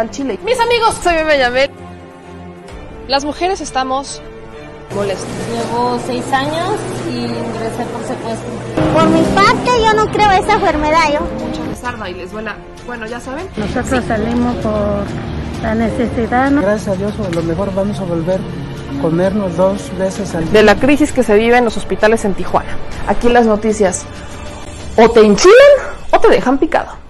al 0.00 0.10
Chile. 0.10 0.38
Mis 0.44 0.58
amigos, 0.60 0.96
soy 1.02 1.14
Yamel. 1.38 1.70
Las 3.08 3.24
mujeres 3.24 3.60
estamos 3.60 4.20
molestas. 4.94 5.28
Llevo 5.52 5.98
seis 6.06 6.24
años 6.32 6.74
y 7.08 7.18
ingresé 7.18 7.84
por 7.92 8.02
secuestro. 8.04 8.48
Por 8.94 9.08
mi 9.08 9.22
parte, 9.34 9.70
yo 9.82 9.94
no 9.94 10.10
creo 10.10 10.30
esa 10.32 10.54
enfermedad. 10.54 11.12
Yo. 11.12 11.20
Mucha 11.20 12.02
les 12.02 12.10
y 12.10 12.14
les 12.14 12.32
duela. 12.32 12.56
Bueno, 12.86 13.06
ya 13.06 13.20
saben. 13.20 13.46
Nosotros 13.56 14.04
salimos 14.06 14.56
por 14.56 15.04
la 15.62 15.74
necesidad. 15.74 16.50
¿no? 16.50 16.62
Gracias 16.62 16.88
a 16.88 16.96
Dios, 16.96 17.14
a 17.18 17.34
lo 17.34 17.42
mejor 17.42 17.74
vamos 17.74 17.98
a 18.00 18.04
volver 18.04 18.40
a 18.40 19.02
comernos 19.02 19.56
dos 19.56 19.96
veces 19.98 20.34
al 20.34 20.44
día. 20.44 20.52
De 20.52 20.62
la 20.62 20.76
crisis 20.76 21.12
que 21.12 21.22
se 21.22 21.34
vive 21.34 21.56
en 21.58 21.64
los 21.64 21.76
hospitales 21.76 22.24
en 22.24 22.34
Tijuana. 22.34 22.76
Aquí 23.06 23.28
las 23.28 23.46
noticias 23.46 24.04
o 24.96 25.08
te 25.10 25.20
enchilan 25.20 25.54
o 26.10 26.18
te 26.18 26.28
dejan 26.28 26.58
picado. 26.58 27.05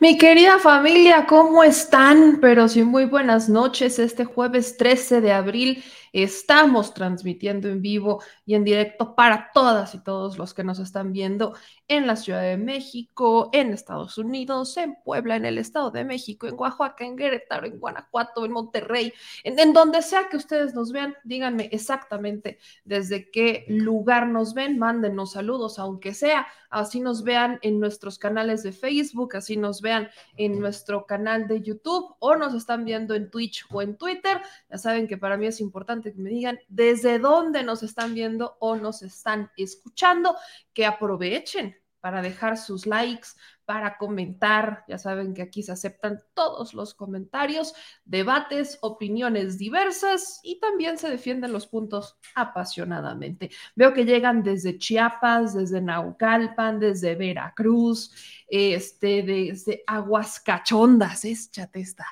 Mi 0.00 0.16
querida 0.16 0.60
familia, 0.60 1.26
¿cómo 1.26 1.64
están? 1.64 2.38
Pero 2.40 2.68
sí, 2.68 2.84
muy 2.84 3.04
buenas 3.04 3.48
noches. 3.48 3.98
Este 3.98 4.24
jueves 4.24 4.76
13 4.76 5.20
de 5.20 5.32
abril 5.32 5.82
estamos 6.12 6.94
transmitiendo 6.94 7.68
en 7.68 7.82
vivo 7.82 8.22
y 8.46 8.54
en 8.54 8.62
directo 8.62 9.16
para 9.16 9.50
todas 9.52 9.96
y 9.96 9.98
todos 9.98 10.38
los 10.38 10.54
que 10.54 10.62
nos 10.62 10.78
están 10.78 11.12
viendo 11.12 11.54
en 11.88 12.06
la 12.06 12.16
Ciudad 12.16 12.42
de 12.42 12.58
México, 12.58 13.48
en 13.52 13.72
Estados 13.72 14.18
Unidos, 14.18 14.76
en 14.76 14.96
Puebla, 15.02 15.36
en 15.36 15.46
el 15.46 15.58
Estado 15.58 15.90
de 15.90 16.04
México, 16.04 16.46
en 16.46 16.54
Oaxaca, 16.58 17.04
en 17.04 17.16
Querétaro, 17.16 17.66
en 17.66 17.78
Guanajuato, 17.78 18.44
en 18.44 18.52
Monterrey, 18.52 19.12
en, 19.42 19.58
en, 19.58 19.72
donde 19.72 20.02
sea 20.02 20.28
que 20.28 20.36
ustedes 20.36 20.74
nos 20.74 20.92
vean, 20.92 21.16
díganme 21.24 21.68
exactamente 21.72 22.58
desde 22.84 23.30
qué 23.30 23.64
lugar 23.68 24.28
nos 24.28 24.54
ven, 24.54 24.78
mándenos 24.78 25.32
saludos, 25.32 25.78
aunque 25.78 26.14
sea, 26.14 26.46
así 26.70 27.00
nos 27.00 27.22
vean 27.22 27.58
en 27.62 27.80
nuestros 27.80 28.18
canales 28.18 28.62
de 28.62 28.72
Facebook, 28.72 29.36
así 29.36 29.56
nos 29.56 29.80
vean 29.80 30.08
en 30.36 30.60
nuestro 30.60 31.06
canal 31.06 31.48
de 31.48 31.62
YouTube 31.62 32.14
o 32.18 32.36
nos 32.36 32.54
están 32.54 32.84
viendo 32.84 33.14
en 33.14 33.30
Twitch 33.30 33.64
o 33.70 33.82
en 33.82 33.96
Twitter. 33.96 34.40
Ya 34.70 34.78
saben 34.78 35.08
que 35.08 35.16
para 35.16 35.36
mí 35.36 35.46
es 35.46 35.60
importante 35.60 36.12
que 36.12 36.20
me 36.20 36.30
digan 36.30 36.58
desde 36.68 37.18
dónde 37.18 37.62
nos 37.62 37.82
están 37.82 38.14
viendo 38.14 38.56
o 38.60 38.76
nos 38.76 39.02
están 39.02 39.50
escuchando, 39.56 40.36
que 40.78 40.86
aprovechen 40.86 41.74
para 41.98 42.22
dejar 42.22 42.56
sus 42.56 42.86
likes, 42.86 43.30
para 43.64 43.98
comentar. 43.98 44.84
Ya 44.86 44.96
saben 44.96 45.34
que 45.34 45.42
aquí 45.42 45.64
se 45.64 45.72
aceptan 45.72 46.20
todos 46.34 46.72
los 46.72 46.94
comentarios, 46.94 47.74
debates, 48.04 48.78
opiniones 48.80 49.58
diversas 49.58 50.38
y 50.44 50.60
también 50.60 50.96
se 50.96 51.10
defienden 51.10 51.52
los 51.52 51.66
puntos 51.66 52.16
apasionadamente. 52.36 53.50
Veo 53.74 53.92
que 53.92 54.04
llegan 54.04 54.44
desde 54.44 54.78
Chiapas, 54.78 55.56
desde 55.56 55.80
Naucalpan, 55.80 56.78
desde 56.78 57.16
Veracruz, 57.16 58.12
este, 58.46 59.24
desde 59.24 59.82
Aguascachondas, 59.84 61.24
es 61.24 61.50
chatesta. 61.50 62.06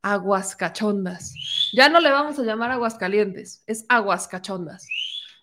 Aguascachondas. 0.00 1.34
Ya 1.74 1.90
no 1.90 2.00
le 2.00 2.10
vamos 2.10 2.38
a 2.38 2.44
llamar 2.44 2.70
Aguascalientes, 2.70 3.62
es 3.66 3.84
Aguascachondas. 3.90 4.88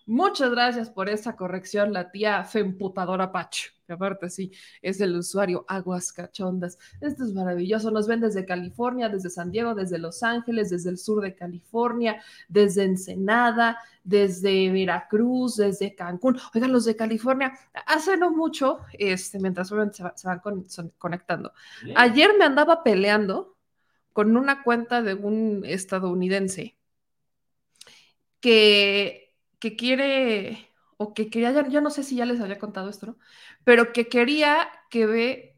Muchas 0.06 0.50
gracias 0.50 0.90
por 0.90 1.08
esa 1.08 1.34
corrección, 1.34 1.94
la 1.94 2.10
tía 2.10 2.44
Femputadora 2.44 3.32
Pacho, 3.32 3.70
que 3.86 3.94
aparte 3.94 4.28
sí, 4.28 4.52
es 4.82 5.00
el 5.00 5.16
usuario 5.16 5.64
Aguas 5.66 6.12
Cachondas. 6.12 6.78
Esto 7.00 7.24
es 7.24 7.32
maravilloso. 7.32 7.90
Nos 7.90 8.06
ven 8.06 8.20
desde 8.20 8.44
California, 8.44 9.08
desde 9.08 9.30
San 9.30 9.50
Diego, 9.50 9.74
desde 9.74 9.98
Los 9.98 10.22
Ángeles, 10.22 10.68
desde 10.68 10.90
el 10.90 10.98
sur 10.98 11.22
de 11.22 11.34
California, 11.34 12.22
desde 12.48 12.84
Ensenada, 12.84 13.78
desde 14.02 14.70
Veracruz, 14.70 15.56
desde 15.56 15.94
Cancún. 15.94 16.38
Oigan, 16.54 16.72
los 16.72 16.84
de 16.84 16.96
California, 16.96 17.54
hace 17.86 18.18
no 18.18 18.30
mucho, 18.30 18.80
este, 18.92 19.38
mientras 19.38 19.68
se, 19.68 20.02
se 20.16 20.28
van 20.28 20.42
conectando. 20.98 21.54
Ayer 21.96 22.32
me 22.38 22.44
andaba 22.44 22.82
peleando 22.82 23.56
con 24.12 24.36
una 24.36 24.62
cuenta 24.62 25.00
de 25.00 25.14
un 25.14 25.62
estadounidense 25.64 26.76
que 28.40 29.23
que 29.64 29.76
quiere, 29.76 30.68
o 30.98 31.14
que 31.14 31.30
quería, 31.30 31.50
ya, 31.50 31.66
yo 31.68 31.80
no 31.80 31.88
sé 31.88 32.02
si 32.02 32.16
ya 32.16 32.26
les 32.26 32.38
había 32.38 32.58
contado 32.58 32.90
esto, 32.90 33.06
¿no? 33.06 33.16
Pero 33.64 33.94
que 33.94 34.08
quería 34.08 34.68
que 34.90 35.06
ve 35.06 35.56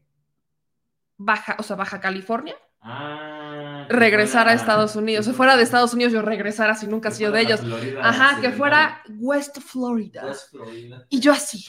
Baja, 1.17 1.57
o 1.59 1.63
sea, 1.63 1.75
Baja 1.75 1.99
California, 1.99 2.55
ah, 2.79 3.85
regresar 3.89 4.47
a 4.47 4.53
Estados 4.53 4.95
Unidos. 4.95 5.25
Si 5.25 5.33
fuera 5.33 5.57
de 5.57 5.63
Estados 5.63 5.93
Unidos, 5.93 6.13
yo 6.13 6.21
regresara 6.21 6.73
si 6.75 6.87
nunca 6.87 7.09
ha 7.09 7.11
sido 7.11 7.33
de 7.33 7.41
ellos. 7.41 7.61
Ajá, 8.01 8.39
que 8.39 8.51
fuera 8.51 9.03
West 9.19 9.59
Florida. 9.59 10.33
Y 11.09 11.19
yo 11.19 11.33
así. 11.33 11.65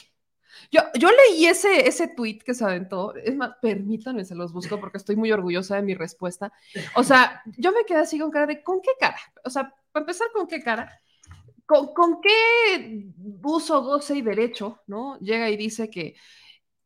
Yo, 0.71 0.81
yo 0.97 1.09
leí 1.09 1.45
ese, 1.45 1.89
ese 1.89 2.07
tweet 2.07 2.37
que 2.37 2.53
se 2.53 2.63
aventó. 2.63 3.13
Es 3.15 3.35
más, 3.35 3.51
permítanme, 3.61 4.23
se 4.23 4.35
los 4.35 4.53
busco 4.53 4.79
porque 4.79 4.97
estoy 4.97 5.17
muy 5.17 5.29
orgullosa 5.33 5.75
de 5.75 5.81
mi 5.81 5.93
respuesta. 5.93 6.53
O 6.95 7.03
sea, 7.03 7.41
yo 7.57 7.73
me 7.73 7.83
quedé 7.85 7.99
así 7.99 8.17
con 8.17 8.31
cara 8.31 8.45
de, 8.45 8.63
¿con 8.63 8.79
qué 8.81 8.91
cara? 8.97 9.19
O 9.43 9.49
sea, 9.49 9.75
para 9.91 10.03
empezar, 10.03 10.27
¿con 10.31 10.47
qué 10.47 10.63
cara? 10.63 11.01
¿Con, 11.69 12.19
qué 12.19 13.11
uso, 13.43 13.83
goce 13.83 14.15
y 14.15 14.23
derecho, 14.23 14.81
no? 14.87 15.19
Llega 15.19 15.51
y 15.51 15.55
dice 15.55 15.87
que, 15.91 16.15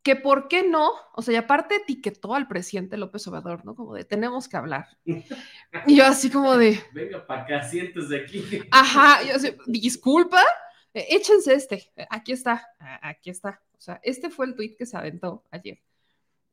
que 0.02 0.18
por 0.18 0.50
qué 0.50 0.64
no, 0.68 0.92
o 1.16 1.22
sea, 1.22 1.34
y 1.34 1.38
aparte 1.38 1.76
etiquetó 1.76 2.36
al 2.36 2.50
presidente 2.50 2.98
López 2.98 3.26
Obrador, 3.28 3.64
¿no? 3.64 3.76
Como 3.76 3.94
de, 3.94 4.04
tenemos 4.04 4.50
que 4.50 4.58
hablar. 4.58 4.88
Y 5.88 5.96
yo 5.96 6.06
así 6.06 6.30
como 6.30 6.58
de... 6.58 6.80
Venga 6.94 7.26
para 7.26 7.44
acá, 7.44 7.64
siéntese 7.64 8.18
aquí. 8.18 8.44
Ajá, 8.72 9.24
yo 9.24 9.36
así, 9.36 9.56
disculpa, 9.68 10.44
échense 10.94 11.54
este, 11.54 11.90
aquí 12.10 12.34
está, 12.34 12.68
aquí 13.02 13.30
está. 13.30 13.62
O 13.78 13.82
sea, 13.82 14.02
este 14.04 14.30
fue 14.30 14.48
el 14.48 14.56
tweet 14.56 14.76
que 14.78 14.86
se 14.86 14.98
aventó 14.98 15.46
ayer 15.50 15.80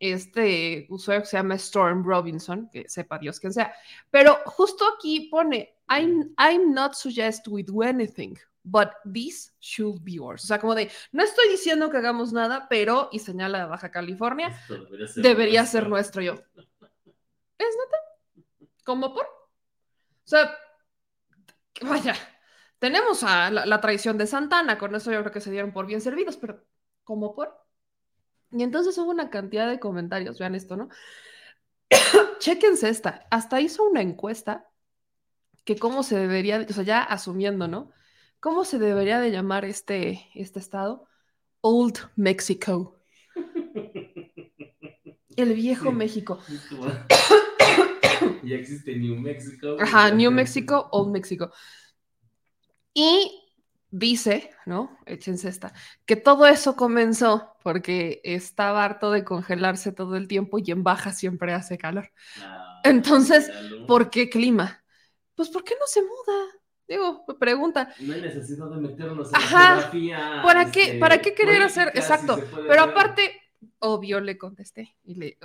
este 0.00 0.86
usuario 0.88 1.22
que 1.22 1.28
se 1.28 1.36
llama 1.36 1.54
Storm 1.56 2.02
Robinson, 2.02 2.68
que 2.72 2.88
sepa 2.88 3.18
Dios 3.18 3.38
quién 3.38 3.52
sea. 3.52 3.72
Pero 4.10 4.38
justo 4.46 4.84
aquí 4.96 5.28
pone, 5.30 5.76
I'm, 5.88 6.34
I'm 6.38 6.72
not 6.72 6.94
suggest 6.94 7.46
we 7.48 7.62
do 7.62 7.82
anything, 7.82 8.34
but 8.64 8.88
this 9.04 9.54
should 9.60 10.02
be 10.02 10.12
yours. 10.12 10.44
O 10.44 10.46
sea, 10.46 10.58
como 10.58 10.74
de, 10.74 10.90
no 11.12 11.22
estoy 11.22 11.50
diciendo 11.50 11.90
que 11.90 11.98
hagamos 11.98 12.32
nada, 12.32 12.66
pero, 12.68 13.10
y 13.12 13.18
señala 13.18 13.66
Baja 13.66 13.90
California, 13.90 14.58
debería 15.16 15.66
ser, 15.66 15.88
nuestro. 15.88 16.22
yo. 16.22 16.32
¿Es 17.58 17.76
neta? 17.76 18.46
¿Cómo 18.84 19.12
por? 19.12 19.26
O 19.26 20.28
sea, 20.30 20.56
vaya, 21.82 22.14
tenemos 22.78 23.22
a 23.22 23.50
la, 23.50 23.66
la 23.66 23.80
traición 23.82 24.16
de 24.16 24.26
Santana, 24.26 24.78
con 24.78 24.94
eso 24.94 25.12
yo 25.12 25.20
creo 25.20 25.32
que 25.32 25.42
se 25.42 25.50
dieron 25.50 25.72
por 25.72 25.84
bien 25.84 26.00
servidos, 26.00 26.38
pero 26.38 26.64
¿cómo 27.04 27.34
por? 27.34 27.59
Y 28.52 28.62
entonces 28.62 28.96
hubo 28.98 29.10
una 29.10 29.30
cantidad 29.30 29.68
de 29.68 29.78
comentarios, 29.78 30.38
vean 30.38 30.54
esto, 30.54 30.76
¿no? 30.76 30.88
Chéquense 32.38 32.88
esta, 32.88 33.26
hasta 33.30 33.60
hizo 33.60 33.84
una 33.84 34.02
encuesta 34.02 34.68
que 35.64 35.76
cómo 35.76 36.02
se 36.02 36.18
debería, 36.18 36.66
o 36.68 36.72
sea, 36.72 36.84
ya 36.84 37.02
asumiendo, 37.02 37.68
¿no? 37.68 37.92
¿Cómo 38.40 38.64
se 38.64 38.78
debería 38.78 39.20
de 39.20 39.30
llamar 39.30 39.64
este, 39.64 40.28
este 40.34 40.58
estado? 40.58 41.06
Old 41.60 41.98
Mexico. 42.16 42.98
El 45.36 45.54
viejo 45.54 45.92
México. 45.92 46.38
ya 48.42 48.56
existe 48.56 48.96
New 48.96 49.16
Mexico. 49.16 49.76
Ajá, 49.78 50.10
New 50.10 50.30
Mexico, 50.30 50.88
Old 50.90 51.12
Mexico. 51.12 51.52
Y 52.94 53.49
dice, 53.90 54.50
¿no? 54.66 54.98
Échense 55.06 55.48
esta, 55.48 55.72
que 56.06 56.16
todo 56.16 56.46
eso 56.46 56.76
comenzó 56.76 57.54
porque 57.62 58.20
estaba 58.24 58.84
harto 58.84 59.10
de 59.10 59.24
congelarse 59.24 59.92
todo 59.92 60.16
el 60.16 60.28
tiempo 60.28 60.58
y 60.58 60.70
en 60.70 60.82
baja 60.82 61.12
siempre 61.12 61.52
hace 61.52 61.78
calor. 61.78 62.10
Ah, 62.40 62.80
Entonces, 62.84 63.50
¿por 63.86 64.10
qué 64.10 64.28
clima? 64.30 64.84
Pues 65.34 65.48
¿por 65.48 65.64
qué 65.64 65.74
no 65.78 65.86
se 65.86 66.02
muda? 66.02 66.46
Digo, 66.88 67.24
pregunta. 67.38 67.94
No 68.00 68.14
hay 68.14 68.20
necesidad 68.20 68.68
de 68.70 68.76
meternos 68.78 69.28
en 69.32 69.36
Ajá, 69.36 69.90
¿Para 70.42 70.70
qué, 70.70 70.96
¿Para 70.98 71.18
qué 71.20 71.34
querer 71.34 71.62
hacer? 71.62 71.92
Exacto. 71.94 72.40
Pero 72.66 72.82
aparte, 72.82 73.39
obvio 73.78 74.20
le 74.20 74.38
contesté, 74.38 74.96
y 75.04 75.14
le, 75.14 75.38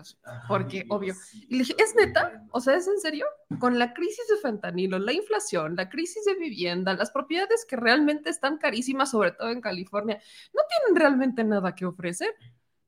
porque 0.48 0.86
obvio. 0.90 1.16
Y 1.34 1.56
le 1.56 1.60
dije, 1.60 1.76
¿es 1.78 1.96
neta? 1.96 2.46
O 2.52 2.62
sea, 2.62 2.76
¿es 2.76 2.88
en 2.88 3.00
serio? 3.00 3.26
Con 3.60 3.80
la 3.80 3.94
crisis 3.94 4.28
de 4.28 4.38
fentanilo, 4.38 5.00
la 5.00 5.14
inflación, 5.14 5.76
la 5.76 5.90
crisis 5.90 6.26
de 6.26 6.36
vivienda, 6.36 6.94
las 6.94 7.12
propiedades 7.12 7.66
que 7.68 7.76
realmente 7.76 8.30
están 8.30 8.58
carísimas, 8.58 9.12
sobre 9.12 9.32
todo 9.32 9.50
en 9.50 9.62
California, 9.62 10.22
no 10.54 10.62
tienen 10.70 11.00
realmente 11.00 11.44
nada 11.44 11.76
que 11.76 11.86
ofrecer. 11.86 12.34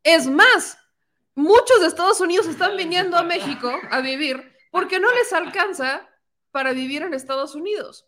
Es 0.04 0.28
más, 0.28 0.78
muchos 1.36 1.82
de 1.82 1.88
Estados 1.88 2.22
Unidos 2.22 2.48
están 2.48 2.78
viniendo 2.78 3.18
a 3.18 3.24
México 3.24 3.72
a 3.92 4.02
vivir 4.02 4.52
porque 4.72 5.00
no 5.00 5.14
les 5.14 5.34
alcanza 5.34 6.08
para 6.52 6.74
vivir 6.74 7.04
en 7.04 7.14
Estados 7.14 7.56
Unidos. 7.56 8.08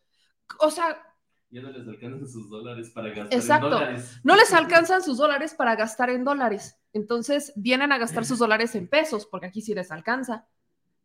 O 0.59 0.71
sea, 0.71 1.05
ya 1.51 1.61
no 1.61 1.71
les 1.71 1.87
alcanzan 1.87 2.27
sus 2.27 2.49
dólares 2.49 2.91
para 2.91 3.09
gastar 3.09 3.33
Exacto. 3.33 3.65
en 3.65 3.71
dólares. 3.71 4.19
No 4.23 4.35
les 4.35 4.53
alcanzan 4.53 5.01
sus 5.01 5.17
dólares 5.17 5.55
para 5.55 5.75
gastar 5.75 6.11
en 6.11 6.23
dólares. 6.23 6.78
Entonces 6.93 7.53
vienen 7.55 7.91
a 7.91 7.97
gastar 7.97 8.25
sus 8.25 8.39
dólares 8.39 8.75
en 8.75 8.87
pesos, 8.87 9.25
porque 9.25 9.47
aquí 9.47 9.61
sí 9.61 9.73
les 9.73 9.91
alcanza. 9.91 10.47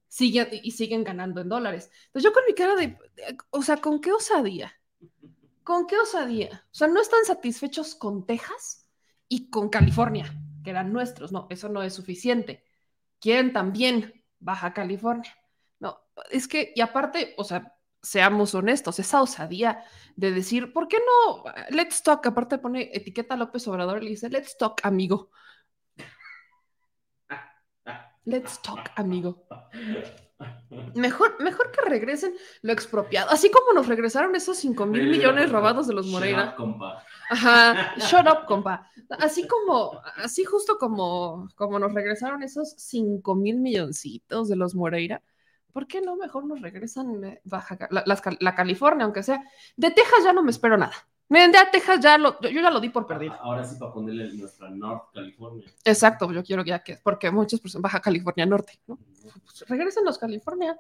Siguen, 0.09 0.49
y 0.51 0.71
siguen 0.71 1.03
ganando 1.03 1.41
en 1.41 1.49
dólares. 1.49 1.91
Entonces 2.07 2.23
yo 2.23 2.33
con 2.33 2.45
mi 2.47 2.55
cara 2.55 2.77
de, 2.77 2.97
o 3.51 3.63
sea, 3.63 3.79
¿con 3.79 4.01
qué 4.01 4.13
osadía? 4.13 4.73
¿Con 5.65 5.87
qué 5.87 5.99
osadía? 5.99 6.67
O 6.71 6.75
sea, 6.75 6.89
no 6.89 7.01
están 7.01 7.25
satisfechos 7.25 7.95
con 7.95 8.27
Texas 8.27 8.87
y 9.29 9.51
con 9.51 9.71
California, 9.71 10.33
que 10.63 10.71
eran 10.71 10.93
nuestros. 10.93 11.33
No, 11.33 11.47
eso 11.51 11.69
no 11.69 11.83
es 11.83 11.95
suficiente. 11.95 12.65
quieren 13.21 13.53
también 13.53 14.25
Baja 14.39 14.73
California. 14.75 15.35
No, 15.81 15.99
es 16.31 16.47
que, 16.47 16.73
y 16.77 16.81
aparte, 16.81 17.35
o 17.39 17.45
sea, 17.45 17.75
seamos 18.03 18.55
honestos, 18.55 18.99
esa 18.99 19.23
osadía 19.23 19.83
de 20.15 20.31
decir, 20.31 20.73
¿por 20.73 20.89
qué 20.89 20.99
no? 20.99 21.45
Let's 21.71 22.03
talk, 22.03 22.27
aparte 22.27 22.59
pone 22.59 22.91
etiqueta 22.93 23.37
López 23.37 23.67
Obrador 23.67 24.03
y 24.03 24.05
le 24.05 24.11
dice, 24.11 24.29
let's 24.29 24.57
talk, 24.59 24.81
amigo. 24.85 25.31
Let's 28.25 28.61
talk, 28.63 28.91
amigo. 28.97 29.47
Mejor, 30.95 31.43
mejor 31.43 31.71
que 31.71 31.89
regresen 31.89 32.35
lo 32.63 32.73
expropiado, 32.73 33.31
así 33.31 33.51
como 33.51 33.73
nos 33.73 33.87
regresaron 33.87 34.35
esos 34.35 34.57
5 34.59 34.87
mil 34.87 35.09
millones 35.09 35.51
robados 35.51 35.87
de 35.87 35.95
los 35.95 36.07
Moreira. 36.07 36.45
Shut 36.45 36.51
up, 36.51 36.57
compa. 36.57 37.05
Ajá, 37.31 37.95
shut 37.99 38.27
up, 38.27 38.47
compa. 38.47 38.91
Así 39.11 39.47
como, 39.47 40.01
así 40.17 40.45
justo 40.45 40.79
como, 40.79 41.49
como 41.55 41.79
nos 41.79 41.93
regresaron 41.93 42.43
esos 42.43 42.75
5 42.77 43.35
mil 43.35 43.61
milloncitos 43.61 44.49
de 44.49 44.57
los 44.57 44.75
Moreira, 44.75 45.23
¿por 45.73 45.87
qué 45.87 46.01
no 46.01 46.17
mejor 46.17 46.47
nos 46.47 46.61
regresan 46.61 47.25
eh, 47.25 47.41
Baja, 47.45 47.77
la, 47.91 48.55
California, 48.55 49.05
aunque 49.05 49.23
sea? 49.23 49.43
De 49.77 49.91
Texas 49.91 50.25
ya 50.25 50.33
no 50.33 50.43
me 50.43 50.51
espero 50.51 50.77
nada. 50.77 50.95
Miren, 51.35 51.51
de 51.51 51.59
a 51.59 51.69
Texas 51.69 51.99
ya 52.01 52.17
lo, 52.17 52.41
yo 52.41 52.49
ya 52.63 52.71
lo 52.71 52.79
di 52.79 52.91
por 52.91 53.07
perdido. 53.09 53.35
Ahora 53.41 53.65
sí 53.65 53.77
para 53.77 53.93
ponerle 53.93 54.33
nuestra 54.35 54.71
North 54.71 55.07
California. 55.13 55.65
Exacto, 55.85 56.31
yo 56.33 56.45
quiero 56.45 56.63
ya 56.65 56.79
que, 56.85 56.97
porque 57.03 57.29
muchos 57.33 57.61
pues, 57.61 57.75
en 57.75 57.83
Baja 57.83 58.01
California 58.01 58.47
Norte, 58.47 58.79
¿no? 58.87 58.99
Pues, 59.43 59.65
regresen 59.67 60.05
los 60.05 60.17
California. 60.17 60.79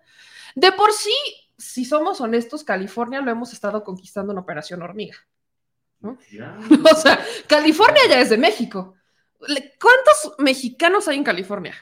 De 0.54 0.70
por 0.70 0.92
sí, 0.92 1.12
si 1.58 1.84
somos 1.84 2.20
honestos, 2.20 2.62
California 2.62 3.20
lo 3.20 3.32
hemos 3.32 3.52
estado 3.52 3.82
conquistando 3.82 4.32
en 4.32 4.38
Operación 4.38 4.80
Hormiga. 4.82 5.16
¿No? 5.98 6.18
Ya. 6.30 6.56
O 6.92 6.96
sea, 6.96 7.18
California 7.48 8.02
ya 8.08 8.20
es 8.20 8.30
de 8.30 8.38
México. 8.38 8.94
¿Cuántos 9.40 10.34
mexicanos 10.38 11.08
hay 11.08 11.16
en 11.18 11.24
California? 11.24 11.74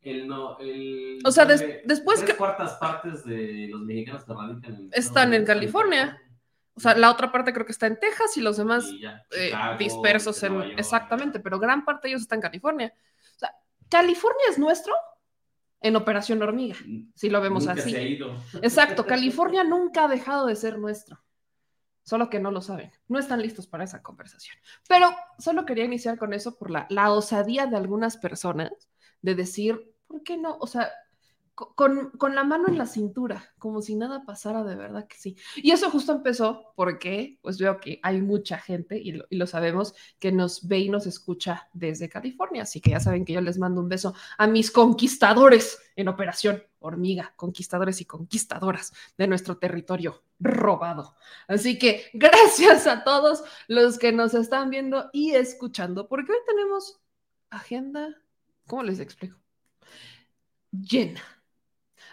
El 0.00 0.26
no, 0.26 0.58
el, 0.58 1.18
O 1.24 1.30
sea, 1.30 1.44
des- 1.44 1.64
después 1.84 2.18
tres 2.20 2.30
que- 2.32 2.36
cuartas 2.36 2.74
partes 2.74 3.24
de 3.24 3.68
los 3.70 3.80
mexicanos 3.82 4.24
que 4.24 4.32
radican 4.34 4.74
en 4.74 4.90
Están 4.92 5.34
en 5.34 5.44
California. 5.44 6.20
O 6.76 6.80
sea, 6.80 6.94
la 6.94 7.10
otra 7.10 7.32
parte 7.32 7.52
creo 7.54 7.64
que 7.64 7.72
está 7.72 7.86
en 7.86 7.98
Texas 7.98 8.36
y 8.36 8.42
los 8.42 8.58
demás 8.58 8.84
Y 8.84 9.00
ya, 9.00 9.24
eh, 9.32 9.52
dispersos 9.78 10.42
en... 10.42 10.54
York. 10.54 10.74
Exactamente, 10.76 11.40
pero 11.40 11.58
gran 11.58 11.84
parte 11.84 12.06
de 12.06 12.12
ellos 12.12 12.22
están 12.22 12.38
en 12.38 12.42
California. 12.42 12.92
O 13.34 13.38
sea, 13.38 13.54
California 13.88 14.44
es 14.50 14.58
nuestro 14.58 14.94
en 15.80 15.96
Operación 15.96 16.42
Hormiga, 16.42 16.76
si 17.14 17.30
lo 17.30 17.40
vemos 17.40 17.66
Nunca 17.66 17.80
así. 17.80 17.90
se 17.92 17.98
ha 17.98 18.02
ido. 18.02 18.36
Exacto, 18.62 19.06
California 19.06 19.64
nunca 19.64 20.04
ha 20.04 20.08
dejado 20.08 20.46
de 20.46 20.56
ser 20.56 20.78
nuestro. 20.78 21.18
Solo 22.02 22.30
que 22.30 22.38
no 22.38 22.50
lo 22.50 22.60
saben. 22.60 22.92
No 23.08 23.18
están 23.18 23.42
listos 23.42 23.66
para 23.66 23.82
esa 23.84 24.02
conversación. 24.02 24.56
Pero 24.88 25.10
solo 25.38 25.66
quería 25.66 25.84
iniciar 25.84 26.18
con 26.18 26.34
eso 26.34 26.56
por 26.56 26.70
la, 26.70 26.86
la 26.88 27.10
osadía 27.10 27.66
de 27.66 27.76
algunas 27.76 28.16
personas 28.16 28.70
de 29.22 29.34
decir, 29.34 29.92
¿por 30.06 30.22
qué 30.22 30.36
no? 30.36 30.56
O 30.60 30.66
sea, 30.68 30.92
con, 31.56 32.10
con 32.10 32.34
la 32.34 32.44
mano 32.44 32.68
en 32.68 32.76
la 32.76 32.84
cintura, 32.84 33.54
como 33.58 33.80
si 33.80 33.96
nada 33.96 34.24
pasara 34.26 34.62
de 34.62 34.76
verdad 34.76 35.06
que 35.06 35.16
sí. 35.16 35.36
Y 35.56 35.70
eso 35.70 35.90
justo 35.90 36.12
empezó 36.12 36.74
porque, 36.76 37.38
pues 37.40 37.58
veo 37.58 37.80
que 37.80 37.98
hay 38.02 38.20
mucha 38.20 38.58
gente, 38.58 38.98
y 38.98 39.12
lo, 39.12 39.24
y 39.30 39.36
lo 39.36 39.46
sabemos, 39.46 39.94
que 40.18 40.32
nos 40.32 40.68
ve 40.68 40.80
y 40.80 40.88
nos 40.90 41.06
escucha 41.06 41.68
desde 41.72 42.10
California. 42.10 42.62
Así 42.62 42.82
que 42.82 42.90
ya 42.90 43.00
saben 43.00 43.24
que 43.24 43.32
yo 43.32 43.40
les 43.40 43.58
mando 43.58 43.80
un 43.80 43.88
beso 43.88 44.14
a 44.36 44.46
mis 44.46 44.70
conquistadores 44.70 45.78
en 45.96 46.08
Operación 46.08 46.62
Hormiga, 46.78 47.32
conquistadores 47.36 48.02
y 48.02 48.04
conquistadoras 48.04 48.92
de 49.16 49.26
nuestro 49.26 49.56
territorio 49.56 50.22
robado. 50.38 51.16
Así 51.48 51.78
que 51.78 52.04
gracias 52.12 52.86
a 52.86 53.02
todos 53.02 53.44
los 53.66 53.98
que 53.98 54.12
nos 54.12 54.34
están 54.34 54.68
viendo 54.68 55.08
y 55.14 55.30
escuchando, 55.30 56.06
porque 56.06 56.32
hoy 56.32 56.38
tenemos 56.46 57.00
agenda, 57.48 58.14
¿cómo 58.66 58.82
les 58.82 59.00
explico? 59.00 59.38
Llena. 60.70 61.35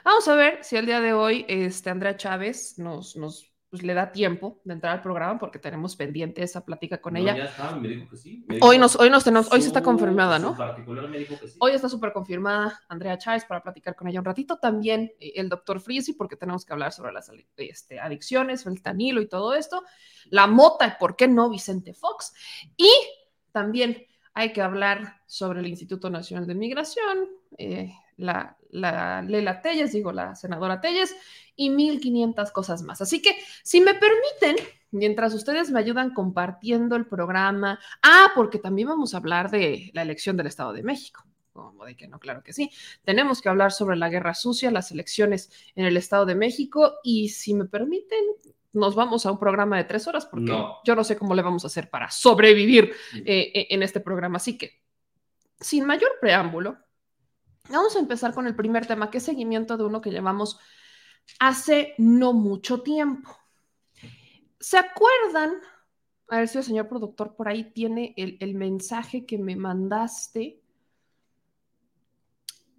Vamos 0.03 0.27
a 0.27 0.35
ver 0.35 0.63
si 0.63 0.75
el 0.75 0.85
día 0.85 0.99
de 0.99 1.13
hoy 1.13 1.45
este, 1.47 1.89
Andrea 1.89 2.17
Chávez 2.17 2.77
nos, 2.77 3.15
nos 3.15 3.53
pues, 3.69 3.81
le 3.81 3.93
da 3.93 4.11
tiempo 4.11 4.61
de 4.65 4.73
entrar 4.73 4.93
al 4.93 5.01
programa 5.01 5.39
porque 5.39 5.57
tenemos 5.57 5.95
pendiente 5.95 6.43
esa 6.43 6.63
plática 6.63 7.01
con 7.01 7.13
No, 7.13 7.19
ella. 7.19 7.35
Ya 7.35 7.45
estaba, 7.45 7.75
me 7.77 7.87
dijo 7.87 8.09
que 8.09 8.17
sí. 8.17 8.45
Me 8.47 8.59
Hoy 8.61 8.77
nos, 8.77 8.95
hoy 8.97 9.09
nos 9.09 9.23
tenemos, 9.23 9.51
hoy 9.51 9.61
se 9.61 9.67
está 9.67 9.81
confirmada, 9.81 10.37
¿no? 10.37 10.55
particular 10.55 11.07
me 11.09 11.19
dijo 11.19 11.39
que 11.39 11.47
sí. 11.47 11.57
Hoy 11.59 11.71
está 11.71 11.89
súper 11.89 12.13
confirmada 12.13 12.81
Andrea 12.89 13.17
Chávez 13.17 13.45
para 13.45 13.63
platicar 13.63 13.95
con 13.95 14.07
ella 14.07 14.19
un 14.19 14.25
ratito. 14.25 14.57
También 14.57 15.11
eh, 15.19 15.33
el 15.37 15.49
doctor 15.49 15.79
Frisi, 15.79 16.13
porque 16.13 16.35
tenemos 16.35 16.65
que 16.65 16.73
hablar 16.73 16.91
sobre 16.91 17.13
las 17.13 17.31
este, 17.57 17.99
adicciones, 17.99 18.65
el 18.65 18.81
tanilo 18.81 19.21
y 19.21 19.27
todo 19.27 19.55
esto. 19.55 19.83
La 20.25 20.47
mota, 20.47 20.85
y 20.85 20.91
por 20.99 21.15
qué 21.15 21.27
no 21.27 21.49
Vicente 21.49 21.93
Fox. 21.93 22.33
Y 22.77 22.91
también 23.51 24.05
hay 24.33 24.51
que 24.51 24.61
hablar 24.61 25.21
sobre 25.25 25.61
el 25.61 25.67
Instituto 25.67 26.09
Nacional 26.09 26.45
de 26.45 26.55
Migración, 26.55 27.27
eh, 27.57 27.93
la, 28.17 28.57
la 28.69 29.21
Lela 29.21 29.61
Telles, 29.61 29.91
digo, 29.93 30.11
la 30.11 30.35
senadora 30.35 30.81
Telles, 30.81 31.15
y 31.55 31.69
1500 31.69 32.51
cosas 32.51 32.81
más. 32.83 33.01
Así 33.01 33.21
que, 33.21 33.35
si 33.63 33.79
me 33.81 33.93
permiten, 33.93 34.55
mientras 34.91 35.33
ustedes 35.33 35.69
me 35.71 35.79
ayudan 35.79 36.13
compartiendo 36.13 36.95
el 36.95 37.05
programa, 37.05 37.79
ah, 38.01 38.31
porque 38.35 38.59
también 38.59 38.87
vamos 38.87 39.13
a 39.13 39.17
hablar 39.17 39.51
de 39.51 39.91
la 39.93 40.01
elección 40.01 40.35
del 40.37 40.47
Estado 40.47 40.73
de 40.73 40.83
México. 40.83 41.23
Como 41.51 41.85
de 41.85 41.95
que 41.95 42.07
no, 42.07 42.19
claro 42.19 42.43
que 42.43 42.51
sí. 42.51 42.71
Tenemos 43.03 43.39
que 43.39 43.49
hablar 43.49 43.71
sobre 43.71 43.95
la 43.95 44.09
guerra 44.09 44.33
sucia, 44.33 44.71
las 44.71 44.91
elecciones 44.91 45.51
en 45.75 45.85
el 45.85 45.97
Estado 45.97 46.25
de 46.25 46.33
México, 46.33 46.93
y 47.03 47.29
si 47.29 47.53
me 47.53 47.65
permiten, 47.65 48.25
nos 48.73 48.95
vamos 48.95 49.27
a 49.27 49.31
un 49.31 49.37
programa 49.37 49.77
de 49.77 49.83
tres 49.83 50.07
horas, 50.07 50.25
porque 50.25 50.45
No. 50.51 50.77
yo 50.83 50.95
no 50.95 51.03
sé 51.03 51.15
cómo 51.15 51.35
le 51.35 51.43
vamos 51.43 51.63
a 51.63 51.67
hacer 51.67 51.91
para 51.91 52.09
sobrevivir 52.09 52.91
eh, 53.13 53.51
eh, 53.53 53.67
en 53.69 53.83
este 53.83 53.99
programa. 53.99 54.37
Así 54.37 54.57
que, 54.57 54.81
sin 55.59 55.85
mayor 55.85 56.09
preámbulo, 56.19 56.77
vamos 57.69 57.95
a 57.95 57.99
empezar 57.99 58.33
con 58.33 58.47
el 58.47 58.55
primer 58.55 58.85
tema, 58.85 59.09
que 59.09 59.19
es 59.19 59.23
seguimiento 59.23 59.77
de 59.77 59.83
uno 59.85 60.01
que 60.01 60.11
llevamos 60.11 60.59
hace 61.39 61.93
no 61.97 62.33
mucho 62.33 62.81
tiempo. 62.81 63.35
¿Se 64.59 64.77
acuerdan? 64.77 65.55
A 66.29 66.37
ver 66.37 66.47
si 66.47 66.57
el 66.57 66.63
señor 66.63 66.87
productor 66.87 67.35
por 67.35 67.47
ahí 67.47 67.71
tiene 67.71 68.13
el, 68.17 68.37
el 68.39 68.55
mensaje 68.55 69.25
que 69.25 69.37
me 69.37 69.55
mandaste. 69.55 70.61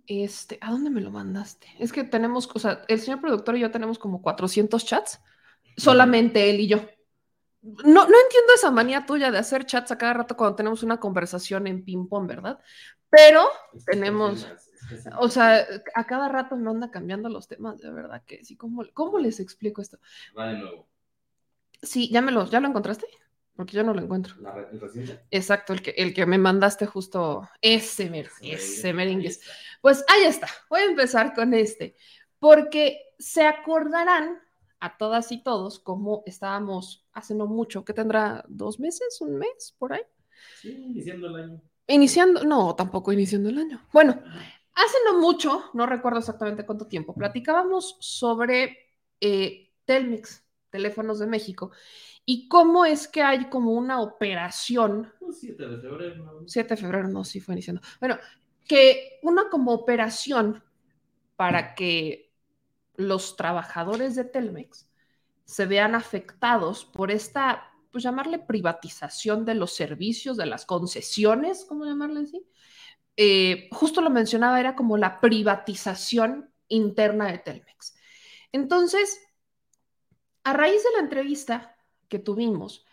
Este, 0.07 0.59
¿a 0.61 0.71
dónde 0.71 0.91
me 0.91 1.01
lo 1.01 1.11
mandaste? 1.11 1.67
Es 1.79 1.93
que 1.93 2.05
tenemos, 2.05 2.49
o 2.55 2.59
sea, 2.59 2.83
el 2.89 3.01
señor 3.01 3.21
productor 3.21 3.57
y 3.57 3.61
yo 3.61 3.71
tenemos 3.71 3.99
como 3.99 4.21
400 4.21 4.85
chats, 4.85 5.21
solamente 5.77 6.51
él 6.51 6.61
y 6.61 6.69
yo. 6.69 6.79
No, 7.63 7.83
no 7.85 8.03
entiendo 8.05 8.53
esa 8.55 8.71
manía 8.71 9.07
tuya 9.07 9.31
de 9.31 9.39
hacer 9.39 9.65
chats 9.65 9.91
a 9.91 9.97
cada 9.97 10.13
rato 10.13 10.37
cuando 10.37 10.57
tenemos 10.57 10.83
una 10.83 11.01
conversación 11.01 11.67
en 11.67 11.83
ping-pong, 11.85 12.27
¿verdad? 12.27 12.59
Pero 13.09 13.45
tenemos- 13.87 14.47
o 15.19 15.29
sea, 15.29 15.67
a 15.95 16.07
cada 16.07 16.29
rato 16.29 16.57
me 16.57 16.71
anda 16.71 16.91
cambiando 16.91 17.29
los 17.29 17.49
temas, 17.49 17.79
de 17.81 17.91
verdad 17.91 18.23
que 18.27 18.45
sí. 18.45 18.57
¿Cómo, 18.57 18.85
cómo 18.95 19.19
les 19.19 19.41
explico 19.41 19.83
esto? 19.83 19.99
Va 20.37 20.49
de 20.49 20.59
nuevo. 20.59 20.87
Sí, 21.83 22.11
ya 22.11 22.21
me 22.23 22.33
lo, 22.33 22.47
¿ya 22.49 22.61
lo 22.61 22.69
encontraste? 22.69 23.07
Porque 23.57 23.77
yo 23.77 23.85
no 23.85 23.95
lo 23.95 24.01
encuentro. 24.01 24.35
La 24.41 24.69
el 24.73 24.81
reciente. 24.81 25.21
Exacto, 25.31 25.73
el 25.73 25.83
que, 25.83 25.91
el 25.91 26.13
que 26.15 26.27
me 26.27 26.39
mandaste 26.39 26.87
justo, 26.87 27.49
ese, 27.61 28.11
mer- 28.11 28.31
ese 28.43 28.93
merengues. 28.93 29.41
Pues 29.81 30.05
ahí 30.09 30.25
está, 30.25 30.49
voy 30.71 30.81
a 30.81 30.85
empezar 30.87 31.35
con 31.35 31.55
este, 31.55 31.95
porque 32.39 32.99
se 33.19 33.47
acordarán 33.47 34.39
a 34.81 34.97
todas 34.97 35.31
y 35.33 35.43
todos 35.43 35.79
cómo 35.79 36.23
estábamos 36.27 37.07
hace 37.13 37.35
no 37.35 37.47
mucho, 37.47 37.85
que 37.85 37.93
tendrá 37.95 38.45
dos 38.49 38.81
meses, 38.81 39.21
un 39.21 39.37
mes, 39.37 39.75
por 39.79 39.93
ahí, 39.93 40.03
Sí, 40.61 40.71
iniciando 40.73 41.29
el 41.29 41.37
año. 41.37 41.61
iniciando, 41.87 42.45
no, 42.45 42.75
tampoco 42.75 43.13
iniciando 43.13 43.49
el 43.51 43.59
año. 43.59 43.87
Bueno, 43.93 44.23
hace 44.75 44.97
no 45.05 45.21
mucho, 45.21 45.71
no 45.75 45.87
recuerdo 45.87 46.19
exactamente 46.19 46.67
cuánto 46.67 46.87
tiempo, 46.87 47.15
platicábamos 47.15 47.97
sobre 48.01 48.79
eh, 49.21 49.73
Telmex, 49.85 50.45
teléfonos 50.71 51.19
de 51.19 51.27
México, 51.27 51.71
y 52.25 52.49
cómo 52.49 52.85
es 52.85 53.07
que 53.07 53.23
hay 53.23 53.49
como 53.49 53.73
una 53.73 54.01
operación 54.01 55.13
El 55.21 55.33
7 55.33 55.69
de 55.69 55.79
febrero. 55.79 56.25
¿no? 56.25 56.49
7 56.49 56.75
de 56.75 56.81
febrero, 56.81 57.09
no, 57.09 57.25
sí 57.25 57.41
fue 57.41 57.55
iniciando. 57.55 57.83
Bueno, 58.01 58.19
que 58.67 59.21
una 59.23 59.51
como 59.51 59.73
operación 59.73 60.63
para 61.37 61.75
que 61.75 62.33
los 62.97 63.37
trabajadores 63.37 64.15
de 64.15 64.25
Telmex 64.25 64.89
se 65.45 65.67
vean 65.67 65.95
afectados 65.95 66.85
por 66.85 67.11
esta, 67.11 67.71
pues 67.91 68.05
llamarle 68.05 68.39
privatización 68.39 69.45
de 69.45 69.55
los 69.55 69.75
servicios, 69.75 70.37
de 70.37 70.47
las 70.47 70.65
concesiones, 70.65 71.67
¿cómo 71.69 71.85
llamarle 71.85 72.21
así? 72.21 72.47
Eh, 73.17 73.69
justo 73.73 74.01
lo 74.01 74.11
mencionaba, 74.11 74.61
era 74.61 74.75
como 74.75 74.97
la 74.97 75.21
privatización 75.21 76.53
interna 76.69 77.27
de 77.27 77.39
Telmex. 77.39 77.95
Entonces, 78.53 79.21
a 80.43 80.53
raíz 80.53 80.83
de 80.85 80.93
la 80.93 81.01
entrevista 81.01 81.77
que 82.09 82.19
tuvimos, 82.19 82.85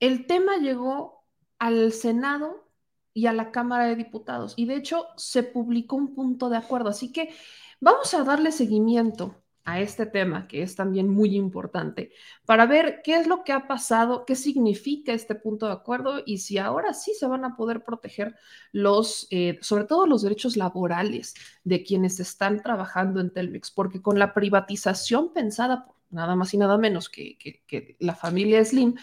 el 0.00 0.26
tema 0.26 0.56
llegó 0.58 1.24
al 1.58 1.92
Senado 1.92 2.70
y 3.14 3.26
a 3.26 3.32
la 3.32 3.50
Cámara 3.50 3.86
de 3.86 3.96
Diputados. 3.96 4.54
Y 4.56 4.66
de 4.66 4.76
hecho 4.76 5.06
se 5.16 5.42
publicó 5.42 5.96
un 5.96 6.14
punto 6.14 6.50
de 6.50 6.58
acuerdo. 6.58 6.90
Así 6.90 7.12
que 7.12 7.34
vamos 7.80 8.12
a 8.14 8.24
darle 8.24 8.52
seguimiento 8.52 9.42
a 9.66 9.80
este 9.80 10.06
tema, 10.06 10.46
que 10.46 10.62
es 10.62 10.76
también 10.76 11.08
muy 11.08 11.34
importante, 11.34 12.12
para 12.46 12.66
ver 12.66 13.00
qué 13.02 13.16
es 13.16 13.26
lo 13.26 13.42
que 13.42 13.52
ha 13.52 13.66
pasado, 13.66 14.24
qué 14.24 14.36
significa 14.36 15.12
este 15.12 15.34
punto 15.34 15.66
de 15.66 15.72
acuerdo 15.72 16.22
y 16.24 16.38
si 16.38 16.56
ahora 16.56 16.94
sí 16.94 17.14
se 17.18 17.26
van 17.26 17.44
a 17.44 17.56
poder 17.56 17.82
proteger 17.82 18.36
los, 18.70 19.26
eh, 19.32 19.58
sobre 19.62 19.84
todo 19.84 20.06
los 20.06 20.22
derechos 20.22 20.56
laborales 20.56 21.34
de 21.64 21.82
quienes 21.82 22.20
están 22.20 22.62
trabajando 22.62 23.20
en 23.20 23.32
Telmex, 23.32 23.72
porque 23.72 24.00
con 24.00 24.20
la 24.20 24.34
privatización 24.34 25.32
pensada 25.32 25.84
por 25.84 25.96
nada 26.10 26.36
más 26.36 26.54
y 26.54 26.58
nada 26.58 26.78
menos 26.78 27.08
que, 27.08 27.36
que, 27.36 27.96
la 27.98 28.14
familia 28.14 28.64
Slim, 28.64 28.94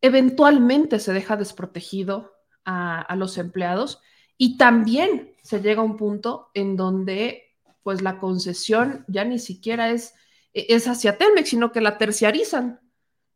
eventualmente 0.00 1.00
se 1.00 1.12
deja 1.12 1.36
desprotegido 1.36 2.32
a, 2.64 3.02
a 3.02 3.14
los 3.14 3.36
empleados 3.36 4.00
y 4.38 4.56
también 4.56 5.34
se 5.42 5.60
llega 5.60 5.82
a 5.82 5.84
un 5.84 5.98
punto 5.98 6.48
en 6.54 6.76
donde 6.76 7.51
pues 7.82 8.02
la 8.02 8.18
concesión 8.18 9.04
ya 9.08 9.24
ni 9.24 9.38
siquiera 9.38 9.90
es, 9.90 10.14
e, 10.52 10.66
es 10.70 10.88
hacia 10.88 11.18
Telmex, 11.18 11.48
sino 11.48 11.72
que 11.72 11.80
la 11.80 11.98
terciarizan 11.98 12.80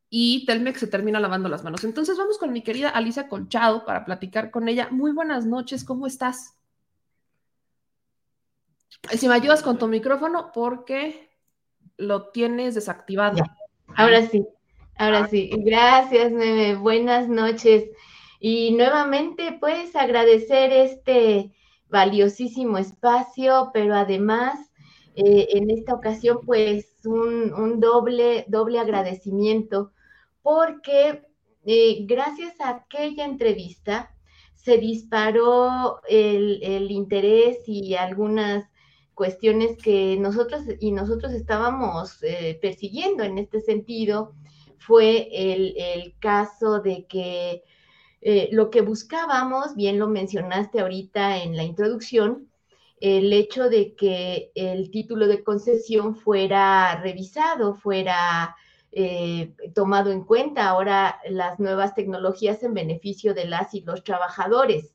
y 0.09 0.47
Telmex 0.47 0.81
se 0.81 0.87
termina 0.87 1.21
lavando 1.21 1.49
las 1.49 1.65
manos. 1.65 1.85
Entonces 1.85 2.17
vamos 2.17 2.38
con 2.38 2.53
mi 2.53 2.62
querida 2.62 2.91
Alicia 2.91 3.29
Colchado 3.29 3.85
para 3.85 4.05
platicar 4.05 4.50
con 4.50 4.69
ella. 4.69 4.88
Muy 4.91 5.12
buenas 5.12 5.47
noches, 5.47 5.85
¿cómo 5.85 6.07
estás? 6.07 6.55
Si 9.11 9.29
me 9.29 9.35
ayudas 9.35 9.62
con 9.62 9.79
tu 9.79 9.88
micrófono 9.88 10.50
porque 10.53 11.29
lo 11.97 12.31
tienes 12.31 12.75
desactivado. 12.75 13.43
Ahora 13.95 14.26
sí, 14.26 14.47
ahora 14.97 15.29
sí. 15.29 15.50
Gracias, 15.53 16.33
Meme. 16.33 16.76
Buenas 16.76 17.29
noches. 17.29 17.85
Y 18.41 18.73
nuevamente, 18.73 19.57
pues 19.61 19.95
agradecer 19.97 20.73
este 20.73 21.53
valiosísimo 21.88 22.78
espacio, 22.78 23.71
pero 23.73 23.95
además 23.95 24.59
eh, 25.14 25.49
en 25.52 25.71
esta 25.71 25.95
ocasión 25.95 26.40
pues 26.45 27.00
un, 27.07 27.81
doble, 27.81 28.45
doble 28.49 28.78
agradecimiento 28.78 29.93
porque 30.43 31.23
eh, 31.64 32.05
gracias 32.07 32.61
a 32.61 32.71
aquella 32.71 33.25
entrevista 33.25 34.14
se 34.55 34.78
disparó 34.78 36.00
el, 36.09 36.90
interés 36.90 37.59
y 37.66 37.95
algunas 37.95 38.69
cuestiones 39.14 39.78
que 39.78 40.16
nosotros 40.19 40.64
y 40.81 40.93
nosotros 40.93 41.33
estábamos 41.33 42.23
eh, 42.23 42.59
persiguiendo 42.61 43.25
en 43.25 43.38
este 43.38 43.61
sentido 43.61 44.35
fue 44.76 45.28
el, 45.33 45.75
el 45.78 46.14
caso 46.19 46.81
de 46.81 47.07
que 47.07 47.62
eh, 48.28 48.49
lo 48.50 48.71
que 48.71 48.80
buscábamos, 48.80 49.76
bien 49.76 50.00
lo 50.00 50.09
mencionaste 50.09 50.80
ahorita 50.80 51.45
en 51.45 51.56
la 51.56 51.62
introducción, 51.62 52.50
el 53.00 53.33
hecho 53.33 53.68
de 53.68 53.95
que 53.95 54.50
el 54.56 54.90
título 54.90 55.28
de 55.28 55.45
concesión 55.45 56.16
fuera 56.16 57.00
revisado, 57.00 57.76
fuera 57.76 58.56
eh, 58.90 59.54
tomado 59.76 60.11
en 60.11 60.25
cuenta 60.25 60.68
ahora 60.68 61.21
las 61.30 61.61
nuevas 61.61 61.95
tecnologías 61.95 62.64
en 62.64 62.75
beneficio 62.75 63.33
de 63.33 63.45
las 63.45 63.73
y 63.75 63.83
los 63.83 64.02
trabajadores. 64.02 64.92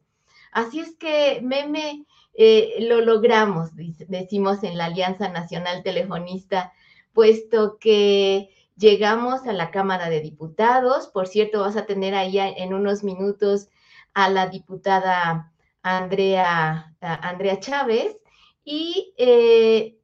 Así 0.52 0.82
es 0.82 0.98
que, 0.98 1.40
Meme, 1.42 2.06
eh, 2.34 2.80
lo 2.82 3.00
logramos, 3.00 3.70
decimos 4.10 4.62
en 4.64 4.78
la 4.78 4.88
Alianza 4.88 5.30
Nacional 5.30 5.84
Telefonista, 5.84 6.74
puesto 7.14 7.78
que 7.80 8.50
Llegamos 8.82 9.46
a 9.46 9.54
la 9.54 9.70
Cámara 9.70 10.10
de 10.10 10.22
Diputados. 10.22 11.06
Por 11.06 11.28
cierto, 11.28 11.60
vas 11.60 11.78
a 11.78 11.86
tener 11.86 12.16
ahí 12.16 12.40
en 12.40 12.74
unos 12.74 13.04
minutos 13.04 13.70
a 14.16 14.28
la 14.28 14.48
diputada 14.48 15.54
Andrea, 15.84 16.96
Andrea 17.00 17.60
Chávez. 17.60 18.18
Y 18.64 19.14
eh, 19.18 20.00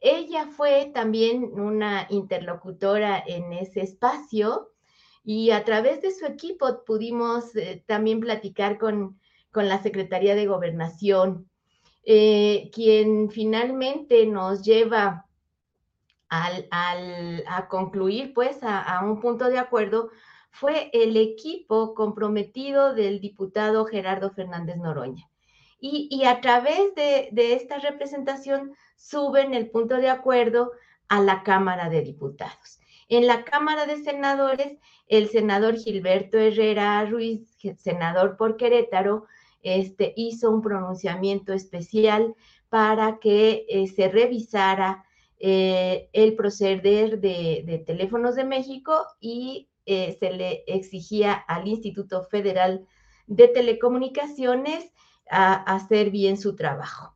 ella 0.00 0.48
fue 0.48 0.90
también 0.92 1.44
una 1.60 2.08
interlocutora 2.10 3.22
en 3.24 3.52
ese 3.52 3.82
espacio 3.82 4.72
y 5.22 5.52
a 5.52 5.64
través 5.64 6.02
de 6.02 6.10
su 6.10 6.26
equipo 6.26 6.84
pudimos 6.84 7.54
eh, 7.54 7.84
también 7.86 8.18
platicar 8.18 8.78
con, 8.78 9.20
con, 9.52 9.68
la 9.68 9.80
Secretaría 9.80 10.34
de 10.34 10.46
Gobernación, 10.46 11.48
eh, 12.02 12.68
quien 12.74 13.30
finalmente 13.30 14.26
nos 14.26 14.62
lleva 14.62 15.27
al, 16.28 17.44
concluir 17.68 18.34
pues 18.34 18.58
a, 18.62 19.00
un 19.04 19.20
punto 19.20 19.48
de 19.48 19.58
acuerdo 19.58 20.10
fue 20.50 20.90
el 20.92 21.16
equipo 21.16 21.94
comprometido 21.94 22.94
del 22.94 23.20
diputado 23.20 23.84
Gerardo 23.84 24.30
Fernández 24.30 24.76
Noroña. 24.76 25.28
Y, 25.80 26.24
a 26.24 26.40
través 26.40 26.92
de, 26.96 27.30
esta 27.54 27.78
representación 27.78 28.74
suben 28.96 29.54
el 29.54 29.70
punto 29.70 29.96
de 29.96 30.08
acuerdo 30.08 30.72
a 31.08 31.20
la 31.20 31.44
Cámara 31.44 31.88
de 31.88 32.02
Diputados. 32.02 32.80
En 33.08 33.28
la 33.28 33.44
Cámara 33.44 33.86
de 33.86 34.02
Senadores, 34.02 34.78
el 35.06 35.28
senador 35.28 35.76
Gilberto 35.76 36.36
Herrera 36.36 37.04
Ruiz, 37.06 37.56
senador 37.78 38.36
por 38.36 38.56
Querétaro, 38.56 39.26
este, 39.62 40.12
hizo 40.16 40.50
un 40.50 40.62
pronunciamiento 40.62 41.52
especial 41.52 42.34
para 42.68 43.18
que 43.18 43.64
eh, 43.68 43.86
se 43.86 44.08
revisara 44.08 45.04
eh, 45.40 46.08
el 46.12 46.34
proceder 46.34 47.20
de, 47.20 47.84
teléfonos 47.86 48.34
de 48.34 48.44
México 48.44 49.06
y 49.20 49.68
eh, 49.86 50.16
se 50.18 50.32
le 50.32 50.64
exigía 50.66 51.32
al 51.32 51.68
Instituto 51.68 52.24
Federal 52.24 52.86
de 53.28 53.46
Telecomunicaciones 53.46 54.92
a, 55.30 55.54
hacer 55.54 56.10
bien 56.10 56.38
su 56.38 56.56
trabajo. 56.56 57.14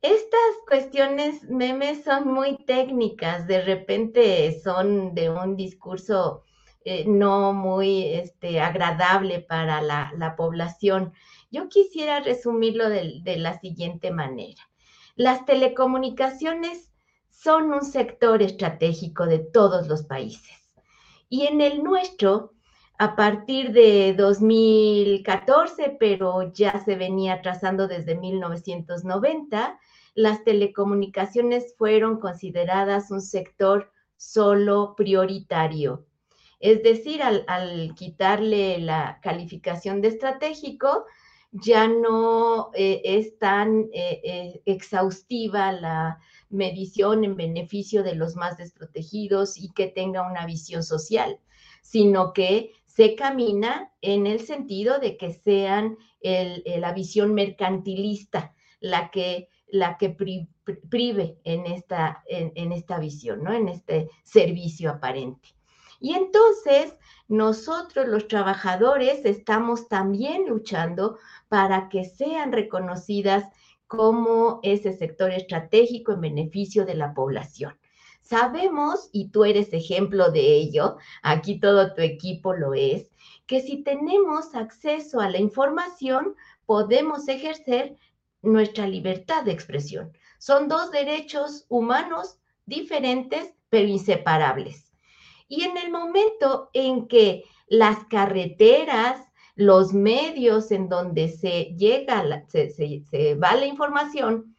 Estas 0.00 0.40
cuestiones, 0.68 1.42
memes, 1.50 2.04
son 2.04 2.32
muy 2.32 2.56
técnicas, 2.64 3.46
de 3.46 3.62
repente 3.62 4.58
son 4.62 5.14
de 5.14 5.28
un 5.28 5.56
discurso 5.56 6.44
eh, 6.84 7.04
no 7.06 7.52
muy 7.52 8.14
este, 8.14 8.60
agradable 8.60 9.40
para 9.40 9.82
la, 9.82 10.34
población. 10.36 11.12
Yo 11.50 11.68
quisiera 11.68 12.20
resumirlo 12.20 12.88
de 12.88 13.36
la 13.38 13.58
siguiente 13.58 14.10
manera. 14.12 14.70
Las 15.16 15.44
telecomunicaciones 15.44 16.89
son 17.42 17.72
un 17.72 17.84
sector 17.84 18.42
estratégico 18.42 19.26
de 19.26 19.38
todos 19.38 19.88
los 19.88 20.02
países. 20.02 20.70
Y 21.30 21.46
en 21.46 21.62
el 21.62 21.82
nuestro, 21.82 22.52
a 22.98 23.16
partir 23.16 23.72
de 23.72 24.14
2014, 24.14 25.96
pero 25.98 26.52
ya 26.52 26.84
se 26.84 26.96
venía 26.96 27.40
trazando 27.40 27.88
desde 27.88 28.14
1990, 28.14 29.78
las 30.14 30.44
telecomunicaciones 30.44 31.74
fueron 31.78 32.20
consideradas 32.20 33.10
un 33.10 33.22
sector 33.22 33.90
solo 34.16 34.94
prioritario. 34.94 36.06
Es 36.58 36.82
decir, 36.82 37.22
al, 37.22 37.94
quitarle 37.94 38.78
la 38.80 39.18
calificación 39.22 40.02
de 40.02 40.08
estratégico, 40.08 41.06
ya 41.52 41.88
no 41.88 42.70
eh, 42.74 43.00
es 43.02 43.38
tan 43.38 43.88
eh, 43.94 44.20
eh, 44.22 44.62
exhaustiva 44.66 45.72
la, 45.72 46.20
medición 46.50 47.24
en 47.24 47.36
beneficio 47.36 48.02
de 48.02 48.14
los 48.14 48.36
más 48.36 48.58
desprotegidos 48.58 49.56
y 49.56 49.70
que 49.70 49.86
tenga 49.86 50.28
una 50.28 50.44
visión 50.46 50.82
social, 50.82 51.38
sino 51.80 52.32
que 52.32 52.72
se 52.84 53.14
camina 53.14 53.92
en 54.02 54.26
el 54.26 54.40
sentido 54.40 54.98
de 54.98 55.16
que 55.16 55.32
sean 55.32 55.96
la 56.22 56.92
visión 56.92 57.32
mercantilista 57.32 58.54
la 58.80 59.10
que, 59.10 59.48
la 59.68 59.96
que 59.96 60.10
prive 60.10 61.38
en 61.44 61.66
esta, 61.66 62.24
en, 62.26 62.72
esta 62.72 62.98
visión, 62.98 63.44
¿no? 63.44 63.52
en 63.52 63.68
este 63.68 64.10
servicio 64.24 64.90
aparente. 64.90 65.54
Y 66.00 66.14
entonces 66.14 66.96
nosotros 67.28 68.08
los 68.08 68.26
trabajadores 68.26 69.24
estamos 69.24 69.86
también 69.88 70.48
luchando 70.48 71.18
para 71.48 71.90
que 71.90 72.06
sean 72.06 72.52
reconocidas 72.52 73.44
como 73.90 74.60
ese 74.62 74.92
sector 74.92 75.32
estratégico 75.32 76.12
en 76.12 76.20
beneficio 76.20 76.86
de 76.86 76.94
la 76.94 77.12
población. 77.12 77.76
Sabemos, 78.20 79.10
y 79.10 79.30
tú 79.30 79.44
eres 79.44 79.72
ejemplo 79.72 80.30
de 80.30 80.54
ello, 80.54 80.98
aquí 81.24 81.58
todo 81.58 81.92
tu 81.92 82.00
equipo 82.00 82.54
lo 82.54 82.72
es, 82.72 83.10
que 83.48 83.60
si 83.60 83.82
tenemos 83.82 84.54
acceso 84.54 85.18
a 85.18 85.28
la 85.28 85.38
información, 85.38 86.36
podemos 86.66 87.26
ejercer 87.26 87.96
nuestra 88.42 88.86
libertad 88.86 89.42
de 89.42 89.50
expresión. 89.50 90.16
Son 90.38 90.68
dos 90.68 90.92
derechos 90.92 91.66
humanos 91.68 92.38
diferentes, 92.66 93.54
pero 93.70 93.88
inseparables. 93.88 94.92
Y 95.48 95.64
en 95.64 95.76
el 95.76 95.90
momento 95.90 96.70
en 96.74 97.08
que 97.08 97.42
las 97.66 98.04
carreteras, 98.04 99.29
los 99.60 99.92
medios 99.92 100.70
en 100.70 100.88
donde 100.88 101.28
se 101.28 101.74
llega, 101.76 102.24
se, 102.48 103.34
va 103.34 103.54
la 103.54 103.66
información, 103.66 104.56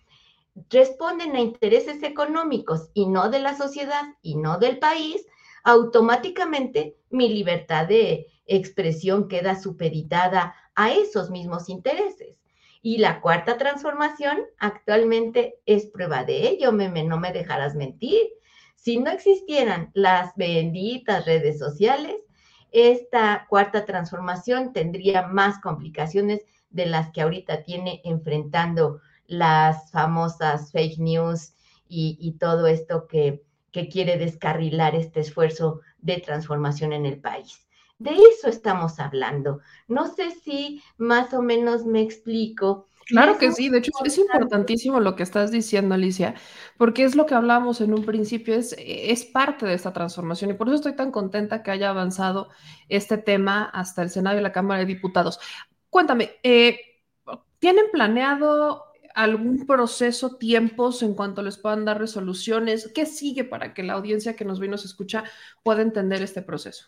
responden 0.69 1.35
a 1.35 1.39
intereses 1.39 2.03
económicos 2.03 2.91
y 2.93 3.07
no 3.07 3.31
de 3.31 3.39
la 3.39 3.57
sociedad 3.57 4.03
y 4.21 4.35
no 4.35 4.59
del 4.59 4.77
país, 4.77 5.25
automáticamente 5.63 6.97
mi 7.09 7.29
libertad 7.29 7.87
de 7.87 8.27
expresión 8.45 9.27
queda 9.27 9.59
supeditada 9.59 10.53
a 10.75 10.91
esos 10.91 11.31
mismos 11.31 11.67
intereses. 11.67 12.39
Y 12.83 12.99
la 12.99 13.21
cuarta 13.21 13.57
transformación 13.57 14.41
actualmente 14.59 15.55
es 15.65 15.87
prueba 15.87 16.25
de 16.25 16.47
ello, 16.47 16.71
meme, 16.71 17.03
no 17.03 17.19
me 17.19 17.33
dejarás 17.33 17.73
mentir. 17.73 18.21
Si 18.75 18.97
no 18.97 19.09
existieran 19.09 19.89
las 19.95 20.35
benditas 20.35 21.25
redes 21.25 21.57
sociales, 21.57 22.17
esta 22.71 23.45
cuarta 23.49 23.85
transformación 23.85 24.73
tendría 24.73 25.27
más 25.27 25.59
complicaciones 25.59 26.41
de 26.69 26.85
las 26.85 27.11
que 27.11 27.21
ahorita 27.21 27.63
tiene 27.63 28.01
enfrentando 28.05 29.01
las 29.27 29.91
famosas 29.91 30.71
fake 30.71 30.99
news 30.99 31.53
y, 31.87 32.37
todo 32.39 32.67
esto 32.67 33.07
que, 33.07 33.43
quiere 33.91 34.17
descarrilar 34.17 34.95
este 34.95 35.19
esfuerzo 35.19 35.81
de 35.99 36.17
transformación 36.17 36.93
en 36.93 37.05
el 37.05 37.19
país. 37.19 37.67
De 37.99 38.11
eso 38.11 38.47
estamos 38.47 38.99
hablando. 38.99 39.59
No 39.87 40.07
sé 40.13 40.31
si 40.31 40.81
más 40.97 41.33
o 41.33 41.41
menos 41.41 41.85
me 41.85 42.01
explico. 42.01 42.87
Claro 43.11 43.37
que 43.37 43.51
sí, 43.51 43.67
de 43.67 43.79
hecho 43.79 43.91
es 44.05 44.17
importantísimo 44.17 45.01
lo 45.01 45.17
que 45.17 45.23
estás 45.23 45.51
diciendo, 45.51 45.95
Alicia, 45.95 46.33
porque 46.77 47.03
es 47.03 47.13
lo 47.13 47.25
que 47.25 47.35
hablamos 47.35 47.81
en 47.81 47.93
un 47.93 48.05
principio, 48.05 48.55
es, 48.55 48.73
es 48.79 49.25
parte 49.25 49.65
de 49.65 49.73
esta 49.73 49.91
transformación 49.91 50.49
y 50.51 50.53
por 50.53 50.69
eso 50.69 50.75
estoy 50.75 50.95
tan 50.95 51.11
contenta 51.11 51.61
que 51.61 51.71
haya 51.71 51.89
avanzado 51.89 52.47
este 52.87 53.17
tema 53.17 53.65
hasta 53.65 54.01
el 54.01 54.09
Senado 54.11 54.39
y 54.39 54.41
la 54.41 54.53
Cámara 54.53 54.79
de 54.79 54.85
Diputados. 54.85 55.41
Cuéntame, 55.89 56.39
eh, 56.41 56.79
¿tienen 57.59 57.87
planeado 57.91 58.85
algún 59.13 59.65
proceso, 59.65 60.37
tiempos 60.37 61.03
en 61.03 61.13
cuanto 61.13 61.43
les 61.43 61.57
puedan 61.57 61.83
dar 61.83 61.99
resoluciones? 61.99 62.93
¿Qué 62.95 63.05
sigue 63.05 63.43
para 63.43 63.73
que 63.73 63.83
la 63.83 63.93
audiencia 63.93 64.37
que 64.37 64.45
nos 64.45 64.61
vino 64.61 64.77
se 64.77 64.87
escucha 64.87 65.25
pueda 65.63 65.81
entender 65.81 66.21
este 66.21 66.41
proceso? 66.41 66.87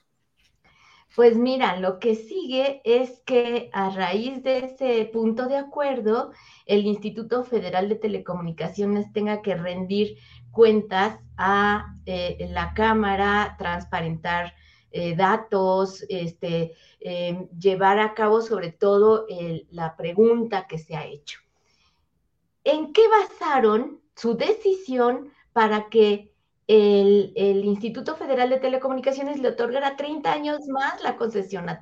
Pues 1.16 1.38
mira, 1.38 1.78
lo 1.78 2.00
que 2.00 2.16
sigue 2.16 2.82
es 2.84 3.20
que 3.20 3.70
a 3.72 3.92
raíz 3.92 4.42
de 4.42 4.60
ese 4.60 5.06
punto 5.14 5.48
de 5.48 5.58
acuerdo, 5.58 6.32
el 6.66 6.88
Instituto 6.88 7.44
Federal 7.44 7.88
de 7.88 7.96
Telecomunicaciones 7.96 9.14
tenga 9.14 9.44
que 9.44 9.54
rendir 9.54 10.18
cuentas 10.50 11.20
a 11.38 11.96
eh, 12.08 12.48
la 12.50 12.74
Cámara, 12.74 13.56
transparentar 13.60 14.56
eh, 14.90 15.16
datos, 15.16 16.04
este, 16.10 16.74
em, 17.00 17.48
llevar 17.60 18.00
a 18.00 18.16
cabo 18.16 18.42
sobre 18.42 18.72
todo 18.72 19.28
la 19.70 19.96
pregunta 19.96 20.66
que 20.68 20.80
se 20.80 20.96
ha 20.96 21.06
hecho. 21.06 21.40
¿En 22.64 22.92
qué 22.92 23.04
basaron 23.08 24.02
su 24.16 24.36
decisión 24.36 25.32
para 25.52 25.90
que 25.90 26.33
el, 26.68 27.66
Instituto 27.66 28.16
Federal 28.16 28.50
de 28.50 28.60
Telecomunicaciones 28.60 29.40
le 29.40 29.50
otorgará 29.50 29.96
30 29.96 30.32
años 30.32 30.68
más 30.68 31.02
la 31.04 31.18
concesión 31.18 31.70
a, 31.70 31.80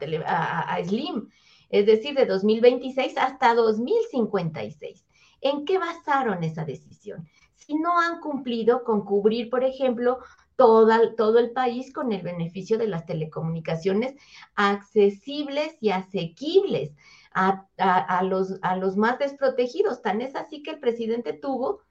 a, 0.61 0.83
Slim, 0.83 1.29
es 1.69 1.85
decir, 1.85 2.15
de 2.15 2.25
2026 2.25 3.17
hasta 3.17 3.53
2056. 3.53 5.05
¿En 5.41 5.65
qué 5.65 5.77
basaron 5.77 6.43
esa 6.43 6.65
decisión? 6.65 7.27
Si 7.55 7.75
no 7.75 7.99
han 7.99 8.19
cumplido 8.19 8.83
con 8.83 9.05
cubrir, 9.05 9.49
por 9.49 9.63
ejemplo, 9.63 10.19
todo 10.55 11.39
el 11.39 11.51
país 11.51 11.91
con 11.91 12.11
el 12.11 12.21
beneficio 12.21 12.77
de 12.77 12.87
las 12.87 13.05
telecomunicaciones 13.05 14.15
accesibles 14.55 15.75
y 15.79 15.89
asequibles 15.89 16.91
a 17.33 18.23
los 18.23 18.97
más 18.97 19.17
desprotegidos. 19.17 20.01
Tan 20.01 20.21
es 20.21 20.35
así 20.35 20.61
que 20.61 20.71
el 20.71 20.79
presidente 20.79 21.33
tuvo 21.33 21.81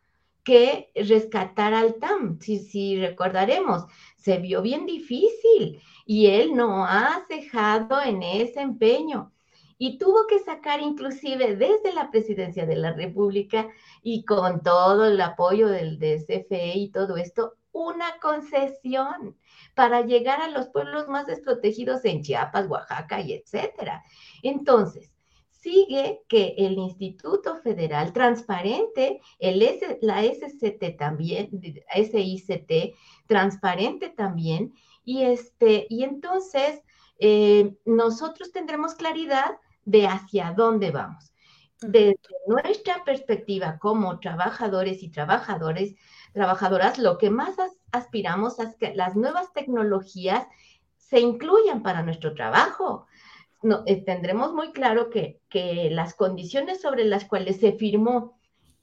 que 0.44 0.90
rescatar 0.94 1.74
al 1.74 1.96
TAM. 1.96 2.38
Si, 2.40 2.58
si 2.58 3.00
recordaremos, 3.00 3.84
se 4.16 4.38
vio 4.38 4.62
bien 4.62 4.86
difícil 4.86 5.80
y 6.04 6.26
él 6.26 6.54
no 6.54 6.84
ha 6.84 7.24
cejado 7.28 8.02
en 8.02 8.22
ese 8.22 8.60
empeño. 8.60 9.32
Y 9.78 9.96
tuvo 9.96 10.26
que 10.26 10.38
sacar 10.40 10.80
inclusive 10.80 11.56
desde 11.56 11.94
la 11.94 12.10
presidencia 12.10 12.66
de 12.66 12.76
la 12.76 12.92
República 12.92 13.68
y 14.02 14.24
con 14.24 14.62
todo 14.62 15.06
el 15.06 15.20
apoyo 15.20 15.68
del, 15.68 15.98
CFE 15.98 16.76
y 16.76 16.90
todo 16.90 17.16
esto, 17.16 17.54
una 17.72 18.18
concesión 18.20 19.38
para 19.74 20.02
llegar 20.02 20.42
a 20.42 20.50
los 20.50 20.68
pueblos 20.68 21.08
más 21.08 21.26
desprotegidos 21.26 22.04
en 22.04 22.22
Chiapas, 22.22 22.66
Oaxaca 22.66 23.20
y 23.20 23.32
etcétera. 23.32 24.02
Entonces, 24.42 25.12
sigue 25.60 26.22
que 26.28 26.54
el 26.58 26.78
Instituto 26.78 27.56
Federal 27.56 28.12
transparente, 28.12 29.20
el 29.38 29.62
S, 29.62 29.98
la 30.02 30.22
SCT 30.22 30.96
también, 30.98 31.50
SICT, 31.94 32.94
transparente 33.26 34.08
también, 34.08 34.74
y, 35.04 35.22
este, 35.22 35.86
y 35.88 36.04
entonces 36.04 36.82
eh, 37.18 37.74
nosotros 37.84 38.52
tendremos 38.52 38.94
claridad 38.94 39.58
de 39.84 40.06
hacia 40.06 40.52
dónde 40.52 40.90
vamos. 40.90 41.32
Desde 41.80 42.16
nuestra 42.46 43.04
perspectiva 43.04 43.78
como 43.78 44.20
trabajadores 44.20 45.02
y 45.02 45.10
trabajadores, 45.10 45.94
trabajadoras, 46.32 46.98
lo 46.98 47.18
que 47.18 47.30
más 47.30 47.56
aspiramos 47.90 48.58
es 48.58 48.76
que 48.76 48.94
las 48.94 49.16
nuevas 49.16 49.52
tecnologías 49.52 50.46
se 50.96 51.20
incluyan 51.20 51.82
para 51.82 52.02
nuestro 52.02 52.34
trabajo, 52.34 53.06
no, 53.62 53.82
eh, 53.86 54.02
tendremos 54.04 54.52
muy 54.52 54.72
claro 54.72 55.10
que, 55.10 55.40
que 55.48 55.90
las 55.90 56.14
condiciones 56.14 56.80
sobre 56.80 57.04
las 57.04 57.24
cuales 57.24 57.60
se 57.60 57.72
firmó 57.72 58.40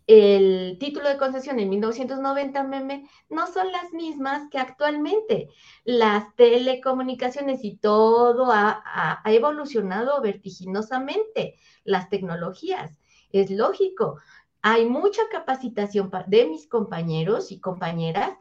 el 0.08 0.78
título 0.80 1.10
de 1.10 1.18
concesión 1.18 1.60
en 1.60 1.70
1990, 1.70 2.64
meme, 2.64 3.10
no 3.30 3.46
son 3.48 3.72
las 3.74 3.92
mismas 3.92 4.50
que 4.50 4.58
actualmente. 4.58 5.50
Las 5.84 6.34
telecomunicaciones 6.36 7.64
y 7.64 7.76
todo 7.76 8.52
ha, 8.52 8.82
ha, 8.86 9.34
evolucionado 9.34 10.22
vertiginosamente, 10.22 11.56
las 11.84 12.10
tecnologías. 12.10 12.98
Es 13.32 13.52
lógico, 13.52 14.18
hay 14.62 14.86
mucha 14.86 15.24
capacitación 15.30 16.10
de 16.28 16.46
mis 16.46 16.68
compañeros 16.68 17.52
y 17.52 17.60
compañeras, 17.60 18.32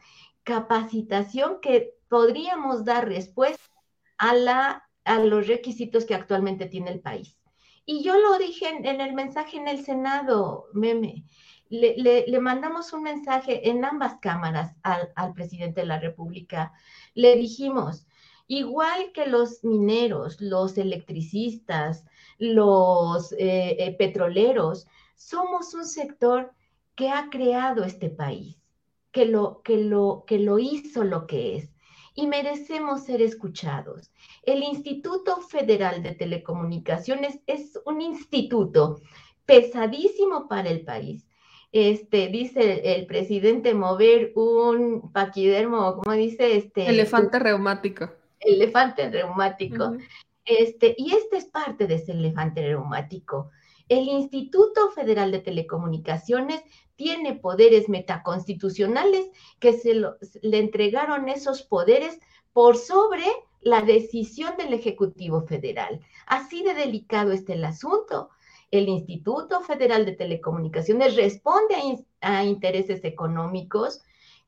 capacitación 0.44 1.60
que 1.60 1.94
podríamos 2.08 2.84
dar 2.84 3.08
respuesta 3.08 3.64
a 4.18 4.34
la 4.34 4.85
a 5.06 5.20
los 5.20 5.46
requisitos 5.46 6.04
que 6.04 6.14
actualmente 6.14 6.66
tiene 6.66 6.90
el 6.90 7.00
país. 7.00 7.38
Y 7.86 8.02
yo 8.02 8.18
lo 8.18 8.36
dije 8.38 8.68
en, 8.68 9.00
el 9.00 9.14
mensaje 9.14 9.56
en 9.56 9.68
el 9.68 9.84
Senado, 9.84 10.66
meme. 10.74 11.24
Le, 11.68 12.26
mandamos 12.40 12.92
un 12.92 13.02
mensaje 13.02 13.68
en 13.70 13.84
ambas 13.84 14.18
cámaras 14.20 14.74
al, 14.82 15.32
presidente 15.32 15.80
de 15.80 15.86
la 15.86 16.00
República. 16.00 16.72
Le 17.14 17.36
dijimos, 17.36 18.06
igual 18.48 19.12
que 19.12 19.26
los 19.26 19.62
mineros, 19.64 20.40
los 20.40 20.76
electricistas, 20.78 22.04
los 22.38 23.32
eh, 23.32 23.76
eh, 23.78 23.96
petroleros, 23.96 24.86
somos 25.14 25.72
un 25.74 25.86
sector 25.86 26.52
que 26.96 27.10
ha 27.10 27.30
creado 27.30 27.84
este 27.84 28.10
país, 28.10 28.58
que 29.12 29.26
lo, 29.26 29.62
que, 29.62 29.78
lo, 29.78 30.24
que 30.26 30.40
lo 30.40 30.58
hizo 30.58 31.04
lo 31.04 31.26
que 31.26 31.56
es 31.56 31.75
y 32.16 32.26
merecemos 32.26 33.04
ser 33.04 33.22
escuchados. 33.22 34.10
El 34.42 34.62
Instituto 34.62 35.42
Federal 35.42 36.02
de 36.02 36.12
Telecomunicaciones 36.14 37.38
es 37.46 37.78
un 37.84 38.00
instituto 38.00 39.00
pesadísimo 39.44 40.48
para 40.48 40.70
el 40.70 40.80
país. 40.80 41.28
Este, 41.70 42.28
dice 42.28 42.96
el, 42.96 43.06
presidente, 43.06 43.74
mover 43.74 44.32
un 44.34 45.12
paquidermo, 45.12 45.96
como 45.96 46.16
dice 46.16 46.56
este? 46.56 46.88
Elefante 46.88 47.38
reumático. 47.38 48.10
Elefante 48.40 49.10
reumático. 49.10 49.96
Este, 50.46 50.94
y 50.96 51.12
este 51.12 51.36
es 51.36 51.44
parte 51.44 51.86
de 51.86 51.96
ese 51.96 52.12
elefante 52.12 52.62
reumático. 52.62 53.50
El 53.88 54.08
Instituto 54.08 54.90
Federal 54.90 55.30
de 55.30 55.38
Telecomunicaciones 55.38 56.62
tiene 56.96 57.34
poderes 57.34 57.88
metaconstitucionales 57.88 59.30
que 59.60 59.74
se 59.74 59.94
le 59.94 60.58
entregaron 60.58 61.28
esos 61.28 61.62
poderes 61.62 62.18
por 62.52 62.76
sobre 62.76 63.24
la 63.60 63.82
decisión 63.82 64.56
del 64.56 64.72
Ejecutivo 64.72 65.42
Federal. 65.42 66.00
Así 66.26 66.62
de 66.62 66.74
delicado 66.74 67.32
está 67.32 67.52
el 67.52 67.64
asunto. 67.64 68.30
El 68.70 68.88
Instituto 68.88 69.60
Federal 69.60 70.04
de 70.04 70.12
Telecomunicaciones 70.12 71.14
responde 71.16 71.76
a, 72.20 72.44
intereses 72.44 73.04
económicos 73.04 74.02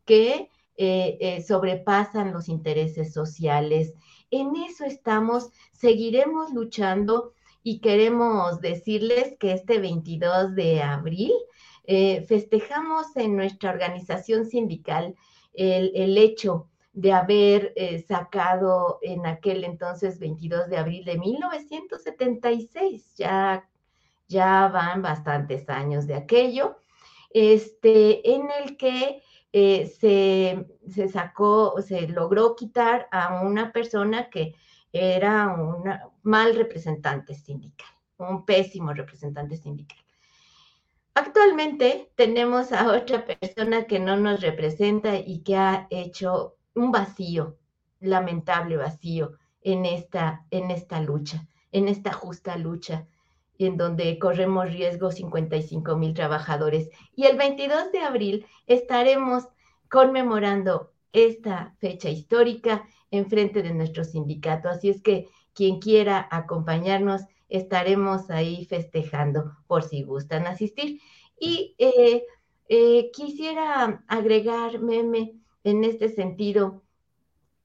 que 0.05 0.51
eh, 0.77 1.19
eh, 1.21 1.43
sobrepasan 1.43 2.33
los 2.33 2.49
intereses 2.49 3.13
sociales. 3.13 3.95
En 4.31 4.57
eso 4.57 4.85
estamos, 4.85 5.51
seguiremos 5.73 6.53
luchando 6.53 7.35
y 7.69 7.81
queremos 7.81 8.63
decirles 8.63 9.37
que 9.39 9.53
este 9.53 9.79
22 9.79 10.55
de 10.55 10.81
abril 10.81 11.35
eh, 11.85 12.25
festejamos 12.27 13.15
en 13.15 13.37
nuestra 13.37 13.69
organización 13.69 14.47
sindical 14.47 15.15
el, 15.53 16.17
hecho 16.17 16.71
de 16.95 17.13
haber 17.13 17.75
eh, 17.77 18.03
sacado 18.09 19.01
en 19.03 19.27
aquel 19.27 19.65
entonces 19.65 20.19
22 20.19 20.71
de 20.71 20.79
abril 20.79 21.05
de 21.05 21.19
1976, 21.19 23.17
ya, 23.17 23.69
ya 24.29 24.69
van 24.69 25.03
bastantes 25.03 25.69
años 25.69 26.07
de 26.07 26.15
aquello, 26.15 26.79
este, 27.29 28.31
en 28.35 28.49
el 28.63 28.79
que 28.79 29.23
eh, 29.53 29.93
se, 30.01 30.65
se, 30.89 31.09
sacó, 31.11 31.83
se 31.83 32.09
logró 32.09 32.57
quitar 32.57 33.09
a 33.11 33.43
una 33.43 33.73
persona 33.73 34.31
que 34.31 34.55
era 34.99 35.49
un 35.49 35.85
mal 36.23 36.55
representante 36.55 37.35
sindical, 37.35 37.89
un 38.19 38.45
pésimo 38.45 38.93
representante 38.93 39.57
sindical. 39.57 39.99
actualmente 41.15 42.11
tenemos 42.15 42.73
a 42.73 42.93
otra 42.93 43.25
persona 43.25 43.85
que 43.85 43.99
no 43.99 44.17
nos 44.17 44.41
representa 44.41 45.17
y 45.17 45.41
que 45.41 45.57
ha 45.57 45.87
hecho 45.91 46.57
un 46.75 46.93
vacío, 46.93 47.57
lamentable 48.01 48.77
vacío 48.77 49.33
en 49.63 49.85
esta, 49.85 50.47
en 50.51 50.71
esta 50.71 51.01
lucha, 51.01 51.47
en 51.73 51.89
esta 51.89 52.13
justa 52.13 52.57
lucha 52.57 53.07
en 53.59 53.77
donde 53.77 54.19
corremos 54.19 54.73
riesgo 54.73 55.11
55 55.11 55.97
mil 55.97 56.15
trabajadores. 56.15 56.91
Y 57.15 57.27
el 57.27 57.37
22 57.37 57.93
de 57.93 58.01
abril 58.01 58.47
estaremos 58.67 59.49
conmemorando 59.91 60.93
esta 61.13 61.75
fecha 61.81 62.09
histórica 62.09 62.87
en 63.11 63.29
frente 63.29 63.63
de 63.63 63.75
nuestro 63.75 64.05
sindicato. 64.05 64.69
Así 64.69 64.89
es 64.91 65.03
que 65.03 65.29
quien 65.55 65.81
quiera 65.81 66.29
acompañarnos, 66.31 67.23
estaremos 67.49 68.31
ahí 68.31 68.65
festejando 68.67 69.57
por 69.67 69.83
si 69.83 70.03
gustan 70.03 70.47
asistir. 70.47 71.01
Y 71.41 71.75
eh, 71.79 72.25
eh, 72.69 73.11
quisiera 73.13 74.05
agregar, 74.09 74.81
Meme, 74.81 75.35
en 75.65 75.85
este 75.85 76.09
sentido, 76.09 76.83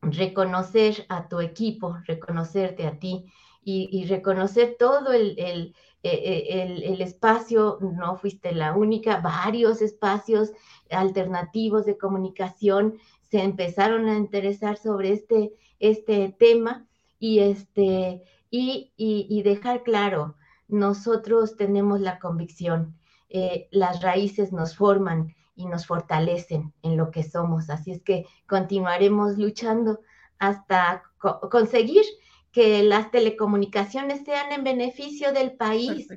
reconocer 0.01 1.06
a 1.10 1.27
tu 1.27 1.39
equipo, 1.39 1.97
reconocerte 2.06 2.86
a 2.88 2.99
ti 2.99 3.25
y, 3.65 4.06
reconocer 4.06 4.75
todo 4.77 5.13
el, 5.13 5.36
el, 5.39 5.75
el, 6.03 6.84
el, 6.84 7.01
espacio, 7.01 7.77
no 7.79 8.17
fuiste 8.17 8.51
la 8.51 8.75
única, 8.75 9.21
varios 9.21 9.82
espacios 9.82 10.51
alternativos 10.89 11.86
de 11.86 11.97
comunicación 11.97 12.97
se 13.34 13.41
empezaron 13.41 14.08
a 14.10 14.15
interesar 14.15 14.78
sobre 14.78 15.12
este, 15.12 15.54
este 15.80 16.36
tema 16.38 16.86
y, 17.17 17.39
este, 17.39 18.22
y, 18.52 18.93
y, 18.96 19.41
dejar 19.41 19.82
claro, 19.82 20.36
nosotros 20.67 21.58
tenemos 21.58 22.00
la 22.00 22.19
convicción, 22.19 22.96
eh, 23.30 23.69
las 23.72 24.04
raíces 24.04 24.54
nos 24.54 24.76
forman 24.76 25.34
y 25.56 25.65
nos 25.65 25.88
fortalecen 25.88 26.76
en 26.84 26.96
lo 26.96 27.10
que 27.10 27.24
somos, 27.24 27.72
así 27.72 27.89
es 27.89 28.04
que 28.04 28.28
continuaremos 28.48 29.39
luchando 29.39 30.02
hasta 30.38 31.02
conseguir 31.50 32.06
que 32.52 32.84
las 32.84 33.10
telecomunicaciones 33.10 34.24
sean 34.26 34.52
en 34.52 34.63
beneficio 34.63 35.34
del 35.34 35.54
país 35.54 36.08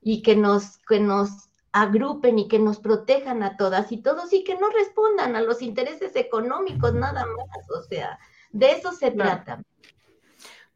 y 0.00 0.22
que 0.22 0.36
nos, 0.36 0.78
que 0.86 1.00
nos 1.00 1.50
agrupen 1.74 2.38
y 2.38 2.46
que 2.46 2.60
nos 2.60 2.78
protejan 2.78 3.42
a 3.42 3.56
todas 3.56 3.90
y 3.90 3.96
todos 3.96 4.32
y 4.32 4.44
que 4.44 4.54
no 4.54 4.70
respondan 4.70 5.34
a 5.34 5.42
los 5.42 5.60
intereses 5.60 6.14
económicos 6.14 6.94
nada 6.94 7.26
más. 7.26 7.68
O 7.76 7.82
sea, 7.82 8.16
de 8.52 8.70
eso 8.70 8.92
se 8.92 9.10
trata. 9.10 9.60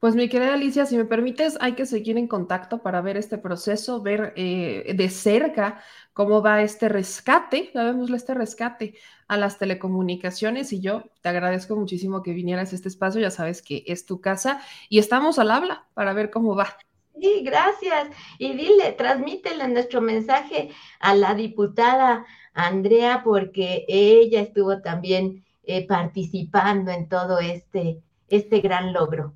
Pues 0.00 0.16
mi 0.16 0.28
querida 0.28 0.54
Alicia, 0.54 0.86
si 0.86 0.96
me 0.96 1.04
permites, 1.04 1.56
hay 1.60 1.74
que 1.74 1.86
seguir 1.86 2.18
en 2.18 2.26
contacto 2.26 2.82
para 2.82 3.00
ver 3.00 3.16
este 3.16 3.38
proceso, 3.38 4.02
ver 4.02 4.32
eh, 4.36 4.92
de 4.96 5.08
cerca 5.08 5.80
cómo 6.12 6.42
va 6.42 6.62
este 6.62 6.88
rescate, 6.88 7.70
llamémosle 7.72 8.16
este 8.16 8.34
rescate 8.34 8.94
a 9.28 9.36
las 9.36 9.58
telecomunicaciones 9.58 10.72
y 10.72 10.80
yo 10.80 11.04
te 11.20 11.28
agradezco 11.28 11.76
muchísimo 11.76 12.24
que 12.24 12.32
vinieras 12.32 12.72
a 12.72 12.74
este 12.74 12.88
espacio, 12.88 13.20
ya 13.20 13.30
sabes 13.30 13.62
que 13.62 13.84
es 13.86 14.04
tu 14.04 14.20
casa 14.20 14.60
y 14.88 14.98
estamos 14.98 15.38
al 15.38 15.52
habla 15.52 15.86
para 15.94 16.12
ver 16.12 16.30
cómo 16.30 16.56
va. 16.56 16.76
Sí, 17.20 17.42
gracias. 17.44 18.08
Y 18.38 18.52
dile, 18.54 18.92
transmítele 18.92 19.66
nuestro 19.68 20.00
mensaje 20.00 20.70
a 21.00 21.14
la 21.14 21.34
diputada 21.34 22.24
Andrea 22.54 23.22
porque 23.24 23.84
ella 23.88 24.40
estuvo 24.40 24.80
también 24.82 25.44
eh, 25.64 25.86
participando 25.86 26.90
en 26.92 27.08
todo 27.08 27.38
este, 27.40 28.02
este 28.28 28.60
gran 28.60 28.92
logro. 28.92 29.34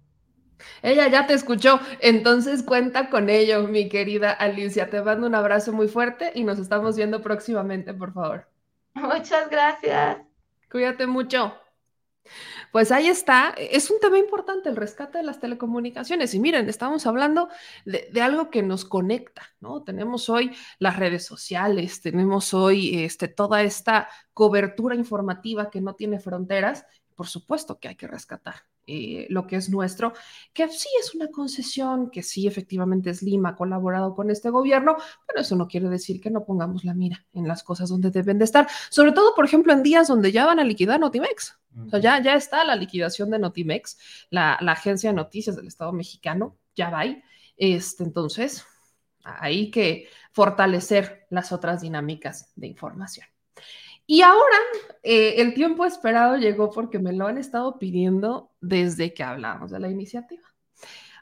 Ella 0.83 1.09
ya 1.09 1.27
te 1.27 1.35
escuchó, 1.35 1.81
entonces 2.01 2.62
cuenta 2.62 3.11
con 3.11 3.29
ello, 3.31 3.66
mi 3.68 3.88
querida 3.88 4.31
Alicia. 4.33 4.90
Te 4.90 5.03
mando 5.03 5.27
un 5.27 5.35
abrazo 5.35 5.73
muy 5.73 5.88
fuerte 5.88 6.33
y 6.35 6.45
nos 6.45 6.59
estamos 6.59 6.97
viendo 6.97 7.23
próximamente, 7.23 7.95
por 7.95 8.12
favor. 8.12 8.49
Muchas 8.95 9.51
gracias. 9.51 10.18
Cuídate 10.71 11.07
mucho. 11.07 11.55
Pues 12.72 12.90
ahí 12.90 13.06
está, 13.08 13.50
es 13.50 13.90
un 13.90 14.00
tema 14.00 14.18
importante 14.18 14.70
el 14.70 14.76
rescate 14.76 15.18
de 15.18 15.24
las 15.24 15.38
telecomunicaciones. 15.40 16.32
Y 16.32 16.40
miren, 16.40 16.70
estamos 16.70 17.06
hablando 17.06 17.50
de, 17.85 18.08
de, 18.11 18.22
algo 18.22 18.48
que 18.48 18.62
nos 18.62 18.87
conecta, 18.87 19.42
¿no? 19.61 19.82
Tenemos 19.82 20.30
hoy 20.30 20.52
las 20.78 20.96
redes 20.96 21.26
sociales, 21.26 22.00
tenemos 22.00 22.54
hoy 22.54 23.04
este, 23.04 23.28
toda 23.28 23.62
esta 23.62 24.08
cobertura 24.32 24.94
informativa 24.94 25.70
que 25.70 25.82
no 25.82 25.94
tiene 25.94 26.18
fronteras. 26.18 26.87
Por 27.14 27.28
supuesto 27.28 27.78
que 27.78 27.88
hay 27.88 27.96
que 27.96 28.08
rescatar 28.08 28.71
eh, 28.87 29.27
lo 29.31 29.47
que 29.47 29.57
es 29.57 29.71
nuestro, 29.71 30.12
que 30.53 30.68
sí 30.68 30.88
es 31.01 31.14
una 31.14 31.29
concesión, 31.29 32.11
que 32.11 32.23
sí 32.23 32.47
efectivamente 32.47 33.11
es 33.11 33.23
Lima, 33.23 33.51
ha 33.51 33.57
colaborado 33.57 34.14
con 34.14 34.31
este 34.31 34.51
gobierno, 34.51 34.97
pero 35.27 35.40
eso 35.40 35.57
no 35.57 35.68
quiere 35.68 35.88
decir 35.88 36.21
que 36.21 36.31
no 36.31 36.45
pongamos 36.45 36.85
la 36.85 36.95
mira 36.95 37.25
en 37.33 37.47
las 37.47 37.62
cosas 37.62 37.88
donde 37.90 38.11
deben 38.11 38.38
de 38.38 38.45
estar, 38.45 38.68
sobre 38.90 39.12
todo, 39.12 39.35
por 39.35 39.45
ejemplo, 39.45 39.73
en 39.73 39.83
días 39.83 40.09
donde 40.09 40.33
ya 40.33 40.47
van 40.47 40.59
a 40.59 40.64
liquidar 40.64 40.99
Notimex. 40.99 41.59
O 41.87 41.88
sea, 41.88 42.01
ya, 42.01 42.23
ya 42.23 42.35
está 42.35 42.64
la 42.64 42.77
liquidación 42.77 43.31
de 43.31 43.38
Notimex, 43.38 43.97
la, 44.31 44.59
la 44.61 44.73
agencia 44.73 45.11
de 45.11 45.16
noticias 45.16 45.57
del 45.57 45.68
Estado 45.68 45.92
mexicano, 45.92 46.59
ya 46.75 46.90
va 46.90 47.01
ahí. 47.01 47.23
Este, 47.57 48.05
entonces, 48.05 48.66
hay 49.25 49.71
que 49.71 50.09
fortalecer 50.33 51.27
las 51.31 51.53
otras 51.53 51.81
dinámicas 51.81 52.53
de 52.57 52.66
información. 52.66 53.27
Y 54.12 54.20
ahora 54.20 54.59
eh, 55.03 55.37
el 55.38 55.55
tiempo 55.55 55.87
esperado 55.87 56.37
llegó 56.37 56.70
porque 56.70 56.98
me 56.98 57.14
lo 57.14 57.29
han 57.29 57.38
estado 57.38 57.79
pidiendo 57.79 58.51
desde 58.61 59.14
que 59.14 59.22
hablamos 59.22 59.70
de 59.70 59.81
la 59.81 59.88
iniciativa. 59.88 60.42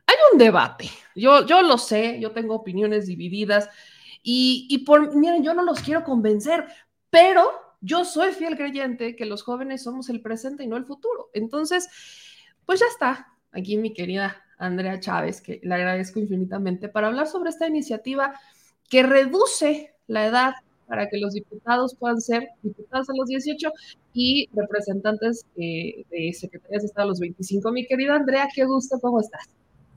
Hay 0.09 0.17
un 0.33 0.39
debate, 0.39 0.91
yo, 1.15 1.47
yo 1.47 1.63
lo 1.63 1.79
sé, 1.79 2.19
yo 2.19 2.33
tengo 2.33 2.57
opiniones 2.57 3.07
divididas 3.07 3.69
y, 4.25 4.67
y 4.69 4.79
por, 4.79 5.15
miren, 5.15 5.45
yo 5.45 5.55
no 5.55 5.63
los 5.63 5.79
quiero 5.83 6.03
convencer, 6.03 6.67
pero 7.11 7.49
yo 7.81 8.05
soy 8.05 8.33
fiel 8.33 8.57
creyente 8.57 9.15
que 9.15 9.25
los 9.25 9.45
jóvenes 9.45 9.85
somos 9.85 10.09
el 10.09 10.21
presente 10.21 10.65
y 10.65 10.67
no 10.67 10.77
el 10.77 10.85
futuro. 10.85 11.31
Entonces, 11.33 11.89
pues 12.67 12.81
ya 12.81 12.87
está, 12.87 13.29
aquí 13.53 13.77
mi 13.77 13.93
querida 13.93 14.43
Andrea 14.59 14.99
Chávez, 14.99 15.41
que 15.41 15.61
le 15.63 15.77
agradezco 15.77 16.19
infinitamente, 16.19 16.89
para 16.89 17.07
hablar 17.07 17.29
sobre 17.29 17.51
esta 17.51 17.69
iniciativa 17.69 18.35
que 18.89 19.05
reduce 19.05 19.95
la 20.09 20.27
edad 20.27 20.55
para 20.91 21.09
que 21.09 21.19
los 21.19 21.35
diputados 21.35 21.95
puedan 21.95 22.21
ser 22.21 22.49
diputados 22.63 23.09
a 23.09 23.13
los 23.17 23.29
18 23.29 23.71
y 24.13 24.49
representantes 24.53 25.47
eh, 25.57 26.05
de 26.11 26.33
secretarías 26.33 26.83
de 26.83 26.87
Estado 26.87 27.05
a 27.05 27.09
los 27.11 27.21
25. 27.21 27.71
Mi 27.71 27.87
querida 27.87 28.17
Andrea, 28.17 28.49
qué 28.53 28.65
gusto, 28.65 28.99
¿cómo 29.01 29.21
estás? 29.21 29.49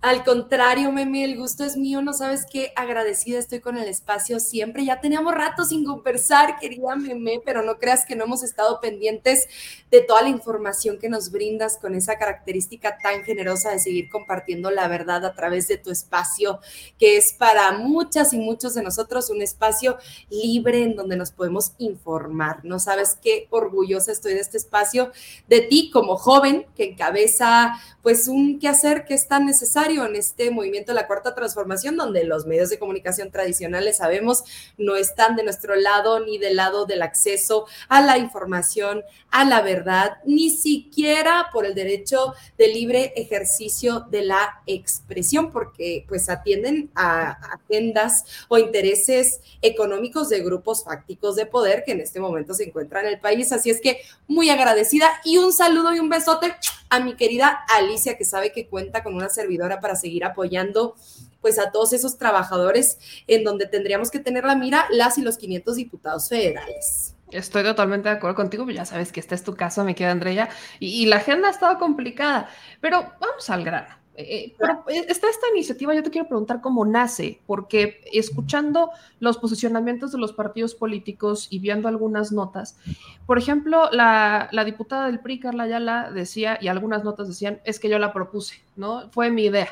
Al 0.04 0.26
contrario, 0.26 0.92
Meme, 0.92 1.24
el 1.24 1.38
gusto 1.38 1.64
es 1.64 1.78
mío, 1.78 2.02
no 2.02 2.12
sabes 2.12 2.46
qué 2.46 2.74
agradecida 2.76 3.40
estoy 3.40 3.62
con 3.62 3.78
el 3.78 3.88
espacio 3.88 4.42
siempre. 4.42 4.84
Ya 4.84 5.00
teníamos 5.00 5.34
rato 5.34 5.64
sin 5.64 5.86
conversar, 5.86 6.60
querida 6.60 6.98
Meme, 6.98 7.42
pero 7.46 7.64
no 7.64 7.78
creas 7.78 8.06
que 8.06 8.18
no 8.18 8.26
hemos 8.26 8.44
estado 8.44 8.82
pendientes 8.82 9.48
de 9.90 10.02
toda 10.02 10.24
la 10.24 10.28
información 10.28 11.00
que 11.00 11.08
nos 11.08 11.32
brindas 11.32 11.78
con 11.78 11.96
esa 11.96 12.18
característica 12.18 12.98
tan 13.02 13.24
generosa 13.24 13.72
de 13.72 13.80
seguir 13.80 14.10
compartiendo 14.10 14.72
la 14.72 14.90
verdad 14.90 15.24
a 15.24 15.36
través 15.36 15.70
de 15.70 15.78
tu 15.78 15.90
espacio, 15.90 16.60
que 17.00 17.16
es 17.16 17.32
para 17.32 17.72
muchas 17.72 18.34
y 18.34 18.40
muchos 18.40 18.74
de 18.74 18.84
nosotros 18.84 19.30
un 19.30 19.42
espacio 19.42 19.98
libre 20.30 20.84
en 20.84 20.98
donde 20.98 21.16
nos 21.16 21.32
podemos 21.32 21.76
informar. 21.78 22.66
No 22.66 22.78
sabes 22.78 23.18
qué 23.24 23.48
orgullosa 23.52 24.12
estoy 24.12 24.34
de 24.34 24.42
este 24.42 24.58
espacio, 24.58 25.14
de 25.48 25.62
ti 25.62 25.92
como 25.92 26.18
joven 26.18 26.66
que 26.76 26.90
encabeza 26.90 27.80
pues 28.02 28.28
un 28.28 28.60
quehacer 28.60 29.06
que 29.06 29.14
es 29.14 29.30
tan 29.30 29.46
necesario 29.46 29.93
en 30.02 30.16
este 30.16 30.50
movimiento 30.50 30.92
de 30.92 30.96
la 30.96 31.08
cuarta 31.08 31.36
transformación, 31.36 31.96
donde 31.96 32.24
los 32.24 32.46
medios 32.46 32.70
de 32.70 32.80
comunicación 32.80 33.32
tradicionales, 33.32 33.98
sabemos, 33.98 34.44
no 34.78 34.96
están 34.96 35.36
de 35.36 35.44
nuestro 35.44 35.76
lado 35.76 36.20
ni 36.20 36.38
del 36.40 36.56
lado 36.56 36.86
del 36.86 37.04
acceso 37.04 37.68
a 37.90 38.02
la 38.02 38.18
información, 38.18 39.04
a 39.30 39.46
la 39.46 39.62
verdad, 39.62 40.18
ni 40.26 40.50
siquiera 40.50 41.50
por 41.54 41.66
el 41.66 41.76
derecho 41.76 42.34
de 42.58 42.68
libre 42.68 43.14
ejercicio 43.16 44.08
de 44.10 44.24
la 44.24 44.62
expresión, 44.66 45.52
porque 45.52 46.06
pues 46.08 46.30
atienden 46.30 46.90
a 46.96 47.32
agendas 47.54 48.26
o 48.48 48.58
intereses 48.58 49.42
económicos 49.62 50.30
de 50.30 50.42
grupos 50.42 50.84
fácticos 50.84 51.36
de 51.36 51.46
poder 51.46 51.84
que 51.86 51.92
en 51.92 52.02
este 52.02 52.20
momento 52.20 52.54
se 52.54 52.66
encuentran 52.66 53.06
en 53.06 53.14
el 53.14 53.20
país. 53.20 53.52
Así 53.52 53.70
es 53.70 53.80
que 53.80 54.02
muy 54.28 54.50
agradecida 54.50 55.10
y 55.24 55.38
un 55.38 55.54
saludo 55.54 55.94
y 55.94 56.00
un 56.00 56.10
besote 56.10 56.56
a 56.94 57.00
mi 57.00 57.16
querida 57.16 57.66
Alicia, 57.76 58.18
que 58.18 58.24
sabe 58.24 58.52
que 58.52 58.68
cuenta 58.68 59.02
con 59.02 59.16
una 59.16 59.30
servidora 59.30 59.80
para 59.80 59.96
seguir 59.96 60.24
apoyando 60.26 60.96
pues 61.42 61.58
a 61.58 61.72
todos 61.72 61.92
esos 61.92 62.20
trabajadores 62.20 63.00
en 63.28 63.44
donde 63.44 63.66
tendríamos 63.66 64.12
que 64.12 64.20
tener 64.20 64.46
la 64.46 64.56
mira 64.56 64.86
las 64.92 65.18
y 65.18 65.24
los 65.24 65.38
500 65.38 65.76
diputados 65.76 66.30
federales. 66.30 67.16
Estoy 67.32 67.64
totalmente 67.64 68.10
de 68.10 68.16
acuerdo 68.16 68.36
contigo, 68.36 68.70
ya 68.70 68.86
sabes 68.86 69.12
que 69.12 69.20
este 69.20 69.34
es 69.34 69.44
tu 69.44 69.56
caso, 69.56 69.84
me 69.84 69.96
queda 69.96 70.12
Andrea, 70.12 70.50
y, 70.80 71.02
y 71.02 71.06
la 71.08 71.16
agenda 71.16 71.48
ha 71.48 71.52
estado 71.52 71.80
complicada, 71.80 72.48
pero 72.80 73.12
vamos 73.20 73.50
al 73.50 73.64
grano. 73.64 74.03
Eh, 74.16 74.54
pero 74.60 74.84
eh, 74.90 75.06
está 75.10 75.30
esta 75.30 75.48
iniciativa, 75.50 75.94
yo 75.96 76.04
te 76.04 76.12
quiero 76.12 76.28
preguntar 76.28 76.62
cómo 76.62 76.86
nace, 76.86 77.42
porque 77.48 78.02
escuchando 78.12 78.92
los 79.20 79.38
posicionamientos 79.38 80.12
de 80.12 80.20
los 80.20 80.34
partidos 80.34 80.76
políticos 80.76 81.48
y 81.50 81.60
viendo 81.60 81.88
algunas 81.88 82.32
notas, 82.32 82.78
por 83.26 83.40
ejemplo, 83.40 83.90
la, 83.92 84.50
diputada 84.66 85.08
del 85.08 85.20
PRI, 85.20 85.40
Carla 85.40 85.64
Ayala, 85.64 86.12
decía, 86.12 86.60
y 86.62 86.68
algunas 86.68 87.04
notas 87.04 87.28
decían, 87.28 87.60
es 87.66 87.80
que 87.80 87.90
yo 87.90 87.98
la 87.98 88.14
propuse, 88.14 88.62
¿no? 88.76 89.10
Fue 89.12 89.32
mi 89.32 89.46
idea. 89.46 89.70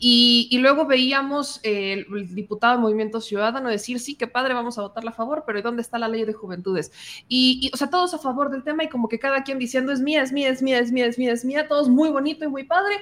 Y, 0.00 0.56
luego 0.60 0.86
veíamos 0.86 1.60
el, 1.62 2.06
diputado 2.34 2.78
Movimiento 2.78 3.20
Ciudadano 3.20 3.68
decir, 3.68 3.98
sí, 4.00 4.14
qué 4.14 4.26
padre, 4.26 4.54
vamos 4.54 4.78
a 4.78 4.82
votarla 4.82 5.10
a 5.10 5.14
favor, 5.14 5.44
pero 5.46 5.60
¿dónde 5.62 5.82
está 5.82 5.98
la 5.98 6.08
ley 6.08 6.24
de 6.24 6.32
juventudes? 6.32 6.92
Y, 7.28 7.70
o 7.72 7.76
sea, 7.76 7.90
todos 7.90 8.14
a 8.14 8.18
favor 8.18 8.50
del 8.50 8.62
tema 8.62 8.84
y 8.84 8.88
como 8.88 9.08
que 9.08 9.18
cada 9.18 9.42
quien 9.42 9.58
diciendo, 9.58 9.92
es 9.92 10.00
mía, 10.00 10.22
es 10.22 10.32
mía, 10.32 10.50
es 10.50 10.62
mía, 10.62 10.78
es 10.78 10.92
mía, 10.92 11.06
es 11.06 11.18
mía, 11.18 11.32
es 11.32 11.44
mía, 11.44 11.68
todos 11.68 11.88
muy 11.88 12.10
bonito 12.10 12.44
y 12.44 12.48
muy 12.48 12.64
padre, 12.64 12.96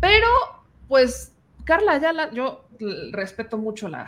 pero 0.00 0.26
pues 0.88 1.32
Carla 1.64 1.92
Ayala, 1.92 2.30
yo 2.32 2.64
respeto 3.12 3.56
mucho 3.58 3.88
la, 3.88 4.06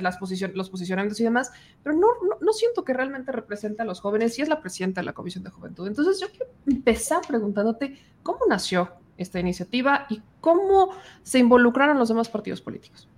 las 0.00 0.16
posiciones, 0.16 0.56
los 0.56 0.70
posicionamientos 0.70 1.20
y 1.20 1.24
demás, 1.24 1.52
pero 1.82 1.96
no, 1.96 2.08
no, 2.40 2.52
siento 2.52 2.84
que 2.84 2.94
realmente 2.94 3.32
represente 3.32 3.82
a 3.82 3.84
los 3.84 4.00
jóvenes 4.00 4.38
y 4.38 4.42
es 4.42 4.48
la 4.48 4.60
presidenta 4.60 5.00
de 5.00 5.06
la 5.06 5.12
Comisión 5.12 5.44
de 5.44 5.50
Juventud. 5.50 5.86
Entonces 5.86 6.20
yo 6.20 6.28
quiero 6.28 6.46
empezar 6.66 7.20
preguntándote 7.26 7.98
cómo 8.22 8.40
nació 8.48 8.90
esta 9.16 9.40
iniciativa 9.40 10.06
y 10.08 10.22
cómo 10.40 10.90
se 11.22 11.38
involucraron 11.38 11.98
los 11.98 12.08
demás 12.08 12.28
partidos 12.28 12.60
políticos. 12.60 13.08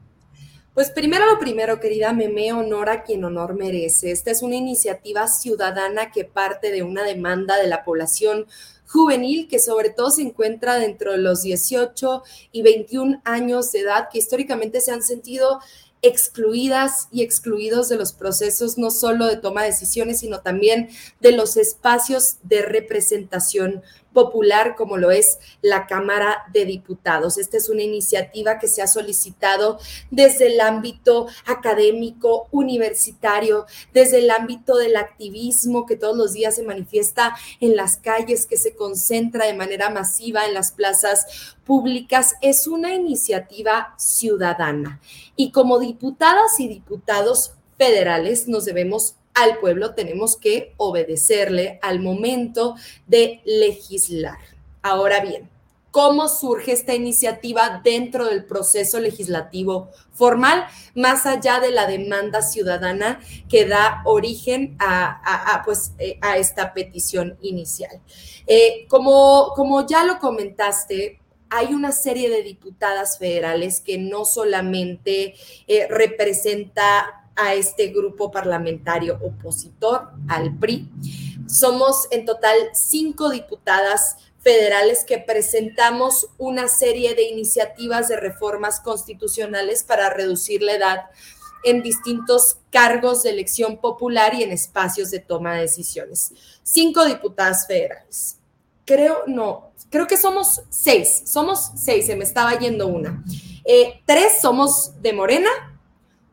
Pues 0.75 0.91
primero 0.91 1.25
lo 1.25 1.39
primero, 1.39 1.81
querida 1.81 2.13
Meme, 2.13 2.53
honor 2.53 2.91
a 2.91 3.03
quien 3.03 3.25
honor 3.25 3.55
merece. 3.55 4.11
Esta 4.11 4.31
es 4.31 4.43
una 4.43 4.57
iniciativa 4.57 5.27
ciudadana 5.27 6.11
que 6.13 6.25
parte 6.25 6.71
de 6.71 6.83
una 6.83 7.03
demanda 7.03 7.57
de 7.57 7.67
la 7.67 7.83
población 7.83 8.47
juvenil 8.87 9.49
que 9.49 9.59
sobre 9.59 9.89
todo 9.89 10.11
se 10.11 10.21
encuentra 10.23 10.79
dentro 10.79 11.13
de 11.13 11.19
los 11.19 11.43
18 11.43 12.23
y 12.53 12.61
21 12.61 13.23
años 13.25 13.73
de 13.73 13.81
edad 13.81 14.09
que 14.13 14.19
históricamente 14.19 14.83
se 14.83 14.93
han 14.93 15.03
sentido 15.03 15.61
excluidas 16.03 17.09
y 17.11 17.23
excluidos 17.23 17.89
de 17.89 17.97
los 17.97 18.13
procesos 18.13 18.79
no 18.79 18.91
solo 18.91 19.27
de 19.27 19.37
toma 19.37 19.63
de 19.63 19.69
decisiones, 19.69 20.21
sino 20.21 20.41
también 20.41 20.91
de 21.21 21.33
los 21.33 21.57
espacios 21.57 22.37
de 22.43 22.63
representación 22.63 23.83
popular 24.17 24.77
como 24.77 24.97
lo 24.97 25.11
es 25.11 25.39
la 25.61 25.87
Cámara 25.87 26.45
de 26.51 26.65
Diputados. 26.65 27.37
Esta 27.37 27.59
es 27.59 27.69
una 27.69 27.83
iniciativa 27.83 28.59
que 28.59 28.67
se 28.67 28.81
ha 28.81 28.87
solicitado 28.87 29.79
desde 30.11 30.47
el 30.47 30.59
ámbito 30.63 31.27
académico, 31.45 32.49
universitario, 32.51 33.67
desde 33.93 34.21
el 34.21 34.31
ámbito 34.31 34.79
del 34.79 34.97
activismo 34.97 35.85
que 35.85 35.97
todos 35.97 36.17
los 36.17 36.33
días 36.33 36.55
se 36.55 36.63
manifiesta 36.63 37.37
en 37.61 37.77
las 37.77 37.99
calles, 37.99 38.47
que 38.47 38.57
se 38.57 38.75
concentra 38.75 39.45
de 39.45 39.53
manera 39.53 39.91
masiva 39.91 40.47
en 40.47 40.55
las 40.55 40.73
plazas 40.73 41.55
públicas. 41.67 42.37
Es 42.41 42.67
una 42.67 42.95
iniciativa 42.95 43.95
ciudadana 43.99 44.99
y 45.37 45.51
como 45.51 45.79
diputadas 45.79 46.59
y 46.59 46.69
diputados 46.69 47.53
federales 47.77 48.49
nos 48.49 48.65
debemos 48.65 49.17
al 49.37 49.59
pueblo 49.59 49.95
tenemos 49.95 50.37
que 50.37 50.75
obedecerle 50.79 51.79
al 51.83 52.01
momento 52.01 52.75
de 53.07 53.43
legislar. 53.45 54.39
Ahora 54.83 55.21
bien, 55.21 55.51
¿cómo 55.91 56.27
surge 56.29 56.73
esta 56.73 56.95
iniciativa 56.95 57.83
dentro 57.85 58.25
del 58.25 58.47
proceso 58.47 58.99
legislativo 58.99 59.91
formal, 60.13 60.67
más 60.95 61.27
allá 61.27 61.61
de 61.61 61.71
la 61.71 61.87
demanda 61.87 62.41
ciudadana 62.41 63.21
que 63.49 63.67
da 63.67 64.03
origen 64.07 64.75
a, 64.79 65.63
pues, 65.65 65.93
eh, 65.99 66.19
a 66.23 66.39
esta 66.39 66.73
petición 66.73 67.37
inicial? 67.43 68.01
Eh, 68.47 68.87
como, 68.89 69.53
como 69.55 69.87
ya 69.87 70.05
lo 70.05 70.19
comentaste, 70.19 71.21
hay 71.51 71.75
una 71.75 71.93
serie 71.93 72.31
de 72.31 72.43
diputadas 72.43 73.19
federales 73.19 73.81
que 73.81 73.99
no 73.99 74.25
solamente 74.25 75.35
eh, 75.67 75.87
representa 75.89 77.26
a 77.37 77.55
este 77.55 77.89
grupo 77.89 78.31
parlamentario 78.31 79.19
opositor, 79.23 80.11
al 80.29 80.57
PRI. 80.59 80.91
Somos 81.47 82.09
en 82.11 82.25
total 82.25 82.57
cinco 82.73 83.31
diputadas 83.31 84.17
federales 84.41 85.05
que 85.05 85.19
presentamos 85.19 86.29
una 86.39 86.69
serie 86.69 87.15
de 87.15 87.25
iniciativas 87.25 88.09
de 88.09 88.17
reformas 88.17 88.81
constitucionales 88.81 89.83
para 89.83 90.11
reducir 90.11 90.63
la 90.63 90.75
edad 90.75 91.01
en 91.65 91.83
distintos 91.83 92.59
cargos 92.71 93.25
de 93.25 93.31
elección 93.31 93.79
popular 93.79 94.35
y 94.35 94.45
en 94.45 94.53
espacios 94.53 95.11
de 95.11 95.19
toma 95.19 95.55
de 95.55 95.63
decisiones. 95.63 96.33
Cinco 96.63 97.05
diputadas 97.05 97.67
federales. 97.67 98.39
Creo, 98.85 99.25
no, 99.27 99.73
creo 99.91 100.07
que 100.07 100.17
somos 100.17 100.63
seis, 100.71 101.25
somos 101.27 101.73
seis, 101.75 102.07
se 102.07 102.15
me 102.15 102.23
estaba 102.23 102.57
yendo 102.57 102.87
una. 102.87 103.25
Eh, 103.65 104.01
tres 104.07 104.41
somos 104.41 104.93
de 105.03 105.13
Morena, 105.13 105.51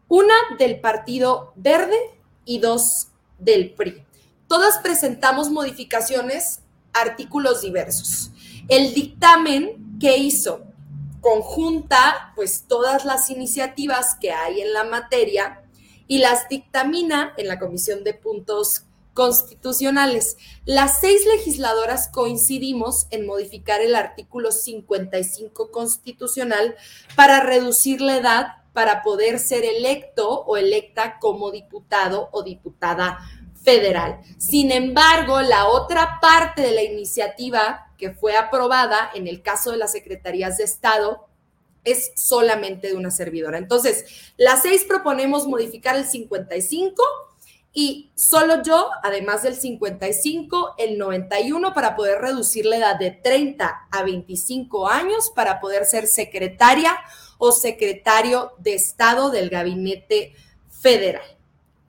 una 0.08 0.36
del 0.58 0.80
Partido 0.80 1.54
Verde 1.56 1.98
y 2.46 2.60
dos 2.60 3.08
del 3.40 3.74
PRI. 3.74 4.04
Todas 4.48 4.80
presentamos 4.80 5.50
modificaciones, 5.50 6.62
artículos 6.94 7.62
diversos. 7.62 8.32
El 8.68 8.94
dictamen 8.94 9.98
que 10.00 10.18
hizo 10.18 10.62
conjunta 11.22 12.34
pues 12.36 12.66
todas 12.68 13.06
las 13.06 13.30
iniciativas 13.30 14.16
que 14.20 14.32
hay 14.32 14.62
en 14.62 14.74
la 14.74 14.84
materia 14.84 15.64
y 16.08 16.20
las 16.20 16.50
dictamina 16.50 17.34
en 17.38 17.48
la 17.48 17.60
Comisión 17.60 18.04
de 18.04 18.14
Puntos 18.14 18.84
Constitucionales. 19.14 20.38
Las 20.66 21.00
seis 21.00 21.26
legisladoras 21.26 22.10
coincidimos 22.10 23.08
en 23.10 23.26
modificar 23.26 23.82
el 23.82 23.96
artículo 23.96 24.52
55 24.52 25.72
constitucional 25.72 26.76
para 27.16 27.40
reducir 27.40 28.02
la 28.02 28.18
edad 28.18 28.63
para 28.74 29.04
poder 29.04 29.40
ser 29.40 29.64
electo 29.64 30.30
o 30.30 30.58
electa 30.58 31.20
como 31.20 31.52
diputado 31.52 32.30
o 32.32 32.44
diputada 32.44 33.20
federal. 33.64 34.20
Sin 34.38 34.72
embargo, 34.72 35.42
la 35.42 35.68
otra 35.68 36.20
parte 36.20 36.62
de 36.62 36.72
la 36.72 36.84
iniciativa 36.84 37.92
que 37.98 38.12
fue 38.12 38.36
aprobada 38.36 39.10
en 39.14 39.28
el 39.28 39.42
caso 39.42 39.72
de 39.72 39.78
las 39.78 39.94
secretarías 39.94 40.58
de 40.58 40.66
Estado 40.66 41.28
es 41.84 42.12
solamente 42.16 42.88
de 42.88 42.96
una 42.96 43.12
servidora. 43.12 43.58
Entonces, 43.58 44.06
las 44.38 44.62
seis 44.62 44.86
proponemos 44.86 45.48
modificar 45.48 45.96
el 45.96 46.06
55 46.06 47.02
y 47.74 48.12
solo 48.16 48.62
yo, 48.62 48.90
además 49.02 49.44
del 49.44 49.56
55, 49.56 50.76
el 50.78 50.98
91 50.98 51.74
para 51.74 51.96
poder 51.96 52.22
reducir 52.22 52.66
la 52.66 52.78
edad 52.78 53.00
de 53.00 53.12
30 53.12 53.88
a 53.90 54.04
25 54.04 54.88
años 54.88 55.32
para 55.36 55.60
poder 55.60 55.86
ser 55.86 56.06
secretaria 56.06 56.96
o 57.46 57.52
secretario 57.52 58.54
de 58.60 58.74
Estado 58.74 59.30
del 59.30 59.50
Gabinete 59.50 60.34
Federal. 60.70 61.26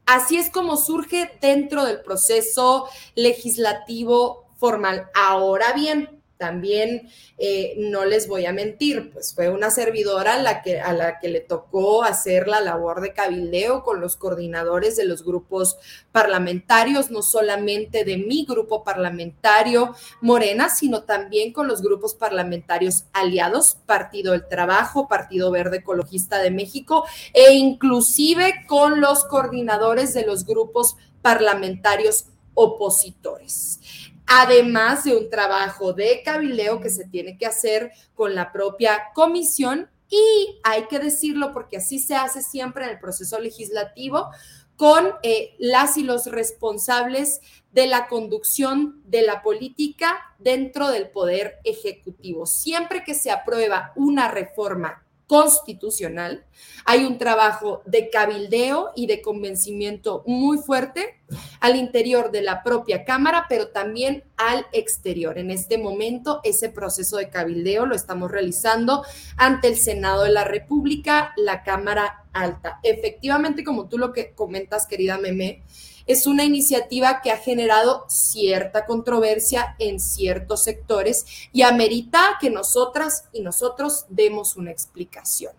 Así 0.05 0.37
es 0.37 0.51
como 0.51 0.77
surge 0.77 1.31
dentro 1.41 1.85
del 1.85 2.01
proceso 2.01 2.89
legislativo 3.15 4.49
formal. 4.57 5.09
Ahora 5.15 5.73
bien, 5.73 6.14
también 6.37 7.09
eh, 7.39 7.75
no 7.79 8.05
les 8.05 8.27
voy 8.27 8.47
a 8.47 8.53
mentir, 8.53 9.13
pues 9.13 9.35
fue 9.35 9.49
una 9.51 9.71
servidora 9.71 10.35
a 10.35 10.43
la, 10.43 10.63
que, 10.63 10.81
a 10.81 10.93
la 10.93 11.19
que 11.19 11.29
le 11.29 11.41
tocó 11.41 12.03
hacer 12.03 12.49
la 12.49 12.61
labor 12.61 13.01
de 13.01 13.13
cabildeo 13.13 13.85
con 13.85 14.01
los 14.01 14.17
coordinadores 14.17 14.97
de 14.97 15.05
los 15.05 15.25
grupos 15.25 15.77
parlamentarios, 16.13 17.11
no 17.11 17.23
solamente 17.23 18.05
de 18.05 18.19
mi 18.19 18.45
grupo 18.45 18.83
parlamentario 18.83 19.95
Morena, 20.21 20.69
sino 20.69 21.05
también 21.05 21.53
con 21.53 21.69
los 21.69 21.83
grupos 21.83 22.15
parlamentarios 22.15 23.05
aliados, 23.13 23.79
Partido 23.87 24.33
del 24.33 24.49
Trabajo, 24.49 25.09
Partido 25.09 25.51
Verde 25.51 25.79
Ecologista 25.79 26.39
de 26.39 26.51
México, 26.51 27.05
e 27.33 27.55
inclusive 27.55 28.65
con 28.67 29.01
los 29.01 29.25
coordinadores 29.25 30.15
de 30.15 30.27
los 30.27 30.45
grupos 30.45 30.97
parlamentarios 31.23 32.27
opositores 32.55 33.81
además 34.27 35.05
de 35.05 35.17
un 35.17 35.31
trabajo 35.31 35.93
de 35.93 36.23
cabildeo 36.25 36.81
que 36.81 36.91
se 36.91 37.07
tiene 37.07 37.37
que 37.37 37.47
hacer 37.47 37.93
con 38.15 38.35
la 38.35 38.53
propia 38.53 39.05
comisión 39.15 39.91
y 40.09 40.61
hay 40.63 40.87
que 40.87 40.99
decirlo 40.99 41.53
porque 41.53 41.79
así 41.79 41.99
se 41.99 42.15
hace 42.15 42.43
siempre 42.43 42.85
en 42.85 42.91
el 42.91 42.99
proceso 42.99 43.39
legislativo 43.39 44.31
con 44.77 45.13
eh, 45.23 45.55
las 45.59 45.97
y 45.97 46.03
los 46.03 46.27
responsables 46.27 47.41
de 47.73 47.87
la 47.87 48.07
conducción 48.07 49.03
de 49.05 49.23
la 49.23 49.43
política 49.43 50.35
dentro 50.39 50.91
del 50.91 51.11
poder 51.11 51.59
ejecutivo. 51.65 52.47
Siempre 52.47 53.05
que 53.05 53.15
se 53.15 53.31
aprueba 53.31 53.93
una 53.97 54.29
reforma 54.29 55.04
constitucional. 55.27 56.45
Hay 56.85 57.05
un 57.05 57.19
trabajo 57.19 57.83
de 57.87 58.11
cabildeo 58.11 58.93
y 58.95 59.07
de 59.07 59.23
convencimiento 59.23 60.23
muy 60.27 60.59
fuerte 60.59 61.21
al 61.61 61.77
interior 61.77 62.31
de 62.31 62.43
la 62.43 62.63
propia 62.63 63.05
Cámara, 63.05 63.47
pero 63.49 63.69
también 63.69 64.25
al 64.37 64.67
exterior. 64.73 65.39
En 65.39 65.51
este 65.51 65.79
momento, 65.79 66.41
ese 66.45 66.69
proceso 66.69 67.17
de 67.17 67.31
cabildeo 67.31 67.87
lo 67.87 67.95
estamos 67.95 68.31
realizando 68.31 69.05
ante 69.37 69.69
el 69.69 69.77
Senado 69.77 70.25
de 70.25 70.31
la 70.31 70.45
República, 70.45 71.33
la 71.37 71.63
Cámara 71.63 72.27
Alta. 72.33 72.81
Efectivamente, 72.83 73.65
como 73.65 73.89
tú 73.89 73.97
lo 73.97 74.13
que 74.13 74.35
comentas, 74.35 74.87
querida 74.87 75.17
Meme, 75.17 75.63
es 76.07 76.27
una 76.27 76.45
iniciativa 76.45 77.21
que 77.23 77.31
ha 77.31 77.39
generado 77.39 78.05
cierta 78.09 78.87
controversia 78.87 79.77
en 79.79 80.01
ciertos 80.01 80.65
sectores 80.65 81.25
y 81.53 81.63
amerita 81.63 82.39
que 82.41 82.51
nosotras 82.51 83.25
y 83.33 83.41
nosotros 83.41 84.07
demos 84.09 84.57
una 84.57 84.71
explicación. 84.71 85.53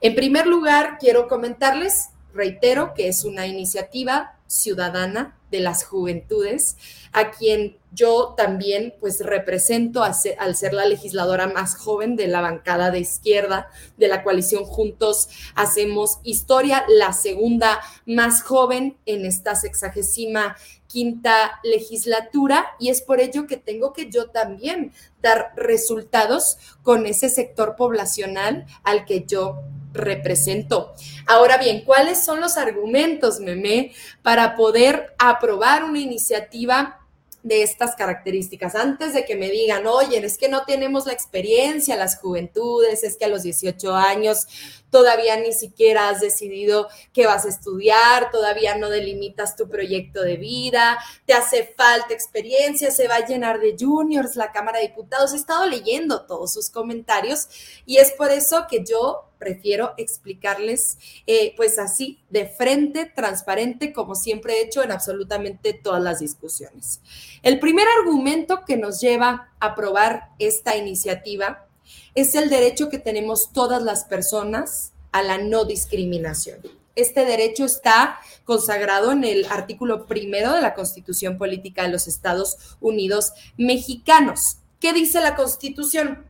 En 0.00 0.14
primer 0.14 0.46
lugar, 0.46 0.98
quiero 0.98 1.28
comentarles, 1.28 2.10
reitero, 2.32 2.94
que 2.94 3.08
es 3.08 3.24
una 3.24 3.46
iniciativa 3.46 4.37
ciudadana 4.48 5.38
de 5.50 5.60
las 5.60 5.84
juventudes, 5.84 6.76
a 7.12 7.30
quien 7.30 7.78
yo 7.92 8.34
también 8.36 8.94
pues 9.00 9.20
represento 9.20 10.02
al 10.02 10.14
ser 10.14 10.74
la 10.74 10.84
legisladora 10.84 11.46
más 11.46 11.76
joven 11.76 12.16
de 12.16 12.26
la 12.26 12.40
bancada 12.40 12.90
de 12.90 12.98
izquierda 12.98 13.68
de 13.96 14.08
la 14.08 14.22
coalición 14.22 14.64
Juntos 14.64 15.28
Hacemos 15.54 16.18
Historia, 16.22 16.84
la 16.88 17.12
segunda 17.12 17.80
más 18.04 18.42
joven 18.42 18.98
en 19.06 19.24
esta 19.24 19.54
sexagésima 19.54 20.56
quinta 20.86 21.60
legislatura 21.62 22.66
y 22.78 22.88
es 22.88 23.02
por 23.02 23.20
ello 23.20 23.46
que 23.46 23.56
tengo 23.56 23.92
que 23.92 24.10
yo 24.10 24.30
también 24.30 24.92
dar 25.22 25.52
resultados 25.56 26.58
con 26.82 27.06
ese 27.06 27.28
sector 27.28 27.76
poblacional 27.76 28.66
al 28.84 29.04
que 29.04 29.24
yo 29.24 29.62
represento. 29.92 30.94
Ahora 31.26 31.58
bien, 31.58 31.84
¿cuáles 31.84 32.24
son 32.24 32.40
los 32.40 32.56
argumentos, 32.56 33.40
Meme, 33.40 33.92
para 34.22 34.37
poder 34.56 35.14
aprobar 35.18 35.84
una 35.84 35.98
iniciativa 35.98 36.98
de 37.42 37.62
estas 37.62 37.94
características. 37.94 38.74
Antes 38.74 39.14
de 39.14 39.24
que 39.24 39.36
me 39.36 39.48
digan, 39.48 39.86
oye, 39.86 40.18
es 40.18 40.38
que 40.38 40.48
no 40.48 40.64
tenemos 40.64 41.06
la 41.06 41.12
experiencia, 41.12 41.96
las 41.96 42.18
juventudes, 42.18 43.04
es 43.04 43.16
que 43.16 43.24
a 43.24 43.28
los 43.28 43.42
18 43.42 43.94
años 43.94 44.46
todavía 44.90 45.36
ni 45.36 45.52
siquiera 45.52 46.08
has 46.08 46.20
decidido 46.20 46.88
qué 47.12 47.26
vas 47.26 47.44
a 47.44 47.48
estudiar, 47.48 48.30
todavía 48.30 48.76
no 48.76 48.90
delimitas 48.90 49.54
tu 49.54 49.68
proyecto 49.68 50.22
de 50.22 50.36
vida, 50.36 50.98
te 51.26 51.34
hace 51.34 51.72
falta 51.76 52.12
experiencia, 52.12 52.90
se 52.90 53.06
va 53.06 53.16
a 53.16 53.26
llenar 53.26 53.60
de 53.60 53.76
juniors 53.78 54.34
la 54.34 54.50
Cámara 54.50 54.80
de 54.80 54.88
Diputados. 54.88 55.32
He 55.32 55.36
estado 55.36 55.66
leyendo 55.66 56.26
todos 56.26 56.52
sus 56.52 56.70
comentarios 56.70 57.48
y 57.86 57.98
es 57.98 58.12
por 58.12 58.30
eso 58.30 58.66
que 58.68 58.84
yo 58.84 59.27
prefiero 59.38 59.94
explicarles 59.96 60.98
eh, 61.26 61.54
pues 61.56 61.78
así, 61.78 62.18
de 62.30 62.46
frente, 62.46 63.06
transparente, 63.06 63.92
como 63.92 64.14
siempre 64.14 64.54
he 64.54 64.64
hecho 64.64 64.82
en 64.82 64.92
absolutamente 64.92 65.72
todas 65.72 66.02
las 66.02 66.20
discusiones. 66.20 67.00
El 67.42 67.58
primer 67.58 67.86
argumento 68.00 68.64
que 68.66 68.76
nos 68.76 69.00
lleva 69.00 69.52
a 69.60 69.66
aprobar 69.66 70.30
esta 70.38 70.76
iniciativa 70.76 71.66
es 72.14 72.34
el 72.34 72.50
derecho 72.50 72.88
que 72.88 72.98
tenemos 72.98 73.52
todas 73.52 73.82
las 73.82 74.04
personas 74.04 74.92
a 75.12 75.22
la 75.22 75.38
no 75.38 75.64
discriminación. 75.64 76.60
Este 76.96 77.24
derecho 77.24 77.64
está 77.64 78.18
consagrado 78.44 79.12
en 79.12 79.22
el 79.22 79.46
artículo 79.46 80.06
primero 80.06 80.52
de 80.52 80.60
la 80.60 80.74
Constitución 80.74 81.38
Política 81.38 81.82
de 81.82 81.90
los 81.90 82.08
Estados 82.08 82.76
Unidos 82.80 83.32
Mexicanos. 83.56 84.58
¿Qué 84.80 84.92
dice 84.92 85.20
la 85.20 85.36
Constitución? 85.36 86.27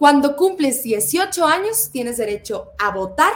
Cuando 0.00 0.34
cumples 0.34 0.82
18 0.82 1.44
años, 1.44 1.90
tienes 1.92 2.16
derecho 2.16 2.70
a 2.78 2.90
votar, 2.90 3.34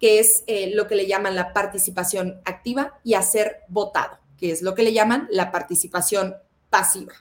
que 0.00 0.18
es 0.18 0.44
eh, 0.46 0.72
lo 0.74 0.86
que 0.86 0.94
le 0.94 1.06
llaman 1.06 1.36
la 1.36 1.52
participación 1.52 2.40
activa, 2.46 2.98
y 3.04 3.12
a 3.12 3.20
ser 3.20 3.58
votado, 3.68 4.18
que 4.38 4.50
es 4.50 4.62
lo 4.62 4.74
que 4.74 4.82
le 4.82 4.94
llaman 4.94 5.28
la 5.30 5.52
participación 5.52 6.36
pasiva. 6.70 7.12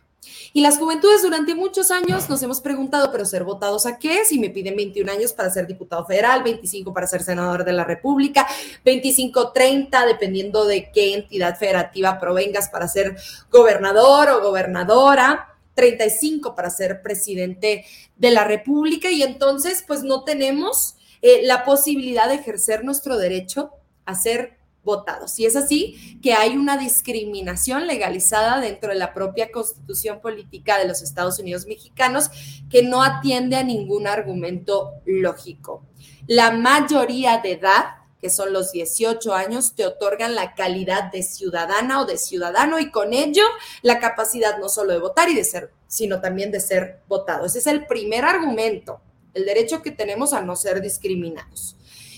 Y 0.53 0.61
las 0.61 0.77
juventudes 0.77 1.23
durante 1.23 1.55
muchos 1.55 1.91
años 1.91 2.29
nos 2.29 2.41
hemos 2.41 2.61
preguntado, 2.61 3.11
pero 3.11 3.25
ser 3.25 3.43
votados 3.43 3.85
a 3.85 3.99
qué? 3.99 4.23
Si 4.23 4.39
me 4.39 4.49
piden 4.49 4.77
21 4.77 5.11
años 5.11 5.33
para 5.33 5.49
ser 5.49 5.67
diputado 5.67 6.05
federal, 6.05 6.41
25 6.41 6.93
para 6.93 7.07
ser 7.07 7.23
senador 7.23 7.65
de 7.65 7.73
la 7.73 7.83
República, 7.83 8.47
25, 8.85 9.51
30, 9.51 10.05
dependiendo 10.05 10.63
de 10.63 10.89
qué 10.93 11.15
entidad 11.15 11.57
federativa 11.57 12.17
provengas 12.17 12.69
para 12.69 12.87
ser 12.87 13.17
gobernador 13.49 14.29
o 14.29 14.41
gobernadora. 14.41 15.50
35 15.81 16.53
para 16.53 16.69
ser 16.69 17.01
presidente 17.01 17.85
de 18.15 18.29
la 18.29 18.43
República 18.43 19.09
y 19.09 19.23
entonces 19.23 19.83
pues 19.87 20.03
no 20.03 20.23
tenemos 20.23 20.95
eh, 21.23 21.41
la 21.43 21.65
posibilidad 21.65 22.29
de 22.29 22.35
ejercer 22.35 22.83
nuestro 22.83 23.17
derecho 23.17 23.71
a 24.05 24.13
ser 24.13 24.59
votados. 24.83 25.39
Y 25.39 25.45
es 25.45 25.55
así 25.55 26.19
que 26.21 26.33
hay 26.33 26.55
una 26.55 26.77
discriminación 26.77 27.87
legalizada 27.87 28.59
dentro 28.59 28.89
de 28.89 28.99
la 28.99 29.15
propia 29.15 29.51
constitución 29.51 30.21
política 30.21 30.77
de 30.77 30.87
los 30.87 31.01
Estados 31.01 31.39
Unidos 31.39 31.65
mexicanos 31.65 32.29
que 32.69 32.83
no 32.83 33.01
atiende 33.01 33.55
a 33.55 33.63
ningún 33.63 34.05
argumento 34.05 34.91
lógico. 35.05 35.83
La 36.27 36.51
mayoría 36.51 37.39
de 37.39 37.53
edad 37.53 37.85
que 38.21 38.29
son 38.29 38.53
los 38.53 38.71
18 38.71 39.33
años, 39.33 39.73
te 39.75 39.85
otorgan 39.85 40.35
la 40.35 40.53
calidad 40.53 41.11
de 41.11 41.23
ciudadana 41.23 42.01
o 42.01 42.05
de 42.05 42.17
ciudadano 42.17 42.79
y 42.79 42.91
con 42.91 43.13
ello 43.13 43.43
la 43.81 43.99
capacidad 43.99 44.59
no 44.59 44.69
solo 44.69 44.93
de 44.93 44.99
votar 44.99 45.29
y 45.29 45.35
de 45.35 45.43
ser, 45.43 45.71
sino 45.87 46.21
también 46.21 46.51
de 46.51 46.59
ser 46.59 46.99
votado. 47.07 47.45
Ese 47.47 47.59
es 47.59 47.67
el 47.67 47.87
primer 47.87 48.23
argumento, 48.23 49.01
el 49.33 49.45
derecho 49.45 49.81
que 49.81 49.91
tenemos 49.91 50.33
a 50.33 50.41
no 50.41 50.55
ser 50.55 50.81
discriminados. 50.81 51.75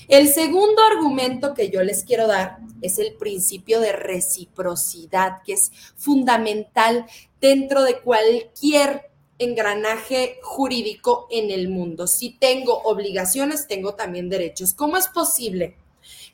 El 0.10 0.28
segundo 0.28 0.82
argumento 0.84 1.54
que 1.54 1.70
yo 1.70 1.82
les 1.82 2.04
quiero 2.04 2.28
dar 2.28 2.58
es 2.82 3.00
el 3.00 3.14
principio 3.14 3.80
de 3.80 3.94
reciprocidad, 3.94 5.42
que 5.46 5.54
es 5.54 5.72
fundamental 5.96 7.06
dentro 7.40 7.84
de 7.84 8.00
cualquier 8.00 9.10
engranaje 9.40 10.40
jurídico 10.42 11.28
en 11.32 11.52
el 11.52 11.70
mundo. 11.70 12.08
Si 12.08 12.32
tengo 12.32 12.80
obligaciones, 12.84 13.68
tengo 13.68 13.96
también 13.96 14.30
derechos. 14.30 14.74
¿Cómo 14.74 14.98
es 14.98 15.08
posible 15.08 15.78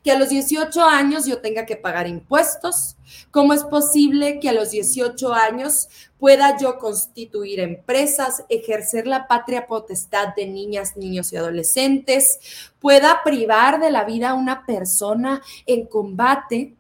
que 0.04 0.12
a 0.12 0.18
los 0.18 0.30
18 0.30 0.84
años 0.84 1.26
yo 1.26 1.40
tenga 1.40 1.66
que 1.66 1.76
pagar 1.76 2.08
impuestos? 2.08 2.96
¿Cómo 3.32 3.54
es 3.54 3.64
posible 3.64 4.40
que 4.40 4.50
a 4.50 4.54
los 4.54 4.72
18 4.72 5.34
años 5.34 5.90
pueda 6.18 6.58
yo 6.58 6.78
constituir 6.78 7.60
empresas, 7.60 8.44
ejercer 8.50 9.08
la 9.08 9.28
patria 9.28 9.68
potestad 9.68 10.36
de 10.36 10.46
niñas, 10.48 10.96
niños 10.98 11.34
y 11.34 11.38
adolescentes, 11.38 12.40
pueda 12.80 13.22
privar 13.24 13.80
de 13.80 13.92
la 13.92 14.04
vida 14.04 14.32
a 14.32 14.36
una 14.36 14.66
persona 14.66 15.42
en 15.66 15.86
combate, 15.86 16.76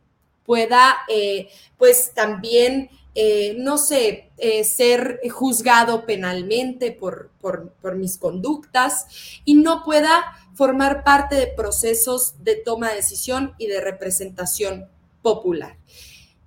pueda 0.46 0.98
eh, 1.10 1.50
pues 1.78 2.14
también... 2.14 2.90
Eh, 3.16 3.56
no 3.58 3.80
sé, 3.80 4.30
eh, 4.38 4.64
ser 4.64 5.20
juzgado 5.32 6.06
penalmente 6.06 6.92
por, 6.92 7.32
por, 7.42 7.72
por, 7.82 7.96
mis 7.96 8.18
conductas 8.18 9.08
y 9.44 9.56
no 9.56 9.84
pueda 9.84 10.24
formar 10.60 11.06
parte 11.06 11.38
de 11.38 11.48
procesos 11.48 12.44
de 12.44 12.58
toma 12.58 12.90
de 12.90 12.98
decisión 12.98 13.56
y 13.58 13.68
de 13.68 13.80
representación 13.80 14.90
popular. 15.22 15.78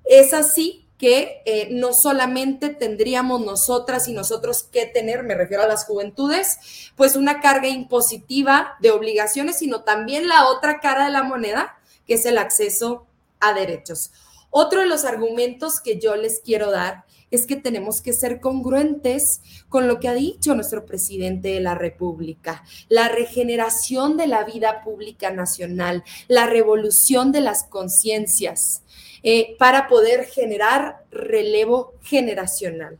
Es 0.05 0.35
así 0.35 0.87
que 0.99 1.41
eh, 1.47 1.69
no 1.71 1.95
solamente 1.95 2.69
tendríamos 2.69 3.41
nosotras 3.41 4.09
y 4.09 4.13
nosotros 4.13 4.65
que 4.65 4.85
tener, 4.85 5.23
me 5.23 5.35
refiero 5.35 5.63
a 5.63 5.67
las 5.67 5.87
juventudes, 5.87 6.59
pues 6.95 7.17
una 7.17 7.41
carga 7.41 7.69
impositiva 7.69 8.77
de 8.83 8.91
obligaciones, 8.91 9.61
sino 9.61 9.83
también 9.83 10.29
la 10.29 10.47
otra 10.49 10.81
cara 10.81 11.07
de 11.07 11.11
la 11.11 11.23
moneda, 11.23 11.79
que 12.07 12.13
es 12.13 12.27
el 12.27 12.37
acceso 12.37 13.07
a 13.41 13.55
derechos. 13.55 14.11
Otro 14.51 14.81
de 14.81 14.89
los 14.89 15.07
argumentos 15.07 15.81
que 15.81 15.99
yo 15.99 16.17
les 16.17 16.41
quiero 16.41 16.71
dar 16.71 17.07
es 17.33 17.47
que 17.47 17.57
tenemos 17.57 18.01
que 18.01 18.13
ser 18.13 18.39
congruentes 18.39 19.41
con 19.69 19.89
lo 19.89 19.99
que 19.99 20.07
ha 20.07 20.15
dicho 20.15 20.55
nuestro 20.55 20.87
presidente 20.87 21.49
de 21.49 21.61
la 21.61 21.75
República, 21.75 22.63
la 22.89 23.09
regeneración 23.09 24.17
de 24.17 24.29
la 24.29 24.45
vida 24.45 24.83
pública 24.85 25.33
nacional, 25.33 26.05
la 26.29 26.47
revolución 26.47 27.33
de 27.33 27.41
las 27.41 27.65
conciencias, 27.65 28.83
eh, 29.25 29.57
para 29.59 29.89
poder 29.89 30.27
generar 30.27 31.05
relevo 31.11 31.95
generacional. 32.03 32.99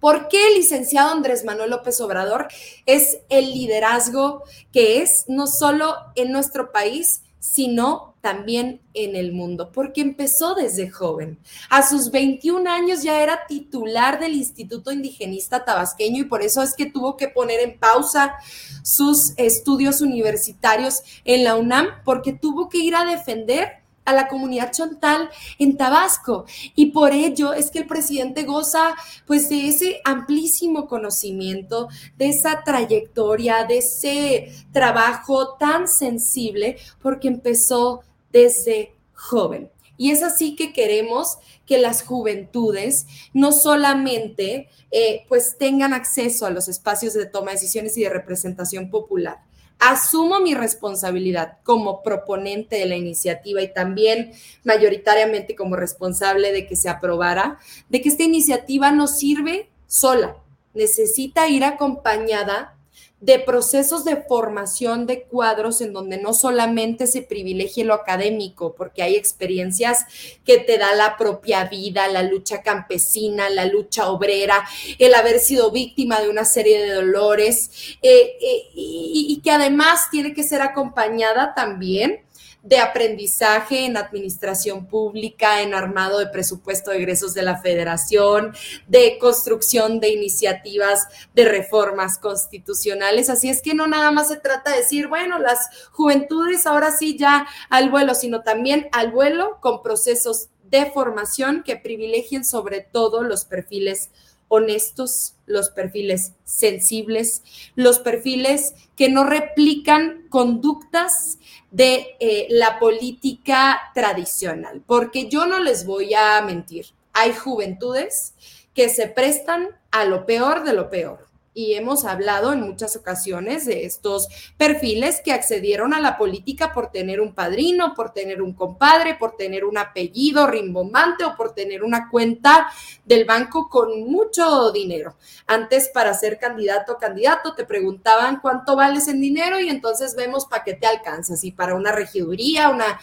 ¿Por 0.00 0.26
qué 0.26 0.48
el 0.48 0.54
licenciado 0.54 1.12
Andrés 1.12 1.44
Manuel 1.44 1.70
López 1.70 2.00
Obrador 2.00 2.48
es 2.86 3.20
el 3.28 3.52
liderazgo 3.52 4.42
que 4.72 5.00
es 5.00 5.26
no 5.28 5.46
solo 5.46 5.94
en 6.16 6.32
nuestro 6.32 6.72
país, 6.72 7.22
sino 7.42 8.14
también 8.20 8.80
en 8.94 9.16
el 9.16 9.32
mundo, 9.32 9.72
porque 9.72 10.00
empezó 10.00 10.54
desde 10.54 10.88
joven. 10.88 11.40
A 11.70 11.82
sus 11.84 12.12
21 12.12 12.70
años 12.70 13.02
ya 13.02 13.20
era 13.20 13.46
titular 13.48 14.20
del 14.20 14.34
Instituto 14.34 14.92
Indigenista 14.92 15.64
Tabasqueño 15.64 16.20
y 16.20 16.26
por 16.26 16.42
eso 16.42 16.62
es 16.62 16.74
que 16.76 16.86
tuvo 16.86 17.16
que 17.16 17.26
poner 17.26 17.58
en 17.58 17.80
pausa 17.80 18.36
sus 18.84 19.32
estudios 19.38 20.00
universitarios 20.00 21.02
en 21.24 21.42
la 21.42 21.56
UNAM, 21.56 21.88
porque 22.04 22.32
tuvo 22.32 22.68
que 22.68 22.78
ir 22.78 22.94
a 22.94 23.04
defender 23.04 23.81
a 24.04 24.12
la 24.12 24.28
comunidad 24.28 24.72
chontal 24.72 25.30
en 25.58 25.76
Tabasco. 25.76 26.44
Y 26.74 26.86
por 26.86 27.12
ello 27.12 27.52
es 27.52 27.70
que 27.70 27.80
el 27.80 27.86
presidente 27.86 28.44
goza 28.44 28.94
pues 29.26 29.48
de 29.48 29.68
ese 29.68 30.00
amplísimo 30.04 30.86
conocimiento, 30.86 31.88
de 32.16 32.28
esa 32.30 32.62
trayectoria, 32.64 33.64
de 33.64 33.78
ese 33.78 34.52
trabajo 34.72 35.54
tan 35.54 35.88
sensible, 35.88 36.76
porque 37.00 37.28
empezó 37.28 38.02
desde 38.32 38.94
joven. 39.14 39.70
Y 39.96 40.10
es 40.10 40.22
así 40.22 40.56
que 40.56 40.72
queremos 40.72 41.38
que 41.66 41.78
las 41.78 42.02
juventudes 42.02 43.06
no 43.32 43.52
solamente 43.52 44.68
eh, 44.90 45.24
pues 45.28 45.56
tengan 45.58 45.92
acceso 45.92 46.44
a 46.44 46.50
los 46.50 46.68
espacios 46.68 47.14
de 47.14 47.26
toma 47.26 47.52
de 47.52 47.58
decisiones 47.58 47.96
y 47.96 48.02
de 48.02 48.08
representación 48.08 48.90
popular. 48.90 49.38
Asumo 49.84 50.38
mi 50.38 50.54
responsabilidad 50.54 51.58
como 51.64 52.04
proponente 52.04 52.76
de 52.76 52.86
la 52.86 52.94
iniciativa 52.94 53.60
y 53.62 53.72
también 53.72 54.32
mayoritariamente 54.62 55.56
como 55.56 55.74
responsable 55.74 56.52
de 56.52 56.68
que 56.68 56.76
se 56.76 56.88
aprobara, 56.88 57.58
de 57.88 58.00
que 58.00 58.08
esta 58.08 58.22
iniciativa 58.22 58.92
no 58.92 59.08
sirve 59.08 59.70
sola, 59.88 60.36
necesita 60.72 61.48
ir 61.48 61.64
acompañada 61.64 62.76
de 63.22 63.38
procesos 63.38 64.04
de 64.04 64.16
formación 64.16 65.06
de 65.06 65.22
cuadros 65.22 65.80
en 65.80 65.92
donde 65.92 66.20
no 66.20 66.34
solamente 66.34 67.06
se 67.06 67.22
privilegie 67.22 67.84
lo 67.84 67.94
académico, 67.94 68.74
porque 68.74 69.02
hay 69.02 69.14
experiencias 69.14 70.04
que 70.44 70.58
te 70.58 70.76
da 70.76 70.92
la 70.96 71.16
propia 71.16 71.64
vida, 71.66 72.08
la 72.08 72.24
lucha 72.24 72.62
campesina, 72.62 73.48
la 73.48 73.64
lucha 73.64 74.10
obrera, 74.10 74.68
el 74.98 75.14
haber 75.14 75.38
sido 75.38 75.70
víctima 75.70 76.20
de 76.20 76.30
una 76.30 76.44
serie 76.44 76.82
de 76.82 76.94
dolores, 76.94 77.96
eh, 78.02 78.36
eh, 78.40 78.70
y 78.74 79.40
que 79.42 79.52
además 79.52 80.10
tiene 80.10 80.34
que 80.34 80.42
ser 80.42 80.60
acompañada 80.60 81.54
también 81.54 82.22
de 82.62 82.78
aprendizaje 82.78 83.84
en 83.86 83.96
administración 83.96 84.86
pública, 84.86 85.62
en 85.62 85.74
armado 85.74 86.20
de 86.20 86.28
presupuesto 86.28 86.90
de 86.90 86.98
egresos 86.98 87.34
de 87.34 87.42
la 87.42 87.58
federación, 87.58 88.54
de 88.86 89.18
construcción 89.18 89.98
de 89.98 90.10
iniciativas 90.10 91.06
de 91.34 91.44
reformas 91.44 92.18
constitucionales. 92.18 93.28
Así 93.30 93.48
es 93.48 93.62
que 93.62 93.74
no 93.74 93.86
nada 93.86 94.12
más 94.12 94.28
se 94.28 94.36
trata 94.36 94.70
de 94.70 94.78
decir, 94.78 95.08
bueno, 95.08 95.38
las 95.38 95.88
juventudes 95.90 96.66
ahora 96.66 96.92
sí 96.92 97.16
ya 97.18 97.46
al 97.68 97.90
vuelo, 97.90 98.14
sino 98.14 98.42
también 98.42 98.88
al 98.92 99.10
vuelo 99.10 99.58
con 99.60 99.82
procesos 99.82 100.48
de 100.62 100.86
formación 100.86 101.62
que 101.64 101.76
privilegien 101.76 102.44
sobre 102.44 102.80
todo 102.80 103.22
los 103.24 103.44
perfiles 103.44 104.10
honestos, 104.54 105.34
los 105.46 105.70
perfiles 105.70 106.34
sensibles, 106.44 107.42
los 107.74 108.00
perfiles 108.00 108.74
que 108.96 109.08
no 109.08 109.24
replican 109.24 110.26
conductas 110.28 111.38
de 111.70 112.16
eh, 112.20 112.48
la 112.50 112.78
política 112.78 113.80
tradicional, 113.94 114.82
porque 114.86 115.30
yo 115.30 115.46
no 115.46 115.58
les 115.58 115.86
voy 115.86 116.12
a 116.12 116.42
mentir, 116.42 116.84
hay 117.14 117.32
juventudes 117.32 118.34
que 118.74 118.90
se 118.90 119.06
prestan 119.06 119.68
a 119.90 120.04
lo 120.04 120.26
peor 120.26 120.64
de 120.64 120.74
lo 120.74 120.90
peor 120.90 121.31
y 121.54 121.74
hemos 121.74 122.04
hablado 122.04 122.52
en 122.52 122.62
muchas 122.62 122.96
ocasiones 122.96 123.66
de 123.66 123.84
estos 123.84 124.28
perfiles 124.56 125.20
que 125.22 125.32
accedieron 125.32 125.92
a 125.92 126.00
la 126.00 126.16
política 126.16 126.72
por 126.72 126.90
tener 126.90 127.20
un 127.20 127.34
padrino, 127.34 127.94
por 127.94 128.12
tener 128.12 128.40
un 128.40 128.54
compadre, 128.54 129.14
por 129.16 129.36
tener 129.36 129.64
un 129.64 129.76
apellido 129.76 130.46
rimbombante 130.46 131.24
o 131.24 131.36
por 131.36 131.54
tener 131.54 131.82
una 131.82 132.08
cuenta 132.08 132.68
del 133.04 133.24
banco 133.24 133.68
con 133.68 134.04
mucho 134.04 134.72
dinero. 134.72 135.16
Antes 135.46 135.90
para 135.92 136.14
ser 136.14 136.38
candidato 136.38 136.92
o 136.92 136.98
candidato 136.98 137.54
te 137.54 137.64
preguntaban 137.64 138.40
cuánto 138.40 138.74
vales 138.76 139.08
en 139.08 139.20
dinero 139.20 139.60
y 139.60 139.68
entonces 139.68 140.16
vemos 140.16 140.46
para 140.46 140.64
qué 140.64 140.74
te 140.74 140.86
alcanzas 140.86 141.44
y 141.44 141.52
para 141.52 141.74
una 141.74 141.92
regiduría, 141.92 142.70
una 142.70 142.98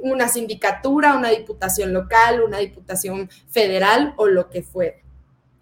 una 0.00 0.28
sindicatura, 0.28 1.14
una 1.14 1.30
diputación 1.30 1.94
local, 1.94 2.42
una 2.42 2.58
diputación 2.58 3.30
federal 3.48 4.12
o 4.16 4.26
lo 4.26 4.50
que 4.50 4.62
fuera. 4.62 4.98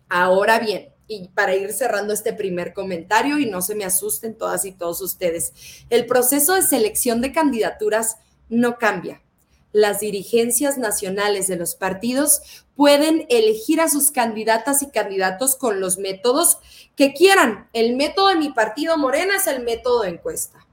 Ahora 0.09 0.59
bien, 0.59 0.92
y 1.09 1.29
para 1.29 1.55
ir 1.55 1.73
cerrando 1.73 2.13
este 2.13 2.33
primer 2.33 2.73
comentario 2.73 3.39
y 3.39 3.47
no 3.47 3.63
se 3.63 3.75
me 3.75 3.85
asusten 3.85 4.37
todas 4.37 4.65
y 4.65 4.73
todos 4.73 5.01
ustedes, 5.01 5.53
el 5.91 6.07
proceso 6.07 6.55
de 6.55 6.63
selección 6.63 7.21
de 7.21 7.33
candidaturas 7.33 8.17
no 8.49 8.79
cambia. 8.79 9.23
Las 9.73 10.01
dirigencias 10.01 10.77
nacionales 10.77 11.47
de 11.47 11.57
los 11.57 11.75
partidos 11.75 12.43
pueden 12.77 13.27
elegir 13.31 13.81
a 13.81 13.89
sus 13.89 14.11
candidatas 14.11 14.83
y 14.83 14.91
candidatos 14.91 15.57
con 15.57 15.81
los 15.81 15.99
métodos 15.99 16.59
que 16.95 17.15
quieran. 17.15 17.69
El 17.73 17.97
método 17.97 18.29
de 18.29 18.37
mi 18.37 18.51
partido 18.51 18.99
Morena 18.99 19.37
es 19.37 19.47
el 19.47 19.63
método 19.63 20.03
de 20.03 20.11
encuesta. 20.11 20.67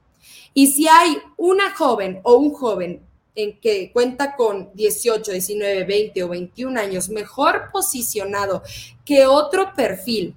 Y 0.52 0.68
si 0.68 0.86
hay 0.88 1.18
una 1.36 1.74
joven 1.74 2.20
o 2.24 2.36
un 2.36 2.52
joven 2.52 3.02
en 3.42 3.60
que 3.60 3.90
cuenta 3.92 4.36
con 4.36 4.70
18, 4.74 5.32
19, 5.32 5.84
20 5.84 6.22
o 6.24 6.28
21 6.28 6.80
años 6.80 7.08
mejor 7.08 7.70
posicionado 7.72 8.62
que 9.04 9.26
otro 9.26 9.74
perfil, 9.74 10.34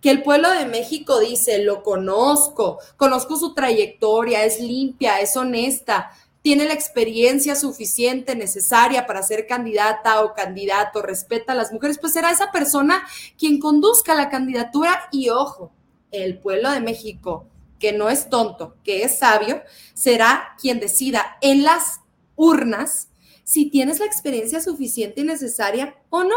que 0.00 0.10
el 0.10 0.22
pueblo 0.22 0.50
de 0.50 0.66
México 0.66 1.20
dice, 1.20 1.62
lo 1.62 1.82
conozco, 1.82 2.78
conozco 2.96 3.36
su 3.36 3.54
trayectoria, 3.54 4.44
es 4.44 4.60
limpia, 4.60 5.20
es 5.20 5.36
honesta, 5.36 6.10
tiene 6.42 6.64
la 6.64 6.74
experiencia 6.74 7.54
suficiente, 7.54 8.34
necesaria 8.34 9.06
para 9.06 9.22
ser 9.22 9.46
candidata 9.46 10.22
o 10.22 10.34
candidato, 10.34 11.00
respeta 11.00 11.52
a 11.52 11.56
las 11.56 11.72
mujeres, 11.72 11.98
pues 11.98 12.12
será 12.12 12.32
esa 12.32 12.50
persona 12.50 13.06
quien 13.38 13.60
conduzca 13.60 14.14
la 14.14 14.28
candidatura 14.28 15.08
y 15.12 15.28
ojo, 15.28 15.70
el 16.10 16.38
pueblo 16.38 16.70
de 16.72 16.80
México, 16.80 17.46
que 17.78 17.92
no 17.92 18.10
es 18.10 18.28
tonto, 18.28 18.74
que 18.84 19.04
es 19.04 19.18
sabio, 19.18 19.62
será 19.94 20.56
quien 20.60 20.80
decida 20.80 21.38
en 21.40 21.62
las 21.62 22.00
urnas 22.36 23.08
si 23.44 23.70
tienes 23.70 23.98
la 23.98 24.06
experiencia 24.06 24.60
suficiente 24.60 25.20
y 25.20 25.24
necesaria 25.24 25.96
o 26.10 26.24
no. 26.24 26.36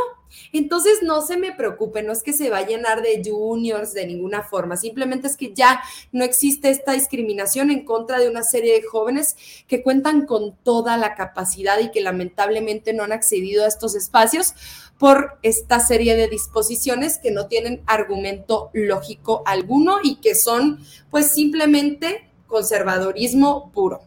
Entonces, 0.51 1.03
no 1.03 1.21
se 1.21 1.37
me 1.37 1.53
preocupe, 1.53 2.01
no 2.03 2.11
es 2.11 2.23
que 2.23 2.33
se 2.33 2.49
va 2.49 2.57
a 2.59 2.65
llenar 2.65 3.01
de 3.01 3.21
juniors 3.23 3.93
de 3.93 4.07
ninguna 4.07 4.43
forma, 4.43 4.75
simplemente 4.75 5.27
es 5.27 5.37
que 5.37 5.53
ya 5.53 5.81
no 6.11 6.23
existe 6.23 6.69
esta 6.69 6.93
discriminación 6.93 7.71
en 7.71 7.85
contra 7.85 8.19
de 8.19 8.27
una 8.27 8.43
serie 8.43 8.73
de 8.73 8.83
jóvenes 8.83 9.37
que 9.67 9.83
cuentan 9.83 10.25
con 10.25 10.57
toda 10.63 10.97
la 10.97 11.15
capacidad 11.15 11.79
y 11.79 11.91
que 11.91 12.01
lamentablemente 12.01 12.91
no 12.91 13.03
han 13.03 13.11
accedido 13.11 13.63
a 13.63 13.67
estos 13.67 13.95
espacios 13.95 14.53
por 14.97 15.37
esta 15.41 15.79
serie 15.79 16.15
de 16.15 16.27
disposiciones 16.27 17.17
que 17.17 17.31
no 17.31 17.47
tienen 17.47 17.83
argumento 17.85 18.71
lógico 18.73 19.43
alguno 19.45 19.99
y 20.03 20.17
que 20.17 20.35
son 20.35 20.79
pues 21.11 21.31
simplemente 21.31 22.29
conservadorismo 22.47 23.71
puro 23.71 24.01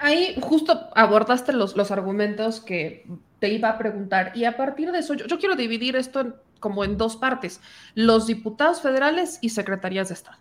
ahí 0.00 0.36
justo 0.40 0.88
abordaste 0.94 1.52
los, 1.52 1.76
los 1.76 1.90
argumentos 1.90 2.60
que 2.60 3.06
te 3.38 3.48
iba 3.48 3.68
a 3.70 3.78
preguntar 3.78 4.32
y 4.34 4.44
a 4.44 4.56
partir 4.56 4.90
de 4.92 4.98
eso 4.98 5.14
yo, 5.14 5.38
quiero 5.38 5.56
dividir 5.56 5.96
esto 5.96 6.34
como 6.60 6.84
en 6.84 6.96
dos 6.96 7.16
partes, 7.16 7.60
los 7.94 8.26
diputados 8.26 8.80
federales 8.80 9.38
y 9.40 9.50
secretarías 9.50 10.08
de 10.08 10.14
Estado. 10.14 10.38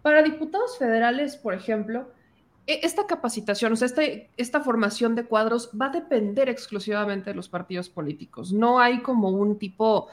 Para 0.00 0.22
diputados 0.22 0.78
federales, 0.78 1.36
por 1.36 1.52
ejemplo, 1.52 2.10
e, 2.66 2.80
esta 2.84 3.06
capacitación, 3.06 3.74
o 3.74 3.76
sea, 3.76 3.86
este, 3.86 4.30
esta 4.38 4.60
formación 4.60 5.14
de 5.14 5.26
cuadros 5.26 5.70
va 5.78 5.86
a 5.86 5.90
depender 5.90 6.48
exclusivamente 6.48 7.30
de 7.30 7.36
los 7.36 7.50
partidos 7.50 7.90
políticos. 7.90 8.50
No 8.50 8.80
hay 8.80 9.02
como 9.02 9.28
un 9.28 9.58
tipo 9.58 10.08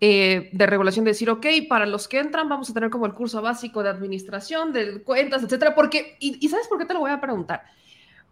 eh, 0.00 0.50
de 0.52 0.66
regulación 0.66 1.04
de 1.04 1.10
decir, 1.10 1.28
ok, 1.28 1.46
para 1.68 1.86
los 1.86 2.06
que 2.06 2.20
entran 2.20 2.48
vamos 2.48 2.70
a 2.70 2.74
tener 2.74 2.90
como 2.90 3.06
el 3.06 3.14
curso 3.14 3.42
básico 3.42 3.82
de 3.82 3.88
administración, 3.88 4.72
de 4.72 5.02
cuentas, 5.02 5.42
etcétera, 5.42 5.74
porque, 5.74 6.16
y 6.20 6.48
¿sabes 6.48 6.68
por 6.68 6.78
qué 6.78 6.84
te 6.84 6.94
lo 6.94 7.00
voy 7.00 7.10
a 7.10 7.20
preguntar? 7.20 7.64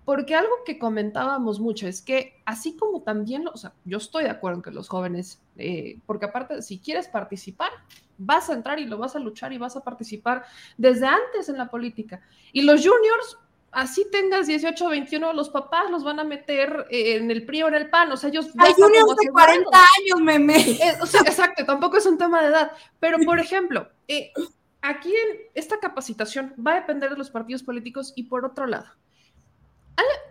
Porque 0.04 0.34
algo 0.34 0.64
que 0.64 0.78
comentábamos 0.78 1.60
mucho 1.60 1.86
es 1.86 2.02
que 2.02 2.42
así 2.44 2.76
como 2.76 3.02
también, 3.02 3.46
o 3.46 3.56
sea, 3.56 3.72
yo 3.84 3.98
estoy 3.98 4.24
de 4.24 4.30
acuerdo 4.30 4.58
en 4.58 4.62
que 4.62 4.70
los 4.72 4.88
jóvenes, 4.88 5.40
eh, 5.56 5.98
porque 6.06 6.26
aparte, 6.26 6.60
si 6.62 6.80
quieres 6.80 7.06
participar, 7.06 7.70
vas 8.18 8.50
a 8.50 8.54
entrar 8.54 8.80
y 8.80 8.86
lo 8.86 8.98
vas 8.98 9.14
a 9.14 9.20
luchar 9.20 9.52
y 9.52 9.58
vas 9.58 9.76
a 9.76 9.84
participar 9.84 10.44
desde 10.76 11.06
antes 11.06 11.48
en 11.48 11.56
la 11.56 11.70
política. 11.70 12.20
Y 12.52 12.62
los 12.62 12.80
juniors, 12.80 13.38
así 13.70 14.04
tengas 14.10 14.48
18 14.48 14.84
o 14.84 14.88
21, 14.88 15.32
los 15.34 15.50
papás 15.50 15.88
los 15.88 16.02
van 16.02 16.18
a 16.18 16.24
meter 16.24 16.86
eh, 16.90 17.16
en 17.16 17.30
el 17.30 17.46
PRI 17.46 17.62
o 17.62 17.68
en 17.68 17.74
el 17.74 17.88
PAN, 17.88 18.10
o 18.10 18.16
sea, 18.16 18.28
ellos... 18.28 18.48
Hay 18.58 18.72
juniors 18.72 19.16
de 19.16 19.30
40 19.30 19.70
años, 19.70 20.20
meme. 20.20 20.58
Eh, 20.58 20.98
o 21.00 21.06
sea, 21.06 21.20
exacto, 21.20 21.64
tampoco 21.64 21.96
es 21.96 22.06
un 22.06 22.18
tema 22.18 22.42
de 22.42 22.48
edad, 22.48 22.72
pero 22.98 23.18
por 23.24 23.38
ejemplo, 23.38 23.88
aquí 24.80 25.10
en 25.14 25.42
esta 25.54 25.78
capacitación 25.78 26.54
va 26.58 26.72
a 26.72 26.80
depender 26.80 27.10
de 27.10 27.16
los 27.16 27.30
partidos 27.30 27.62
políticos 27.62 28.12
y 28.16 28.24
por 28.24 28.44
otro 28.44 28.66
lado, 28.66 28.86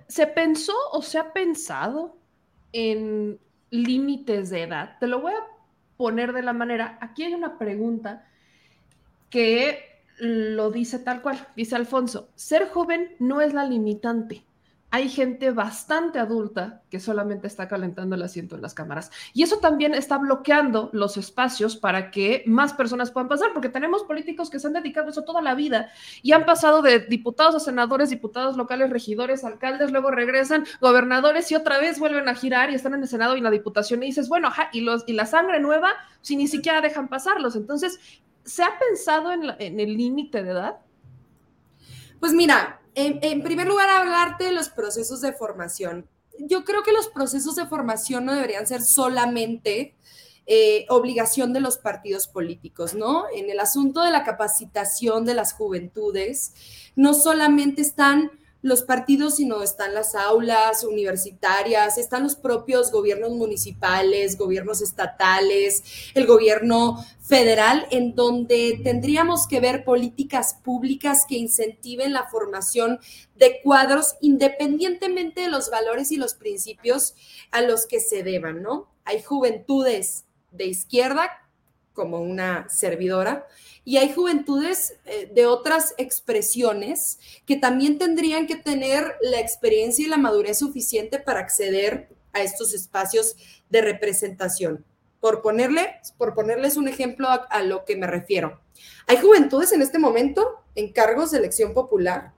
¿Se 0.08 0.28
pensó 0.28 0.74
o 0.92 1.02
se 1.02 1.18
ha 1.18 1.32
pensado 1.32 2.18
en 2.74 3.40
límites 3.70 4.50
de 4.50 4.64
edad? 4.64 4.98
Te 5.00 5.08
lo 5.08 5.22
voy 5.22 5.34
a 5.34 5.48
poner 5.96 6.34
de 6.34 6.42
la 6.42 6.52
manera, 6.52 6.98
aquí 7.00 7.24
hay 7.24 7.34
una 7.34 7.58
pregunta 7.58 8.28
que 9.30 10.02
lo 10.18 10.70
dice 10.70 11.00
tal 11.00 11.22
cual, 11.22 11.48
dice 11.56 11.76
Alfonso, 11.76 12.30
ser 12.36 12.68
joven 12.68 13.16
no 13.20 13.40
es 13.40 13.54
la 13.54 13.64
limitante 13.64 14.44
hay 14.94 15.08
gente 15.08 15.52
bastante 15.52 16.20
adulta 16.20 16.84
que 16.90 17.00
solamente 17.00 17.48
está 17.48 17.70
calentando 17.70 18.18
el 18.18 18.22
asiento 18.24 18.56
en 18.56 18.62
las 18.62 18.74
cámaras. 18.74 19.10
Y 19.34 19.42
eso 19.42 19.60
también 19.60 19.94
está 19.94 20.18
bloqueando 20.18 20.90
los 20.92 21.16
espacios 21.16 21.78
para 21.78 22.12
que 22.12 22.44
más 22.46 22.74
personas 22.74 23.10
puedan 23.10 23.30
pasar, 23.30 23.54
porque 23.54 23.70
tenemos 23.70 24.04
políticos 24.04 24.50
que 24.50 24.60
se 24.60 24.68
han 24.68 24.74
dedicado 24.74 25.08
a 25.08 25.12
eso 25.12 25.24
toda 25.24 25.42
la 25.42 25.56
vida 25.56 25.90
y 26.22 26.34
han 26.34 26.46
pasado 26.46 26.82
de 26.82 27.00
diputados 27.00 27.56
a 27.56 27.62
senadores, 27.62 28.10
diputados 28.10 28.58
locales, 28.58 28.90
regidores, 28.90 29.46
alcaldes, 29.46 29.92
luego 29.92 30.12
regresan 30.12 30.66
gobernadores 30.82 31.50
y 31.54 31.56
otra 31.56 31.80
vez 31.80 31.98
vuelven 31.98 32.28
a 32.28 32.36
girar 32.36 32.70
y 32.70 32.76
están 32.76 32.94
en 32.94 33.02
el 33.02 33.08
Senado 33.08 33.36
y 33.36 33.38
en 33.38 33.46
la 33.46 33.52
Diputación 33.52 34.04
y 34.04 34.08
dices, 34.08 34.28
bueno, 34.28 34.50
ajá, 34.50 34.70
y, 34.74 34.82
la 34.82 35.26
sangre 35.26 35.62
nueva, 35.62 35.94
si 36.20 36.36
ni 36.36 36.48
siquiera 36.48 36.82
dejan 36.82 37.08
pasarlos. 37.08 37.56
Entonces, 37.56 37.98
¿se 38.44 38.62
ha 38.62 38.78
pensado 38.78 39.32
en, 39.32 39.44
en 39.58 39.80
el 39.80 39.96
límite 39.96 40.44
de 40.44 40.52
edad? 40.52 40.80
Pues 42.20 42.34
mira, 42.34 42.81
en, 42.96 43.44
primer 43.44 43.68
lugar, 43.68 43.90
hablarte 43.90 44.46
de 44.46 44.52
los 44.52 44.70
procesos 44.70 45.22
de 45.22 45.34
formación. 45.34 46.08
Yo 46.40 46.64
creo 46.64 46.84
que 46.84 46.92
los 46.92 47.08
procesos 47.08 47.56
de 47.56 47.68
formación 47.68 48.26
no 48.26 48.34
deberían 48.34 48.68
ser 48.68 48.82
solamente 48.82 49.96
eh, 50.48 50.86
obligación 50.90 51.54
de 51.54 51.60
los 51.60 51.78
partidos 51.78 52.28
políticos, 52.28 52.96
¿no? 52.96 53.26
En 53.34 53.50
el 53.50 53.60
asunto 53.60 54.02
de 54.02 54.12
la 54.12 54.24
capacitación 54.24 55.24
de 55.26 55.36
las 55.36 55.54
juventudes, 55.54 56.54
no 56.96 57.14
solamente 57.14 57.82
están 57.82 58.32
los 58.62 58.84
partidos, 58.84 59.38
sino 59.38 59.64
están 59.64 59.94
las 59.94 60.14
aulas 60.16 60.84
universitarias, 60.84 61.98
están 61.98 62.24
los 62.24 62.36
propios 62.36 62.92
gobiernos 62.92 63.32
municipales, 63.32 64.38
gobiernos 64.38 64.82
estatales, 64.82 65.84
el 66.14 66.28
gobierno 66.28 67.04
federal, 67.22 67.88
en 67.92 68.14
donde 68.16 68.80
tendríamos 68.84 69.48
que 69.48 69.60
ver 69.60 69.84
políticas 69.84 70.54
públicas 70.54 71.26
que 71.28 71.38
incentiven 71.38 72.14
la 72.14 72.28
formación 72.28 73.00
de 73.36 73.62
cuadros 73.64 74.16
independientemente 74.22 75.42
de 75.42 75.50
los 75.50 75.70
valores 75.70 76.12
y 76.12 76.18
los 76.18 76.36
principios 76.36 77.16
a 77.52 77.62
los 77.62 77.88
que 77.88 78.00
se 78.00 78.24
deban, 78.24 78.62
¿no? 78.62 78.92
Hay 79.06 79.24
juventudes 79.24 80.26
de 80.52 80.66
izquierda, 80.66 81.32
como 81.94 82.22
una 82.22 82.70
servidora, 82.70 83.48
y 83.84 83.98
hay 83.98 84.14
juventudes 84.14 84.96
eh, 85.06 85.30
de 85.34 85.46
otras 85.46 85.94
expresiones 85.98 87.20
que 87.46 87.56
también 87.56 87.98
tendrían 87.98 88.48
que 88.48 88.56
tener 88.56 89.16
la 89.22 89.40
experiencia 89.40 90.06
y 90.06 90.10
la 90.10 90.18
madurez 90.18 90.60
suficiente 90.60 91.20
para 91.20 91.40
acceder 91.40 92.10
a 92.34 92.42
estos 92.42 92.74
espacios 92.74 93.36
de 93.70 93.82
representación. 93.82 94.86
Por, 95.20 95.42
ponerle, 95.42 96.00
por 96.18 96.34
ponerles 96.34 96.78
un 96.78 96.88
ejemplo 96.88 97.28
a, 97.28 97.36
a 97.36 97.62
lo 97.62 97.86
que 97.86 97.96
me 97.96 98.08
refiero. 98.08 98.60
Hay 99.06 99.18
juventudes 99.18 99.72
en 99.72 99.84
este 99.84 100.00
momento 100.00 100.64
en 100.74 100.92
cargos 100.92 101.30
de 101.30 101.38
elección 101.38 101.74
popular 101.74 102.34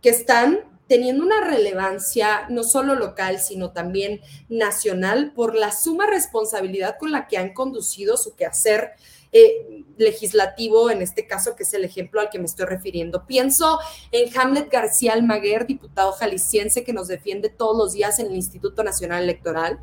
que 0.00 0.10
están 0.10 0.69
teniendo 0.90 1.24
una 1.24 1.40
relevancia 1.40 2.48
no 2.48 2.64
solo 2.64 2.96
local, 2.96 3.38
sino 3.38 3.70
también 3.70 4.20
nacional 4.48 5.32
por 5.32 5.54
la 5.54 5.70
suma 5.70 6.08
responsabilidad 6.08 6.96
con 6.98 7.12
la 7.12 7.28
que 7.28 7.38
han 7.38 7.54
conducido 7.54 8.16
su 8.16 8.34
quehacer 8.34 8.94
eh, 9.30 9.84
legislativo, 9.98 10.90
en 10.90 11.00
este 11.00 11.28
caso, 11.28 11.54
que 11.54 11.62
es 11.62 11.72
el 11.74 11.84
ejemplo 11.84 12.20
al 12.20 12.28
que 12.28 12.40
me 12.40 12.46
estoy 12.46 12.66
refiriendo. 12.66 13.24
Pienso 13.24 13.78
en 14.10 14.36
Hamlet 14.36 14.68
García 14.68 15.12
Almaguer, 15.12 15.64
diputado 15.64 16.10
jalisciense 16.10 16.82
que 16.82 16.92
nos 16.92 17.06
defiende 17.06 17.50
todos 17.50 17.78
los 17.78 17.92
días 17.92 18.18
en 18.18 18.26
el 18.26 18.34
Instituto 18.34 18.82
Nacional 18.82 19.22
Electoral. 19.22 19.78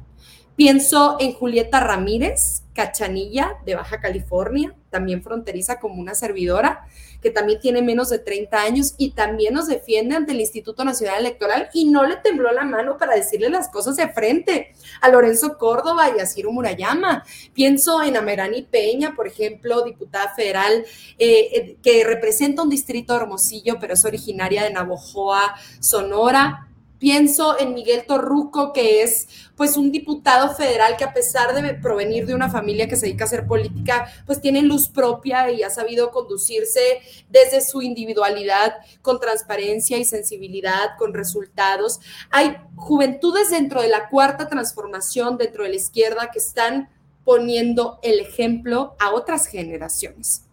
Pienso 0.57 1.17
en 1.19 1.33
Julieta 1.33 1.79
Ramírez, 1.79 2.63
Cachanilla, 2.73 3.57
de 3.63 3.75
Baja 3.75 4.01
California, 4.01 4.73
también 4.89 5.21
fronteriza 5.21 5.79
como 5.79 6.01
una 6.01 6.15
servidora, 6.15 6.87
que 7.21 7.29
también 7.29 7.59
tiene 7.59 7.83
menos 7.83 8.09
de 8.09 8.17
30 8.17 8.59
años 8.59 8.95
y 8.97 9.11
también 9.11 9.53
nos 9.53 9.67
defiende 9.67 10.15
ante 10.15 10.31
el 10.31 10.41
Instituto 10.41 10.83
Nacional 10.83 11.19
Electoral 11.19 11.69
y 11.75 11.85
no 11.85 12.07
le 12.07 12.15
tembló 12.15 12.51
la 12.51 12.63
mano 12.63 12.97
para 12.97 13.13
decirle 13.13 13.51
las 13.51 13.69
cosas 13.69 13.97
de 13.97 14.09
frente 14.09 14.73
a 14.99 15.09
Lorenzo 15.09 15.59
Córdoba 15.59 16.09
y 16.17 16.19
a 16.19 16.25
Ciro 16.25 16.51
Murayama. 16.51 17.23
Pienso 17.53 18.01
en 18.01 18.17
Amerani 18.17 18.63
Peña, 18.63 19.13
por 19.15 19.27
ejemplo, 19.27 19.83
diputada 19.83 20.33
federal, 20.33 20.83
eh, 21.19 21.49
eh, 21.53 21.77
que 21.83 22.03
representa 22.03 22.63
un 22.63 22.69
distrito 22.69 23.15
Hermosillo, 23.15 23.77
pero 23.79 23.93
es 23.93 24.05
originaria 24.05 24.63
de 24.63 24.71
Navojoa, 24.71 25.53
Sonora 25.79 26.67
Pienso 26.99 27.59
en 27.59 27.75
Miguel 27.75 28.05
Torruco, 28.07 28.73
que 28.73 29.03
es 29.03 29.27
pues 29.55 29.77
un 29.77 29.91
diputado 29.91 30.55
federal 30.55 30.97
que 30.97 31.03
a 31.03 31.13
pesar 31.13 31.53
de 31.53 31.73
provenir 31.75 32.25
de 32.25 32.33
una 32.33 32.49
familia 32.49 32.87
que 32.87 32.95
se 32.95 33.05
dedica 33.05 33.25
a 33.25 33.27
hacer 33.27 33.45
política, 33.45 34.11
pues 34.25 34.41
tiene 34.41 34.61
luz 34.63 34.89
propia 34.89 35.51
y 35.51 35.61
ha 35.61 35.69
sabido 35.69 36.11
conducirse 36.11 37.01
desde 37.29 37.61
su 37.61 37.81
individualidad 37.81 38.75
con 39.01 39.19
transparencia 39.19 39.97
y 39.97 40.05
sensibilidad, 40.05 40.97
con 40.97 41.13
resultados. 41.13 41.99
Hay 42.31 42.57
juventudes 42.75 43.51
dentro 43.51 43.81
de 43.81 43.89
la 43.89 44.09
cuarta 44.09 44.47
transformación, 44.47 45.37
dentro 45.37 45.63
de 45.63 45.69
la 45.69 45.75
izquierda, 45.75 46.31
que 46.31 46.39
están 46.39 46.89
poniendo 47.23 47.99
el 48.01 48.19
ejemplo 48.19 48.95
a 48.99 49.13
otras 49.13 49.47
generaciones. 49.47 50.43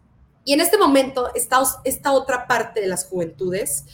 Y 0.45 0.53
en 0.53 0.61
este 0.61 0.77
momento 0.77 1.31
está 1.35 1.63
esta 1.85 2.13
otra 2.13 2.47
parte 2.47 2.81
de 2.81 2.87
las 2.87 3.07
juventudes 3.07 3.85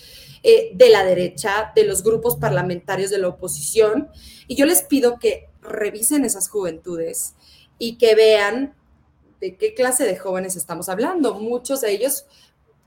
eh, 0.43 0.71
de 0.75 0.89
la 0.89 1.05
derecha, 1.05 1.73
de 1.75 1.85
los 1.85 2.03
grupos 2.03 2.37
parlamentarios 2.37 3.11
de 3.11 3.19
la 3.19 3.29
oposición. 3.29 4.09
Y 4.47 4.57
yo 4.57 4.67
les 4.67 4.83
pido 4.83 5.19
que 5.19 5.49
revisen 5.61 6.25
esas 6.25 6.49
juventudes 6.49 7.35
y 7.79 7.99
que 7.99 8.15
vean 8.15 8.75
de 9.41 9.57
qué 9.57 9.75
clase 9.75 10.05
de 10.05 10.17
jóvenes 10.17 10.57
estamos 10.57 10.89
hablando. 10.89 11.35
Muchos 11.35 11.81
de 11.81 11.93
ellos, 11.93 12.27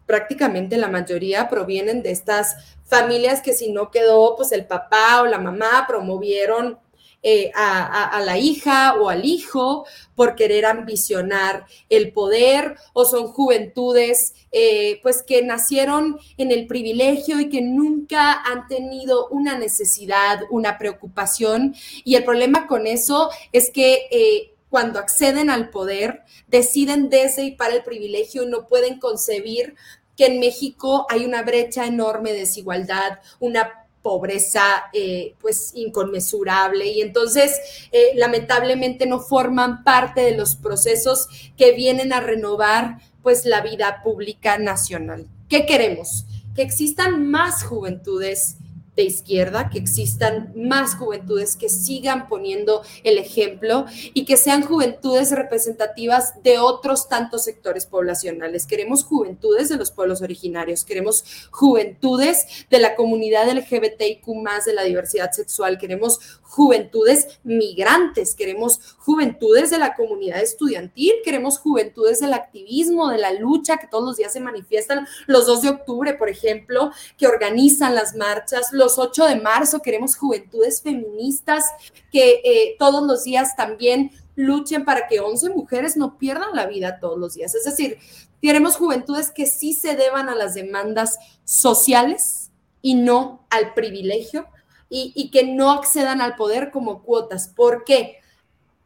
prácticamente 0.05 0.77
la 0.77 0.89
mayoría, 0.89 1.49
provienen 1.49 2.03
de 2.03 2.11
estas 2.11 2.55
familias 2.85 3.41
que 3.41 3.53
si 3.53 3.71
no 3.71 3.91
quedó, 3.91 4.35
pues 4.35 4.51
el 4.51 4.65
papá 4.65 5.21
o 5.21 5.25
la 5.25 5.39
mamá 5.39 5.85
promovieron 5.87 6.79
eh, 7.25 7.51
a, 7.55 8.21
la 8.25 8.37
hija 8.37 8.95
o 8.95 9.09
al 9.09 9.23
hijo 9.23 9.85
por 10.13 10.35
querer 10.35 10.65
ambicionar 10.65 11.65
el 11.89 12.11
poder 12.11 12.75
o 12.91 13.05
son 13.05 13.27
juventudes 13.27 14.33
eh, 14.51 14.99
pues 15.01 15.23
que 15.23 15.41
nacieron 15.41 16.19
en 16.37 16.51
el 16.51 16.67
privilegio 16.67 17.39
y 17.39 17.47
que 17.47 17.61
nunca 17.61 18.33
han 18.43 18.67
tenido 18.67 19.29
una 19.29 19.57
necesidad, 19.57 20.41
una 20.49 20.77
preocupación. 20.77 21.73
Y 22.03 22.15
el 22.15 22.25
problema 22.25 22.67
con 22.67 22.87
eso 22.87 23.29
es 23.51 23.71
que... 23.71 24.07
Eh, 24.11 24.49
cuando 24.69 24.97
acceden 24.97 25.51
al 25.51 25.69
poder, 25.69 26.23
deciden 26.47 27.11
desde 27.11 27.43
y 27.43 27.51
para 27.51 27.75
el 27.75 27.83
privilegio 27.83 28.43
no 28.47 28.67
pueden 28.67 28.97
concebir 28.99 29.75
que 30.17 30.25
en 30.25 30.39
México 30.39 31.05
hay 31.09 31.25
una 31.25 31.43
brecha 31.43 31.85
enorme 31.85 32.31
de 32.31 32.39
desigualdad, 32.39 33.19
una 33.39 33.82
pobreza 34.03 34.83
eh, 34.93 35.33
pues 35.41 35.71
inconmensurable 35.73 36.85
y 36.87 37.01
entonces 37.01 37.59
eh, 37.91 38.11
lamentablemente 38.15 39.07
no 39.07 39.19
forman 39.19 39.83
parte 39.83 40.21
de 40.21 40.37
los 40.37 40.55
procesos 40.55 41.27
que 41.57 41.71
vienen 41.71 42.13
a 42.13 42.19
renovar 42.19 42.99
pues 43.23 43.45
la 43.45 43.61
vida 43.61 44.01
pública 44.03 44.59
nacional. 44.59 45.27
¿Qué 45.49 45.65
queremos? 45.65 46.25
Que 46.53 46.61
existan 46.61 47.31
más 47.31 47.63
juventudes 47.63 48.57
de 48.95 49.03
izquierda, 49.03 49.69
que 49.69 49.79
existan 49.79 50.53
más 50.55 50.95
juventudes 50.95 51.55
que 51.55 51.69
sigan 51.69 52.27
poniendo 52.27 52.83
el 53.03 53.17
ejemplo 53.17 53.85
y 54.13 54.25
que 54.25 54.37
sean 54.37 54.61
juventudes 54.61 55.31
representativas 55.31 56.41
de 56.43 56.59
otros 56.59 57.09
tantos 57.09 57.43
sectores 57.43 57.85
poblacionales. 57.85 58.67
Queremos 58.67 59.03
juventudes 59.03 59.69
de 59.69 59.77
los 59.77 59.91
pueblos 59.91 60.21
originarios, 60.21 60.85
queremos 60.85 61.23
juventudes 61.49 62.45
de 62.69 62.79
la 62.79 62.95
comunidad 62.95 63.49
LGBTIQ 63.49 64.27
más 64.41 64.65
de 64.65 64.73
la 64.73 64.83
diversidad 64.83 65.31
sexual, 65.31 65.77
queremos 65.77 66.19
juventudes 66.43 67.39
migrantes, 67.43 68.35
queremos 68.35 68.79
juventudes 68.99 69.71
de 69.71 69.79
la 69.79 69.95
comunidad 69.95 70.41
estudiantil, 70.41 71.13
queremos 71.23 71.57
juventudes 71.57 72.19
del 72.19 72.33
activismo, 72.33 73.09
de 73.09 73.17
la 73.17 73.33
lucha 73.33 73.77
que 73.77 73.87
todos 73.87 74.03
los 74.03 74.17
días 74.17 74.33
se 74.33 74.39
manifiestan, 74.39 75.07
los 75.25 75.47
2 75.47 75.61
de 75.63 75.69
octubre, 75.69 76.13
por 76.13 76.29
ejemplo, 76.29 76.91
que 77.17 77.27
organizan 77.27 77.95
las 77.95 78.15
marchas, 78.15 78.71
los 78.71 78.82
8 78.85 79.25
de 79.25 79.41
marzo, 79.41 79.81
queremos 79.81 80.15
juventudes 80.15 80.81
feministas 80.81 81.65
que 82.11 82.41
eh, 82.43 82.75
todos 82.77 83.03
los 83.03 83.23
días 83.23 83.55
también 83.55 84.11
luchen 84.35 84.85
para 84.85 85.07
que 85.07 85.19
11 85.19 85.49
mujeres 85.51 85.97
no 85.97 86.17
pierdan 86.17 86.55
la 86.55 86.65
vida 86.65 86.99
todos 86.99 87.17
los 87.17 87.35
días. 87.35 87.55
Es 87.55 87.65
decir, 87.65 87.97
queremos 88.41 88.75
juventudes 88.75 89.31
que 89.31 89.45
sí 89.45 89.73
se 89.73 89.95
deban 89.95 90.29
a 90.29 90.35
las 90.35 90.53
demandas 90.53 91.17
sociales 91.43 92.51
y 92.81 92.95
no 92.95 93.45
al 93.49 93.73
privilegio 93.73 94.47
y, 94.95 95.31
que 95.31 95.43
no 95.43 95.71
accedan 95.71 96.21
al 96.21 96.35
poder 96.35 96.69
como 96.69 97.01
cuotas. 97.01 97.47
¿Por 97.47 97.83
qué? 97.83 98.17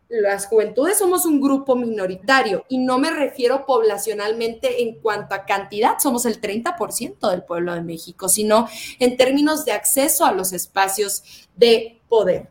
Las 0.10 0.48
juventudes 0.48 1.00
somos 1.00 1.26
un 1.26 1.42
grupo 1.42 1.76
minoritario 1.76 2.66
y 2.70 2.78
no 2.78 2.98
me 2.98 3.10
refiero 3.10 3.66
poblacionalmente 3.66 4.84
en 4.84 5.00
cuanto 5.00 5.36
a 5.36 5.46
cantidad, 5.46 6.00
somos 6.00 6.26
el 6.26 6.40
30% 6.40 7.30
del 7.30 7.44
pueblo 7.44 7.74
de 7.74 7.82
México, 7.82 8.30
sino 8.30 8.70
en 9.00 9.18
términos 9.18 9.66
de 9.66 9.74
acceso 9.74 10.26
a 10.26 10.32
los 10.32 10.54
espacios 10.54 11.48
de 11.58 12.00
poder. 12.08 12.50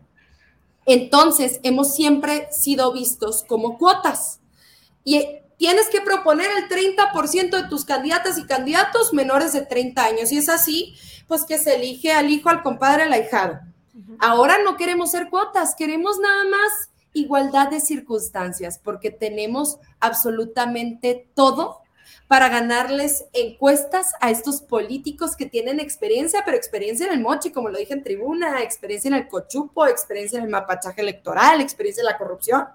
Entonces, 0.85 1.61
hemos 1.63 1.95
siempre 1.95 2.49
sido 2.53 2.93
vistos 2.93 3.43
como 3.43 3.79
cuotas 3.79 4.41
y 5.03 5.41
tienes 5.57 5.89
que 5.89 6.03
proponer 6.03 6.49
el 6.59 6.69
30% 6.69 7.63
de 7.63 7.69
tus 7.69 7.85
candidatas 7.85 8.39
y 8.39 8.45
candidatos 8.45 9.15
menores 9.15 9.53
de 9.53 9.63
30 9.63 10.05
años. 10.05 10.31
Y 10.31 10.39
es 10.39 10.49
así, 10.49 10.95
pues 11.27 11.45
que 11.45 11.59
se 11.59 11.77
elige 11.77 12.13
al 12.13 12.31
hijo, 12.31 12.51
al 12.51 12.63
compadre, 12.63 13.05
al 13.05 13.13
ahijado. 13.13 13.61
Ahora 14.19 14.59
no 14.63 14.77
queremos 14.77 15.11
ser 15.11 15.31
cuotas, 15.31 15.75
queremos 15.75 16.19
nada 16.19 16.45
más 16.45 16.91
igualdad 17.17 17.71
de 17.71 17.81
circunstancias, 17.81 18.79
porque 18.83 19.11
tenemos 19.11 19.79
absolutamente 20.01 21.29
todo 21.35 21.81
para 22.29 22.49
ganarles 22.49 23.25
encuestas 23.33 24.13
a 24.21 24.31
estos 24.31 24.61
políticos 24.61 25.37
que 25.37 25.47
tienen 25.47 25.81
experiencia, 25.81 26.43
pero 26.45 26.57
experiencia 26.57 27.07
en 27.07 27.13
el 27.13 27.21
moche, 27.21 27.53
como 27.53 27.69
lo 27.69 27.79
dije 27.79 27.95
en 27.95 28.03
tribuna, 28.03 28.63
experiencia 28.63 29.09
en 29.09 29.15
el 29.15 29.29
cochupo, 29.29 29.87
experiencia 29.87 30.39
en 30.39 30.45
el 30.45 30.51
mapachaje 30.51 31.01
electoral, 31.01 31.61
experiencia 31.61 32.03
en 32.03 32.07
la 32.07 32.19
corrupción, 32.19 32.67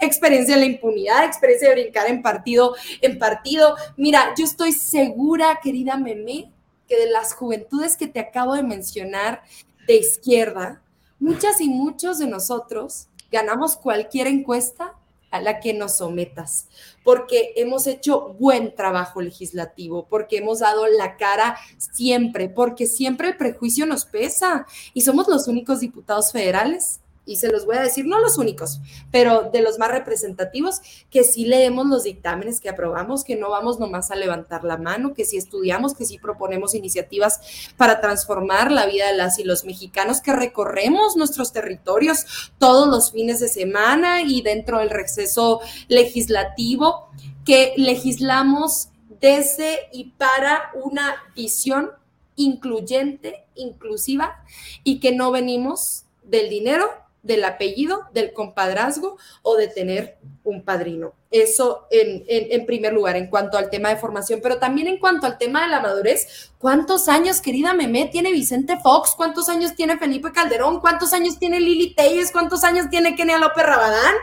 experiencia 0.00 0.54
en 0.54 0.60
la 0.60 0.66
impunidad, 0.66 1.24
experiencia 1.24 1.70
de 1.70 1.82
brincar 1.82 2.06
en 2.08 2.22
partido 2.22 2.76
en 3.00 3.18
partido. 3.18 3.76
Mira, 3.96 4.34
yo 4.36 4.44
estoy 4.44 4.72
segura, 4.72 5.58
querida 5.62 5.96
Meme, 5.96 6.52
que 6.86 6.98
de 6.98 7.10
las 7.10 7.34
juventudes 7.34 7.96
que 7.96 8.06
te 8.06 8.20
acabo 8.20 8.54
de 8.54 8.62
mencionar 8.62 9.42
de 9.86 9.96
izquierda, 9.96 10.82
muchas 11.18 11.60
y 11.60 11.68
muchos 11.68 12.18
de 12.18 12.26
nosotros 12.26 13.08
ganamos 13.30 13.76
cualquier 13.76 14.26
encuesta 14.26 14.94
a 15.30 15.40
la 15.40 15.60
que 15.60 15.74
nos 15.74 15.98
sometas, 15.98 16.68
porque 17.04 17.52
hemos 17.56 17.86
hecho 17.86 18.34
buen 18.38 18.74
trabajo 18.74 19.20
legislativo, 19.20 20.06
porque 20.08 20.38
hemos 20.38 20.60
dado 20.60 20.86
la 20.86 21.16
cara 21.16 21.58
siempre, 21.76 22.48
porque 22.48 22.86
siempre 22.86 23.28
el 23.28 23.36
prejuicio 23.36 23.84
nos 23.84 24.06
pesa 24.06 24.66
y 24.94 25.02
somos 25.02 25.28
los 25.28 25.46
únicos 25.48 25.80
diputados 25.80 26.32
federales 26.32 27.00
y 27.28 27.36
se 27.36 27.48
los 27.48 27.66
voy 27.66 27.76
a 27.76 27.82
decir, 27.82 28.06
no 28.06 28.18
los 28.20 28.38
únicos, 28.38 28.80
pero 29.12 29.50
de 29.52 29.60
los 29.60 29.78
más 29.78 29.90
representativos, 29.90 30.80
que 31.10 31.24
sí 31.24 31.44
leemos 31.44 31.86
los 31.86 32.04
dictámenes 32.04 32.58
que 32.58 32.70
aprobamos, 32.70 33.22
que 33.22 33.36
no 33.36 33.50
vamos 33.50 33.78
nomás 33.78 34.10
a 34.10 34.16
levantar 34.16 34.64
la 34.64 34.78
mano, 34.78 35.12
que 35.12 35.26
sí 35.26 35.36
estudiamos, 35.36 35.94
que 35.94 36.06
sí 36.06 36.18
proponemos 36.18 36.74
iniciativas 36.74 37.70
para 37.76 38.00
transformar 38.00 38.72
la 38.72 38.86
vida 38.86 39.08
de 39.08 39.16
las 39.16 39.38
y 39.38 39.44
los 39.44 39.66
mexicanos, 39.66 40.22
que 40.22 40.32
recorremos 40.32 41.16
nuestros 41.16 41.52
territorios 41.52 42.24
todos 42.56 42.88
los 42.88 43.12
fines 43.12 43.40
de 43.40 43.48
semana 43.48 44.22
y 44.22 44.40
dentro 44.40 44.78
del 44.78 44.88
receso 44.88 45.60
legislativo, 45.88 47.10
que 47.44 47.74
legislamos 47.76 48.88
desde 49.20 49.90
y 49.92 50.12
para 50.16 50.70
una 50.82 51.16
visión 51.36 51.90
incluyente, 52.36 53.44
inclusiva 53.54 54.42
y 54.82 54.98
que 54.98 55.12
no 55.12 55.30
venimos 55.30 56.04
del 56.22 56.48
dinero 56.48 56.88
del 57.28 57.44
apellido, 57.44 58.08
del 58.12 58.32
compadrazgo 58.32 59.18
o 59.42 59.56
de 59.56 59.68
tener 59.68 60.18
un 60.44 60.64
padrino. 60.64 61.12
Eso 61.30 61.86
en, 61.90 62.64
primer 62.64 62.94
lugar, 62.94 63.16
en 63.16 63.28
cuanto 63.28 63.58
al 63.58 63.68
tema 63.68 63.90
de 63.90 63.98
formación, 63.98 64.40
pero 64.42 64.58
también 64.58 64.88
en 64.88 64.98
cuanto 64.98 65.26
al 65.26 65.36
tema 65.36 65.62
de 65.62 65.68
la 65.68 65.80
madurez. 65.80 66.50
¿Cuántos 66.58 67.06
años, 67.06 67.42
querida 67.42 67.74
Meme, 67.74 68.06
tiene 68.06 68.32
Vicente 68.32 68.78
Fox? 68.82 69.12
¿Cuántos 69.14 69.50
años 69.50 69.76
tiene 69.76 69.98
Felipe 69.98 70.32
Calderón? 70.32 70.80
¿Cuántos 70.80 71.12
años 71.12 71.38
tiene 71.38 71.60
Lili 71.60 71.94
Telles? 71.94 72.32
¿Cuántos 72.32 72.64
años 72.64 72.88
tiene 72.88 73.14
Kenia 73.14 73.36
López 73.36 73.64
Rabadán? 73.64 74.14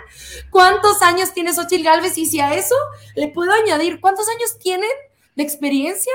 ¿Cuántos 0.50 1.04
años 1.04 1.32
tiene 1.32 1.54
Xochitl 1.54 1.84
Galvez? 1.84 2.18
Y 2.18 2.26
si 2.26 2.40
a 2.40 2.56
eso 2.56 2.76
le 3.16 3.28
puedo 3.28 3.52
añadir, 3.52 4.02
¿cuántos 4.02 4.28
años 4.28 4.58
tienen 4.58 4.90
de 5.36 5.44
experiencia 5.44 6.14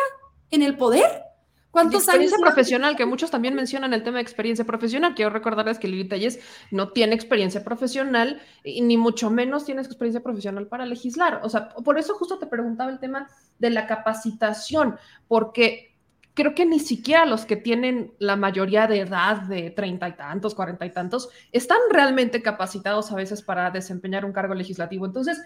en 0.51 0.65
el 0.65 0.77
poder? 0.77 1.30
¿Cuántos 1.71 2.03
experiencia 2.03 2.39
profesional, 2.39 2.97
que 2.97 3.07
muchos 3.07 3.31
también 3.31 3.55
mencionan 3.55 3.95
el 3.95 4.03
tema 4.03 4.17
de 4.17 4.23
experiencia 4.23 4.65
profesional. 4.65 5.15
Quiero 5.15 5.31
recordarles 5.31 5.79
que 5.79 5.87
Lili 5.87 6.09
Telles 6.09 6.41
no 6.71 6.91
tiene 6.91 7.15
experiencia 7.15 7.63
profesional 7.63 8.41
y 8.65 8.81
ni 8.81 8.97
mucho 8.97 9.31
menos 9.31 9.65
tiene 9.65 9.81
experiencia 9.81 10.23
profesional 10.23 10.67
para 10.67 10.85
legislar. 10.85 11.41
O 11.45 11.49
sea, 11.49 11.69
por 11.69 11.99
eso 11.99 12.15
justo 12.15 12.39
te 12.39 12.47
preguntaba 12.47 12.91
el 12.91 12.99
tema 12.99 13.29
de 13.59 13.71
la 13.71 13.87
capacitación, 13.87 14.99
porque 15.29 15.95
creo 16.35 16.55
que 16.55 16.67
ni 16.67 16.81
siquiera 16.81 17.25
los 17.27 17.45
que 17.45 17.57
tienen 17.57 18.15
la 18.19 18.35
mayoría 18.35 18.87
de 18.87 19.01
edad 19.01 19.43
de 19.43 19.71
treinta 19.71 20.09
y 20.09 20.17
tantos, 20.17 20.55
cuarenta 20.55 20.87
y 20.87 20.91
tantos, 20.91 21.29
están 21.53 21.79
realmente 21.91 22.43
capacitados 22.43 23.13
a 23.13 23.17
veces 23.17 23.43
para 23.43 23.71
desempeñar 23.71 24.25
un 24.25 24.33
cargo 24.33 24.55
legislativo. 24.55 25.07
Entonces, 25.07 25.41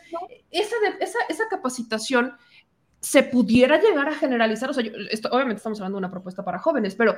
esa, 0.51 0.77
esa, 1.01 1.19
esa 1.29 1.49
capacitación 1.51 2.35
se 3.05 3.23
pudiera 3.23 3.79
llegar 3.81 4.09
a 4.09 4.15
generalizar, 4.15 4.71
o 4.71 4.73
sea, 4.73 4.83
esto, 5.11 5.29
obviamente 5.31 5.59
estamos 5.59 5.79
hablando 5.79 5.97
de 5.97 6.07
una 6.07 6.11
propuesta 6.11 6.43
para 6.43 6.59
jóvenes, 6.59 6.95
pero 6.95 7.15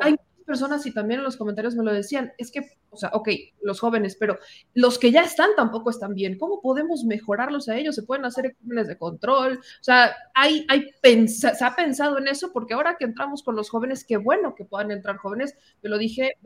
hay 0.00 0.14
personas 0.46 0.86
y 0.86 0.94
también 0.94 1.20
en 1.20 1.24
los 1.24 1.36
comentarios 1.36 1.74
me 1.74 1.82
lo 1.82 1.92
decían, 1.92 2.32
es 2.38 2.52
que, 2.52 2.60
o 2.90 2.96
sea, 2.96 3.10
ok, 3.14 3.28
los 3.62 3.80
jóvenes, 3.80 4.16
pero 4.18 4.38
los 4.74 4.96
que 4.98 5.10
ya 5.10 5.22
están 5.22 5.50
tampoco 5.56 5.90
están 5.90 6.14
bien, 6.14 6.38
¿cómo 6.38 6.60
podemos 6.60 7.02
mejorarlos 7.02 7.68
a 7.68 7.76
ellos? 7.76 7.96
¿Se 7.96 8.04
pueden 8.04 8.24
hacer 8.24 8.46
exámenes 8.46 8.86
de 8.86 8.96
control? 8.96 9.58
O 9.58 9.82
sea, 9.84 10.14
hay, 10.34 10.64
hay 10.68 10.92
se 11.26 11.64
ha 11.64 11.74
pensado 11.74 12.18
en 12.18 12.28
eso 12.28 12.52
porque 12.52 12.74
ahora 12.74 12.96
que 12.96 13.06
entramos 13.06 13.42
con 13.42 13.56
los 13.56 13.70
jóvenes, 13.70 14.04
qué 14.04 14.18
bueno 14.18 14.54
que 14.54 14.64
puedan 14.64 14.92
entrar 14.92 15.16
jóvenes, 15.16 15.56
yo 15.82 15.90
lo 15.90 15.98
dije 15.98 16.36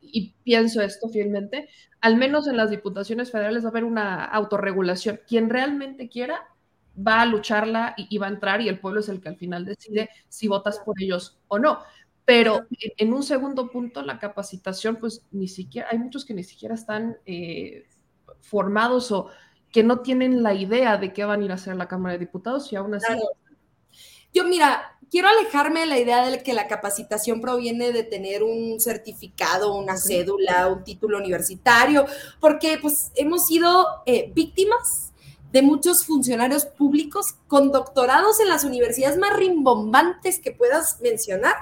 y 0.00 0.34
pienso 0.42 0.80
esto 0.80 1.10
fielmente, 1.10 1.68
al 2.00 2.16
menos 2.16 2.48
en 2.48 2.56
las 2.56 2.70
diputaciones 2.70 3.30
federales 3.30 3.62
va 3.64 3.68
a 3.68 3.70
haber 3.70 3.84
una 3.84 4.24
autorregulación. 4.24 5.20
Quien 5.26 5.50
realmente 5.50 6.08
quiera 6.08 6.48
va 7.06 7.22
a 7.22 7.26
lucharla 7.26 7.94
y, 7.96 8.18
va 8.18 8.26
a 8.26 8.30
entrar 8.30 8.60
y 8.60 8.68
el 8.68 8.80
pueblo 8.80 9.00
es 9.00 9.08
el 9.08 9.20
que 9.20 9.28
al 9.28 9.36
final 9.36 9.64
decide 9.64 10.10
si 10.28 10.48
votas 10.48 10.78
por 10.80 11.00
ellos 11.00 11.38
o 11.48 11.58
no. 11.58 11.80
Pero 12.24 12.66
en, 12.98 13.14
un 13.14 13.22
segundo 13.22 13.70
punto, 13.70 14.02
la 14.02 14.18
capacitación, 14.18 14.96
pues 14.96 15.22
ni 15.30 15.48
siquiera, 15.48 15.88
hay 15.90 15.98
muchos 15.98 16.26
que 16.26 16.34
ni 16.34 16.44
siquiera 16.44 16.74
están 16.74 17.16
eh, 17.24 17.86
formados 18.40 19.10
o 19.12 19.28
que 19.72 19.82
no 19.82 20.00
tienen 20.00 20.42
la 20.42 20.52
idea 20.52 20.98
de 20.98 21.12
qué 21.12 21.24
van 21.24 21.40
a 21.40 21.44
ir 21.44 21.50
a 21.52 21.54
hacer 21.54 21.76
la 21.76 21.88
Cámara 21.88 22.14
de 22.14 22.18
Diputados 22.18 22.70
y 22.72 22.76
aún 22.76 22.94
así... 22.94 23.12
Yo, 24.34 24.44
mira, 24.44 24.98
quiero 25.10 25.28
alejarme 25.28 25.80
de 25.80 25.86
la 25.86 25.98
idea 25.98 26.28
de 26.28 26.42
que 26.42 26.52
la 26.52 26.68
capacitación 26.68 27.40
proviene 27.40 27.92
de 27.92 28.02
tener 28.02 28.42
un 28.42 28.78
certificado, 28.78 29.74
una 29.74 29.96
cédula, 29.96 30.68
un 30.68 30.84
título 30.84 31.16
universitario, 31.16 32.04
porque 32.40 32.78
pues 32.80 33.10
hemos 33.14 33.46
sido 33.46 33.86
eh, 34.04 34.30
víctimas 34.34 35.07
de 35.52 35.62
muchos 35.62 36.04
funcionarios 36.04 36.66
públicos 36.66 37.34
con 37.46 37.72
doctorados 37.72 38.40
en 38.40 38.48
las 38.48 38.64
universidades 38.64 39.18
más 39.18 39.36
rimbombantes 39.36 40.38
que 40.38 40.52
puedas 40.52 41.00
mencionar 41.00 41.54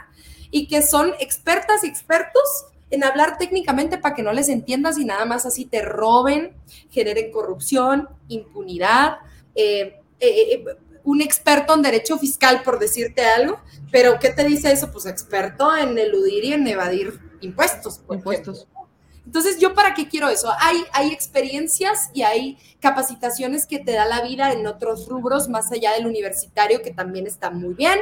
y 0.50 0.66
que 0.66 0.82
son 0.82 1.12
expertas 1.20 1.84
y 1.84 1.88
expertos 1.88 2.66
en 2.90 3.04
hablar 3.04 3.38
técnicamente 3.38 3.98
para 3.98 4.14
que 4.14 4.22
no 4.22 4.32
les 4.32 4.48
entiendas 4.48 4.98
y 4.98 5.04
nada 5.04 5.24
más 5.24 5.44
así 5.44 5.64
te 5.64 5.82
roben, 5.82 6.54
generen 6.90 7.32
corrupción, 7.32 8.08
impunidad. 8.28 9.18
Eh, 9.54 10.00
eh, 10.20 10.52
eh, 10.52 10.64
un 11.04 11.20
experto 11.20 11.74
en 11.74 11.82
derecho 11.82 12.18
fiscal, 12.18 12.62
por 12.64 12.80
decirte 12.80 13.24
algo, 13.24 13.60
pero 13.92 14.18
¿qué 14.18 14.30
te 14.30 14.44
dice 14.44 14.72
eso? 14.72 14.90
Pues 14.90 15.06
experto 15.06 15.74
en 15.76 15.96
eludir 15.98 16.44
y 16.44 16.52
en 16.52 16.66
evadir 16.66 17.20
impuestos. 17.40 18.00
impuestos. 18.10 18.66
Entonces, 19.26 19.58
¿yo 19.58 19.74
para 19.74 19.92
qué 19.92 20.08
quiero 20.08 20.28
eso? 20.28 20.48
Hay, 20.60 21.12
experiencias 21.12 22.10
y 22.14 22.22
hay 22.22 22.58
capacitaciones 22.80 23.66
que 23.66 23.80
te 23.80 23.92
da 23.92 24.06
la 24.06 24.22
vida 24.22 24.52
en 24.52 24.66
otros 24.66 25.08
rubros, 25.08 25.48
más 25.48 25.70
allá 25.72 25.92
del 25.92 26.06
universitario, 26.06 26.80
que 26.80 26.92
también 26.92 27.26
está 27.26 27.50
muy 27.50 27.74
bien, 27.74 27.98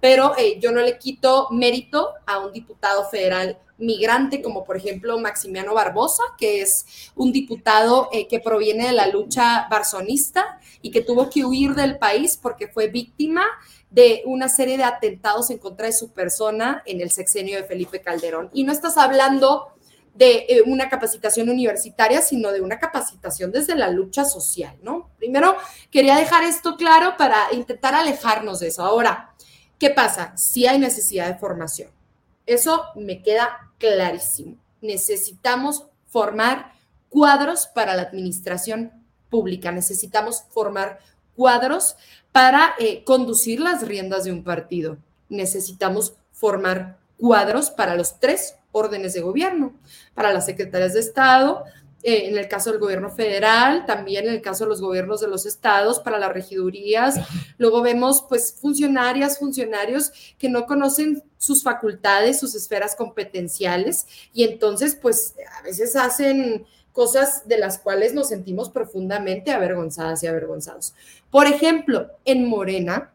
pero 0.00 0.36
eh, 0.36 0.58
yo 0.60 0.72
no 0.72 0.80
le 0.80 0.98
quito 0.98 1.48
mérito 1.50 2.10
a 2.26 2.38
un 2.38 2.52
diputado 2.52 3.08
federal 3.08 3.58
migrante, 3.78 4.42
como 4.42 4.64
por 4.64 4.76
ejemplo 4.76 5.18
Maximiano 5.18 5.74
Barbosa, 5.74 6.22
que 6.38 6.60
es 6.60 7.10
un 7.14 7.32
diputado 7.32 8.08
eh, 8.12 8.28
que 8.28 8.40
proviene 8.40 8.86
de 8.86 8.92
la 8.92 9.06
lucha 9.08 9.66
barzonista 9.70 10.60
y 10.82 10.90
que 10.90 11.00
tuvo 11.00 11.30
que 11.30 11.44
huir 11.44 11.74
del 11.74 11.98
país 11.98 12.38
porque 12.40 12.68
fue 12.68 12.88
víctima 12.88 13.44
de 13.90 14.22
una 14.26 14.48
serie 14.48 14.76
de 14.76 14.84
atentados 14.84 15.50
en 15.50 15.58
contra 15.58 15.86
de 15.86 15.92
su 15.92 16.12
persona 16.12 16.82
en 16.84 17.00
el 17.00 17.10
sexenio 17.10 17.56
de 17.56 17.64
Felipe 17.64 18.00
Calderón. 18.00 18.50
Y 18.52 18.64
no 18.64 18.72
estás 18.72 18.96
hablando 18.96 19.73
de 20.14 20.46
eh, 20.48 20.62
una 20.64 20.88
capacitación 20.88 21.50
universitaria, 21.50 22.22
sino 22.22 22.52
de 22.52 22.60
una 22.60 22.78
capacitación 22.78 23.50
desde 23.50 23.74
la 23.74 23.90
lucha 23.90 24.24
social, 24.24 24.76
¿no? 24.82 25.10
Primero, 25.18 25.56
quería 25.90 26.16
dejar 26.16 26.44
esto 26.44 26.76
claro 26.76 27.16
para 27.18 27.52
intentar 27.52 27.94
alejarnos 27.94 28.60
de 28.60 28.68
eso. 28.68 28.84
Ahora, 28.84 29.34
¿qué 29.78 29.90
pasa? 29.90 30.36
Si 30.36 30.66
hay 30.66 30.78
necesidad 30.78 31.26
de 31.26 31.38
formación. 31.38 31.90
Eso 32.46 32.84
me 32.94 33.22
queda 33.22 33.72
clarísimo. 33.78 34.56
Necesitamos 34.80 35.86
formar 36.06 36.72
cuadros 37.08 37.66
para 37.66 37.96
la 37.96 38.02
administración 38.02 38.92
pública, 39.30 39.72
necesitamos 39.72 40.44
formar 40.50 41.00
cuadros 41.34 41.96
para 42.30 42.74
eh, 42.78 43.02
conducir 43.04 43.60
las 43.60 43.86
riendas 43.86 44.24
de 44.24 44.32
un 44.32 44.44
partido, 44.44 44.98
necesitamos 45.28 46.14
formar 46.32 46.98
cuadros 47.18 47.70
para 47.70 47.96
los 47.96 48.20
tres 48.20 48.56
órdenes 48.74 49.14
de 49.14 49.22
gobierno, 49.22 49.72
para 50.14 50.32
las 50.32 50.44
secretarias 50.44 50.92
de 50.92 51.00
Estado, 51.00 51.64
eh, 52.06 52.28
en 52.28 52.36
el 52.36 52.48
caso 52.48 52.70
del 52.70 52.80
gobierno 52.80 53.08
federal, 53.08 53.86
también 53.86 54.26
en 54.26 54.34
el 54.34 54.42
caso 54.42 54.64
de 54.64 54.68
los 54.68 54.82
gobiernos 54.82 55.22
de 55.22 55.28
los 55.28 55.46
estados, 55.46 56.00
para 56.00 56.18
las 56.18 56.34
regidurías. 56.34 57.18
Luego 57.56 57.80
vemos 57.80 58.26
pues 58.28 58.54
funcionarias, 58.60 59.38
funcionarios 59.38 60.12
que 60.36 60.50
no 60.50 60.66
conocen 60.66 61.22
sus 61.38 61.62
facultades, 61.62 62.38
sus 62.38 62.54
esferas 62.54 62.94
competenciales 62.94 64.06
y 64.34 64.44
entonces 64.44 64.98
pues 65.00 65.34
a 65.58 65.62
veces 65.62 65.96
hacen 65.96 66.66
cosas 66.92 67.48
de 67.48 67.56
las 67.56 67.78
cuales 67.78 68.12
nos 68.12 68.28
sentimos 68.28 68.68
profundamente 68.68 69.50
avergonzadas 69.50 70.22
y 70.22 70.26
avergonzados. 70.26 70.94
Por 71.30 71.46
ejemplo, 71.46 72.10
en 72.26 72.46
Morena, 72.46 73.12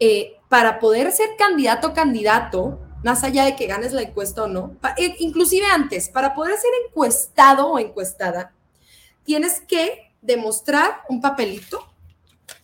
eh, 0.00 0.38
para 0.48 0.80
poder 0.80 1.12
ser 1.12 1.28
candidato 1.38 1.88
o 1.88 1.94
candidato, 1.94 2.80
más 3.02 3.24
allá 3.24 3.44
de 3.44 3.56
que 3.56 3.66
ganes 3.66 3.92
la 3.92 4.02
encuesta 4.02 4.44
o 4.44 4.46
no, 4.46 4.76
eh, 4.96 5.16
inclusive 5.18 5.66
antes, 5.66 6.08
para 6.08 6.34
poder 6.34 6.56
ser 6.56 6.70
encuestado 6.86 7.68
o 7.68 7.78
encuestada, 7.78 8.52
tienes 9.24 9.60
que 9.60 10.12
demostrar 10.20 11.02
un 11.08 11.20
papelito 11.20 11.86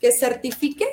que 0.01 0.12
certifique 0.12 0.86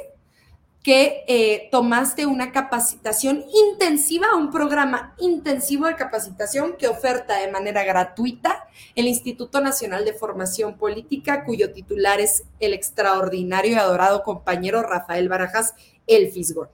que 0.85 1.23
eh, 1.27 1.67
tomaste 1.71 2.27
una 2.27 2.51
capacitación 2.51 3.43
intensiva, 3.71 4.35
un 4.35 4.51
programa 4.51 5.15
intensivo 5.17 5.87
de 5.87 5.95
capacitación 5.95 6.75
que 6.77 6.87
oferta 6.87 7.39
de 7.39 7.51
manera 7.51 7.83
gratuita 7.83 8.67
el 8.93 9.07
Instituto 9.07 9.61
Nacional 9.61 10.05
de 10.05 10.13
Formación 10.13 10.77
Política, 10.77 11.43
cuyo 11.43 11.73
titular 11.73 12.19
es 12.19 12.43
el 12.59 12.75
extraordinario 12.75 13.71
y 13.71 13.75
adorado 13.75 14.21
compañero 14.21 14.83
Rafael 14.83 15.27
Barajas 15.27 15.73
El 16.05 16.29
Fisgón. 16.29 16.69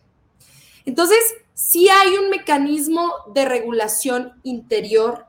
Entonces, 0.83 1.19
sí 1.53 1.89
hay 1.89 2.17
un 2.17 2.29
mecanismo 2.29 3.11
de 3.33 3.45
regulación 3.45 4.33
interior 4.43 5.25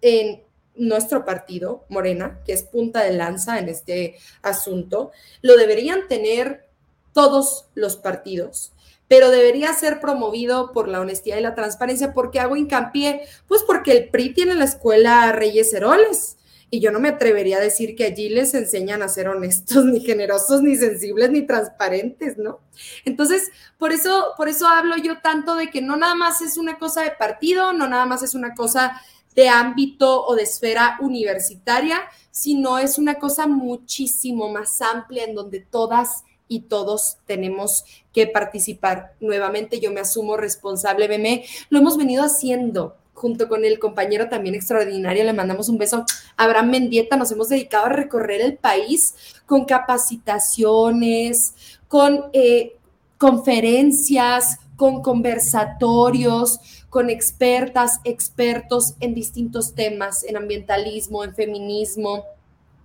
en 0.00 0.42
nuestro 0.76 1.24
partido, 1.24 1.84
Morena, 1.88 2.40
que 2.44 2.52
es 2.52 2.64
punta 2.64 3.02
de 3.02 3.12
lanza 3.12 3.58
en 3.58 3.68
este 3.68 4.16
asunto, 4.42 5.12
lo 5.40 5.56
deberían 5.56 6.08
tener 6.08 6.68
todos 7.12 7.66
los 7.74 7.96
partidos, 7.96 8.72
pero 9.08 9.30
debería 9.30 9.72
ser 9.72 10.00
promovido 10.00 10.72
por 10.72 10.88
la 10.88 11.00
honestidad 11.00 11.38
y 11.38 11.42
la 11.42 11.54
transparencia. 11.54 12.12
porque 12.12 12.40
hago 12.40 12.56
hincapié? 12.56 13.22
Pues 13.46 13.62
porque 13.62 13.92
el 13.92 14.08
PRI 14.08 14.34
tiene 14.34 14.54
la 14.54 14.64
escuela 14.64 15.30
Reyes 15.32 15.72
Heroles. 15.72 16.36
Y 16.74 16.80
yo 16.80 16.90
no 16.90 16.98
me 16.98 17.10
atrevería 17.10 17.58
a 17.58 17.60
decir 17.60 17.94
que 17.94 18.04
allí 18.04 18.28
les 18.28 18.52
enseñan 18.52 19.00
a 19.00 19.08
ser 19.08 19.28
honestos, 19.28 19.84
ni 19.84 20.00
generosos, 20.00 20.60
ni 20.60 20.74
sensibles, 20.74 21.30
ni 21.30 21.42
transparentes, 21.42 22.36
¿no? 22.36 22.58
Entonces, 23.04 23.48
por 23.78 23.92
eso, 23.92 24.32
por 24.36 24.48
eso 24.48 24.66
hablo 24.66 24.96
yo 24.96 25.20
tanto 25.20 25.54
de 25.54 25.70
que 25.70 25.80
no 25.80 25.96
nada 25.96 26.16
más 26.16 26.40
es 26.40 26.56
una 26.56 26.76
cosa 26.76 27.02
de 27.02 27.12
partido, 27.12 27.72
no 27.72 27.86
nada 27.86 28.06
más 28.06 28.24
es 28.24 28.34
una 28.34 28.54
cosa 28.54 29.00
de 29.36 29.48
ámbito 29.48 30.26
o 30.26 30.34
de 30.34 30.42
esfera 30.42 30.98
universitaria, 31.00 32.00
sino 32.32 32.80
es 32.80 32.98
una 32.98 33.20
cosa 33.20 33.46
muchísimo 33.46 34.48
más 34.48 34.82
amplia 34.82 35.26
en 35.26 35.36
donde 35.36 35.60
todas 35.60 36.24
y 36.48 36.62
todos 36.62 37.18
tenemos 37.24 37.84
que 38.12 38.26
participar. 38.26 39.14
Nuevamente 39.20 39.78
yo 39.78 39.92
me 39.92 40.00
asumo 40.00 40.36
responsable. 40.36 41.44
Lo 41.70 41.78
hemos 41.78 41.96
venido 41.96 42.24
haciendo 42.24 42.96
junto 43.14 43.48
con 43.48 43.64
el 43.64 43.78
compañero 43.78 44.28
también 44.28 44.54
extraordinario, 44.54 45.24
le 45.24 45.32
mandamos 45.32 45.68
un 45.68 45.78
beso. 45.78 46.04
Abraham 46.36 46.70
Mendieta, 46.70 47.16
nos 47.16 47.32
hemos 47.32 47.48
dedicado 47.48 47.86
a 47.86 47.90
recorrer 47.90 48.42
el 48.42 48.56
país 48.56 49.14
con 49.46 49.64
capacitaciones, 49.64 51.54
con 51.88 52.26
eh, 52.32 52.76
conferencias, 53.16 54.58
con 54.76 55.00
conversatorios, 55.02 56.60
con 56.90 57.08
expertas, 57.10 58.00
expertos 58.04 58.94
en 59.00 59.14
distintos 59.14 59.74
temas, 59.74 60.24
en 60.24 60.36
ambientalismo, 60.36 61.24
en 61.24 61.34
feminismo, 61.34 62.24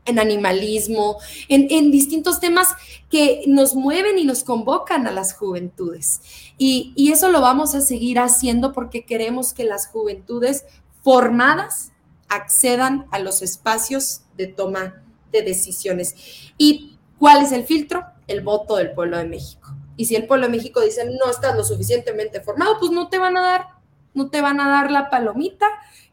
en 0.10 0.20
animalismo, 0.20 1.18
en, 1.48 1.92
distintos 1.92 2.40
temas 2.40 2.70
que 3.10 3.44
nos 3.48 3.76
mueven 3.76 4.18
y 4.18 4.26
nos 4.26 4.44
convocan 4.44 5.08
a 5.08 5.12
las 5.12 5.34
juventudes. 5.34 6.22
Y, 6.58 6.94
y 6.96 7.12
eso 7.12 7.30
lo 7.30 7.42
vamos 7.42 7.76
a 7.76 7.82
seguir 7.82 8.20
haciendo 8.20 8.74
porque 8.74 9.06
queremos 9.06 9.54
que 9.54 9.64
las 9.64 9.88
juventudes 9.88 10.66
formadas 11.04 11.92
accedan 12.28 13.08
a 13.12 13.20
los 13.20 13.42
espacios 13.42 14.22
de 14.38 14.48
toma 14.48 15.04
de 15.32 15.42
decisiones. 15.42 16.16
¿Y 16.58 16.98
cuál 17.18 17.44
es 17.44 17.52
el 17.52 17.66
filtro? 17.66 18.06
El 18.28 18.42
voto 18.42 18.76
del 18.76 18.92
pueblo 18.92 19.18
de 19.18 19.26
México. 19.26 19.76
Y 19.96 20.06
si 20.06 20.16
el 20.16 20.28
pueblo 20.28 20.46
de 20.46 20.52
México 20.56 20.82
dice 20.82 21.04
no 21.06 21.30
estás 21.30 21.56
lo 21.56 21.64
suficientemente 21.64 22.42
formado, 22.42 22.78
pues 22.80 22.92
no 22.92 23.10
te 23.10 23.18
van 23.18 23.38
a 23.38 23.42
dar, 23.42 23.68
no 24.14 24.30
te 24.30 24.42
van 24.42 24.60
a 24.60 24.70
dar 24.70 24.92
la 24.92 25.10
palomita 25.10 25.68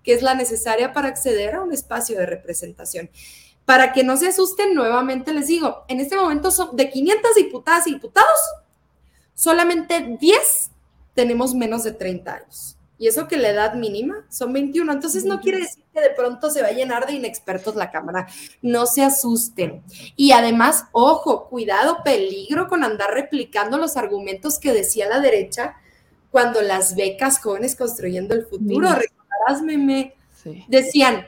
que 0.07 0.15
es 0.15 0.23
la 0.23 0.35
necesaria 0.35 0.93
para 0.93 1.09
acceder 1.09 1.57
a 1.57 1.63
un 1.63 1.73
espacio 1.73 2.17
de 2.17 2.27
representación. 2.27 3.11
Para 3.67 3.93
que 3.93 4.05
no 4.05 4.17
se 4.17 4.29
asusten, 4.29 4.75
nuevamente 4.75 5.35
les 5.35 5.49
digo, 5.49 5.85
en 5.89 6.01
este 6.01 6.17
momento 6.17 6.51
son 6.51 6.75
de 6.75 6.89
500 6.89 7.35
diputadas 7.35 7.87
y 7.87 7.95
diputados, 7.95 8.39
solamente 9.35 10.17
10 10.19 10.71
tenemos 11.15 11.55
menos 11.55 11.85
de 11.85 11.93
30 11.93 12.33
años. 12.33 12.77
Y 12.99 13.09
eso 13.09 13.29
que 13.29 13.37
la 13.37 13.51
edad 13.51 13.75
mínima 13.75 14.25
son 14.31 14.53
21. 14.53 14.91
Entonces 14.91 15.25
no 15.25 15.41
quiere 15.41 15.59
decir 15.59 15.85
que 15.93 16.01
de 16.01 16.11
pronto 16.11 16.51
se 16.51 16.63
va 16.63 16.69
a 16.69 16.73
llenar 16.73 17.07
de 17.07 17.13
inexpertos 17.13 17.77
la 17.77 17.91
Cámara. 17.91 18.27
No 18.63 18.87
se 18.87 19.03
asusten. 19.03 19.83
Y 20.17 20.33
además, 20.33 20.87
ojo, 20.93 21.49
cuidado, 21.49 21.99
peligro 22.05 22.69
con 22.69 22.85
andar 22.85 23.13
replicando 23.13 23.77
los 23.77 23.97
argumentos 23.97 24.59
que 24.59 24.73
decía 24.73 25.09
la 25.09 25.21
derecha 25.21 25.75
cuando 26.31 26.63
las 26.63 26.97
becas 26.97 27.39
jóvenes 27.39 27.77
construyendo 27.77 28.35
el 28.35 28.47
futuro. 28.47 28.89
Recordarás, 28.89 29.63
meme. 29.63 30.15
Decían, 30.69 31.27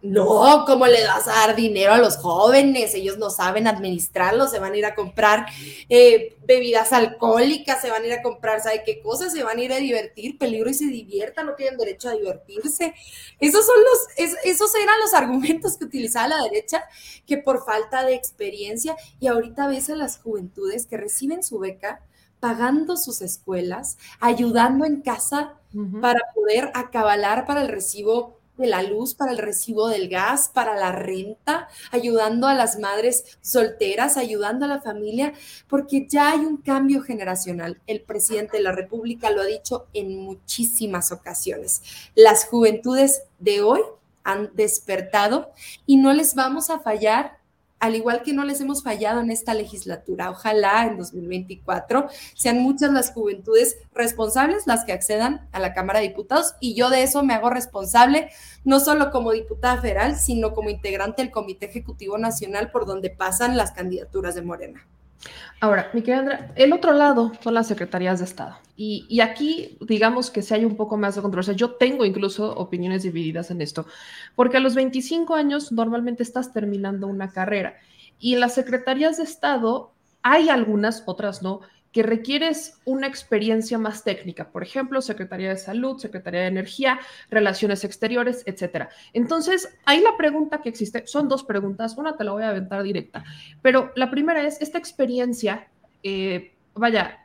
no, 0.00 0.64
¿cómo 0.64 0.86
le 0.86 1.04
vas 1.08 1.26
a 1.26 1.46
dar 1.46 1.56
dinero 1.56 1.92
a 1.92 1.98
los 1.98 2.18
jóvenes? 2.18 2.94
Ellos 2.94 3.18
no 3.18 3.30
saben 3.30 3.66
administrarlo, 3.66 4.46
se 4.46 4.60
van 4.60 4.72
a 4.72 4.76
ir 4.76 4.86
a 4.86 4.94
comprar 4.94 5.46
eh, 5.88 6.36
bebidas 6.44 6.92
alcohólicas, 6.92 7.80
se 7.80 7.90
van 7.90 8.04
a 8.04 8.06
ir 8.06 8.12
a 8.12 8.22
comprar, 8.22 8.60
¿sabe 8.60 8.84
qué 8.86 9.02
cosas? 9.02 9.32
Se 9.32 9.42
van 9.42 9.58
a 9.58 9.62
ir 9.62 9.72
a 9.72 9.78
divertir, 9.78 10.38
peligro 10.38 10.70
y 10.70 10.74
se 10.74 10.86
diviertan, 10.86 11.46
no 11.46 11.54
tienen 11.54 11.76
derecho 11.76 12.08
a 12.08 12.12
divertirse. 12.12 12.94
Esos 13.40 13.66
son 13.66 13.76
los, 13.82 14.34
esos 14.44 14.72
eran 14.76 15.00
los 15.00 15.14
argumentos 15.14 15.76
que 15.76 15.86
utilizaba 15.86 16.28
la 16.28 16.42
derecha, 16.44 16.84
que 17.26 17.38
por 17.38 17.64
falta 17.64 18.04
de 18.04 18.14
experiencia, 18.14 18.96
y 19.18 19.26
ahorita 19.26 19.66
ves 19.66 19.90
a 19.90 19.96
las 19.96 20.18
juventudes 20.18 20.86
que 20.86 20.96
reciben 20.96 21.42
su 21.42 21.58
beca 21.58 22.02
pagando 22.38 22.96
sus 22.96 23.20
escuelas, 23.20 23.98
ayudando 24.20 24.84
en 24.84 25.02
casa 25.02 25.54
para 26.00 26.20
poder 26.34 26.70
acabalar 26.74 27.46
para 27.46 27.62
el 27.62 27.68
recibo 27.68 28.37
de 28.62 28.68
la 28.68 28.82
luz, 28.82 29.14
para 29.14 29.32
el 29.32 29.38
recibo 29.38 29.88
del 29.88 30.08
gas, 30.08 30.50
para 30.52 30.76
la 30.76 30.92
renta, 30.92 31.68
ayudando 31.90 32.46
a 32.46 32.54
las 32.54 32.78
madres 32.78 33.38
solteras, 33.40 34.16
ayudando 34.16 34.64
a 34.64 34.68
la 34.68 34.80
familia, 34.80 35.32
porque 35.68 36.06
ya 36.08 36.32
hay 36.32 36.40
un 36.40 36.58
cambio 36.58 37.02
generacional. 37.02 37.80
El 37.86 38.02
presidente 38.02 38.56
de 38.56 38.62
la 38.62 38.72
República 38.72 39.30
lo 39.30 39.40
ha 39.40 39.46
dicho 39.46 39.86
en 39.94 40.18
muchísimas 40.18 41.12
ocasiones. 41.12 41.82
Las 42.14 42.44
juventudes 42.46 43.22
de 43.38 43.62
hoy 43.62 43.80
han 44.24 44.50
despertado 44.54 45.52
y 45.86 45.96
no 45.96 46.12
les 46.12 46.34
vamos 46.34 46.68
a 46.68 46.80
fallar 46.80 47.37
al 47.80 47.94
igual 47.94 48.22
que 48.22 48.32
no 48.32 48.44
les 48.44 48.60
hemos 48.60 48.82
fallado 48.82 49.20
en 49.20 49.30
esta 49.30 49.54
legislatura. 49.54 50.30
Ojalá 50.30 50.86
en 50.86 50.98
2024 50.98 52.08
sean 52.34 52.58
muchas 52.58 52.92
las 52.92 53.12
juventudes 53.12 53.76
responsables 53.94 54.66
las 54.66 54.84
que 54.84 54.92
accedan 54.92 55.48
a 55.52 55.60
la 55.60 55.72
Cámara 55.72 56.00
de 56.00 56.08
Diputados 56.08 56.54
y 56.60 56.74
yo 56.74 56.90
de 56.90 57.02
eso 57.02 57.22
me 57.22 57.34
hago 57.34 57.50
responsable, 57.50 58.30
no 58.64 58.80
solo 58.80 59.10
como 59.10 59.32
diputada 59.32 59.80
federal, 59.80 60.16
sino 60.16 60.52
como 60.52 60.70
integrante 60.70 61.22
del 61.22 61.30
Comité 61.30 61.66
Ejecutivo 61.66 62.18
Nacional 62.18 62.70
por 62.70 62.86
donde 62.86 63.10
pasan 63.10 63.56
las 63.56 63.72
candidaturas 63.72 64.34
de 64.34 64.42
Morena. 64.42 64.86
Ahora, 65.60 65.90
mi 65.92 66.02
querida 66.02 66.20
Andrea, 66.20 66.52
el 66.54 66.72
otro 66.72 66.92
lado 66.92 67.32
son 67.42 67.54
las 67.54 67.66
secretarías 67.66 68.20
de 68.20 68.24
Estado. 68.24 68.56
Y, 68.76 69.20
aquí, 69.20 69.76
digamos 69.80 70.30
que 70.30 70.40
si 70.40 70.54
hay 70.54 70.64
un 70.64 70.76
poco 70.76 70.96
más 70.96 71.16
de 71.16 71.22
controversia. 71.22 71.54
Yo 71.54 71.72
tengo 71.72 72.04
incluso 72.04 72.54
opiniones 72.54 73.02
divididas 73.02 73.50
en 73.50 73.60
esto, 73.60 73.86
porque 74.36 74.58
a 74.58 74.60
los 74.60 74.76
25 74.76 75.34
años 75.34 75.72
normalmente 75.72 76.22
estás 76.22 76.52
terminando 76.52 77.08
una 77.08 77.32
carrera. 77.32 77.74
Y 78.20 78.34
en 78.34 78.40
las 78.40 78.54
secretarías 78.54 79.16
de 79.16 79.24
Estado 79.24 79.92
hay 80.22 80.48
algunas, 80.48 81.02
otras 81.06 81.42
no, 81.42 81.60
que 81.98 82.04
requieres 82.04 82.78
una 82.84 83.08
experiencia 83.08 83.76
más 83.76 84.04
técnica, 84.04 84.52
por 84.52 84.62
ejemplo, 84.62 85.02
Secretaría 85.02 85.48
de 85.48 85.56
Salud, 85.56 85.98
Secretaría 85.98 86.42
de 86.42 86.46
Energía, 86.46 87.00
Relaciones 87.28 87.82
Exteriores, 87.82 88.44
etcétera. 88.46 88.88
Entonces, 89.12 89.76
ahí 89.84 90.00
la 90.00 90.16
pregunta 90.16 90.62
que 90.62 90.68
existe, 90.68 91.08
son 91.08 91.28
dos 91.28 91.42
preguntas, 91.42 91.98
una 91.98 92.16
te 92.16 92.22
la 92.22 92.30
voy 92.30 92.44
a 92.44 92.50
aventar 92.50 92.84
directa, 92.84 93.24
pero 93.62 93.90
la 93.96 94.12
primera 94.12 94.46
es, 94.46 94.62
esta 94.62 94.78
experiencia, 94.78 95.66
eh, 96.04 96.54
vaya, 96.74 97.18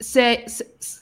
se, 0.00 0.46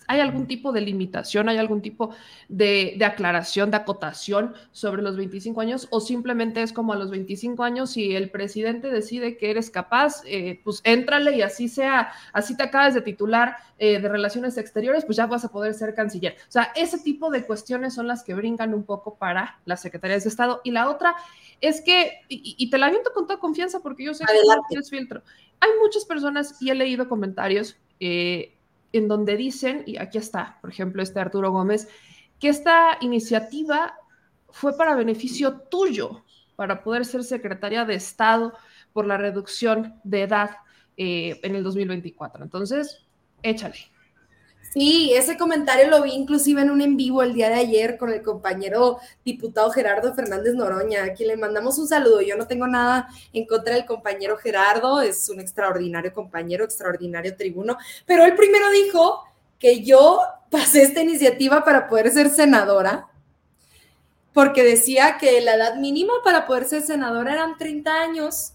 ¿hay 0.07 0.21
algún 0.21 0.47
tipo 0.47 0.73
de 0.73 0.81
limitación, 0.81 1.49
hay 1.49 1.59
algún 1.59 1.83
tipo 1.83 2.15
de, 2.49 2.99
aclaración, 3.05 3.71
de 3.71 3.77
acotación 3.77 4.55
sobre 4.73 5.03
los 5.03 5.17
25 5.17 5.61
años 5.61 5.89
o 5.91 6.01
simplemente 6.01 6.63
es 6.63 6.73
como 6.73 6.93
a 6.93 6.97
los 6.97 7.11
25 7.11 7.63
años 7.63 7.91
si 7.91 8.15
el 8.15 8.31
presidente 8.31 8.91
decide 8.91 9.37
que 9.37 9.51
eres 9.51 9.71
capaz, 9.71 10.23
eh, 10.27 10.61
pues 10.65 10.81
éntrale 10.85 11.37
y 11.37 11.43
así 11.43 11.69
sea, 11.69 12.13
así 12.33 12.57
te 12.57 12.63
acabas 12.63 12.95
de 12.95 13.03
titular 13.03 13.57
eh, 13.79 14.01
de 14.01 14.09
relaciones 14.09 14.57
exteriores, 14.57 15.05
pues 15.05 15.17
ya 15.19 15.27
vas 15.27 15.45
a 15.45 15.49
poder 15.49 15.75
ser 15.75 15.95
canciller. 15.95 16.37
O 16.49 16.53
sea, 16.53 16.73
ese 16.75 16.99
tipo 16.99 17.31
de 17.31 17.45
cuestiones 17.45 17.95
son 17.95 18.07
las 18.07 18.23
que 18.23 18.35
brincan 18.35 18.73
un 18.73 18.85
poco 18.85 19.17
para 19.17 19.59
las 19.67 19.83
secretarías 19.83 20.25
de 20.25 20.31
Estado. 20.31 20.63
Y 20.65 20.71
la 20.71 20.89
otra 20.89 21.15
es 21.61 21.83
que, 21.83 22.21
y, 22.29 22.71
te 22.71 22.79
la 22.79 22.87
aviento 22.87 23.13
con 23.13 23.27
toda 23.27 23.39
confianza 23.39 23.81
porque 23.81 24.05
yo 24.05 24.15
sé 24.15 24.25
que 24.25 24.33
no 24.49 24.63
tienes 24.69 24.89
filtro, 24.89 25.23
hay 25.61 25.71
muchas 25.83 26.07
personas 26.07 26.61
y 26.61 26.71
he 26.71 26.75
leído 26.75 27.09
comentarios. 27.09 27.77
Eh, 28.01 28.56
en 28.93 29.09
donde 29.09 29.37
dicen, 29.37 29.83
y 29.87 29.99
aquí 29.99 30.19
está, 30.19 30.59
por 30.61 30.71
ejemplo, 30.71 31.03
este 31.03 31.21
Arturo 31.21 31.51
Gómez, 31.51 31.89
que 32.39 32.49
esta 32.49 32.99
iniciativa 33.01 33.95
fue 34.51 34.77
para 34.77 34.95
beneficio 34.95 35.61
tuyo, 35.71 36.25
para 36.57 36.83
poder 36.83 37.05
ser 37.05 37.25
secretaria 37.25 37.85
de 37.85 37.95
Estado 37.95 38.55
por 38.93 39.07
la 39.07 39.19
reducción 39.19 40.01
de 40.05 40.23
edad 40.23 40.51
eh, 40.97 41.39
en 41.43 41.55
el 41.55 41.63
2024. 41.63 42.43
Entonces, 42.43 43.05
échale. 43.43 43.77
Sí, 44.77 45.11
ese 45.15 45.39
comentario 45.39 45.89
lo 45.89 46.03
vi 46.03 46.13
inclusive 46.13 46.61
en 46.61 46.69
un 46.69 46.83
en 46.83 46.99
vivo 46.99 47.23
el 47.23 47.33
día 47.33 47.49
de 47.49 47.55
ayer 47.55 47.97
con 47.97 48.11
el 48.13 48.21
compañero 48.21 48.99
diputado 49.25 49.71
Gerardo 49.71 50.13
Fernández 50.13 50.53
Noroña, 50.55 51.03
a 51.03 51.13
quien 51.15 51.29
le 51.29 51.39
mandamos 51.39 51.79
un 51.79 51.89
saludo. 51.89 52.21
Yo 52.21 52.37
no 52.37 52.47
tengo 52.47 52.67
nada 52.67 53.09
en 53.33 53.47
contra 53.47 53.75
del 53.75 53.87
compañero 53.87 54.37
Gerardo, 54.37 55.01
es 55.01 55.31
un 55.31 55.41
extraordinario 55.41 56.13
compañero, 56.13 56.63
extraordinario 56.63 57.35
tribuno, 57.39 57.79
pero 58.05 58.27
él 58.27 58.35
primero 58.35 58.71
dijo 58.71 59.25
que 59.59 59.83
yo 59.83 60.21
pasé 60.51 60.83
esta 60.83 61.01
iniciativa 61.01 61.65
para 61.65 61.89
poder 61.89 62.11
ser 62.11 62.29
senadora, 62.29 63.09
porque 64.35 64.63
decía 64.63 65.17
que 65.19 65.41
la 65.41 65.55
edad 65.55 65.77
mínima 65.77 66.13
para 66.23 66.47
poder 66.47 66.67
ser 66.67 66.83
senadora 66.83 67.33
eran 67.33 67.57
30 67.57 67.91
años 67.95 68.53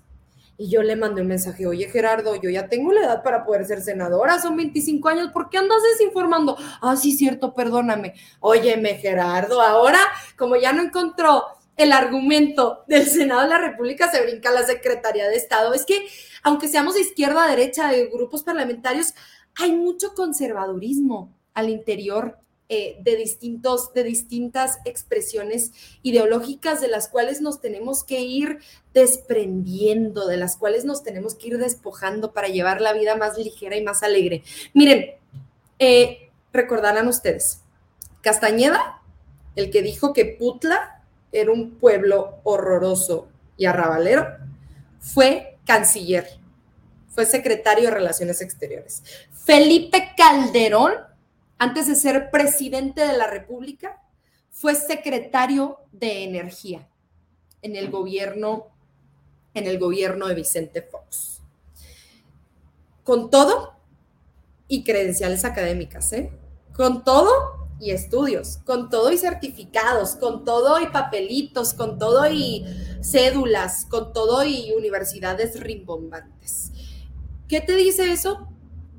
y 0.61 0.69
yo 0.69 0.83
le 0.83 0.95
mandé 0.95 1.23
un 1.23 1.27
mensaje, 1.27 1.65
oye 1.65 1.89
Gerardo, 1.89 2.35
yo 2.35 2.47
ya 2.51 2.67
tengo 2.67 2.91
la 2.93 3.01
edad 3.01 3.23
para 3.23 3.43
poder 3.43 3.65
ser 3.65 3.81
senadora, 3.81 4.39
son 4.39 4.55
25 4.55 5.09
años, 5.09 5.31
¿por 5.31 5.49
qué 5.49 5.57
andas 5.57 5.79
desinformando? 5.91 6.55
Ah, 6.81 6.95
sí, 6.95 7.13
cierto, 7.13 7.55
perdóname. 7.55 8.13
Óyeme 8.41 8.93
Gerardo, 8.99 9.59
ahora 9.59 9.97
como 10.37 10.55
ya 10.57 10.71
no 10.71 10.83
encontró 10.83 11.45
el 11.77 11.91
argumento 11.91 12.83
del 12.87 13.07
Senado 13.07 13.41
de 13.41 13.47
la 13.47 13.57
República 13.57 14.11
se 14.11 14.21
brinca 14.21 14.51
la 14.51 14.63
Secretaría 14.63 15.27
de 15.27 15.35
Estado. 15.35 15.73
Es 15.73 15.83
que, 15.83 16.05
aunque 16.43 16.67
seamos 16.67 16.93
de 16.93 17.01
izquierda 17.01 17.43
a 17.43 17.49
derecha 17.49 17.89
de 17.89 18.05
grupos 18.05 18.43
parlamentarios, 18.43 19.15
hay 19.55 19.71
mucho 19.71 20.13
conservadurismo 20.13 21.33
al 21.55 21.69
interior 21.69 22.37
eh, 22.73 22.95
de, 23.01 23.17
distintos, 23.17 23.93
de 23.93 24.05
distintas 24.05 24.79
expresiones 24.85 25.73
ideológicas 26.03 26.79
de 26.79 26.87
las 26.87 27.09
cuales 27.09 27.41
nos 27.41 27.59
tenemos 27.59 28.05
que 28.05 28.21
ir 28.21 28.59
desprendiendo, 28.93 30.25
de 30.25 30.37
las 30.37 30.55
cuales 30.55 30.85
nos 30.85 31.03
tenemos 31.03 31.35
que 31.35 31.49
ir 31.49 31.57
despojando 31.57 32.31
para 32.31 32.47
llevar 32.47 32.79
la 32.79 32.93
vida 32.93 33.17
más 33.17 33.37
ligera 33.37 33.75
y 33.75 33.83
más 33.83 34.03
alegre. 34.03 34.43
Miren, 34.73 35.17
eh, 35.79 36.29
recordarán 36.53 37.09
ustedes, 37.09 37.59
Castañeda, 38.21 39.01
el 39.57 39.69
que 39.69 39.81
dijo 39.81 40.13
que 40.13 40.23
Putla 40.23 41.03
era 41.33 41.51
un 41.51 41.71
pueblo 41.71 42.39
horroroso 42.43 43.27
y 43.57 43.65
arrabalero, 43.65 44.29
fue 45.01 45.57
canciller, 45.65 46.25
fue 47.09 47.25
secretario 47.25 47.89
de 47.89 47.95
Relaciones 47.95 48.39
Exteriores. 48.39 49.03
Felipe 49.43 50.11
Calderón 50.15 51.10
antes 51.61 51.85
de 51.85 51.93
ser 51.93 52.31
presidente 52.31 53.05
de 53.05 53.15
la 53.15 53.27
República, 53.27 54.01
fue 54.49 54.73
secretario 54.73 55.77
de 55.91 56.23
Energía 56.23 56.89
en 57.61 57.75
el 57.75 57.91
gobierno, 57.91 58.69
en 59.53 59.67
el 59.67 59.77
gobierno 59.77 60.25
de 60.25 60.33
Vicente 60.33 60.81
Fox. 60.81 61.43
Con 63.03 63.29
todo 63.29 63.73
y 64.67 64.83
credenciales 64.83 65.45
académicas, 65.45 66.11
¿eh? 66.13 66.31
Con 66.75 67.03
todo 67.03 67.69
y 67.79 67.91
estudios, 67.91 68.57
con 68.65 68.89
todo 68.89 69.11
y 69.11 69.19
certificados, 69.19 70.15
con 70.15 70.43
todo 70.43 70.81
y 70.81 70.87
papelitos, 70.87 71.75
con 71.75 71.99
todo 71.99 72.27
y 72.27 72.65
cédulas, 73.03 73.85
con 73.85 74.13
todo 74.13 74.43
y 74.43 74.73
universidades 74.75 75.59
rimbombantes. 75.59 76.71
¿Qué 77.47 77.61
te 77.61 77.75
dice 77.75 78.11
eso? 78.11 78.47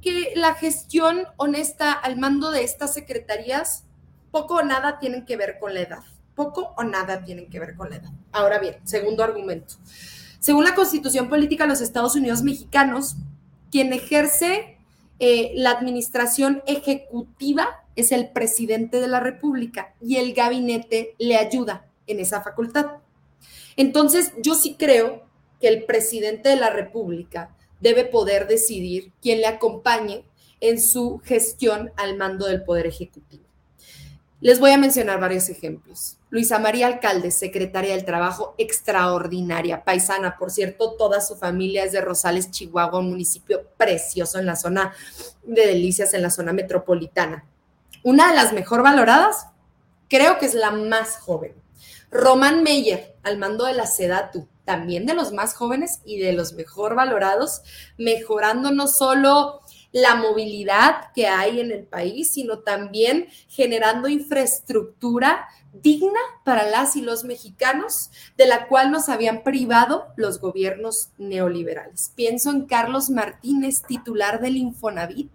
Que 0.03 0.33
la 0.35 0.55
gestión 0.55 1.25
honesta 1.37 1.93
al 1.93 2.19
mando 2.19 2.51
de 2.51 2.65
estas 2.65 2.93
secretarías 2.93 3.85
poco 4.31 4.57
o 4.57 4.63
nada 4.63 4.99
tienen 4.99 5.25
que 5.25 5.37
ver 5.37 5.59
con 5.59 5.75
la 5.75 5.81
edad. 5.81 6.03
Poco 6.35 6.75
o 6.77 6.83
nada 6.83 7.25
tienen 7.25 7.49
que 7.49 7.61
ver 7.61 7.77
con 7.77 7.91
la 7.91 7.97
edad. 7.97 8.11
Ahora 8.33 8.59
bien, 8.59 8.77
segundo 8.85 9.23
argumento. 9.23 9.77
Según 10.41 10.65
la 10.65 10.75
Constitución 10.75 11.29
Política 11.29 11.65
de 11.65 11.71
los 11.71 11.81
Estados 11.81 12.17
Unidos 12.17 12.43
Mexicanos, 12.43 13.17
quien 13.71 13.93
ejerce 13.93 14.77
eh, 15.21 15.53
la 15.55 15.71
administración 15.71 16.63
ejecutiva 16.67 17.85
es 17.95 18.11
el 18.11 18.31
presidente 18.31 19.01
de 19.01 19.09
la 19.09 19.21
República 19.21 19.95
y 20.01 20.17
el 20.17 20.35
gabinete 20.35 21.15
le 21.19 21.37
ayuda 21.37 21.87
en 22.07 22.19
esa 22.19 22.43
facultad. 22.43 22.87
Entonces, 23.77 24.33
yo 24.43 24.55
sí 24.55 24.77
creo 24.79 25.23
que 25.61 25.69
el 25.69 25.85
presidente 25.85 26.49
de 26.49 26.57
la 26.57 26.71
República 26.71 27.55
debe 27.83 28.05
poder 28.05 28.47
decidir 28.47 29.13
quién 29.21 29.41
le 29.41 29.47
acompañe 29.47 30.25
en 30.61 30.81
su 30.81 31.21
gestión 31.25 31.93
al 31.97 32.17
mando 32.17 32.47
del 32.47 32.63
Poder 32.63 32.87
Ejecutivo. 32.87 33.43
Les 34.41 34.59
voy 34.59 34.71
a 34.71 34.79
mencionar 34.79 35.21
varios 35.21 35.49
ejemplos. 35.49 36.17
Luisa 36.31 36.59
María 36.59 36.87
Alcalde, 36.87 37.31
secretaria 37.31 37.95
del 37.95 38.05
Trabajo, 38.05 38.55
extraordinaria, 38.59 39.85
paisana, 39.85 40.37
por 40.39 40.51
cierto, 40.51 40.95
toda 40.95 41.21
su 41.21 41.37
familia 41.37 41.85
es 41.85 41.93
de 41.93 42.01
Rosales, 42.01 42.51
Chihuahua, 42.51 43.01
un 43.01 43.11
municipio 43.11 43.69
precioso 43.77 44.39
en 44.39 44.47
la 44.47 44.57
zona 44.57 44.95
de 45.45 45.67
Delicias, 45.67 46.15
en 46.15 46.23
la 46.23 46.31
zona 46.31 46.53
metropolitana. 46.53 47.45
Una 48.03 48.31
de 48.31 48.37
las 48.37 48.53
mejor 48.53 48.83
valoradas, 48.83 49.47
creo 50.09 50.39
que 50.39 50.47
es 50.47 50.55
la 50.55 50.71
más 50.71 51.19
joven. 51.19 51.55
Román 52.11 52.63
Meyer, 52.63 53.15
al 53.23 53.39
mando 53.39 53.65
de 53.65 53.75
la 53.75 53.87
SEDATU, 53.87 54.49
también 54.65 55.07
de 55.07 55.15
los 55.15 55.33
más 55.33 55.55
jóvenes 55.55 56.01
y 56.05 56.19
de 56.19 56.33
los 56.33 56.53
mejor 56.53 56.95
valorados, 56.95 57.63
mejorando 57.99 58.71
no 58.71 58.87
solo 58.87 59.61
la 59.93 60.15
movilidad 60.15 61.13
que 61.15 61.27
hay 61.27 61.61
en 61.61 61.71
el 61.71 61.85
país, 61.85 62.33
sino 62.33 62.61
también 62.61 63.29
generando 63.49 64.09
infraestructura 64.09 65.47
digna 65.73 66.21
para 66.45 66.69
las 66.69 66.97
y 66.97 67.03
los 67.03 67.25
mexicanos, 67.25 68.11
de 68.37 68.47
la 68.47 68.69
cual 68.69 68.91
nos 68.91 69.09
habían 69.09 69.43
privado 69.43 70.07
los 70.17 70.41
gobiernos 70.41 71.11
neoliberales. 71.19 72.13
Pienso 72.15 72.51
en 72.51 72.67
Carlos 72.67 73.11
Martínez, 73.11 73.83
titular 73.87 74.41
del 74.41 74.57
Infonavit, 74.57 75.31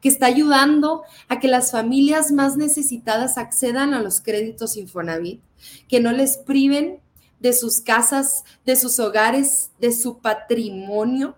que 0.00 0.08
está 0.08 0.26
ayudando 0.26 1.02
a 1.28 1.40
que 1.40 1.48
las 1.48 1.70
familias 1.70 2.30
más 2.30 2.56
necesitadas 2.56 3.38
accedan 3.38 3.94
a 3.94 4.02
los 4.02 4.20
créditos 4.20 4.76
Infonavit, 4.76 5.42
que 5.88 6.00
no 6.00 6.12
les 6.12 6.36
priven 6.36 7.00
de 7.44 7.52
sus 7.52 7.82
casas, 7.82 8.42
de 8.64 8.74
sus 8.74 8.98
hogares, 8.98 9.70
de 9.78 9.92
su 9.92 10.20
patrimonio, 10.20 11.36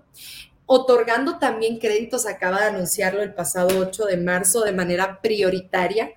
otorgando 0.64 1.40
también 1.40 1.80
créditos, 1.80 2.26
acaba 2.26 2.61
de 2.61 2.66
anunciarlo 2.66 3.22
el 3.22 3.34
pasado 3.34 3.76
8 3.76 4.04
de 4.04 4.16
marzo 4.16 4.61
de 4.61 4.70
manera 4.70 5.20
prioritaria 5.20 6.12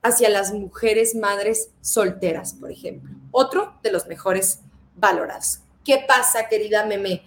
hacia 0.00 0.28
las 0.28 0.52
mujeres 0.52 1.16
madres 1.16 1.70
solteras, 1.80 2.54
por 2.54 2.70
ejemplo. 2.70 3.10
Otro 3.32 3.80
de 3.82 3.90
los 3.90 4.06
mejores 4.06 4.60
valorados. 4.94 5.58
¿Qué 5.84 6.04
pasa, 6.06 6.46
querida 6.46 6.86
Meme? 6.86 7.24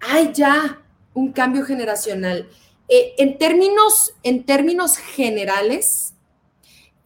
Hay 0.00 0.34
ya 0.34 0.82
un 1.14 1.32
cambio 1.32 1.64
generacional. 1.64 2.50
Eh, 2.86 3.14
en, 3.16 3.38
términos, 3.38 4.12
en 4.22 4.44
términos 4.44 4.98
generales, 4.98 6.12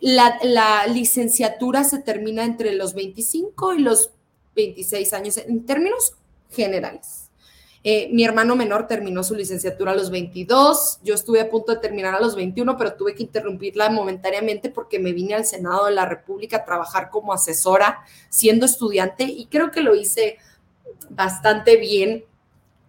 la, 0.00 0.40
la, 0.42 0.88
licenciatura 0.88 1.84
se 1.84 2.00
termina 2.00 2.44
entre 2.44 2.74
los 2.74 2.94
25 2.94 3.74
y 3.74 3.78
los 3.78 4.13
26 4.54 5.12
años 5.12 5.36
en 5.38 5.64
términos 5.64 6.14
generales. 6.50 7.24
Eh, 7.86 8.08
mi 8.12 8.24
hermano 8.24 8.56
menor 8.56 8.86
terminó 8.86 9.22
su 9.22 9.34
licenciatura 9.34 9.92
a 9.92 9.94
los 9.94 10.10
22, 10.10 11.00
yo 11.04 11.14
estuve 11.14 11.42
a 11.42 11.50
punto 11.50 11.72
de 11.72 11.80
terminar 11.80 12.14
a 12.14 12.20
los 12.20 12.34
21, 12.34 12.78
pero 12.78 12.94
tuve 12.94 13.14
que 13.14 13.24
interrumpirla 13.24 13.90
momentáneamente 13.90 14.70
porque 14.70 14.98
me 14.98 15.12
vine 15.12 15.34
al 15.34 15.44
Senado 15.44 15.84
de 15.84 15.92
la 15.92 16.06
República 16.06 16.56
a 16.58 16.64
trabajar 16.64 17.10
como 17.10 17.34
asesora 17.34 17.98
siendo 18.30 18.64
estudiante 18.64 19.24
y 19.24 19.46
creo 19.46 19.70
que 19.70 19.82
lo 19.82 19.94
hice 19.94 20.38
bastante 21.10 21.76
bien 21.76 22.24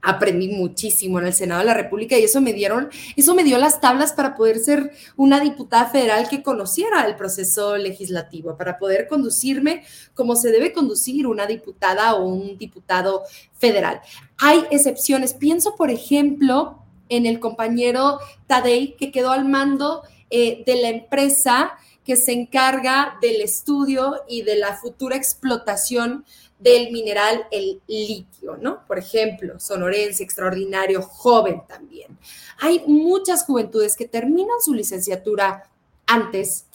aprendí 0.05 0.47
muchísimo 0.49 1.19
en 1.19 1.25
el 1.25 1.33
Senado 1.33 1.61
de 1.61 1.65
la 1.65 1.73
República 1.73 2.17
y 2.17 2.23
eso 2.23 2.39
me 2.39 2.53
dieron, 2.53 2.89
eso 3.15 3.33
me 3.33 3.43
dio 3.43 3.57
las 3.57 3.81
tablas 3.81 4.13
para 4.13 4.35
poder 4.35 4.59
ser 4.59 4.91
una 5.17 5.39
diputada 5.39 5.87
federal 5.87 6.29
que 6.29 6.43
conociera 6.43 7.05
el 7.05 7.15
proceso 7.15 7.75
legislativo, 7.75 8.55
para 8.55 8.77
poder 8.77 9.07
conducirme 9.07 9.83
como 10.13 10.35
se 10.35 10.51
debe 10.51 10.73
conducir 10.73 11.27
una 11.27 11.47
diputada 11.47 12.15
o 12.15 12.25
un 12.25 12.57
diputado 12.57 13.23
federal. 13.57 13.99
Hay 14.37 14.63
excepciones. 14.69 15.33
Pienso, 15.33 15.75
por 15.75 15.89
ejemplo, 15.89 16.79
en 17.09 17.25
el 17.25 17.39
compañero 17.39 18.19
Tadei, 18.47 18.95
que 18.95 19.11
quedó 19.11 19.31
al 19.31 19.45
mando 19.45 20.03
eh, 20.29 20.63
de 20.65 20.81
la 20.81 20.89
empresa 20.89 21.73
que 22.03 22.15
se 22.15 22.31
encarga 22.33 23.17
del 23.21 23.41
estudio 23.41 24.21
y 24.27 24.43
de 24.43 24.57
la 24.57 24.77
futura 24.77 25.15
explotación 25.15 26.23
del 26.59 26.91
mineral, 26.91 27.47
el 27.51 27.81
litio, 27.87 28.57
¿no? 28.57 28.85
Por 28.87 28.97
ejemplo, 28.97 29.59
sonorense, 29.59 30.23
extraordinario, 30.23 31.01
joven 31.01 31.63
también. 31.67 32.17
Hay 32.59 32.83
muchas 32.87 33.43
juventudes 33.43 33.95
que 33.95 34.07
terminan 34.07 34.61
su 34.61 34.73
licenciatura 34.73 35.69
antes 36.07 36.65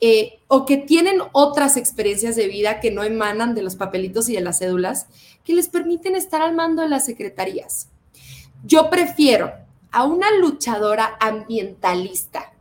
eh, 0.00 0.40
o 0.48 0.66
que 0.66 0.78
tienen 0.78 1.20
otras 1.30 1.76
experiencias 1.76 2.34
de 2.34 2.48
vida 2.48 2.80
que 2.80 2.90
no 2.90 3.04
emanan 3.04 3.54
de 3.54 3.62
los 3.62 3.76
papelitos 3.76 4.28
y 4.28 4.34
de 4.34 4.40
las 4.40 4.58
cédulas 4.58 5.06
que 5.44 5.54
les 5.54 5.68
permiten 5.68 6.16
estar 6.16 6.42
al 6.42 6.54
mando 6.54 6.82
de 6.82 6.88
las 6.88 7.04
secretarías. 7.04 7.88
Yo 8.64 8.90
prefiero 8.90 9.52
a 9.92 10.04
una 10.04 10.30
luchadora 10.38 11.16
ambientalista 11.20 12.51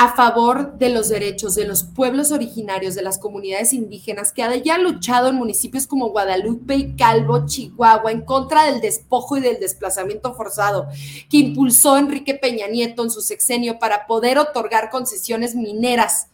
a 0.00 0.14
favor 0.14 0.78
de 0.78 0.90
los 0.90 1.08
derechos 1.08 1.56
de 1.56 1.66
los 1.66 1.82
pueblos 1.82 2.30
originarios, 2.30 2.94
de 2.94 3.02
las 3.02 3.18
comunidades 3.18 3.72
indígenas, 3.72 4.30
que 4.30 4.44
haya 4.44 4.78
luchado 4.78 5.26
en 5.26 5.34
municipios 5.34 5.88
como 5.88 6.10
Guadalupe 6.10 6.76
y 6.76 6.94
Calvo, 6.94 7.46
Chihuahua, 7.46 8.12
en 8.12 8.20
contra 8.20 8.62
del 8.66 8.80
despojo 8.80 9.36
y 9.36 9.40
del 9.40 9.58
desplazamiento 9.58 10.34
forzado, 10.34 10.86
que 11.28 11.38
impulsó 11.38 11.98
Enrique 11.98 12.34
Peña 12.34 12.68
Nieto 12.68 13.02
en 13.02 13.10
su 13.10 13.22
sexenio 13.22 13.80
para 13.80 14.06
poder 14.06 14.38
otorgar 14.38 14.88
concesiones 14.90 15.56
mineras 15.56 16.28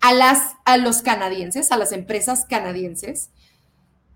a, 0.00 0.14
las, 0.14 0.54
a 0.64 0.78
los 0.78 1.02
canadienses, 1.02 1.72
a 1.72 1.76
las 1.76 1.92
empresas 1.92 2.46
canadienses, 2.46 3.28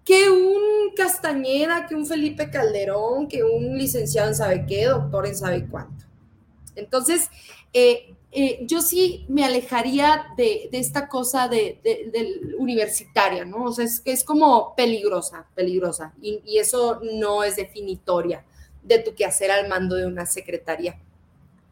que 0.03 0.31
un 0.31 0.95
Castañeda, 0.97 1.85
que 1.87 1.95
un 1.95 2.07
Felipe 2.07 2.49
Calderón, 2.49 3.29
que 3.29 3.45
un 3.45 3.77
licenciado 3.77 4.29
en 4.29 4.35
sabe 4.35 4.65
qué, 4.67 4.87
doctor 4.87 5.27
en 5.27 5.37
sabe 5.37 5.67
cuánto. 5.67 6.07
Entonces, 6.75 7.29
eh, 7.75 8.15
eh, 8.31 8.59
yo 8.67 8.83
sí 8.83 9.25
me 9.29 9.45
alejaría 9.45 10.27
de, 10.37 10.69
esta 10.73 11.09
cosa 11.09 11.49
de, 11.49 11.81
universitaria, 12.59 13.45
¿no? 13.47 13.65
O 13.65 13.73
sea, 13.73 13.87
es 13.87 14.01
que 14.01 14.13
es 14.13 14.23
como 14.23 14.75
peligrosa, 14.75 15.47
peligrosa, 15.55 16.13
y, 16.21 16.59
eso 16.59 17.01
no 17.03 17.43
es 17.43 17.57
definitoria 17.57 18.45
de 18.83 18.99
tu 18.99 19.15
quehacer 19.15 19.51
al 19.51 19.69
mando 19.69 19.97
de 19.97 20.07
una 20.07 20.27
secretaría. 20.27 20.99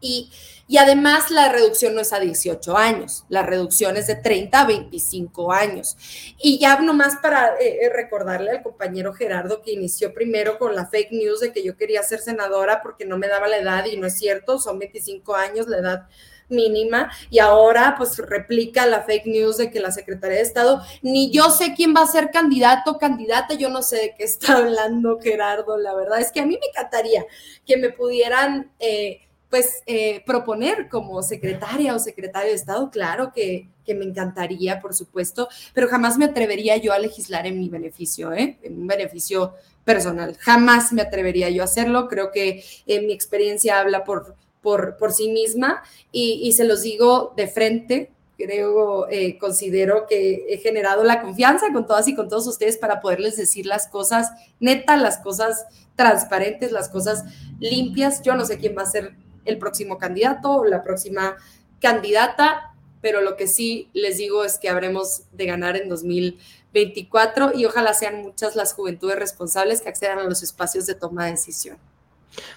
Y, 0.01 0.31
y, 0.67 0.77
además 0.77 1.29
la 1.29 1.51
reducción 1.51 1.93
no 1.93 2.01
es 2.01 2.11
a 2.11 2.19
18 2.19 2.75
años, 2.75 3.25
la 3.29 3.43
reducción 3.43 3.95
es 3.95 4.07
de 4.07 4.15
30 4.15 4.59
a 4.59 4.65
25 4.65 5.51
años. 5.51 5.95
Y 6.41 6.57
ya 6.59 6.79
nomás 6.79 7.17
para 7.17 7.55
eh, 7.59 7.79
eh, 7.81 7.89
recordarle 7.89 8.49
al 8.51 8.63
compañero 8.63 9.13
Gerardo 9.13 9.61
que 9.61 9.73
inició 9.73 10.11
primero 10.13 10.57
con 10.57 10.75
la 10.75 10.87
fake 10.87 11.11
news 11.11 11.39
de 11.39 11.51
que 11.51 11.63
yo 11.63 11.77
quería 11.77 12.01
ser 12.01 12.19
senadora 12.19 12.81
porque 12.81 13.05
no 13.05 13.17
me 13.17 13.27
daba 13.27 13.47
la 13.47 13.57
edad 13.57 13.85
y 13.85 13.97
no 13.97 14.07
es 14.07 14.17
cierto, 14.17 14.57
son 14.57 14.79
25 14.79 15.35
años 15.35 15.67
la 15.67 15.77
edad 15.77 16.07
mínima 16.49 17.11
y 17.29 17.39
ahora 17.39 17.95
pues 17.97 18.17
replica 18.17 18.85
la 18.85 19.01
fake 19.01 19.25
news 19.25 19.57
de 19.57 19.71
que 19.71 19.79
la 19.79 19.91
Secretaría 19.91 20.37
de 20.37 20.43
Estado, 20.43 20.81
ni 21.01 21.31
yo 21.31 21.49
sé 21.49 21.73
quién 21.75 21.93
va 21.95 22.01
a 22.01 22.07
ser 22.07 22.31
candidato 22.31 22.91
o 22.91 22.97
candidata, 22.97 23.53
yo 23.53 23.69
no 23.69 23.81
sé 23.81 23.97
de 23.97 24.15
qué 24.17 24.23
está 24.23 24.57
hablando 24.57 25.19
Gerardo, 25.19 25.77
la 25.77 25.93
verdad 25.93 26.19
es 26.19 26.31
que 26.31 26.39
a 26.39 26.45
mí 26.45 26.57
me 26.59 26.67
encantaría 26.67 27.25
que 27.65 27.77
me 27.77 27.89
pudieran... 27.89 28.71
Eh, 28.79 29.21
pues 29.49 29.81
eh, 29.85 30.23
proponer 30.25 30.89
como 30.89 31.21
secretaria 31.23 31.95
o 31.95 31.99
secretario 31.99 32.49
de 32.49 32.55
Estado, 32.55 32.89
claro 32.91 33.31
que, 33.33 33.69
me 33.87 34.03
encantaría, 34.03 34.81
por 34.81 34.93
supuesto, 34.93 35.47
pero 35.73 35.87
jamás 35.87 36.17
me 36.17 36.25
atrevería 36.25 36.75
yo 36.75 36.91
a 36.91 36.99
legislar 36.99 37.47
en 37.47 37.57
mi 37.57 37.69
beneficio, 37.69 38.33
¿eh? 38.33 38.57
en 38.61 38.81
un 38.81 38.85
beneficio 38.85 39.53
personal. 39.85 40.35
Jamás 40.41 40.91
me 40.91 41.01
atrevería 41.01 41.49
yo 41.49 41.61
a 41.61 41.65
hacerlo. 41.65 42.09
Creo 42.09 42.33
que 42.33 42.65
eh, 42.85 43.01
mi 43.01 43.13
experiencia 43.13 43.79
habla 43.79 44.03
por, 44.03 44.35
por, 44.67 44.97
por 44.97 45.13
sí 45.13 45.29
misma 45.29 45.81
y, 46.11 46.41
y, 46.43 46.51
se 46.51 46.65
los 46.65 46.81
digo 46.81 47.31
de 47.37 47.47
frente. 47.47 48.11
Creo, 48.37 49.07
eh, 49.09 49.37
considero 49.39 50.07
que 50.07 50.45
he 50.49 50.57
generado 50.57 51.05
la 51.05 51.21
confianza 51.21 51.71
con 51.71 51.87
todas 51.87 52.05
y 52.09 52.15
con 52.15 52.27
todos 52.27 52.47
ustedes 52.47 52.77
para 52.77 52.99
poderles 52.99 53.37
decir 53.37 53.65
las 53.65 53.87
cosas 53.87 54.29
netas, 54.59 55.01
las 55.01 55.19
cosas 55.19 55.67
transparentes, 55.95 56.73
las 56.73 56.89
cosas 56.89 57.23
limpias. 57.61 58.21
Yo 58.23 58.35
no 58.35 58.43
sé 58.43 58.57
quién 58.57 58.77
va 58.77 58.81
a 58.81 58.87
ser 58.87 59.15
el 59.45 59.57
próximo 59.57 59.97
candidato 59.97 60.51
o 60.51 60.65
la 60.65 60.83
próxima 60.83 61.37
candidata, 61.79 62.75
pero 62.99 63.21
lo 63.21 63.37
que 63.37 63.47
sí 63.47 63.89
les 63.93 64.17
digo 64.17 64.43
es 64.43 64.57
que 64.57 64.67
habremos 64.67 65.21
de 65.31 65.45
ganar 65.45 65.77
en 65.77 65.87
2024 65.87 67.53
y 67.55 67.63
ojalá 67.63 67.93
sean 67.93 68.21
muchas 68.21 68.57
las 68.57 68.73
juventudes 68.73 69.17
responsables 69.17 69.79
que 69.79 69.87
accedan 69.87 70.19
a 70.19 70.25
los 70.25 70.43
espacios 70.43 70.85
de 70.87 70.95
toma 70.95 71.23
de 71.23 71.31
decisión. 71.31 71.77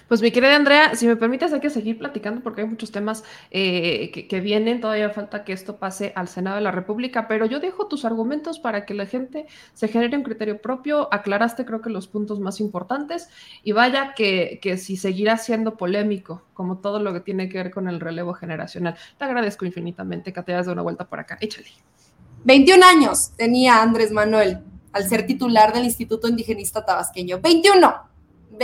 Pues 0.07 0.21
mi 0.21 0.31
querida 0.31 0.55
Andrea, 0.55 0.95
si 0.95 1.07
me 1.07 1.15
permites, 1.15 1.53
hay 1.53 1.59
que 1.59 1.69
seguir 1.69 1.97
platicando 1.97 2.41
porque 2.41 2.61
hay 2.61 2.67
muchos 2.67 2.91
temas 2.91 3.23
eh, 3.49 4.11
que, 4.11 4.39
vienen. 4.39 4.81
Todavía 4.81 5.09
falta 5.09 5.43
que 5.43 5.53
esto 5.53 5.77
pase 5.77 6.13
al 6.15 6.27
Senado 6.27 6.57
de 6.57 6.61
la 6.61 6.71
República, 6.71 7.27
pero 7.27 7.45
yo 7.45 7.59
dejo 7.59 7.87
tus 7.87 8.05
argumentos 8.05 8.59
para 8.59 8.85
que 8.85 8.93
la 8.93 9.05
gente 9.05 9.47
se 9.73 9.87
genere 9.87 10.17
un 10.17 10.23
criterio 10.23 10.61
propio. 10.61 11.11
Aclaraste, 11.13 11.65
creo 11.65 11.81
que 11.81 11.89
los 11.89 12.07
puntos 12.07 12.39
más 12.39 12.59
importantes. 12.59 13.29
Y 13.63 13.71
vaya 13.71 14.13
que, 14.15 14.59
que 14.61 14.77
si 14.77 14.97
seguirá 14.97 15.37
siendo 15.37 15.77
polémico, 15.77 16.43
como 16.53 16.77
todo 16.77 16.99
lo 16.99 17.13
que 17.13 17.21
tiene 17.21 17.49
que 17.49 17.57
ver 17.57 17.71
con 17.71 17.87
el 17.87 17.99
relevo 17.99 18.33
generacional. 18.33 18.95
Te 19.17 19.25
agradezco 19.25 19.65
infinitamente 19.65 20.33
que 20.33 20.43
te 20.43 20.51
dado 20.51 20.73
una 20.73 20.81
vuelta 20.81 21.05
por 21.07 21.19
acá. 21.19 21.37
Échale. 21.39 21.69
21 22.43 22.83
años 22.83 23.31
tenía 23.37 23.81
Andrés 23.81 24.11
Manuel 24.11 24.59
al 24.93 25.07
ser 25.07 25.25
titular 25.25 25.73
del 25.73 25.85
Instituto 25.85 26.27
Indigenista 26.27 26.83
Tabasqueño. 26.83 27.39
21 27.39 28.10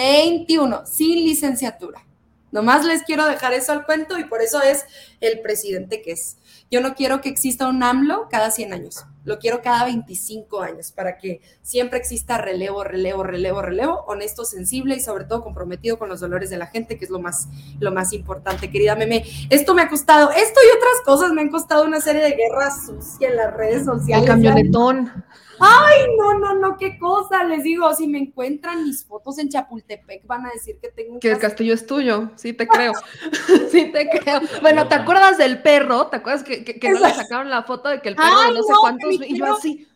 21, 0.02 0.86
sin 0.86 1.26
licenciatura. 1.26 2.08
Nomás 2.52 2.86
les 2.86 3.04
quiero 3.04 3.26
dejar 3.26 3.54
eso 3.54 3.74
al 3.74 3.86
cuento 3.86 4.18
y 4.18 4.24
por 4.24 4.42
eso 4.42 4.62
es 4.62 4.86
el 5.20 5.42
presidente 5.42 6.02
que 6.02 6.14
es. 6.14 6.38
Yo 6.72 6.82
no 6.82 6.96
quiero 6.96 7.22
que 7.22 7.30
exista 7.30 7.68
un 7.68 7.84
AMLO 7.84 8.28
cada 8.30 8.52
100 8.52 8.74
años, 8.74 9.06
lo 9.26 9.40
quiero 9.40 9.62
cada 9.62 9.86
25 9.86 10.62
años 10.62 10.92
para 10.92 11.18
que 11.18 11.42
siempre 11.62 11.98
exista 11.98 12.38
relevo, 12.38 12.84
relevo, 12.84 13.24
relevo, 13.24 13.62
relevo, 13.62 14.04
honesto, 14.08 14.44
sensible 14.44 14.96
y 14.96 15.00
sobre 15.00 15.26
todo 15.26 15.44
comprometido 15.44 15.98
con 15.98 16.10
los 16.10 16.20
dolores 16.20 16.50
de 16.50 16.58
la 16.58 16.68
gente, 16.68 16.98
que 16.98 17.06
es 17.06 17.12
lo 17.12 17.20
más, 17.20 17.48
lo 17.80 17.92
más 17.92 18.12
importante, 18.14 18.70
querida 18.70 18.96
Meme. 18.96 19.24
Esto 19.50 19.74
me 19.74 19.82
ha 19.82 19.90
costado, 19.90 20.32
esto 20.32 20.60
y 20.64 20.78
otras 20.78 21.02
cosas 21.06 21.32
me 21.32 21.42
han 21.42 21.50
costado 21.50 21.86
una 21.86 22.02
serie 22.02 22.22
de 22.22 22.32
guerras 22.32 22.86
sucias 22.86 23.32
en 23.32 23.38
las 23.38 23.54
redes 23.54 23.86
sociales. 23.86 24.24
El 24.24 24.30
camionetón. 24.30 25.26
Ay, 25.60 26.06
no, 26.18 26.40
no, 26.40 26.56
no, 26.56 26.78
qué 26.78 26.98
cosa. 26.98 27.44
Les 27.44 27.64
digo, 27.64 27.94
si 27.94 28.08
me 28.08 28.20
encuentran 28.20 28.84
mis 28.84 29.06
fotos 29.06 29.40
en 29.40 29.50
Chapultepec, 29.50 30.26
van 30.26 30.46
a 30.46 30.52
decir 30.52 30.78
que 30.82 30.90
tengo. 30.90 31.20
Que 31.20 31.32
el 31.32 31.40
castillo 31.40 31.74
es 31.74 31.86
tuyo, 31.86 32.32
sí 32.36 32.54
te 32.54 32.68
creo. 32.68 32.94
sí 33.72 33.92
te 33.92 34.10
creo. 34.10 34.42
Bueno, 34.62 34.88
¿te 34.88 34.96
acuerdas 34.96 35.38
del 35.38 35.62
perro? 35.62 36.08
¿Te 36.08 36.18
acuerdas 36.18 36.44
que, 36.44 36.64
que, 36.64 36.90
no 36.90 37.00
le 37.00 37.14
sacaron 37.14 37.50
la 37.50 37.64
foto 37.64 37.90
de 37.90 38.02
que 38.02 38.10
el 38.10 38.16
perro 38.16 38.42
de 38.42 38.54
no, 38.54 38.64
sé 38.64 38.74
cuántos. 38.80 39.14
Y 39.14 39.38
yo 39.38 39.46
así. 39.54 39.88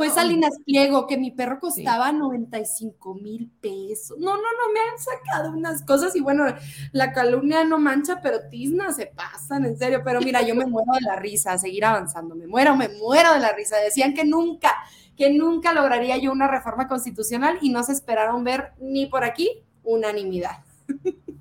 Fue 0.00 0.08
Salinas 0.08 0.54
Pliego, 0.64 1.06
que 1.06 1.18
mi 1.18 1.30
perro 1.30 1.60
costaba 1.60 2.10
95 2.10 3.16
mil 3.16 3.50
pesos. 3.60 4.16
No, 4.18 4.34
no, 4.34 4.40
no, 4.40 4.72
me 4.72 4.80
han 4.80 4.98
sacado 4.98 5.52
unas 5.52 5.82
cosas 5.82 6.16
y 6.16 6.22
bueno, 6.22 6.46
la 6.92 7.12
calumnia 7.12 7.64
no 7.64 7.78
mancha, 7.78 8.22
pero 8.22 8.48
tizna 8.48 8.94
se 8.94 9.08
pasan, 9.08 9.66
en 9.66 9.76
serio. 9.76 10.00
Pero 10.02 10.22
mira, 10.22 10.40
yo 10.40 10.54
me 10.54 10.64
muero 10.66 10.90
de 10.94 11.02
la 11.02 11.16
risa, 11.16 11.52
a 11.52 11.58
seguir 11.58 11.84
avanzando, 11.84 12.34
me 12.34 12.46
muero, 12.46 12.74
me 12.76 12.88
muero 12.88 13.34
de 13.34 13.40
la 13.40 13.52
risa. 13.52 13.76
Decían 13.76 14.14
que 14.14 14.24
nunca, 14.24 14.74
que 15.18 15.34
nunca 15.34 15.74
lograría 15.74 16.16
yo 16.16 16.32
una 16.32 16.48
reforma 16.48 16.88
constitucional 16.88 17.58
y 17.60 17.68
no 17.68 17.82
se 17.82 17.92
esperaron 17.92 18.42
ver 18.42 18.72
ni 18.80 19.04
por 19.04 19.22
aquí 19.22 19.50
unanimidad. 19.82 20.64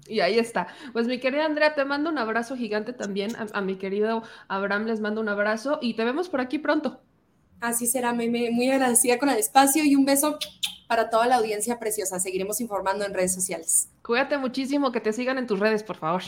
Y 0.05 0.20
ahí 0.20 0.38
está. 0.38 0.68
Pues 0.91 1.07
mi 1.07 1.22
querida 1.22 1.45
Andrea, 1.45 1.76
te 1.76 1.86
mando 1.86 2.10
un 2.10 2.18
abrazo 2.18 2.57
gigante 2.57 2.91
también. 2.91 3.38
A, 3.38 3.47
a 3.53 3.62
mi 3.62 3.78
querido 3.78 4.24
Abraham 4.49 4.84
les 4.86 4.99
mando 4.99 5.22
un 5.22 5.30
abrazo 5.30 5.80
y 5.82 5.93
te 5.93 6.03
vemos 6.03 6.28
por 6.28 6.41
aquí 6.41 6.60
pronto. 6.60 6.99
Así 7.62 7.88
será, 7.88 8.14
Meme. 8.14 8.51
Muy 8.51 8.70
agradecida 8.70 9.18
con 9.18 9.30
el 9.30 9.38
espacio 9.38 9.84
y 9.84 9.95
un 9.95 10.05
beso 10.05 10.38
para 10.88 11.10
toda 11.10 11.28
la 11.28 11.36
audiencia 11.36 11.78
preciosa. 11.78 12.20
Seguiremos 12.20 12.62
informando 12.62 13.05
en 13.05 13.14
redes 13.14 13.34
sociales. 13.34 13.89
Cuídate 14.01 14.38
muchísimo, 14.38 14.91
que 14.91 15.01
te 15.01 15.14
sigan 15.14 15.38
en 15.38 15.47
tus 15.47 15.60
redes, 15.60 15.84
por 15.84 15.97
favor. 15.97 16.24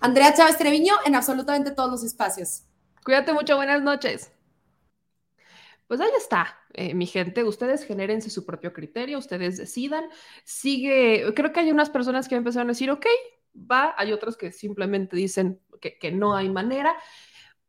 Andrea 0.00 0.32
Chávez 0.34 0.56
Treviño 0.56 0.94
en 1.04 1.14
absolutamente 1.14 1.72
todos 1.72 1.90
los 1.90 2.04
espacios. 2.04 2.62
Cuídate 3.04 3.32
mucho, 3.32 3.56
buenas 3.56 3.82
noches. 3.82 4.32
Pues 5.88 6.00
ahí 6.00 6.10
está, 6.16 6.58
eh, 6.72 6.94
mi 6.94 7.06
gente. 7.06 7.44
Ustedes 7.44 7.84
genérense 7.84 8.30
su 8.30 8.46
propio 8.46 8.72
criterio, 8.72 9.18
ustedes 9.18 9.58
decidan. 9.58 10.04
Sigue, 10.44 11.34
creo 11.34 11.52
que 11.52 11.60
hay 11.60 11.70
unas 11.70 11.90
personas 11.90 12.28
que 12.28 12.36
empezaron 12.36 12.68
a 12.68 12.72
decir, 12.72 12.90
ok, 12.90 13.04
va, 13.54 13.94
hay 13.98 14.12
otros 14.12 14.36
que 14.36 14.52
simplemente 14.52 15.16
dicen 15.16 15.60
que, 15.80 15.98
que 15.98 16.12
no 16.12 16.34
hay 16.34 16.48
manera, 16.48 16.96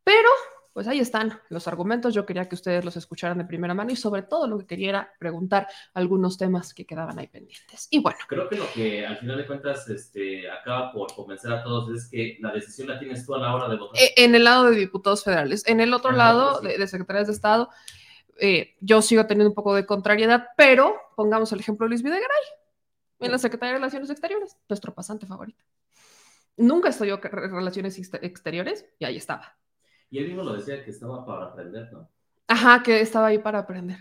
pero 0.04 0.30
pues 0.74 0.88
ahí 0.88 1.00
están 1.00 1.40
los 1.50 1.68
argumentos. 1.68 2.14
Yo 2.16 2.26
quería 2.26 2.50
que 2.50 2.56
ustedes 2.56 2.84
los 2.84 2.98
escucharan 2.98 3.38
de 3.38 3.46
primera 3.46 3.76
mano 3.76 3.92
y 3.92 3.96
sobre 3.96 4.24
todo 4.24 4.48
lo 4.48 4.58
que 4.58 4.66
quería 4.66 4.90
era 4.90 5.14
preguntar 5.20 5.68
algunos 5.94 6.38
temas 6.38 6.74
que 6.74 6.86
quedaban 6.86 7.18
ahí 7.20 7.28
pendientes. 7.28 7.88
Y 7.92 8.00
bueno. 8.00 8.18
Creo 8.28 8.50
que 8.50 8.56
lo 8.58 8.66
que 8.74 9.06
al 9.06 9.18
final 9.18 9.38
de 9.38 9.46
cuentas 9.46 9.88
este, 9.88 10.50
acaba 10.50 10.92
por 10.92 11.14
convencer 11.14 11.54
a 11.54 11.64
todos 11.64 11.90
es 11.96 12.10
que 12.10 12.38
la 12.42 12.52
decisión 12.52 12.88
la 12.88 12.98
tienes 12.98 13.24
tú 13.24 13.36
a 13.36 13.40
la 13.40 13.54
hora 13.54 13.70
de 13.70 13.78
votar. 13.78 14.02
Eh, 14.02 14.14
en 14.18 14.34
el 14.34 14.44
lado 14.44 14.72
de 14.72 14.76
diputados 14.76 15.24
federales. 15.24 15.64
En 15.68 15.80
el 15.80 15.94
otro 15.94 16.12
lado, 16.12 16.60
de, 16.62 16.78
de, 16.78 16.88
secretarias 16.88 17.28
de 17.28 17.34
Estado, 17.34 17.70
eh, 18.40 18.76
yo 18.80 19.04
sigo 19.04 19.28
teniendo 19.28 19.52
un 19.52 19.56
poco 19.56 19.76
de 19.76 19.86
contrariedad, 19.86 20.48
pero 20.58 20.96
pongamos 21.16 21.52
el 21.52 21.60
ejemplo 21.60 21.86
de 21.86 21.90
Luis 21.90 22.02
Videgaray 22.02 22.44
en 23.20 23.32
la 23.32 23.38
Secretaría 23.38 23.74
de 23.74 23.80
Relaciones 23.80 24.10
Exteriores, 24.10 24.58
nuestro 24.68 24.94
pasante 24.94 25.28
favorito. 25.28 25.64
Nunca 26.58 26.90
estudió 26.90 27.18
relaciones 27.18 27.98
exteriores 27.98 28.86
y 29.00 29.06
ahí 29.06 29.18
estaba 29.18 29.56
y 30.14 30.20
él 30.20 30.28
mismo 30.28 30.44
lo 30.44 30.54
decía 30.54 30.86
que 30.86 30.92
estaba 30.92 31.26
para 31.26 31.46
aprender, 31.46 31.92
¿no? 31.92 32.08
Ajá, 32.48 32.84
que 32.84 33.02
estaba 33.02 33.28
ahí 33.28 33.40
para 33.40 33.58
aprender. 33.58 33.98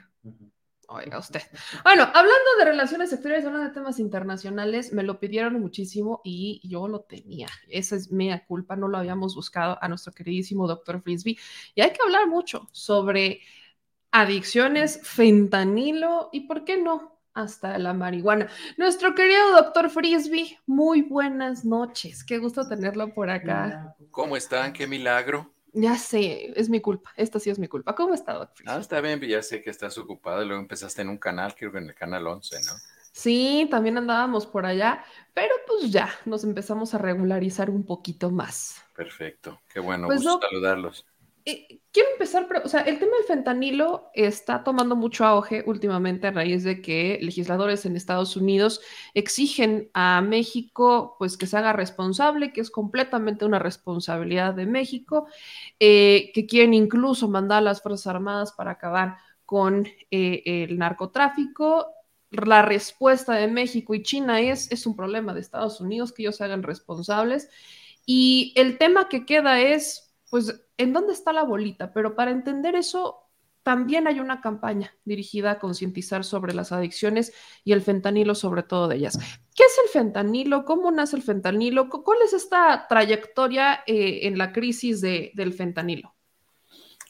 Oiga 0.86 1.18
usted. 1.18 1.40
Bueno, 1.84 2.02
hablando 2.02 2.50
de 2.58 2.66
relaciones 2.66 3.10
exteriores, 3.14 3.46
hablando 3.46 3.68
de 3.68 3.72
temas 3.72 3.98
internacionales, 3.98 4.92
me 4.92 5.04
lo 5.04 5.18
pidieron 5.18 5.58
muchísimo 5.58 6.20
y 6.22 6.60
yo 6.68 6.86
lo 6.86 7.00
tenía. 7.00 7.48
Esa 7.66 7.96
es 7.96 8.12
mi 8.12 8.30
culpa, 8.46 8.76
no 8.76 8.88
lo 8.88 8.98
habíamos 8.98 9.34
buscado 9.34 9.78
a 9.80 9.88
nuestro 9.88 10.12
queridísimo 10.12 10.68
doctor 10.68 11.00
Frisbee. 11.00 11.38
Y 11.74 11.80
hay 11.80 11.94
que 11.94 12.02
hablar 12.04 12.28
mucho 12.28 12.68
sobre 12.72 13.40
adicciones, 14.10 15.00
fentanilo 15.02 16.28
y, 16.30 16.40
¿por 16.40 16.66
qué 16.66 16.76
no? 16.76 17.22
Hasta 17.32 17.78
la 17.78 17.94
marihuana. 17.94 18.50
Nuestro 18.76 19.14
querido 19.14 19.50
doctor 19.52 19.88
Frisbee, 19.88 20.58
muy 20.66 21.00
buenas 21.00 21.64
noches. 21.64 22.22
Qué 22.22 22.36
gusto 22.36 22.68
tenerlo 22.68 23.14
por 23.14 23.30
acá. 23.30 23.96
¿Cómo 24.10 24.36
están? 24.36 24.74
Qué 24.74 24.86
milagro. 24.86 25.51
Ya 25.72 25.96
sé, 25.96 26.52
es 26.58 26.68
mi 26.68 26.80
culpa. 26.80 27.10
Esta 27.16 27.38
sí 27.38 27.50
es 27.50 27.58
mi 27.58 27.68
culpa. 27.68 27.94
¿Cómo 27.94 28.14
está, 28.14 28.34
doctor? 28.34 28.66
Ah, 28.68 28.78
está 28.78 29.00
bien, 29.00 29.20
ya 29.20 29.42
sé 29.42 29.62
que 29.62 29.70
estás 29.70 29.96
ocupado. 29.98 30.44
Luego 30.44 30.60
empezaste 30.60 31.02
en 31.02 31.08
un 31.08 31.18
canal, 31.18 31.54
creo 31.54 31.72
que 31.72 31.78
en 31.78 31.88
el 31.88 31.94
canal 31.94 32.26
11, 32.26 32.56
¿no? 32.62 32.72
Sí, 33.12 33.68
también 33.70 33.98
andábamos 33.98 34.46
por 34.46 34.64
allá, 34.66 35.04
pero 35.34 35.54
pues 35.66 35.92
ya 35.92 36.10
nos 36.24 36.44
empezamos 36.44 36.94
a 36.94 36.98
regularizar 36.98 37.70
un 37.70 37.84
poquito 37.84 38.30
más. 38.30 38.76
Perfecto, 38.96 39.60
qué 39.72 39.80
bueno, 39.80 40.06
pues 40.06 40.22
gusto 40.22 40.40
saludarlos. 40.48 41.06
Eh, 41.44 41.80
quiero 41.90 42.10
empezar, 42.12 42.46
pero, 42.48 42.62
o 42.64 42.68
sea, 42.68 42.82
el 42.82 42.98
tema 42.98 43.16
del 43.16 43.26
fentanilo 43.26 44.10
está 44.14 44.62
tomando 44.62 44.94
mucho 44.96 45.24
auge 45.24 45.64
últimamente 45.66 46.28
a 46.28 46.30
raíz 46.30 46.62
de 46.62 46.80
que 46.80 47.18
legisladores 47.20 47.84
en 47.84 47.96
Estados 47.96 48.36
Unidos 48.36 48.80
exigen 49.14 49.90
a 49.92 50.20
México, 50.22 51.16
pues, 51.18 51.36
que 51.36 51.46
se 51.46 51.56
haga 51.56 51.72
responsable, 51.72 52.52
que 52.52 52.60
es 52.60 52.70
completamente 52.70 53.44
una 53.44 53.58
responsabilidad 53.58 54.54
de 54.54 54.66
México, 54.66 55.26
eh, 55.80 56.30
que 56.34 56.46
quieren 56.46 56.74
incluso 56.74 57.28
mandar 57.28 57.58
a 57.58 57.62
las 57.62 57.82
Fuerzas 57.82 58.06
Armadas 58.06 58.52
para 58.52 58.72
acabar 58.72 59.16
con 59.44 59.86
eh, 60.10 60.42
el 60.46 60.78
narcotráfico. 60.78 61.88
La 62.30 62.62
respuesta 62.62 63.34
de 63.34 63.48
México 63.48 63.94
y 63.94 64.02
China 64.02 64.40
es, 64.40 64.70
es 64.72 64.86
un 64.86 64.96
problema 64.96 65.34
de 65.34 65.40
Estados 65.40 65.80
Unidos, 65.80 66.12
que 66.12 66.22
ellos 66.22 66.36
se 66.36 66.44
hagan 66.44 66.62
responsables 66.62 67.50
Y 68.06 68.52
el 68.56 68.78
tema 68.78 69.08
que 69.08 69.26
queda 69.26 69.60
es, 69.60 70.11
pues, 70.32 70.64
¿en 70.78 70.94
dónde 70.94 71.12
está 71.12 71.34
la 71.34 71.42
bolita? 71.42 71.92
Pero 71.92 72.16
para 72.16 72.30
entender 72.30 72.74
eso, 72.74 73.28
también 73.62 74.08
hay 74.08 74.18
una 74.18 74.40
campaña 74.40 74.96
dirigida 75.04 75.50
a 75.50 75.58
concientizar 75.58 76.24
sobre 76.24 76.54
las 76.54 76.72
adicciones 76.72 77.34
y 77.64 77.72
el 77.72 77.82
fentanilo 77.82 78.34
sobre 78.34 78.62
todo 78.62 78.88
de 78.88 78.96
ellas. 78.96 79.18
¿Qué 79.54 79.62
es 79.62 79.76
el 79.84 79.90
fentanilo? 79.90 80.64
¿Cómo 80.64 80.90
nace 80.90 81.16
el 81.16 81.22
fentanilo? 81.22 81.90
¿Cuál 81.90 82.20
es 82.24 82.32
esta 82.32 82.86
trayectoria 82.88 83.84
eh, 83.86 84.20
en 84.22 84.38
la 84.38 84.54
crisis 84.54 85.02
de, 85.02 85.32
del 85.34 85.52
fentanilo? 85.52 86.14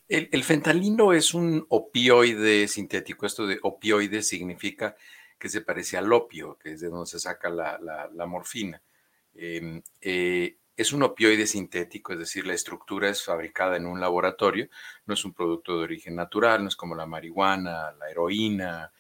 El, 0.08 0.42
fentanilo 0.42 1.12
es 1.12 1.32
un 1.32 1.64
opioide 1.68 2.66
sintético. 2.66 3.24
Esto 3.24 3.46
de 3.46 3.60
opioide 3.62 4.22
significa 4.22 4.96
que 5.38 5.48
se 5.48 5.60
parece 5.60 5.96
al 5.96 6.12
opio, 6.12 6.58
que 6.58 6.72
es 6.72 6.80
de 6.80 6.88
donde 6.88 7.06
se 7.06 7.20
saca 7.20 7.48
la, 7.48 8.26
morfina. 8.26 8.82
Em, 9.32 9.80
eh, 10.00 10.56
es 10.76 10.92
un 10.92 11.02
opioide 11.02 11.46
sintético, 11.46 12.12
es 12.12 12.18
decir, 12.18 12.46
la 12.46 12.54
estructura 12.54 13.08
es 13.08 13.24
fabricada 13.24 13.76
en 13.76 13.86
un 13.86 14.00
laboratorio, 14.00 14.68
no 15.06 15.14
es 15.14 15.24
un 15.24 15.34
producto 15.34 15.76
de 15.76 15.84
origen 15.84 16.16
natural, 16.16 16.62
no 16.62 16.68
es 16.68 16.76
como 16.76 16.94
la 16.94 17.06
marihuana, 17.06 17.92
la 17.92 18.10
heroína, 18.10 18.92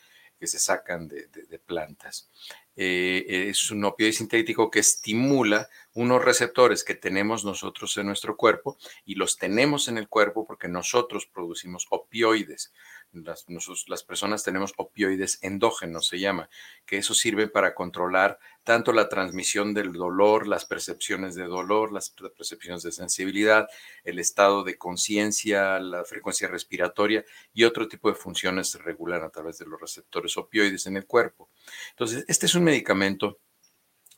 que 0.42 0.48
se 0.48 0.58
sacan 0.58 1.06
de, 1.06 1.28
plantas. 1.64 2.28
Eh, 2.74 3.46
es 3.48 3.70
un 3.70 3.84
opioide 3.84 4.12
sintético 4.12 4.72
que 4.72 4.80
estimula 4.80 5.68
unos 5.94 6.24
receptores 6.24 6.82
que 6.82 6.96
tenemos 6.96 7.44
nosotros 7.44 7.96
en 7.96 8.06
nuestro 8.06 8.36
cuerpo 8.36 8.76
y 9.04 9.14
los 9.14 9.38
tenemos 9.38 9.86
en 9.86 9.98
el 9.98 10.08
cuerpo 10.08 10.44
porque 10.44 10.66
nosotros 10.66 11.26
producimos 11.32 11.86
opioides 11.90 12.72
las, 13.12 13.46
las 13.88 14.02
personas 14.04 14.42
tenemos 14.42 14.72
opioides 14.76 15.38
endógenos, 15.42 16.06
se 16.06 16.18
llama, 16.18 16.48
que 16.86 16.98
eso 16.98 17.14
sirve 17.14 17.48
para 17.48 17.74
controlar 17.74 18.38
tanto 18.64 18.92
la 18.92 19.08
transmisión 19.08 19.74
del 19.74 19.92
dolor, 19.92 20.46
las 20.46 20.64
percepciones 20.64 21.34
de 21.34 21.44
dolor, 21.44 21.92
las 21.92 22.10
percepciones 22.10 22.82
de 22.82 22.92
sensibilidad, 22.92 23.68
el 24.04 24.18
estado 24.18 24.64
de 24.64 24.78
conciencia, 24.78 25.78
la 25.78 26.04
frecuencia 26.04 26.48
respiratoria 26.48 27.24
y 27.52 27.64
otro 27.64 27.88
tipo 27.88 28.08
de 28.08 28.14
funciones 28.14 28.70
se 28.70 28.78
regulan 28.78 29.22
a 29.22 29.30
través 29.30 29.58
de 29.58 29.66
los 29.66 29.80
receptores 29.80 30.36
opioides 30.36 30.86
en 30.86 30.96
el 30.96 31.06
cuerpo. 31.06 31.50
Entonces, 31.90 32.24
este 32.28 32.46
es 32.46 32.54
un 32.54 32.64
medicamento 32.64 33.38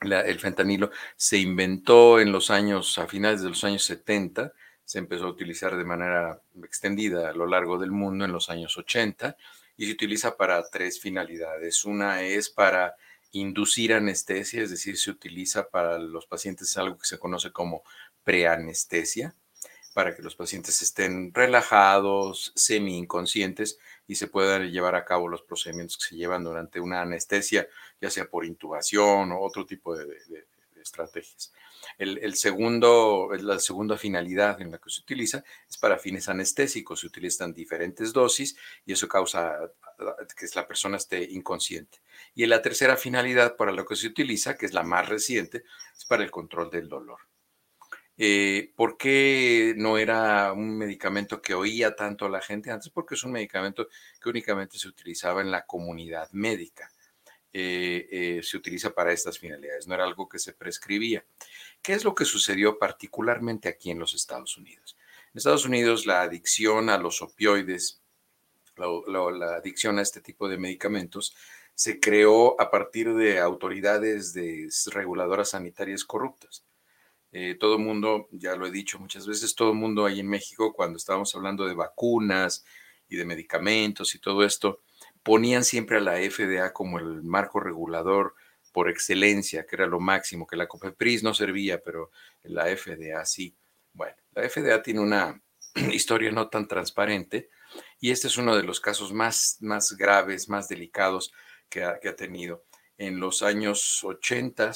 el 0.00 0.38
fentanilo 0.38 0.90
se 1.16 1.38
inventó 1.38 2.20
en 2.20 2.32
los 2.32 2.50
años, 2.50 2.98
a 2.98 3.06
finales 3.06 3.42
de 3.42 3.48
los 3.48 3.64
años 3.64 3.84
70, 3.84 4.52
se 4.84 4.98
empezó 4.98 5.26
a 5.26 5.30
utilizar 5.30 5.76
de 5.76 5.84
manera 5.84 6.40
extendida 6.62 7.30
a 7.30 7.32
lo 7.32 7.46
largo 7.46 7.78
del 7.78 7.90
mundo 7.90 8.24
en 8.24 8.32
los 8.32 8.50
años 8.50 8.76
80 8.76 9.36
y 9.76 9.86
se 9.86 9.92
utiliza 9.92 10.36
para 10.36 10.62
tres 10.68 11.00
finalidades. 11.00 11.84
Una 11.84 12.22
es 12.22 12.50
para 12.50 12.96
inducir 13.32 13.92
anestesia, 13.92 14.62
es 14.62 14.70
decir, 14.70 14.96
se 14.96 15.10
utiliza 15.10 15.68
para 15.68 15.98
los 15.98 16.26
pacientes 16.26 16.76
algo 16.76 16.98
que 16.98 17.06
se 17.06 17.18
conoce 17.18 17.50
como 17.50 17.82
preanestesia, 18.22 19.34
para 19.92 20.14
que 20.14 20.22
los 20.22 20.34
pacientes 20.34 20.82
estén 20.82 21.32
relajados, 21.32 22.52
semi 22.54 22.98
inconscientes 22.98 23.78
y 24.06 24.16
se 24.16 24.26
puedan 24.26 24.70
llevar 24.70 24.94
a 24.96 25.04
cabo 25.04 25.28
los 25.28 25.42
procedimientos 25.42 25.96
que 25.98 26.10
se 26.10 26.16
llevan 26.16 26.44
durante 26.44 26.80
una 26.80 27.02
anestesia, 27.02 27.68
ya 28.00 28.10
sea 28.10 28.26
por 28.26 28.44
intubación 28.44 29.32
o 29.32 29.40
otro 29.40 29.64
tipo 29.66 29.96
de, 29.96 30.06
estrategias. 30.80 31.52
El, 31.98 32.18
el, 32.18 32.34
segundo, 32.34 33.30
la 33.40 33.58
segunda 33.58 33.96
finalidad 33.96 34.60
en 34.60 34.70
la 34.70 34.78
que 34.78 34.90
se 34.90 35.00
utiliza 35.00 35.44
es 35.68 35.78
para 35.78 35.98
fines 35.98 36.28
anestésicos. 36.28 37.00
Se 37.00 37.06
utilizan 37.06 37.52
diferentes 37.52 38.12
dosis 38.12 38.56
y 38.84 38.92
eso 38.92 39.08
causa 39.08 39.58
que 39.96 40.46
la 40.54 40.66
persona 40.66 40.96
esté 40.96 41.22
inconsciente. 41.30 41.98
Y 42.34 42.46
la 42.46 42.62
tercera 42.62 42.96
finalidad 42.96 43.56
para 43.56 43.72
lo 43.72 43.84
que 43.84 43.96
se 43.96 44.06
utiliza, 44.06 44.56
que 44.56 44.66
es 44.66 44.74
la 44.74 44.82
más 44.82 45.08
reciente, 45.08 45.64
es 45.96 46.04
para 46.04 46.24
el 46.24 46.30
control 46.30 46.70
del 46.70 46.88
dolor. 46.88 47.20
Eh, 48.16 48.72
¿Por 48.76 48.96
qué 48.96 49.74
no 49.76 49.98
era 49.98 50.52
un 50.52 50.78
medicamento 50.78 51.42
que 51.42 51.54
oía 51.54 51.96
tanto 51.96 52.26
a 52.26 52.30
la 52.30 52.40
gente 52.40 52.70
antes? 52.70 52.90
Porque 52.90 53.14
es 53.14 53.24
un 53.24 53.32
medicamento 53.32 53.88
que 54.20 54.28
únicamente 54.28 54.78
se 54.78 54.88
utilizaba 54.88 55.40
en 55.40 55.50
la 55.50 55.66
comunidad 55.66 56.30
médica. 56.32 56.90
Eh, 57.52 58.08
eh, 58.10 58.40
se 58.42 58.56
utiliza 58.56 58.92
para 58.92 59.12
estas 59.12 59.38
finalidades, 59.38 59.86
no 59.86 59.94
era 59.94 60.04
algo 60.04 60.28
que 60.28 60.40
se 60.40 60.54
prescribía. 60.54 61.24
¿Qué 61.84 61.92
es 61.92 62.02
lo 62.02 62.14
que 62.14 62.24
sucedió 62.24 62.78
particularmente 62.78 63.68
aquí 63.68 63.90
en 63.90 63.98
los 63.98 64.14
Estados 64.14 64.56
Unidos? 64.56 64.96
En 65.34 65.38
Estados 65.38 65.66
Unidos 65.66 66.06
la 66.06 66.22
adicción 66.22 66.88
a 66.88 66.96
los 66.96 67.20
opioides, 67.20 68.00
la, 68.76 69.56
adicción 69.56 69.98
a 69.98 70.02
este 70.02 70.22
tipo 70.22 70.48
de 70.48 70.56
medicamentos, 70.56 71.36
se 71.74 72.00
creó 72.00 72.58
a 72.58 72.70
partir 72.70 73.12
de 73.12 73.38
autoridades 73.38 74.32
de 74.32 74.70
reguladoras 74.92 75.50
sanitarias 75.50 76.04
corruptas. 76.04 76.64
Eh, 77.32 77.54
todo 77.60 77.78
mundo, 77.78 78.28
ya 78.30 78.56
lo 78.56 78.66
he 78.66 78.70
dicho 78.70 78.98
muchas 78.98 79.26
veces, 79.26 79.54
todo 79.54 79.74
mundo 79.74 80.06
ahí 80.06 80.20
en 80.20 80.28
México, 80.28 80.72
cuando 80.72 80.96
estábamos 80.96 81.34
hablando 81.34 81.66
de 81.66 81.74
vacunas 81.74 82.64
y 83.10 83.16
de 83.16 83.26
medicamentos 83.26 84.14
y 84.14 84.20
todo 84.20 84.42
esto, 84.42 84.80
ponían 85.22 85.64
siempre 85.64 85.98
a 85.98 86.00
la 86.00 86.16
FDA 86.16 86.72
como 86.72 86.98
el 86.98 87.22
marco 87.24 87.60
regulador 87.60 88.36
por 88.74 88.90
excelencia, 88.90 89.64
que 89.64 89.76
era 89.76 89.86
lo 89.86 90.00
máximo, 90.00 90.48
que 90.48 90.56
la 90.56 90.66
COFEPRIS 90.66 91.22
no 91.22 91.32
servía, 91.32 91.80
pero 91.80 92.10
la 92.42 92.64
FDA 92.64 93.24
sí. 93.24 93.56
Bueno, 93.92 94.16
la 94.32 94.48
FDA 94.50 94.82
tiene 94.82 94.98
una 94.98 95.40
historia 95.92 96.32
no 96.32 96.48
tan 96.48 96.66
transparente 96.66 97.50
y 98.00 98.10
este 98.10 98.26
es 98.26 98.36
uno 98.36 98.56
de 98.56 98.64
los 98.64 98.80
casos 98.80 99.12
más, 99.12 99.58
más 99.60 99.96
graves, 99.96 100.48
más 100.48 100.66
delicados 100.66 101.32
que 101.68 101.84
ha, 101.84 102.00
que 102.00 102.08
ha 102.08 102.16
tenido. 102.16 102.64
En 102.98 103.20
los 103.20 103.44
años 103.44 104.02
80 104.02 104.72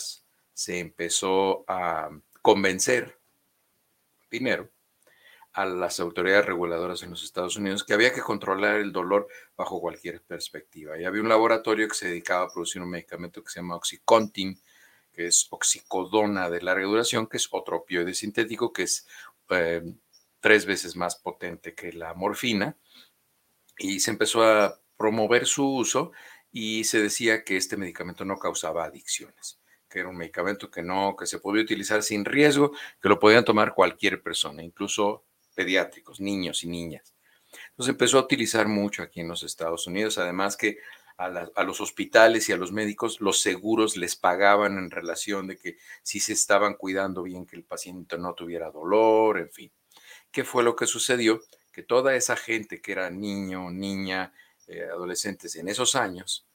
se 0.54 0.78
empezó 0.78 1.64
a 1.66 2.08
convencer, 2.40 3.18
primero, 4.28 4.70
a 5.58 5.66
las 5.66 5.98
autoridades 5.98 6.46
reguladoras 6.46 7.02
en 7.02 7.10
los 7.10 7.24
Estados 7.24 7.56
Unidos 7.56 7.82
que 7.82 7.92
había 7.92 8.14
que 8.14 8.20
controlar 8.20 8.76
el 8.76 8.92
dolor 8.92 9.26
bajo 9.56 9.80
cualquier 9.80 10.22
perspectiva. 10.22 10.96
Y 10.96 11.04
había 11.04 11.20
un 11.20 11.28
laboratorio 11.28 11.88
que 11.88 11.96
se 11.96 12.06
dedicaba 12.06 12.44
a 12.44 12.48
producir 12.48 12.80
un 12.80 12.90
medicamento 12.90 13.42
que 13.42 13.50
se 13.50 13.58
llama 13.58 13.74
Oxycontin, 13.74 14.60
que 15.12 15.26
es 15.26 15.48
oxicodona 15.50 16.48
de 16.48 16.62
larga 16.62 16.86
duración, 16.86 17.26
que 17.26 17.38
es 17.38 17.48
otro 17.50 17.78
opioide 17.78 18.14
sintético 18.14 18.72
que 18.72 18.84
es 18.84 19.08
eh, 19.50 19.82
tres 20.38 20.64
veces 20.64 20.94
más 20.94 21.16
potente 21.16 21.74
que 21.74 21.92
la 21.92 22.14
morfina. 22.14 22.76
Y 23.78 23.98
se 23.98 24.12
empezó 24.12 24.44
a 24.44 24.78
promover 24.96 25.44
su 25.44 25.68
uso 25.68 26.12
y 26.52 26.84
se 26.84 27.02
decía 27.02 27.42
que 27.42 27.56
este 27.56 27.76
medicamento 27.76 28.24
no 28.24 28.38
causaba 28.38 28.84
adicciones 28.84 29.58
que 29.88 30.00
era 30.00 30.10
un 30.10 30.18
medicamento 30.18 30.70
que 30.70 30.82
no, 30.82 31.16
que 31.16 31.26
se 31.26 31.38
podía 31.38 31.62
utilizar 31.62 32.02
sin 32.02 32.26
riesgo, 32.26 32.72
que 33.00 33.08
lo 33.08 33.18
podían 33.18 33.46
tomar 33.46 33.72
cualquier 33.72 34.22
persona, 34.22 34.62
incluso 34.62 35.24
pediátricos, 35.58 36.20
niños 36.20 36.62
y 36.62 36.68
niñas. 36.68 37.12
Entonces 37.70 37.90
empezó 37.90 38.18
a 38.18 38.22
utilizar 38.22 38.68
mucho 38.68 39.02
aquí 39.02 39.18
en 39.18 39.26
los 39.26 39.42
Estados 39.42 39.88
Unidos, 39.88 40.16
además 40.16 40.56
que 40.56 40.78
a, 41.16 41.64
los 41.64 41.80
hospitales 41.80 42.48
y 42.48 42.52
a 42.52 42.56
los 42.56 42.70
médicos 42.70 43.20
los 43.20 43.40
seguros 43.40 43.96
les 43.96 44.14
pagaban 44.14 44.78
en 44.78 44.88
relación 44.88 45.48
de 45.48 45.58
que 45.58 45.76
si 46.04 46.20
se 46.20 46.32
estaban 46.32 46.74
cuidando 46.74 47.24
bien 47.24 47.44
que 47.44 47.56
el 47.56 47.64
paciente 47.64 48.18
no 48.18 48.34
tuviera 48.34 48.70
dolor, 48.70 49.38
en 49.38 49.50
fin. 49.50 49.72
¿Qué 50.30 50.44
fue 50.44 50.62
lo 50.62 50.76
que 50.76 50.86
sucedió? 50.86 51.40
Que 51.72 51.82
toda 51.82 52.14
esa 52.14 52.36
gente 52.36 52.80
que 52.80 52.92
era 52.92 53.10
niño, 53.10 53.68
niña, 53.68 54.32
eh, 54.68 54.84
adolescentes 54.84 55.56
en 55.56 55.68
esos 55.68 55.96
años, 55.96 56.46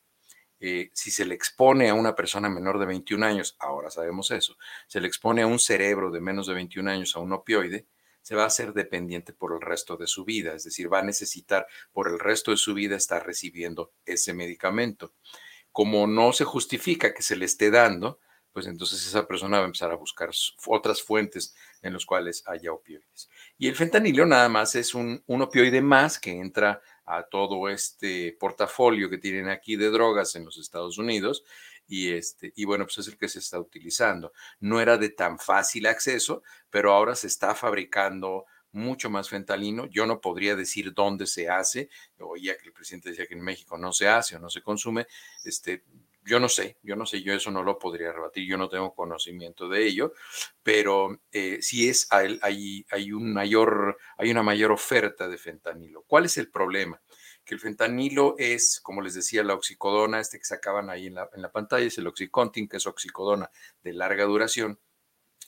eh, 0.62 0.92
si 0.94 1.12
se 1.12 1.26
le 1.26 1.36
expone 1.36 1.90
a 1.90 1.94
una 1.94 2.16
persona 2.16 2.48
menor 2.48 2.80
de 2.80 2.86
21 2.86 3.26
años, 3.26 3.58
ahora 3.60 3.92
sabemos 3.92 4.32
eso, 4.32 4.56
se 4.88 5.02
le 5.02 5.10
expone 5.10 5.42
a 5.42 5.48
un 5.48 5.60
cerebro 5.60 6.10
de 6.10 6.22
menos 6.22 6.48
de 6.48 6.54
21 6.54 6.90
años 6.90 7.18
a 7.18 7.20
un 7.20 7.34
opioide, 7.34 7.86
se 8.24 8.36
va 8.36 8.44
a 8.44 8.48
hacer 8.48 8.74
dependiente 8.74 9.34
por 9.34 9.54
el 9.54 9.62
resto 9.62 9.98
de 9.98 10.08
su 10.08 10.26
vida, 10.26 10.56
es 10.56 10.64
decir, 10.64 10.92
va 10.92 11.00
a 11.00 11.04
necesitar 11.04 11.68
por 11.92 12.08
el 12.08 12.18
resto 12.18 12.52
de 12.52 12.58
su 12.58 12.74
vida 12.74 12.96
estar 12.96 13.24
recibiendo 13.24 13.92
ese 14.06 14.34
medicamento. 14.34 15.14
Como 15.72 16.08
no 16.08 16.34
se 16.34 16.46
justifica 16.46 17.14
que 17.14 17.22
se 17.22 17.36
le 17.36 17.46
esté 17.46 17.70
dando, 17.70 18.20
pues 18.54 18.68
entonces 18.68 19.06
esa 19.06 19.28
persona 19.28 19.58
va 19.58 19.64
a 19.64 19.66
empezar 19.66 19.92
a 19.92 19.96
buscar 19.96 20.30
otras 20.68 21.02
fuentes 21.02 21.54
en 21.82 21.94
las 21.94 22.06
cuales 22.06 22.44
haya 22.48 22.72
opioides. 22.72 23.30
Y 23.58 23.68
el 23.68 23.76
fentanilo 23.76 24.26
nada 24.26 24.48
más 24.48 24.76
es 24.76 24.94
un, 24.94 25.22
un 25.26 25.42
opioide 25.42 25.82
más 25.82 26.20
que 26.20 26.32
entra 26.32 26.82
a 27.06 27.24
todo 27.24 27.68
este 27.68 28.38
portafolio 28.40 29.10
que 29.10 29.18
tienen 29.18 29.50
aquí 29.50 29.76
de 29.76 29.90
drogas 29.90 30.36
en 30.36 30.46
los 30.46 30.58
Estados 30.58 30.98
Unidos 30.98 31.44
y, 31.94 32.12
este, 32.12 32.52
y 32.56 32.66
bueno, 32.66 32.86
pues 32.86 32.98
es 32.98 33.08
el 33.08 33.20
que 33.20 33.30
se 33.30 33.38
está 33.38 33.60
utilizando. 33.60 34.34
No 34.60 34.82
era 34.82 34.98
de 34.98 35.10
tan 35.10 35.38
fácil 35.38 35.86
acceso, 35.86 36.42
pero 36.72 36.92
ahora 36.92 37.16
se 37.16 37.28
está 37.28 37.54
fabricando 37.54 38.46
mucho 38.72 39.12
más 39.12 39.30
fentalino. 39.30 39.86
Yo 39.86 40.08
no 40.08 40.20
podría 40.20 40.56
decir 40.56 40.96
dónde 40.96 41.28
se 41.28 41.50
hace. 41.50 41.90
Oía 42.18 42.58
que 42.58 42.66
el 42.66 42.74
presidente 42.74 43.12
decía 43.12 43.28
que 43.28 43.36
en 43.36 43.44
México 43.44 43.78
no 43.78 43.94
se 43.94 44.08
hace 44.08 44.36
o 44.36 44.40
no 44.40 44.50
se 44.50 44.64
consume. 44.64 45.06
Este, 45.46 45.84
yo 46.26 46.40
no 46.40 46.50
sé, 46.50 46.78
yo 46.82 46.96
no 46.96 47.06
sé, 47.06 47.22
yo 47.22 47.34
eso 47.34 47.52
no 47.52 47.62
lo 47.64 47.78
podría 47.78 48.12
rebatir, 48.12 48.48
yo 48.48 48.58
no 48.58 48.70
tengo 48.70 48.96
conocimiento 48.96 49.68
de 49.68 49.86
ello, 49.86 50.14
pero 50.64 51.20
eh, 51.32 51.60
sí 51.62 51.90
es, 51.90 52.08
hay, 52.12 52.40
hay, 52.90 53.12
un 53.12 53.34
mayor, 53.34 53.98
hay 54.18 54.32
una 54.32 54.42
mayor 54.42 54.72
oferta 54.72 55.28
de 55.28 55.38
fentanilo. 55.38 56.04
¿Cuál 56.08 56.26
es 56.26 56.38
el 56.38 56.50
problema? 56.50 57.02
Que 57.46 57.56
el 57.56 57.60
fentanilo 57.60 58.36
es, 58.38 58.80
como 58.82 59.02
les 59.02 59.14
decía, 59.14 59.44
la 59.44 59.54
oxicodona, 59.54 60.20
este 60.20 60.40
que 60.40 60.46
sacaban 60.46 60.90
ahí 60.90 61.08
en 61.08 61.16
la, 61.16 61.30
en 61.34 61.42
la 61.42 61.52
pantalla, 61.52 61.86
es 61.86 61.98
el 61.98 62.08
oxicontin, 62.08 62.68
que 62.68 62.78
es 62.78 62.88
oxicodona 62.88 63.50
de 63.84 63.94
larga 63.94 64.26
duración, 64.26 64.80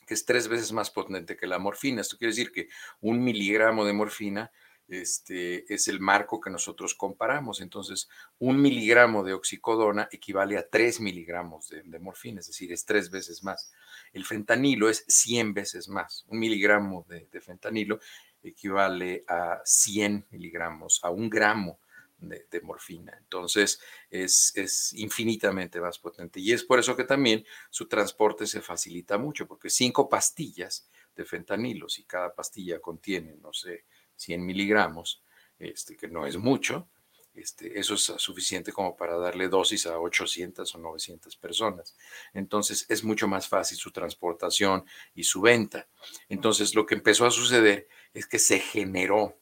que 0.06 0.14
es 0.14 0.24
tres 0.24 0.48
veces 0.48 0.72
más 0.72 0.90
potente 0.90 1.36
que 1.36 1.46
la 1.46 1.58
morfina. 1.58 2.00
Esto 2.00 2.16
quiere 2.16 2.32
decir 2.32 2.52
que 2.52 2.68
un 3.00 3.22
miligramo 3.22 3.84
de 3.84 3.92
morfina 3.92 4.50
este, 4.88 5.72
es 5.72 5.88
el 5.88 6.00
marco 6.00 6.40
que 6.40 6.50
nosotros 6.50 6.94
comparamos. 6.94 7.60
Entonces, 7.60 8.08
un 8.38 8.60
miligramo 8.60 9.24
de 9.24 9.34
oxicodona 9.34 10.08
equivale 10.10 10.56
a 10.58 10.68
tres 10.68 11.00
miligramos 11.00 11.68
de, 11.68 11.98
morfina, 11.98 12.40
es 12.40 12.46
decir, 12.46 12.72
es 12.72 12.84
tres 12.84 13.10
veces 13.10 13.42
más. 13.42 13.72
El 14.12 14.24
fentanilo 14.24 14.88
es 14.88 15.04
100 15.08 15.54
veces 15.54 15.88
más. 15.88 16.24
Un 16.28 16.38
miligramo 16.38 17.04
de, 17.08 17.28
fentanilo 17.40 17.98
equivale 18.42 19.24
a 19.26 19.60
100 19.64 20.26
miligramos, 20.30 21.00
a 21.02 21.10
un 21.10 21.28
gramo 21.28 21.80
de, 22.18 22.60
morfina. 22.62 23.16
Entonces, 23.18 23.80
es, 24.10 24.52
es, 24.56 24.92
infinitamente 24.94 25.80
más 25.80 25.98
potente. 25.98 26.40
Y 26.40 26.52
es 26.52 26.64
por 26.64 26.78
eso 26.78 26.96
que 26.96 27.04
también 27.04 27.44
su 27.70 27.86
transporte 27.86 28.46
se 28.46 28.60
facilita 28.60 29.18
mucho, 29.18 29.46
porque 29.46 29.70
cinco 29.70 30.08
pastillas 30.08 30.88
de 31.14 31.24
fentanilo, 31.24 31.88
si 31.88 32.04
cada 32.04 32.34
pastilla 32.34 32.80
contiene, 32.80 33.36
no 33.36 33.52
sé, 33.52 33.84
100 34.16 34.44
miligramos, 34.44 35.22
este, 35.58 35.96
que 35.96 36.08
no 36.08 36.26
es 36.26 36.36
mucho, 36.36 36.88
este, 37.36 37.78
eso 37.78 37.94
es 37.94 38.02
suficiente 38.02 38.72
como 38.72 38.96
para 38.96 39.18
darle 39.18 39.48
dosis 39.48 39.86
a 39.86 39.98
800 40.00 40.74
o 40.74 40.78
900 40.78 41.36
personas. 41.36 41.94
Entonces 42.32 42.86
es 42.88 43.04
mucho 43.04 43.28
más 43.28 43.46
fácil 43.46 43.76
su 43.76 43.90
transportación 43.90 44.86
y 45.14 45.24
su 45.24 45.42
venta. 45.42 45.86
Entonces 46.30 46.74
lo 46.74 46.86
que 46.86 46.94
empezó 46.94 47.26
a 47.26 47.30
suceder 47.30 47.88
es 48.14 48.26
que 48.26 48.38
se 48.38 48.58
generó 48.58 49.38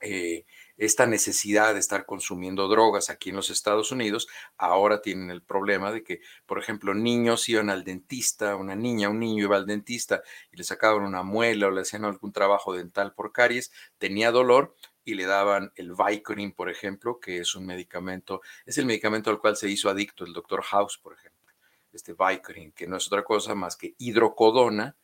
eh, 0.00 0.44
esta 0.78 1.06
necesidad 1.06 1.74
de 1.74 1.80
estar 1.80 2.06
consumiendo 2.06 2.68
drogas 2.68 3.10
aquí 3.10 3.30
en 3.30 3.36
los 3.36 3.50
Estados 3.50 3.90
Unidos, 3.92 4.28
ahora 4.56 5.02
tienen 5.02 5.30
el 5.30 5.42
problema 5.42 5.92
de 5.92 6.02
que, 6.02 6.20
por 6.46 6.58
ejemplo, 6.58 6.94
niños 6.94 7.48
iban 7.48 7.68
al 7.68 7.84
dentista, 7.84 8.56
una 8.56 8.76
niña, 8.76 9.10
un 9.10 9.18
niño 9.18 9.44
iba 9.44 9.56
al 9.56 9.66
dentista 9.66 10.22
y 10.52 10.56
le 10.56 10.64
sacaban 10.64 11.02
una 11.02 11.22
muela 11.22 11.66
o 11.66 11.70
le 11.70 11.82
hacían 11.82 12.04
algún 12.04 12.32
trabajo 12.32 12.72
dental 12.72 13.12
por 13.12 13.32
caries, 13.32 13.72
tenía 13.98 14.30
dolor 14.30 14.74
y 15.04 15.14
le 15.14 15.26
daban 15.26 15.72
el 15.74 15.92
Vicodin, 15.94 16.52
por 16.52 16.70
ejemplo, 16.70 17.18
que 17.18 17.38
es 17.38 17.54
un 17.54 17.66
medicamento, 17.66 18.40
es 18.64 18.78
el 18.78 18.86
medicamento 18.86 19.30
al 19.30 19.40
cual 19.40 19.56
se 19.56 19.68
hizo 19.68 19.90
adicto 19.90 20.24
el 20.24 20.32
doctor 20.32 20.62
House, 20.62 20.98
por 20.98 21.14
ejemplo, 21.14 21.54
este 21.92 22.12
Vicodin, 22.12 22.72
que 22.72 22.86
no 22.86 22.98
es 22.98 23.06
otra 23.08 23.24
cosa 23.24 23.54
más 23.54 23.76
que 23.76 23.94
hidrocodona 23.98 24.96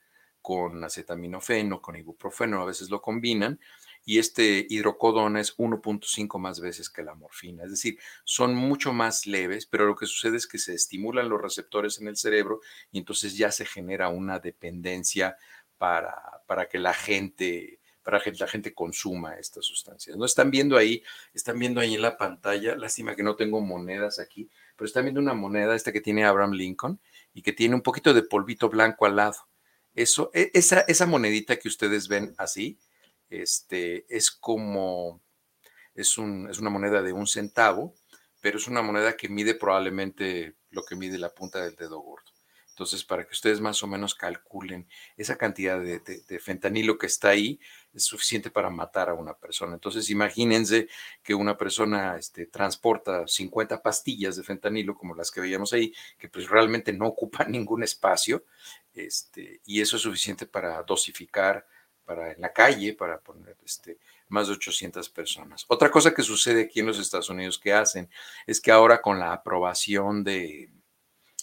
con 0.43 0.85
acetaminofeno, 0.85 1.81
con 1.81 1.97
ibuprofeno, 1.97 2.61
a 2.61 2.67
veces 2.67 2.91
lo 2.91 3.01
combinan, 3.01 3.59
y 4.05 4.19
este 4.19 4.67
hidrocodona 4.69 5.41
es 5.41 5.57
1.5 5.57 6.39
más 6.39 6.61
veces 6.61 6.91
que 6.91 7.03
la 7.03 7.15
morfina. 7.15 7.65
Es 7.65 7.71
decir, 7.71 7.99
son 8.25 8.55
mucho 8.55 8.93
más 8.93 9.27
leves, 9.27 9.67
pero 9.67 9.87
lo 9.87 9.97
que 9.97 10.07
sucede 10.07 10.37
es 10.37 10.47
que 10.47 10.59
se 10.59 10.75
estimulan 10.75 11.29
los 11.29 11.41
receptores 11.41 12.01
en 12.01 12.09
el 12.09 12.17
cerebro 12.17 12.61
y 12.93 12.99
entonces 12.99 13.37
ya 13.37 13.51
se 13.51 13.65
genera 13.65 14.09
una 14.09 14.39
dependencia 14.39 15.37
para, 15.79 16.15
para 16.47 16.69
que 16.69 16.79
la 16.79 16.95
gente 16.95 17.81
para 18.05 18.21
que 18.21 18.33
la 18.33 18.47
gente 18.47 18.75
consuma 18.75 19.37
estas 19.37 19.65
sustancias. 19.65 20.15
¿No? 20.17 20.27
Están 20.27 20.51
viendo 20.51 20.77
ahí, 20.77 21.03
están 21.33 21.59
viendo 21.59 21.81
ahí 21.81 21.95
en 21.95 22.03
la 22.03 22.19
pantalla, 22.19 22.77
lástima 22.77 23.17
que 23.17 23.23
no 23.23 23.35
tengo 23.35 23.63
monedas 23.63 24.19
aquí, 24.19 24.51
pero 24.77 24.87
están 24.87 25.05
viendo 25.05 25.23
una 25.23 25.33
moneda, 25.33 25.75
esta 25.75 25.91
que 25.91 26.03
tiene 26.03 26.27
Abraham 26.27 26.53
Lincoln 26.53 27.01
y 27.33 27.41
que 27.41 27.55
tiene 27.55 27.75
un 27.75 27.81
poquito 27.81 28.13
de 28.13 28.23
polvito 28.23 28.69
blanco 28.69 29.07
al 29.07 29.17
lado. 29.17 29.49
Eso, 29.95 30.31
e, 30.35 30.51
esa, 30.53 30.81
esa 30.81 31.07
monedita 31.07 31.57
que 31.57 31.69
ustedes 31.69 32.07
ven 32.07 32.35
así, 32.37 32.79
este, 33.43 34.07
es 34.09 34.31
como, 34.31 35.21
es, 35.95 36.19
un, 36.19 36.49
es 36.51 36.59
una 36.59 36.71
moneda 36.71 37.03
de 37.03 37.13
un 37.13 37.27
centavo, 37.27 37.95
pero 38.41 38.59
es 38.59 38.69
una 38.69 38.83
moneda 38.83 39.17
que 39.17 39.29
mide 39.29 39.55
probablemente 39.55 40.55
lo 40.71 40.85
que 40.85 40.97
mide 40.97 41.19
la 41.19 41.35
punta 41.35 41.65
del 41.65 41.77
dedo 41.77 42.01
gordo. 42.01 42.35
Entonces, 42.75 43.05
para 43.05 43.25
que 43.25 43.31
ustedes 43.31 43.61
más 43.61 43.81
o 43.85 43.87
menos 43.87 44.17
calculen 44.17 44.89
esa 45.17 45.37
cantidad 45.37 45.81
de, 45.81 46.41
fentanilo 46.41 46.99
que 46.99 47.07
está 47.07 47.29
ahí, 47.29 47.61
es 47.93 48.05
suficiente 48.05 48.51
para 48.51 48.69
matar 48.69 49.09
a 49.09 49.15
una 49.15 49.33
persona. 49.35 49.75
Entonces, 49.75 50.11
imagínense 50.11 50.89
que 51.23 51.37
una 51.37 51.57
persona 51.57 52.17
este, 52.17 52.47
transporta 52.47 53.29
50 53.29 53.81
pastillas 53.81 54.35
de 54.35 54.43
fentanilo, 54.43 54.97
como 54.97 55.15
las 55.15 55.31
que 55.31 55.41
veíamos 55.41 55.73
ahí, 55.73 55.95
que 56.19 56.29
pues 56.29 56.49
realmente 56.49 56.93
no 56.93 57.07
ocupan 57.07 57.53
ningún 57.53 57.85
espacio, 57.85 58.45
este, 58.93 59.61
y 59.65 59.81
eso 59.81 59.95
es 59.97 60.03
suficiente 60.03 60.45
para 60.45 60.83
dosificar 60.83 61.65
para 62.05 62.33
en 62.33 62.41
la 62.41 62.53
calle, 62.53 62.93
para 62.95 63.19
poner 63.19 63.57
este, 63.65 63.99
más 64.29 64.49
de 64.49 64.55
800 64.55 65.09
personas. 65.11 65.65
Otra 65.69 65.91
cosa 65.91 66.13
que 66.13 66.23
sucede 66.23 66.63
aquí 66.63 66.81
en 66.81 66.87
los 66.87 66.99
Estados 66.99 67.31
Unidos 67.31 67.59
que 67.59 67.73
hacen 67.73 68.09
es 68.47 68.61
que 68.61 68.71
ahora 68.71 69.01
con 69.01 69.19
la 69.19 69.33
aprobación 69.33 70.25
de, 70.25 70.71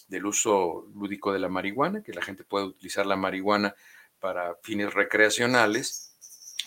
del 0.08 0.26
uso 0.26 0.86
lúdico 0.94 1.32
de 1.32 1.38
la 1.38 1.48
marihuana, 1.48 2.02
que 2.02 2.12
la 2.12 2.22
gente 2.22 2.44
puede 2.44 2.66
utilizar 2.66 3.06
la 3.06 3.16
marihuana 3.16 3.74
para 4.20 4.54
fines 4.62 4.92
recreacionales, 4.94 6.14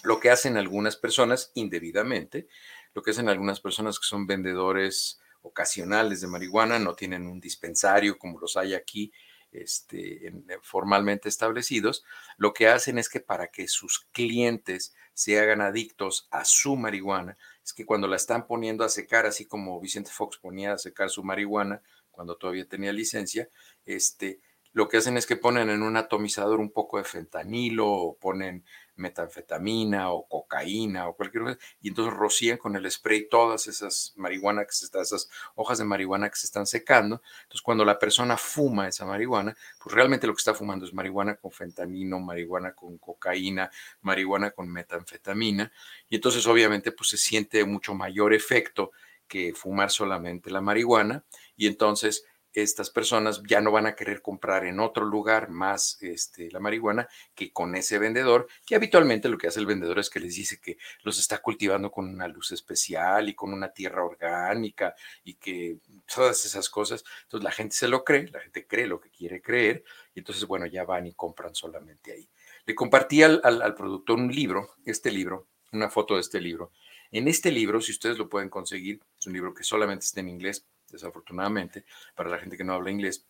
lo 0.04 0.20
que 0.20 0.30
hacen 0.30 0.58
algunas 0.58 0.98
personas 0.98 1.52
indebidamente, 1.54 2.48
lo 2.94 3.02
que 3.02 3.12
hacen 3.12 3.30
algunas 3.30 3.60
personas 3.60 4.00
que 4.00 4.08
son 4.08 4.28
vendedores 4.28 5.20
ocasionales 5.42 6.22
de 6.22 6.28
marihuana, 6.28 6.80
no 6.80 6.96
tienen 6.96 7.28
un 7.28 7.40
dispensario 7.40 8.18
como 8.18 8.40
los 8.40 8.58
hay 8.58 8.74
aquí, 8.74 9.14
este, 9.62 10.28
eh, 10.28 10.34
formalmente 10.62 11.30
establecidos, 11.30 12.04
lo 12.38 12.54
que 12.54 12.68
hacen 12.68 12.98
es 12.98 13.10
que 13.10 13.20
para 13.20 13.48
que 13.48 13.68
sus 13.68 14.08
clientes 14.12 14.94
se 15.14 15.40
hagan 15.40 15.62
adictos 15.62 16.28
a 16.32 16.46
su 16.46 16.76
marihuana, 16.76 17.38
es 17.64 17.74
que 17.74 17.86
cuando 17.86 18.08
la 18.08 18.16
están 18.16 18.48
poniendo 18.48 18.84
a 18.84 18.90
secar, 18.90 19.26
así 19.26 19.46
como 19.46 19.80
Vicente 19.80 20.12
Fox 20.12 20.38
ponía 20.38 20.74
a 20.74 20.78
secar 20.78 21.10
su 21.10 21.24
marihuana 21.24 21.82
cuando 22.12 22.38
todavía 22.38 22.68
tenía 22.68 22.94
licencia, 22.94 23.50
este, 23.86 24.40
lo 24.76 24.90
que 24.90 24.98
hacen 24.98 25.16
es 25.16 25.26
que 25.26 25.38
ponen 25.38 25.70
en 25.70 25.84
un 25.84 25.96
atomizador 25.96 26.60
un 26.60 26.70
poco 26.70 26.98
de 26.98 27.06
fentanilo 27.06 27.88
o 27.90 28.18
ponen 28.18 28.66
metanfetamina 28.96 30.12
o 30.12 30.28
cocaína 30.28 31.08
o 31.08 31.16
cualquier 31.16 31.44
cosa, 31.44 31.58
y 31.82 31.90
entonces 31.90 32.14
rocían 32.14 32.58
con 32.58 32.76
el 32.76 32.90
spray 32.90 33.28
todas 33.30 33.68
esas 33.68 34.14
marihuana 34.16 34.66
que 34.66 34.72
se 34.72 34.86
esas 34.86 35.30
hojas 35.56 35.78
de 35.78 35.84
marihuana 35.84 36.30
que 36.30 36.38
se 36.38 36.48
están 36.48 36.66
secando. 36.66 37.22
Entonces, 37.44 37.62
cuando 37.62 37.84
la 37.84 38.00
persona 38.00 38.38
fuma 38.38 38.88
esa 38.88 39.06
marihuana, 39.06 39.56
pues 39.84 39.94
realmente 39.94 40.28
lo 40.28 40.34
que 40.34 40.40
está 40.40 40.54
fumando 40.54 40.86
es 40.86 40.94
marihuana 40.94 41.36
con 41.36 41.52
fentanilo, 41.52 42.20
marihuana 42.20 42.74
con 42.74 42.98
cocaína, 42.98 43.70
marihuana 44.02 44.52
con 44.52 44.70
metanfetamina, 44.70 45.72
y 46.10 46.16
entonces 46.16 46.46
obviamente 46.48 46.92
pues 46.92 47.10
se 47.10 47.18
siente 47.18 47.64
mucho 47.66 47.94
mayor 47.94 48.34
efecto 48.34 48.92
que 49.28 49.54
fumar 49.54 49.90
solamente 49.90 50.52
la 50.52 50.62
marihuana, 50.62 51.24
y 51.58 51.68
entonces 51.68 52.26
estas 52.62 52.90
personas 52.90 53.42
ya 53.48 53.62
no 53.62 53.72
van 53.72 53.86
a 53.86 53.96
querer 53.96 54.22
comprar 54.22 54.66
en 54.66 54.80
otro 54.80 55.06
lugar 55.06 55.50
más 55.50 55.98
este, 56.02 56.50
la 56.52 56.60
marihuana 56.60 57.08
que 57.34 57.52
con 57.52 57.76
ese 57.76 58.00
vendedor, 58.00 58.48
que 58.66 58.76
habitualmente 58.76 59.30
lo 59.30 59.38
que 59.38 59.48
hace 59.48 59.60
el 59.60 59.66
vendedor 59.66 60.00
es 60.00 60.10
que 60.10 60.20
les 60.20 60.36
dice 60.36 60.60
que 60.60 60.78
los 61.04 61.20
está 61.20 61.40
cultivando 61.40 61.92
con 61.92 62.08
una 62.08 62.28
luz 62.28 62.52
especial 62.52 63.30
y 63.30 63.36
con 63.36 63.54
una 63.54 63.74
tierra 63.74 64.04
orgánica 64.04 64.96
y 65.24 65.36
que 65.36 65.80
todas 66.14 66.46
esas 66.46 66.70
cosas. 66.70 67.04
Entonces 67.24 67.44
la 67.44 67.52
gente 67.52 67.76
se 67.76 67.88
lo 67.88 68.04
cree, 68.04 68.30
la 68.30 68.40
gente 68.40 68.66
cree 68.66 68.88
lo 68.88 69.00
que 69.00 69.10
quiere 69.10 69.42
creer 69.42 69.84
y 70.14 70.20
entonces, 70.20 70.46
bueno, 70.46 70.66
ya 70.66 70.86
van 70.86 71.08
y 71.08 71.14
compran 71.14 71.54
solamente 71.54 72.14
ahí. 72.14 72.30
Le 72.66 72.74
compartí 72.74 73.22
al, 73.22 73.42
al 73.44 73.76
productor 73.76 74.18
un 74.18 74.32
libro, 74.34 74.76
este 74.86 75.12
libro, 75.12 75.48
una 75.72 75.90
foto 75.90 76.16
de 76.16 76.22
este 76.22 76.42
libro. 76.42 76.72
En 77.12 77.28
este 77.28 77.52
libro, 77.52 77.82
si 77.82 77.92
ustedes 77.92 78.18
lo 78.18 78.30
pueden 78.30 78.50
conseguir, 78.50 79.02
es 79.20 79.28
un 79.28 79.34
libro 79.34 79.54
que 79.54 79.64
solamente 79.64 80.06
está 80.06 80.22
en 80.22 80.30
inglés, 80.30 80.66
desafortunadamente, 80.96 81.86
para 82.16 82.30
la 82.30 82.40
gente 82.40 82.58
que 82.58 82.64
no 82.64 82.74
habla 82.74 82.92
inglés. 82.92 83.26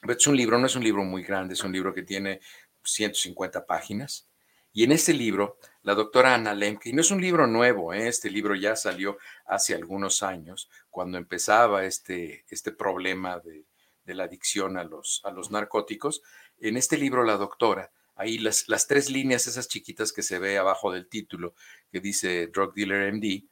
Pero 0.00 0.14
es 0.14 0.26
un 0.26 0.36
libro, 0.36 0.58
no 0.58 0.66
es 0.66 0.76
un 0.76 0.84
libro 0.84 1.04
muy 1.04 1.22
grande, 1.22 1.54
es 1.54 1.64
un 1.64 1.72
libro 1.72 1.92
que 1.92 2.02
tiene 2.02 2.40
150 2.84 3.66
páginas. 3.66 4.28
Y 4.72 4.84
en 4.84 4.92
este 4.92 5.12
libro, 5.12 5.58
la 5.82 5.94
doctora 5.94 6.34
Ana 6.34 6.54
Lemke, 6.54 6.90
y 6.90 6.92
no 6.92 7.00
es 7.00 7.10
un 7.10 7.20
libro 7.20 7.46
nuevo, 7.46 7.92
¿eh? 7.92 8.06
este 8.06 8.30
libro 8.30 8.54
ya 8.54 8.76
salió 8.76 9.18
hace 9.46 9.74
algunos 9.74 10.22
años, 10.22 10.70
cuando 10.90 11.18
empezaba 11.18 11.84
este, 11.84 12.44
este 12.48 12.70
problema 12.72 13.40
de, 13.40 13.64
de 14.04 14.14
la 14.14 14.24
adicción 14.24 14.76
a 14.76 14.84
los, 14.84 15.20
a 15.24 15.30
los 15.30 15.50
narcóticos. 15.50 16.22
En 16.58 16.76
este 16.76 16.96
libro, 16.96 17.24
la 17.24 17.36
doctora, 17.36 17.92
ahí 18.16 18.38
las, 18.38 18.68
las 18.68 18.86
tres 18.86 19.10
líneas, 19.10 19.46
esas 19.46 19.68
chiquitas 19.68 20.12
que 20.12 20.22
se 20.22 20.38
ve 20.38 20.58
abajo 20.58 20.90
del 20.90 21.08
título, 21.08 21.54
que 21.92 22.00
dice 22.00 22.48
Drug 22.48 22.74
Dealer 22.74 23.12
MD, 23.12 23.44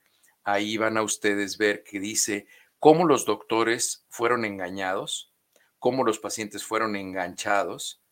ahí 0.45 0.77
van 0.77 0.97
a 0.97 1.03
ustedes 1.03 1.59
ver 1.59 1.85
que 1.85 2.01
dice 2.01 2.47
cómo 2.79 3.07
los 3.07 3.25
doctores 3.25 4.05
fueron 4.09 4.45
engañados, 4.45 5.33
cómo 5.79 6.05
los 6.05 6.19
pacientes 6.19 6.65
fueron 6.65 6.97
enganchados 6.97 8.03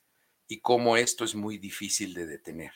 y 0.46 0.60
cómo 0.60 0.96
esto 0.96 1.24
es 1.24 1.34
muy 1.34 1.58
difícil 1.58 2.14
de 2.14 2.26
detener. 2.26 2.72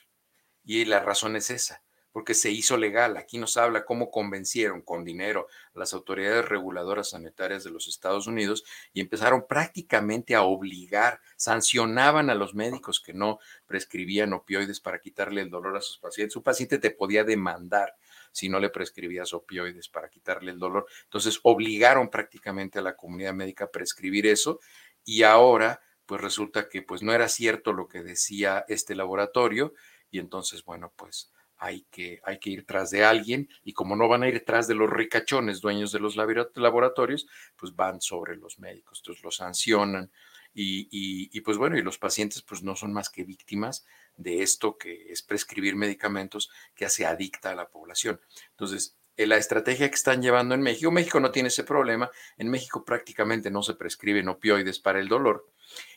Y 0.65 0.85
la 0.85 1.01
razón 1.01 1.37
es 1.37 1.51
esa, 1.51 1.83
porque 2.13 2.35
se 2.35 2.51
hizo 2.51 2.77
legal. 2.77 3.17
Aquí 3.17 3.39
nos 3.39 3.57
habla 3.57 3.85
cómo 3.85 4.11
convencieron 4.11 4.83
con 4.83 5.05
dinero 5.05 5.47
a 5.75 5.79
las 5.79 5.95
autoridades 5.95 6.45
reguladoras 6.47 7.11
sanitarias 7.11 7.65
de 7.65 7.71
los 7.71 7.89
Estados 7.89 8.27
Unidos 8.27 8.65
y 8.93 9.01
empezaron 9.01 9.47
prácticamente 9.47 10.35
a 10.35 10.43
obligar, 10.43 11.21
sancionaban 11.37 12.29
a 12.29 12.35
los 12.35 12.55
médicos 12.55 13.01
que 13.01 13.15
no 13.15 13.39
prescribían 13.67 14.33
opioides 14.33 14.81
para 14.81 15.01
quitarle 15.01 15.43
el 15.43 15.51
dolor 15.51 15.77
a 15.77 15.81
sus 15.81 15.99
pacientes. 15.99 16.37
Un 16.37 16.43
paciente 16.43 16.79
te 16.79 16.91
podía 16.91 17.25
demandar 17.25 17.97
si 18.33 18.49
no 18.49 18.61
le 18.61 18.71
prescribías 18.71 19.33
opioides 19.33 19.89
para 19.89 20.09
quitarle 20.09 20.51
el 20.51 20.59
dolor. 20.59 20.87
Entonces 21.05 21.41
obligaron 21.43 22.11
prácticamente 22.11 22.79
a 22.79 22.83
la 22.83 22.97
comunidad 22.97 23.35
médica 23.35 23.65
a 23.65 23.71
prescribir 23.71 24.27
eso 24.27 24.61
y 25.05 25.23
ahora 25.23 25.81
pues 26.07 26.21
resulta 26.21 26.69
que 26.69 26.83
pues 26.83 27.03
no 27.03 27.13
era 27.13 27.29
cierto 27.29 27.73
lo 27.73 27.87
que 27.87 28.03
decía 28.03 28.65
este 28.69 28.95
laboratorio 28.95 29.75
y 30.11 30.21
entonces, 30.21 30.65
bueno, 30.65 30.93
pues 30.97 31.31
hay 31.59 31.87
que, 31.91 32.21
hay 32.25 32.39
que 32.39 32.51
ir 32.51 32.65
tras 32.65 32.91
de 32.91 33.05
alguien 33.05 33.49
y 33.63 33.73
como 33.73 33.97
no 33.97 34.09
van 34.09 34.23
a 34.23 34.29
ir 34.29 34.45
tras 34.45 34.69
de 34.69 34.75
los 34.75 34.89
ricachones 34.89 35.61
dueños 35.61 35.93
de 35.93 36.01
los 36.01 36.17
laboratorios, 36.17 37.27
pues 37.57 37.75
van 37.75 38.01
sobre 38.01 38.37
los 38.37 38.59
médicos, 38.59 39.01
entonces 39.03 39.25
los 39.25 39.37
sancionan 39.37 40.11
y, 40.55 41.41
pues 41.43 41.57
bueno, 41.57 41.79
y 41.79 41.83
los 41.83 41.99
pacientes 41.99 42.43
pues 42.43 42.63
no 42.63 42.75
son 42.75 42.93
más 42.93 43.11
que 43.11 43.25
víctimas 43.25 43.85
de 44.17 44.43
esto 44.43 44.77
que 44.77 45.13
es 45.13 45.23
prescribir 45.23 45.77
medicamentos 45.77 46.51
que 46.75 46.85
hace 46.85 47.07
adicta 47.07 47.51
a 47.51 47.55
la 47.55 47.69
población. 47.69 48.21
Entonces, 48.51 48.97
eh, 49.17 49.27
la 49.27 49.37
estrategia 49.37 49.89
que 49.89 49.95
están 49.95 50.23
llevando 50.23 50.55
en 50.55 50.63
México, 50.63 50.91
México 50.91 51.21
no 51.21 51.31
tiene 51.31 51.49
ese 51.49 51.65
problema, 51.65 52.11
en 52.37 52.49
México 52.49 52.85
prácticamente 52.85 53.51
no 53.51 53.63
se 53.63 53.75
prescriben 53.75 54.29
opioides 54.29 54.79
para 54.79 55.01
el 55.01 55.09
dolor. 55.09 55.49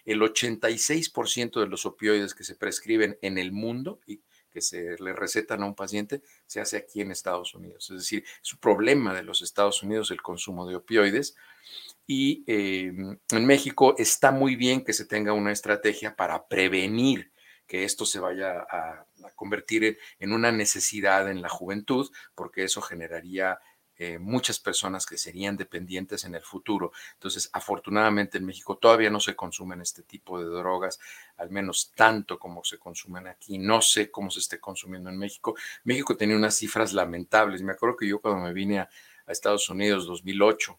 El 0.06 0.22
86% 0.22 1.60
de 1.60 1.68
los 1.68 1.86
opioides 1.86 2.34
que 2.34 2.44
se 2.44 2.56
prescriben 2.56 3.18
en 3.22 3.38
el 3.38 3.52
mundo 3.52 4.00
y 4.06 4.22
que 4.52 4.62
se 4.62 4.98
le 5.00 5.14
recetan 5.14 5.64
a 5.64 5.66
un 5.66 5.76
paciente 5.76 6.22
se 6.46 6.60
hace 6.60 6.78
aquí 6.78 7.02
en 7.02 7.12
Estados 7.12 7.56
Unidos. 7.56 7.90
Es 7.90 7.98
decir, 7.98 8.26
es 8.44 8.54
un 8.54 8.60
problema 8.60 9.14
de 9.14 9.24
los 9.24 9.42
Estados 9.42 9.82
Unidos 9.82 10.12
el 10.12 10.22
consumo 10.22 10.68
de 10.68 10.76
opioides. 10.76 11.36
Y 12.14 12.44
em, 12.46 13.18
en 13.32 13.46
México 13.46 13.96
está 13.98 14.32
muy 14.32 14.58
bien 14.58 14.84
que 14.84 14.92
se 14.92 15.06
tenga 15.06 15.32
una 15.32 15.54
estrategia 15.54 16.14
para 16.14 16.46
prevenir 16.46 17.32
que 17.66 17.86
esto 17.86 18.06
se 18.06 18.20
vaya 18.20 18.68
a, 18.70 19.06
convertir 19.34 19.98
en 20.20 20.34
una 20.34 20.52
necesidad 20.52 21.32
en 21.32 21.42
la 21.42 21.48
juventud, 21.48 22.12
porque 22.36 22.66
eso 22.66 22.82
generaría 22.82 23.60
eh, 23.96 24.20
muchas 24.20 24.60
personas 24.60 25.06
que 25.06 25.18
serían 25.18 25.56
dependientes 25.56 26.26
en 26.26 26.36
el 26.36 26.42
futuro. 26.42 26.92
Entonces, 27.14 27.50
afortunadamente 27.54 28.38
en 28.38 28.46
México 28.46 28.78
todavía 28.78 29.10
no 29.10 29.22
se 29.22 29.38
consumen 29.38 29.80
este 29.80 30.04
tipo 30.04 30.38
de 30.38 30.48
drogas, 30.48 31.00
al 31.38 31.50
menos 31.50 31.94
tanto 31.96 32.38
como 32.38 32.62
se 32.66 32.78
consumen 32.78 33.28
aquí. 33.28 33.58
No 33.58 33.82
sé 33.82 34.12
cómo 34.12 34.30
se 34.32 34.40
esté 34.40 34.60
consumiendo 34.60 35.10
en 35.10 35.18
México. 35.18 35.56
México 35.86 36.18
tenía 36.18 36.36
unas 36.36 36.58
cifras 36.58 36.92
lamentables. 36.92 37.62
Me 37.62 37.72
acuerdo 37.72 37.96
que 37.96 38.08
yo 38.10 38.20
cuando 38.20 38.44
me 38.44 38.52
vine 38.52 38.80
a, 38.80 38.90
a 39.28 39.32
Estados 39.32 39.70
Unidos, 39.70 40.06
2008, 40.08 40.78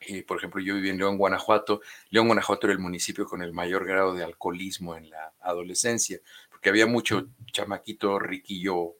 eh, 0.00 0.22
por 0.22 0.38
ejemplo, 0.38 0.60
yo 0.62 0.74
viví 0.74 0.88
en 0.88 0.98
León, 0.98 1.18
Guanajuato. 1.18 1.82
León, 2.08 2.26
Guanajuato 2.26 2.66
era 2.66 2.72
el 2.72 2.78
municipio 2.78 3.26
con 3.26 3.42
el 3.42 3.52
mayor 3.52 3.84
grado 3.84 4.14
de 4.14 4.24
alcoholismo 4.24 4.96
en 4.96 5.10
la 5.10 5.34
adolescencia, 5.40 6.18
porque 6.48 6.70
había 6.70 6.86
mucho 6.86 7.28
chamaquito 7.52 8.18
riquillo, 8.18 8.94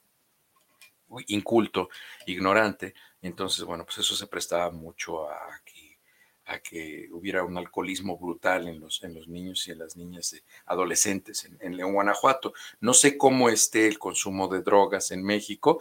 inculto, 1.28 1.88
ignorante. 2.26 2.94
Entonces, 3.22 3.64
bueno, 3.64 3.84
pues 3.84 3.98
eso 3.98 4.14
se 4.14 4.26
prestaba 4.26 4.70
mucho 4.70 5.28
a 5.30 5.60
que, 5.64 5.98
a 6.46 6.58
que 6.58 7.08
hubiera 7.12 7.44
un 7.44 7.56
alcoholismo 7.56 8.18
brutal 8.18 8.68
en 8.68 8.80
los, 8.80 9.02
en 9.02 9.14
los 9.14 9.26
niños 9.26 9.66
y 9.68 9.72
en 9.72 9.78
las 9.78 9.96
niñas 9.96 10.36
adolescentes 10.66 11.44
en, 11.46 11.56
en 11.60 11.78
León, 11.78 11.94
Guanajuato. 11.94 12.52
No 12.80 12.92
sé 12.92 13.16
cómo 13.16 13.48
esté 13.48 13.86
el 13.86 13.98
consumo 13.98 14.48
de 14.48 14.60
drogas 14.62 15.12
en 15.12 15.22
México, 15.22 15.80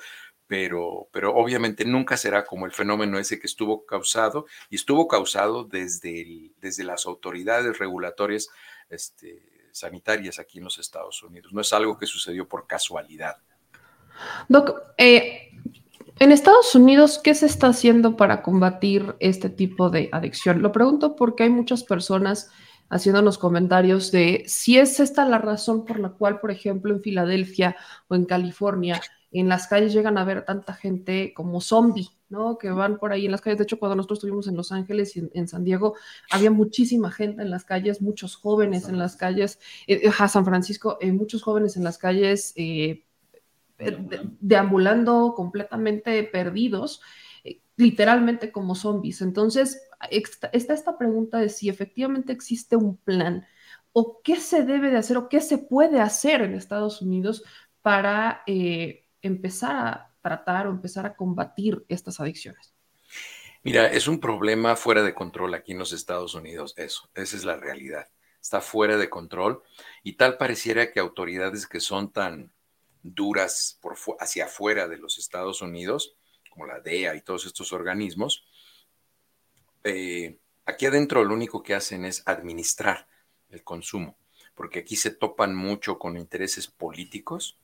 pero, 0.49 1.07
pero 1.11 1.35
obviamente 1.35 1.85
nunca 1.85 2.17
será 2.17 2.43
como 2.43 2.65
el 2.65 2.71
fenómeno 2.71 3.19
ese 3.19 3.39
que 3.39 3.45
estuvo 3.45 3.85
causado 3.85 4.47
y 4.71 4.77
estuvo 4.77 5.07
causado 5.07 5.63
desde, 5.63 6.49
desde 6.59 6.83
las 6.83 7.05
autoridades 7.05 7.77
regulatorias 7.77 8.49
este, 8.89 9.43
sanitarias 9.71 10.39
aquí 10.39 10.57
en 10.57 10.63
los 10.63 10.79
Estados 10.79 11.21
Unidos. 11.21 11.53
No 11.53 11.61
es 11.61 11.71
algo 11.71 11.99
que 11.99 12.07
sucedió 12.07 12.47
por 12.47 12.65
casualidad. 12.65 13.37
Doc, 14.47 14.81
eh, 14.97 15.51
en 16.17 16.31
Estados 16.31 16.73
Unidos, 16.73 17.19
¿qué 17.23 17.35
se 17.35 17.45
está 17.45 17.67
haciendo 17.67 18.17
para 18.17 18.41
combatir 18.41 19.15
este 19.19 19.51
tipo 19.51 19.91
de 19.91 20.09
adicción? 20.11 20.63
Lo 20.63 20.71
pregunto 20.71 21.15
porque 21.15 21.43
hay 21.43 21.51
muchas 21.51 21.83
personas 21.83 22.49
haciendo 22.89 23.21
los 23.21 23.37
comentarios 23.37 24.11
de 24.11 24.45
si 24.47 24.79
es 24.79 24.99
esta 24.99 25.25
la 25.25 25.37
razón 25.37 25.85
por 25.85 25.99
la 25.99 26.09
cual, 26.09 26.39
por 26.39 26.49
ejemplo, 26.49 26.91
en 26.91 27.03
Filadelfia 27.03 27.75
o 28.07 28.15
en 28.15 28.25
California, 28.25 28.99
en 29.31 29.47
las 29.47 29.67
calles 29.67 29.93
llegan 29.93 30.17
a 30.17 30.23
ver 30.23 30.43
tanta 30.45 30.73
gente 30.73 31.33
como 31.35 31.61
zombie, 31.61 32.09
¿no? 32.29 32.57
Que 32.57 32.71
van 32.71 32.97
por 32.97 33.11
ahí 33.11 33.25
en 33.25 33.31
las 33.31 33.41
calles. 33.41 33.59
De 33.59 33.63
hecho, 33.63 33.79
cuando 33.79 33.95
nosotros 33.95 34.17
estuvimos 34.19 34.47
en 34.47 34.55
Los 34.55 34.71
Ángeles 34.71 35.15
y 35.15 35.29
en, 35.33 35.47
San 35.47 35.63
Diego, 35.63 35.95
había 36.31 36.51
muchísima 36.51 37.11
gente 37.11 37.43
en 37.43 37.51
las 37.51 37.63
calles, 37.63 38.01
muchos 38.01 38.35
jóvenes 38.35 38.89
en 38.89 38.97
las 38.97 39.15
calles, 39.15 39.59
eh, 39.87 40.09
San 40.27 40.45
Francisco, 40.45 40.97
eh, 40.99 41.11
muchos 41.11 41.43
jóvenes 41.43 41.77
en 41.77 41.83
las 41.83 41.97
calles 41.97 42.53
eh, 42.55 43.05
deambulando 44.39 45.33
completamente 45.35 46.23
perdidos, 46.23 47.01
literalmente 47.77 48.51
como 48.51 48.75
zombies. 48.75 49.21
Entonces, 49.21 49.81
está 50.11 50.49
esta 50.51 50.97
pregunta 50.97 51.37
de 51.37 51.49
si 51.49 51.69
efectivamente 51.69 52.33
existe 52.33 52.75
un 52.75 52.97
plan 52.97 53.45
o 53.93 54.21
qué 54.21 54.35
se 54.35 54.63
debe 54.63 54.89
de 54.89 54.97
hacer 54.97 55.17
o 55.17 55.29
qué 55.29 55.39
se 55.39 55.57
puede 55.59 56.01
hacer 56.01 56.41
en 56.41 56.55
Estados 56.55 57.01
Unidos 57.01 57.43
para 57.81 58.43
empezar 59.21 59.75
a 59.75 60.15
tratar 60.21 60.67
o 60.67 60.71
empezar 60.71 61.05
a 61.05 61.15
combatir 61.15 61.85
estas 61.89 62.19
adicciones? 62.19 62.73
Mira, 63.63 63.87
es 63.87 64.07
un 64.07 64.19
problema 64.19 64.75
fuera 64.75 65.03
de 65.03 65.13
control 65.13 65.53
aquí 65.53 65.73
en 65.73 65.79
los 65.79 65.91
Estados 65.91 66.33
Unidos, 66.33 66.73
eso, 66.77 67.09
esa 67.13 67.35
es 67.35 67.43
la 67.43 67.57
realidad. 67.57 68.07
Está 68.41 68.61
fuera 68.61 68.95
de 68.97 69.09
control 69.09 69.61
y 70.01 70.13
tal 70.13 70.37
pareciera 70.37 70.91
que 70.91 71.01
autoridades 71.01 71.67
que 71.67 71.81
son 71.81 72.11
tan 72.11 72.53
duras 73.03 73.79
hacia 74.19 74.45
afuera 74.45 74.87
de 74.87 74.97
los 74.97 75.17
Estados 75.17 75.61
Unidos, 75.61 76.15
como 76.49 76.65
la 76.65 76.79
DEA 76.79 77.15
y 77.15 77.21
todos 77.21 77.45
estos 77.45 77.73
organismos, 77.73 78.45
eh, 79.83 80.37
aquí 80.65 80.85
adentro 80.85 81.23
lo 81.23 81.33
único 81.33 81.63
que 81.63 81.75
hacen 81.75 82.05
es 82.05 82.23
administrar 82.25 83.07
el 83.49 83.63
consumo, 83.63 84.17
porque 84.55 84.79
aquí 84.79 84.95
se 84.95 85.11
topan 85.11 85.55
mucho 85.55 85.99
con 85.99 86.17
intereses 86.17 86.67
políticos 86.67 87.57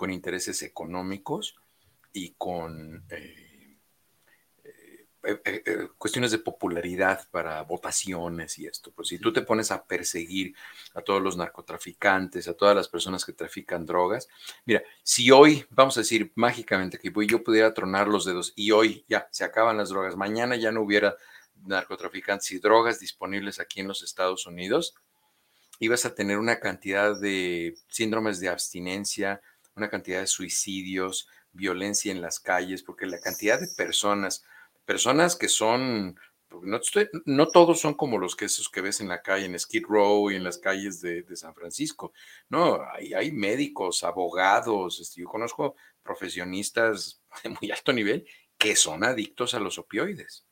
con 0.00 0.10
intereses 0.10 0.62
económicos 0.62 1.56
y 2.14 2.30
con 2.38 3.04
eh, 3.10 3.76
eh, 5.24 5.40
eh, 5.44 5.88
cuestiones 5.98 6.30
de 6.30 6.38
popularidad 6.38 7.28
para 7.30 7.60
votaciones 7.64 8.58
y 8.58 8.66
esto. 8.66 8.92
Pues 8.92 9.08
si 9.08 9.18
tú 9.18 9.30
te 9.30 9.42
pones 9.42 9.70
a 9.70 9.84
perseguir 9.84 10.56
a 10.94 11.02
todos 11.02 11.20
los 11.20 11.36
narcotraficantes, 11.36 12.48
a 12.48 12.54
todas 12.54 12.74
las 12.74 12.88
personas 12.88 13.26
que 13.26 13.34
trafican 13.34 13.84
drogas, 13.84 14.26
mira, 14.64 14.82
si 15.02 15.30
hoy, 15.30 15.66
vamos 15.68 15.98
a 15.98 16.00
decir 16.00 16.32
mágicamente 16.34 16.98
que 16.98 17.12
yo 17.26 17.44
pudiera 17.44 17.74
tronar 17.74 18.08
los 18.08 18.24
dedos 18.24 18.54
y 18.56 18.70
hoy 18.70 19.04
ya 19.06 19.28
se 19.30 19.44
acaban 19.44 19.76
las 19.76 19.90
drogas, 19.90 20.16
mañana 20.16 20.56
ya 20.56 20.72
no 20.72 20.80
hubiera 20.80 21.14
narcotraficantes 21.66 22.52
y 22.52 22.58
drogas 22.58 23.00
disponibles 23.00 23.60
aquí 23.60 23.80
en 23.80 23.88
los 23.88 24.02
Estados 24.02 24.46
Unidos, 24.46 24.94
ibas 25.78 26.06
a 26.06 26.14
tener 26.14 26.38
una 26.38 26.58
cantidad 26.58 27.20
de 27.20 27.76
síndromes 27.88 28.40
de 28.40 28.48
abstinencia, 28.48 29.42
una 29.76 29.90
cantidad 29.90 30.20
de 30.20 30.26
suicidios, 30.26 31.28
violencia 31.52 32.12
en 32.12 32.20
las 32.20 32.40
calles, 32.40 32.82
porque 32.82 33.06
la 33.06 33.20
cantidad 33.20 33.60
de 33.60 33.68
personas, 33.68 34.44
personas 34.84 35.36
que 35.36 35.48
son, 35.48 36.18
no, 36.62 36.80
no 37.24 37.48
todos 37.48 37.80
son 37.80 37.94
como 37.94 38.18
los 38.18 38.36
que 38.36 38.46
esos 38.46 38.68
que 38.68 38.80
ves 38.80 39.00
en 39.00 39.08
la 39.08 39.22
calle, 39.22 39.46
en 39.46 39.58
Skid 39.58 39.84
Row 39.88 40.30
y 40.30 40.36
en 40.36 40.44
las 40.44 40.58
calles 40.58 41.00
de, 41.00 41.24
San 41.36 41.54
Francisco, 41.54 42.12
no, 42.48 42.80
hay, 42.92 43.14
hay 43.14 43.32
médicos, 43.32 44.04
abogados, 44.04 45.00
este, 45.00 45.22
yo 45.22 45.28
conozco 45.28 45.76
profesionistas 46.02 47.22
de 47.42 47.50
muy 47.50 47.70
alto 47.70 47.92
nivel 47.92 48.26
que 48.58 48.76
son 48.76 49.04
adictos 49.04 49.54
a 49.54 49.60
los 49.60 49.78
opioides. 49.78 50.44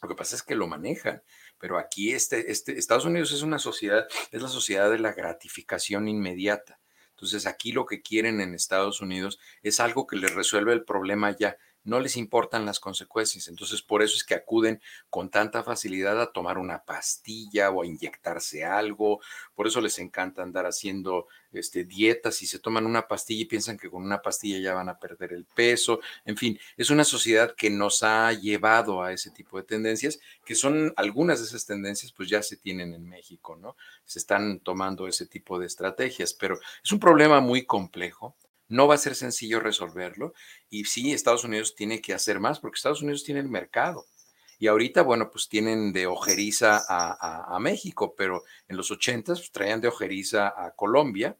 Lo 0.00 0.08
que 0.08 0.14
pasa 0.14 0.34
es 0.34 0.42
que 0.42 0.56
lo 0.56 0.66
manejan, 0.66 1.22
pero 1.58 1.78
aquí 1.78 2.12
este, 2.12 2.50
este, 2.50 2.76
Estados 2.76 3.04
Unidos 3.04 3.30
es 3.30 3.42
una 3.42 3.60
sociedad, 3.60 4.06
es 4.32 4.42
la 4.42 4.48
sociedad 4.48 4.90
de 4.90 4.98
la 4.98 5.12
gratificación 5.12 6.08
inmediata. 6.08 6.80
Entonces 7.22 7.46
aquí 7.46 7.70
lo 7.70 7.86
que 7.86 8.02
quieren 8.02 8.40
en 8.40 8.52
Estados 8.52 9.00
Unidos 9.00 9.38
es 9.62 9.78
algo 9.78 10.08
que 10.08 10.16
les 10.16 10.34
resuelve 10.34 10.72
el 10.72 10.84
problema 10.84 11.30
ya 11.30 11.56
no 11.84 12.00
les 12.00 12.16
importan 12.16 12.64
las 12.64 12.80
consecuencias. 12.80 13.48
Entonces, 13.48 13.82
por 13.82 14.02
eso 14.02 14.16
es 14.16 14.24
que 14.24 14.34
acuden 14.34 14.80
con 15.10 15.30
tanta 15.30 15.62
facilidad 15.62 16.20
a 16.20 16.32
tomar 16.32 16.58
una 16.58 16.84
pastilla 16.84 17.70
o 17.70 17.82
a 17.82 17.86
inyectarse 17.86 18.64
algo. 18.64 19.20
Por 19.54 19.66
eso 19.66 19.80
les 19.80 19.98
encanta 19.98 20.42
andar 20.42 20.66
haciendo 20.66 21.26
este, 21.52 21.84
dietas 21.84 22.42
y 22.42 22.46
se 22.46 22.58
toman 22.58 22.86
una 22.86 23.08
pastilla 23.08 23.42
y 23.42 23.46
piensan 23.46 23.76
que 23.76 23.90
con 23.90 24.02
una 24.02 24.22
pastilla 24.22 24.58
ya 24.58 24.74
van 24.74 24.88
a 24.88 24.98
perder 24.98 25.32
el 25.32 25.44
peso. 25.44 26.00
En 26.24 26.36
fin, 26.36 26.58
es 26.76 26.90
una 26.90 27.04
sociedad 27.04 27.54
que 27.54 27.70
nos 27.70 28.02
ha 28.02 28.32
llevado 28.32 29.02
a 29.02 29.12
ese 29.12 29.30
tipo 29.30 29.58
de 29.58 29.64
tendencias, 29.64 30.18
que 30.44 30.54
son 30.54 30.92
algunas 30.96 31.40
de 31.40 31.46
esas 31.46 31.66
tendencias, 31.66 32.12
pues 32.12 32.28
ya 32.28 32.42
se 32.42 32.56
tienen 32.56 32.94
en 32.94 33.08
México, 33.08 33.56
¿no? 33.56 33.76
Se 34.04 34.18
están 34.18 34.60
tomando 34.60 35.06
ese 35.06 35.26
tipo 35.26 35.58
de 35.58 35.66
estrategias, 35.66 36.34
pero 36.34 36.58
es 36.82 36.92
un 36.92 37.00
problema 37.00 37.40
muy 37.40 37.64
complejo 37.64 38.36
no 38.72 38.88
va 38.88 38.94
a 38.94 38.98
ser 38.98 39.14
sencillo 39.14 39.60
resolverlo 39.60 40.32
y 40.70 40.86
sí, 40.86 41.12
Estados 41.12 41.44
Unidos 41.44 41.74
tiene 41.74 42.00
que 42.00 42.14
hacer 42.14 42.40
más 42.40 42.58
porque 42.58 42.76
Estados 42.76 43.02
Unidos 43.02 43.22
tiene 43.22 43.40
el 43.40 43.48
mercado. 43.48 44.06
Y 44.58 44.68
ahorita, 44.68 45.02
bueno, 45.02 45.30
pues 45.30 45.48
tienen 45.48 45.92
de 45.92 46.06
ojeriza 46.06 46.82
a, 46.88 47.58
México, 47.58 48.14
pero 48.16 48.44
en 48.68 48.76
los 48.76 48.90
80 48.90 49.34
pues, 49.34 49.52
traían 49.52 49.80
de 49.80 49.88
ojeriza 49.88 50.54
a 50.56 50.70
Colombia. 50.74 51.36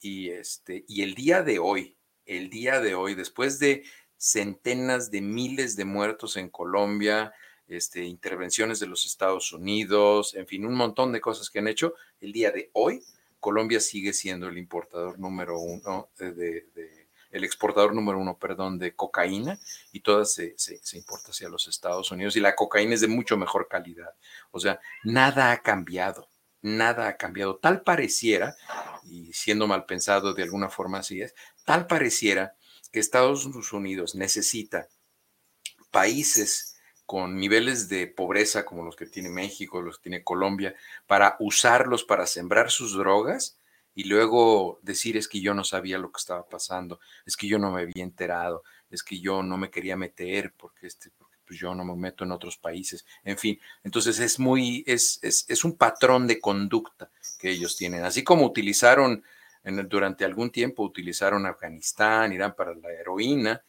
Y, 0.00 0.30
este, 0.30 0.84
y 0.88 1.02
el 1.02 1.14
día 1.14 1.42
de 1.42 1.58
hoy, 1.58 1.96
el 2.24 2.50
día 2.50 2.80
de 2.80 2.94
hoy, 2.94 3.14
después 3.14 3.58
de 3.58 3.84
centenas 4.16 5.10
de 5.10 5.20
miles 5.20 5.76
de 5.76 5.84
muertos 5.84 6.36
en 6.36 6.48
Colombia, 6.48 7.32
este, 7.68 8.04
intervenciones 8.04 8.80
de 8.80 8.86
los 8.86 9.04
Estados 9.06 9.52
Unidos, 9.52 10.34
en 10.34 10.46
fin, 10.46 10.64
un 10.64 10.74
montón 10.74 11.12
de 11.12 11.20
cosas 11.20 11.50
que 11.50 11.58
han 11.58 11.68
hecho. 11.68 11.94
El 12.18 12.32
día 12.32 12.50
de 12.50 12.70
hoy, 12.72 13.04
Colombia 13.40 13.80
sigue 13.80 14.12
siendo 14.12 14.48
el 14.48 14.58
importador 14.58 15.18
número 15.18 15.58
uno 15.58 16.08
de, 16.18 17.08
el 17.30 17.44
exportador 17.44 17.94
número 17.94 18.18
uno, 18.18 18.38
perdón, 18.38 18.78
de 18.78 18.94
cocaína 18.94 19.58
y 19.92 20.00
toda 20.00 20.24
se, 20.24 20.54
se, 20.56 20.78
se, 20.82 20.96
importa 20.96 21.30
hacia 21.30 21.48
los 21.48 21.68
Estados 21.68 22.10
Unidos 22.10 22.36
y 22.36 22.40
la 22.40 22.54
cocaína 22.54 22.94
es 22.94 23.00
de 23.00 23.08
mucho 23.08 23.36
mejor 23.36 23.68
calidad. 23.68 24.14
O 24.50 24.58
sea, 24.58 24.80
nada 25.04 25.52
ha 25.52 25.62
cambiado, 25.62 26.28
nada 26.62 27.08
ha 27.08 27.16
cambiado. 27.16 27.56
Tal 27.56 27.82
pareciera, 27.82 28.56
y 29.04 29.32
siendo 29.32 29.66
mal 29.66 29.84
pensado 29.84 30.34
de 30.34 30.42
alguna 30.42 30.70
forma 30.70 30.98
así 30.98 31.20
es, 31.20 31.34
tal 31.64 31.86
pareciera 31.86 32.54
que 32.92 33.00
Estados 33.00 33.44
Unidos 33.72 34.14
necesita 34.14 34.88
países 35.90 36.67
con 37.08 37.38
niveles 37.38 37.88
de 37.88 38.06
pobreza 38.06 38.66
como 38.66 38.84
los 38.84 38.94
que 38.94 39.06
tiene 39.06 39.30
México, 39.30 39.80
los 39.80 39.96
que 39.96 40.10
tiene 40.10 40.22
Colombia, 40.22 40.74
para 41.06 41.36
usarlos 41.40 42.04
para 42.04 42.26
sembrar 42.26 42.70
sus 42.70 42.92
drogas 42.92 43.56
y 43.94 44.04
luego 44.04 44.78
decir 44.82 45.16
es 45.16 45.26
que 45.26 45.40
yo 45.40 45.54
no 45.54 45.64
sabía 45.64 45.96
lo 45.96 46.12
que 46.12 46.18
estaba 46.18 46.46
pasando, 46.46 47.00
es 47.24 47.34
que 47.34 47.48
yo 47.48 47.58
no 47.58 47.72
me 47.72 47.80
había 47.80 48.04
enterado, 48.04 48.62
es 48.90 49.02
que 49.02 49.20
yo 49.20 49.42
no 49.42 49.56
me 49.56 49.70
quería 49.70 49.96
meter 49.96 50.52
porque, 50.54 50.86
este, 50.86 51.10
pues 51.46 51.58
yo 51.58 51.74
no 51.74 51.82
me 51.82 51.96
meto 51.96 52.24
en 52.24 52.32
otros 52.32 52.58
países, 52.58 53.06
en 53.24 53.38
fin, 53.38 53.58
entonces 53.84 54.18
es 54.18 54.38
muy, 54.38 54.84
es, 54.86 55.18
es, 55.22 55.46
es 55.48 55.64
un 55.64 55.78
patrón 55.78 56.26
de 56.26 56.38
conducta 56.38 57.10
que 57.40 57.48
ellos 57.48 57.74
tienen, 57.74 58.04
así 58.04 58.22
como 58.22 58.44
utilizaron 58.44 59.24
durante 59.64 60.26
algún 60.26 60.50
tiempo, 60.50 60.82
utilizaron 60.82 61.46
Afganistán, 61.46 62.34
Irán 62.34 62.54
para 62.54 62.74
la 62.74 62.90
heroína, 62.90 63.62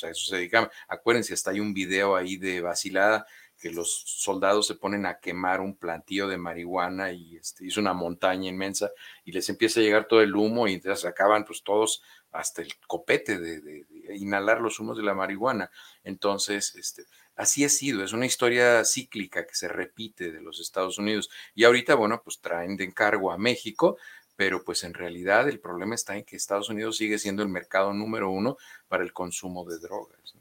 pues, 0.00 0.04
a 0.04 0.10
eso 0.10 0.28
se 0.28 0.36
dedicaban. 0.36 0.70
Acuérdense, 0.88 1.34
hasta 1.34 1.50
hay 1.50 1.60
un 1.60 1.74
video 1.74 2.16
ahí 2.16 2.36
de 2.36 2.60
vacilada 2.60 3.26
que 3.60 3.70
los 3.70 4.04
soldados 4.06 4.66
se 4.66 4.74
ponen 4.74 5.04
a 5.04 5.18
quemar 5.20 5.60
un 5.60 5.76
plantío 5.76 6.26
de 6.26 6.38
marihuana 6.38 7.12
y 7.12 7.36
este, 7.36 7.66
hizo 7.66 7.80
una 7.80 7.92
montaña 7.92 8.48
inmensa 8.48 8.90
y 9.24 9.32
les 9.32 9.48
empieza 9.50 9.80
a 9.80 9.82
llegar 9.82 10.06
todo 10.08 10.22
el 10.22 10.34
humo 10.34 10.66
y 10.66 10.72
entonces 10.74 11.04
acaban 11.04 11.44
pues 11.44 11.62
todos 11.62 12.02
hasta 12.32 12.62
el 12.62 12.72
copete 12.86 13.38
de, 13.38 13.86
inhalar 14.14 14.60
los 14.60 14.80
humos 14.80 14.96
de 14.96 15.02
la 15.02 15.14
marihuana. 15.14 15.70
Entonces, 16.04 16.74
este, 16.76 17.04
así 17.36 17.64
ha 17.64 17.68
sido, 17.68 18.02
es 18.02 18.12
una 18.12 18.26
historia 18.26 18.84
cíclica 18.84 19.46
que 19.46 19.54
se 19.54 19.68
repite 19.68 20.32
de 20.32 20.40
los 20.40 20.58
Estados 20.58 20.98
Unidos 20.98 21.28
y 21.54 21.64
ahorita, 21.64 21.94
bueno, 21.96 22.22
pues 22.24 22.40
traen 22.40 22.76
de 22.76 22.84
encargo 22.84 23.30
a 23.30 23.38
México 23.38 23.98
pero 24.40 24.64
pues 24.64 24.84
en 24.84 24.94
realidad 24.94 25.50
el 25.50 25.60
problema 25.60 25.94
está 25.94 26.16
en 26.16 26.24
que 26.24 26.34
Estados 26.34 26.70
Unidos 26.70 26.96
sigue 26.96 27.18
siendo 27.18 27.42
el 27.42 27.50
mercado 27.50 27.92
número 27.92 28.30
uno 28.30 28.56
para 28.88 29.02
el 29.02 29.12
consumo 29.12 29.66
de 29.66 29.78
drogas. 29.78 30.34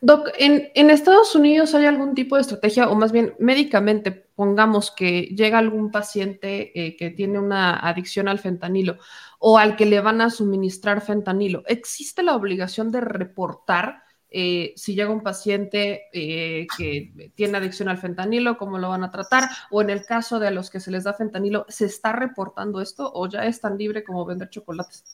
Doc, 0.00 0.30
¿en, 0.36 0.90
Estados 0.90 1.36
Unidos 1.36 1.76
hay 1.76 1.86
algún 1.86 2.12
tipo 2.12 2.34
de 2.34 2.42
estrategia, 2.42 2.88
o 2.88 2.96
más 2.96 3.12
bien 3.12 3.36
médicamente, 3.38 4.10
pongamos 4.10 4.90
que 4.90 5.26
llega 5.26 5.58
algún 5.58 5.92
paciente 5.92 6.72
eh, 6.74 6.96
que 6.96 7.10
tiene 7.10 7.38
una 7.38 7.78
adicción 7.78 8.26
al 8.26 8.40
fentanilo 8.40 8.98
o 9.38 9.56
al 9.56 9.76
que 9.76 9.86
le 9.86 10.00
van 10.00 10.20
a 10.20 10.28
suministrar 10.28 11.02
fentanilo? 11.02 11.62
¿Existe 11.66 12.24
la 12.24 12.34
obligación 12.34 12.90
de 12.90 13.00
reportar 13.00 14.02
eh, 14.30 14.72
si 14.76 14.94
llega 14.94 15.10
un 15.10 15.22
paciente 15.22 16.08
eh, 16.12 16.66
que 16.76 17.32
tiene 17.34 17.58
adicción 17.58 17.88
al 17.88 17.98
fentanilo, 17.98 18.56
cómo 18.56 18.78
lo 18.78 18.88
van 18.88 19.04
a 19.04 19.10
tratar, 19.10 19.48
o 19.70 19.82
en 19.82 19.90
el 19.90 20.04
caso 20.04 20.38
de 20.38 20.50
los 20.50 20.70
que 20.70 20.80
se 20.80 20.90
les 20.90 21.04
da 21.04 21.14
fentanilo, 21.14 21.66
¿se 21.68 21.86
está 21.86 22.12
reportando 22.12 22.80
esto 22.80 23.10
o 23.12 23.28
ya 23.28 23.44
es 23.46 23.60
tan 23.60 23.76
libre 23.76 24.04
como 24.04 24.24
vender 24.24 24.50
chocolates? 24.50 25.04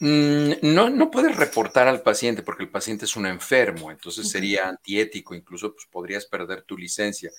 Mm, 0.00 0.52
no, 0.62 0.90
no 0.90 1.10
puedes 1.10 1.36
reportar 1.36 1.88
al 1.88 2.02
paciente 2.02 2.42
porque 2.42 2.62
el 2.62 2.70
paciente 2.70 3.04
es 3.04 3.16
un 3.16 3.26
enfermo, 3.26 3.90
entonces 3.90 4.30
sería 4.30 4.68
antiético, 4.68 5.34
incluso 5.34 5.74
pues, 5.74 5.86
podrías 5.90 6.26
perder 6.26 6.62
tu 6.62 6.76
licencia. 6.76 7.30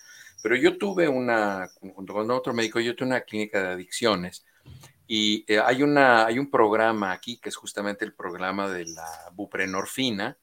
Pero 0.41 0.55
yo 0.55 0.77
tuve 0.77 1.07
una, 1.07 1.69
junto 1.79 2.13
con 2.13 2.29
otro 2.31 2.53
médico, 2.53 2.79
yo 2.79 2.95
tuve 2.95 3.07
una 3.07 3.21
clínica 3.21 3.61
de 3.61 3.67
adicciones 3.69 4.45
y 5.07 5.45
eh, 5.47 5.59
hay, 5.59 5.83
una, 5.83 6.25
hay 6.25 6.37
un 6.37 6.51
programa 6.51 7.11
aquí 7.11 7.39
que 7.39 7.49
es 7.49 7.55
justamente 7.55 8.05
el 8.05 8.13
programa 8.13 8.69
de 8.69 8.85
la 8.85 9.31
buprenorfina, 9.33 10.37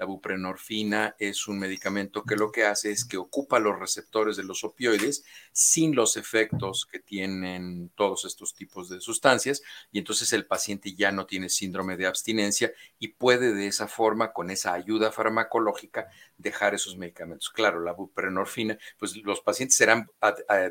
la 0.00 0.06
buprenorfina 0.06 1.14
es 1.18 1.46
un 1.46 1.58
medicamento 1.58 2.24
que 2.24 2.34
lo 2.34 2.50
que 2.50 2.64
hace 2.64 2.90
es 2.90 3.04
que 3.04 3.18
ocupa 3.18 3.58
los 3.58 3.78
receptores 3.78 4.38
de 4.38 4.44
los 4.44 4.64
opioides 4.64 5.24
sin 5.52 5.94
los 5.94 6.16
efectos 6.16 6.86
que 6.90 7.00
tienen 7.00 7.90
todos 7.96 8.24
estos 8.24 8.54
tipos 8.54 8.88
de 8.88 9.02
sustancias 9.02 9.60
y 9.92 9.98
entonces 9.98 10.32
el 10.32 10.46
paciente 10.46 10.94
ya 10.94 11.12
no 11.12 11.26
tiene 11.26 11.50
síndrome 11.50 11.98
de 11.98 12.06
abstinencia 12.06 12.72
y 12.98 13.08
puede 13.08 13.52
de 13.52 13.66
esa 13.66 13.88
forma, 13.88 14.32
con 14.32 14.50
esa 14.50 14.72
ayuda 14.72 15.12
farmacológica, 15.12 16.08
dejar 16.38 16.74
esos 16.74 16.96
medicamentos. 16.96 17.50
Claro, 17.50 17.82
la 17.82 17.92
buprenorfina, 17.92 18.78
pues 18.98 19.14
los 19.18 19.42
pacientes 19.42 19.76
serán 19.76 20.10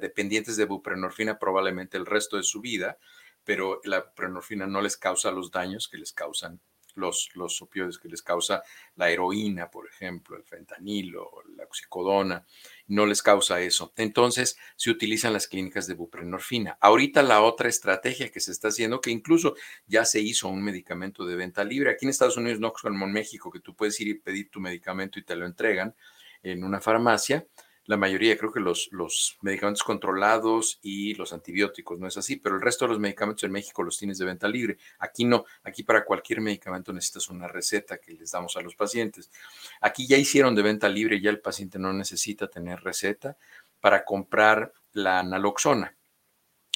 dependientes 0.01 0.57
de 0.57 0.65
buprenorfina 0.65 1.37
probablemente 1.37 1.97
el 1.97 2.07
resto 2.07 2.37
de 2.37 2.43
su 2.43 2.61
vida, 2.61 2.97
pero 3.43 3.79
la 3.83 3.99
buprenorfina 3.99 4.65
no 4.65 4.81
les 4.81 4.97
causa 4.97 5.29
los 5.29 5.51
daños 5.51 5.87
que 5.87 5.99
les 5.99 6.13
causan 6.13 6.59
los, 6.99 7.29
los 7.35 7.61
opioides 7.61 7.97
que 7.97 8.09
les 8.09 8.21
causa 8.21 8.61
la 8.95 9.09
heroína, 9.09 9.71
por 9.71 9.87
ejemplo, 9.87 10.37
el 10.37 10.43
fentanilo, 10.43 11.31
la 11.55 11.63
oxicodona, 11.63 12.45
no 12.87 13.05
les 13.05 13.21
causa 13.21 13.61
eso. 13.61 13.93
Entonces, 13.95 14.57
se 14.75 14.91
utilizan 14.91 15.33
las 15.33 15.47
clínicas 15.47 15.87
de 15.87 15.93
buprenorfina. 15.93 16.77
Ahorita 16.81 17.23
la 17.23 17.41
otra 17.41 17.69
estrategia 17.69 18.31
que 18.31 18.39
se 18.39 18.51
está 18.51 18.67
haciendo, 18.67 19.01
que 19.01 19.11
incluso 19.11 19.55
ya 19.87 20.05
se 20.05 20.19
hizo 20.19 20.47
un 20.47 20.63
medicamento 20.63 21.25
de 21.25 21.35
venta 21.35 21.63
libre, 21.63 21.91
aquí 21.91 22.05
en 22.05 22.09
Estados 22.09 22.37
Unidos, 22.37 22.59
no 22.59 22.73
como 22.73 23.05
en 23.05 23.11
México, 23.11 23.51
que 23.51 23.59
tú 23.59 23.75
puedes 23.75 23.99
ir 24.01 24.07
y 24.09 24.13
pedir 24.15 24.49
tu 24.49 24.59
medicamento 24.59 25.19
y 25.19 25.23
te 25.23 25.35
lo 25.35 25.45
entregan 25.45 25.95
en 26.43 26.63
una 26.63 26.79
farmacia, 26.81 27.45
la 27.89 27.97
mayoría, 27.97 28.37
creo 28.37 28.51
que 28.51 28.59
los, 28.59 28.87
los 28.91 29.39
medicamentos 29.41 29.81
controlados 29.81 30.77
y 30.83 31.15
los 31.15 31.33
antibióticos, 31.33 31.99
no 31.99 32.07
es 32.07 32.17
así, 32.17 32.35
pero 32.35 32.53
el 32.53 32.61
resto 32.61 32.85
de 32.85 32.89
los 32.89 32.99
medicamentos 32.99 33.43
en 33.45 33.51
México 33.51 33.81
los 33.81 33.97
tienes 33.97 34.19
de 34.19 34.25
venta 34.25 34.47
libre. 34.47 34.77
Aquí 34.99 35.25
no, 35.25 35.45
aquí 35.63 35.81
para 35.81 36.05
cualquier 36.05 36.39
medicamento 36.39 36.93
necesitas 36.93 37.29
una 37.29 37.47
receta 37.47 37.97
que 37.97 38.13
les 38.13 38.29
damos 38.29 38.55
a 38.57 38.61
los 38.61 38.75
pacientes. 38.75 39.31
Aquí 39.81 40.05
ya 40.05 40.17
hicieron 40.17 40.53
de 40.53 40.61
venta 40.61 40.87
libre, 40.87 41.19
ya 41.19 41.31
el 41.31 41.39
paciente 41.39 41.79
no 41.79 41.91
necesita 41.91 42.47
tener 42.47 42.79
receta 42.83 43.37
para 43.81 44.05
comprar 44.05 44.71
la 44.93 45.23
naloxona. 45.23 45.95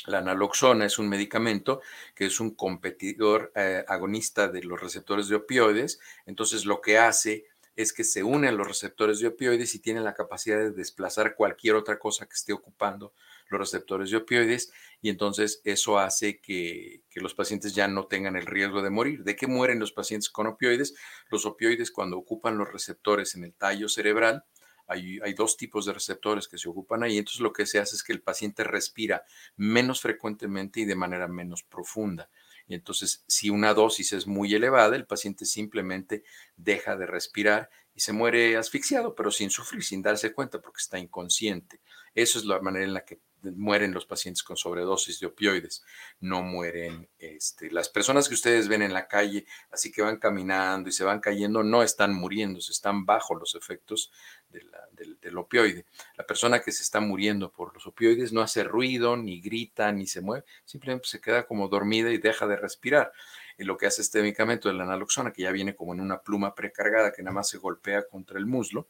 La 0.07 0.19
naloxona 0.19 0.88
es 0.88 0.98
un 0.98 1.10
medicamento 1.10 1.81
que 2.15 2.26
es 2.26 2.40
un 2.40 2.56
competidor 2.56 3.52
eh, 3.53 3.85
agonista 3.88 4.48
de 4.48 4.64
los 4.64 4.81
receptores 4.81 5.27
de 5.27 5.35
opioides, 5.35 5.99
entonces 6.26 6.65
lo 6.65 6.81
que 6.81 6.98
hace 6.98 7.45
es 7.76 7.94
que 7.94 8.04
se 8.04 8.24
unen 8.24 8.58
los 8.58 8.68
receptores 8.68 9.20
de 9.20 9.28
opioides 9.28 9.74
y 9.76 9.80
tienen 9.80 10.04
la 10.04 10.14
capacidad 10.14 10.58
de 10.58 10.72
desplazar 10.72 11.36
cualquier 11.36 11.76
otra 11.76 11.98
cosa 11.98 12.28
que 12.28 12.34
esté 12.34 12.54
ocupando 12.54 13.14
los 13.50 13.60
receptores 13.60 14.10
de 14.12 14.18
opioides 14.18 14.72
y 15.02 15.10
entonces 15.10 15.62
eso 15.64 15.98
hace 15.98 16.40
que, 16.40 17.02
los 17.16 17.34
pacientes 17.34 17.74
ya 17.74 17.88
no 17.88 18.08
tengan 18.08 18.36
el 18.36 18.45
riesgo 18.45 18.82
de 18.82 18.90
morir. 18.90 19.24
¿De 19.24 19.36
qué 19.36 19.48
mueren 19.48 19.80
los 19.80 19.91
pacientes 19.91 20.30
con 20.30 20.48
opioides? 20.48 20.95
Los 21.30 21.45
opioides 21.45 21.91
cuando 21.91 22.18
ocupan 22.18 22.58
los 22.58 22.72
receptores 22.72 23.36
en 23.36 23.44
el 23.44 23.54
tallo 23.54 23.90
cerebral, 23.90 24.44
hay, 24.88 25.20
hay, 25.24 25.34
dos 25.34 25.56
tipos 25.56 25.86
de 25.86 25.94
receptores 25.94 26.48
que 26.50 26.58
se 26.58 26.68
ocupan 26.68 27.04
ahí, 27.04 27.18
entonces 27.18 27.40
lo 27.40 27.54
que 27.54 27.66
se 27.66 27.80
hace 27.80 27.95
es 27.95 28.04
que 28.04 28.12
el 28.12 28.22
paciente 28.22 28.66
respira 28.66 29.24
menos 29.56 30.02
frecuentemente 30.02 30.82
y 30.82 30.86
de 30.86 30.95
manera 30.95 31.28
menos 31.30 31.64
profunda. 31.64 32.30
Y 32.68 32.76
entonces, 32.76 33.23
si 33.27 33.49
una 33.49 33.73
dosis 33.73 34.14
es 34.14 34.27
muy 34.27 34.53
elevada, 34.53 34.95
el 34.95 35.06
paciente 35.06 35.45
simplemente 35.45 36.23
deja 36.56 36.95
de 36.95 37.06
respirar 37.06 37.69
y 37.94 37.99
se 37.99 38.14
muere 38.14 38.57
asfixiado, 38.57 39.15
pero 39.15 39.31
sin 39.31 39.49
sufrir, 39.49 39.84
sin 39.84 40.02
darse 40.02 40.34
cuenta, 40.34 40.61
porque 40.61 40.81
está 40.81 40.98
inconsciente. 40.98 41.81
Eso 42.15 42.40
es 42.40 42.45
la 42.45 42.60
manera 42.60 42.85
en 42.85 42.94
la 42.94 43.06
que 43.06 43.19
mueren 43.52 43.94
los 43.94 44.06
pacientes 44.06 44.44
con 44.44 44.57
sobredosis 44.57 45.20
de 45.20 45.28
opioides, 45.28 45.84
no 46.20 46.41
mueren 46.41 47.10
este, 47.20 47.72
las 47.72 47.90
personas 47.90 48.28
que 48.28 48.36
ustedes 48.36 48.68
ven 48.68 48.82
en 48.82 48.94
la 48.94 49.07
calle, 49.07 49.45
así 49.72 49.91
que 49.91 50.02
van 50.02 50.18
caminando 50.18 50.90
y 50.90 50.91
se 50.91 51.03
van 51.03 51.20
cayendo, 51.20 51.64
no 51.64 51.84
están 51.84 52.14
muriendo, 52.14 52.61
se 52.61 52.72
están 52.72 53.06
bajo 53.06 53.36
los 53.36 53.56
efectos 53.56 54.11
del, 54.49 55.18
del, 55.20 55.38
opioide. 55.38 55.86
La 56.15 56.26
persona 56.26 56.61
que 56.61 56.72
se 56.72 56.84
está 56.84 56.99
muriendo 56.99 57.52
por 57.52 57.74
los 57.74 57.88
opioides 57.88 58.32
no 58.32 58.41
hace 58.41 58.64
ruido, 58.64 59.18
ni 59.18 59.41
grita, 59.41 59.91
ni 59.91 60.07
se 60.07 60.22
mueve, 60.22 60.45
simplemente 60.65 61.07
se 61.07 61.20
queda 61.20 61.45
como 61.45 61.68
dormida 61.68 62.11
y 62.11 62.18
deja 62.18 62.48
de 62.48 62.56
respirar. 62.56 63.11
Y 63.57 63.64
lo 63.64 63.78
que 63.78 63.88
hace 63.88 64.02
este 64.02 64.22
medicamento 64.22 64.70
de 64.70 64.76
la 64.76 64.86
naloxona, 64.86 65.34
que 65.34 65.44
ya 65.44 65.52
viene 65.52 65.76
como 65.76 65.94
en 65.94 66.02
una 66.02 66.22
pluma 66.22 66.56
precargada 66.56 67.11
que 67.11 67.24
nada 67.24 67.36
más 67.36 67.49
se 67.49 67.57
golpea 67.57 68.07
contra 68.07 68.40
el 68.40 68.45
muslo 68.45 68.88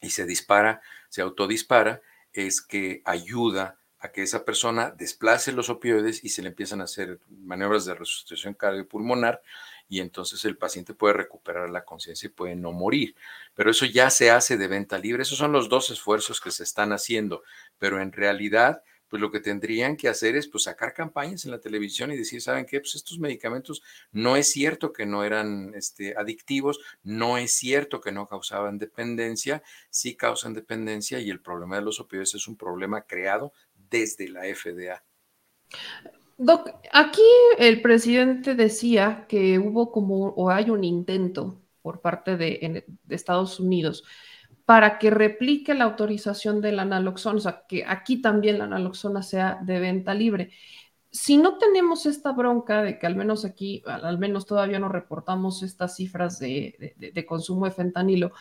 y 0.00 0.10
se 0.10 0.24
dispara, 0.24 0.80
se 1.08 1.22
autodispara, 1.22 2.02
es 2.44 2.60
que 2.60 3.02
ayuda 3.04 3.78
a 3.98 4.12
que 4.12 4.22
esa 4.22 4.44
persona 4.44 4.90
desplace 4.90 5.52
los 5.52 5.70
opioides 5.70 6.22
y 6.22 6.28
se 6.28 6.42
le 6.42 6.48
empiezan 6.48 6.80
a 6.80 6.84
hacer 6.84 7.20
maniobras 7.28 7.86
de 7.86 7.94
resucitación 7.94 8.54
cardiopulmonar 8.54 9.40
y 9.88 10.00
entonces 10.00 10.44
el 10.44 10.56
paciente 10.56 10.94
puede 10.94 11.14
recuperar 11.14 11.70
la 11.70 11.84
conciencia 11.84 12.26
y 12.26 12.30
puede 12.30 12.56
no 12.56 12.72
morir. 12.72 13.14
Pero 13.54 13.70
eso 13.70 13.86
ya 13.86 14.10
se 14.10 14.30
hace 14.30 14.56
de 14.56 14.68
venta 14.68 14.98
libre. 14.98 15.22
Esos 15.22 15.38
son 15.38 15.52
los 15.52 15.68
dos 15.68 15.90
esfuerzos 15.90 16.40
que 16.40 16.50
se 16.50 16.64
están 16.64 16.92
haciendo, 16.92 17.42
pero 17.78 18.00
en 18.00 18.12
realidad 18.12 18.82
pues 19.08 19.20
lo 19.20 19.30
que 19.30 19.40
tendrían 19.40 19.96
que 19.96 20.08
hacer 20.08 20.36
es 20.36 20.48
pues 20.48 20.64
sacar 20.64 20.92
campañas 20.92 21.44
en 21.44 21.50
la 21.50 21.60
televisión 21.60 22.10
y 22.10 22.16
decir, 22.16 22.40
¿saben 22.40 22.66
qué? 22.66 22.80
Pues 22.80 22.94
estos 22.94 23.18
medicamentos 23.18 23.82
no 24.12 24.36
es 24.36 24.50
cierto 24.50 24.92
que 24.92 25.06
no 25.06 25.24
eran 25.24 25.72
este, 25.74 26.16
adictivos, 26.16 26.80
no 27.02 27.38
es 27.38 27.52
cierto 27.52 28.00
que 28.00 28.12
no 28.12 28.26
causaban 28.26 28.78
dependencia, 28.78 29.62
sí 29.90 30.16
causan 30.16 30.54
dependencia 30.54 31.20
y 31.20 31.30
el 31.30 31.40
problema 31.40 31.76
de 31.76 31.82
los 31.82 32.00
opioides 32.00 32.34
es 32.34 32.48
un 32.48 32.56
problema 32.56 33.02
creado 33.02 33.52
desde 33.90 34.28
la 34.28 34.42
FDA. 34.42 35.04
Doc, 36.38 36.70
aquí 36.92 37.22
el 37.58 37.80
presidente 37.80 38.54
decía 38.54 39.24
que 39.28 39.58
hubo 39.58 39.90
como, 39.90 40.28
o 40.30 40.50
hay 40.50 40.70
un 40.70 40.84
intento 40.84 41.62
por 41.80 42.00
parte 42.00 42.36
de, 42.36 42.84
de 43.04 43.14
Estados 43.14 43.58
Unidos 43.58 44.04
para 44.66 44.98
que 44.98 45.10
replique 45.10 45.74
la 45.74 45.84
autorización 45.84 46.60
del 46.60 46.76
naloxona, 46.76 47.36
o 47.36 47.40
sea, 47.40 47.64
que 47.68 47.84
aquí 47.86 48.20
también 48.20 48.58
la 48.58 48.66
naloxona 48.66 49.22
sea 49.22 49.60
de 49.62 49.78
venta 49.78 50.12
libre. 50.12 50.50
Si 51.12 51.36
no 51.36 51.56
tenemos 51.56 52.04
esta 52.04 52.32
bronca 52.32 52.82
de 52.82 52.98
que 52.98 53.06
al 53.06 53.14
menos 53.14 53.44
aquí, 53.44 53.82
al 53.86 54.18
menos 54.18 54.44
todavía 54.44 54.80
no 54.80 54.88
reportamos 54.88 55.62
estas 55.62 55.94
cifras 55.94 56.40
de, 56.40 57.24
consumo 57.28 57.64
de 57.66 57.70
fentanilo, 57.70 58.32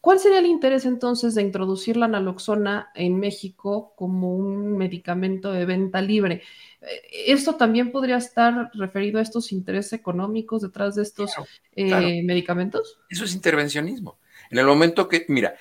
¿cuál 0.00 0.20
sería 0.20 0.38
el 0.38 0.46
interés 0.46 0.86
entonces 0.86 1.34
de 1.34 1.42
introducir 1.42 1.96
la 1.96 2.06
naloxona 2.06 2.90
en 2.94 3.18
México 3.18 3.94
como 3.96 4.32
un 4.32 4.78
medicamento 4.78 5.50
de 5.50 5.66
venta 5.66 6.00
libre? 6.00 6.42
Eh, 6.82 7.32
¿Esto 7.32 7.56
también 7.56 7.90
podría 7.90 8.18
estar 8.18 8.70
referido 8.74 9.18
a 9.18 9.22
estos 9.22 9.50
intereses 9.50 9.92
económicos 9.92 10.62
detrás 10.62 10.94
de 10.94 11.02
estos 11.02 11.32
eh, 11.74 12.22
medicamentos? 12.22 13.00
Eso 13.10 13.24
es 13.24 13.34
intervencionismo. 13.34 14.18
En 14.54 14.60
el 14.60 14.66
momento 14.66 15.08
que, 15.08 15.26
mira, 15.26 15.56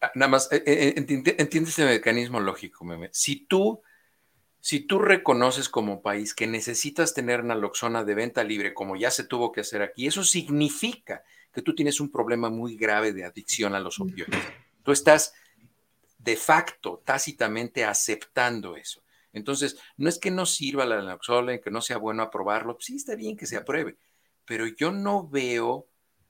ah, 0.00 0.10
nada 0.16 0.28
más, 0.28 0.50
eh, 0.50 0.60
eh, 0.66 0.94
entiende, 0.96 1.36
ese 1.70 1.84
mecanismo 1.84 2.40
lógico, 2.40 2.84
meme. 2.84 3.08
Si 3.12 3.46
tú, 3.46 3.82
si 4.58 4.80
tú 4.80 4.98
reconoces 4.98 5.68
como 5.68 6.02
país 6.02 6.34
que 6.34 6.48
necesitas 6.48 7.14
tener 7.14 7.44
naloxona 7.44 8.02
de 8.02 8.16
venta 8.16 8.42
libre, 8.42 8.74
como 8.74 8.96
ya 8.96 9.12
se 9.12 9.22
tuvo 9.22 9.52
que 9.52 9.60
hacer 9.60 9.80
aquí, 9.80 10.08
eso 10.08 10.24
significa 10.24 11.22
que 11.52 11.62
tú 11.62 11.72
tienes 11.72 12.00
un 12.00 12.10
problema 12.10 12.50
muy 12.50 12.76
grave 12.76 13.12
de 13.12 13.24
adicción 13.24 13.76
a 13.76 13.80
los 13.80 14.00
opioides. 14.00 14.42
Tú 14.82 14.90
estás 14.90 15.32
de 16.18 16.34
facto, 16.34 17.00
tácitamente 17.04 17.84
aceptando 17.84 18.76
eso. 18.76 19.04
Entonces, 19.32 19.78
no 19.98 20.08
es 20.08 20.18
que 20.18 20.32
no 20.32 20.46
sirva 20.46 20.84
la 20.84 20.96
naloxona, 20.96 21.58
que 21.58 21.70
no 21.70 21.80
sea 21.80 21.98
bueno 21.98 22.24
aprobarlo, 22.24 22.76
sí 22.80 22.96
está 22.96 23.14
bien 23.14 23.36
que 23.36 23.46
se 23.46 23.56
apruebe, 23.56 23.98
pero 24.44 24.66
yo 24.66 24.90
no 24.90 25.28
veo 25.28 25.86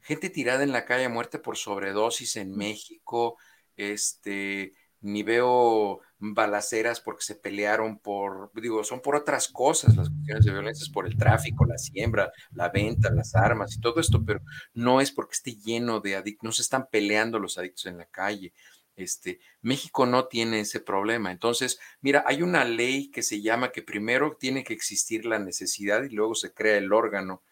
gente 0.07 0.31
tirada 0.31 0.63
en 0.63 0.73
la 0.73 0.85
calle 0.85 1.07
a 1.07 1.09
muerte 1.09 1.39
por 1.39 1.57
sobredosis 1.57 2.37
en 2.37 2.57
México, 2.57 3.37
este, 3.77 4.73
ni 5.01 5.23
veo 5.23 6.01
balaceras 6.19 7.01
porque 7.01 7.25
se 7.25 7.35
pelearon 7.35 7.99
por, 7.99 8.51
digo, 8.55 8.85
son 8.85 9.01
por 9.01 9.17
otras 9.17 9.49
cosas, 9.49 9.97
las 9.97 10.09
cuestiones 10.09 10.45
de 10.45 10.53
violencia 10.53 10.85
es 10.85 10.91
por 10.91 11.07
el 11.07 11.17
tráfico, 11.17 11.67
la 11.67 11.77
siembra, 11.77 12.33
la 12.53 12.69
venta, 12.69 13.11
las 13.11 13.35
armas 13.35 13.77
y 13.77 13.81
todo 13.81 14.01
esto, 14.01 14.25
pero 14.25 14.41
no 14.75 15.01
es 15.01 15.11
porque 15.11 15.35
esté 15.35 15.57
lleno 15.57 16.01
de 16.01 16.17
adictos, 16.17 16.45
no 16.45 16.53
se 16.53 16.63
están 16.63 16.87
peleando 16.91 17.39
los 17.39 17.59
adictos 17.59 17.87
en 17.87 17.99
la 17.99 18.07
calle. 18.07 18.53
Este, 18.95 19.41
México 19.61 20.07
no 20.07 20.27
tiene 20.27 20.61
ese 20.61 20.81
problema. 20.81 21.31
Entonces, 21.31 21.79
mira, 22.01 22.25
hay 22.27 22.43
una 22.43 22.65
ley 22.65 23.11
que 23.11 23.23
se 23.23 23.43
llama 23.43 23.71
que 23.71 23.83
primero 23.83 24.37
tiene 24.39 24.65
que 24.65 24.73
existir 24.73 25.27
la 25.27 25.39
necesidad 25.39 26.03
y 26.05 26.11
luego 26.11 26.35
se 26.35 26.55
crea 26.55 26.79
el 26.79 26.93
órgano. 26.93 27.43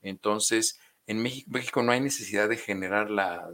Entonces, 0.00 0.78
en 1.06 1.22
México, 1.22 1.82
no 1.82 1.92
hay 1.92 2.00
necesidad 2.00 2.48
de 2.48 2.56
generar 2.56 3.10
la, 3.10 3.46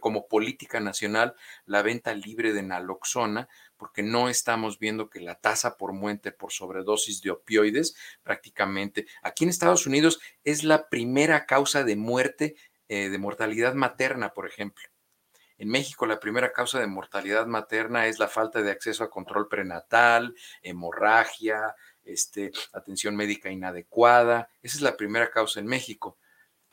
como 0.00 0.26
política 0.26 0.80
nacional 0.80 1.34
la 1.66 1.82
venta 1.82 2.14
libre 2.14 2.54
de 2.54 2.62
naloxona, 2.62 3.48
porque 3.76 4.02
no 4.02 4.28
estamos 4.30 4.78
viendo 4.78 5.10
que 5.10 5.20
la 5.20 5.34
tasa 5.34 5.76
por 5.76 5.92
muerte 5.92 6.32
por 6.32 6.50
sobredosis 6.52 7.20
de 7.20 7.30
opioides 7.30 7.94
prácticamente 8.22 9.06
aquí 9.22 9.44
en 9.44 9.50
Estados 9.50 9.86
Unidos 9.86 10.20
es 10.44 10.64
la 10.64 10.88
primera 10.88 11.44
causa 11.44 11.84
de 11.84 11.96
muerte 11.96 12.56
eh, 12.88 13.10
de 13.10 13.18
mortalidad 13.18 13.74
materna, 13.74 14.32
por 14.32 14.46
ejemplo. 14.46 14.88
En 15.58 15.68
México 15.68 16.06
la 16.06 16.20
primera 16.20 16.52
causa 16.52 16.80
de 16.80 16.86
mortalidad 16.86 17.46
materna 17.46 18.06
es 18.06 18.18
la 18.18 18.28
falta 18.28 18.62
de 18.62 18.70
acceso 18.70 19.04
a 19.04 19.10
control 19.10 19.46
prenatal, 19.48 20.34
hemorragia, 20.62 21.74
este, 22.02 22.50
atención 22.72 23.14
médica 23.14 23.50
inadecuada. 23.50 24.48
Esa 24.62 24.76
es 24.76 24.82
la 24.82 24.96
primera 24.96 25.30
causa 25.30 25.60
en 25.60 25.66
México. 25.66 26.18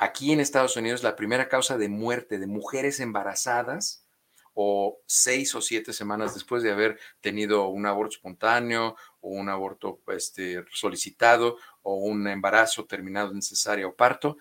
Aquí 0.02 0.32
en 0.32 0.40
Estados 0.40 0.78
Unidos, 0.78 1.04
la 1.04 1.18
primera 1.18 1.50
causa 1.50 1.78
de 1.78 1.90
muerte 1.90 2.40
de 2.40 2.48
mujeres 2.48 3.02
embarazadas 3.02 4.06
o 4.54 5.02
seis 5.06 5.54
o 5.56 5.62
siete 5.62 5.92
semanas 5.92 6.34
después 6.34 6.64
de 6.64 6.72
haber 6.72 6.98
tenido 7.20 7.68
un 7.68 7.86
aborto 7.86 8.16
espontáneo 8.16 8.96
o 9.20 9.30
un 9.30 9.50
aborto 9.50 10.02
este, 10.08 10.64
solicitado 10.72 11.58
o 11.82 11.96
un 11.96 12.30
embarazo 12.30 12.86
terminado 12.86 13.34
en 13.34 13.42
cesárea 13.42 13.88
o 13.88 13.96
parto, 13.96 14.38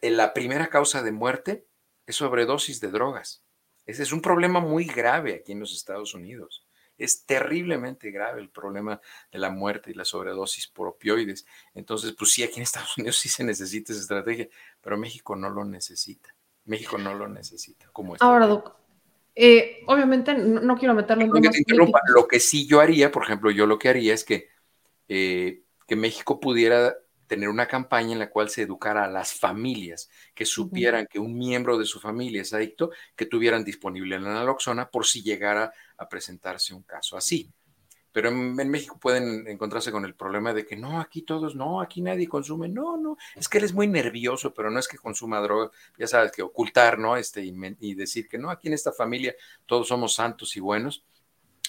eh, 0.00 0.10
la 0.10 0.34
primera 0.34 0.66
causa 0.66 1.00
de 1.00 1.12
muerte 1.12 1.68
es 2.04 2.16
sobredosis 2.16 2.80
de 2.80 2.90
drogas. 2.90 3.44
Ese 3.86 4.02
es 4.02 4.12
un 4.12 4.20
problema 4.20 4.58
muy 4.58 4.84
grave 4.84 5.36
aquí 5.36 5.52
en 5.52 5.60
los 5.60 5.72
Estados 5.72 6.12
Unidos. 6.12 6.65
Es 6.98 7.24
terriblemente 7.24 8.10
grave 8.10 8.40
el 8.40 8.48
problema 8.48 9.00
de 9.30 9.38
la 9.38 9.50
muerte 9.50 9.90
y 9.90 9.94
la 9.94 10.04
sobredosis 10.04 10.68
por 10.68 10.88
opioides. 10.88 11.46
Entonces, 11.74 12.12
pues 12.12 12.32
sí, 12.32 12.42
aquí 12.42 12.56
en 12.56 12.62
Estados 12.62 12.96
Unidos 12.98 13.18
sí 13.18 13.28
se 13.28 13.44
necesita 13.44 13.92
esa 13.92 14.02
estrategia, 14.02 14.48
pero 14.80 14.96
México 14.96 15.36
no 15.36 15.50
lo 15.50 15.64
necesita. 15.64 16.34
México 16.64 16.98
no 16.98 17.14
lo 17.14 17.28
necesita. 17.28 17.88
Como 17.92 18.16
Ahora, 18.18 18.46
Doc, 18.46 18.74
eh, 19.34 19.84
obviamente 19.86 20.34
no, 20.34 20.76
quiero 20.76 20.94
meterlo 20.94 21.24
en 21.24 21.42
que 21.42 21.58
interrumpa. 21.58 22.00
Lo 22.14 22.26
que 22.26 22.40
sí 22.40 22.66
yo 22.66 22.80
haría, 22.80 23.12
por 23.12 23.22
ejemplo, 23.22 23.50
yo 23.50 23.66
lo 23.66 23.78
que 23.78 23.88
haría 23.88 24.14
es 24.14 24.24
que, 24.24 24.48
eh, 25.08 25.62
que 25.86 25.94
México 25.94 26.40
pudiera 26.40 26.96
tener 27.26 27.48
una 27.48 27.66
campaña 27.66 28.12
en 28.12 28.18
la 28.18 28.30
cual 28.30 28.48
se 28.48 28.62
educara 28.62 29.04
a 29.04 29.10
las 29.10 29.34
familias, 29.34 30.08
que 30.34 30.46
supieran 30.46 31.06
que 31.06 31.18
un 31.18 31.36
miembro 31.36 31.78
de 31.78 31.84
su 31.84 32.00
familia 32.00 32.42
es 32.42 32.52
adicto, 32.52 32.90
que 33.14 33.26
tuvieran 33.26 33.64
disponible 33.64 34.18
la 34.18 34.34
naloxona 34.34 34.90
por 34.90 35.06
si 35.06 35.22
llegara 35.22 35.72
a 35.96 36.08
presentarse 36.08 36.74
un 36.74 36.82
caso 36.82 37.16
así. 37.16 37.50
Pero 38.12 38.30
en, 38.30 38.70
México 38.70 38.98
pueden 38.98 39.46
encontrarse 39.46 39.92
con 39.92 40.06
el 40.06 40.14
problema 40.14 40.54
de 40.54 40.64
que 40.64 40.74
no, 40.74 41.00
aquí 41.00 41.20
todos, 41.20 41.54
no, 41.54 41.82
aquí 41.82 42.00
nadie 42.00 42.26
consume, 42.26 42.66
no, 42.66 42.96
no, 42.96 43.18
es 43.34 43.46
que 43.46 43.58
él 43.58 43.64
es 43.64 43.74
muy 43.74 43.88
nervioso, 43.88 44.54
pero 44.54 44.70
no 44.70 44.78
es 44.78 44.88
que 44.88 44.96
consuma 44.96 45.38
droga, 45.40 45.70
ya 45.98 46.06
sabes, 46.06 46.32
que 46.32 46.40
ocultar, 46.40 46.98
¿no? 46.98 47.18
Este, 47.18 47.44
y, 47.44 47.54
y 47.78 47.94
decir 47.94 48.26
que 48.26 48.38
no, 48.38 48.48
aquí 48.48 48.68
en 48.68 48.74
esta 48.74 48.90
familia 48.90 49.34
todos 49.66 49.88
somos 49.88 50.14
santos 50.14 50.56
y 50.56 50.60
buenos 50.60 51.04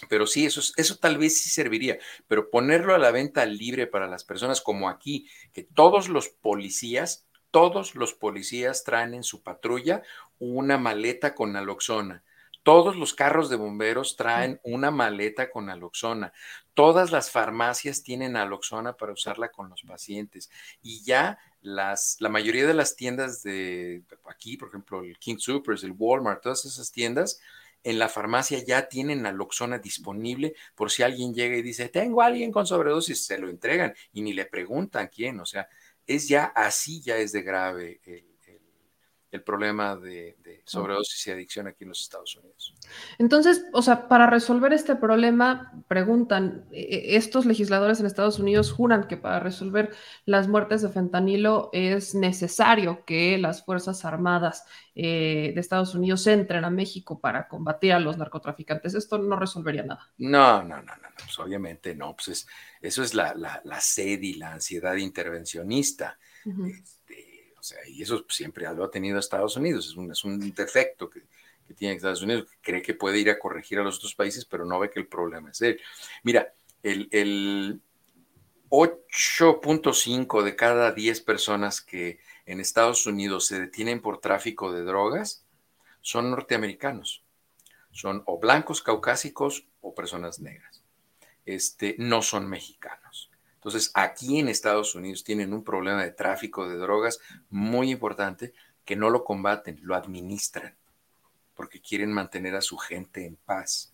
pero 0.09 0.27
sí, 0.27 0.45
eso, 0.45 0.61
eso 0.75 0.97
tal 0.97 1.17
vez 1.17 1.41
sí 1.41 1.49
serviría, 1.49 1.97
pero 2.27 2.49
ponerlo 2.49 2.93
a 2.93 2.99
la 2.99 3.11
venta 3.11 3.45
libre 3.45 3.87
para 3.87 4.07
las 4.07 4.23
personas 4.23 4.61
como 4.61 4.89
aquí, 4.89 5.27
que 5.53 5.63
todos 5.63 6.09
los 6.09 6.29
policías, 6.29 7.27
todos 7.51 7.95
los 7.95 8.13
policías 8.13 8.83
traen 8.83 9.13
en 9.13 9.23
su 9.23 9.41
patrulla 9.41 10.03
una 10.39 10.77
maleta 10.77 11.33
con 11.33 11.53
naloxona. 11.53 12.23
Todos 12.63 12.97
los 12.97 13.13
carros 13.13 13.49
de 13.49 13.55
bomberos 13.55 14.17
traen 14.17 14.59
una 14.61 14.91
maleta 14.91 15.49
con 15.49 15.67
naloxona. 15.67 16.33
Todas 16.73 17.11
las 17.11 17.31
farmacias 17.31 18.03
tienen 18.03 18.33
naloxona 18.33 18.97
para 18.97 19.13
usarla 19.13 19.51
con 19.51 19.69
los 19.69 19.83
pacientes. 19.83 20.49
Y 20.81 21.01
ya 21.05 21.39
las, 21.61 22.17
la 22.19 22.27
mayoría 22.27 22.67
de 22.67 22.73
las 22.73 22.97
tiendas 22.97 23.41
de 23.41 24.03
aquí, 24.29 24.57
por 24.57 24.67
ejemplo, 24.67 25.01
el 25.01 25.17
King 25.17 25.37
Supers, 25.37 25.85
el 25.85 25.95
Walmart, 25.97 26.43
todas 26.43 26.65
esas 26.65 26.91
tiendas, 26.91 27.39
en 27.83 27.99
la 27.99 28.09
farmacia 28.09 28.63
ya 28.63 28.87
tienen 28.87 29.21
naloxona 29.21 29.79
disponible 29.79 30.55
por 30.75 30.91
si 30.91 31.03
alguien 31.03 31.33
llega 31.33 31.57
y 31.57 31.61
dice, 31.61 31.89
tengo 31.89 32.21
a 32.21 32.27
alguien 32.27 32.51
con 32.51 32.67
sobredosis, 32.67 33.25
se 33.25 33.37
lo 33.37 33.49
entregan 33.49 33.93
y 34.11 34.21
ni 34.21 34.33
le 34.33 34.45
preguntan 34.45 35.09
quién, 35.13 35.39
o 35.39 35.45
sea, 35.45 35.67
es 36.05 36.27
ya 36.27 36.45
así, 36.45 37.01
ya 37.01 37.17
es 37.17 37.31
de 37.31 37.41
grave 37.41 38.01
el 39.29 39.43
problema 39.43 39.95
de, 39.95 40.37
sobredosis 40.65 41.27
y 41.27 41.31
adicción 41.31 41.67
aquí 41.67 41.83
en 41.83 41.89
los 41.89 42.01
Estados 42.01 42.35
Unidos. 42.37 42.73
Entonces, 43.17 43.65
o 43.73 43.81
sea, 43.81 44.07
para 44.07 44.27
resolver 44.27 44.71
este 44.71 44.95
problema, 44.95 45.73
preguntan, 45.87 46.65
e, 46.71 46.81
e, 46.81 47.15
estos 47.17 47.45
legisladores 47.45 47.99
en 47.99 48.05
Estados 48.05 48.39
Unidos 48.39 48.71
juran 48.71 49.07
que 49.07 49.17
para 49.17 49.39
resolver 49.39 49.93
las 50.25 50.47
muertes 50.47 50.81
de 50.81 50.89
fentanilo 50.89 51.69
es 51.73 52.15
necesario 52.15 53.03
que 53.05 53.37
las 53.37 53.65
Fuerzas 53.65 54.05
Armadas 54.05 54.63
eh, 54.95 55.51
de 55.53 55.59
Estados 55.59 55.93
Unidos 55.93 56.25
entren 56.27 56.63
a 56.63 56.69
México 56.69 57.19
para 57.19 57.47
combatir 57.49 57.93
a 57.93 57.99
los 57.99 58.17
narcotraficantes. 58.17 58.93
Esto 58.93 59.17
no 59.17 59.37
resolvería 59.37 59.83
nada. 59.83 60.09
No, 60.17 60.63
no, 60.63 60.77
no, 60.77 60.95
no, 60.95 61.09
pues 61.17 61.37
obviamente 61.39 61.93
no, 61.95 62.15
pues 62.15 62.47
eso 62.81 63.03
es 63.03 63.13
la, 63.13 63.33
la, 63.35 63.81
sed 63.81 64.21
y 64.21 64.35
la 64.35 64.53
ansiedad 64.53 64.95
intervencionista 64.95 66.17
y 67.87 68.01
eso 68.01 68.25
siempre 68.29 68.65
lo 68.73 68.83
ha 68.83 68.91
tenido 68.91 69.19
Estados 69.19 69.55
Unidos, 69.57 69.87
es 69.87 69.95
un, 69.95 70.11
es 70.11 70.23
un 70.23 70.53
defecto 70.53 71.09
que, 71.09 71.23
tiene 71.75 71.95
Estados 71.95 72.21
Unidos, 72.21 72.47
cree 72.61 72.81
que 72.81 72.93
puede 72.93 73.19
ir 73.19 73.29
a 73.29 73.37
corregir 73.37 73.77
a 73.79 73.83
los 73.83 73.97
otros 73.97 74.15
países, 74.15 74.45
pero 74.45 74.63
no 74.63 74.79
ve 74.79 74.89
que 74.89 75.01
el 75.01 75.07
problema 75.07 75.51
es 75.51 75.61
él. 75.61 75.81
Mira, 76.23 76.53
el, 76.81 77.09
el 77.11 77.81
8.5 78.69 80.43
de 80.43 80.55
cada 80.55 80.93
10 80.93 81.21
personas 81.21 81.81
que 81.81 82.19
en 82.45 82.61
Estados 82.61 83.05
Unidos 83.05 83.47
se 83.47 83.59
detienen 83.59 84.01
por 84.01 84.21
tráfico 84.21 84.71
de 84.71 84.83
drogas 84.83 85.45
son 86.01 86.31
norteamericanos, 86.31 87.23
son 87.91 88.23
o 88.25 88.39
blancos, 88.39 88.81
caucásicos 88.81 89.67
o 89.81 89.93
personas 89.93 90.39
negras. 90.39 90.83
este, 91.45 91.95
no 91.97 92.21
son 92.21 92.49
mexicanos. 92.49 93.26
Entonces, 93.67 93.91
aquí 93.95 94.39
en 94.39 94.47
Estados 94.47 94.95
Unidos 94.95 95.25
tienen 95.25 95.51
un 95.51 95.61
problema 95.61 96.01
de 96.01 96.11
tráfico 96.11 96.69
de 96.69 96.77
drogas 96.77 97.19
muy 97.49 97.91
importante 97.91 98.53
que 98.85 98.95
no 98.95 99.09
lo 99.09 99.25
combaten, 99.25 99.77
lo 99.81 99.93
administran, 99.93 100.77
porque 101.53 101.81
quieren 101.81 102.13
mantener 102.13 102.55
a 102.55 102.61
su 102.61 102.77
gente 102.77 103.25
en 103.25 103.35
paz. 103.35 103.93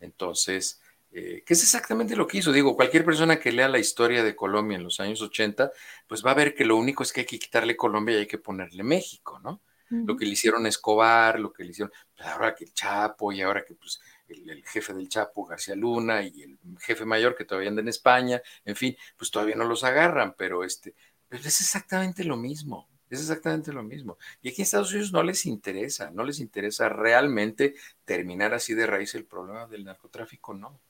Entonces, 0.00 0.80
eh, 1.12 1.44
¿qué 1.46 1.54
es 1.54 1.62
exactamente 1.62 2.16
lo 2.16 2.26
que 2.26 2.38
hizo? 2.38 2.50
Digo, 2.50 2.74
cualquier 2.74 3.04
persona 3.04 3.38
que 3.38 3.52
lea 3.52 3.68
la 3.68 3.78
historia 3.78 4.24
de 4.24 4.34
Colombia 4.34 4.76
en 4.76 4.82
los 4.82 4.98
años 4.98 5.22
80, 5.22 5.70
pues 6.08 6.26
va 6.26 6.32
a 6.32 6.34
ver 6.34 6.56
que 6.56 6.64
lo 6.64 6.74
único 6.76 7.04
es 7.04 7.12
que 7.12 7.20
hay 7.20 7.26
que 7.26 7.38
quitarle 7.38 7.76
Colombia 7.76 8.16
y 8.16 8.20
hay 8.22 8.26
que 8.26 8.38
ponerle 8.38 8.82
México, 8.82 9.38
¿no? 9.38 9.62
Lo 9.88 10.16
que 10.16 10.24
le 10.24 10.32
hicieron 10.32 10.66
a 10.66 10.68
Escobar, 10.68 11.38
lo 11.38 11.52
que 11.52 11.62
le 11.62 11.70
hicieron, 11.70 11.92
pues 12.16 12.28
ahora 12.28 12.56
que 12.56 12.64
el 12.64 12.74
Chapo 12.74 13.30
y 13.30 13.40
ahora 13.40 13.64
que 13.64 13.74
pues 13.76 14.00
el, 14.28 14.64
jefe 14.64 14.94
del 14.94 15.08
Chapo, 15.08 15.46
García 15.46 15.74
Luna, 15.74 16.22
y 16.22 16.42
el 16.42 16.58
jefe 16.80 17.04
mayor 17.04 17.36
que 17.36 17.44
todavía 17.44 17.70
anda 17.70 17.82
en 17.82 17.88
España, 17.88 18.40
en 18.64 18.76
fin, 18.76 18.96
pues 19.16 19.30
todavía 19.30 19.56
no 19.56 19.64
los 19.64 19.84
agarran, 19.84 20.34
pero 20.36 20.64
este, 20.64 20.94
es 21.30 21.60
exactamente 21.60 22.24
lo 22.24 22.36
mismo. 22.36 22.88
Es 23.08 23.20
exactamente 23.20 23.72
lo 23.72 23.84
mismo. 23.84 24.18
Y 24.42 24.48
aquí 24.48 24.62
en 24.62 24.64
Estados 24.64 24.90
Unidos 24.90 25.12
no 25.12 25.22
les 25.22 25.46
interesa, 25.46 26.10
no 26.10 26.24
les 26.24 26.40
interesa 26.40 26.88
realmente 26.88 27.74
terminar 28.04 28.52
así 28.52 28.74
de 28.74 28.86
raíz 28.86 29.14
el 29.14 29.24
problema 29.24 29.66
del 29.66 29.84
narcotráfico, 29.84 30.54
no. 30.54 30.80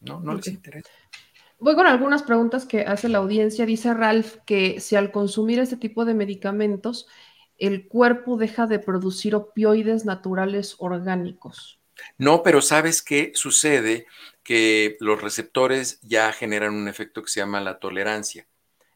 No, 0.00 0.20
no 0.20 0.34
les 0.34 0.46
interesa. 0.48 0.90
Voy 1.58 1.74
con 1.74 1.86
algunas 1.86 2.22
preguntas 2.22 2.66
que 2.66 2.82
hace 2.82 3.08
la 3.08 3.18
audiencia. 3.18 3.66
Dice 3.66 3.94
Ralph 3.94 4.36
que 4.44 4.78
si 4.80 4.94
al 4.94 5.10
consumir 5.10 5.58
este 5.58 5.76
tipo 5.76 6.04
de 6.04 6.14
medicamentos, 6.14 7.08
el 7.56 7.88
cuerpo 7.88 8.36
deja 8.36 8.66
de 8.66 8.78
producir 8.78 9.34
opioides 9.34 10.04
naturales 10.04 10.76
orgánicos. 10.78 11.77
No, 12.16 12.42
pero 12.42 12.62
¿sabes 12.62 13.02
qué 13.02 13.32
sucede? 13.34 14.06
Que 14.42 14.96
los 15.00 15.20
receptores 15.20 16.00
ya 16.02 16.32
generan 16.32 16.74
un 16.74 16.88
efecto 16.88 17.22
que 17.22 17.30
se 17.30 17.40
llama 17.40 17.60
la 17.60 17.78
tolerancia. 17.78 18.48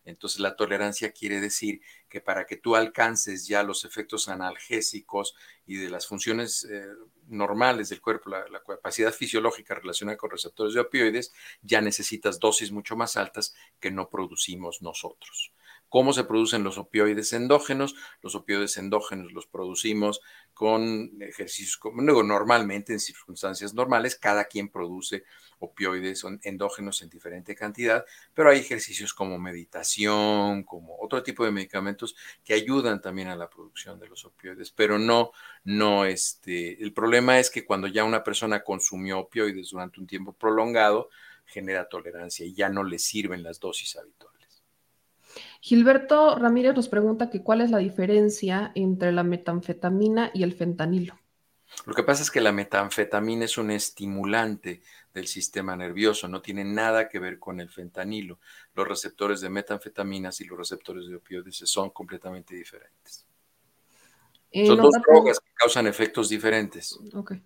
Entonces, 0.05 0.41
la 0.41 0.57
tolerancia 0.57 1.13
quiere 1.13 1.41
decir 1.41 1.81
que 2.09 2.21
para 2.21 2.45
que 2.45 2.57
tú 2.57 2.75
alcances 2.75 3.47
ya 3.47 3.63
los 3.63 3.85
efectos 3.85 4.29
analgésicos 4.29 5.35
y 5.65 5.77
de 5.77 5.91
las 5.91 6.07
funciones 6.07 6.65
eh, 6.65 6.87
normales 7.29 7.89
del 7.89 8.01
cuerpo, 8.01 8.31
la, 8.31 8.47
la, 8.49 8.63
capacidad 8.63 9.13
fisiológica 9.13 9.75
relacionada 9.75 10.19
con 10.19 10.31
receptores 10.31 10.75
de 10.75 10.81
opioides, 10.81 11.33
ya 11.63 11.81
necesitas 11.81 12.41
dosis 12.41 12.73
mucho 12.73 12.97
más 12.97 13.17
altas 13.17 13.55
que 13.79 13.93
no 13.93 14.11
producimos 14.11 14.83
nosotros. 14.83 15.53
¿Cómo 15.93 16.15
se 16.15 16.25
producen 16.25 16.65
los 16.65 16.79
opioides 16.79 17.35
endógenos? 17.35 17.95
Los 18.23 18.35
opioides 18.35 18.79
endógenos 18.79 19.31
los 19.33 19.47
producimos 19.47 20.23
con 20.63 21.21
ejercicios, 21.21 21.81
normalmente 21.93 22.93
en 22.93 23.01
circunstancias 23.01 23.75
normales, 23.75 24.15
cada 24.15 24.45
quien 24.45 24.69
produce 24.69 25.25
opioides 25.59 26.25
endógenos 26.45 27.03
en 27.03 27.11
diferente 27.11 27.57
cantidad, 27.57 28.05
pero 28.33 28.49
hay 28.49 28.61
ejercicios 28.61 29.13
como 29.13 29.41
meditación, 29.41 30.63
como 30.63 30.97
otro 31.01 31.21
tipo 31.25 31.45
de 31.45 31.51
medicamentos 31.51 32.15
que 32.45 32.55
ayudan 32.55 33.01
también 33.01 33.27
a 33.27 33.35
la 33.35 33.51
producción 33.51 33.99
de 33.99 34.07
los 34.07 34.25
opioides, 34.25 34.71
pero 34.71 35.01
no, 35.01 35.33
no, 35.65 36.05
este, 36.05 36.81
el 36.81 36.93
problema 36.93 37.41
es 37.41 37.51
que 37.51 37.65
cuando 37.65 37.89
ya 37.89 38.05
una 38.05 38.23
persona 38.23 38.63
consumió 38.63 39.19
opioides 39.19 39.71
durante 39.71 39.99
un 39.99 40.07
tiempo 40.07 40.33
prolongado, 40.33 41.09
genera 41.45 41.89
tolerancia 41.89 42.47
y 42.47 42.55
ya 42.55 42.69
no 42.69 42.85
le 42.85 43.01
sirven 43.01 43.43
las 43.43 43.59
dosis 43.59 43.97
habituales. 43.97 44.32
Gilberto 45.63 46.37
Ramírez 46.37 46.75
nos 46.75 46.89
pregunta 46.89 47.31
que 47.31 47.45
cuál 47.45 47.61
es 47.61 47.71
la 47.71 47.79
diferencia 47.79 48.73
entre 48.75 49.13
la 49.13 49.23
metanfetamina 49.23 50.33
y 50.35 50.43
el 50.43 50.55
fentanilo. 50.55 51.17
Lo 51.87 51.95
que 51.95 52.03
pasa 52.03 52.25
es 52.25 52.33
que 52.33 52.41
la 52.41 52.51
metanfetamina 52.51 53.45
es 53.45 53.57
un 53.57 53.71
estimulante 53.71 54.83
del 55.15 55.29
sistema 55.29 55.77
nervioso, 55.77 56.27
no 56.27 56.43
tiene 56.43 56.65
nada 56.65 57.09
que 57.09 57.21
ver 57.21 57.39
con 57.39 57.61
el 57.61 57.69
fentanilo. 57.69 58.41
Los 58.75 58.89
receptores 58.89 59.41
de 59.41 59.51
metanfetaminas 59.51 60.41
y 60.41 60.47
los 60.47 60.59
receptores 60.59 61.07
de 61.07 61.15
opioides 61.15 61.59
son 61.59 61.91
completamente 61.91 62.57
diferentes. 62.57 63.25
Eh, 64.51 64.67
son 64.67 64.79
dos 64.79 64.95
drogas 65.07 65.39
que 65.39 65.53
causan 65.55 65.87
efectos 65.87 66.29
diferentes. 66.29 66.99
Okay. 67.15 67.41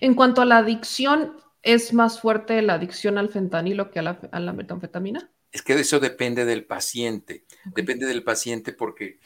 En 0.00 0.14
cuanto 0.14 0.42
a 0.42 0.44
la 0.44 0.58
adicción, 0.58 1.42
¿es 1.60 1.92
más 1.92 2.20
fuerte 2.20 2.62
la 2.62 2.74
adicción 2.74 3.18
al 3.18 3.30
fentanilo 3.30 3.90
que 3.90 3.98
a 3.98 4.02
la, 4.02 4.20
a 4.30 4.38
la 4.38 4.52
metanfetamina? 4.52 5.28
Es 5.52 5.62
que 5.62 5.74
eso 5.74 6.00
depende 6.00 6.44
del 6.46 6.64
paciente, 6.64 7.44
depende 7.66 8.06
del 8.06 8.24
paciente 8.24 8.72
porque, 8.72 9.20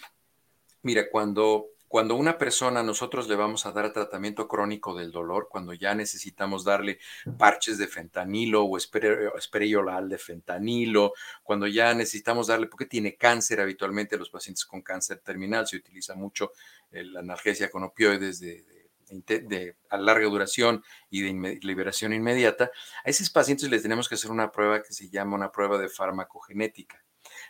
mira, 0.82 1.08
cuando, 1.08 1.68
cuando 1.86 2.16
una 2.16 2.36
persona 2.36 2.82
nosotros 2.82 3.28
le 3.28 3.36
vamos 3.36 3.64
a 3.64 3.70
dar 3.70 3.92
tratamiento 3.92 4.48
crónico 4.48 4.96
del 4.96 5.12
dolor, 5.12 5.46
cuando 5.48 5.72
ya 5.72 5.94
necesitamos 5.94 6.64
darle 6.64 6.98
parches 7.38 7.78
de 7.78 7.86
fentanilo 7.86 8.64
o 8.64 8.76
esperioral 8.76 10.08
de 10.08 10.18
fentanilo, 10.18 11.12
cuando 11.44 11.68
ya 11.68 11.94
necesitamos 11.94 12.48
darle, 12.48 12.66
porque 12.66 12.86
tiene 12.86 13.14
cáncer 13.14 13.60
habitualmente, 13.60 14.18
los 14.18 14.30
pacientes 14.30 14.64
con 14.64 14.82
cáncer 14.82 15.18
terminal 15.18 15.68
se 15.68 15.76
utiliza 15.76 16.16
mucho 16.16 16.50
la 16.90 17.20
analgesia 17.20 17.70
con 17.70 17.84
opioides 17.84 18.40
de 18.40 18.62
de 18.62 18.75
a 19.90 19.96
larga 19.96 20.26
duración 20.26 20.82
y 21.10 21.22
de 21.22 21.58
liberación 21.62 22.12
inmediata, 22.12 22.70
a 23.04 23.10
esos 23.10 23.30
pacientes 23.30 23.70
les 23.70 23.82
tenemos 23.82 24.08
que 24.08 24.16
hacer 24.16 24.30
una 24.30 24.50
prueba 24.52 24.82
que 24.82 24.92
se 24.92 25.08
llama 25.08 25.36
una 25.36 25.52
prueba 25.52 25.78
de 25.78 25.88
farmacogenética. 25.88 27.04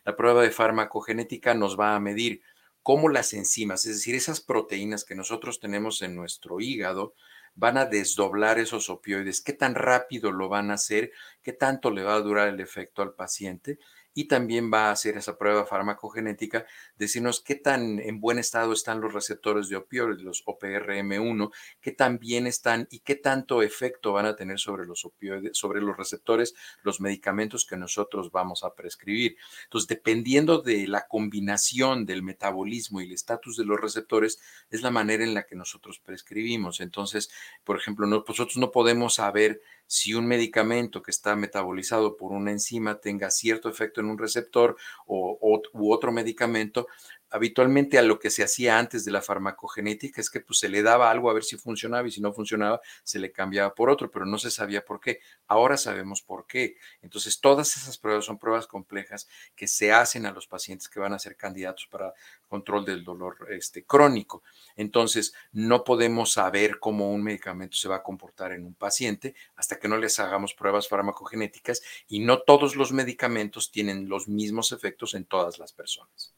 La 0.04 0.16
prueba 0.16 0.42
de 0.42 0.50
farmacogenética 0.50 1.54
nos 1.54 1.78
va 1.78 1.94
a 1.94 2.00
medir 2.00 2.42
cómo 2.82 3.08
las 3.08 3.32
enzimas, 3.32 3.84
es 3.86 3.96
decir, 3.96 4.14
esas 4.14 4.40
proteínas 4.40 5.04
que 5.04 5.14
nosotros 5.14 5.58
tenemos 5.58 6.02
en 6.02 6.14
nuestro 6.14 6.60
hígado, 6.60 7.14
van 7.56 7.78
a 7.78 7.86
desdoblar 7.86 8.58
esos 8.58 8.90
opioides, 8.90 9.40
qué 9.40 9.54
tan 9.54 9.74
rápido 9.74 10.30
lo 10.30 10.48
van 10.48 10.70
a 10.70 10.74
hacer, 10.74 11.10
qué 11.42 11.52
tanto 11.52 11.90
le 11.90 12.02
va 12.02 12.14
a 12.14 12.20
durar 12.20 12.48
el 12.48 12.60
efecto 12.60 13.02
al 13.02 13.14
paciente 13.14 13.78
y 14.16 14.24
también 14.24 14.72
va 14.72 14.88
a 14.88 14.92
hacer 14.92 15.18
esa 15.18 15.36
prueba 15.36 15.66
farmacogenética, 15.66 16.64
decirnos 16.96 17.42
qué 17.42 17.54
tan 17.54 17.98
en 17.98 18.18
buen 18.18 18.38
estado 18.38 18.72
están 18.72 19.02
los 19.02 19.12
receptores 19.12 19.68
de 19.68 19.76
opioides, 19.76 20.22
los 20.22 20.42
OPRM1, 20.46 21.52
qué 21.82 21.92
tan 21.92 22.18
bien 22.18 22.46
están 22.46 22.88
y 22.90 23.00
qué 23.00 23.16
tanto 23.16 23.60
efecto 23.60 24.14
van 24.14 24.24
a 24.24 24.34
tener 24.34 24.58
sobre 24.58 24.86
los 24.86 25.04
opioides, 25.04 25.50
sobre 25.58 25.82
los 25.82 25.98
receptores, 25.98 26.54
los 26.82 26.98
medicamentos 26.98 27.66
que 27.66 27.76
nosotros 27.76 28.32
vamos 28.32 28.64
a 28.64 28.74
prescribir. 28.74 29.36
Entonces, 29.64 29.86
dependiendo 29.86 30.62
de 30.62 30.88
la 30.88 31.06
combinación 31.06 32.06
del 32.06 32.22
metabolismo 32.22 33.02
y 33.02 33.04
el 33.04 33.12
estatus 33.12 33.58
de 33.58 33.66
los 33.66 33.78
receptores, 33.78 34.40
es 34.70 34.80
la 34.80 34.90
manera 34.90 35.24
en 35.24 35.34
la 35.34 35.42
que 35.42 35.56
nosotros 35.56 35.98
prescribimos. 35.98 36.80
Entonces, 36.80 37.28
por 37.64 37.76
ejemplo, 37.76 38.06
nosotros 38.06 38.56
no 38.56 38.70
podemos 38.70 39.16
saber 39.16 39.60
si 39.86 40.14
un 40.14 40.26
medicamento 40.26 41.02
que 41.02 41.10
está 41.10 41.36
metabolizado 41.36 42.16
por 42.16 42.32
una 42.32 42.50
enzima 42.50 43.00
tenga 43.00 43.30
cierto 43.30 43.68
efecto 43.68 44.00
en 44.00 44.06
un 44.06 44.18
receptor 44.18 44.76
o, 45.06 45.38
u 45.72 45.92
otro 45.92 46.12
medicamento, 46.12 46.88
habitualmente 47.30 47.98
a 47.98 48.02
lo 48.02 48.18
que 48.18 48.30
se 48.30 48.44
hacía 48.44 48.78
antes 48.78 49.04
de 49.04 49.10
la 49.10 49.22
farmacogenética 49.22 50.20
es 50.20 50.30
que 50.30 50.40
pues, 50.40 50.58
se 50.58 50.68
le 50.68 50.82
daba 50.82 51.10
algo 51.10 51.30
a 51.30 51.34
ver 51.34 51.44
si 51.44 51.56
funcionaba 51.56 52.06
y 52.06 52.10
si 52.10 52.20
no 52.20 52.32
funcionaba 52.32 52.80
se 53.02 53.18
le 53.18 53.32
cambiaba 53.32 53.74
por 53.74 53.90
otro, 53.90 54.10
pero 54.10 54.26
no 54.26 54.38
se 54.38 54.50
sabía 54.50 54.84
por 54.84 55.00
qué. 55.00 55.20
Ahora 55.46 55.76
sabemos 55.76 56.22
por 56.22 56.46
qué. 56.46 56.76
Entonces, 57.02 57.40
todas 57.40 57.76
esas 57.76 57.98
pruebas 57.98 58.24
son 58.24 58.38
pruebas 58.38 58.66
complejas 58.66 59.28
que 59.54 59.68
se 59.68 59.92
hacen 59.92 60.26
a 60.26 60.32
los 60.32 60.46
pacientes 60.46 60.88
que 60.88 61.00
van 61.00 61.12
a 61.12 61.18
ser 61.18 61.36
candidatos 61.36 61.86
para 61.90 62.14
control 62.48 62.84
del 62.84 63.04
dolor 63.04 63.48
este, 63.50 63.84
crónico. 63.84 64.42
Entonces, 64.76 65.34
no 65.52 65.84
podemos 65.84 66.32
saber 66.32 66.78
cómo 66.78 67.12
un 67.12 67.22
medicamento 67.22 67.76
se 67.76 67.88
va 67.88 67.96
a 67.96 68.02
comportar 68.02 68.52
en 68.52 68.64
un 68.64 68.74
paciente 68.74 69.34
hasta 69.56 69.78
que 69.78 69.88
no 69.88 69.96
les 69.96 70.18
hagamos 70.20 70.54
pruebas 70.54 70.88
farmacogenéticas 70.88 71.82
y 72.08 72.20
no 72.20 72.42
todos 72.42 72.76
los 72.76 72.92
medicamentos 72.92 73.70
tienen 73.70 74.08
los 74.08 74.28
mismos 74.28 74.72
efectos 74.72 75.14
en 75.14 75.24
todas 75.24 75.58
las 75.58 75.72
personas. 75.72 76.35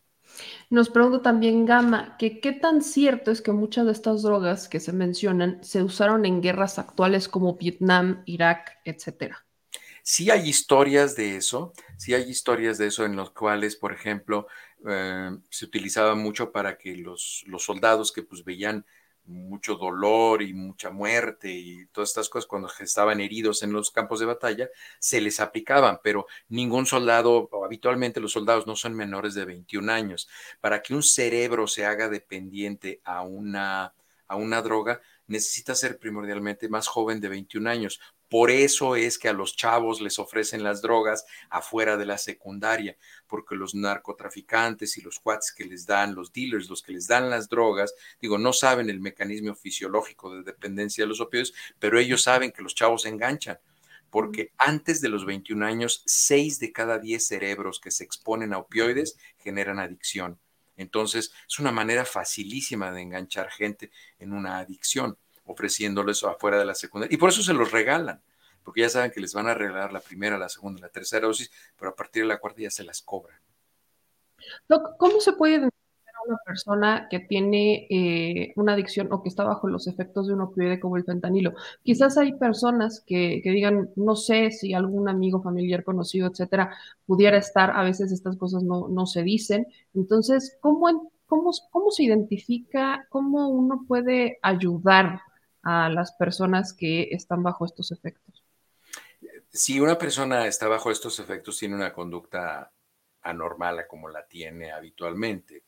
Nos 0.70 0.90
pregunta 0.90 1.22
también 1.22 1.66
Gama 1.66 2.16
que 2.18 2.40
qué 2.40 2.52
tan 2.52 2.82
cierto 2.82 3.30
es 3.30 3.40
que 3.42 3.52
muchas 3.52 3.86
de 3.86 3.92
estas 3.92 4.22
drogas 4.22 4.68
que 4.68 4.80
se 4.80 4.92
mencionan 4.92 5.62
se 5.62 5.82
usaron 5.82 6.24
en 6.26 6.40
guerras 6.40 6.78
actuales 6.78 7.28
como 7.28 7.56
Vietnam, 7.56 8.22
Irak, 8.26 8.78
etcétera. 8.84 9.44
Sí 10.02 10.30
hay 10.30 10.48
historias 10.48 11.16
de 11.16 11.36
eso, 11.36 11.74
sí 11.98 12.14
hay 12.14 12.22
historias 12.30 12.78
de 12.78 12.86
eso 12.86 13.04
en 13.04 13.14
los 13.14 13.30
cuales, 13.32 13.76
por 13.76 13.92
ejemplo, 13.92 14.46
eh, 14.88 15.36
se 15.50 15.64
utilizaba 15.66 16.14
mucho 16.14 16.50
para 16.50 16.78
que 16.78 16.96
los, 16.96 17.44
los 17.46 17.64
soldados 17.64 18.10
que 18.10 18.22
pues 18.22 18.44
veían 18.44 18.86
mucho 19.28 19.76
dolor 19.76 20.42
y 20.42 20.54
mucha 20.54 20.90
muerte 20.90 21.50
y 21.52 21.86
todas 21.86 22.10
estas 22.10 22.28
cosas 22.28 22.46
cuando 22.46 22.68
estaban 22.80 23.20
heridos 23.20 23.62
en 23.62 23.72
los 23.72 23.90
campos 23.90 24.20
de 24.20 24.26
batalla, 24.26 24.68
se 24.98 25.20
les 25.20 25.40
aplicaban, 25.40 26.00
pero 26.02 26.26
ningún 26.48 26.86
soldado, 26.86 27.48
habitualmente 27.64 28.20
los 28.20 28.32
soldados 28.32 28.66
no 28.66 28.74
son 28.74 28.94
menores 28.94 29.34
de 29.34 29.44
21 29.44 29.92
años. 29.92 30.28
Para 30.60 30.82
que 30.82 30.94
un 30.94 31.02
cerebro 31.02 31.66
se 31.66 31.84
haga 31.86 32.08
dependiente 32.08 33.00
a 33.04 33.22
una, 33.22 33.94
a 34.26 34.36
una 34.36 34.62
droga, 34.62 35.00
necesita 35.26 35.74
ser 35.74 35.98
primordialmente 35.98 36.68
más 36.68 36.88
joven 36.88 37.20
de 37.20 37.28
21 37.28 37.70
años. 37.70 38.00
Por 38.28 38.50
eso 38.50 38.94
es 38.94 39.18
que 39.18 39.28
a 39.28 39.32
los 39.32 39.56
chavos 39.56 40.00
les 40.00 40.18
ofrecen 40.18 40.62
las 40.62 40.82
drogas 40.82 41.24
afuera 41.48 41.96
de 41.96 42.04
la 42.04 42.18
secundaria, 42.18 42.96
porque 43.26 43.54
los 43.54 43.74
narcotraficantes 43.74 44.98
y 44.98 45.00
los 45.00 45.18
cuates 45.18 45.52
que 45.52 45.64
les 45.64 45.86
dan, 45.86 46.14
los 46.14 46.32
dealers, 46.32 46.68
los 46.68 46.82
que 46.82 46.92
les 46.92 47.06
dan 47.06 47.30
las 47.30 47.48
drogas, 47.48 47.94
digo, 48.20 48.36
no 48.36 48.52
saben 48.52 48.90
el 48.90 49.00
mecanismo 49.00 49.54
fisiológico 49.54 50.34
de 50.34 50.42
dependencia 50.42 51.04
de 51.04 51.08
los 51.08 51.20
opioides, 51.20 51.54
pero 51.78 51.98
ellos 51.98 52.22
saben 52.22 52.52
que 52.52 52.62
los 52.62 52.74
chavos 52.74 53.02
se 53.02 53.08
enganchan. 53.08 53.58
porque 54.10 54.52
antes 54.56 55.02
de 55.02 55.10
los 55.10 55.26
21 55.26 55.66
años, 55.66 56.02
6 56.06 56.60
de 56.60 56.72
cada 56.72 56.98
10 56.98 57.26
cerebros 57.26 57.78
que 57.78 57.90
se 57.90 58.04
exponen 58.04 58.54
a 58.54 58.58
opioides 58.58 59.18
generan 59.36 59.78
adicción. 59.78 60.38
Entonces, 60.78 61.32
es 61.46 61.58
una 61.58 61.72
manera 61.72 62.04
facilísima 62.04 62.90
de 62.92 63.02
enganchar 63.02 63.50
gente 63.50 63.90
en 64.18 64.32
una 64.32 64.58
adicción, 64.58 65.18
ofreciéndoles 65.48 66.22
afuera 66.24 66.58
de 66.58 66.64
la 66.64 66.74
secundaria. 66.74 67.14
Y 67.14 67.18
por 67.18 67.30
eso 67.30 67.42
se 67.42 67.52
los 67.52 67.72
regalan, 67.72 68.22
porque 68.62 68.82
ya 68.82 68.88
saben 68.88 69.10
que 69.10 69.20
les 69.20 69.34
van 69.34 69.48
a 69.48 69.54
regalar 69.54 69.92
la 69.92 70.00
primera, 70.00 70.38
la 70.38 70.48
segunda, 70.48 70.80
la 70.80 70.88
tercera 70.88 71.26
dosis, 71.26 71.50
pero 71.76 71.90
a 71.90 71.96
partir 71.96 72.22
de 72.22 72.28
la 72.28 72.38
cuarta 72.38 72.62
ya 72.62 72.70
se 72.70 72.84
las 72.84 73.02
cobran. 73.02 73.38
¿Cómo 74.98 75.20
se 75.20 75.32
puede 75.32 75.68
una 76.28 76.38
persona 76.44 77.08
que 77.10 77.20
tiene 77.20 77.86
eh, 77.90 78.52
una 78.56 78.74
adicción 78.74 79.08
o 79.10 79.22
que 79.22 79.28
está 79.28 79.44
bajo 79.44 79.68
los 79.68 79.86
efectos 79.86 80.26
de 80.26 80.34
un 80.34 80.42
opioide 80.42 80.80
como 80.80 80.96
el 80.96 81.04
fentanilo. 81.04 81.54
Quizás 81.82 82.18
hay 82.18 82.34
personas 82.34 83.02
que, 83.06 83.40
digan, 83.44 83.90
no 83.96 84.14
sé 84.16 84.50
si 84.50 84.74
algún 84.74 85.08
amigo, 85.08 85.42
familiar, 85.42 85.84
conocido, 85.84 86.28
etcétera, 86.28 86.76
pudiera 87.06 87.38
estar, 87.38 87.70
a 87.70 87.82
veces 87.82 88.12
estas 88.12 88.36
cosas 88.36 88.62
no, 88.62 89.06
se 89.06 89.22
dicen. 89.22 89.66
Entonces, 89.94 90.58
¿cómo, 90.60 91.10
cómo, 91.26 91.50
¿cómo 91.70 91.90
se 91.90 92.04
identifica, 92.04 93.06
cómo 93.08 93.48
uno 93.48 93.84
puede 93.88 94.38
ayudar 94.42 95.20
a 95.62 95.88
las 95.88 96.12
personas 96.12 96.72
que 96.72 97.08
están 97.10 97.42
bajo 97.42 97.64
estos 97.64 97.92
efectos? 97.92 98.44
Si 99.50 99.80
una 99.80 99.98
persona 99.98 100.46
está 100.46 100.68
bajo 100.68 100.90
estos 100.90 101.18
efectos, 101.18 101.58
tiene 101.58 101.74
una 101.74 101.92
conducta 101.92 102.70
anormal 103.22 103.86
como 103.88 104.08
la 104.08 104.26
tiene 104.26 104.70
habitualmente 104.72 105.64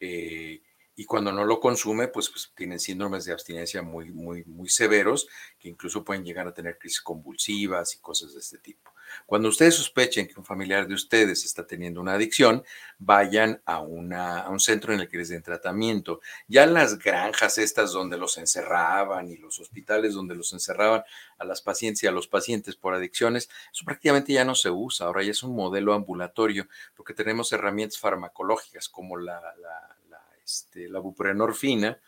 eh, 0.00 0.62
y 0.98 1.04
cuando 1.04 1.30
no 1.30 1.44
lo 1.44 1.60
consume, 1.60 2.08
pues, 2.08 2.28
pues, 2.28 2.52
tienen 2.56 2.80
síndromes 2.80 3.24
de 3.24 3.32
abstinencia 3.32 3.82
muy, 3.82 4.10
muy, 4.10 4.44
muy 4.44 4.68
severos 4.68 5.28
que 5.56 5.68
incluso 5.68 6.04
pueden 6.04 6.24
llegar 6.24 6.48
a 6.48 6.52
tener 6.54 6.76
crisis 6.76 7.00
convulsivas 7.00 7.94
y 7.94 8.00
cosas 8.00 8.34
de 8.34 8.40
este 8.40 8.58
tipo. 8.58 8.90
Cuando 9.26 9.48
ustedes 9.48 9.74
sospechen 9.74 10.26
que 10.26 10.38
un 10.38 10.44
familiar 10.44 10.86
de 10.86 10.94
ustedes 10.94 11.44
está 11.44 11.66
teniendo 11.66 12.00
una 12.00 12.14
adicción, 12.14 12.64
vayan 12.98 13.60
a, 13.64 13.76
a 13.76 14.48
un 14.48 14.60
centro 14.60 14.92
en 14.92 15.00
el 15.00 15.08
que 15.08 15.18
les 15.18 15.28
den 15.28 15.42
tratamiento. 15.42 16.20
Ya 16.46 16.66
las 16.66 16.98
granjas 16.98 17.58
estas 17.58 17.92
donde 17.92 18.16
los 18.16 18.38
encerraban 18.38 19.30
y 19.30 19.36
los 19.36 19.58
hospitales 19.60 20.14
donde 20.14 20.34
los 20.34 20.52
encerraban 20.52 21.02
a 21.38 21.44
las 21.44 21.62
pacientes 21.62 22.02
y 22.02 22.06
a 22.06 22.12
los 22.12 22.26
pacientes 22.26 22.76
por 22.76 22.94
adicciones, 22.94 23.48
eso 23.72 23.84
prácticamente 23.84 24.32
ya 24.32 24.44
no 24.44 24.54
se 24.54 24.70
usa. 24.70 25.06
Ahora 25.06 25.22
ya 25.22 25.30
es 25.30 25.42
un 25.42 25.54
modelo 25.54 25.94
ambulatorio 25.94 26.68
porque 26.94 27.14
tenemos 27.14 27.52
herramientas 27.52 27.98
farmacológicas 27.98 28.88
como 28.88 29.16
la, 29.16 29.40
la, 29.60 29.98
este, 30.44 30.88
la 30.88 30.98
buprenorfina, 30.98 31.98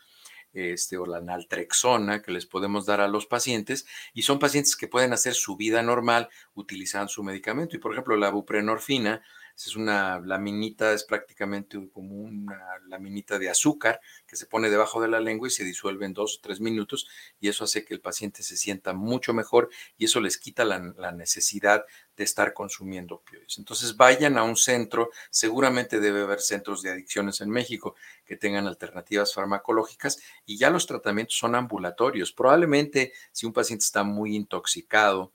este, 0.53 0.97
o 0.97 1.05
la 1.05 1.21
naltrexona 1.21 2.21
que 2.21 2.31
les 2.31 2.45
podemos 2.45 2.85
dar 2.85 3.01
a 3.01 3.07
los 3.07 3.25
pacientes 3.25 3.85
y 4.13 4.23
son 4.23 4.39
pacientes 4.39 4.75
que 4.75 4.87
pueden 4.87 5.13
hacer 5.13 5.33
su 5.33 5.55
vida 5.55 5.81
normal 5.81 6.29
utilizando 6.53 7.07
su 7.07 7.23
medicamento. 7.23 7.75
Y 7.75 7.79
por 7.79 7.93
ejemplo, 7.93 8.15
la 8.17 8.29
buprenorfina 8.29 9.21
es 9.67 9.75
una 9.75 10.19
laminita, 10.19 10.93
es 10.93 11.03
prácticamente 11.03 11.77
como 11.91 12.15
una 12.15 12.59
laminita 12.87 13.37
de 13.37 13.49
azúcar 13.49 13.99
que 14.25 14.35
se 14.35 14.45
pone 14.45 14.69
debajo 14.69 15.01
de 15.01 15.07
la 15.07 15.19
lengua 15.19 15.47
y 15.47 15.51
se 15.51 15.63
disuelve 15.63 16.05
en 16.05 16.13
dos 16.13 16.37
o 16.37 16.41
tres 16.41 16.59
minutos 16.59 17.07
y 17.39 17.49
eso 17.49 17.63
hace 17.63 17.83
que 17.85 17.93
el 17.93 18.01
paciente 18.01 18.43
se 18.43 18.57
sienta 18.57 18.93
mucho 18.93 19.33
mejor 19.33 19.69
y 19.97 20.05
eso 20.05 20.19
les 20.19 20.37
quita 20.37 20.65
la, 20.65 21.11
necesidad 21.11 21.85
de 22.15 22.23
estar 22.23 22.53
consumiendo 22.53 23.15
opioides. 23.15 23.57
Entonces 23.57 23.97
vayan 23.97 24.37
a 24.37 24.43
un 24.43 24.55
centro, 24.55 25.09
seguramente 25.29 25.99
debe 25.99 26.21
haber 26.21 26.39
centros 26.39 26.81
de 26.81 26.91
adicciones 26.91 27.41
en 27.41 27.49
México 27.49 27.95
que 28.25 28.37
tengan 28.37 28.67
alternativas 28.67 29.33
farmacológicas 29.33 30.19
y 30.45 30.57
ya 30.57 30.69
los 30.69 30.87
tratamientos 30.87 31.37
son 31.37 31.55
ambulatorios. 31.55 32.31
Probablemente 32.31 33.13
si 33.31 33.45
un 33.45 33.53
paciente 33.53 33.83
está 33.83 34.03
muy 34.03 34.35
intoxicado, 34.35 35.33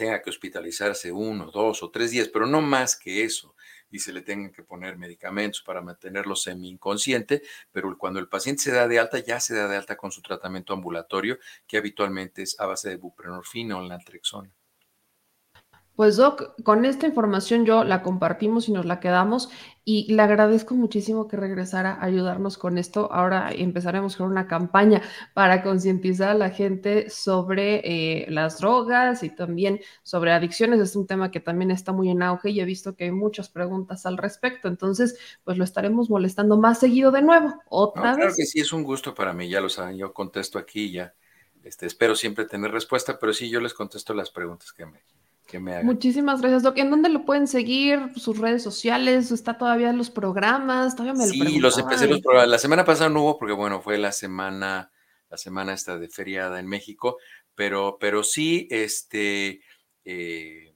tenga 0.00 0.22
que 0.22 0.30
hospitalizarse 0.30 1.12
uno, 1.12 1.50
dos 1.50 1.82
o 1.82 1.90
tres 1.90 2.10
días, 2.10 2.28
pero 2.28 2.46
no 2.46 2.62
más 2.62 2.96
que 2.96 3.22
eso, 3.22 3.54
y 3.90 3.98
se 3.98 4.14
le 4.14 4.22
tengan 4.22 4.50
que 4.50 4.62
poner 4.62 4.96
medicamentos 4.96 5.60
para 5.60 5.82
mantenerlo 5.82 6.36
semi-inconsciente, 6.36 7.42
pero 7.70 7.98
cuando 7.98 8.18
el 8.18 8.26
paciente 8.26 8.62
se 8.62 8.72
da 8.72 8.88
de 8.88 8.98
alta, 8.98 9.18
ya 9.18 9.40
se 9.40 9.54
da 9.54 9.68
de 9.68 9.76
alta 9.76 9.98
con 9.98 10.10
su 10.10 10.22
tratamiento 10.22 10.72
ambulatorio, 10.72 11.38
que 11.66 11.76
habitualmente 11.76 12.40
es 12.40 12.58
a 12.58 12.64
base 12.64 12.88
de 12.88 12.96
buprenorfina 12.96 13.76
o 13.76 13.86
naltrexona. 13.86 14.50
Pues 15.96 16.16
Doc, 16.16 16.54
con 16.62 16.86
esta 16.86 17.06
información 17.06 17.66
yo 17.66 17.84
la 17.84 18.02
compartimos 18.02 18.68
y 18.68 18.72
nos 18.72 18.86
la 18.86 19.00
quedamos 19.00 19.50
y 19.84 20.10
le 20.12 20.22
agradezco 20.22 20.74
muchísimo 20.74 21.26
que 21.26 21.36
regresara 21.36 21.92
a 21.92 22.04
ayudarnos 22.04 22.56
con 22.58 22.78
esto. 22.78 23.12
Ahora 23.12 23.50
empezaremos 23.52 24.16
con 24.16 24.30
una 24.30 24.46
campaña 24.46 25.02
para 25.34 25.62
concientizar 25.62 26.30
a 26.30 26.34
la 26.34 26.50
gente 26.50 27.10
sobre 27.10 27.82
eh, 27.84 28.26
las 28.30 28.60
drogas 28.60 29.22
y 29.22 29.30
también 29.30 29.80
sobre 30.02 30.32
adicciones. 30.32 30.80
Es 30.80 30.96
un 30.96 31.06
tema 31.06 31.30
que 31.30 31.40
también 31.40 31.70
está 31.70 31.92
muy 31.92 32.08
en 32.08 32.22
auge 32.22 32.50
y 32.50 32.60
he 32.60 32.64
visto 32.64 32.94
que 32.94 33.04
hay 33.04 33.12
muchas 33.12 33.48
preguntas 33.48 34.06
al 34.06 34.16
respecto. 34.16 34.68
Entonces, 34.68 35.18
pues 35.44 35.58
lo 35.58 35.64
estaremos 35.64 36.08
molestando 36.08 36.56
más 36.56 36.78
seguido 36.78 37.10
de 37.10 37.22
nuevo. 37.22 37.54
Otra 37.68 38.10
vez. 38.10 38.16
Claro 38.16 38.34
que 38.36 38.46
sí, 38.46 38.60
es 38.60 38.72
un 38.72 38.84
gusto 38.84 39.14
para 39.14 39.32
mí, 39.32 39.48
ya 39.48 39.60
lo 39.60 39.68
saben, 39.68 39.96
yo 39.96 40.12
contesto 40.12 40.58
aquí 40.58 40.92
ya. 40.92 41.14
Este, 41.62 41.86
espero 41.86 42.14
siempre 42.14 42.46
tener 42.46 42.70
respuesta, 42.70 43.18
pero 43.18 43.32
sí, 43.32 43.50
yo 43.50 43.60
les 43.60 43.74
contesto 43.74 44.14
las 44.14 44.30
preguntas 44.30 44.72
que 44.72 44.86
me, 44.86 45.02
Muchísimas 45.58 46.40
gracias, 46.40 46.62
Doc. 46.62 46.78
¿En 46.78 46.90
dónde 46.90 47.08
lo 47.08 47.24
pueden 47.24 47.46
seguir? 47.46 48.00
¿Sus 48.16 48.38
redes 48.38 48.62
sociales? 48.62 49.30
¿Está 49.30 49.58
todavía 49.58 49.90
en 49.90 49.98
los 49.98 50.10
programas? 50.10 50.94
Todavía 50.94 51.14
me 51.14 51.26
sí, 51.26 51.58
los 51.58 51.78
empecé 51.78 52.06
los 52.06 52.20
programas. 52.20 52.48
La 52.48 52.58
semana 52.58 52.84
pasada 52.84 53.10
no 53.10 53.22
hubo 53.22 53.38
porque, 53.38 53.54
bueno, 53.54 53.80
fue 53.80 53.98
la 53.98 54.12
semana, 54.12 54.90
la 55.28 55.36
semana 55.36 55.72
esta 55.72 55.98
de 55.98 56.08
feriada 56.08 56.60
en 56.60 56.66
México, 56.66 57.18
pero, 57.54 57.98
pero 57.98 58.22
sí, 58.22 58.68
este, 58.70 59.62
eh, 60.04 60.74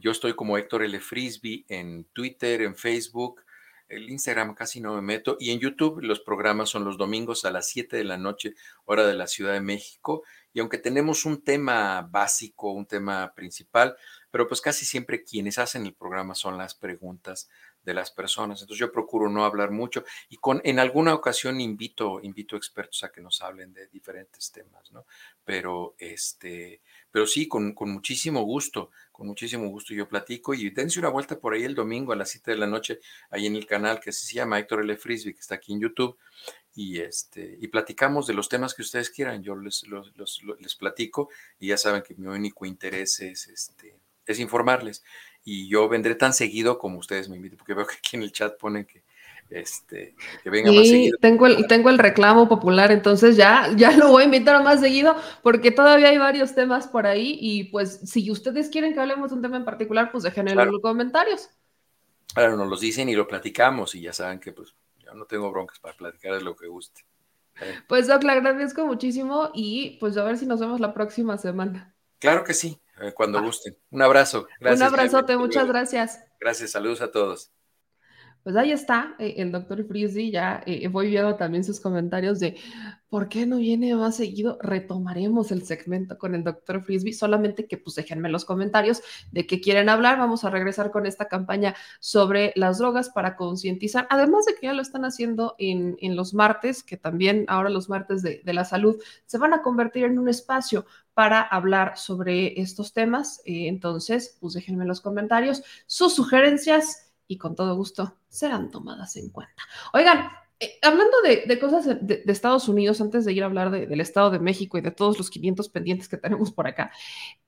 yo 0.00 0.10
estoy 0.10 0.34
como 0.34 0.56
Héctor 0.56 0.82
L. 0.82 1.00
Frisby 1.00 1.64
en 1.68 2.04
Twitter, 2.12 2.62
en 2.62 2.76
Facebook, 2.76 3.42
el 3.88 4.08
Instagram 4.08 4.54
casi 4.54 4.80
no 4.80 4.94
me 4.94 5.02
meto, 5.02 5.36
y 5.38 5.50
en 5.50 5.60
YouTube 5.60 6.00
los 6.02 6.20
programas 6.20 6.70
son 6.70 6.84
los 6.84 6.96
domingos 6.96 7.44
a 7.44 7.50
las 7.50 7.68
7 7.68 7.96
de 7.96 8.04
la 8.04 8.16
noche, 8.16 8.54
hora 8.84 9.06
de 9.06 9.14
la 9.14 9.26
Ciudad 9.26 9.52
de 9.52 9.60
México, 9.60 10.22
y 10.52 10.60
aunque 10.60 10.78
tenemos 10.78 11.24
un 11.24 11.42
tema 11.42 12.02
básico, 12.02 12.72
un 12.72 12.86
tema 12.86 13.34
principal, 13.34 13.96
pero 14.30 14.48
pues 14.48 14.60
casi 14.60 14.84
siempre 14.84 15.24
quienes 15.24 15.58
hacen 15.58 15.84
el 15.86 15.94
programa 15.94 16.34
son 16.34 16.58
las 16.58 16.74
preguntas 16.74 17.48
de 17.84 17.94
las 17.94 18.10
personas. 18.10 18.60
Entonces 18.60 18.80
yo 18.80 18.92
procuro 18.92 19.28
no 19.28 19.44
hablar 19.44 19.70
mucho 19.70 20.04
y 20.28 20.36
con 20.36 20.60
en 20.64 20.78
alguna 20.78 21.14
ocasión 21.14 21.60
invito 21.60 22.20
invito 22.22 22.56
expertos 22.56 23.02
a 23.04 23.10
que 23.10 23.20
nos 23.20 23.42
hablen 23.42 23.72
de 23.72 23.86
diferentes 23.88 24.50
temas, 24.52 24.92
¿no? 24.92 25.06
Pero 25.44 25.94
este, 25.98 26.80
pero 27.10 27.26
sí 27.26 27.48
con, 27.48 27.74
con 27.74 27.90
muchísimo 27.90 28.42
gusto, 28.42 28.90
con 29.10 29.26
muchísimo 29.26 29.68
gusto 29.68 29.94
yo 29.94 30.08
platico 30.08 30.54
y 30.54 30.70
dense 30.70 30.98
una 30.98 31.08
vuelta 31.08 31.38
por 31.38 31.54
ahí 31.54 31.64
el 31.64 31.74
domingo 31.74 32.12
a 32.12 32.16
las 32.16 32.30
7 32.30 32.52
de 32.52 32.56
la 32.56 32.66
noche 32.66 33.00
ahí 33.30 33.46
en 33.46 33.56
el 33.56 33.66
canal 33.66 34.00
que 34.00 34.12
se 34.12 34.34
llama 34.34 34.58
Héctor 34.58 34.82
L. 34.82 34.96
Frisby, 34.96 35.34
que 35.34 35.40
está 35.40 35.56
aquí 35.56 35.72
en 35.72 35.80
YouTube 35.80 36.18
y, 36.74 37.00
este, 37.00 37.58
y 37.60 37.68
platicamos 37.68 38.26
de 38.26 38.34
los 38.34 38.48
temas 38.48 38.74
que 38.74 38.82
ustedes 38.82 39.10
quieran. 39.10 39.42
Yo 39.42 39.56
les, 39.56 39.84
les 40.58 40.74
platico 40.74 41.28
y 41.58 41.68
ya 41.68 41.76
saben 41.76 42.02
que 42.02 42.14
mi 42.14 42.26
único 42.26 42.64
interés 42.64 43.20
es, 43.20 43.48
este, 43.48 43.96
es 44.26 44.38
informarles. 44.38 45.02
Y 45.44 45.68
yo 45.68 45.88
vendré 45.88 46.14
tan 46.14 46.32
seguido 46.32 46.78
como 46.78 46.98
ustedes 46.98 47.28
me 47.28 47.36
inviten, 47.36 47.58
porque 47.58 47.74
veo 47.74 47.86
que 47.86 47.96
aquí 47.96 48.16
en 48.16 48.22
el 48.22 48.32
chat 48.32 48.56
ponen 48.58 48.84
que, 48.84 49.02
este, 49.50 50.14
que 50.42 50.50
venga 50.50 50.70
más 50.70 50.86
seguido. 50.86 51.18
Tengo 51.20 51.46
el, 51.46 51.66
tengo 51.66 51.90
el 51.90 51.98
reclamo 51.98 52.48
popular, 52.48 52.92
entonces 52.92 53.36
ya, 53.36 53.70
ya 53.76 53.96
lo 53.96 54.08
voy 54.08 54.22
a 54.22 54.26
invitar 54.26 54.62
más 54.62 54.80
seguido, 54.80 55.16
porque 55.42 55.70
todavía 55.70 56.08
hay 56.08 56.18
varios 56.18 56.54
temas 56.54 56.86
por 56.86 57.06
ahí. 57.06 57.38
Y 57.40 57.64
pues, 57.64 58.00
si 58.04 58.30
ustedes 58.30 58.68
quieren 58.68 58.94
que 58.94 59.00
hablemos 59.00 59.30
de 59.30 59.36
un 59.36 59.42
tema 59.42 59.56
en 59.56 59.64
particular, 59.64 60.10
pues 60.12 60.24
dejen 60.24 60.48
en 60.48 60.56
los 60.56 60.80
comentarios. 60.80 61.50
Claro, 62.34 62.56
nos 62.56 62.68
los 62.68 62.80
dicen 62.80 63.08
y 63.08 63.14
lo 63.14 63.26
platicamos, 63.26 63.94
y 63.94 64.00
ya 64.00 64.12
saben 64.12 64.38
que 64.38 64.52
pues 64.52 64.74
no 65.14 65.26
tengo 65.26 65.50
broncas 65.50 65.78
para 65.78 65.96
platicar 65.96 66.34
de 66.34 66.40
lo 66.40 66.56
que 66.56 66.66
guste. 66.66 67.04
Pues 67.86 68.06
Doc, 68.06 68.22
le 68.22 68.32
agradezco 68.32 68.86
muchísimo 68.86 69.50
y 69.52 69.98
pues 70.00 70.16
a 70.16 70.24
ver 70.24 70.38
si 70.38 70.46
nos 70.46 70.60
vemos 70.60 70.80
la 70.80 70.94
próxima 70.94 71.36
semana. 71.36 71.94
Claro 72.18 72.44
que 72.44 72.54
sí, 72.54 72.80
eh, 73.00 73.12
cuando 73.14 73.42
gusten. 73.42 73.76
Un 73.90 74.02
abrazo. 74.02 74.46
Gracias, 74.60 74.80
Un 74.80 74.94
abrazote, 74.94 75.36
muchas 75.36 75.66
gracias. 75.66 76.20
Gracias, 76.40 76.70
saludos 76.70 77.00
a 77.00 77.10
todos. 77.10 77.52
Pues 78.42 78.56
ahí 78.56 78.72
está 78.72 79.14
eh, 79.20 79.34
el 79.36 79.52
doctor 79.52 79.86
Frizzy, 79.86 80.32
ya 80.32 80.62
eh, 80.66 80.88
voy 80.88 81.10
viendo 81.10 81.36
también 81.36 81.62
sus 81.62 81.78
comentarios 81.78 82.40
de 82.40 82.56
por 83.08 83.28
qué 83.28 83.46
no 83.46 83.58
viene 83.58 83.94
más 83.94 84.16
seguido. 84.16 84.58
Retomaremos 84.60 85.52
el 85.52 85.62
segmento 85.62 86.18
con 86.18 86.34
el 86.34 86.42
doctor 86.42 86.82
Frisby, 86.82 87.12
solamente 87.12 87.68
que 87.68 87.76
pues 87.78 87.94
déjenme 87.94 88.28
los 88.30 88.44
comentarios 88.44 89.00
de 89.30 89.46
qué 89.46 89.60
quieren 89.60 89.88
hablar. 89.88 90.18
Vamos 90.18 90.42
a 90.44 90.50
regresar 90.50 90.90
con 90.90 91.06
esta 91.06 91.28
campaña 91.28 91.76
sobre 92.00 92.52
las 92.56 92.78
drogas 92.78 93.10
para 93.10 93.36
concientizar, 93.36 94.08
además 94.10 94.44
de 94.46 94.54
que 94.54 94.66
ya 94.66 94.72
lo 94.72 94.82
están 94.82 95.04
haciendo 95.04 95.54
en, 95.58 95.96
los 96.16 96.34
martes, 96.34 96.82
que 96.82 96.96
también 96.96 97.44
ahora 97.46 97.70
los 97.70 97.88
martes 97.88 98.22
de, 98.22 98.42
de, 98.44 98.54
la 98.54 98.64
salud 98.64 98.96
se 99.26 99.38
van 99.38 99.54
a 99.54 99.62
convertir 99.62 100.04
en 100.04 100.18
un 100.18 100.28
espacio 100.28 100.84
para 101.14 101.42
hablar 101.42 101.96
sobre 101.96 102.60
estos 102.60 102.92
temas. 102.92 103.40
Eh, 103.44 103.68
entonces, 103.68 104.36
pues 104.40 104.54
déjenme 104.54 104.84
los 104.84 105.00
comentarios 105.00 105.62
sus 105.86 106.14
sugerencias 106.14 107.12
y 107.26 107.38
con 107.38 107.54
todo 107.54 107.76
gusto 107.76 108.16
serán 108.28 108.70
tomadas 108.70 109.16
en 109.16 109.30
cuenta. 109.30 109.62
Oigan, 109.92 110.28
eh, 110.60 110.78
hablando 110.82 111.20
de, 111.22 111.58
cosas 111.58 111.86
de, 112.00 112.22
Estados 112.26 112.68
Unidos, 112.68 113.00
antes 113.00 113.24
de 113.24 113.32
ir 113.32 113.42
a 113.42 113.46
hablar 113.46 113.70
del 113.70 114.00
Estado 114.00 114.30
de 114.30 114.38
México 114.38 114.78
y 114.78 114.80
de 114.80 114.90
todos 114.90 115.18
los 115.18 115.28
500 115.28 115.68
pendientes 115.68 116.08
que 116.08 116.16
tenemos 116.16 116.52
por 116.52 116.66
acá, 116.66 116.92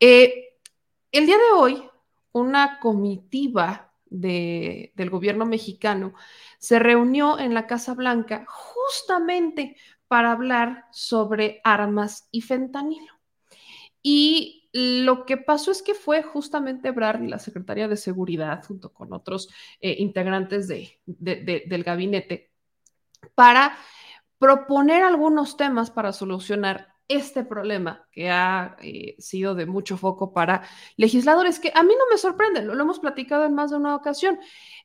eh, 0.01 0.57
el 1.12 1.27
día 1.27 1.36
de 1.36 1.57
hoy, 1.57 1.85
una 2.32 2.81
comitiva 2.81 3.93
del 4.07 5.11
gobierno 5.11 5.47
mexicano 5.47 6.15
se 6.59 6.78
reunió 6.78 7.39
en 7.39 7.55
la 7.55 7.66
Casa 7.66 7.95
Blanca 7.95 8.45
justamente 8.49 9.77
para 10.09 10.32
hablar 10.32 10.86
sobre 10.93 11.61
armas 11.65 12.28
y 12.31 12.41
fentanilo. 12.41 13.14
Y 14.06 14.68
lo 14.74 15.24
que 15.24 15.39
pasó 15.39 15.70
es 15.70 15.82
que 15.82 15.94
fue 15.94 16.22
justamente 16.22 16.90
y 16.90 17.28
la 17.28 17.39
secretaria 17.39 17.89
de 17.89 17.97
Seguridad, 17.97 18.62
junto 18.62 18.93
con 18.93 19.14
otros 19.14 19.48
eh, 19.81 19.97
integrantes 19.98 20.68
del 20.68 21.85
gabinete, 21.85 22.52
para 23.35 23.76
proponer 24.39 25.02
algunos 25.02 25.56
temas 25.56 25.90
para 25.90 26.12
solucionar 26.12 26.94
este 27.09 27.44
problema 27.44 28.06
que 28.12 28.31
ha 28.31 28.76
eh, 28.82 29.16
sido 29.18 29.55
de 29.55 29.64
mucho 29.64 29.97
foco 29.97 30.35
para 30.35 30.68
legisladores, 30.97 31.60
que 31.60 31.72
a 31.74 31.82
mí 31.82 31.94
no 31.98 32.05
me 32.10 32.18
sorprende, 32.18 32.62
lo, 32.62 32.78
hemos 32.78 32.98
platicado 32.98 33.47
en 33.47 33.55
más 33.55 33.70
de 33.70 33.76
una 33.76 33.97
ocasión. 33.97 34.39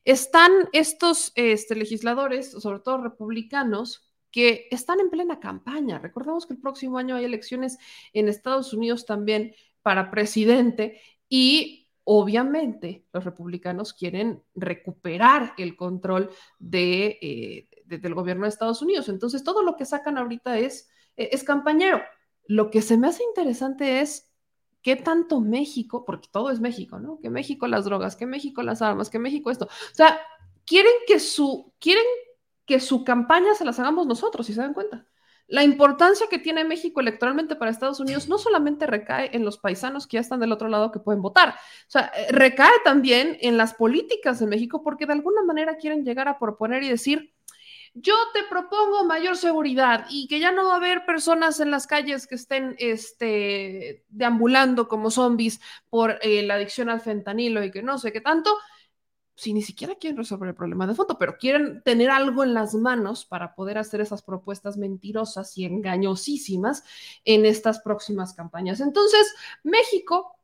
Están 0.04 0.50
estos 0.72 1.32
este, 1.34 1.74
legisladores, 1.74 2.52
sobre 2.52 2.80
todo 2.80 3.02
republicanos, 3.02 4.09
que 4.30 4.68
están 4.70 5.00
en 5.00 5.10
plena 5.10 5.40
campaña. 5.40 5.98
Recordemos 5.98 6.46
que 6.46 6.54
el 6.54 6.60
próximo 6.60 6.98
año 6.98 7.16
hay 7.16 7.24
elecciones 7.24 7.78
en 8.12 8.28
Estados 8.28 8.72
Unidos 8.72 9.06
también 9.06 9.54
para 9.82 10.10
presidente 10.10 11.00
y 11.28 11.88
obviamente 12.04 13.04
los 13.12 13.24
republicanos 13.24 13.92
quieren 13.92 14.42
recuperar 14.54 15.54
el 15.58 15.76
control 15.76 16.30
de, 16.58 17.18
eh, 17.20 17.68
del 17.84 18.14
gobierno 18.14 18.44
de 18.44 18.48
Estados 18.48 18.82
Unidos. 18.82 19.08
Entonces, 19.08 19.44
todo 19.44 19.62
lo 19.62 19.76
que 19.76 19.84
sacan 19.84 20.18
ahorita 20.18 20.58
es 20.58 20.88
e-, 21.16 21.30
es 21.32 21.44
campañero. 21.44 22.02
Lo 22.46 22.70
que 22.70 22.82
se 22.82 22.96
me 22.96 23.08
hace 23.08 23.22
interesante 23.22 24.00
es 24.00 24.30
qué 24.82 24.96
tanto 24.96 25.40
México, 25.40 26.04
porque 26.04 26.28
todo 26.32 26.50
es 26.50 26.60
México, 26.60 26.98
¿no? 26.98 27.20
Que 27.20 27.30
México 27.30 27.66
las 27.66 27.84
drogas, 27.84 28.16
que 28.16 28.26
México 28.26 28.62
las 28.62 28.82
armas, 28.82 29.10
que 29.10 29.18
México 29.18 29.50
esto. 29.50 29.66
O 29.66 29.94
sea, 29.94 30.18
quieren 30.64 30.92
que 31.06 31.20
su, 31.20 31.72
quieren 31.78 32.04
que 32.70 32.78
su 32.78 33.02
campaña 33.02 33.52
se 33.56 33.64
las 33.64 33.80
hagamos 33.80 34.06
nosotros, 34.06 34.46
si 34.46 34.54
se 34.54 34.60
dan 34.60 34.74
cuenta. 34.74 35.04
La 35.48 35.64
importancia 35.64 36.28
que 36.30 36.38
tiene 36.38 36.62
México 36.62 37.00
electoralmente 37.00 37.56
para 37.56 37.72
Estados 37.72 37.98
Unidos 37.98 38.28
no 38.28 38.38
solamente 38.38 38.86
recae 38.86 39.30
en 39.32 39.44
los 39.44 39.58
paisanos 39.58 40.06
que 40.06 40.18
ya 40.18 40.20
están 40.20 40.38
del 40.38 40.52
otro 40.52 40.68
lado 40.68 40.92
que 40.92 41.00
pueden 41.00 41.20
votar, 41.20 41.48
o 41.48 41.90
sea, 41.90 42.12
eh, 42.16 42.30
recae 42.30 42.70
también 42.84 43.36
en 43.40 43.56
las 43.56 43.74
políticas 43.74 44.38
de 44.38 44.46
México 44.46 44.84
porque 44.84 45.04
de 45.04 45.14
alguna 45.14 45.42
manera 45.42 45.78
quieren 45.78 46.04
llegar 46.04 46.28
a 46.28 46.38
proponer 46.38 46.84
y 46.84 46.90
decir, 46.90 47.34
yo 47.92 48.14
te 48.32 48.44
propongo 48.44 49.04
mayor 49.04 49.36
seguridad 49.36 50.06
y 50.08 50.28
que 50.28 50.38
ya 50.38 50.52
no 50.52 50.66
va 50.68 50.74
a 50.74 50.76
haber 50.76 51.04
personas 51.06 51.58
en 51.58 51.72
las 51.72 51.88
calles 51.88 52.28
que 52.28 52.36
estén 52.36 52.76
este, 52.78 54.04
deambulando 54.10 54.86
como 54.86 55.10
zombies 55.10 55.60
por 55.88 56.20
eh, 56.22 56.44
la 56.44 56.54
adicción 56.54 56.88
al 56.88 57.00
fentanilo 57.00 57.64
y 57.64 57.72
que 57.72 57.82
no 57.82 57.98
sé 57.98 58.12
qué 58.12 58.20
tanto, 58.20 58.56
si 59.40 59.54
ni 59.54 59.62
siquiera 59.62 59.94
quieren 59.94 60.18
resolver 60.18 60.50
el 60.50 60.54
problema 60.54 60.86
de 60.86 60.94
fondo, 60.94 61.16
pero 61.16 61.38
quieren 61.38 61.82
tener 61.82 62.10
algo 62.10 62.44
en 62.44 62.52
las 62.52 62.74
manos 62.74 63.24
para 63.24 63.54
poder 63.54 63.78
hacer 63.78 64.02
esas 64.02 64.22
propuestas 64.22 64.76
mentirosas 64.76 65.56
y 65.56 65.64
engañosísimas 65.64 66.84
en 67.24 67.46
estas 67.46 67.80
próximas 67.80 68.34
campañas. 68.34 68.80
Entonces, 68.80 69.34
México, 69.62 70.36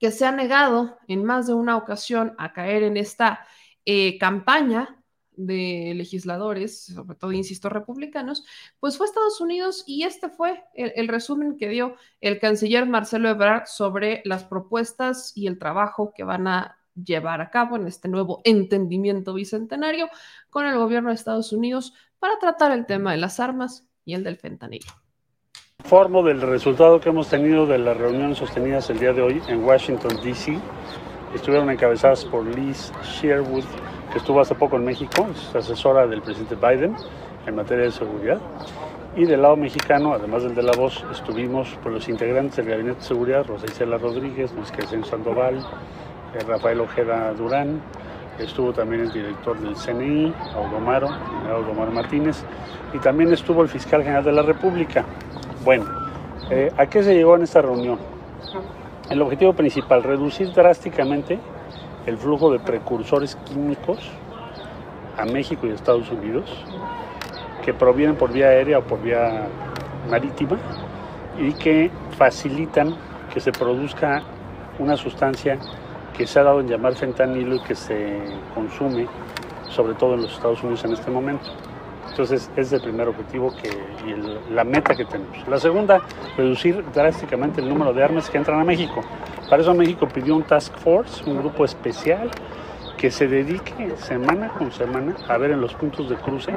que 0.00 0.10
se 0.10 0.26
ha 0.26 0.32
negado 0.32 0.98
en 1.06 1.24
más 1.24 1.46
de 1.46 1.54
una 1.54 1.76
ocasión 1.76 2.34
a 2.36 2.52
caer 2.52 2.82
en 2.82 2.96
esta 2.96 3.46
eh, 3.84 4.18
campaña 4.18 5.00
de 5.36 5.92
legisladores, 5.94 6.86
sobre 6.86 7.16
todo, 7.16 7.30
insisto, 7.30 7.68
republicanos, 7.68 8.44
pues 8.80 8.98
fue 8.98 9.06
Estados 9.06 9.40
Unidos 9.40 9.84
y 9.86 10.02
este 10.02 10.28
fue 10.28 10.64
el, 10.74 11.06
resumen 11.06 11.56
que 11.56 11.68
dio 11.68 11.94
el 12.20 12.40
canciller 12.40 12.84
Marcelo 12.86 13.28
Ebrard 13.28 13.66
sobre 13.66 14.22
las 14.24 14.42
propuestas 14.42 15.32
y 15.36 15.46
el 15.46 15.56
trabajo 15.60 16.12
que 16.16 16.24
van 16.24 16.48
a 16.48 16.83
llevar 16.94 17.40
a 17.40 17.50
cabo 17.50 17.76
en 17.76 17.86
este 17.86 18.08
nuevo 18.08 18.40
entendimiento 18.44 19.34
bicentenario 19.34 20.08
con 20.50 20.66
el 20.66 20.76
gobierno 20.76 21.10
de 21.10 21.14
Estados 21.14 21.52
Unidos 21.52 21.94
para 22.18 22.38
tratar 22.38 22.72
el 22.72 22.86
tema 22.86 23.12
de 23.12 23.18
las 23.18 23.40
armas 23.40 23.88
y 24.04 24.14
el 24.14 24.24
del 24.24 24.36
fentanilo. 24.36 24.86
Formo 25.84 26.22
del 26.22 26.40
resultado 26.40 27.00
que 27.00 27.10
hemos 27.10 27.28
tenido 27.28 27.66
de 27.66 27.78
las 27.78 27.96
reuniones 27.96 28.38
sostenidas 28.38 28.88
el 28.90 28.98
día 28.98 29.12
de 29.12 29.22
hoy 29.22 29.42
en 29.48 29.64
Washington, 29.64 30.18
D.C. 30.22 30.58
Estuvieron 31.34 31.68
encabezadas 31.68 32.24
por 32.24 32.46
Liz 32.46 32.92
Sherwood, 33.02 33.64
que 34.12 34.18
estuvo 34.18 34.40
hace 34.40 34.54
poco 34.54 34.76
en 34.76 34.84
México, 34.84 35.26
es 35.30 35.54
asesora 35.54 36.06
del 36.06 36.22
presidente 36.22 36.54
Biden 36.54 36.96
en 37.46 37.54
materia 37.54 37.84
de 37.84 37.92
seguridad. 37.92 38.40
Y 39.16 39.26
del 39.26 39.42
lado 39.42 39.56
mexicano, 39.56 40.12
además 40.12 40.42
del 40.42 40.54
de 40.54 40.62
la 40.62 40.72
voz, 40.72 41.04
estuvimos 41.12 41.68
por 41.82 41.92
los 41.92 42.08
integrantes 42.08 42.56
del 42.56 42.66
Gabinete 42.66 43.00
de 43.00 43.04
Seguridad, 43.04 43.46
Rosa 43.46 43.66
Isela 43.66 43.98
Rodríguez, 43.98 44.52
Luis 44.54 44.72
Crescencio 44.72 45.10
Sandoval, 45.10 45.64
Rafael 46.40 46.80
Ojeda 46.80 47.32
Durán, 47.34 47.80
estuvo 48.38 48.72
también 48.72 49.02
el 49.02 49.12
director 49.12 49.58
del 49.58 49.74
CNI, 49.74 50.34
Audomaro, 50.54 51.08
Audomaro 51.50 51.92
Martínez, 51.92 52.44
y 52.92 52.98
también 52.98 53.32
estuvo 53.32 53.62
el 53.62 53.68
fiscal 53.68 54.02
general 54.02 54.24
de 54.24 54.32
la 54.32 54.42
República. 54.42 55.04
Bueno, 55.64 55.84
eh, 56.50 56.72
¿a 56.76 56.86
qué 56.86 57.02
se 57.02 57.14
llegó 57.14 57.36
en 57.36 57.42
esta 57.42 57.62
reunión? 57.62 57.98
El 59.10 59.22
objetivo 59.22 59.52
principal, 59.52 60.02
reducir 60.02 60.52
drásticamente 60.52 61.38
el 62.06 62.18
flujo 62.18 62.50
de 62.50 62.58
precursores 62.58 63.36
químicos 63.36 63.98
a 65.16 65.24
México 65.24 65.66
y 65.66 65.70
Estados 65.70 66.10
Unidos 66.10 66.64
que 67.64 67.72
provienen 67.72 68.16
por 68.16 68.32
vía 68.32 68.48
aérea 68.48 68.78
o 68.78 68.82
por 68.82 69.00
vía 69.00 69.46
marítima 70.10 70.58
y 71.38 71.52
que 71.52 71.90
facilitan 72.16 72.94
que 73.32 73.40
se 73.40 73.52
produzca 73.52 74.22
una 74.78 74.96
sustancia 74.96 75.58
que 76.16 76.26
se 76.26 76.38
ha 76.38 76.44
dado 76.44 76.60
en 76.60 76.68
llamar 76.68 76.94
fentanilo 76.94 77.56
y 77.56 77.60
que 77.60 77.74
se 77.74 78.20
consume 78.54 79.06
sobre 79.70 79.94
todo 79.94 80.14
en 80.14 80.22
los 80.22 80.32
Estados 80.32 80.62
Unidos 80.62 80.84
en 80.84 80.92
este 80.92 81.10
momento. 81.10 81.50
Entonces, 82.08 82.48
es 82.54 82.72
el 82.72 82.80
primer 82.80 83.08
objetivo 83.08 83.52
que, 83.60 83.68
y 84.06 84.52
la 84.52 84.62
meta 84.62 84.94
que 84.94 85.04
tenemos. 85.04 85.36
La 85.48 85.58
segunda, 85.58 86.00
reducir 86.36 86.84
drásticamente 86.94 87.60
el 87.60 87.68
número 87.68 87.92
de 87.92 88.04
armas 88.04 88.30
que 88.30 88.38
entran 88.38 88.60
a 88.60 88.64
México. 88.64 89.00
Para 89.50 89.62
eso 89.62 89.74
México 89.74 90.06
pidió 90.06 90.36
un 90.36 90.44
task 90.44 90.72
force, 90.76 91.28
un 91.28 91.38
grupo 91.38 91.64
especial 91.64 92.30
que 92.96 93.10
se 93.10 93.26
dedique 93.26 93.96
semana 93.96 94.48
con 94.50 94.70
semana 94.70 95.16
a 95.28 95.36
ver 95.38 95.50
en 95.50 95.60
los 95.60 95.74
puntos 95.74 96.08
de 96.08 96.16
cruce 96.16 96.54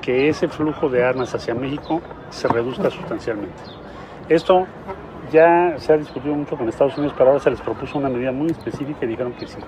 que 0.00 0.28
ese 0.28 0.48
flujo 0.48 0.88
de 0.88 1.04
armas 1.04 1.34
hacia 1.34 1.54
México 1.54 2.00
se 2.30 2.48
reduzca 2.48 2.90
sustancialmente. 2.90 3.62
Esto 4.28 4.66
ya 5.30 5.76
se 5.78 5.92
ha 5.92 5.96
discutido 5.96 6.34
mucho 6.34 6.56
con 6.56 6.68
Estados 6.68 6.96
Unidos, 6.96 7.14
pero 7.16 7.30
ahora 7.30 7.42
se 7.42 7.50
les 7.50 7.60
propuso 7.60 7.98
una 7.98 8.08
medida 8.08 8.32
muy 8.32 8.50
específica 8.50 9.04
y 9.04 9.08
dijeron 9.08 9.32
que 9.34 9.46
sí. 9.46 9.58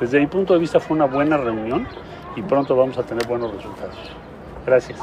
Desde 0.00 0.20
mi 0.20 0.26
punto 0.26 0.54
de 0.54 0.60
vista 0.60 0.80
fue 0.80 0.96
una 0.96 1.06
buena 1.06 1.36
reunión 1.36 1.86
y 2.36 2.42
pronto 2.42 2.76
vamos 2.76 2.98
a 2.98 3.02
tener 3.02 3.26
buenos 3.26 3.54
resultados. 3.54 3.96
Gracias. 4.64 5.00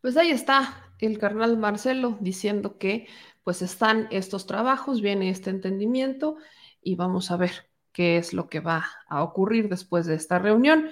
Pues 0.00 0.16
ahí 0.16 0.30
está 0.30 0.90
el 0.98 1.18
carnal 1.18 1.56
Marcelo 1.56 2.16
diciendo 2.20 2.78
que 2.78 3.06
pues 3.44 3.62
están 3.62 4.08
estos 4.10 4.46
trabajos, 4.46 5.00
viene 5.00 5.30
este 5.30 5.50
entendimiento 5.50 6.36
y 6.82 6.96
vamos 6.96 7.30
a 7.30 7.36
ver 7.36 7.70
qué 7.92 8.16
es 8.16 8.32
lo 8.32 8.48
que 8.48 8.60
va 8.60 8.86
a 9.08 9.22
ocurrir 9.22 9.68
después 9.68 10.06
de 10.06 10.14
esta 10.14 10.38
reunión. 10.38 10.90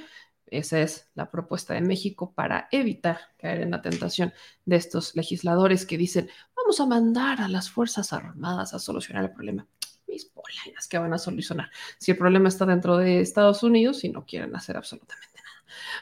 Esa 0.50 0.80
es 0.80 1.08
la 1.14 1.30
propuesta 1.30 1.74
de 1.74 1.80
México 1.80 2.32
para 2.34 2.68
evitar 2.70 3.20
caer 3.36 3.60
en 3.62 3.70
la 3.70 3.82
tentación 3.82 4.32
de 4.64 4.76
estos 4.76 5.14
legisladores 5.16 5.86
que 5.86 5.98
dicen, 5.98 6.28
vamos 6.56 6.80
a 6.80 6.86
mandar 6.86 7.40
a 7.40 7.48
las 7.48 7.70
Fuerzas 7.70 8.12
Armadas 8.12 8.74
a 8.74 8.78
solucionar 8.78 9.24
el 9.24 9.32
problema. 9.32 9.66
Mis 10.06 10.24
polainas 10.24 10.88
que 10.88 10.98
van 10.98 11.12
a 11.12 11.18
solucionar 11.18 11.70
si 11.98 12.12
el 12.12 12.16
problema 12.16 12.48
está 12.48 12.64
dentro 12.64 12.96
de 12.96 13.20
Estados 13.20 13.62
Unidos 13.62 14.04
y 14.04 14.08
no 14.08 14.24
quieren 14.24 14.56
hacer 14.56 14.76
absolutamente 14.76 15.38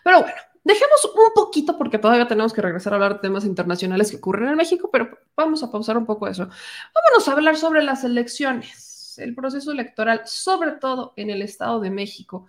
pero 0.02 0.20
bueno, 0.20 0.36
dejemos 0.64 1.04
un 1.04 1.32
poquito 1.34 1.76
porque 1.76 1.98
todavía 1.98 2.26
tenemos 2.26 2.52
que 2.52 2.62
regresar 2.62 2.92
a 2.92 2.96
hablar 2.96 3.14
de 3.14 3.20
temas 3.20 3.44
internacionales 3.44 4.10
que 4.10 4.16
ocurren 4.16 4.48
en 4.48 4.56
México, 4.56 4.88
pero 4.92 5.18
vamos 5.36 5.62
a 5.62 5.70
pausar 5.70 5.98
un 5.98 6.06
poco 6.06 6.28
eso. 6.28 6.44
Vámonos 6.44 7.28
a 7.28 7.32
hablar 7.32 7.56
sobre 7.56 7.82
las 7.82 8.04
elecciones, 8.04 9.18
el 9.18 9.34
proceso 9.34 9.72
electoral, 9.72 10.22
sobre 10.26 10.72
todo 10.72 11.12
en 11.16 11.30
el 11.30 11.42
Estado 11.42 11.80
de 11.80 11.90
México. 11.90 12.46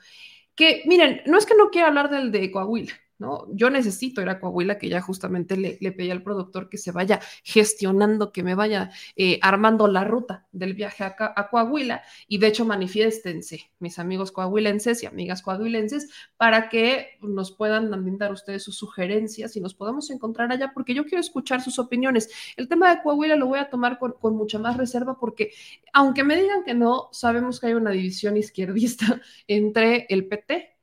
Que 0.57 0.83
miren, 0.85 1.21
no 1.25 1.37
es 1.37 1.45
que 1.45 1.55
no 1.55 1.69
quiera 1.69 1.87
hablar 1.87 2.09
del 2.09 2.31
de 2.31 2.51
Coahuila, 2.51 2.93
¿no? 3.19 3.47
Yo 3.53 3.69
necesito 3.69 4.21
ir 4.21 4.29
a 4.29 4.39
Coahuila, 4.39 4.77
que 4.77 4.89
ya 4.89 5.01
justamente 5.01 5.57
le, 5.57 5.91
pedí 5.91 6.11
al 6.11 6.23
productor 6.23 6.69
que 6.69 6.77
se 6.77 6.91
vaya 6.91 7.19
gestionando, 7.43 8.31
que 8.31 8.43
me 8.43 8.55
vaya 8.55 8.91
eh, 9.15 9.39
armando 9.41 9.87
la 9.87 10.03
ruta 10.03 10.45
del 10.51 10.73
viaje 10.73 11.03
a, 11.03 11.15
a, 11.17 11.49
Coahuila 11.49 12.03
y 12.27 12.37
de 12.37 12.47
hecho 12.47 12.65
manifiéstense, 12.65 13.71
mis 13.79 13.99
amigos 13.99 14.31
coahuilenses 14.31 15.03
y 15.03 15.05
amigas 15.05 15.41
coahuilenses, 15.41 16.09
para 16.37 16.69
que 16.69 17.17
nos 17.21 17.51
puedan 17.51 17.89
también 17.89 18.17
dar 18.17 18.31
ustedes 18.31 18.63
sus 18.63 18.77
sugerencias 18.77 19.55
y 19.55 19.61
nos 19.61 19.73
podamos 19.73 20.09
encontrar 20.09 20.51
allá, 20.51 20.71
porque 20.73 20.93
yo 20.93 21.05
quiero 21.05 21.21
escuchar 21.21 21.61
sus 21.61 21.79
opiniones. 21.79 22.29
El 22.55 22.67
tema 22.67 22.93
de 22.93 23.01
Coahuila 23.01 23.35
lo 23.35 23.47
voy 23.47 23.59
a 23.59 23.69
tomar 23.69 23.97
con, 23.97 24.13
con 24.13 24.35
mucha 24.35 24.59
más 24.59 24.77
reserva 24.77 25.17
porque 25.19 25.51
aunque 25.93 26.23
me 26.23 26.39
digan 26.39 26.63
que 26.63 26.73
no, 26.73 27.09
sabemos 27.11 27.59
que 27.59 27.67
hay 27.67 27.73
una 27.73 27.91
división 27.91 28.37
izquierdista 28.37 29.21
entre 29.47 30.05
el 30.09 30.27
PT 30.27 30.76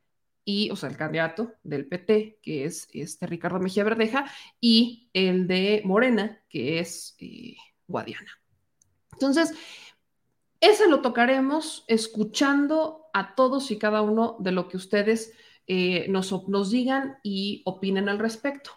y, 0.44 0.70
o 0.70 0.76
sea, 0.76 0.90
el 0.90 0.96
candidato 0.96 1.54
del 1.62 1.86
PT, 1.86 2.38
que 2.42 2.64
es 2.64 2.88
este 2.92 3.26
Ricardo 3.26 3.58
Mejía 3.58 3.84
Verdeja, 3.84 4.30
y 4.60 5.08
el 5.12 5.46
de 5.46 5.82
Morena, 5.84 6.42
que 6.48 6.80
es 6.80 7.16
eh, 7.18 7.56
Guadiana. 7.86 8.30
Entonces, 9.12 9.54
ese 10.60 10.88
lo 10.88 11.00
tocaremos 11.00 11.84
escuchando 11.88 13.06
a 13.12 13.34
todos 13.34 13.70
y 13.70 13.78
cada 13.78 14.02
uno 14.02 14.36
de 14.40 14.52
lo 14.52 14.68
que 14.68 14.76
ustedes 14.76 15.32
eh, 15.66 16.06
nos, 16.08 16.48
nos 16.48 16.70
digan 16.70 17.18
y 17.22 17.62
opinen 17.64 18.08
al 18.08 18.18
respecto. 18.18 18.72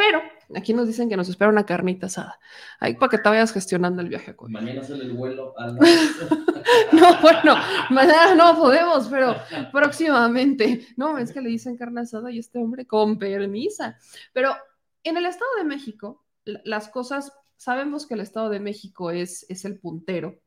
Pero 0.00 0.22
aquí 0.56 0.72
nos 0.72 0.86
dicen 0.86 1.10
que 1.10 1.16
nos 1.16 1.28
espera 1.28 1.50
una 1.50 1.66
carnita 1.66 2.06
asada. 2.06 2.40
Ahí 2.78 2.94
para 2.94 3.10
que 3.10 3.18
te 3.18 3.28
vayas 3.28 3.52
gestionando 3.52 4.00
el 4.00 4.08
viaje. 4.08 4.34
Mañana 4.48 4.82
sale 4.82 5.04
el 5.04 5.12
vuelo 5.12 5.52
a 5.58 5.66
No, 6.92 7.20
bueno, 7.20 7.54
mañana 7.90 8.34
no 8.34 8.56
podemos, 8.56 9.08
pero 9.08 9.36
próximamente. 9.72 10.86
No, 10.96 11.18
es 11.18 11.32
que 11.32 11.42
le 11.42 11.50
dicen 11.50 11.76
carne 11.76 12.00
asada 12.00 12.30
y 12.30 12.38
este 12.38 12.58
hombre 12.58 12.86
con 12.86 13.18
permisa. 13.18 13.98
Pero 14.32 14.56
en 15.04 15.18
el 15.18 15.26
Estado 15.26 15.50
de 15.58 15.64
México, 15.64 16.24
las 16.46 16.88
cosas, 16.88 17.34
sabemos 17.58 18.06
que 18.06 18.14
el 18.14 18.20
Estado 18.20 18.48
de 18.48 18.60
México 18.60 19.10
es, 19.10 19.44
es 19.50 19.66
el 19.66 19.78
puntero. 19.78 20.40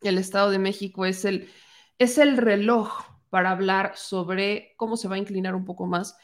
El 0.00 0.16
Estado 0.16 0.52
de 0.52 0.60
México 0.60 1.06
es 1.06 1.24
el, 1.24 1.50
es 1.98 2.18
el 2.18 2.36
reloj 2.36 3.02
para 3.30 3.50
hablar 3.50 3.96
sobre 3.96 4.74
cómo 4.76 4.96
se 4.96 5.08
va 5.08 5.16
a 5.16 5.18
inclinar 5.18 5.56
un 5.56 5.64
poco 5.64 5.86
más 5.86 6.16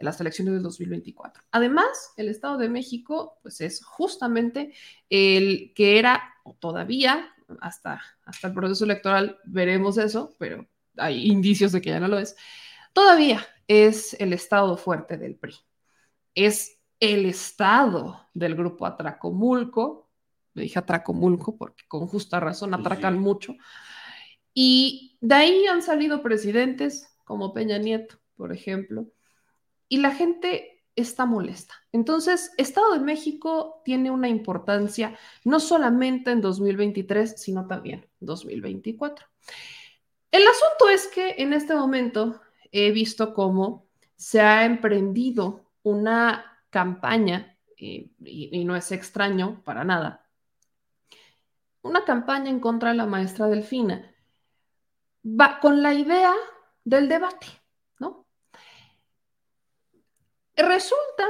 en 0.00 0.06
las 0.06 0.20
elecciones 0.20 0.54
del 0.54 0.62
2024. 0.62 1.44
Además, 1.52 2.12
el 2.16 2.28
Estado 2.28 2.56
de 2.56 2.70
México, 2.70 3.38
pues 3.42 3.60
es 3.60 3.84
justamente 3.84 4.72
el 5.10 5.72
que 5.74 5.98
era, 5.98 6.34
o 6.42 6.54
todavía, 6.54 7.32
hasta, 7.60 8.00
hasta 8.24 8.48
el 8.48 8.54
proceso 8.54 8.84
electoral 8.84 9.38
veremos 9.44 9.98
eso, 9.98 10.34
pero 10.38 10.66
hay 10.96 11.30
indicios 11.30 11.72
de 11.72 11.82
que 11.82 11.90
ya 11.90 12.00
no 12.00 12.08
lo 12.08 12.18
es, 12.18 12.34
todavía 12.94 13.46
es 13.68 14.14
el 14.18 14.32
Estado 14.32 14.76
fuerte 14.78 15.18
del 15.18 15.36
PRI. 15.36 15.54
Es 16.34 16.78
el 16.98 17.26
Estado 17.26 18.26
del 18.32 18.54
grupo 18.56 18.86
Atracomulco, 18.86 20.08
me 20.54 20.62
dije 20.62 20.78
Atracomulco 20.78 21.58
porque 21.58 21.84
con 21.86 22.06
justa 22.06 22.40
razón 22.40 22.72
atracan 22.72 23.18
mucho, 23.18 23.54
y 24.54 25.18
de 25.20 25.34
ahí 25.34 25.66
han 25.66 25.82
salido 25.82 26.22
presidentes 26.22 27.14
como 27.24 27.52
Peña 27.52 27.76
Nieto, 27.76 28.16
por 28.34 28.52
ejemplo, 28.52 29.06
y 29.90 29.98
la 29.98 30.12
gente 30.12 30.84
está 30.96 31.26
molesta. 31.26 31.74
Entonces, 31.92 32.52
Estado 32.56 32.94
de 32.94 33.00
México 33.00 33.82
tiene 33.84 34.10
una 34.10 34.28
importancia 34.28 35.18
no 35.44 35.60
solamente 35.60 36.30
en 36.30 36.40
2023, 36.40 37.42
sino 37.42 37.66
también 37.66 38.08
en 38.20 38.26
2024. 38.26 39.26
El 40.30 40.42
asunto 40.46 40.88
es 40.88 41.08
que 41.08 41.34
en 41.38 41.52
este 41.52 41.74
momento 41.74 42.40
he 42.70 42.92
visto 42.92 43.34
cómo 43.34 43.88
se 44.14 44.40
ha 44.40 44.64
emprendido 44.64 45.72
una 45.82 46.62
campaña, 46.70 47.58
y, 47.76 48.12
y, 48.24 48.64
no 48.64 48.76
es 48.76 48.92
extraño 48.92 49.62
para 49.64 49.82
nada, 49.84 50.28
una 51.82 52.04
campaña 52.04 52.50
en 52.50 52.60
contra 52.60 52.90
de 52.90 52.96
la 52.96 53.06
maestra 53.06 53.48
Delfina, 53.48 54.14
va 55.24 55.58
con 55.58 55.82
la 55.82 55.94
idea 55.94 56.32
del 56.84 57.08
debate. 57.08 57.59
Resulta 60.62 61.26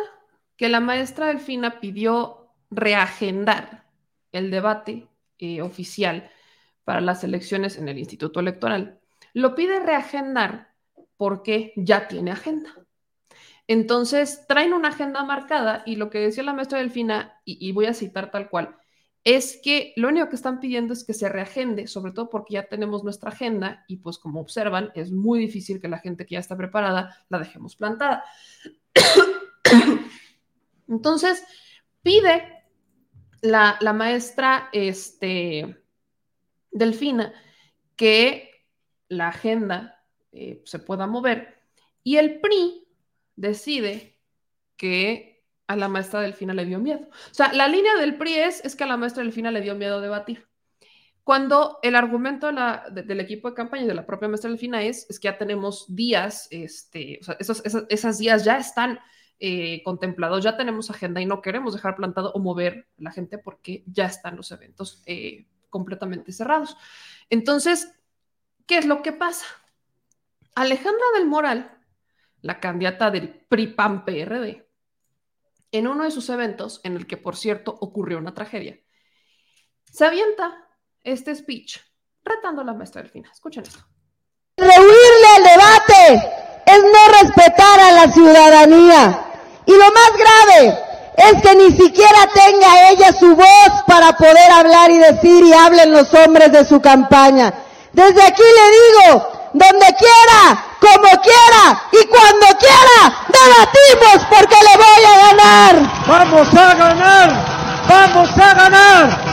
que 0.57 0.69
la 0.69 0.81
maestra 0.81 1.27
Delfina 1.27 1.81
pidió 1.81 2.53
reagendar 2.71 3.87
el 4.33 4.51
debate 4.51 5.09
eh, 5.39 5.63
oficial 5.63 6.31
para 6.85 7.01
las 7.01 7.25
elecciones 7.25 7.77
en 7.77 7.89
el 7.89 7.99
Instituto 7.99 8.41
Electoral. 8.41 9.01
Lo 9.33 9.55
pide 9.55 9.81
reagendar 9.81 10.75
porque 11.17 11.73
ya 11.77 12.09
tiene 12.09 12.33
agenda. 12.33 12.75
Entonces, 13.67 14.47
traen 14.49 14.73
una 14.73 14.89
agenda 14.89 15.23
marcada 15.25 15.83
y 15.87 15.97
lo 15.97 16.11
que 16.11 16.19
decía 16.19 16.43
la 16.43 16.53
maestra 16.53 16.79
Delfina, 16.79 17.41
y, 17.45 17.65
y 17.67 17.73
voy 17.73 17.87
a 17.87 17.95
citar 17.95 18.31
tal 18.33 18.51
cual, 18.51 18.77
es 19.23 19.61
que 19.63 19.93
lo 19.97 20.09
único 20.09 20.29
que 20.29 20.37
están 20.37 20.61
pidiendo 20.61 20.93
es 20.93 21.05
que 21.05 21.15
se 21.15 21.29
reagende, 21.29 21.87
sobre 21.87 22.13
todo 22.13 22.31
porque 22.31 22.55
ya 22.55 22.69
tenemos 22.69 23.05
nuestra 23.05 23.31
agenda 23.31 23.85
y 23.87 23.99
pues 23.99 24.19
como 24.19 24.41
observan, 24.41 24.91
es 24.95 25.13
muy 25.13 25.39
difícil 25.39 25.81
que 25.81 25.89
la 25.89 25.99
gente 25.99 26.27
que 26.27 26.35
ya 26.35 26.41
está 26.41 26.57
preparada 26.57 27.17
la 27.29 27.39
dejemos 27.39 27.77
plantada. 27.77 28.25
Entonces, 30.89 31.45
pide 32.03 32.65
la, 33.43 33.79
maestra 33.95 34.69
este, 34.73 35.85
Delfina 36.71 37.33
que 37.97 38.67
la 39.09 39.29
agenda 39.29 40.05
eh, 40.33 40.63
se 40.65 40.79
pueda 40.79 41.07
mover 41.07 41.63
y 42.03 42.17
el 42.17 42.41
PRI 42.41 42.89
decide 43.37 44.19
que 44.77 45.45
a 45.67 45.77
la 45.77 45.89
maestra 45.89 46.21
Delfina 46.21 46.55
le 46.55 46.65
dio 46.65 46.79
miedo. 46.79 47.09
O 47.31 47.35
sea, 47.35 47.53
la 47.53 47.69
línea 47.69 47.95
del 47.97 48.17
PRI 48.17 48.35
es, 48.35 48.65
es 48.65 48.75
que 48.75 48.85
a 48.85 48.89
la 48.89 48.97
maestra 48.97 49.23
Delfina 49.23 49.51
le 49.51 49.61
dio 49.61 49.75
miedo 49.77 50.01
debatir. 50.01 50.50
Cuando 51.25 51.79
el 51.83 51.95
argumento 51.97 52.51
del 52.91 53.21
equipo 53.21 53.49
de 53.49 53.55
campaña 53.55 53.85
y 53.85 53.87
de 53.87 53.95
la 53.95 54.07
propia 54.07 54.29
maestra 54.29 54.51
Delfina 54.51 54.83
es, 54.83 55.07
es 55.11 55.21
que 55.21 55.29
ya 55.29 55.39
tenemos 55.39 55.85
días, 55.95 56.49
este, 56.51 57.19
o 57.21 57.25
sea, 57.25 57.37
esos, 57.39 57.63
esas, 57.89 58.19
días 58.19 58.45
ya 58.45 58.59
están 58.59 58.99
eh, 59.39 59.83
contemplados, 59.85 60.43
ya 60.43 60.57
tenemos 60.57 60.91
agenda 60.91 61.21
y 61.21 61.27
no 61.27 61.43
queremos 61.43 61.75
dejar 61.75 61.95
plantado 61.95 62.33
o 62.33 62.39
mover 62.39 62.89
a 62.99 63.03
la 63.03 63.13
gente 63.13 63.39
porque 63.39 63.85
ya 63.87 64.07
están 64.07 64.37
los 64.37 64.51
eventos 64.51 65.03
eh, 65.07 65.47
completamente 65.69 66.33
cerrados. 66.33 66.77
Entonces, 67.29 67.93
¿qué 68.67 68.79
es 68.79 68.87
lo 68.87 69.03
que 69.03 69.13
pasa? 69.13 69.47
Alejandra 70.55 71.05
del 71.15 71.27
Moral, 71.27 71.79
la 72.41 72.61
candidata 72.61 73.11
del 73.11 73.29
PRI-PAN-PRD, 73.29 74.67
en 75.73 75.87
uno 75.87 76.05
de 76.05 76.11
sus 76.11 76.29
eventos, 76.31 76.81
en 76.83 76.97
el 76.97 77.07
que 77.07 77.17
por 77.17 77.37
cierto 77.37 77.77
ocurrió 77.81 78.19
una 78.19 78.35
tragedia, 78.35 78.81
se 79.85 80.05
avienta 80.05 80.70
este 81.05 81.35
speech 81.35 81.79
retando 82.25 82.63
a 82.63 82.65
la 82.65 82.75
maestra 82.75 83.03
Delfina. 83.03 83.31
Escuchen 83.33 83.63
esto. 83.63 83.81
Rehuirle 84.57 85.37
el 85.37 85.45
debate 85.45 86.33
es 86.67 86.83
no 86.83 87.23
respetar 87.23 87.81
a 87.81 87.93
la 87.93 88.13
ciudadanía. 88.13 89.27
Y 89.67 89.73
lo 89.73 89.79
más 89.79 90.13
grave 90.19 90.79
es 91.17 91.43
que 91.43 91.55
ni 91.57 91.71
siquiera 91.71 92.27
tenga 92.35 92.91
ella 92.91 93.13
su 93.13 93.35
voz 93.35 93.83
para 93.87 94.13
poder 94.17 94.51
hablar 94.53 94.91
y 94.91 94.99
decir 94.99 95.45
y 95.45 95.53
hablen 95.53 95.93
los 95.93 96.13
hombres 96.15 96.53
de 96.53 96.65
su 96.65 96.81
campaña. 96.81 97.53
Desde 97.93 98.23
aquí 98.23 98.43
le 98.43 99.09
digo, 99.09 99.29
donde 99.53 99.87
quiera, 99.99 100.65
como 100.81 101.23
quiera 101.23 101.83
y 101.93 102.07
cuando 102.07 102.47
quiera, 102.59 103.27
debatimos 103.29 104.27
porque 104.31 104.57
le 104.63 104.77
voy 104.77 105.05
a 105.05 105.27
ganar. 105.27 106.07
Vamos 106.07 106.55
a 106.55 106.75
ganar, 106.75 107.87
vamos 107.89 108.39
a 108.39 108.55
ganar. 108.55 109.30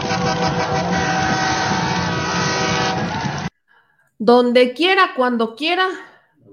Donde 4.17 4.73
quiera, 4.73 5.13
cuando 5.15 5.55
quiera, 5.55 5.87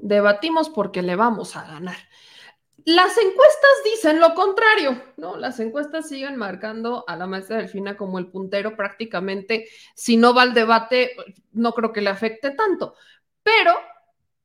debatimos 0.03 0.69
porque 0.69 1.03
le 1.03 1.17
vamos 1.17 1.57
a 1.57 1.65
ganar. 1.65 1.97
Las 2.85 3.17
encuestas 3.17 3.71
dicen 3.85 4.21
lo 4.21 4.35
contrario, 4.35 5.03
¿no? 5.17 5.39
Las 5.39 5.59
encuestas 5.59 6.07
siguen 6.07 6.37
marcando 6.37 7.05
a 7.09 7.17
la 7.17 7.27
maestra 7.27 7.57
Delfina 7.57 7.97
como 7.97 8.19
el 8.19 8.27
puntero 8.27 8.77
prácticamente. 8.77 9.67
Si 9.95 10.19
no 10.19 10.35
va 10.35 10.43
al 10.43 10.53
debate, 10.53 11.13
no 11.53 11.73
creo 11.73 11.93
que 11.93 12.03
le 12.03 12.11
afecte 12.11 12.51
tanto. 12.51 12.95
Pero 13.43 13.73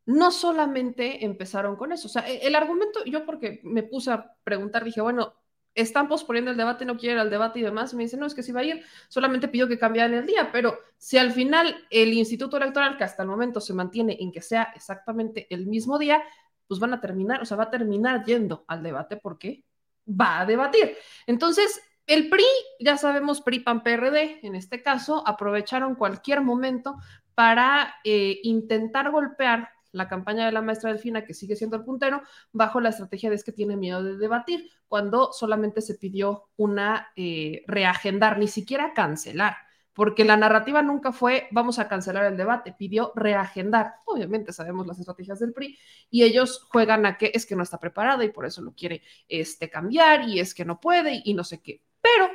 no 0.06 0.32
solamente 0.32 1.26
empezaron 1.26 1.76
con 1.76 1.92
eso. 1.92 2.08
O 2.08 2.10
sea, 2.10 2.22
el 2.28 2.56
argumento, 2.56 3.04
yo 3.06 3.26
porque 3.26 3.60
me 3.64 3.84
puse 3.84 4.12
a 4.12 4.34
preguntar, 4.44 4.86
dije, 4.86 5.02
bueno, 5.02 5.36
están 5.76 6.08
posponiendo 6.08 6.52
el 6.52 6.58
debate, 6.58 6.86
no 6.86 6.98
quieren 6.98 7.20
el 7.20 7.30
debate 7.30 7.60
y 7.60 7.62
demás. 7.62 7.94
me 7.94 8.04
dicen, 8.04 8.20
no, 8.20 8.26
es 8.26 8.34
que 8.34 8.44
si 8.44 8.52
va 8.52 8.62
a 8.62 8.64
ir, 8.64 8.84
solamente 9.08 9.48
pidió 9.48 9.68
que 9.68 9.80
cambiaran 9.80 10.14
el 10.14 10.26
día, 10.26 10.52
pero 10.52 10.78
si 10.98 11.18
al 11.18 11.32
final 11.32 11.76
el 11.90 12.14
Instituto 12.14 12.58
Electoral, 12.58 12.98
que 12.98 13.04
hasta 13.04 13.24
el 13.24 13.30
momento 13.30 13.62
se 13.62 13.74
mantiene 13.74 14.18
en 14.20 14.32
que 14.32 14.42
sea 14.42 14.72
exactamente 14.76 15.48
el 15.50 15.68
mismo 15.68 15.98
día, 15.98 16.22
pues 16.68 16.80
van 16.80 16.94
a 16.94 17.02
terminar, 17.02 17.42
o 17.42 17.46
sea, 17.46 17.58
va 17.58 17.64
a 17.64 17.72
terminar 17.72 18.24
yendo 18.26 18.66
al 18.68 18.84
debate 18.84 19.18
porque 19.18 19.64
va 20.08 20.42
a 20.42 20.46
debatir. 20.46 20.96
Entonces, 21.26 21.82
el 22.06 22.30
PRI, 22.30 22.46
ya 22.80 22.98
sabemos, 22.98 23.42
PRI, 23.42 23.60
PAN, 23.60 23.84
PRD, 23.84 24.40
en 24.44 24.56
este 24.56 24.82
caso, 24.82 25.24
aprovecharon 25.28 25.96
cualquier 25.96 26.42
momento 26.42 26.98
para 27.36 27.96
eh, 28.04 28.40
intentar 28.44 29.12
golpear 29.12 29.70
la 29.92 30.08
campaña 30.08 30.46
de 30.46 30.52
la 30.52 30.62
maestra 30.62 30.92
Delfina, 30.92 31.26
que 31.26 31.34
sigue 31.34 31.56
siendo 31.56 31.78
el 31.78 31.84
puntero, 31.84 32.22
bajo 32.52 32.80
la 32.80 32.90
estrategia 32.90 33.30
de 33.30 33.36
es 33.36 33.44
que 33.44 33.52
tiene 33.52 33.76
miedo 33.76 34.04
de 34.04 34.18
debatir, 34.18 34.70
cuando 34.88 35.32
solamente 35.34 35.82
se 35.82 35.96
pidió 35.96 36.50
una 36.58 37.10
eh, 37.16 37.64
reagendar, 37.68 38.38
ni 38.38 38.48
siquiera 38.48 38.94
cancelar, 38.94 39.56
porque 39.94 40.24
la 40.24 40.38
narrativa 40.38 40.82
nunca 40.82 41.12
fue 41.12 41.48
vamos 41.52 41.78
a 41.78 41.88
cancelar 41.88 42.26
el 42.26 42.38
debate, 42.38 42.74
pidió 42.78 43.12
reagendar. 43.16 43.96
Obviamente 44.06 44.54
sabemos 44.54 44.88
las 44.88 45.00
estrategias 45.00 45.40
del 45.40 45.52
PRI 45.54 45.78
y 46.10 46.24
ellos 46.24 46.66
juegan 46.72 47.06
a 47.06 47.18
que 47.18 47.32
es 47.34 47.46
que 47.46 47.56
no 47.56 47.64
está 47.64 47.80
preparada 47.80 48.24
y 48.24 48.30
por 48.30 48.46
eso 48.46 48.62
lo 48.62 48.74
quiere 48.74 49.02
este, 49.28 49.70
cambiar 49.70 50.28
y 50.30 50.40
es 50.40 50.54
que 50.54 50.64
no 50.64 50.80
puede 50.80 51.22
y 51.26 51.34
no 51.34 51.44
sé 51.44 51.62
qué. 51.62 51.84
Pero 52.02 52.30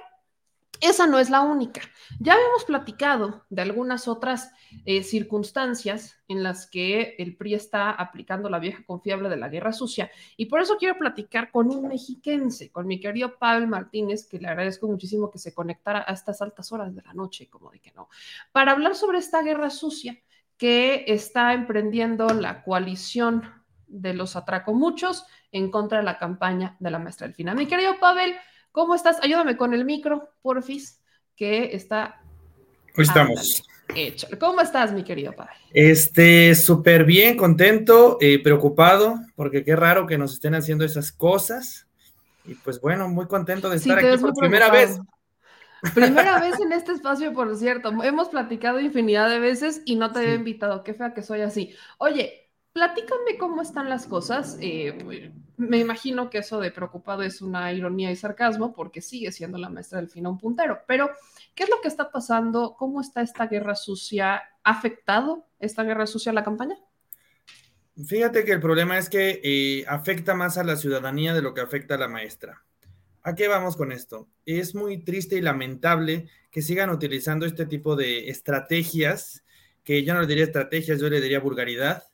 esa 0.85 1.06
no 1.06 1.19
es 1.19 1.31
la 1.31 1.40
única. 1.40 1.81
Ya 2.20 2.35
habíamos 2.35 2.65
platicado 2.65 3.44
de 3.48 3.62
algunas 3.62 4.06
otras 4.09 4.52
eh, 4.85 5.02
circunstancias 5.02 6.16
en 6.28 6.43
las 6.43 6.69
que 6.69 7.16
el 7.19 7.36
PRI 7.36 7.55
está 7.55 7.90
aplicando 7.90 8.48
la 8.48 8.59
vieja 8.59 8.85
confiable 8.85 9.28
de 9.28 9.36
la 9.36 9.48
guerra 9.48 9.73
sucia 9.73 10.11
y 10.36 10.47
por 10.47 10.61
eso 10.61 10.77
quiero 10.78 10.98
platicar 10.98 11.51
con 11.51 11.70
un 11.70 11.89
mexiquense, 11.89 12.70
con 12.70 12.86
mi 12.86 13.01
querido 13.01 13.39
Pablo 13.39 13.66
Martínez, 13.66 14.27
que 14.28 14.39
le 14.39 14.48
agradezco 14.48 14.86
muchísimo 14.86 15.31
que 15.31 15.39
se 15.39 15.55
conectara 15.55 16.05
a 16.06 16.12
estas 16.12 16.43
altas 16.43 16.70
horas 16.73 16.94
de 16.94 17.02
la 17.02 17.15
noche, 17.15 17.48
como 17.48 17.70
de 17.70 17.81
que 17.81 17.93
no, 17.93 18.09
para 18.52 18.73
hablar 18.73 18.94
sobre 18.94 19.19
esta 19.19 19.43
guerra 19.43 19.70
sucia 19.70 20.19
que 20.56 21.05
está 21.09 21.52
emprendiendo 21.52 22.28
la 22.28 22.62
coalición 22.62 23.43
de 23.86 24.15
los 24.15 24.36
atracomuchos 24.36 25.27
en 25.52 25.70
contra 25.70 25.98
de 25.98 26.05
la 26.05 26.19
campaña 26.19 26.77
de 26.81 26.90
la 26.90 26.98
maestra 26.98 27.27
Delfina. 27.27 27.55
Mi 27.55 27.66
querido 27.66 27.98
Pavel, 28.01 28.35
¿Cómo 28.74 28.96
estás? 28.96 29.18
Ayúdame 29.22 29.56
con 29.56 29.72
el 29.72 29.84
micro, 29.84 30.30
porfis, 30.42 31.01
que 31.36 31.76
está. 31.76 32.20
Hoy 32.96 33.05
estamos. 33.05 33.62
Hecho. 33.94 34.26
¿Cómo 34.40 34.60
estás, 34.62 34.92
mi 34.92 35.05
querido 35.05 35.32
padre? 35.32 35.52
Este, 35.72 36.56
súper 36.56 37.05
bien, 37.05 37.36
contento, 37.36 38.18
eh, 38.20 38.42
preocupado, 38.42 39.20
porque 39.36 39.64
qué 39.64 39.76
raro 39.76 40.09
que 40.09 40.18
nos 40.18 40.32
estén 40.32 40.56
haciendo 40.56 40.84
esas 40.84 41.12
cosas. 41.12 41.86
Y 42.46 42.56
pues 42.56 42.80
bueno, 42.80 43.09
muy 43.09 43.28
contento 43.28 43.70
de 43.70 43.76
estar 43.76 43.96
aquí 43.96 44.20
por 44.20 44.34
primera 44.34 44.68
vez. 44.70 44.98
Primera 45.94 46.40
vez 46.40 46.59
en 46.59 46.72
este 46.72 46.90
espacio, 46.90 47.32
por 47.32 47.56
cierto. 47.56 47.92
Hemos 48.02 48.28
platicado 48.28 48.80
infinidad 48.80 49.30
de 49.30 49.38
veces 49.38 49.82
y 49.84 49.94
no 49.94 50.10
te 50.10 50.18
había 50.18 50.34
invitado. 50.34 50.82
Qué 50.82 50.94
fea 50.94 51.14
que 51.14 51.22
soy 51.22 51.42
así. 51.42 51.76
Oye, 51.98 52.51
platícame 52.72 53.38
cómo 53.38 53.62
están 53.62 53.88
las 53.88 54.09
cosas. 54.09 54.59
Eh, 54.60 55.30
me 55.56 55.78
imagino 55.78 56.31
que 56.31 56.39
eso 56.39 56.60
de 56.60 56.70
preocupado 56.70 57.22
es 57.22 57.40
una 57.40 57.72
ironía 57.72 58.10
y 58.10 58.16
sarcasmo 58.16 58.74
porque 58.74 59.01
sigue 59.01 59.32
siendo 59.32 59.59
la 59.59 59.68
maestra 59.68 60.01
del 60.01 60.09
fin 60.09 60.26
un 60.26 60.39
puntero. 60.39 60.81
Pero, 60.86 61.10
¿qué 61.55 61.64
es 61.64 61.70
lo 61.70 61.81
que 61.81 61.89
está 61.89 62.10
pasando? 62.10 62.74
¿Cómo 62.76 63.01
está 63.01 63.22
esta 63.22 63.47
guerra 63.47 63.74
sucia? 63.74 64.43
¿Ha 64.62 64.70
afectado 64.70 65.47
esta 65.59 65.82
guerra 65.82 66.06
sucia 66.06 66.32
a 66.32 66.35
la 66.35 66.44
campaña? 66.44 66.76
Fíjate 68.06 68.44
que 68.44 68.52
el 68.52 68.60
problema 68.60 68.98
es 68.98 69.09
que 69.09 69.40
eh, 69.44 69.85
afecta 69.86 70.35
más 70.35 70.59
a 70.59 70.64
la 70.64 70.76
ciudadanía 70.76 71.32
de 71.32 71.43
lo 71.43 71.55
que 71.55 71.60
afecta 71.60 71.94
a 71.94 71.98
la 71.98 72.09
maestra. 72.09 72.64
¿A 73.22 73.35
qué 73.35 73.47
vamos 73.47 73.76
con 73.76 73.93
esto? 73.93 74.28
Es 74.44 74.74
muy 74.74 75.05
triste 75.05 75.36
y 75.36 75.40
lamentable 75.40 76.28
que 76.51 76.60
sigan 76.60 76.90
utilizando 76.90 77.47
este 77.47 77.66
tipo 77.66 77.94
de 77.97 78.28
estrategias, 78.28 79.44
que 79.85 80.02
yo 80.02 80.12
no 80.12 80.20
le 80.20 80.26
diría 80.26 80.44
estrategias, 80.44 81.01
yo 81.01 81.09
le 81.09 81.20
diría 81.20 81.39
vulgaridad, 81.40 82.05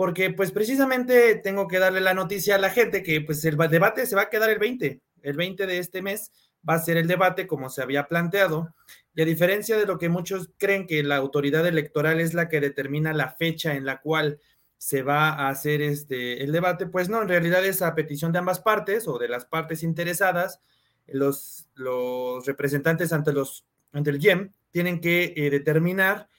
porque 0.00 0.30
pues 0.30 0.50
precisamente 0.50 1.34
tengo 1.34 1.68
que 1.68 1.78
darle 1.78 2.00
la 2.00 2.14
noticia 2.14 2.54
a 2.54 2.58
la 2.58 2.70
gente 2.70 3.02
que 3.02 3.20
pues 3.20 3.44
el 3.44 3.58
debate 3.58 4.06
se 4.06 4.16
va 4.16 4.22
a 4.22 4.30
quedar 4.30 4.48
el 4.48 4.58
20, 4.58 4.98
el 5.20 5.36
20 5.36 5.66
de 5.66 5.76
este 5.76 6.00
mes 6.00 6.32
va 6.66 6.72
a 6.72 6.78
ser 6.78 6.96
el 6.96 7.06
debate 7.06 7.46
como 7.46 7.68
se 7.68 7.82
había 7.82 8.08
planteado, 8.08 8.74
y 9.14 9.20
a 9.20 9.26
diferencia 9.26 9.76
de 9.76 9.84
lo 9.84 9.98
que 9.98 10.08
muchos 10.08 10.48
creen 10.56 10.86
que 10.86 11.02
la 11.02 11.16
autoridad 11.16 11.66
electoral 11.66 12.18
es 12.18 12.32
la 12.32 12.48
que 12.48 12.62
determina 12.62 13.12
la 13.12 13.28
fecha 13.28 13.74
en 13.74 13.84
la 13.84 14.00
cual 14.00 14.40
se 14.78 15.02
va 15.02 15.34
a 15.34 15.50
hacer 15.50 15.82
este 15.82 16.42
el 16.44 16.50
debate, 16.50 16.86
pues 16.86 17.10
no, 17.10 17.20
en 17.20 17.28
realidad 17.28 17.62
es 17.66 17.82
a 17.82 17.94
petición 17.94 18.32
de 18.32 18.38
ambas 18.38 18.60
partes 18.60 19.06
o 19.06 19.18
de 19.18 19.28
las 19.28 19.44
partes 19.44 19.82
interesadas, 19.82 20.62
los, 21.08 21.68
los 21.74 22.46
representantes 22.46 23.12
ante 23.12 23.34
los 23.34 23.66
ante 23.92 24.08
el 24.08 24.18
GEM 24.18 24.54
tienen 24.70 25.02
que 25.02 25.34
eh, 25.36 25.50
determinar 25.50 26.30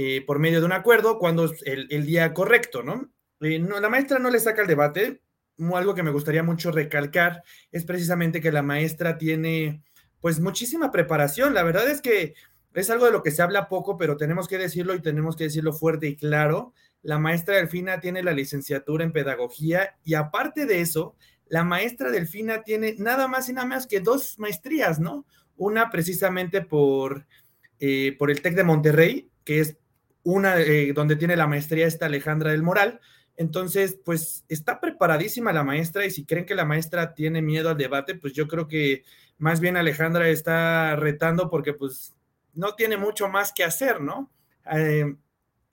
eh, 0.00 0.22
por 0.24 0.38
medio 0.38 0.60
de 0.60 0.66
un 0.66 0.70
acuerdo 0.70 1.18
cuando 1.18 1.46
es 1.46 1.60
el, 1.64 2.06
día 2.06 2.32
correcto, 2.32 2.84
eh, 3.40 3.58
¿no? 3.58 3.80
La 3.80 3.88
maestra 3.88 4.20
no 4.20 4.30
le 4.30 4.38
saca 4.38 4.62
el 4.62 4.68
debate. 4.68 5.22
Algo 5.74 5.92
que 5.96 6.04
me 6.04 6.12
gustaría 6.12 6.44
mucho 6.44 6.70
recalcar 6.70 7.42
es 7.72 7.84
precisamente 7.84 8.40
que 8.40 8.52
la 8.52 8.62
maestra 8.62 9.18
tiene 9.18 9.82
pues 10.20 10.38
muchísima 10.38 10.92
preparación. 10.92 11.52
La 11.52 11.64
verdad 11.64 11.90
es 11.90 12.00
que 12.00 12.34
es 12.74 12.90
algo 12.90 13.06
de 13.06 13.10
lo 13.10 13.24
que 13.24 13.32
se 13.32 13.42
habla 13.42 13.68
poco, 13.68 13.98
pero 13.98 14.16
tenemos 14.16 14.46
que 14.46 14.56
decirlo 14.56 14.94
y 14.94 15.02
tenemos 15.02 15.34
que 15.34 15.44
decirlo 15.44 15.72
fuerte 15.72 16.06
y 16.06 16.14
claro. 16.14 16.74
La 17.02 17.18
maestra 17.18 17.56
Delfina 17.56 17.98
tiene 17.98 18.22
la 18.22 18.30
licenciatura 18.30 19.02
en 19.02 19.10
pedagogía 19.10 19.96
y 20.04 20.14
aparte 20.14 20.64
de 20.66 20.80
eso, 20.80 21.16
la 21.48 21.64
maestra 21.64 22.12
Delfina 22.12 22.62
tiene 22.62 22.94
nada 22.98 23.26
más 23.26 23.48
y 23.48 23.52
nada 23.52 23.66
más 23.66 23.88
que 23.88 23.98
dos 23.98 24.38
maestrías, 24.38 25.00
¿no? 25.00 25.26
Una 25.56 25.90
precisamente 25.90 26.62
por, 26.62 27.26
eh, 27.80 28.14
por 28.16 28.30
el 28.30 28.42
TEC 28.42 28.54
de 28.54 28.62
Monterrey, 28.62 29.28
que 29.42 29.58
es 29.58 29.76
una 30.28 30.60
eh, 30.60 30.92
donde 30.92 31.16
tiene 31.16 31.36
la 31.36 31.46
maestría 31.46 31.86
esta 31.86 32.04
Alejandra 32.06 32.50
del 32.50 32.62
Moral. 32.62 33.00
Entonces, 33.36 33.98
pues 34.04 34.44
está 34.48 34.78
preparadísima 34.78 35.54
la 35.54 35.64
maestra 35.64 36.04
y 36.04 36.10
si 36.10 36.26
creen 36.26 36.44
que 36.44 36.54
la 36.54 36.66
maestra 36.66 37.14
tiene 37.14 37.40
miedo 37.40 37.70
al 37.70 37.78
debate, 37.78 38.14
pues 38.14 38.34
yo 38.34 38.46
creo 38.46 38.68
que 38.68 39.04
más 39.38 39.60
bien 39.60 39.78
Alejandra 39.78 40.28
está 40.28 40.96
retando 40.96 41.48
porque 41.48 41.72
pues 41.72 42.14
no 42.52 42.74
tiene 42.74 42.98
mucho 42.98 43.28
más 43.28 43.52
que 43.52 43.64
hacer, 43.64 44.02
¿no? 44.02 44.30
Eh, 44.70 45.14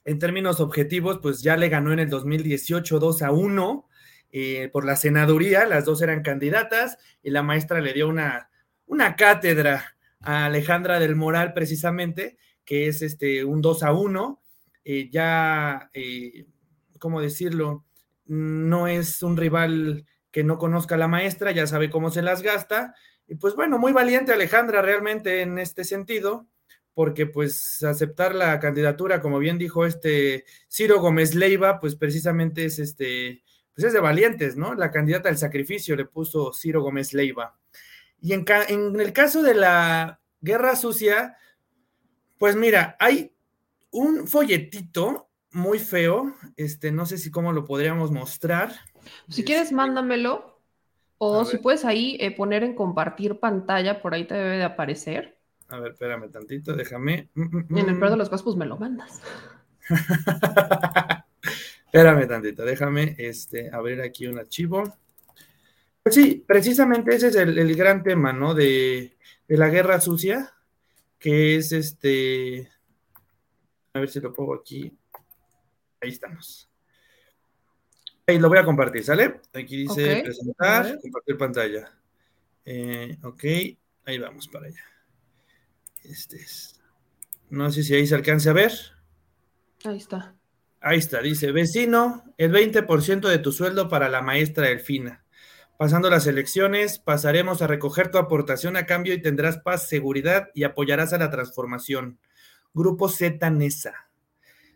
en 0.05 0.19
términos 0.19 0.61
objetivos, 0.61 1.19
pues 1.21 1.41
ya 1.41 1.57
le 1.57 1.67
ganó 1.67 1.91
en 1.91 1.99
el 1.99 2.09
2018 2.09 2.99
2 2.99 3.21
a 3.23 3.31
1 3.31 3.89
eh, 4.31 4.69
por 4.71 4.85
la 4.85 4.95
senaduría, 4.95 5.65
las 5.65 5.83
dos 5.83 6.01
eran 6.01 6.21
candidatas 6.21 6.97
y 7.21 7.31
la 7.31 7.43
maestra 7.43 7.81
le 7.81 7.91
dio 7.91 8.07
una, 8.07 8.49
una 8.85 9.17
cátedra 9.17 9.97
a 10.21 10.45
Alejandra 10.45 10.99
del 10.99 11.17
Moral 11.17 11.53
precisamente 11.53 12.37
que 12.65 12.87
es 12.87 13.01
este, 13.01 13.45
un 13.45 13.61
2 13.61 13.83
a 13.83 13.93
1. 13.93 14.41
Eh, 14.85 15.09
ya, 15.11 15.89
eh, 15.93 16.45
¿cómo 16.99 17.19
decirlo? 17.19 17.83
No 18.25 18.87
es 18.87 19.23
un 19.23 19.35
rival 19.35 20.05
que 20.31 20.43
no 20.43 20.59
conozca 20.59 20.93
a 20.95 20.99
la 20.99 21.07
maestra, 21.07 21.51
ya 21.51 21.65
sabe 21.65 21.89
cómo 21.89 22.11
se 22.11 22.21
las 22.21 22.43
gasta. 22.43 22.93
Y 23.27 23.35
pues 23.35 23.55
bueno, 23.55 23.79
muy 23.79 23.93
valiente 23.93 24.31
Alejandra 24.31 24.83
realmente 24.83 25.41
en 25.41 25.57
este 25.57 25.83
sentido, 25.83 26.47
porque 26.93 27.25
pues 27.25 27.83
aceptar 27.83 28.35
la 28.35 28.59
candidatura, 28.59 29.21
como 29.21 29.39
bien 29.39 29.57
dijo 29.57 29.87
este 29.87 30.45
Ciro 30.69 31.01
Gómez 31.01 31.33
Leiva, 31.33 31.79
pues 31.79 31.95
precisamente 31.95 32.65
es 32.65 32.77
este, 32.77 33.43
pues 33.73 33.87
es 33.87 33.93
de 33.93 33.99
valientes, 33.99 34.55
¿no? 34.55 34.75
La 34.75 34.91
candidata 34.91 35.29
al 35.29 35.37
sacrificio 35.37 35.95
le 35.95 36.05
puso 36.05 36.53
Ciro 36.53 36.83
Gómez 36.83 37.13
Leiva. 37.13 37.57
Y 38.21 38.33
en, 38.33 38.45
en 38.69 38.99
el 38.99 39.13
caso 39.13 39.41
de 39.41 39.55
la 39.55 40.21
guerra 40.41 40.75
sucia, 40.75 41.37
pues 42.37 42.55
mira, 42.55 42.95
hay 42.99 43.34
un 43.95 44.27
folletito 44.27 45.29
muy 45.51 45.79
feo, 45.79 46.35
este, 46.57 46.91
no 46.91 47.05
sé 47.05 47.17
si 47.17 47.31
cómo 47.31 47.53
lo 47.53 47.63
podríamos 47.63 48.11
mostrar. 48.11 48.73
Si 49.29 49.43
quieres, 49.43 49.65
este, 49.65 49.75
mándamelo. 49.75 50.53
O 51.17 51.45
si 51.45 51.59
puedes 51.59 51.85
ahí 51.85 52.17
eh, 52.19 52.35
poner 52.35 52.63
en 52.63 52.75
compartir 52.75 53.39
pantalla, 53.39 54.01
por 54.01 54.13
ahí 54.13 54.25
te 54.25 54.33
debe 54.33 54.57
de 54.57 54.65
aparecer. 54.65 55.37
A 55.69 55.79
ver, 55.79 55.93
espérame 55.93 56.29
tantito, 56.29 56.75
déjame. 56.75 57.29
Mm, 57.35 57.57
mm, 57.57 57.77
en 57.77 57.89
el 57.89 57.97
peor 57.97 58.09
de 58.09 58.15
mm. 58.17 58.19
los 58.19 58.29
casos, 58.29 58.43
pues 58.43 58.57
me 58.57 58.65
lo 58.65 58.77
mandas. 58.77 59.21
espérame 61.85 62.27
tantito, 62.27 62.65
déjame 62.65 63.15
este, 63.17 63.69
abrir 63.71 64.01
aquí 64.01 64.27
un 64.27 64.39
archivo. 64.39 64.83
Pues 66.03 66.15
sí, 66.15 66.43
precisamente 66.45 67.15
ese 67.15 67.29
es 67.29 67.35
el, 67.37 67.75
gran 67.77 68.03
tema, 68.03 68.33
¿no? 68.33 68.53
De, 68.53 69.15
de 69.47 69.57
la 69.57 69.69
guerra 69.69 70.01
sucia 70.01 70.51
que 71.17 71.55
es 71.55 71.71
este, 71.71 72.69
a 73.95 73.99
ver 74.01 74.09
si 74.09 74.19
lo 74.19 74.33
pongo 74.33 74.53
aquí, 74.55 74.91
ahí 76.01 76.09
estamos. 76.09 76.69
Ahí 78.27 78.37
lo 78.37 78.49
voy 78.49 78.57
a 78.57 78.65
compartir, 78.65 79.05
¿sale? 79.05 79.39
Aquí 79.53 79.77
dice 79.77 80.21
presentar, 80.21 80.99
compartir 80.99 81.37
pantalla. 81.37 81.97
Eh, 82.65 83.17
ok, 83.23 83.43
ahí 84.05 84.17
vamos 84.19 84.49
para 84.49 84.65
allá. 84.67 84.83
Este 86.03 86.35
es. 86.35 86.81
No 87.49 87.71
sé 87.71 87.83
si 87.83 87.95
ahí 87.95 88.05
se 88.05 88.15
alcance 88.15 88.49
a 88.49 88.53
ver. 88.53 88.73
Ahí 89.85 89.97
está. 89.97 90.35
Ahí 90.81 90.97
está, 90.97 91.21
dice, 91.21 91.53
vecino, 91.53 92.25
el 92.37 92.51
20% 92.51 93.29
de 93.29 93.37
tu 93.37 93.53
sueldo 93.53 93.87
para 93.87 94.09
la 94.09 94.21
maestra 94.21 94.67
Delfina. 94.67 95.23
Pasando 95.77 96.09
las 96.09 96.27
elecciones, 96.27 96.99
pasaremos 96.99 97.61
a 97.61 97.67
recoger 97.67 98.11
tu 98.11 98.17
aportación 98.17 98.75
a 98.75 98.85
cambio 98.85 99.13
y 99.13 99.21
tendrás 99.21 99.59
paz, 99.59 99.87
seguridad 99.87 100.49
y 100.53 100.63
apoyarás 100.65 101.13
a 101.13 101.17
la 101.17 101.31
transformación. 101.31 102.19
Grupo 102.75 103.07
Z 103.09 103.49
NESA. 103.49 103.93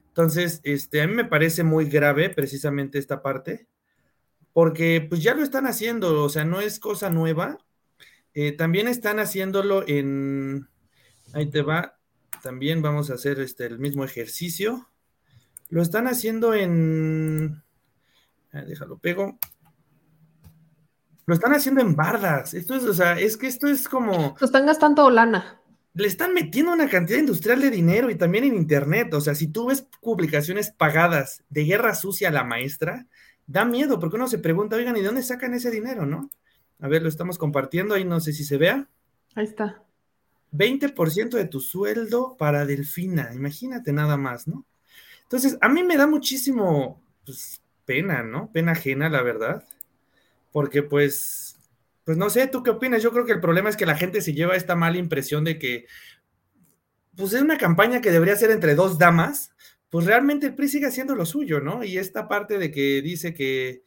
Entonces, 0.07 0.61
este, 0.63 1.01
a 1.01 1.07
mí 1.07 1.13
me 1.13 1.25
parece 1.25 1.63
muy 1.63 1.85
grave 1.85 2.29
precisamente 2.29 2.97
esta 2.97 3.21
parte, 3.21 3.67
porque 4.53 5.05
pues 5.07 5.21
ya 5.21 5.35
lo 5.35 5.43
están 5.43 5.67
haciendo, 5.67 6.23
o 6.23 6.29
sea, 6.29 6.45
no 6.45 6.61
es 6.61 6.79
cosa 6.79 7.09
nueva. 7.09 7.59
Eh, 8.33 8.53
también 8.53 8.87
están 8.87 9.19
haciéndolo 9.19 9.83
en, 9.87 10.67
ahí 11.33 11.49
te 11.49 11.61
va, 11.61 11.99
también 12.41 12.81
vamos 12.81 13.11
a 13.11 13.15
hacer 13.15 13.39
este, 13.39 13.65
el 13.65 13.79
mismo 13.79 14.03
ejercicio. 14.03 14.89
Lo 15.69 15.81
están 15.81 16.07
haciendo 16.07 16.53
en, 16.53 17.61
déjalo 18.51 18.97
pego, 18.97 19.37
lo 21.25 21.33
están 21.33 21.53
haciendo 21.53 21.81
en 21.81 21.95
bardas. 21.95 22.53
Esto 22.53 22.75
es, 22.75 22.83
o 22.83 22.93
sea, 22.93 23.19
es 23.19 23.37
que 23.37 23.47
esto 23.47 23.67
es 23.67 23.87
como. 23.87 24.35
Lo 24.39 24.45
están 24.45 24.65
gastando 24.65 25.09
lana. 25.09 25.58
Le 25.93 26.07
están 26.07 26.33
metiendo 26.33 26.71
una 26.71 26.89
cantidad 26.89 27.19
industrial 27.19 27.61
de 27.61 27.71
dinero 27.71 28.09
y 28.09 28.15
también 28.15 28.43
en 28.43 28.55
internet. 28.55 29.13
O 29.13 29.21
sea, 29.21 29.35
si 29.35 29.47
tú 29.47 29.67
ves 29.67 29.87
publicaciones 30.01 30.71
pagadas 30.71 31.43
de 31.49 31.63
guerra 31.63 31.95
sucia 31.95 32.29
a 32.29 32.31
la 32.31 32.43
maestra, 32.43 33.07
da 33.47 33.65
miedo, 33.65 33.99
porque 33.99 34.15
uno 34.15 34.27
se 34.27 34.37
pregunta, 34.37 34.75
oigan, 34.75 34.95
¿y 34.95 34.99
de 34.99 35.07
dónde 35.07 35.23
sacan 35.23 35.53
ese 35.53 35.71
dinero, 35.71 36.05
no? 36.05 36.29
A 36.79 36.87
ver, 36.87 37.01
lo 37.01 37.09
estamos 37.09 37.37
compartiendo, 37.37 37.95
ahí 37.95 38.05
no 38.05 38.19
sé 38.19 38.31
si 38.31 38.43
se 38.43 38.57
vea. 38.57 38.87
Ahí 39.35 39.45
está. 39.45 39.83
20% 40.51 41.29
de 41.29 41.45
tu 41.45 41.59
sueldo 41.59 42.35
para 42.37 42.65
Delfina, 42.65 43.31
imagínate 43.33 43.91
nada 43.91 44.17
más, 44.17 44.47
¿no? 44.47 44.65
Entonces, 45.23 45.57
a 45.61 45.69
mí 45.69 45.83
me 45.83 45.97
da 45.97 46.07
muchísimo 46.07 47.01
pues, 47.25 47.61
pena, 47.85 48.23
¿no? 48.23 48.51
Pena 48.51 48.71
ajena, 48.71 49.09
la 49.09 49.21
verdad, 49.21 49.63
porque 50.51 50.81
pues, 50.81 51.48
pues 52.09 52.17
no 52.17 52.31
sé, 52.31 52.47
¿tú 52.47 52.63
qué 52.63 52.71
opinas? 52.71 53.03
Yo 53.03 53.11
creo 53.11 53.23
que 53.23 53.33
el 53.33 53.39
problema 53.39 53.69
es 53.69 53.77
que 53.77 53.85
la 53.85 53.95
gente 53.95 54.21
se 54.21 54.33
lleva 54.33 54.55
esta 54.55 54.75
mala 54.75 54.97
impresión 54.97 55.43
de 55.43 55.59
que, 55.59 55.85
pues 57.15 57.33
es 57.33 57.41
una 57.43 57.59
campaña 57.59 58.01
que 58.01 58.09
debería 58.09 58.35
ser 58.35 58.49
entre 58.49 58.73
dos 58.73 58.97
damas, 58.97 59.51
pues 59.91 60.07
realmente 60.07 60.47
el 60.47 60.55
PRI 60.55 60.69
sigue 60.69 60.87
haciendo 60.87 61.13
lo 61.13 61.27
suyo, 61.27 61.59
¿no? 61.59 61.83
Y 61.83 61.99
esta 61.99 62.27
parte 62.27 62.57
de 62.57 62.71
que 62.71 63.03
dice 63.03 63.35
que, 63.35 63.83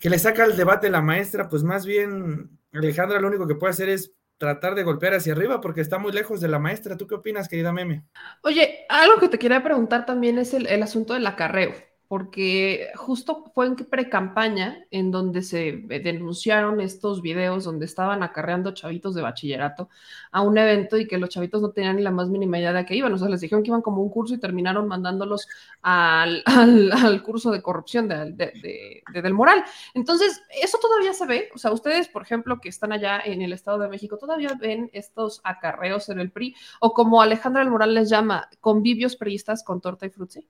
que 0.00 0.10
le 0.10 0.18
saca 0.18 0.44
el 0.44 0.56
debate 0.56 0.90
la 0.90 1.00
maestra, 1.00 1.48
pues 1.48 1.62
más 1.62 1.86
bien 1.86 2.58
Alejandra 2.72 3.20
lo 3.20 3.28
único 3.28 3.46
que 3.46 3.54
puede 3.54 3.70
hacer 3.70 3.88
es 3.88 4.12
tratar 4.36 4.74
de 4.74 4.82
golpear 4.82 5.14
hacia 5.14 5.34
arriba 5.34 5.60
porque 5.60 5.80
está 5.80 5.98
muy 5.98 6.10
lejos 6.10 6.40
de 6.40 6.48
la 6.48 6.58
maestra. 6.58 6.96
¿Tú 6.96 7.06
qué 7.06 7.14
opinas, 7.14 7.46
querida 7.46 7.72
Meme? 7.72 8.04
Oye, 8.42 8.84
algo 8.88 9.20
que 9.20 9.28
te 9.28 9.38
quería 9.38 9.62
preguntar 9.62 10.06
también 10.06 10.38
es 10.38 10.54
el, 10.54 10.66
el 10.66 10.82
asunto 10.82 11.14
del 11.14 11.24
acarreo 11.24 11.72
porque 12.12 12.90
justo 12.94 13.50
fue 13.54 13.64
en 13.64 13.74
pre-campaña 13.74 14.84
en 14.90 15.10
donde 15.10 15.40
se 15.40 15.72
denunciaron 15.72 16.82
estos 16.82 17.22
videos 17.22 17.64
donde 17.64 17.86
estaban 17.86 18.22
acarreando 18.22 18.74
chavitos 18.74 19.14
de 19.14 19.22
bachillerato 19.22 19.88
a 20.30 20.42
un 20.42 20.58
evento 20.58 20.98
y 20.98 21.08
que 21.08 21.16
los 21.16 21.30
chavitos 21.30 21.62
no 21.62 21.70
tenían 21.70 21.96
ni 21.96 22.02
la 22.02 22.10
más 22.10 22.28
mínima 22.28 22.58
idea 22.58 22.74
de 22.74 22.84
qué 22.84 22.96
iban. 22.96 23.14
O 23.14 23.16
sea, 23.16 23.30
les 23.30 23.40
dijeron 23.40 23.62
que 23.62 23.70
iban 23.70 23.80
como 23.80 24.02
un 24.02 24.10
curso 24.10 24.34
y 24.34 24.38
terminaron 24.38 24.88
mandándolos 24.88 25.48
al, 25.80 26.44
curso 27.24 27.50
de 27.50 27.62
corrupción 27.62 28.08
de, 28.08 29.02
del 29.10 29.32
moral. 29.32 29.64
Entonces, 29.94 30.42
eso 30.62 30.76
todavía 30.82 31.14
se 31.14 31.24
ve. 31.24 31.48
O 31.54 31.58
sea, 31.58 31.72
ustedes, 31.72 32.08
por 32.08 32.20
ejemplo, 32.20 32.60
que 32.60 32.68
están 32.68 32.92
allá 32.92 33.22
en 33.24 33.40
el 33.40 33.54
Estado 33.54 33.78
de 33.78 33.88
México, 33.88 34.18
todavía 34.18 34.52
ven 34.60 34.90
estos 34.92 35.40
acarreos 35.44 36.10
en 36.10 36.20
el 36.20 36.30
PRI 36.30 36.54
o 36.78 36.92
como 36.92 37.22
Alejandra 37.22 37.62
del 37.62 37.70
Moral 37.70 37.94
les 37.94 38.10
llama, 38.10 38.50
convivios 38.60 39.16
priistas 39.16 39.64
con 39.64 39.80
torta 39.80 40.04
y 40.04 40.10
frutzi. 40.10 40.46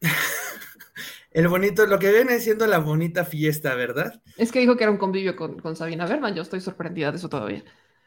el 1.34 1.48
bonito, 1.48 1.84
lo 1.86 1.98
que 1.98 2.12
viene 2.12 2.38
siendo 2.38 2.64
la 2.68 2.78
bonita 2.78 3.24
fiesta, 3.24 3.74
¿verdad? 3.74 4.22
Es 4.36 4.52
que 4.52 4.60
dijo 4.60 4.76
que 4.76 4.84
era 4.84 4.92
un 4.92 4.98
convivio 4.98 5.34
con, 5.34 5.76
Sabina 5.76 6.06
Berman, 6.06 6.34
yo 6.34 6.42
estoy 6.42 6.60
sorprendida 6.60 7.10
de 7.10 7.18
eso 7.18 7.28
todavía. 7.28 7.64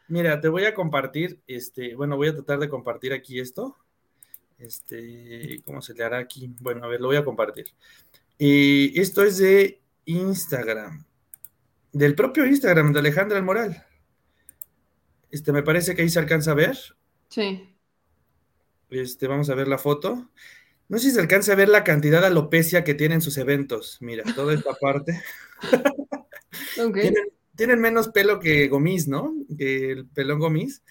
Mira, 0.08 0.40
te 0.40 0.48
voy 0.48 0.64
a 0.64 0.72
compartir, 0.72 1.42
este, 1.46 1.94
bueno, 1.94 2.16
voy 2.16 2.28
a 2.28 2.34
tratar 2.34 2.58
de 2.58 2.70
compartir 2.70 3.12
aquí 3.12 3.38
esto. 3.38 3.76
Este, 4.56 5.60
¿cómo 5.66 5.82
se 5.82 5.92
le 5.92 6.04
hará 6.04 6.18
aquí? 6.18 6.50
Bueno, 6.60 6.82
a 6.86 6.88
ver, 6.88 7.02
lo 7.02 7.08
voy 7.08 7.16
a 7.16 7.24
compartir. 7.24 7.66
Y 8.38 8.98
esto 8.98 9.22
es 9.22 9.36
de 9.36 9.82
Instagram, 10.06 11.04
del 11.92 12.14
propio 12.14 12.46
Instagram 12.46 12.94
de 12.94 13.00
Alejandra 13.00 13.36
El 13.36 13.44
Moral. 13.44 13.84
Este, 15.30 15.52
me 15.52 15.62
parece 15.62 15.94
que 15.94 16.00
ahí 16.00 16.08
se 16.08 16.18
alcanza 16.18 16.52
a 16.52 16.54
ver. 16.54 16.78
Sí. 17.28 17.76
Este, 18.88 19.26
vamos 19.26 19.50
a 19.50 19.54
ver 19.54 19.68
la 19.68 19.76
foto. 19.76 20.30
No 20.88 20.98
sé 20.98 21.08
si 21.08 21.14
se 21.14 21.20
alcanza 21.20 21.52
a 21.52 21.56
ver 21.56 21.68
la 21.68 21.84
cantidad 21.84 22.20
de 22.20 22.28
alopecia 22.28 22.82
que 22.82 22.94
tienen 22.94 23.20
sus 23.20 23.36
eventos. 23.36 23.98
Mira, 24.00 24.24
toda 24.34 24.54
esta 24.54 24.72
parte. 24.80 25.22
tienen, 27.56 27.80
menos 27.80 28.08
pelo 28.08 28.40
que 28.40 28.68
Gomis, 28.68 29.06
¿no? 29.06 29.34
Que 29.56 29.92
el 29.92 30.06
pelón 30.06 30.38
Gomis. 30.38 30.82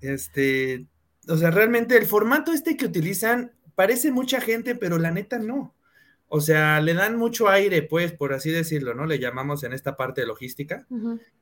Este, 0.00 0.86
o 1.28 1.36
sea, 1.36 1.50
realmente 1.50 1.96
el 1.96 2.06
formato 2.06 2.52
este 2.52 2.76
que 2.76 2.86
utilizan 2.86 3.52
parece 3.74 4.10
mucha 4.10 4.40
gente, 4.40 4.74
pero 4.74 4.98
la 4.98 5.10
neta 5.10 5.38
no. 5.38 5.74
O 6.28 6.40
sea, 6.40 6.80
le 6.80 6.94
dan 6.94 7.16
mucho 7.16 7.48
aire, 7.48 7.82
pues, 7.82 8.12
por 8.12 8.32
así 8.32 8.50
decirlo, 8.50 8.94
¿no? 8.94 9.06
Le 9.06 9.18
llamamos 9.18 9.62
en 9.62 9.72
esta 9.72 9.96
parte 9.96 10.22
de 10.22 10.26
logística. 10.26 10.86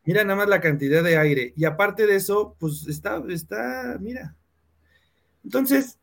Mira 0.05 0.25
nada 0.25 0.37
más 0.37 0.49
la 0.49 0.61
cantidad 0.61 1.03
de 1.03 1.17
aire. 1.17 1.55
Y 1.57 1.65
aparte 1.65 2.07
de 2.07 2.17
eso, 2.17 2.57
pues 2.59 2.87
está, 2.87 3.23
está, 3.29 3.97
mira. 4.01 4.37
Entonces, 5.43 5.99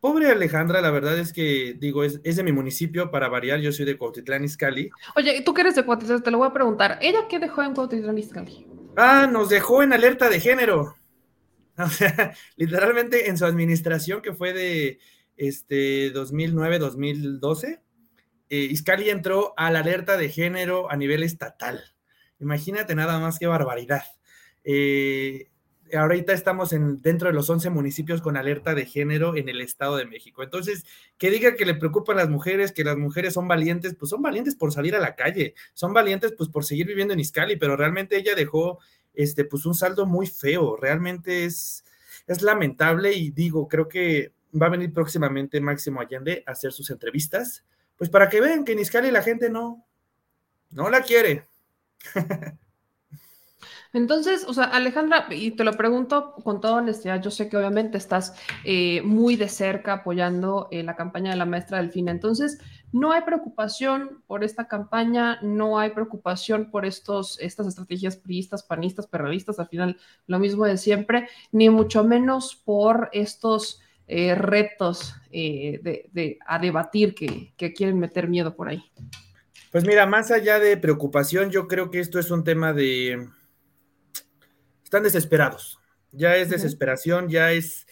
Pobre 0.00 0.30
Alejandra, 0.30 0.80
la 0.80 0.90
verdad 0.90 1.18
es 1.18 1.32
que, 1.32 1.74
digo, 1.78 2.04
es, 2.04 2.22
de 2.22 2.42
mi 2.44 2.52
municipio, 2.52 3.10
para 3.10 3.28
variar, 3.28 3.58
yo 3.58 3.72
soy 3.72 3.84
de 3.84 3.98
Cuautitlán 3.98 4.44
Izcalli. 4.44 4.90
Oye, 5.16 5.42
tú 5.42 5.52
que 5.52 5.62
eres 5.62 5.74
de 5.74 5.84
Cuautitlán, 5.84 6.22
te 6.22 6.30
lo 6.30 6.38
voy 6.38 6.48
a 6.48 6.52
preguntar, 6.52 6.98
¿ella 7.02 7.26
qué 7.28 7.38
dejó 7.38 7.62
en 7.62 7.74
Cuautitlán 7.74 8.16
Izcalli? 8.16 8.66
Ah, 8.96 9.28
nos 9.30 9.48
dejó 9.48 9.82
en 9.82 9.92
alerta 9.92 10.28
de 10.28 10.40
género. 10.40 10.94
O 11.80 11.88
sea, 11.88 12.34
literalmente 12.56 13.30
en 13.30 13.38
su 13.38 13.46
administración, 13.46 14.20
que 14.20 14.34
fue 14.34 14.52
de 14.52 14.98
este 15.36 16.12
2009-2012, 16.12 17.80
eh, 18.50 18.56
Izcalli 18.56 19.10
entró 19.10 19.54
a 19.56 19.70
la 19.70 19.78
alerta 19.78 20.16
de 20.16 20.28
género 20.28 20.90
a 20.90 20.96
nivel 20.96 21.22
estatal. 21.22 21.80
Imagínate 22.40 22.96
nada 22.96 23.20
más 23.20 23.38
qué 23.38 23.46
barbaridad. 23.46 24.02
Eh, 24.64 25.50
ahorita 25.96 26.32
estamos 26.32 26.72
en, 26.72 27.00
dentro 27.02 27.28
de 27.28 27.34
los 27.34 27.48
11 27.48 27.70
municipios 27.70 28.20
con 28.20 28.36
alerta 28.36 28.74
de 28.74 28.86
género 28.86 29.36
en 29.36 29.48
el 29.48 29.60
Estado 29.60 29.96
de 29.96 30.06
México. 30.06 30.42
Entonces, 30.42 30.84
que 31.18 31.30
diga 31.30 31.54
que 31.54 31.66
le 31.66 31.74
preocupan 31.74 32.16
las 32.16 32.28
mujeres, 32.28 32.72
que 32.72 32.84
las 32.84 32.96
mujeres 32.96 33.34
son 33.34 33.48
valientes, 33.48 33.94
pues 33.94 34.10
son 34.10 34.22
valientes 34.22 34.54
por 34.54 34.72
salir 34.72 34.94
a 34.96 35.00
la 35.00 35.14
calle, 35.14 35.54
son 35.74 35.92
valientes 35.92 36.32
pues 36.36 36.48
por 36.50 36.64
seguir 36.64 36.86
viviendo 36.86 37.14
en 37.14 37.20
Iscali, 37.20 37.56
pero 37.56 37.76
realmente 37.76 38.16
ella 38.16 38.34
dejó 38.34 38.78
este 39.14 39.44
pues 39.44 39.66
un 39.66 39.74
saldo 39.74 40.06
muy 40.06 40.26
feo, 40.26 40.76
realmente 40.76 41.44
es, 41.44 41.84
es 42.26 42.42
lamentable 42.42 43.12
y 43.12 43.30
digo, 43.30 43.68
creo 43.68 43.88
que 43.88 44.32
va 44.60 44.66
a 44.66 44.70
venir 44.70 44.92
próximamente 44.92 45.60
Máximo 45.60 46.00
Allende 46.00 46.44
a 46.46 46.52
hacer 46.52 46.72
sus 46.72 46.90
entrevistas, 46.90 47.64
pues 47.96 48.10
para 48.10 48.28
que 48.28 48.40
vean 48.40 48.64
que 48.64 48.72
en 48.72 48.78
Iscali 48.78 49.10
la 49.10 49.22
gente 49.22 49.50
no, 49.50 49.84
no 50.70 50.90
la 50.90 51.02
quiere. 51.02 51.46
Entonces, 53.94 54.44
o 54.46 54.52
sea, 54.52 54.64
Alejandra, 54.64 55.26
y 55.30 55.52
te 55.52 55.64
lo 55.64 55.72
pregunto 55.72 56.34
con 56.44 56.60
toda 56.60 56.74
honestidad, 56.74 57.22
yo 57.22 57.30
sé 57.30 57.48
que 57.48 57.56
obviamente 57.56 57.96
estás 57.96 58.34
eh, 58.64 59.00
muy 59.02 59.36
de 59.36 59.48
cerca 59.48 59.94
apoyando 59.94 60.68
eh, 60.70 60.82
la 60.82 60.94
campaña 60.94 61.30
de 61.30 61.38
la 61.38 61.46
maestra 61.46 61.78
Delfina. 61.78 62.10
Entonces, 62.10 62.58
no 62.92 63.12
hay 63.12 63.22
preocupación 63.22 64.22
por 64.26 64.44
esta 64.44 64.68
campaña, 64.68 65.40
no 65.42 65.78
hay 65.78 65.90
preocupación 65.90 66.70
por 66.70 66.84
estos, 66.84 67.40
estas 67.40 67.66
estrategias 67.66 68.16
priistas, 68.16 68.62
panistas, 68.62 69.06
perredistas, 69.06 69.58
al 69.58 69.68
final 69.68 69.96
lo 70.26 70.38
mismo 70.38 70.66
de 70.66 70.76
siempre, 70.76 71.28
ni 71.50 71.70
mucho 71.70 72.04
menos 72.04 72.56
por 72.56 73.08
estos 73.12 73.80
eh, 74.06 74.34
retos 74.34 75.14
de, 75.30 76.38
a 76.46 76.58
debatir 76.58 77.14
que, 77.14 77.52
que 77.56 77.72
quieren 77.72 77.98
meter 77.98 78.28
miedo 78.28 78.54
por 78.54 78.68
ahí. 78.68 78.82
Pues 79.70 79.84
mira, 79.84 80.06
más 80.06 80.30
allá 80.30 80.58
de 80.58 80.76
preocupación, 80.76 81.50
yo 81.50 81.68
creo 81.68 81.90
que 81.90 82.00
esto 82.00 82.18
es 82.18 82.30
un 82.30 82.42
tema 82.42 82.72
de 82.72 83.28
están 84.88 85.02
desesperados. 85.02 85.78
Ya 86.12 86.36
es 86.36 86.48
desesperación, 86.48 87.28
ya 87.28 87.52
es... 87.52 87.86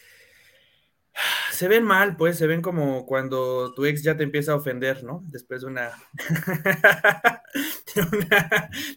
Se 1.53 1.69
ven 1.69 1.85
mal, 1.85 2.17
pues, 2.17 2.39
se 2.39 2.47
ven 2.47 2.63
como 2.63 3.05
cuando 3.05 3.75
tu 3.75 3.85
ex 3.85 4.03
ya 4.03 4.17
te 4.17 4.23
empieza 4.23 4.53
a 4.53 4.57
ofender, 4.57 5.05
¿no? 5.05 5.23
Después 5.27 5.61
de 5.61 5.67
una... 5.67 5.93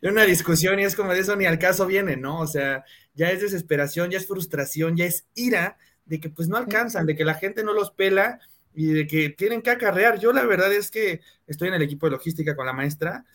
de 0.02 0.10
una, 0.10 0.24
discusión 0.24 0.80
y 0.80 0.84
es 0.84 0.96
como 0.96 1.14
de 1.14 1.20
eso 1.20 1.36
ni 1.36 1.46
al 1.46 1.60
caso 1.60 1.86
viene, 1.86 2.16
¿no? 2.16 2.40
O 2.40 2.48
sea, 2.48 2.86
ya 3.14 3.32
es 3.32 3.42
desesperación, 3.42 4.12
ya 4.12 4.18
es 4.18 4.28
frustración, 4.28 4.96
ya 4.96 5.04
es 5.04 5.26
ira 5.36 5.78
de 6.06 6.22
que 6.22 6.30
pues 6.30 6.48
no 6.48 6.56
alcanzan, 6.56 7.06
de 7.06 7.18
que 7.18 7.26
la 7.26 7.34
gente 7.34 7.66
no 7.66 7.74
los 7.74 7.92
pela 7.92 8.40
y 8.74 8.94
de 8.94 9.08
que 9.08 9.30
tienen 9.30 9.62
que 9.62 9.72
acarrear. 9.72 10.20
Yo 10.20 10.32
la 10.32 10.46
verdad 10.46 10.72
es 10.72 10.90
que 10.90 11.20
estoy 11.48 11.68
en 11.68 11.74
el 11.74 11.82
equipo 11.82 12.06
de 12.06 12.12
logística 12.12 12.56
con 12.56 12.66
la 12.66 12.74
maestra 12.74 13.26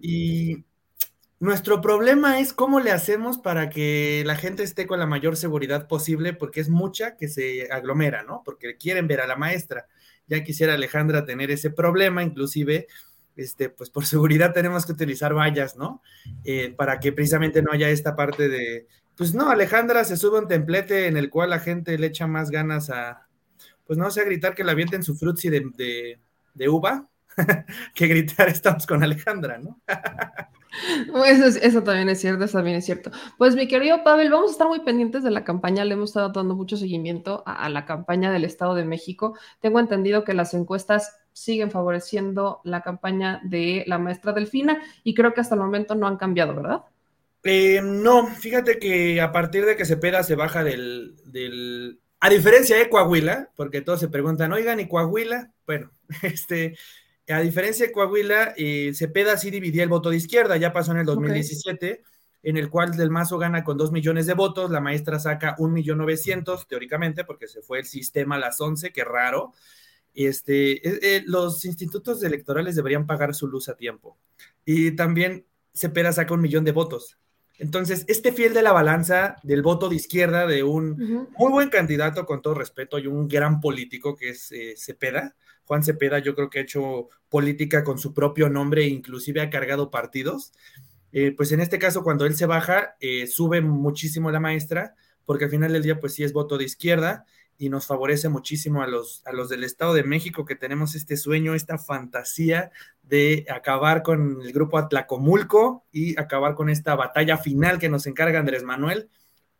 y 0.00 0.64
nuestro 1.42 1.80
problema 1.80 2.38
es 2.38 2.52
cómo 2.52 2.78
le 2.78 2.92
hacemos 2.92 3.36
para 3.36 3.68
que 3.68 4.22
la 4.24 4.36
gente 4.36 4.62
esté 4.62 4.86
con 4.86 5.00
la 5.00 5.06
mayor 5.06 5.36
seguridad 5.36 5.88
posible, 5.88 6.34
porque 6.34 6.60
es 6.60 6.68
mucha 6.68 7.16
que 7.16 7.26
se 7.26 7.66
aglomera, 7.72 8.22
¿no? 8.22 8.42
Porque 8.44 8.76
quieren 8.76 9.08
ver 9.08 9.20
a 9.20 9.26
la 9.26 9.34
maestra. 9.34 9.88
Ya 10.28 10.44
quisiera 10.44 10.74
Alejandra 10.74 11.24
tener 11.24 11.50
ese 11.50 11.70
problema, 11.70 12.22
inclusive, 12.22 12.86
este, 13.34 13.70
pues 13.70 13.90
por 13.90 14.06
seguridad 14.06 14.52
tenemos 14.52 14.86
que 14.86 14.92
utilizar 14.92 15.34
vallas, 15.34 15.76
¿no? 15.76 16.00
Eh, 16.44 16.72
para 16.76 17.00
que 17.00 17.10
precisamente 17.10 17.60
no 17.60 17.72
haya 17.72 17.90
esta 17.90 18.14
parte 18.14 18.48
de, 18.48 18.86
pues 19.16 19.34
no, 19.34 19.50
Alejandra 19.50 20.04
se 20.04 20.16
sube 20.16 20.38
un 20.38 20.46
templete 20.46 21.08
en 21.08 21.16
el 21.16 21.28
cual 21.28 21.50
la 21.50 21.58
gente 21.58 21.98
le 21.98 22.06
echa 22.06 22.28
más 22.28 22.52
ganas 22.52 22.88
a, 22.88 23.26
pues 23.84 23.98
no 23.98 24.08
sé, 24.12 24.20
a 24.20 24.24
gritar 24.26 24.54
que 24.54 24.62
la 24.62 24.70
avienten 24.72 25.02
su 25.02 25.16
frutzi 25.16 25.48
de, 25.48 25.64
de, 25.74 26.20
de 26.54 26.68
uva, 26.68 27.08
que 27.96 28.06
gritar 28.06 28.48
estamos 28.48 28.86
con 28.86 29.02
Alejandra, 29.02 29.58
¿no? 29.58 29.80
Eso, 31.60 31.82
también 31.82 32.08
es 32.08 32.20
cierto, 32.20 32.44
eso 32.44 32.58
también 32.58 32.76
es 32.76 32.84
cierto. 32.84 33.10
Pues 33.38 33.54
mi 33.54 33.68
querido 33.68 34.02
Pavel, 34.02 34.30
vamos 34.30 34.50
a 34.50 34.52
estar 34.52 34.68
muy 34.68 34.80
pendientes 34.80 35.22
de 35.22 35.30
la 35.30 35.44
campaña, 35.44 35.84
le 35.84 35.94
hemos 35.94 36.10
estado 36.10 36.30
dando 36.30 36.54
mucho 36.54 36.76
seguimiento 36.76 37.42
a, 37.46 37.68
la 37.68 37.84
campaña 37.84 38.32
del 38.32 38.44
Estado 38.44 38.74
de 38.74 38.84
México. 38.84 39.36
Tengo 39.60 39.80
entendido 39.80 40.24
que 40.24 40.34
las 40.34 40.54
encuestas 40.54 41.16
siguen 41.32 41.70
favoreciendo 41.70 42.60
la 42.64 42.82
campaña 42.82 43.40
de 43.44 43.84
la 43.86 43.98
maestra 43.98 44.32
Delfina 44.32 44.82
y 45.04 45.14
creo 45.14 45.34
que 45.34 45.40
hasta 45.40 45.54
el 45.54 45.60
momento 45.60 45.94
no 45.94 46.06
han 46.06 46.16
cambiado, 46.16 46.54
¿verdad? 46.54 46.82
Eh, 47.44 47.80
no, 47.82 48.26
fíjate 48.28 48.78
que 48.78 49.20
a 49.20 49.32
partir 49.32 49.66
de 49.66 49.76
que 49.76 49.84
Cepeda 49.84 50.22
se 50.22 50.36
baja 50.36 50.62
del, 50.62 51.16
del, 51.24 52.00
a 52.20 52.30
diferencia 52.30 52.76
de 52.76 52.88
Coahuila, 52.88 53.50
porque 53.56 53.80
todos 53.80 54.00
se 54.00 54.08
preguntan, 54.08 54.52
oigan, 54.52 54.78
¿y 54.78 54.88
Coahuila? 54.88 55.50
Bueno, 55.66 55.90
este, 56.22 56.76
a 57.28 57.40
diferencia 57.40 57.86
de 57.86 57.92
Coahuila, 57.92 58.54
eh, 58.56 58.92
Cepeda 58.94 59.36
sí 59.36 59.50
dividía 59.50 59.82
el 59.82 59.88
voto 59.88 60.10
de 60.10 60.16
izquierda, 60.16 60.56
ya 60.56 60.72
pasó 60.72 60.92
en 60.92 60.98
el 60.98 61.06
2017, 61.06 62.02
en 62.42 62.56
el 62.56 62.68
cual 62.68 62.96
Del 62.96 63.10
Mazo 63.10 63.38
gana 63.38 63.62
con 63.62 63.76
2 63.76 63.92
millones 63.92 64.26
de 64.26 64.34
votos, 64.34 64.70
la 64.70 64.80
maestra 64.80 65.18
saca 65.18 65.54
1 65.58 65.72
millón 65.72 65.98
900, 65.98 66.66
teóricamente, 66.66 67.24
porque 67.24 67.46
se 67.46 67.62
fue 67.62 67.78
el 67.78 67.84
sistema 67.84 68.36
a 68.36 68.40
las 68.40 68.60
11, 68.60 68.92
qué 68.92 69.04
raro. 69.04 69.52
Este, 70.14 70.86
eh, 70.86 70.98
eh, 71.02 71.22
los 71.26 71.64
institutos 71.64 72.22
electorales 72.22 72.76
deberían 72.76 73.06
pagar 73.06 73.34
su 73.34 73.46
luz 73.46 73.68
a 73.68 73.76
tiempo. 73.76 74.18
Y 74.64 74.92
también 74.92 75.46
Cepeda 75.72 76.12
saca 76.12 76.34
un 76.34 76.40
millón 76.40 76.64
de 76.64 76.72
votos. 76.72 77.18
Entonces, 77.62 78.04
este 78.08 78.32
fiel 78.32 78.54
de 78.54 78.62
la 78.62 78.72
balanza 78.72 79.36
del 79.44 79.62
voto 79.62 79.88
de 79.88 79.94
izquierda 79.94 80.48
de 80.48 80.64
un 80.64 81.28
muy 81.38 81.52
buen 81.52 81.70
candidato, 81.70 82.26
con 82.26 82.42
todo 82.42 82.54
respeto, 82.54 82.98
y 82.98 83.06
un 83.06 83.28
gran 83.28 83.60
político 83.60 84.16
que 84.16 84.30
es 84.30 84.50
eh, 84.50 84.74
Cepeda, 84.76 85.36
Juan 85.64 85.84
Cepeda, 85.84 86.18
yo 86.18 86.34
creo 86.34 86.50
que 86.50 86.58
ha 86.58 86.62
hecho 86.62 87.08
política 87.28 87.84
con 87.84 87.98
su 87.98 88.12
propio 88.12 88.48
nombre 88.48 88.82
e 88.82 88.88
inclusive 88.88 89.40
ha 89.40 89.48
cargado 89.48 89.92
partidos. 89.92 90.52
Eh, 91.12 91.32
pues 91.36 91.52
en 91.52 91.60
este 91.60 91.78
caso, 91.78 92.02
cuando 92.02 92.26
él 92.26 92.34
se 92.34 92.46
baja, 92.46 92.96
eh, 92.98 93.28
sube 93.28 93.60
muchísimo 93.60 94.32
la 94.32 94.40
maestra, 94.40 94.96
porque 95.24 95.44
al 95.44 95.50
final 95.52 95.72
del 95.72 95.84
día, 95.84 96.00
pues 96.00 96.14
sí 96.14 96.24
es 96.24 96.32
voto 96.32 96.58
de 96.58 96.64
izquierda 96.64 97.26
y 97.62 97.68
nos 97.68 97.86
favorece 97.86 98.28
muchísimo 98.28 98.82
a 98.82 98.88
los, 98.88 99.22
a 99.24 99.30
los 99.30 99.48
del 99.48 99.62
Estado 99.62 99.94
de 99.94 100.02
México 100.02 100.44
que 100.44 100.56
tenemos 100.56 100.96
este 100.96 101.16
sueño, 101.16 101.54
esta 101.54 101.78
fantasía 101.78 102.72
de 103.04 103.46
acabar 103.48 104.02
con 104.02 104.42
el 104.42 104.52
grupo 104.52 104.78
Atlacomulco 104.78 105.84
y 105.92 106.18
acabar 106.18 106.56
con 106.56 106.68
esta 106.68 106.96
batalla 106.96 107.36
final 107.36 107.78
que 107.78 107.88
nos 107.88 108.08
encarga 108.08 108.40
Andrés 108.40 108.64
Manuel, 108.64 109.10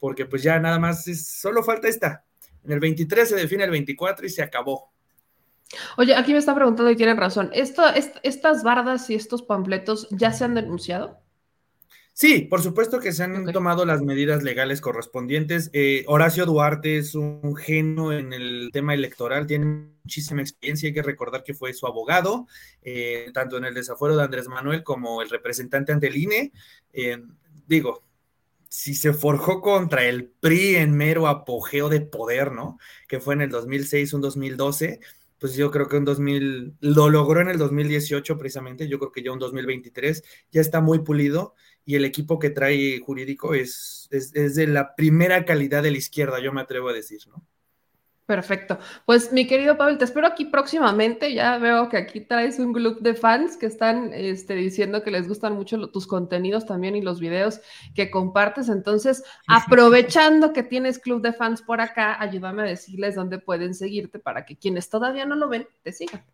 porque 0.00 0.26
pues 0.26 0.42
ya 0.42 0.58
nada 0.58 0.80
más, 0.80 1.06
es, 1.06 1.28
solo 1.28 1.62
falta 1.62 1.86
esta. 1.86 2.24
En 2.64 2.72
el 2.72 2.80
23 2.80 3.28
se 3.28 3.36
define 3.36 3.62
el 3.62 3.70
24 3.70 4.26
y 4.26 4.30
se 4.30 4.42
acabó. 4.42 4.90
Oye, 5.96 6.16
aquí 6.16 6.32
me 6.32 6.40
está 6.40 6.56
preguntando 6.56 6.90
y 6.90 6.96
tienen 6.96 7.18
razón. 7.18 7.50
¿Esto, 7.52 7.84
¿Estas 8.24 8.64
bardas 8.64 9.08
y 9.10 9.14
estos 9.14 9.42
panfletos 9.42 10.08
ya 10.10 10.32
se 10.32 10.42
han 10.42 10.56
denunciado? 10.56 11.21
Sí, 12.14 12.42
por 12.42 12.60
supuesto 12.60 13.00
que 13.00 13.12
se 13.12 13.22
han 13.22 13.46
tomado 13.52 13.86
las 13.86 14.02
medidas 14.02 14.42
legales 14.42 14.82
correspondientes. 14.82 15.70
Eh, 15.72 16.04
Horacio 16.06 16.44
Duarte 16.44 16.98
es 16.98 17.14
un 17.14 17.56
genio 17.56 18.12
en 18.12 18.34
el 18.34 18.68
tema 18.70 18.92
electoral, 18.92 19.46
tiene 19.46 19.88
muchísima 20.04 20.42
experiencia. 20.42 20.88
Hay 20.88 20.92
que 20.92 21.02
recordar 21.02 21.42
que 21.42 21.54
fue 21.54 21.72
su 21.72 21.86
abogado, 21.86 22.46
eh, 22.82 23.30
tanto 23.32 23.56
en 23.56 23.64
el 23.64 23.74
desafuero 23.74 24.14
de 24.16 24.24
Andrés 24.24 24.46
Manuel 24.46 24.84
como 24.84 25.22
el 25.22 25.30
representante 25.30 25.92
ante 25.92 26.08
el 26.08 26.16
INE. 26.16 26.52
Eh, 26.92 27.16
digo, 27.66 28.04
si 28.68 28.94
se 28.94 29.14
forjó 29.14 29.62
contra 29.62 30.04
el 30.04 30.26
PRI 30.28 30.76
en 30.76 30.94
mero 30.94 31.28
apogeo 31.28 31.88
de 31.88 32.02
poder, 32.02 32.52
¿no? 32.52 32.78
Que 33.08 33.20
fue 33.20 33.34
en 33.34 33.42
el 33.42 33.50
2006, 33.50 34.12
un 34.12 34.20
2012 34.20 35.00
pues 35.42 35.56
yo 35.56 35.72
creo 35.72 35.88
que 35.88 35.96
un 35.96 36.04
2000, 36.04 36.76
lo 36.78 37.10
logró 37.10 37.40
en 37.40 37.48
el 37.48 37.58
2018 37.58 38.38
precisamente, 38.38 38.86
yo 38.86 39.00
creo 39.00 39.10
que 39.10 39.24
ya 39.24 39.32
un 39.32 39.40
2023 39.40 40.22
ya 40.52 40.60
está 40.60 40.80
muy 40.80 41.00
pulido 41.00 41.56
y 41.84 41.96
el 41.96 42.04
equipo 42.04 42.38
que 42.38 42.50
trae 42.50 43.00
jurídico 43.00 43.54
es, 43.54 44.08
es, 44.10 44.34
es, 44.34 44.54
de 44.54 44.66
la 44.66 44.94
primera 44.94 45.44
calidad 45.44 45.82
de 45.82 45.90
la 45.90 45.98
izquierda, 45.98 46.40
yo 46.40 46.52
me 46.52 46.60
atrevo 46.60 46.88
a 46.88 46.92
decir, 46.92 47.20
¿no? 47.28 47.44
Perfecto. 48.24 48.78
Pues 49.04 49.32
mi 49.32 49.46
querido 49.46 49.76
Pablo, 49.76 49.98
te 49.98 50.04
espero 50.04 50.26
aquí 50.26 50.44
próximamente. 50.44 51.34
Ya 51.34 51.58
veo 51.58 51.88
que 51.88 51.96
aquí 51.96 52.20
traes 52.20 52.58
un 52.60 52.72
club 52.72 53.00
de 53.00 53.14
fans 53.14 53.56
que 53.56 53.66
están 53.66 54.14
este, 54.14 54.54
diciendo 54.54 55.02
que 55.02 55.10
les 55.10 55.26
gustan 55.26 55.54
mucho 55.54 55.90
tus 55.90 56.06
contenidos 56.06 56.64
también 56.64 56.94
y 56.94 57.02
los 57.02 57.20
videos 57.20 57.60
que 57.94 58.10
compartes. 58.10 58.68
Entonces, 58.68 59.24
aprovechando 59.48 60.52
que 60.52 60.62
tienes 60.62 60.98
club 60.98 61.20
de 61.20 61.32
fans 61.32 61.62
por 61.62 61.80
acá, 61.80 62.18
ayúdame 62.22 62.62
a 62.62 62.66
decirles 62.66 63.16
dónde 63.16 63.38
pueden 63.38 63.74
seguirte 63.74 64.18
para 64.20 64.46
que 64.46 64.56
quienes 64.56 64.88
todavía 64.88 65.26
no 65.26 65.34
lo 65.34 65.48
ven 65.48 65.66
te 65.82 65.92
sigan. 65.92 66.24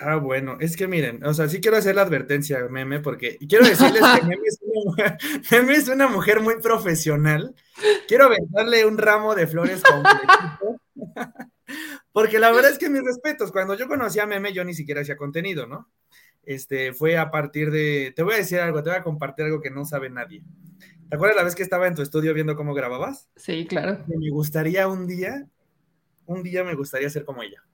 Ah, 0.00 0.16
bueno, 0.16 0.58
es 0.60 0.76
que 0.76 0.86
miren, 0.86 1.24
o 1.24 1.34
sea, 1.34 1.48
sí 1.48 1.60
quiero 1.60 1.76
hacer 1.76 1.96
la 1.96 2.02
advertencia, 2.02 2.60
Meme, 2.70 3.00
porque 3.00 3.36
quiero 3.48 3.66
decirles 3.66 4.00
que 4.00 4.22
Meme 4.22 4.42
es, 4.46 4.58
una, 4.62 5.18
Meme 5.50 5.74
es 5.74 5.88
una 5.88 6.06
mujer 6.06 6.40
muy 6.40 6.60
profesional. 6.60 7.54
Quiero 8.06 8.26
aventarle 8.26 8.84
un 8.84 8.96
ramo 8.96 9.34
de 9.34 9.48
flores 9.48 9.82
completito, 9.82 10.80
porque 12.12 12.38
la 12.38 12.52
verdad 12.52 12.70
es 12.70 12.78
que 12.78 12.88
mis 12.88 13.02
respetos, 13.02 13.50
cuando 13.50 13.74
yo 13.74 13.88
conocí 13.88 14.20
a 14.20 14.26
Meme, 14.26 14.52
yo 14.52 14.64
ni 14.64 14.72
siquiera 14.72 15.00
hacía 15.00 15.16
contenido, 15.16 15.66
¿no? 15.66 15.90
Este, 16.44 16.92
fue 16.92 17.18
a 17.18 17.32
partir 17.32 17.72
de, 17.72 18.12
te 18.14 18.22
voy 18.22 18.34
a 18.34 18.38
decir 18.38 18.60
algo, 18.60 18.82
te 18.84 18.90
voy 18.90 18.98
a 18.98 19.02
compartir 19.02 19.46
algo 19.46 19.60
que 19.60 19.70
no 19.70 19.84
sabe 19.84 20.10
nadie. 20.10 20.44
¿Te 21.08 21.16
acuerdas 21.16 21.36
la 21.36 21.42
vez 21.42 21.56
que 21.56 21.64
estaba 21.64 21.88
en 21.88 21.96
tu 21.96 22.02
estudio 22.02 22.34
viendo 22.34 22.54
cómo 22.54 22.72
grababas? 22.72 23.28
Sí, 23.34 23.66
claro. 23.66 24.04
Me 24.06 24.30
gustaría 24.30 24.86
un 24.86 25.08
día, 25.08 25.46
un 26.26 26.44
día 26.44 26.62
me 26.62 26.74
gustaría 26.74 27.10
ser 27.10 27.24
como 27.24 27.42
ella. 27.42 27.64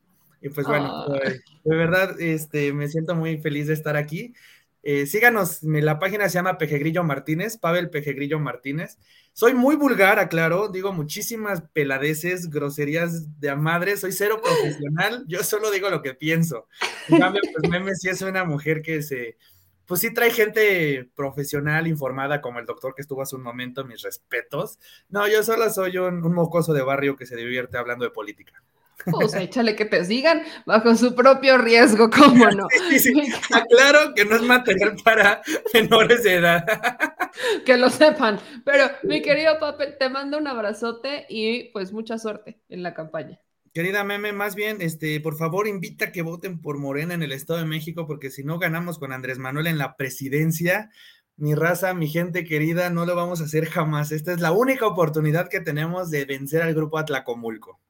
Y 0.45 0.51
pues 0.51 0.67
bueno, 0.67 1.07
de 1.09 1.75
verdad, 1.75 2.21
este, 2.21 2.75
me 2.75 2.87
siento 2.89 3.15
muy 3.15 3.39
feliz 3.39 3.67
de 3.67 3.73
estar 3.73 3.97
aquí. 3.97 4.35
Eh, 4.83 5.07
síganos, 5.07 5.63
la 5.63 5.99
página 5.99 6.29
se 6.29 6.35
llama 6.35 6.59
Pejegrillo 6.59 7.03
Martínez, 7.03 7.57
Pavel 7.57 7.89
Pejegrillo 7.89 8.39
Martínez. 8.39 8.99
Soy 9.33 9.55
muy 9.55 9.75
vulgar, 9.75 10.19
aclaro, 10.19 10.69
digo 10.69 10.93
muchísimas 10.93 11.63
peladeces, 11.73 12.51
groserías 12.51 13.41
de 13.41 13.49
a 13.49 13.57
madre, 13.57 13.97
soy 13.97 14.13
cero 14.13 14.43
profesional, 14.45 15.25
yo 15.29 15.43
solo 15.43 15.71
digo 15.71 15.89
lo 15.89 16.03
que 16.03 16.13
pienso. 16.13 16.69
En 17.09 17.21
cambio, 17.21 17.41
pues 17.51 17.71
Meme 17.71 17.95
sí 17.95 18.11
es 18.11 18.21
una 18.21 18.45
mujer 18.45 18.83
que 18.83 19.01
se, 19.01 19.39
pues 19.87 20.03
sí 20.03 20.13
trae 20.13 20.31
gente 20.31 21.09
profesional, 21.17 21.87
informada, 21.87 22.43
como 22.43 22.59
el 22.59 22.67
doctor 22.67 22.95
que 22.95 23.01
estuvo 23.01 23.23
hace 23.23 23.35
un 23.35 23.43
momento, 23.43 23.87
mis 23.87 24.03
respetos. 24.03 24.79
No, 25.09 25.27
yo 25.27 25.43
solo 25.43 25.71
soy 25.71 25.97
un 25.97 26.21
mocoso 26.35 26.75
de 26.75 26.83
barrio 26.83 27.17
que 27.17 27.25
se 27.25 27.35
divierte 27.35 27.79
hablando 27.79 28.05
de 28.05 28.11
política. 28.11 28.63
Pues 29.11 29.35
échale 29.35 29.77
que 29.77 29.85
te 29.85 30.05
sigan 30.05 30.43
bajo 30.67 30.95
su 30.95 31.15
propio 31.15 31.59
riesgo, 31.59 32.11
¿cómo 32.11 32.51
no? 32.51 32.67
Sí, 32.91 32.99
sí. 32.99 33.13
Aclaro 33.53 34.15
que 34.15 34.25
no 34.25 34.37
es 34.37 34.43
material 34.43 34.97
para 35.05 35.43
menores 35.73 36.23
de 36.23 36.35
edad. 36.35 36.65
Que 37.67 37.77
lo 37.77 37.91
sepan. 37.91 38.39
Pero 38.65 38.89
mi 39.03 39.21
querido 39.21 39.59
Papel, 39.59 39.97
te 39.99 40.09
mando 40.09 40.39
un 40.39 40.47
abrazote 40.47 41.27
y 41.29 41.71
pues 41.73 41.93
mucha 41.93 42.17
suerte 42.17 42.61
en 42.69 42.85
la 42.85 42.95
campaña. 42.95 43.41
Querida 43.73 44.05
Meme, 44.05 44.33
más 44.33 44.55
bien, 44.55 44.81
este, 44.81 45.19
por 45.21 45.37
favor, 45.37 45.67
invita 45.67 46.05
a 46.05 46.13
que 46.13 46.23
voten 46.23 46.61
por 46.61 46.79
Morena 46.79 47.13
en 47.15 47.25
el 47.25 47.33
Estado 47.33 47.59
de 47.59 47.67
México, 47.67 48.07
porque 48.07 48.31
si 48.31 48.45
no 48.45 48.61
ganamos 48.61 49.01
con 49.01 49.13
Andrés 49.13 49.39
Manuel 49.39 49.67
en 49.67 49.79
la 49.79 49.97
presidencia, 49.97 50.91
mi 51.37 51.57
raza, 51.57 51.93
mi 51.93 52.07
gente 52.07 52.45
querida, 52.45 52.91
no 52.91 53.05
lo 53.05 53.17
vamos 53.17 53.41
a 53.41 53.45
hacer 53.45 53.67
jamás. 53.67 54.13
Esta 54.13 54.33
es 54.33 54.41
la 54.41 54.53
única 54.53 54.87
oportunidad 54.87 55.49
que 55.49 55.59
tenemos 55.59 56.11
de 56.13 56.25
vencer 56.25 56.63
al 56.63 56.75
grupo 56.75 56.99
Atlacomulco. 56.99 57.81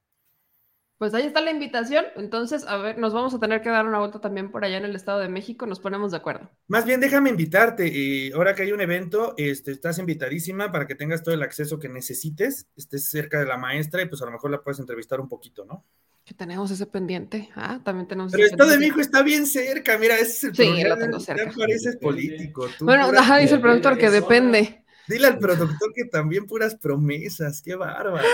Pues 0.99 1.13
ahí 1.13 1.27
está 1.27 1.41
la 1.41 1.51
invitación. 1.51 2.05
Entonces, 2.17 2.65
a 2.67 2.77
ver, 2.77 2.99
nos 2.99 3.13
vamos 3.13 3.35
a 3.35 3.41
tener 3.41 3.63
que 3.63 3.69
dar 3.69 3.87
una 3.87 3.99
vuelta 3.99 4.21
también 4.21 4.51
por 4.51 4.65
allá 4.65 4.77
en 4.77 4.85
el 4.85 4.95
Estado 4.95 5.19
de 5.19 5.29
México. 5.29 5.67
Nos 5.67 5.81
ponemos 5.81 6.13
de 6.13 6.19
acuerdo. 6.19 6.51
Más 6.69 6.85
bien, 6.85 7.01
déjame 7.01 7.31
invitarte. 7.31 7.89
y 7.89 8.31
ahora 8.33 8.55
que 8.55 8.63
hay 8.63 8.73
un 8.73 8.81
evento, 8.81 9.35
este, 9.37 9.73
estás 9.73 9.99
invitadísima 9.99 10.71
para 10.71 10.87
que 10.87 10.95
tengas 10.95 11.23
todo 11.23 11.35
el 11.35 11.43
acceso 11.43 11.79
que 11.81 11.89
necesites. 11.89 12.69
Estés 12.77 13.09
cerca 13.11 13.41
de 13.41 13.47
la 13.47 13.57
maestra 13.57 14.03
y 14.03 14.07
pues 14.07 14.23
a 14.23 14.27
lo 14.27 14.31
mejor 14.31 14.51
la 14.51 14.63
puedes 14.63 14.79
entrevistar 14.79 15.21
un 15.21 15.29
poquito, 15.29 15.65
¿no? 15.65 15.85
Que 16.25 16.33
tenemos 16.33 16.71
ese 16.71 16.87
pendiente. 16.87 17.51
Ah, 17.55 17.81
también 17.85 18.07
tenemos. 18.07 18.33
Pero 18.33 18.45
el 18.45 18.51
Estado 18.51 18.71
de 18.71 18.79
México 18.79 19.01
está 19.01 19.23
bien 19.23 19.47
cerca. 19.47 19.99
Mira, 19.99 20.15
ese 20.15 20.31
es 20.33 20.45
el 20.45 20.55
Sí, 20.55 20.85
lo 20.85 20.97
tengo 20.97 21.21
cerca. 21.21 21.51
Ya 21.51 21.53
pareces 21.53 21.97
político. 21.97 22.69
bueno, 22.81 23.11
ajá, 23.19 23.39
dice 23.39 23.57
el 23.57 23.61
productor 23.61 23.99
que 23.99 24.11
depende. 24.11 24.84
Dile 25.09 25.27
al 25.27 25.39
productor 25.39 25.93
que 25.95 26.07
también 26.07 26.47
puras 26.47 26.75
promesas, 26.77 27.61
qué 27.63 27.75
bárbaro. 27.75 28.27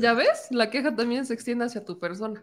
¿Ya 0.00 0.12
ves? 0.12 0.48
La 0.50 0.70
queja 0.70 0.94
también 0.94 1.24
se 1.24 1.34
extiende 1.34 1.64
hacia 1.64 1.84
tu 1.84 1.98
persona. 1.98 2.42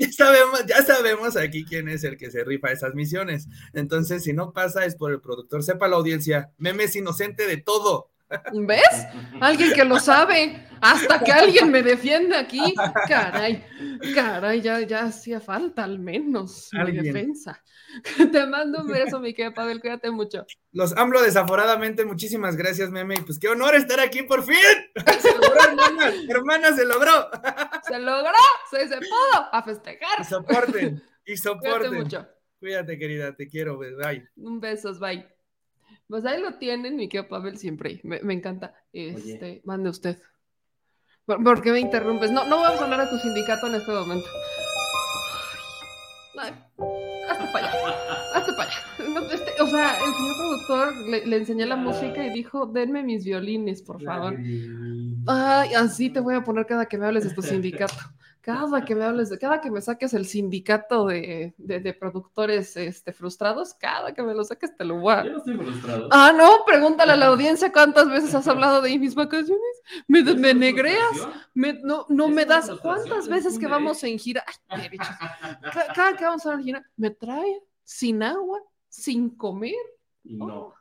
ya, 0.00 0.12
sabemos, 0.12 0.66
ya, 0.66 0.82
sabemos, 0.82 1.36
aquí 1.36 1.64
quién 1.64 1.88
es 1.88 2.04
el 2.04 2.16
que 2.16 2.30
se 2.30 2.44
rifa 2.44 2.72
esas 2.72 2.94
misiones. 2.94 3.48
Entonces, 3.72 4.24
si 4.24 4.32
no 4.32 4.52
pasa, 4.52 4.84
es 4.84 4.96
por 4.96 5.12
el 5.12 5.20
productor. 5.20 5.62
Sepa 5.62 5.88
la 5.88 5.96
audiencia, 5.96 6.52
Meme 6.58 6.84
es 6.84 6.96
inocente 6.96 7.46
de 7.46 7.56
todo. 7.56 8.10
¿Ves? 8.52 9.06
Alguien 9.40 9.72
que 9.72 9.84
lo 9.84 9.98
sabe. 9.98 10.66
Hasta 10.80 11.20
que 11.20 11.32
alguien 11.32 11.70
me 11.70 11.82
defiende 11.82 12.36
aquí. 12.36 12.74
Caray, 13.08 13.64
caray, 14.14 14.60
ya, 14.60 14.80
ya 14.80 15.04
hacía 15.04 15.40
falta 15.40 15.84
al 15.84 15.98
menos 15.98 16.68
mi 16.72 16.92
defensa. 16.92 17.62
Te 18.32 18.46
mando 18.46 18.82
un 18.82 18.88
beso, 18.88 19.20
mi 19.20 19.32
querida 19.32 19.54
Pavel, 19.54 19.80
cuídate 19.80 20.10
mucho. 20.10 20.44
Los 20.72 20.96
AMLO 20.96 21.22
desaforadamente, 21.22 22.04
muchísimas 22.04 22.56
gracias, 22.56 22.90
meme. 22.90 23.14
Y 23.16 23.22
pues 23.22 23.38
qué 23.38 23.48
honor 23.48 23.74
estar 23.74 24.00
aquí 24.00 24.22
por 24.22 24.44
fin. 24.44 24.56
Se 25.20 25.32
logró, 25.32 25.60
hermana, 25.64 26.12
hermana, 26.28 26.76
se 26.76 26.84
logró. 26.84 27.30
Se 27.86 27.98
logró, 27.98 28.32
se, 28.70 28.88
se 28.88 28.96
pudo, 28.96 29.48
a 29.52 29.62
festejar. 29.62 30.20
Y 30.20 30.24
soporten, 30.24 31.02
y 31.24 31.36
soporten. 31.36 31.88
Cuídate 31.90 31.96
mucho. 31.96 32.28
Cuídate, 32.58 32.98
querida, 32.98 33.34
te 33.34 33.48
quiero, 33.48 33.78
bye. 33.78 34.28
Un 34.36 34.60
beso, 34.60 34.98
bye. 34.98 35.26
Pues 36.08 36.24
ahí 36.24 36.40
lo 36.40 36.54
tienen, 36.54 36.96
mi 36.96 37.08
querido 37.08 37.28
Pavel, 37.28 37.58
siempre. 37.58 38.00
Me, 38.04 38.20
me 38.20 38.34
encanta. 38.34 38.74
Este, 38.92 39.60
mande 39.64 39.90
usted. 39.90 40.18
¿Por, 41.24 41.60
qué 41.60 41.72
me 41.72 41.80
interrumpes? 41.80 42.30
No, 42.30 42.46
no 42.46 42.60
vamos 42.60 42.80
a 42.80 42.84
hablar 42.84 43.00
a 43.00 43.10
tu 43.10 43.18
sindicato 43.18 43.66
en 43.66 43.74
este 43.74 43.90
momento. 43.90 44.28
Ay, 46.38 46.52
hazte 47.28 47.44
para 47.52 47.68
allá. 47.68 47.96
Hazte 48.34 48.52
para 48.52 48.70
allá. 48.70 49.34
Este, 49.34 49.60
o 49.60 49.66
sea, 49.66 49.96
el 49.98 50.14
señor 50.14 50.36
productor 50.36 50.96
le, 51.08 51.26
le, 51.26 51.36
enseñé 51.38 51.66
la 51.66 51.74
música 51.74 52.24
y 52.24 52.30
dijo, 52.30 52.66
denme 52.66 53.02
mis 53.02 53.24
violines, 53.24 53.82
por 53.82 54.00
favor. 54.00 54.36
Ay, 55.26 55.74
así 55.74 56.10
te 56.10 56.20
voy 56.20 56.36
a 56.36 56.44
poner 56.44 56.66
cada 56.66 56.86
que 56.86 56.96
me 56.96 57.06
hables 57.06 57.24
de 57.24 57.34
tu 57.34 57.42
sindicato. 57.42 57.96
Cada 58.46 58.84
que 58.84 58.94
me 58.94 59.04
hables 59.04 59.28
de, 59.28 59.40
cada 59.40 59.60
que 59.60 59.72
me 59.72 59.80
saques 59.80 60.14
el 60.14 60.24
sindicato 60.24 61.06
de, 61.06 61.52
de, 61.58 61.94
productores 61.94 62.76
este, 62.76 63.12
frustrados, 63.12 63.74
cada 63.74 64.14
que 64.14 64.22
me 64.22 64.34
lo 64.34 64.44
saques 64.44 64.76
te 64.76 64.84
lo 64.84 65.00
voy 65.00 65.14
a. 65.14 65.24
Yo 65.24 65.32
no 65.32 65.38
estoy 65.38 65.56
frustrado. 65.56 66.08
Ah, 66.12 66.32
no, 66.32 66.58
pregúntale 66.64 67.10
a 67.10 67.16
la 67.16 67.26
audiencia 67.26 67.72
cuántas 67.72 68.08
veces 68.08 68.32
has 68.36 68.46
hablado 68.46 68.82
de 68.82 68.96
mis 69.00 69.16
vacaciones. 69.16 69.82
Me, 70.06 70.22
me 70.22 70.54
negreas, 70.54 71.28
me, 71.54 71.72
no, 71.72 72.06
no 72.08 72.28
me 72.28 72.44
das. 72.44 72.70
¿Cuántas 72.80 73.26
veces 73.26 73.58
que 73.58 73.66
vamos 73.66 74.04
en 74.04 74.16
gira? 74.16 74.44
Ay, 74.68 74.96
cada, 75.72 75.92
cada 75.92 76.16
que 76.16 76.24
vamos 76.24 76.46
a 76.46 76.54
en 76.54 76.62
gira, 76.62 76.90
me 76.96 77.10
trae 77.10 77.64
sin 77.82 78.22
agua, 78.22 78.60
sin 78.88 79.30
comer. 79.30 79.74
No. 80.22 80.72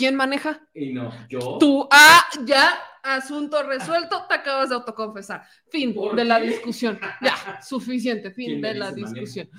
¿Quién 0.00 0.16
maneja? 0.16 0.66
Y 0.72 0.94
no, 0.94 1.12
yo. 1.28 1.58
Tú, 1.60 1.86
ah, 1.92 2.24
ya, 2.46 2.72
asunto 3.02 3.62
resuelto, 3.62 4.24
te 4.26 4.34
acabas 4.34 4.70
de 4.70 4.76
autoconfesar. 4.76 5.42
Fin 5.68 5.94
de 6.16 6.24
la 6.24 6.40
discusión. 6.40 6.98
Ya, 7.20 7.60
suficiente, 7.62 8.30
fin 8.30 8.62
de 8.62 8.72
la 8.72 8.92
discusión. 8.92 9.50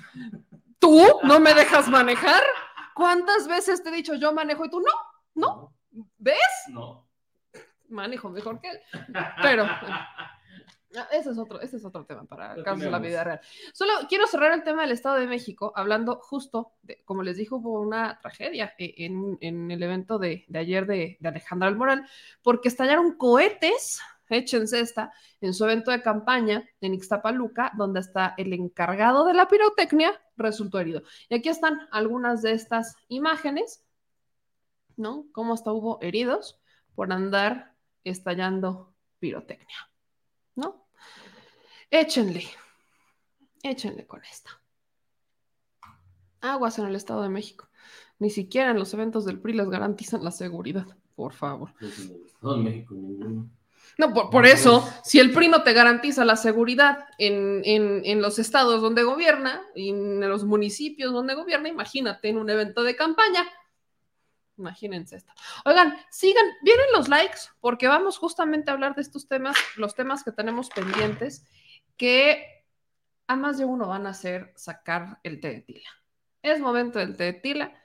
¿Tú 0.80 1.00
no 1.22 1.38
me 1.38 1.54
dejas 1.54 1.88
manejar? 1.88 2.42
¿Cuántas 2.92 3.46
veces 3.46 3.84
te 3.84 3.90
he 3.90 3.92
dicho 3.92 4.16
yo 4.16 4.32
manejo 4.32 4.64
y 4.64 4.68
tú 4.68 4.80
no? 4.80 4.90
¿No? 5.36 5.76
¿Ves? 6.18 6.36
No. 6.70 7.06
Manejo 7.88 8.28
mejor 8.28 8.60
que 8.60 8.70
él. 8.70 8.80
Pero 9.42 9.64
Ah, 10.96 11.08
ese 11.12 11.30
es 11.30 11.38
otro, 11.38 11.60
ese 11.60 11.76
es 11.76 11.84
otro 11.84 12.04
tema 12.04 12.24
para 12.24 12.54
casos 12.62 12.80
de 12.80 12.90
la 12.90 12.98
vida 12.98 13.24
real. 13.24 13.40
Solo 13.72 13.92
quiero 14.08 14.26
cerrar 14.26 14.52
el 14.52 14.62
tema 14.62 14.82
del 14.82 14.92
Estado 14.92 15.16
de 15.16 15.26
México, 15.26 15.72
hablando 15.74 16.16
justo, 16.16 16.72
de, 16.82 17.02
como 17.04 17.22
les 17.22 17.36
dijo, 17.36 17.56
hubo 17.56 17.80
una 17.80 18.18
tragedia 18.20 18.74
eh, 18.78 18.94
en, 18.98 19.70
el 19.70 19.82
evento 19.82 20.18
de, 20.18 20.44
ayer 20.54 20.86
de, 20.86 21.16
de 21.18 21.28
Alejandra 21.28 21.68
Almoral, 21.68 22.06
porque 22.42 22.68
estallaron 22.68 23.16
cohetes, 23.16 24.00
échense 24.28 24.80
esta, 24.80 25.12
en 25.40 25.54
su 25.54 25.64
evento 25.64 25.90
de 25.90 26.02
campaña 26.02 26.68
en 26.80 26.94
Ixtapaluca, 26.94 27.72
donde 27.76 28.00
está 28.00 28.34
el 28.36 28.52
encargado 28.52 29.24
de 29.24 29.34
la 29.34 29.48
pirotecnia, 29.48 30.20
resultó 30.36 30.78
herido. 30.78 31.02
Y 31.28 31.36
aquí 31.36 31.48
están 31.48 31.88
algunas 31.90 32.42
de 32.42 32.52
estas 32.52 32.96
imágenes, 33.08 33.82
¿no? 34.96 35.26
Cómo 35.32 35.54
hasta 35.54 35.72
hubo 35.72 35.98
heridos 36.02 36.60
por 36.94 37.12
andar 37.12 37.74
estallando 38.04 38.94
pirotecnia. 39.18 39.91
¿No? 40.56 40.86
Échenle, 41.90 42.44
échenle 43.62 44.06
con 44.06 44.22
esta. 44.24 44.50
Aguas 46.40 46.78
en 46.78 46.86
el 46.86 46.96
Estado 46.96 47.22
de 47.22 47.28
México. 47.28 47.68
Ni 48.18 48.30
siquiera 48.30 48.70
en 48.70 48.78
los 48.78 48.94
eventos 48.94 49.24
del 49.24 49.40
PRI 49.40 49.54
les 49.54 49.68
garantizan 49.68 50.24
la 50.24 50.30
seguridad, 50.30 50.86
por 51.14 51.32
favor. 51.32 51.74
No, 53.98 54.14
por, 54.14 54.46
eso, 54.46 54.88
si 55.04 55.18
el 55.18 55.32
PRI 55.32 55.48
no 55.48 55.62
te 55.62 55.72
garantiza 55.72 56.24
la 56.24 56.36
seguridad 56.36 57.06
en, 57.18 57.62
en, 57.64 58.22
los 58.22 58.38
estados 58.38 58.80
donde 58.80 59.02
gobierna, 59.02 59.62
y 59.74 59.90
en 59.90 60.20
los 60.20 60.44
municipios 60.44 61.12
donde 61.12 61.34
gobierna, 61.34 61.68
imagínate 61.68 62.28
en 62.28 62.38
un 62.38 62.48
evento 62.48 62.82
de 62.82 62.96
campaña. 62.96 63.44
Imagínense 64.56 65.16
esto. 65.16 65.32
Oigan, 65.64 65.96
sigan, 66.10 66.44
vienen 66.62 66.86
los 66.92 67.08
likes 67.08 67.40
porque 67.60 67.88
vamos 67.88 68.18
justamente 68.18 68.70
a 68.70 68.74
hablar 68.74 68.94
de 68.94 69.02
estos 69.02 69.28
temas, 69.28 69.56
los 69.76 69.94
temas 69.94 70.22
que 70.22 70.32
tenemos 70.32 70.68
pendientes, 70.70 71.44
que 71.96 72.64
a 73.26 73.36
más 73.36 73.58
de 73.58 73.64
uno 73.64 73.88
van 73.88 74.06
a 74.06 74.10
hacer 74.10 74.52
sacar 74.56 75.18
el 75.22 75.40
té 75.40 75.48
de 75.48 75.60
tila. 75.62 75.88
Es 76.42 76.60
momento 76.60 76.98
del 76.98 77.16
té 77.16 77.24
de 77.24 77.32
tila 77.34 77.82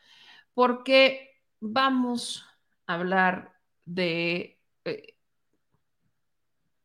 porque 0.53 1.43
vamos 1.59 2.45
a 2.85 2.95
hablar 2.95 3.53
de... 3.85 4.59
Eh, 4.85 5.15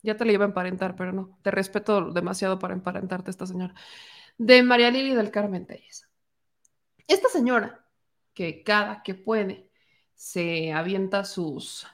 ya 0.02 0.16
te 0.16 0.24
la 0.24 0.32
iba 0.32 0.44
a 0.44 0.48
emparentar, 0.48 0.96
pero 0.96 1.12
no, 1.12 1.38
te 1.42 1.50
respeto 1.50 2.12
demasiado 2.12 2.58
para 2.58 2.74
emparentarte 2.74 3.30
esta 3.30 3.46
señora. 3.46 3.74
De 4.36 4.62
María 4.62 4.90
Lili 4.90 5.14
del 5.14 5.30
Carmen 5.30 5.66
Telles. 5.66 6.08
Esta 7.06 7.28
señora, 7.28 7.86
que 8.34 8.62
cada 8.62 9.02
que 9.02 9.14
puede 9.14 9.71
se 10.22 10.72
avienta 10.72 11.24
sus 11.24 11.84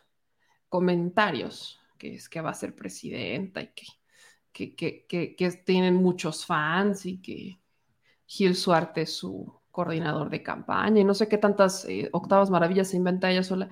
comentarios, 0.68 1.80
que 1.96 2.16
es 2.16 2.28
que 2.28 2.42
va 2.42 2.50
a 2.50 2.54
ser 2.54 2.76
presidenta 2.76 3.62
y 3.62 3.72
que, 4.52 4.76
que, 4.76 5.62
tienen 5.64 5.94
muchos 5.94 6.44
fans 6.44 7.06
y 7.06 7.22
que 7.22 7.58
Gil 8.26 8.54
Suarte 8.54 9.02
es 9.02 9.14
su 9.16 9.58
coordinador 9.70 10.28
de 10.28 10.42
campaña 10.42 11.00
y 11.00 11.04
no 11.04 11.14
sé 11.14 11.26
qué 11.26 11.38
tantas 11.38 11.86
eh, 11.86 12.10
octavas 12.12 12.50
maravillas 12.50 12.88
se 12.88 12.98
inventa 12.98 13.30
ella 13.30 13.42
sola. 13.42 13.70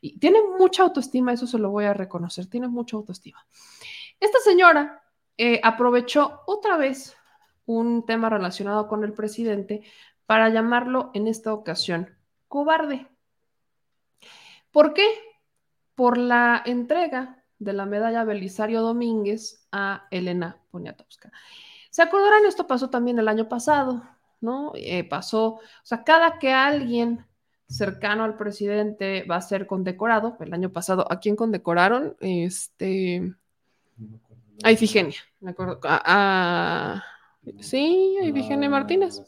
Y 0.00 0.20
tiene 0.20 0.38
mucha 0.56 0.84
autoestima, 0.84 1.32
eso 1.32 1.48
se 1.48 1.58
lo 1.58 1.70
voy 1.70 1.86
a 1.86 1.92
reconocer, 1.92 2.46
tiene 2.46 2.68
mucha 2.68 2.96
autoestima. 2.96 3.44
Esta 4.20 4.38
señora 4.38 5.02
eh, 5.36 5.60
aprovechó 5.64 6.42
otra 6.46 6.76
vez 6.76 7.16
un 7.64 8.06
tema 8.06 8.30
relacionado 8.30 8.86
con 8.86 9.02
el 9.02 9.14
presidente 9.14 9.82
para 10.26 10.48
llamarlo 10.48 11.10
en 11.12 11.26
esta 11.26 11.52
ocasión 11.52 12.16
cobarde. 12.46 13.08
¿Por 14.76 14.92
qué? 14.92 15.08
Por 15.94 16.18
la 16.18 16.62
entrega 16.66 17.42
de 17.58 17.72
la 17.72 17.86
medalla 17.86 18.24
Belisario 18.24 18.82
Domínguez 18.82 19.66
a 19.72 20.06
Elena 20.10 20.58
Poniatowska. 20.70 21.32
¿Se 21.88 22.02
acordarán? 22.02 22.44
Esto 22.44 22.66
pasó 22.66 22.90
también 22.90 23.18
el 23.18 23.26
año 23.26 23.48
pasado, 23.48 24.02
¿no? 24.42 24.72
Eh, 24.74 25.02
pasó, 25.04 25.46
o 25.46 25.60
sea, 25.82 26.04
cada 26.04 26.38
que 26.38 26.52
alguien 26.52 27.24
cercano 27.66 28.22
al 28.24 28.36
presidente 28.36 29.24
va 29.24 29.36
a 29.36 29.40
ser 29.40 29.66
condecorado, 29.66 30.36
el 30.40 30.52
año 30.52 30.70
pasado, 30.70 31.10
¿a 31.10 31.20
quién 31.20 31.36
condecoraron? 31.36 32.14
Este, 32.20 33.34
a 34.62 34.72
Ifigenia, 34.72 35.20
me 35.40 35.52
acuerdo, 35.52 35.80
a, 35.84 37.02
sí, 37.60 38.18
a 38.20 38.26
Ifigenia 38.26 38.68
Martínez. 38.68 39.22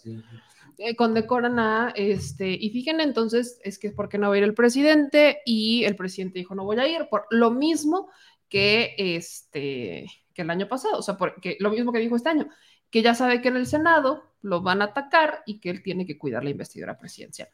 Eh, 0.80 0.94
condecoran 0.94 1.58
a 1.58 1.92
este, 1.96 2.50
y 2.50 2.70
fíjense 2.70 3.02
entonces, 3.02 3.60
es 3.64 3.80
que 3.80 3.90
porque 3.90 4.16
no 4.16 4.28
va 4.28 4.36
a 4.36 4.38
ir 4.38 4.44
el 4.44 4.54
presidente, 4.54 5.40
y 5.44 5.82
el 5.82 5.96
presidente 5.96 6.38
dijo 6.38 6.54
no 6.54 6.64
voy 6.64 6.78
a 6.78 6.86
ir, 6.86 7.08
por 7.10 7.26
lo 7.30 7.50
mismo 7.50 8.08
que 8.48 8.94
este 8.96 10.06
que 10.32 10.42
el 10.42 10.50
año 10.50 10.68
pasado, 10.68 10.98
o 10.98 11.02
sea, 11.02 11.16
porque 11.16 11.56
lo 11.58 11.70
mismo 11.70 11.92
que 11.92 11.98
dijo 11.98 12.14
este 12.14 12.28
año, 12.28 12.48
que 12.90 13.02
ya 13.02 13.16
sabe 13.16 13.42
que 13.42 13.48
en 13.48 13.56
el 13.56 13.66
Senado 13.66 14.22
lo 14.40 14.62
van 14.62 14.80
a 14.80 14.86
atacar 14.86 15.42
y 15.46 15.58
que 15.58 15.70
él 15.70 15.82
tiene 15.82 16.06
que 16.06 16.16
cuidar 16.16 16.44
la 16.44 16.50
investidura 16.50 16.96
presidencial. 16.96 17.48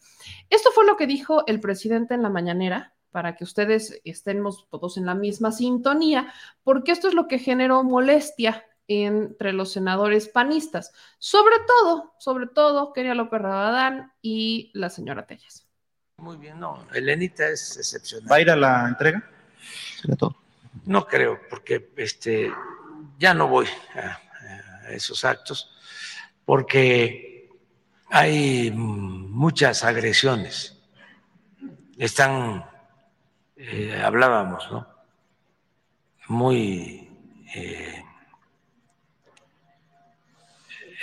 Esto 0.50 0.70
fue 0.72 0.84
lo 0.84 0.98
que 0.98 1.06
dijo 1.06 1.46
el 1.46 1.60
presidente 1.60 2.12
en 2.12 2.22
la 2.22 2.28
mañanera, 2.28 2.94
para 3.10 3.36
que 3.36 3.44
ustedes 3.44 4.02
estemos 4.04 4.68
todos 4.68 4.98
en 4.98 5.06
la 5.06 5.14
misma 5.14 5.50
sintonía, 5.50 6.30
porque 6.62 6.92
esto 6.92 7.08
es 7.08 7.14
lo 7.14 7.26
que 7.26 7.38
generó 7.38 7.84
molestia 7.84 8.64
entre 8.88 9.52
los 9.52 9.72
senadores 9.72 10.28
panistas, 10.28 10.92
sobre 11.18 11.56
todo, 11.66 12.14
sobre 12.18 12.46
todo, 12.46 12.92
Kenia 12.92 13.14
López 13.14 13.40
Rabadán 13.40 14.12
y 14.20 14.70
la 14.74 14.90
señora 14.90 15.26
Tellas. 15.26 15.66
Muy 16.18 16.36
bien, 16.36 16.60
no, 16.60 16.86
Elenita 16.92 17.48
es 17.48 17.76
excepcional. 17.76 18.30
¿Va 18.30 18.36
a 18.36 18.40
ir 18.40 18.50
a 18.50 18.56
la 18.56 18.88
entrega? 18.88 19.28
No 20.84 21.06
creo, 21.06 21.40
porque 21.48 21.92
este, 21.96 22.52
ya 23.18 23.34
no 23.34 23.48
voy 23.48 23.66
a, 23.94 24.20
esos 24.90 25.24
actos, 25.24 25.70
porque 26.44 27.48
hay 28.10 28.70
muchas 28.70 29.82
agresiones. 29.82 30.78
Están, 31.96 32.64
eh, 33.56 34.00
hablábamos, 34.04 34.70
¿no? 34.70 34.86
Muy 36.28 37.10
eh, 37.54 38.03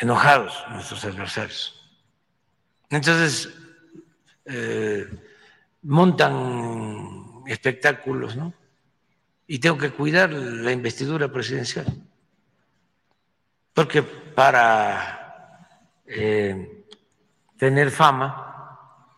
enojados 0.01 0.65
nuestros 0.71 1.05
adversarios. 1.05 1.79
Entonces, 2.89 3.53
eh, 4.45 5.07
montan 5.83 7.43
espectáculos, 7.45 8.35
¿no? 8.35 8.51
Y 9.45 9.59
tengo 9.59 9.77
que 9.77 9.91
cuidar 9.91 10.31
la 10.31 10.71
investidura 10.71 11.31
presidencial. 11.31 11.85
Porque 13.73 14.01
para 14.01 15.69
eh, 16.05 16.83
tener 17.57 17.91
fama 17.91 19.17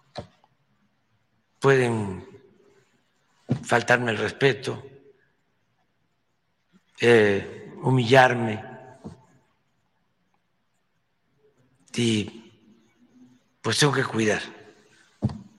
pueden 1.60 2.28
faltarme 3.64 4.12
el 4.12 4.18
respeto, 4.18 4.84
eh, 7.00 7.72
humillarme 7.82 8.73
y 11.96 12.52
pues 13.62 13.78
tengo 13.78 13.94
que 13.94 14.04
cuidar 14.04 14.42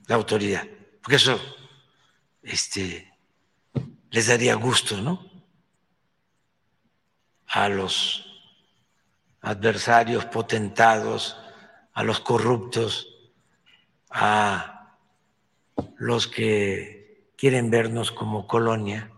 la 0.07 0.15
autoridad, 0.15 0.67
porque 1.01 1.15
eso 1.15 1.39
este, 2.43 3.11
les 4.11 4.27
daría 4.27 4.55
gusto, 4.55 5.01
¿no? 5.01 5.29
A 7.47 7.69
los 7.69 8.25
adversarios 9.41 10.25
potentados, 10.25 11.37
a 11.93 12.03
los 12.03 12.19
corruptos, 12.19 13.07
a 14.09 14.97
los 15.97 16.27
que 16.27 17.31
quieren 17.37 17.69
vernos 17.69 18.11
como 18.11 18.47
colonia 18.47 19.11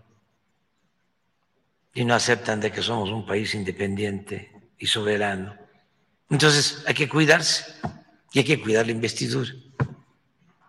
y 1.93 2.05
no 2.05 2.13
aceptan 2.13 2.59
de 2.59 2.71
que 2.71 2.81
somos 2.81 3.09
un 3.09 3.25
país 3.25 3.55
independiente 3.55 4.69
y 4.77 4.87
soberano. 4.87 5.66
Entonces 6.29 6.83
hay 6.85 6.93
que 6.93 7.07
cuidarse 7.07 7.65
y 8.33 8.39
hay 8.39 8.45
que 8.45 8.61
cuidar 8.61 8.85
la 8.85 8.91
investidura 8.91 9.51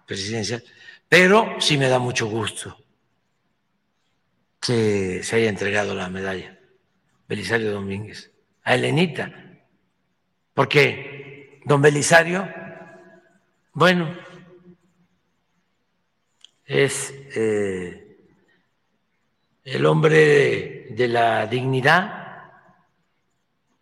presidencial. 0.07 0.63
Pero 1.09 1.57
sí 1.61 1.77
me 1.77 1.89
da 1.89 1.99
mucho 1.99 2.27
gusto 2.27 2.77
que 4.61 5.23
se 5.23 5.37
haya 5.37 5.49
entregado 5.49 5.95
la 5.95 6.09
medalla 6.09 6.59
Belisario 7.29 7.73
Domínguez 7.73 8.31
a 8.65 8.75
Elenita, 8.75 9.33
porque 10.55 11.61
don 11.65 11.81
Belisario, 11.81 12.49
bueno, 13.73 14.15
es 16.65 17.15
eh, 17.35 18.19
el 19.65 19.87
hombre 19.87 20.89
de 20.91 21.09
la 21.09 21.47
dignidad, 21.47 22.19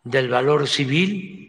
del 0.05 0.29
valor 0.29 0.69
civil, 0.69 1.46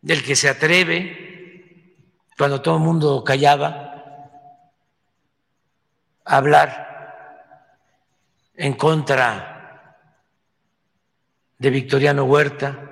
del 0.00 0.22
que 0.22 0.36
se 0.36 0.48
atreve, 0.48 1.94
cuando 2.36 2.62
todo 2.62 2.76
el 2.76 2.82
mundo 2.82 3.24
callaba, 3.24 3.84
a 6.24 6.36
hablar 6.36 6.88
en 8.54 8.74
contra 8.74 9.96
de 11.58 11.70
Victoriano 11.70 12.24
Huerta, 12.24 12.84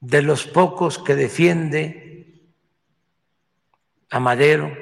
de 0.00 0.22
los 0.22 0.46
pocos 0.46 0.98
que 0.98 1.14
defiende 1.14 2.52
a 4.10 4.18
Madero 4.18 4.76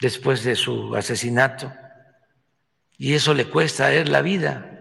después 0.00 0.42
de 0.44 0.56
su 0.56 0.94
asesinato, 0.96 1.72
y 2.98 3.14
eso 3.14 3.34
le 3.34 3.48
cuesta 3.48 3.86
a 3.86 3.92
él 3.92 4.10
la 4.10 4.22
vida. 4.22 4.75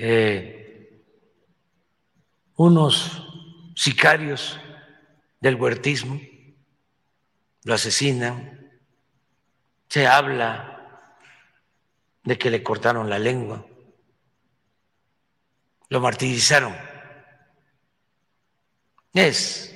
Eh, 0.00 1.02
unos 2.54 3.20
sicarios 3.74 4.56
del 5.40 5.56
huertismo 5.56 6.20
lo 7.64 7.74
asesinan, 7.74 8.80
se 9.88 10.06
habla 10.06 11.10
de 12.22 12.38
que 12.38 12.48
le 12.48 12.62
cortaron 12.62 13.10
la 13.10 13.18
lengua, 13.18 13.66
lo 15.88 16.00
martirizaron. 16.00 16.76
Es 19.12 19.74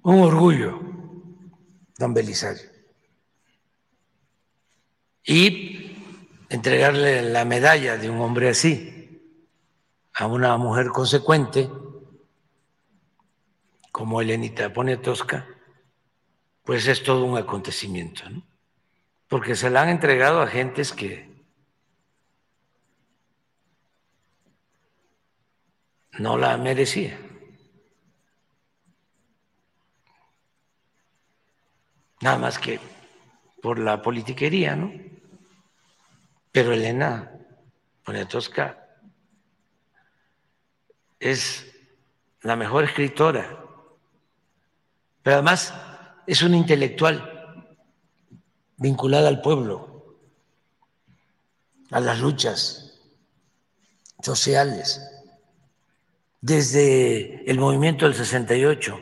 un 0.00 0.18
orgullo, 0.18 0.80
don 1.98 2.14
Belisario. 2.14 2.70
Y 5.24 5.91
entregarle 6.52 7.22
la 7.22 7.46
medalla 7.46 7.96
de 7.96 8.10
un 8.10 8.20
hombre 8.20 8.50
así 8.50 9.22
a 10.12 10.26
una 10.26 10.54
mujer 10.58 10.88
consecuente 10.88 11.70
como 13.90 14.20
Elenita 14.20 14.70
Poniatowska, 14.70 15.46
pues 16.62 16.86
es 16.86 17.02
todo 17.02 17.24
un 17.24 17.38
acontecimiento, 17.38 18.28
¿no? 18.28 18.42
Porque 19.28 19.56
se 19.56 19.70
la 19.70 19.82
han 19.82 19.88
entregado 19.88 20.42
a 20.42 20.46
gentes 20.46 20.92
que 20.92 21.30
no 26.18 26.36
la 26.36 26.58
merecía. 26.58 27.18
Nada 32.20 32.36
más 32.36 32.58
que 32.58 32.78
por 33.62 33.78
la 33.78 34.02
politiquería, 34.02 34.76
¿no? 34.76 35.11
Pero 36.52 36.72
Elena 36.72 37.32
Poniatowska 38.04 38.78
es 41.18 41.66
la 42.42 42.56
mejor 42.56 42.84
escritora, 42.84 43.64
pero 45.22 45.36
además 45.36 45.72
es 46.26 46.42
una 46.42 46.56
intelectual 46.56 47.78
vinculada 48.76 49.28
al 49.28 49.40
pueblo, 49.40 50.18
a 51.90 52.00
las 52.00 52.20
luchas 52.20 53.00
sociales, 54.22 55.00
desde 56.40 57.48
el 57.50 57.58
movimiento 57.58 58.04
del 58.04 58.14
68 58.14 58.98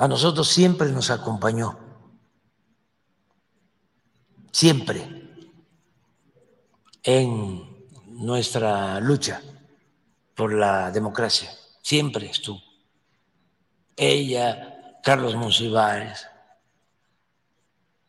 a 0.00 0.08
nosotros 0.08 0.48
siempre 0.48 0.90
nos 0.90 1.10
acompañó, 1.10 1.78
siempre 4.50 5.06
en 7.02 7.86
nuestra 8.06 9.00
lucha 9.00 9.42
por 10.34 10.52
la 10.52 10.90
democracia, 10.90 11.50
siempre 11.82 12.26
estuvo. 12.26 12.60
Ella, 13.96 14.98
Carlos 15.02 15.34
Monsiváis, 15.34 16.26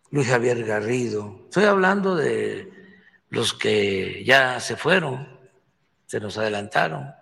Luis 0.09 0.27
Javier 0.27 0.63
Garrido, 0.65 1.41
estoy 1.45 1.65
hablando 1.65 2.15
de 2.15 2.71
los 3.29 3.53
que 3.53 4.23
ya 4.25 4.59
se 4.59 4.75
fueron, 4.75 5.39
se 6.05 6.19
nos 6.19 6.37
adelantaron, 6.37 7.13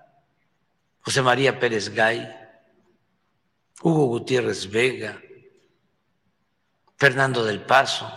José 1.01 1.21
María 1.21 1.59
Pérez 1.59 1.89
Gay, 1.89 2.27
Hugo 3.81 4.07
Gutiérrez 4.07 4.69
Vega, 4.69 5.19
Fernando 6.97 7.45
del 7.45 7.61
Paso, 7.61 8.11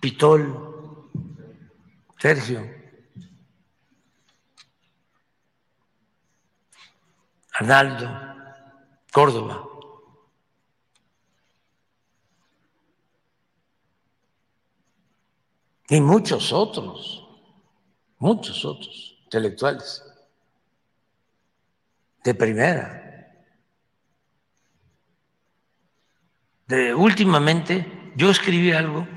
Pitol, 0.00 1.10
Sergio, 2.18 2.78
Arnaldo, 7.52 8.08
Córdoba. 9.12 9.64
Y 15.88 16.00
muchos 16.00 16.52
otros, 16.52 17.26
muchos 18.18 18.64
otros 18.64 19.18
intelectuales 19.24 20.04
de 22.22 22.34
primera. 22.34 23.04
De, 26.66 26.94
últimamente 26.94 28.12
yo 28.14 28.30
escribí 28.30 28.72
algo 28.72 29.08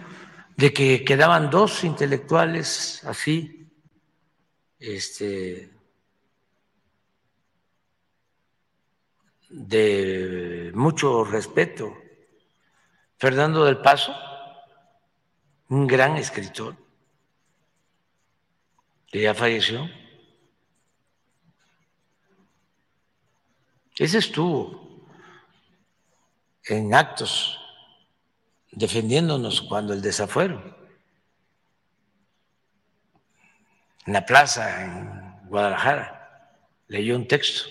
de 0.57 0.73
que 0.73 1.03
quedaban 1.03 1.49
dos 1.49 1.83
intelectuales 1.83 3.03
así, 3.05 3.69
este, 4.79 5.71
de 9.49 10.71
mucho 10.73 11.23
respeto. 11.23 11.97
Fernando 13.17 13.65
del 13.65 13.77
Paso, 13.77 14.15
un 15.69 15.85
gran 15.85 16.17
escritor, 16.17 16.75
que 19.07 19.21
ya 19.21 19.35
falleció, 19.35 19.87
Ese 24.01 24.17
estuvo 24.17 25.05
en 26.63 26.91
actos 26.95 27.59
defendiéndonos 28.71 29.61
cuando 29.61 29.93
el 29.93 30.01
desafuero. 30.01 30.61
En 34.05 34.13
la 34.13 34.25
plaza 34.25 34.83
en 34.83 35.47
Guadalajara 35.47 36.57
leyó 36.87 37.15
un 37.15 37.27
texto. 37.27 37.69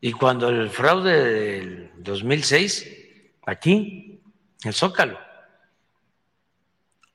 Y 0.00 0.12
cuando 0.12 0.48
el 0.48 0.70
fraude 0.70 1.24
del 1.24 1.92
2006, 1.96 2.86
aquí, 3.46 4.20
en 4.64 4.72
Zócalo, 4.72 5.18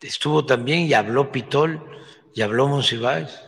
estuvo 0.02 0.45
también 0.45 0.81
y 0.81 0.94
habló 0.94 1.31
Pitol 1.31 1.81
y 2.34 2.41
habló 2.41 2.68
Monsiváis. 2.68 3.40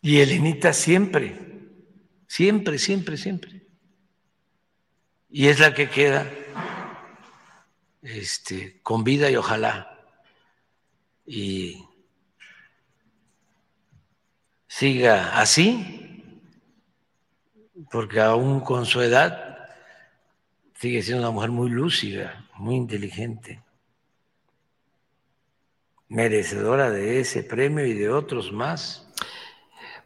Y 0.00 0.20
Elenita 0.20 0.72
siempre, 0.72 1.53
siempre, 2.34 2.78
siempre, 2.78 3.16
siempre. 3.16 3.62
Y 5.30 5.46
es 5.46 5.60
la 5.60 5.72
que 5.72 5.88
queda 5.88 6.28
este, 8.02 8.80
con 8.82 9.04
vida 9.04 9.30
y 9.30 9.36
ojalá. 9.36 10.04
Y 11.24 11.84
siga 14.66 15.38
así, 15.38 16.40
porque 17.92 18.20
aún 18.20 18.60
con 18.60 18.84
su 18.84 19.00
edad 19.00 19.68
sigue 20.80 21.02
siendo 21.02 21.22
una 21.22 21.30
mujer 21.30 21.50
muy 21.50 21.70
lúcida, 21.70 22.48
muy 22.56 22.74
inteligente. 22.74 23.62
merecedora 26.08 26.90
de 26.90 27.20
ese 27.20 27.44
premio 27.44 27.86
y 27.86 27.94
de 27.94 28.10
otros 28.10 28.52
más. 28.52 29.03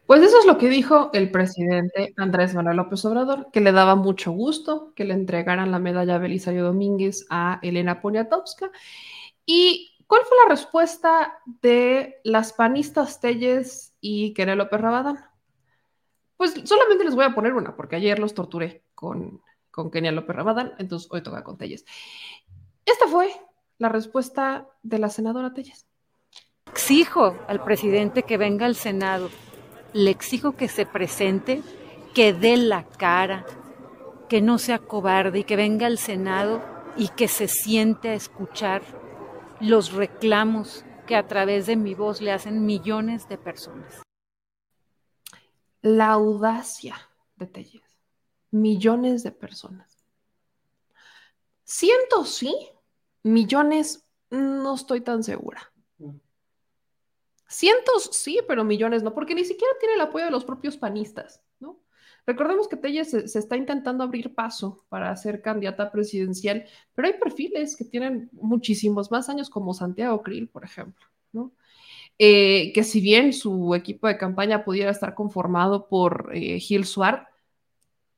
Pues 0.09 0.23
eso 0.23 0.39
es 0.39 0.45
lo 0.47 0.57
que 0.57 0.69
dijo 0.69 1.11
el 1.13 1.29
presidente 1.29 2.15
Andrés 2.17 2.55
Manuel 2.55 2.77
López 2.77 3.05
Obrador, 3.05 3.51
que 3.51 3.61
le 3.61 3.71
daba 3.71 3.93
mucho 3.93 4.31
gusto 4.31 4.91
que 4.95 5.05
le 5.05 5.13
entregaran 5.13 5.69
la 5.69 5.77
medalla 5.77 6.17
Belisario 6.17 6.63
Domínguez 6.63 7.27
a 7.29 7.59
Elena 7.61 8.01
Poniatowska. 8.01 8.71
¿Y 9.45 9.95
cuál 10.07 10.23
fue 10.27 10.35
la 10.43 10.49
respuesta 10.49 11.39
de 11.61 12.21
las 12.23 12.53
panistas 12.53 13.19
Telles 13.19 13.93
y 14.01 14.33
Kenia 14.33 14.55
López 14.55 14.81
Rabadán? 14.81 15.19
Pues 16.37 16.55
solamente 16.63 17.05
les 17.05 17.13
voy 17.13 17.25
a 17.25 17.35
poner 17.35 17.53
una, 17.53 17.75
porque 17.75 17.97
ayer 17.97 18.17
los 18.17 18.33
torturé 18.33 18.85
con, 18.95 19.43
con 19.69 19.91
Kenia 19.91 20.11
López 20.11 20.35
Rabadán, 20.35 20.73
entonces 20.79 21.07
hoy 21.11 21.21
toca 21.21 21.43
con 21.43 21.59
Telles. 21.59 21.85
Esta 22.83 23.05
fue 23.05 23.29
la 23.77 23.89
respuesta 23.89 24.69
de 24.81 24.97
la 24.97 25.09
senadora 25.09 25.53
Telles. 25.53 25.85
Exijo 26.71 27.37
al 27.47 27.63
presidente 27.63 28.23
que 28.23 28.37
venga 28.37 28.65
al 28.65 28.73
Senado 28.73 29.29
le 29.93 30.11
exijo 30.11 30.53
que 30.53 30.67
se 30.67 30.85
presente, 30.85 31.61
que 32.13 32.33
dé 32.33 32.57
la 32.57 32.83
cara, 32.83 33.45
que 34.27 34.41
no 34.41 34.57
sea 34.57 34.79
cobarde 34.79 35.39
y 35.39 35.43
que 35.43 35.55
venga 35.55 35.87
al 35.87 35.97
Senado 35.97 36.61
y 36.95 37.09
que 37.09 37.27
se 37.27 37.47
siente 37.47 38.09
a 38.09 38.13
escuchar 38.13 38.81
los 39.59 39.93
reclamos 39.93 40.85
que 41.07 41.15
a 41.15 41.27
través 41.27 41.65
de 41.65 41.75
mi 41.75 41.95
voz 41.95 42.21
le 42.21 42.31
hacen 42.31 42.65
millones 42.65 43.27
de 43.27 43.37
personas. 43.37 44.01
La 45.81 46.11
audacia 46.11 46.95
de 47.35 47.47
Telles. 47.47 47.99
Millones 48.51 49.23
de 49.23 49.31
personas. 49.31 50.05
Siento 51.63 52.25
sí, 52.25 52.53
millones 53.23 54.05
no 54.29 54.75
estoy 54.75 55.01
tan 55.01 55.23
segura. 55.23 55.68
Cientos 57.49 58.11
sí, 58.11 58.39
pero 58.47 58.63
millones 58.63 59.01
no, 59.01 59.11
porque 59.11 59.33
ni 59.33 59.43
siquiera 59.43 59.73
tiene 59.79 59.95
el 59.95 60.01
apoyo 60.01 60.25
de 60.25 60.31
los 60.31 60.45
propios 60.45 60.77
panistas, 60.77 61.41
¿no? 61.59 61.79
Recordemos 62.27 62.67
que 62.67 62.77
Telles 62.77 63.09
se, 63.09 63.39
está 63.39 63.57
intentando 63.57 64.03
abrir 64.03 64.35
paso 64.35 64.85
para 64.87 65.15
ser 65.15 65.41
candidata 65.41 65.91
presidencial, 65.91 66.65
pero 66.93 67.07
hay 67.07 67.15
perfiles 67.15 67.75
que 67.75 67.85
tienen 67.85 68.29
muchísimos 68.33 69.09
más 69.09 69.29
años, 69.29 69.49
como 69.49 69.73
Santiago 69.73 70.21
Krill, 70.21 70.47
por 70.47 70.63
ejemplo, 70.63 71.07
¿no? 71.31 71.51
Eh, 72.19 72.71
que 72.71 72.83
si 72.83 73.01
bien 73.01 73.33
su 73.33 73.73
equipo 73.73 74.07
de 74.07 74.17
campaña 74.19 74.63
pudiera 74.63 74.91
estar 74.91 75.15
conformado 75.15 75.87
por 75.87 76.29
eh, 76.31 76.59
Gil 76.59 76.85
Suart, 76.85 77.27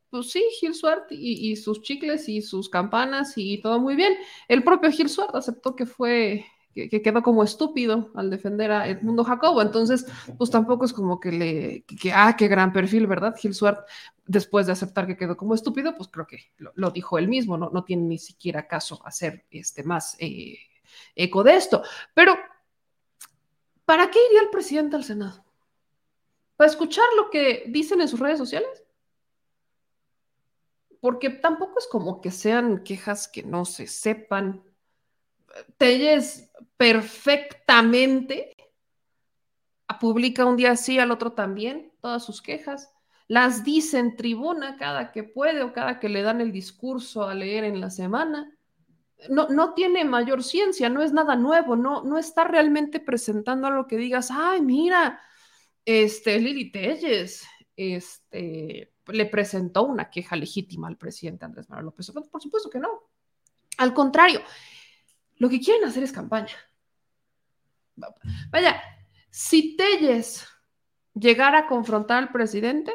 pues 0.10 0.30
sí, 0.30 0.44
Gil 0.60 0.74
Suart 0.74 1.10
y, 1.10 1.52
y, 1.52 1.56
sus 1.56 1.82
chicles 1.82 2.28
y 2.28 2.42
sus 2.42 2.68
campanas 2.68 3.38
y 3.38 3.62
todo 3.62 3.80
muy 3.80 3.96
bien. 3.96 4.14
El 4.50 4.62
propio 4.62 4.92
Gil 4.92 5.08
Suart 5.08 5.34
aceptó 5.36 5.74
que 5.74 5.86
fue 5.86 6.46
que, 6.74 7.02
quedó 7.02 7.22
como 7.22 7.44
estúpido 7.44 8.12
al 8.16 8.30
defender 8.30 8.72
a 8.72 8.88
Edmundo 8.88 9.24
Jacobo. 9.24 9.62
Entonces, 9.62 10.06
pues 10.38 10.50
tampoco 10.50 10.86
es 10.86 10.94
como 10.94 11.20
que 11.20 11.32
le, 11.32 11.84
que, 11.84 12.12
ah, 12.14 12.36
qué 12.38 12.48
gran 12.48 12.72
perfil, 12.72 13.08
¿verdad? 13.08 13.36
Gil 13.38 13.54
Suart, 13.54 13.88
después 14.26 14.66
de 14.66 14.72
aceptar 14.72 15.08
que 15.08 15.18
quedó 15.18 15.36
como 15.36 15.54
estúpido, 15.54 15.96
pues 15.96 16.10
creo 16.10 16.28
que 16.28 16.52
lo, 16.58 16.92
dijo 16.92 17.18
él 17.18 17.28
mismo, 17.28 17.58
¿no? 17.58 17.70
No 17.70 17.84
tiene 17.84 18.04
ni 18.04 18.18
siquiera 18.18 18.68
caso 18.68 19.02
hacer 19.06 19.46
este, 19.52 19.84
más 19.84 20.16
eh, 20.20 20.58
eco 21.16 21.44
de 21.44 21.56
esto. 21.56 21.84
Pero, 22.14 22.36
¿para 23.86 24.10
qué 24.10 24.20
iría 24.28 24.42
el 24.42 24.50
presidente 24.50 24.96
al 24.96 25.04
Senado? 25.04 25.44
¿Para 26.56 26.70
escuchar 26.70 27.06
lo 27.18 27.30
que 27.30 27.66
dicen 27.68 28.02
en 28.02 28.08
sus 28.08 28.20
redes 28.20 28.38
sociales? 28.38 28.84
Porque 31.00 31.32
tampoco 31.32 31.80
es 31.80 31.88
como 31.88 32.22
que 32.22 32.30
sean 32.30 32.84
quejas 32.84 33.28
que 33.28 33.42
no 33.42 33.66
se 33.66 33.88
sepan, 33.88 34.64
Telles 35.78 36.52
perfectamente 36.78 38.56
publica 40.02 40.46
un 40.46 40.58
día 40.58 40.72
así, 40.72 41.00
al 41.00 41.12
otro 41.12 41.34
también, 41.34 41.94
todas 42.02 42.26
sus 42.26 42.42
quejas. 42.42 42.92
Las 43.28 43.64
dice 43.64 44.00
en 44.00 44.18
tribuna 44.18 44.76
cada 44.76 45.12
que 45.12 45.24
puede 45.24 45.62
o 45.62 45.72
cada 45.72 46.00
que 46.00 46.10
le 46.10 46.24
dan 46.24 46.42
el 46.42 46.52
discurso 46.52 47.24
a 47.24 47.36
leer 47.36 47.64
en 47.64 47.80
la 47.80 47.92
semana. 47.92 48.52
No, 49.30 49.48
no 49.50 49.76
tiene 49.76 50.04
mayor 50.04 50.44
ciencia, 50.44 50.90
no 50.90 51.04
es 51.04 51.14
nada 51.14 51.36
nuevo, 51.36 51.76
no, 51.76 52.04
no 52.04 52.18
está 52.18 52.44
realmente 52.44 53.00
presentando 53.00 53.68
algo 53.68 53.86
que 53.86 53.96
digas, 53.96 54.30
ay, 54.32 54.62
mira, 54.62 55.22
este, 55.86 56.40
Lili 56.40 56.72
Telles, 56.72 57.46
este, 57.76 58.92
le 59.06 59.26
presentó 59.28 59.84
una 59.84 60.10
queja 60.10 60.36
legítima 60.36 60.88
al 60.88 60.98
presidente 60.98 61.46
Andrés 61.46 61.70
Manuel 61.70 61.86
López 61.86 62.10
Obrador. 62.10 62.32
Por 62.32 62.42
supuesto 62.42 62.70
que 62.72 62.80
no. 62.80 62.90
Al 63.78 63.94
contrario, 63.94 64.42
lo 65.42 65.50
que 65.50 65.60
quieren 65.60 65.84
hacer 65.86 66.04
es 66.04 66.12
campaña. 66.12 66.54
Vaya, 68.52 68.80
si 69.32 69.76
Telles 69.76 70.48
llegara 71.16 71.58
a 71.58 71.68
confrontar 71.68 72.20
al 72.20 72.32
presidente, 72.32 72.94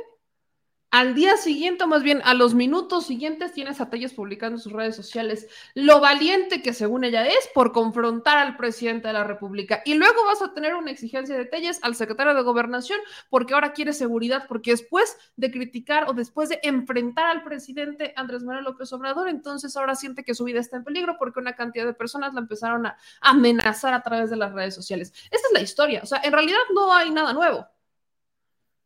al 0.90 1.14
día 1.14 1.36
siguiente, 1.36 1.84
más 1.86 2.02
bien 2.02 2.22
a 2.24 2.32
los 2.32 2.54
minutos 2.54 3.06
siguientes, 3.06 3.52
tienes 3.52 3.80
a 3.80 3.90
Telles 3.90 4.14
publicando 4.14 4.56
en 4.56 4.62
sus 4.62 4.72
redes 4.72 4.94
sociales 4.94 5.48
lo 5.74 6.00
valiente 6.00 6.62
que 6.62 6.72
según 6.72 7.04
ella 7.04 7.26
es 7.26 7.50
por 7.54 7.72
confrontar 7.72 8.38
al 8.38 8.56
presidente 8.56 9.08
de 9.08 9.14
la 9.14 9.24
República. 9.24 9.82
Y 9.84 9.94
luego 9.94 10.24
vas 10.24 10.42
a 10.42 10.54
tener 10.54 10.74
una 10.74 10.90
exigencia 10.90 11.36
de 11.36 11.44
Telles 11.44 11.80
al 11.82 11.96
secretario 11.96 12.34
de 12.34 12.42
Gobernación 12.42 12.98
porque 13.30 13.54
ahora 13.54 13.72
quiere 13.72 13.92
seguridad, 13.92 14.46
porque 14.48 14.70
después 14.70 15.18
de 15.36 15.50
criticar 15.50 16.08
o 16.08 16.14
después 16.14 16.48
de 16.48 16.60
enfrentar 16.62 17.26
al 17.26 17.42
presidente 17.42 18.12
Andrés 18.16 18.44
Manuel 18.44 18.64
López 18.64 18.92
Obrador, 18.92 19.28
entonces 19.28 19.76
ahora 19.76 19.96
siente 19.96 20.24
que 20.24 20.34
su 20.34 20.44
vida 20.44 20.60
está 20.60 20.76
en 20.76 20.84
peligro 20.84 21.16
porque 21.18 21.40
una 21.40 21.54
cantidad 21.54 21.84
de 21.84 21.94
personas 21.94 22.32
la 22.32 22.40
empezaron 22.40 22.86
a 22.86 22.96
amenazar 23.20 23.92
a 23.92 24.02
través 24.02 24.30
de 24.30 24.36
las 24.36 24.52
redes 24.52 24.74
sociales. 24.74 25.12
Esta 25.30 25.48
es 25.48 25.52
la 25.52 25.60
historia. 25.60 26.00
O 26.02 26.06
sea, 26.06 26.20
en 26.22 26.32
realidad 26.32 26.58
no 26.72 26.94
hay 26.94 27.10
nada 27.10 27.32
nuevo. 27.32 27.66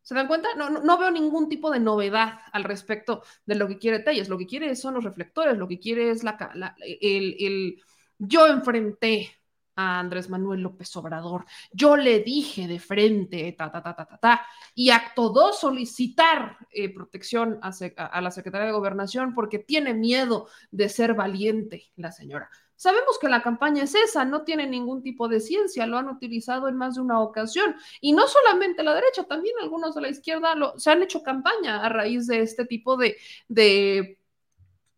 ¿Se 0.01 0.15
dan 0.15 0.27
cuenta? 0.27 0.49
No, 0.55 0.69
no, 0.69 0.97
veo 0.97 1.11
ningún 1.11 1.47
tipo 1.47 1.69
de 1.69 1.79
novedad 1.79 2.39
al 2.51 2.63
respecto 2.63 3.23
de 3.45 3.55
lo 3.55 3.67
que 3.67 3.77
quiere 3.77 3.99
Telles. 3.99 4.29
Lo 4.29 4.37
que 4.37 4.47
quiere 4.47 4.75
son 4.75 4.95
los 4.95 5.03
reflectores, 5.03 5.57
lo 5.57 5.67
que 5.67 5.79
quiere 5.79 6.09
es 6.09 6.23
la, 6.23 6.75
el, 6.79 7.35
el, 7.39 7.81
yo 8.17 8.47
enfrenté 8.47 9.31
a 9.75 9.99
Andrés 9.99 10.29
Manuel 10.29 10.61
López 10.61 10.95
Obrador, 10.97 11.45
yo 11.71 11.95
le 11.95 12.19
dije 12.19 12.67
de 12.67 12.79
frente, 12.79 13.51
ta, 13.53 13.71
ta, 13.71 13.81
ta, 13.81 13.95
ta, 13.95 14.05
ta, 14.05 14.17
ta, 14.17 14.45
y 14.75 14.89
acto 14.89 15.29
dos, 15.29 15.59
solicitar 15.59 16.57
eh, 16.71 16.93
protección 16.93 17.59
a, 17.61 17.71
a 18.05 18.21
la 18.21 18.31
Secretaría 18.31 18.67
de 18.67 18.73
Gobernación 18.73 19.33
porque 19.33 19.59
tiene 19.59 19.93
miedo 19.93 20.47
de 20.71 20.89
ser 20.89 21.13
valiente 21.13 21.91
la 21.95 22.11
señora. 22.11 22.49
Sabemos 22.81 23.19
que 23.19 23.29
la 23.29 23.43
campaña 23.43 23.83
es 23.83 23.93
esa, 23.93 24.25
no 24.25 24.41
tiene 24.41 24.65
ningún 24.65 25.03
tipo 25.03 25.27
de 25.27 25.39
ciencia, 25.39 25.85
lo 25.85 25.99
han 25.99 26.09
utilizado 26.09 26.67
en 26.67 26.77
más 26.77 26.95
de 26.95 27.01
una 27.01 27.19
ocasión. 27.19 27.75
Y 28.01 28.13
no 28.13 28.27
solamente 28.27 28.81
la 28.81 28.95
derecha, 28.95 29.23
también 29.25 29.53
algunos 29.61 29.93
de 29.93 30.01
la 30.01 30.09
izquierda 30.09 30.55
se 30.77 30.89
han 30.89 31.03
hecho 31.03 31.21
campaña 31.21 31.85
a 31.85 31.89
raíz 31.89 32.25
de 32.25 32.41
este 32.41 32.65
tipo 32.65 32.97
de, 32.97 33.17
de 33.49 34.17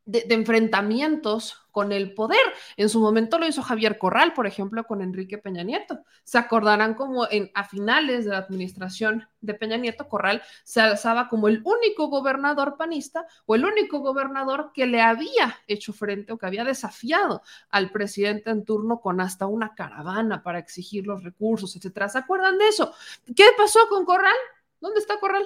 de, 0.06 0.26
enfrentamientos 0.30 1.58
con 1.74 1.92
el 1.92 2.14
poder. 2.14 2.40
En 2.78 2.88
su 2.88 3.02
momento 3.02 3.40
lo 3.40 3.48
hizo 3.48 3.64
Javier 3.64 3.98
Corral, 3.98 4.34
por 4.34 4.48
ejemplo, 4.48 4.86
con 4.86 5.02
Enrique 5.02 5.40
Peña 5.40 5.64
Nieto. 5.64 6.00
Se 6.24 6.38
acordarán 6.38 6.94
como 6.94 7.28
en, 7.30 7.52
a 7.56 7.66
finales 7.66 8.24
de 8.24 8.32
la 8.32 8.38
administración 8.38 9.28
de 9.42 9.56
Peña 9.56 9.76
Nieto, 9.76 10.08
Corral 10.08 10.42
se 10.64 10.80
alzaba 10.80 11.28
como 11.28 11.48
el 11.48 11.62
único 11.66 12.08
gobernador 12.08 12.78
panista 12.78 13.26
o 13.46 13.56
el 13.56 13.66
único 13.66 14.00
gobernador 14.00 14.72
que 14.74 14.86
le 14.86 15.02
había 15.02 15.58
hecho 15.68 15.94
frente 15.94 16.32
o 16.32 16.38
que 16.38 16.46
había 16.46 16.64
desafiado 16.64 17.42
al 17.70 17.92
presidente 17.92 18.52
en 18.52 18.64
turno 18.64 19.02
con 19.02 19.20
hasta 19.20 19.48
una 19.48 19.74
caravana 19.74 20.44
para 20.44 20.60
exigir 20.60 21.08
los 21.08 21.24
recursos, 21.24 21.76
etcétera. 21.76 22.08
¿Se 22.08 22.20
acuerdan 22.20 22.60
de 22.60 22.68
eso? 22.68 22.94
¿Qué 23.36 23.46
pasó 23.58 23.80
con 23.90 24.06
Corral? 24.06 24.32
¿Dónde 24.80 25.00
está 25.00 25.20
Corral? 25.20 25.44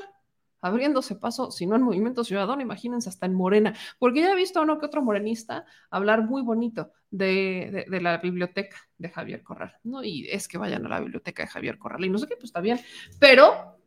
Abriéndose 0.62 1.16
paso, 1.16 1.52
si 1.52 1.66
no 1.66 1.76
en 1.76 1.84
Movimiento 1.84 2.24
Ciudadano, 2.24 2.62
imagínense 2.62 3.10
hasta 3.10 3.26
en 3.26 3.34
Morena, 3.34 3.74
porque 4.00 4.22
ya 4.22 4.32
he 4.32 4.36
visto 4.36 4.60
a 4.60 4.64
uno 4.64 4.80
que 4.80 4.86
otro 4.86 5.02
morenista 5.02 5.66
hablar 5.90 6.24
muy 6.24 6.42
bonito 6.42 6.92
de, 7.12 7.86
la 7.90 8.18
biblioteca 8.18 8.78
de 8.98 9.10
Javier 9.10 9.44
Corral, 9.44 9.76
¿no? 9.84 10.04
Y 10.04 10.28
es 10.30 10.48
que 10.48 10.58
vayan 10.58 10.86
a 10.86 10.90
la 10.90 11.00
biblioteca 11.00 11.44
de 11.44 11.50
Javier 11.50 11.78
Corral 11.78 12.04
y 12.06 12.10
no 12.10 12.18
sé 12.18 12.28
qué, 12.28 12.36
pues 12.36 12.46
está 12.46 12.62
bien, 12.62 12.80
pero 13.20 13.78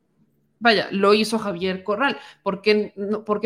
vaya, 0.61 0.89
lo 0.93 1.15
hizo 1.15 1.39
Javier 1.39 1.83
Corral. 1.83 2.19
¿Por 2.43 2.63
qué, 2.63 2.93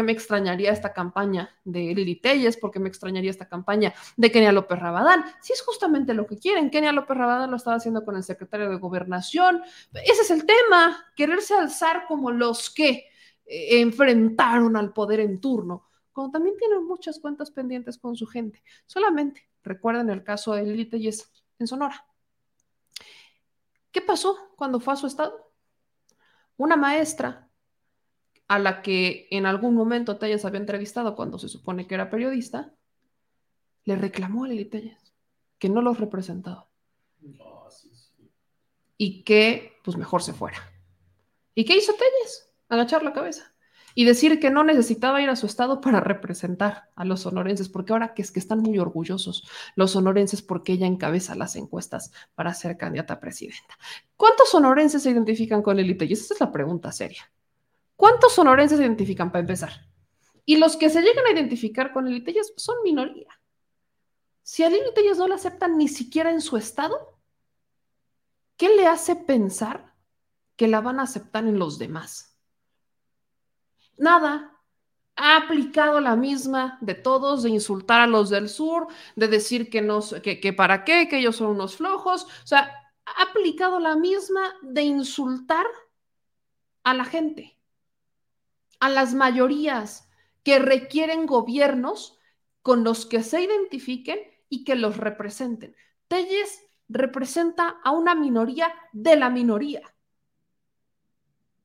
me 0.02 0.12
extrañaría 0.12 0.72
esta 0.72 0.92
campaña 0.92 1.50
de 1.64 1.94
Lili 1.94 2.16
Telles? 2.16 2.56
¿Por 2.56 2.70
qué 2.70 2.80
me 2.80 2.88
extrañaría 2.88 3.30
esta 3.30 3.48
campaña 3.48 3.94
de 4.16 4.30
Kenia 4.30 4.52
López 4.52 4.78
Rabadán? 4.78 5.24
Si 5.40 5.52
es 5.52 5.62
justamente 5.62 6.12
lo 6.12 6.26
que 6.26 6.36
quieren. 6.36 6.70
Kenia 6.70 6.92
López 6.92 7.16
Rabadán 7.16 7.50
lo 7.50 7.56
estaba 7.56 7.76
haciendo 7.76 8.04
con 8.04 8.16
el 8.16 8.24
secretario 8.24 8.68
de 8.68 8.76
Gobernación. 8.76 9.62
Ese 9.94 10.22
es 10.22 10.30
el 10.30 10.44
tema, 10.44 11.06
quererse 11.16 11.54
alzar 11.54 12.04
como 12.06 12.30
los 12.30 12.68
que 12.68 13.06
eh, 13.47 13.81
enfrentaron 13.81 14.76
al 14.76 14.92
poder 14.92 15.20
en 15.20 15.40
turno, 15.40 15.89
como 16.12 16.31
también 16.31 16.56
tienen 16.56 16.84
muchas 16.84 17.18
cuentas 17.18 17.50
pendientes 17.50 17.98
con 17.98 18.16
su 18.16 18.26
gente. 18.26 18.62
Solamente 18.86 19.48
recuerden 19.62 20.10
el 20.10 20.23
caso 20.23 20.52
de 20.52 20.64
Lili 20.64 20.86
Telles 20.86 21.32
en 21.58 21.66
Sonora. 21.66 22.06
¿Qué 23.90 24.00
pasó 24.00 24.55
cuando 24.56 24.81
fue 24.81 24.94
a 24.94 24.97
su 24.97 25.06
estado? 25.06 25.52
Una 26.56 26.76
maestra 26.76 27.48
a 28.48 28.58
la 28.58 28.82
que 28.82 29.28
en 29.31 29.47
algún 29.47 29.74
momento 29.74 30.18
Telles 30.18 30.44
había 30.44 30.60
entrevistado 30.60 31.16
cuando 31.16 31.39
se 31.39 31.48
supone 31.48 31.86
que 31.86 31.94
era 31.94 32.10
periodista, 32.10 32.74
le 33.84 33.97
reclamó 33.97 34.44
a 34.44 34.48
Lili 34.48 34.64
Telles 34.66 35.14
que 35.58 35.68
no 35.68 35.81
los 35.81 35.98
representaba. 35.98 36.68
y 38.97 39.23
que 39.23 39.78
pues 39.84 39.97
mejor 39.97 40.23
se 40.23 40.32
fuera. 40.32 40.58
¿Y 41.55 41.64
qué 41.64 41.76
hizo 41.76 41.92
Telles? 41.92 42.50
Agachar 42.74 43.02
la 43.02 43.12
cabeza 43.12 43.54
y 43.94 44.04
decir 44.04 44.40
que 44.40 44.50
no 44.50 44.64
necesitaba 44.64 45.22
ir 45.22 45.30
a 45.30 45.36
su 45.36 45.46
estado 45.46 45.80
para 45.80 46.00
representar 46.00 46.90
a 46.96 47.04
los 47.04 47.20
sonorenses, 47.20 47.68
porque 47.68 47.92
ahora 47.92 48.12
que 48.12 48.22
es 48.22 48.32
que 48.32 48.40
están 48.40 48.60
muy 48.60 48.78
orgullosos 48.78 49.48
los 49.76 49.92
sonorenses 49.92 50.42
porque 50.42 50.72
ella 50.72 50.86
encabeza 50.86 51.34
las 51.34 51.56
encuestas 51.56 52.12
para 52.34 52.52
ser 52.54 52.76
candidata 52.76 53.14
a 53.14 53.20
presidenta. 53.20 53.78
¿Cuántos 54.16 54.50
sonorenses 54.50 55.02
se 55.02 55.10
identifican 55.10 55.62
con 55.62 55.76
Lili 55.76 55.94
Telles? 55.94 56.22
Esa 56.22 56.34
es 56.34 56.40
la 56.40 56.50
pregunta 56.50 56.90
seria. 56.90 57.30
¿Cuántos 57.96 58.32
sonorenses 58.32 58.78
se 58.78 58.84
identifican 58.84 59.30
para 59.30 59.40
empezar? 59.40 59.88
Y 60.44 60.56
los 60.56 60.76
que 60.76 60.90
se 60.90 61.00
llegan 61.00 61.26
a 61.26 61.32
identificar 61.32 61.92
con 61.92 62.06
Telles 62.24 62.52
son 62.56 62.76
minoría. 62.82 63.28
Si 64.42 64.62
a 64.62 64.68
Lili 64.68 64.82
no 65.16 65.28
la 65.28 65.36
aceptan 65.36 65.78
ni 65.78 65.88
siquiera 65.88 66.30
en 66.30 66.40
su 66.40 66.56
estado, 66.56 67.18
¿qué 68.56 68.74
le 68.74 68.86
hace 68.86 69.16
pensar 69.16 69.94
que 70.56 70.68
la 70.68 70.80
van 70.80 71.00
a 71.00 71.04
aceptar 71.04 71.46
en 71.46 71.58
los 71.58 71.78
demás? 71.78 72.33
Nada. 73.97 74.50
Ha 75.16 75.36
aplicado 75.36 76.00
la 76.00 76.16
misma 76.16 76.78
de 76.81 76.94
todos, 76.94 77.44
de 77.44 77.50
insultar 77.50 78.00
a 78.00 78.06
los 78.06 78.31
del 78.31 78.48
sur, 78.48 78.89
de 79.14 79.28
decir 79.28 79.70
que, 79.70 79.81
no, 79.81 80.00
que, 80.23 80.52
para 80.52 80.84
qué, 80.84 81.08
que 81.08 81.18
ellos 81.18 81.36
son 81.36 81.48
unos 81.48 81.76
flojos. 81.76 82.24
O 82.24 82.47
sea, 82.47 82.73
ha 83.06 83.23
aplicado 83.23 83.78
la 83.78 83.94
misma 83.94 84.55
de 84.62 84.82
insultar 84.82 85.66
a 86.82 86.94
la 86.94 87.05
gente, 87.05 87.56
a 88.81 88.89
las 88.89 89.14
mayorías 89.14 90.08
que 90.42 90.58
requieren 90.58 91.26
gobiernos 91.26 92.18
con 92.62 92.82
los 92.82 93.06
que 93.06 93.23
se 93.23 93.42
identifiquen 93.42 94.18
y 94.48 94.64
que 94.64 94.74
los 94.74 94.97
representen. 94.97 95.76
Telles 96.08 96.60
representa 96.89 97.81
a 97.82 97.90
una 97.90 98.14
minoría 98.14 98.73
de 98.92 99.16
la 99.16 99.31
minoría. 99.31 99.82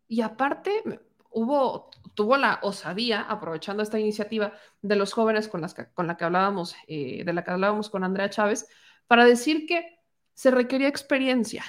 Y 0.07 0.21
aparte, 0.21 0.83
hubo, 1.31 1.89
tuvo 2.13 2.37
la 2.37 2.59
osadía, 2.63 3.21
aprovechando 3.21 3.83
esta 3.83 3.99
iniciativa 3.99 4.53
de 4.81 4.95
los 4.95 5.13
jóvenes 5.13 5.47
con, 5.47 5.61
las 5.61 5.73
con 5.93 6.07
la 6.07 6.17
que 6.17 6.25
hablábamos, 6.25 6.75
eh, 6.87 7.23
de 7.23 7.33
la 7.33 7.43
que 7.43 7.51
hablábamos 7.51 7.89
con 7.89 8.03
Andrea 8.03 8.29
Chávez, 8.29 8.67
para 9.07 9.25
decir 9.25 9.65
que 9.65 9.99
se 10.33 10.51
requería 10.51 10.87
experiencia. 10.87 11.63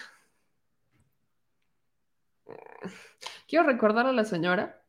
Quiero 3.49 3.65
recordar 3.65 4.07
a 4.07 4.13
la 4.13 4.25
señora 4.25 4.83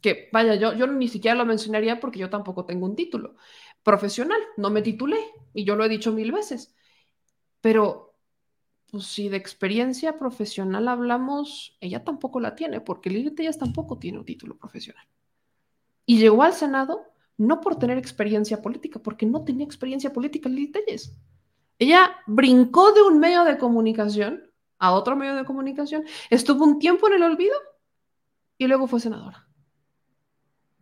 que, 0.00 0.28
vaya, 0.32 0.54
yo, 0.54 0.74
yo 0.74 0.86
ni 0.86 1.08
siquiera 1.08 1.34
lo 1.34 1.46
mencionaría 1.46 1.98
porque 1.98 2.18
yo 2.18 2.30
tampoco 2.30 2.66
tengo 2.66 2.86
un 2.86 2.94
título 2.94 3.36
profesional, 3.82 4.40
no 4.56 4.70
me 4.70 4.82
titulé 4.82 5.18
y 5.52 5.64
yo 5.64 5.76
lo 5.76 5.84
he 5.84 5.88
dicho 5.88 6.12
mil 6.12 6.30
veces, 6.30 6.74
pero 7.60 8.03
pues 8.94 9.06
si 9.06 9.28
de 9.28 9.36
experiencia 9.36 10.16
profesional 10.20 10.86
hablamos, 10.86 11.76
ella 11.80 12.04
tampoco 12.04 12.38
la 12.38 12.54
tiene, 12.54 12.80
porque 12.80 13.10
Lili 13.10 13.32
Tellas 13.32 13.58
tampoco 13.58 13.98
tiene 13.98 14.18
un 14.18 14.24
título 14.24 14.56
profesional. 14.56 15.04
Y 16.06 16.18
llegó 16.18 16.44
al 16.44 16.52
Senado 16.52 17.02
no 17.36 17.60
por 17.60 17.76
tener 17.76 17.98
experiencia 17.98 18.62
política, 18.62 19.00
porque 19.00 19.26
no 19.26 19.42
tenía 19.42 19.66
experiencia 19.66 20.12
política 20.12 20.48
Lili 20.48 20.70
Tellas. 20.70 21.12
Ella 21.76 22.14
brincó 22.28 22.92
de 22.92 23.02
un 23.02 23.18
medio 23.18 23.42
de 23.42 23.58
comunicación 23.58 24.48
a 24.78 24.92
otro 24.92 25.16
medio 25.16 25.34
de 25.34 25.44
comunicación, 25.44 26.04
estuvo 26.30 26.62
un 26.62 26.78
tiempo 26.78 27.08
en 27.08 27.14
el 27.14 27.24
olvido 27.24 27.56
y 28.58 28.68
luego 28.68 28.86
fue 28.86 29.00
senadora. 29.00 29.48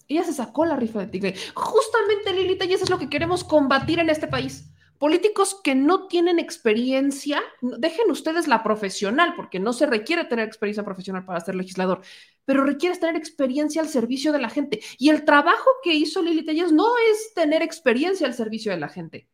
Ella 0.07 0.25
se 0.25 0.35
sacó 0.35 0.67
la 0.67 0.77
rifa 0.77 0.99
de 0.99 1.07
tigre. 1.07 1.35
Justamente 1.55 2.35
Lili 2.35 2.59
Tellas 2.59 2.83
es 2.83 2.91
lo 2.91 2.99
que 2.99 3.09
queremos 3.09 3.43
combatir 3.43 4.01
en 4.01 4.11
este 4.11 4.27
país 4.27 4.71
políticos 5.03 5.61
que 5.65 5.75
no 5.75 6.07
tienen 6.07 6.39
experiencia, 6.39 7.43
dejen 7.61 8.09
ustedes 8.13 8.47
la 8.47 8.63
profesional, 8.63 9.35
porque 9.35 9.59
no 9.59 9.73
se 9.73 9.87
requiere 9.87 10.27
tener 10.27 10.47
experiencia 10.47 10.85
profesional 10.85 11.25
para 11.25 11.41
ser 11.41 11.57
legislador, 11.57 12.03
pero 12.45 12.63
requiere 12.63 12.97
tener 12.97 13.17
experiencia 13.17 13.83
al 13.83 13.89
servicio 13.89 14.31
de 14.31 14.39
la 14.39 14.49
gente. 14.49 14.81
Y 14.99 15.11
el 15.11 15.25
trabajo 15.25 15.69
que 15.83 15.93
hizo 15.93 16.23
Lili 16.23 16.45
Telles 16.45 16.71
no 16.71 16.87
es 17.11 17.35
tener 17.35 17.63
experiencia 17.63 18.29
al 18.29 18.35
servicio 18.35 18.71
de 18.71 18.79
la 18.79 18.89
gente. 18.89 19.29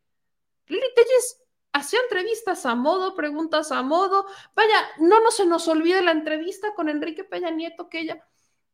Lili 0.65 0.87
Telles 0.95 1.43
hacía 1.71 1.99
entrevistas 2.01 2.65
a 2.65 2.73
modo, 2.73 3.13
preguntas 3.13 3.71
a 3.71 3.83
modo. 3.83 4.25
Vaya, 4.55 4.87
no, 4.97 5.19
no 5.19 5.29
se 5.29 5.45
nos 5.45 5.67
olvide 5.67 6.01
la 6.01 6.13
entrevista 6.13 6.73
con 6.73 6.89
Enrique 6.89 7.23
Peña 7.23 7.51
Nieto 7.51 7.89
que 7.89 7.99
ella 7.99 8.27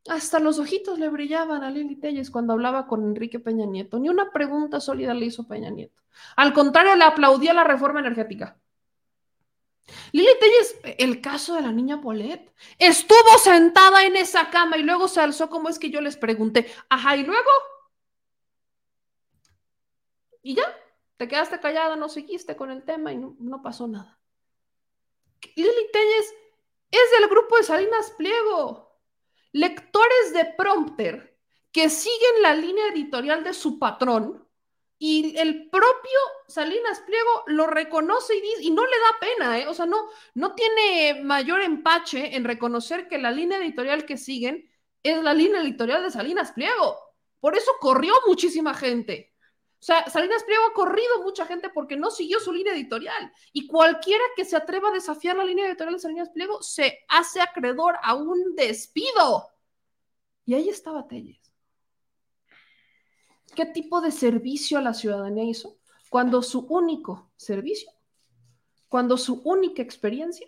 hasta 0.08 0.40
los 0.40 0.60
ojitos 0.60 1.00
le 1.00 1.10
brillaban 1.10 1.64
a 1.64 1.72
Lili 1.72 1.96
Telles 1.96 2.30
cuando 2.30 2.54
hablaba 2.54 2.88
con 2.88 3.04
Enrique 3.04 3.40
Peña 3.40 3.66
Nieto. 3.66 3.98
Ni 3.98 4.10
una 4.10 4.32
pregunta 4.32 4.80
sólida 4.80 5.14
le 5.14 5.26
hizo 5.26 5.48
Peña 5.48 5.70
Nieto. 5.70 6.04
Al 6.36 6.54
contrario, 6.54 6.96
le 6.96 7.04
aplaudía 7.04 7.54
la 7.54 7.64
reforma 7.64 8.02
energética. 8.02 8.60
Lili 10.12 10.30
Telles, 10.40 10.80
el 11.00 11.22
caso 11.22 11.56
de 11.56 11.62
la 11.62 11.72
niña 11.72 12.02
Polet, 12.02 12.54
estuvo 12.78 13.38
sentada 13.44 14.04
en 14.06 14.16
esa 14.16 14.50
cama 14.50 14.78
y 14.78 14.84
luego 14.84 15.08
se 15.08 15.22
alzó 15.22 15.50
como 15.50 15.70
es 15.70 15.80
que 15.80 15.90
yo 15.90 16.02
les 16.02 16.18
pregunté. 16.18 16.72
Ajá, 16.90 17.16
y 17.16 17.24
luego. 17.24 17.50
Y 20.44 20.56
ya, 20.56 20.64
te 21.18 21.28
quedaste 21.28 21.60
callada, 21.60 21.96
no 21.96 22.10
seguiste 22.10 22.56
con 22.56 22.70
el 22.70 22.84
tema 22.84 23.12
y 23.12 23.18
no, 23.18 23.62
pasó 23.64 23.88
nada. 23.88 24.20
Lili 25.56 25.92
Telles 25.92 26.34
es 26.92 27.20
del 27.20 27.30
grupo 27.30 27.58
de 27.58 27.64
Salinas 27.64 28.12
Pliego 28.18 28.85
lectores 29.56 30.34
de 30.34 30.54
prompter 30.58 31.38
que 31.72 31.90
siguen 31.90 32.42
la 32.42 32.54
línea 32.54 32.90
editorial 32.90 33.42
de 33.42 33.54
su 33.54 33.80
patrón 33.80 34.46
y 35.00 35.38
el 35.38 35.70
propio 35.70 36.20
Salinas 36.46 37.00
Pliego 37.06 37.44
lo 37.48 37.66
reconoce 37.66 38.36
y, 38.36 38.42
dice, 38.42 38.64
y 38.64 38.72
no 38.72 38.86
le 38.86 38.98
da 38.98 39.20
pena, 39.22 39.60
¿eh? 39.60 39.68
o 39.68 39.74
sea, 39.74 39.86
no, 39.86 40.10
no 40.34 40.56
tiene 40.56 41.24
mayor 41.24 41.62
empache 41.62 42.36
en 42.36 42.44
reconocer 42.44 43.08
que 43.08 43.18
la 43.18 43.32
línea 43.32 43.58
editorial 43.58 44.06
que 44.06 44.18
siguen 44.18 44.70
es 45.02 45.24
la 45.24 45.34
línea 45.34 45.62
editorial 45.62 46.04
de 46.04 46.12
Salinas 46.12 46.52
Pliego. 46.52 46.98
Por 47.40 47.56
eso 47.56 47.72
corrió 47.80 48.14
muchísima 48.28 48.74
gente. 48.74 49.35
O 49.86 49.88
sea, 49.88 50.10
Salinas 50.10 50.44
Pliego 50.44 50.64
ha 50.66 50.74
corrido 50.74 51.22
mucha 51.22 51.46
gente 51.46 51.70
porque 51.70 51.96
no 51.96 52.10
siguió 52.10 52.40
su 52.40 52.52
línea 52.52 52.74
editorial. 52.74 53.32
Y 53.54 53.68
cualquiera 53.68 54.24
que 54.36 54.44
se 54.44 54.56
atreva 54.56 54.90
a 54.90 54.92
desafiar 54.92 55.38
la 55.38 55.46
línea 55.46 55.68
editorial 55.68 55.94
de 55.94 56.00
Salinas 56.00 56.32
Pliego 56.32 56.60
se 56.64 57.06
hace 57.08 57.40
acreedor 57.40 57.94
a 58.02 58.16
un 58.16 58.56
despido. 58.56 59.48
Y 60.44 60.56
ahí 60.56 60.70
estaba 60.70 61.08
Telles. 61.08 61.54
¿Qué 63.54 63.68
tipo 63.68 64.02
de 64.02 64.10
servicio 64.10 64.80
a 64.80 64.82
la 64.82 64.96
ciudadanía 64.96 65.44
hizo? 65.44 65.78
Cuando 66.10 66.42
su 66.42 66.62
único 66.62 67.30
servicio, 67.36 67.92
cuando 68.90 69.18
su 69.18 69.44
única 69.44 69.84
experiencia 69.84 70.48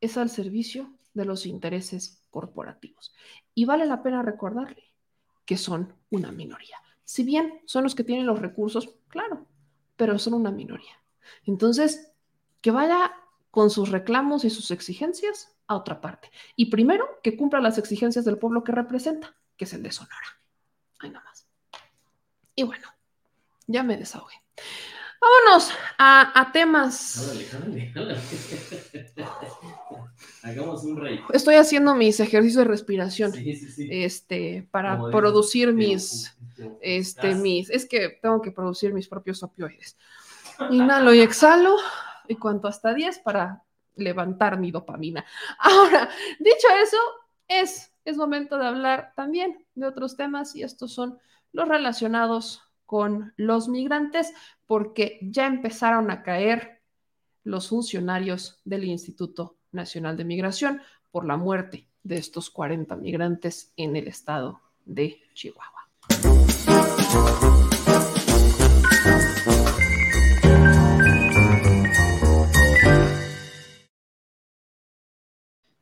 es 0.00 0.16
al 0.16 0.30
servicio 0.30 0.96
de 1.14 1.24
los 1.24 1.46
intereses 1.46 2.22
corporativos. 2.30 3.12
Y 3.56 3.64
vale 3.64 3.86
la 3.86 4.04
pena 4.04 4.22
recordarle 4.22 4.84
que 5.44 5.56
son 5.56 5.96
una 6.10 6.30
minoría. 6.30 6.78
Si 7.04 7.24
bien 7.24 7.60
son 7.66 7.84
los 7.84 7.94
que 7.94 8.04
tienen 8.04 8.26
los 8.26 8.40
recursos, 8.40 8.94
claro, 9.08 9.46
pero 9.96 10.18
son 10.18 10.34
una 10.34 10.50
minoría. 10.50 11.02
Entonces, 11.44 12.12
que 12.60 12.70
vaya 12.70 13.12
con 13.50 13.70
sus 13.70 13.90
reclamos 13.90 14.44
y 14.44 14.50
sus 14.50 14.70
exigencias 14.70 15.54
a 15.66 15.76
otra 15.76 16.00
parte. 16.00 16.30
Y 16.56 16.66
primero, 16.66 17.20
que 17.22 17.36
cumpla 17.36 17.60
las 17.60 17.78
exigencias 17.78 18.24
del 18.24 18.38
pueblo 18.38 18.64
que 18.64 18.72
representa, 18.72 19.36
que 19.56 19.64
es 19.64 19.72
el 19.74 19.82
de 19.82 19.92
Sonora. 19.92 20.40
Ahí 21.00 21.10
nada 21.10 21.24
más. 21.24 21.46
Y 22.54 22.62
bueno, 22.62 22.88
ya 23.66 23.82
me 23.82 23.96
desahogué. 23.96 24.34
Vámonos 25.22 25.70
a, 25.98 26.50
temas. 26.52 27.22
Hagamos 30.42 30.82
un 30.82 30.96
rey. 30.96 31.20
Estoy 31.32 31.54
haciendo 31.54 31.94
mis 31.94 32.18
ejercicios 32.18 32.64
de 32.64 32.66
respiración. 32.70 33.32
Este, 33.78 34.66
para 34.72 35.00
producir 35.12 35.72
mis. 35.72 36.36
Este, 36.80 37.36
mis. 37.36 37.70
Es 37.70 37.86
que 37.86 38.18
tengo 38.20 38.42
que 38.42 38.50
producir 38.50 38.92
mis 38.92 39.06
propios 39.06 39.44
opioides. 39.44 39.96
Inhalo 40.70 41.14
y 41.14 41.20
exhalo. 41.20 41.76
Y 42.26 42.34
cuento 42.34 42.66
hasta 42.66 42.92
10 42.92 43.20
para 43.20 43.62
levantar 43.94 44.58
mi 44.58 44.72
dopamina. 44.72 45.24
Ahora, 45.60 46.08
dicho 46.40 46.66
eso, 46.82 46.98
es, 47.46 47.92
es 48.04 48.16
momento 48.16 48.58
de 48.58 48.66
hablar 48.66 49.12
también 49.14 49.64
de 49.76 49.86
otros 49.86 50.16
temas 50.16 50.56
y 50.56 50.64
estos 50.64 50.92
son 50.92 51.20
los 51.52 51.68
relacionados 51.68 52.71
con 52.92 53.32
los 53.38 53.70
migrantes, 53.70 54.34
porque 54.66 55.18
ya 55.22 55.46
empezaron 55.46 56.10
a 56.10 56.22
caer 56.22 56.82
los 57.42 57.70
funcionarios 57.70 58.60
del 58.66 58.84
Instituto 58.84 59.56
Nacional 59.70 60.14
de 60.18 60.26
Migración 60.26 60.82
por 61.10 61.24
la 61.24 61.38
muerte 61.38 61.88
de 62.02 62.18
estos 62.18 62.50
40 62.50 62.94
migrantes 62.96 63.72
en 63.78 63.96
el 63.96 64.08
estado 64.08 64.60
de 64.84 65.22
Chihuahua. 65.32 65.88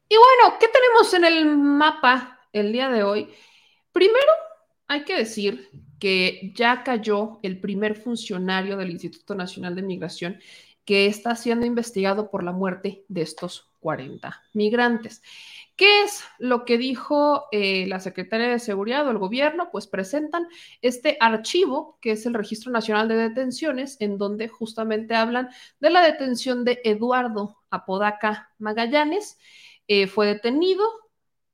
Y 0.09 0.17
bueno, 0.17 0.59
¿qué 0.61 0.69
tenemos 0.69 1.15
en 1.15 1.25
el 1.25 1.57
mapa 1.57 2.39
el 2.53 2.71
día 2.71 2.89
de 2.89 3.03
hoy? 3.03 3.29
Primero, 3.91 4.31
hay 4.87 5.03
que 5.03 5.17
decir 5.17 5.90
que 6.01 6.53
ya 6.57 6.83
cayó 6.83 7.39
el 7.43 7.61
primer 7.61 7.95
funcionario 7.95 8.77
del 8.77 8.91
Instituto 8.91 9.35
Nacional 9.35 9.77
de 9.77 9.83
Migración 9.83 10.41
que 10.85 11.07
está 11.07 11.37
siendo 11.37 11.67
investigado 11.67 12.31
por 12.31 12.43
la 12.43 12.53
muerte 12.53 13.05
de 13.09 13.23
estos 13.23 13.71
40 13.81 14.43
migrantes. 14.55 15.23
¿Qué 15.77 16.03
es 16.03 16.25
lo 16.39 16.65
que 16.65 16.77
dijo 16.77 17.45
eh, 17.53 17.87
la 17.87 18.01
Secretaría 18.01 18.49
de 18.49 18.59
Seguridad 18.59 19.07
o 19.07 19.11
el 19.11 19.19
gobierno? 19.19 19.71
Pues 19.71 19.87
presentan 19.87 20.47
este 20.83 21.17
archivo, 21.21 21.99
que 22.03 22.13
es 22.13 22.27
el 22.27 22.35
Registro 22.35 22.71
Nacional 22.71 23.09
de 23.09 23.17
Detenciones, 23.17 23.97
en 24.01 24.19
donde 24.19 24.49
justamente 24.49 25.15
hablan 25.15 25.49
de 25.81 25.91
la 25.91 26.03
detención 26.03 26.65
de 26.65 26.81
Eduardo 26.85 27.57
Apodaca 27.71 28.51
Magallanes. 28.59 29.39
Eh, 29.89 30.07
fue 30.07 30.27
detenido 30.27 30.85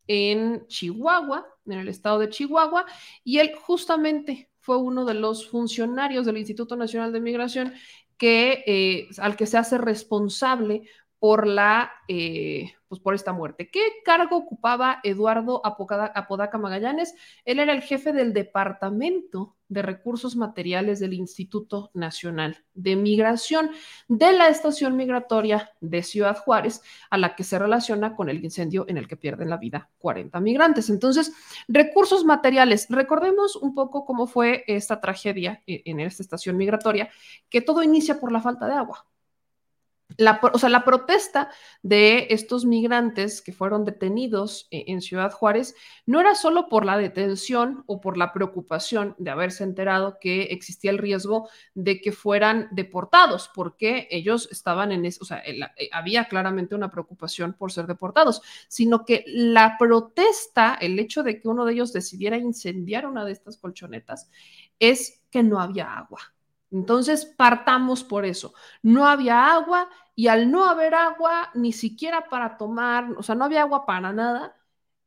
en 0.07 0.67
Chihuahua, 0.67 1.47
en 1.67 1.73
el 1.73 1.89
estado 1.89 2.19
de 2.19 2.29
Chihuahua, 2.29 2.87
y 3.25 3.39
él 3.39 3.53
justamente 3.61 4.51
fue 4.61 4.79
uno 4.79 5.05
de 5.05 5.15
los 5.15 5.49
funcionarios 5.49 6.27
del 6.27 6.39
Instituto 6.39 6.77
Nacional 6.77 7.13
de 7.13 7.21
Migración 7.21 7.75
que, 8.17 8.65
eh, 8.67 9.09
al 9.19 9.37
que 9.37 9.47
se 9.47 9.59
hace 9.59 9.79
responsable 9.79 10.83
por 11.27 11.45
la 11.49 11.91
eh, 12.07 12.71
pues 12.87 13.01
por 13.01 13.13
esta 13.13 13.33
muerte. 13.33 13.69
¿Qué 13.69 13.81
cargo 14.05 14.37
ocupaba 14.37 15.01
Eduardo 15.03 15.61
Apodaca 15.65 16.57
Magallanes? 16.57 17.17
Él 17.45 17.59
era 17.59 17.73
el 17.73 17.83
jefe 17.83 18.13
del 18.13 18.33
Departamento 18.33 19.57
de 19.67 19.83
Recursos 19.83 20.37
Materiales 20.37 21.01
del 21.01 21.15
Instituto 21.15 21.91
Nacional 21.95 22.65
de 22.75 22.95
Migración 22.95 23.73
de 24.07 24.35
la 24.35 24.47
estación 24.47 24.97
migratoria 24.97 25.73
de 25.81 26.05
Ciudad 26.05 26.39
Juárez, 26.39 26.81
a 27.11 27.19
la 27.19 27.35
que 27.35 27.43
se 27.43 27.59
relaciona 27.59 28.15
con 28.15 28.29
el 28.29 28.45
incendio 28.45 28.85
en 28.89 28.97
el 28.97 29.09
que 29.09 29.17
pierden 29.17 29.51
la 29.51 29.57
vida 29.57 29.91
40 29.99 30.39
migrantes. 30.39 30.91
Entonces, 30.91 31.33
recursos 31.67 32.25
materiales. 32.25 32.87
Recordemos 32.89 33.57
un 33.57 33.75
poco 33.75 34.05
cómo 34.05 34.29
fue 34.29 34.63
esta 34.69 35.01
tragedia 35.01 35.61
eh, 35.67 35.83
en 35.87 35.99
esta 35.99 36.23
estación 36.23 36.57
migratoria, 36.57 37.11
que 37.51 37.63
todo 37.63 37.83
inicia 37.83 38.21
por 38.21 38.31
la 38.31 38.41
falta 38.41 38.69
de 38.69 38.75
agua. 38.75 39.07
La, 40.19 40.41
o 40.53 40.59
sea, 40.59 40.69
la 40.69 40.85
protesta 40.85 41.51
de 41.83 42.29
estos 42.31 42.65
migrantes 42.65 43.43
que 43.43 43.53
fueron 43.53 43.85
detenidos 43.85 44.67
e, 44.71 44.85
en 44.89 45.01
Ciudad 45.01 45.33
Juárez 45.33 45.75
no 46.07 46.21
era 46.21 46.35
solo 46.35 46.69
por 46.69 46.85
la 46.85 46.97
detención 46.97 47.85
o 47.87 48.01
por 48.01 48.17
la 48.17 48.33
preocupación 48.33 49.15
de 49.19 49.31
haberse 49.31 49.65
enterado 49.65 50.19
que 50.21 50.45
existía 50.45 50.91
el 50.91 50.99
riesgo 50.99 51.49
de 51.75 52.01
que 52.01 52.13
fueran 52.13 52.69
deportados, 52.71 53.51
porque 53.55 54.09
ellos 54.11 54.49
estaban 54.51 54.93
en 54.93 55.05
eso, 55.05 55.21
o 55.23 55.27
sea, 55.27 55.43
eh, 55.45 55.61
había 55.93 56.27
claramente 56.27 56.75
una 56.75 56.91
preocupación 56.91 57.53
por 57.53 57.73
ser 57.73 57.87
deportados, 57.87 58.43
sino 58.69 59.05
que 59.05 59.25
la 59.27 59.77
protesta, 59.79 60.79
el 60.81 60.99
hecho 60.99 61.23
de 61.23 61.41
que 61.41 61.49
uno 61.49 61.65
de 61.65 61.75
ellos 61.75 61.93
decidiera 61.93 62.37
incendiar 62.37 63.07
una 63.07 63.25
de 63.25 63.33
estas 63.33 63.59
colchonetas, 63.59 64.31
es 64.79 65.23
que 65.31 65.43
no 65.43 65.61
había 65.61 65.93
agua 65.93 66.21
entonces, 66.71 67.25
partamos 67.25 68.03
por 68.05 68.25
eso. 68.25 68.53
No 68.83 69.07
había 69.07 69.53
agua 69.53 69.89
y 70.17 70.29
al 70.29 70.51
no 70.51 70.65
haber 70.65 70.95
agua, 70.95 71.51
ni 71.55 71.73
siquiera 71.73 72.29
para 72.29 72.57
tomar, 72.57 73.13
o 73.19 73.23
sea, 73.23 73.35
no 73.35 73.45
había 73.45 73.61
agua 73.61 73.85
para 73.85 74.13
nada, 74.15 74.57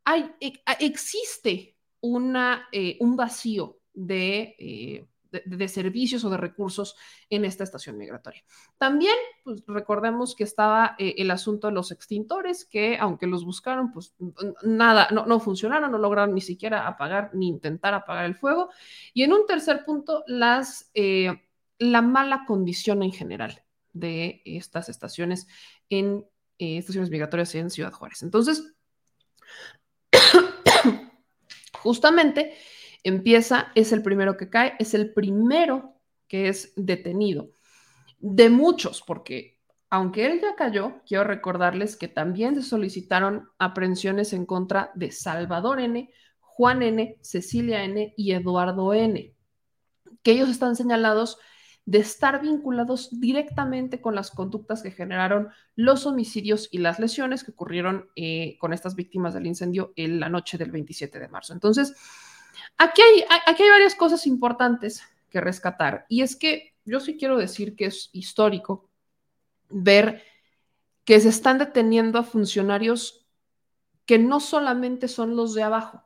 hay, 0.06 0.32
e, 0.40 0.54
existe 0.80 1.76
una, 2.00 2.68
eh, 2.72 2.96
un 3.00 3.16
vacío 3.18 3.80
eh, 4.08 5.08
de, 5.32 5.44
de, 5.46 5.68
servicios 5.68 6.24
o 6.24 6.30
de 6.30 6.38
recursos 6.38 6.96
en 7.28 7.44
esta 7.44 7.64
estación 7.64 7.98
migratoria. 7.98 8.44
También, 8.78 9.16
pues 9.44 9.64
recordemos 9.66 10.36
que 10.36 10.44
estaba 10.44 10.96
eh, 11.00 11.16
el 11.18 11.32
asunto 11.32 11.68
de 11.68 11.74
los 11.74 11.92
extintores, 11.92 12.66
que 12.66 13.00
aunque 13.00 13.26
los 13.26 13.46
buscaron, 13.46 13.92
pues 13.92 14.16
nada, 14.62 15.08
no, 15.12 15.26
no 15.26 15.40
funcionaron, 15.40 15.92
no 15.92 15.98
lograron 15.98 16.36
ni 16.36 16.42
siquiera 16.42 16.88
apagar 16.88 17.32
ni 17.34 17.48
intentar 17.48 17.96
apagar 17.96 18.26
el 18.26 18.36
fuego. 18.36 18.70
Y 19.16 19.24
en 19.24 19.34
un 19.34 19.48
tercer 19.48 19.86
punto, 19.86 20.24
las 20.28 20.92
la 21.80 22.02
mala 22.02 22.44
condición 22.46 23.02
en 23.02 23.12
general 23.12 23.64
de 23.94 24.42
estas 24.46 24.90
estaciones 24.90 25.48
en 25.90 26.26
eh, 26.58 26.78
estaciones 26.78 27.10
migratorias 27.10 27.54
en 27.56 27.70
Ciudad 27.70 27.94
Juárez. 27.94 28.22
Entonces, 28.24 28.74
justamente 31.74 32.54
empieza, 33.04 33.72
es 33.76 33.92
el 33.92 34.04
primero 34.04 34.38
que 34.38 34.50
cae, 34.50 34.74
es 34.80 34.94
el 34.94 35.14
primero 35.14 35.96
que 36.28 36.50
es 36.50 36.74
detenido. 36.76 37.50
De 38.20 38.50
muchos, 38.50 39.02
porque 39.02 39.60
aunque 39.90 40.26
él 40.28 40.40
ya 40.42 40.56
cayó, 40.56 41.02
quiero 41.08 41.24
recordarles 41.24 41.96
que 41.96 42.08
también 42.08 42.56
se 42.56 42.62
solicitaron 42.62 43.50
aprehensiones 43.58 44.34
en 44.34 44.46
contra 44.46 44.92
de 44.96 45.12
Salvador 45.12 45.80
N., 45.80 46.12
Juan 46.40 46.84
N., 46.84 47.18
Cecilia 47.22 47.84
N. 47.84 48.14
y 48.16 48.34
Eduardo 48.34 48.94
N., 48.94 49.34
que 50.22 50.32
ellos 50.32 50.50
están 50.50 50.76
señalados 50.76 51.40
de 51.90 51.98
estar 51.98 52.40
vinculados 52.40 53.20
directamente 53.20 54.00
con 54.00 54.14
las 54.14 54.30
conductas 54.30 54.84
que 54.84 54.92
generaron 54.92 55.50
los 55.76 56.06
homicidios 56.06 56.70
y 56.72 56.78
las 56.78 57.00
lesiones 57.00 57.44
que 57.44 57.50
ocurrieron 57.50 58.12
eh, 58.16 58.58
con 58.60 58.74
estas 58.74 58.96
víctimas 58.96 59.34
del 59.34 59.48
incendio 59.48 59.92
en 59.96 60.20
la 60.20 60.30
noche 60.30 60.60
del 60.60 60.70
27 60.70 61.18
de 61.18 61.28
marzo. 61.30 61.52
Entonces, 61.52 61.96
aquí 62.78 63.02
hay, 63.02 63.24
aquí 63.48 63.64
hay 63.64 63.70
varias 63.72 63.96
cosas 63.96 64.28
importantes 64.28 65.02
que 65.32 65.42
rescatar 65.42 66.06
y 66.10 66.22
es 66.22 66.36
que 66.36 66.76
yo 66.86 67.00
sí 67.00 67.18
quiero 67.18 67.40
decir 67.40 67.76
que 67.76 67.86
es 67.86 68.12
histórico 68.14 68.88
ver 69.70 70.22
que 71.06 71.20
se 71.20 71.30
están 71.30 71.58
deteniendo 71.58 72.20
a 72.20 72.24
funcionarios 72.24 73.26
que 74.06 74.20
no 74.20 74.40
solamente 74.40 75.08
son 75.08 75.36
los 75.36 75.56
de 75.56 75.64
abajo. 75.64 76.04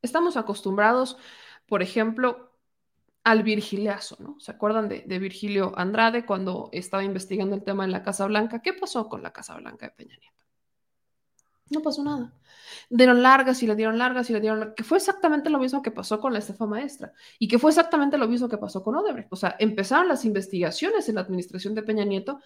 Estamos 0.00 0.38
acostumbrados, 0.38 1.18
por 1.66 1.82
ejemplo, 1.82 2.53
al 3.24 3.42
virgiliazo, 3.42 4.16
¿no? 4.20 4.36
¿Se 4.38 4.52
acuerdan 4.52 4.88
de, 4.88 5.18
Virgilio 5.18 5.72
Andrade 5.76 6.26
cuando 6.26 6.68
estaba 6.72 7.02
investigando 7.02 7.56
el 7.56 7.64
tema 7.64 7.84
en 7.84 7.90
la 7.90 8.02
Casa 8.02 8.26
Blanca? 8.26 8.60
¿Qué 8.60 8.74
pasó 8.74 9.08
con 9.08 9.22
la 9.22 9.32
Casa 9.32 9.56
Blanca 9.56 9.86
de 9.86 9.92
Peña 9.92 10.16
Nieto? 10.18 10.44
No 11.70 11.80
pasó 11.80 12.04
nada. 12.04 12.34
Dieron 12.90 13.22
largas 13.22 13.62
y 13.62 13.66
le 13.66 13.74
dieron 13.74 13.96
largas 13.96 14.28
y 14.28 14.34
le 14.34 14.40
dieron 14.40 14.60
largas, 14.60 14.76
que 14.76 14.84
fue 14.84 14.98
exactamente 14.98 15.48
lo 15.48 15.58
mismo 15.58 15.80
que 15.80 15.90
pasó 15.90 16.20
con 16.20 16.34
la 16.34 16.40
estefa 16.40 16.66
maestra 16.66 17.14
y 17.38 17.48
que 17.48 17.58
fue 17.58 17.70
exactamente 17.70 18.18
lo 18.18 18.28
mismo 18.28 18.50
que 18.50 18.58
pasó 18.58 18.82
con 18.82 18.94
Odebrecht. 18.94 19.32
O 19.32 19.36
sea, 19.36 19.56
empezaron 19.58 20.06
las 20.06 20.26
investigaciones 20.26 21.08
en 21.08 21.14
la 21.14 21.22
administración 21.22 21.74
de 21.74 21.82
Peña 21.82 22.04
Nieto, 22.04 22.40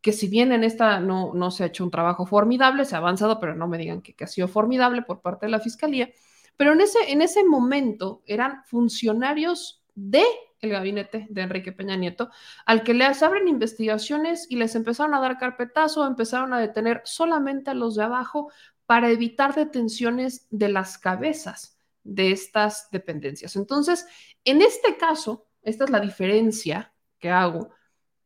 que 0.00 0.12
si 0.12 0.28
bien 0.28 0.52
en 0.52 0.64
esta 0.64 0.98
no, 0.98 1.34
no 1.34 1.50
se 1.50 1.64
ha 1.64 1.66
hecho 1.66 1.84
un 1.84 1.90
trabajo 1.90 2.24
formidable, 2.24 2.86
se 2.86 2.94
ha 2.94 2.98
avanzado, 2.98 3.38
pero 3.38 3.54
no 3.54 3.68
me 3.68 3.76
digan 3.76 4.00
que, 4.00 4.14
que 4.14 4.24
ha 4.24 4.28
sido 4.28 4.48
formidable 4.48 5.02
por 5.02 5.20
parte 5.20 5.44
de 5.44 5.52
la 5.52 5.60
Fiscalía, 5.60 6.10
pero 6.56 6.72
en 6.72 6.80
ese, 6.80 6.98
en 7.08 7.20
ese 7.20 7.44
momento 7.44 8.22
eran 8.26 8.64
funcionarios 8.64 9.81
de 9.94 10.24
el 10.60 10.70
gabinete 10.70 11.26
de 11.28 11.42
Enrique 11.42 11.72
Peña 11.72 11.96
Nieto, 11.96 12.30
al 12.64 12.84
que 12.84 12.94
les 12.94 13.22
abren 13.22 13.48
investigaciones 13.48 14.46
y 14.48 14.56
les 14.56 14.74
empezaron 14.76 15.12
a 15.14 15.20
dar 15.20 15.36
carpetazo, 15.36 16.06
empezaron 16.06 16.52
a 16.52 16.60
detener 16.60 17.02
solamente 17.04 17.70
a 17.70 17.74
los 17.74 17.96
de 17.96 18.04
abajo 18.04 18.50
para 18.86 19.10
evitar 19.10 19.54
detenciones 19.54 20.46
de 20.50 20.68
las 20.68 20.98
cabezas 20.98 21.78
de 22.04 22.30
estas 22.30 22.88
dependencias. 22.90 23.56
Entonces, 23.56 24.06
en 24.44 24.62
este 24.62 24.96
caso, 24.96 25.46
esta 25.62 25.84
es 25.84 25.90
la 25.90 26.00
diferencia 26.00 26.94
que 27.18 27.30
hago, 27.30 27.70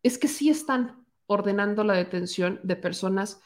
es 0.02 0.18
que 0.18 0.28
sí 0.28 0.50
están 0.50 1.06
ordenando 1.26 1.84
la 1.84 1.94
detención 1.94 2.60
de 2.62 2.76
personas 2.76 3.40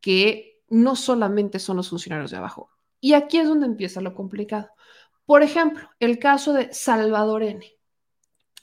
que 0.00 0.62
no 0.68 0.96
solamente 0.96 1.58
son 1.58 1.76
los 1.76 1.88
funcionarios 1.90 2.30
de 2.30 2.36
abajo. 2.36 2.70
Y 3.00 3.12
aquí 3.12 3.38
es 3.38 3.48
donde 3.48 3.66
empieza 3.66 4.00
lo 4.00 4.14
complicado. 4.14 4.70
Por 5.26 5.42
ejemplo, 5.42 5.88
el 6.00 6.18
caso 6.18 6.52
de 6.52 6.72
Salvador 6.72 7.42
N. 7.42 7.64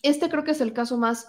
Este 0.03 0.29
creo 0.29 0.43
que 0.43 0.51
es 0.51 0.61
el 0.61 0.73
caso 0.73 0.97
más 0.97 1.27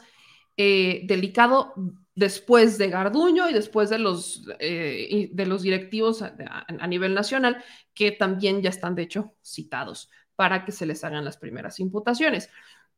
eh, 0.57 1.03
delicado 1.05 1.75
después 2.15 2.77
de 2.77 2.89
Garduño 2.89 3.49
y 3.49 3.53
después 3.53 3.89
de 3.89 3.99
los, 3.99 4.47
eh, 4.59 5.31
de 5.33 5.47
los 5.47 5.63
directivos 5.63 6.23
a, 6.23 6.35
a, 6.67 6.87
nivel 6.87 7.15
nacional, 7.15 7.65
que 7.95 8.13
también 8.13 8.61
ya 8.61 8.71
están, 8.71 8.95
de 8.95 9.03
hecho, 9.03 9.35
citados 9.43 10.11
para 10.37 10.65
que 10.65 10.73
se 10.73 10.87
les 10.87 11.05
hagan 11.05 11.25
las 11.25 11.37
primeras 11.39 11.81
imputaciones. 11.81 12.51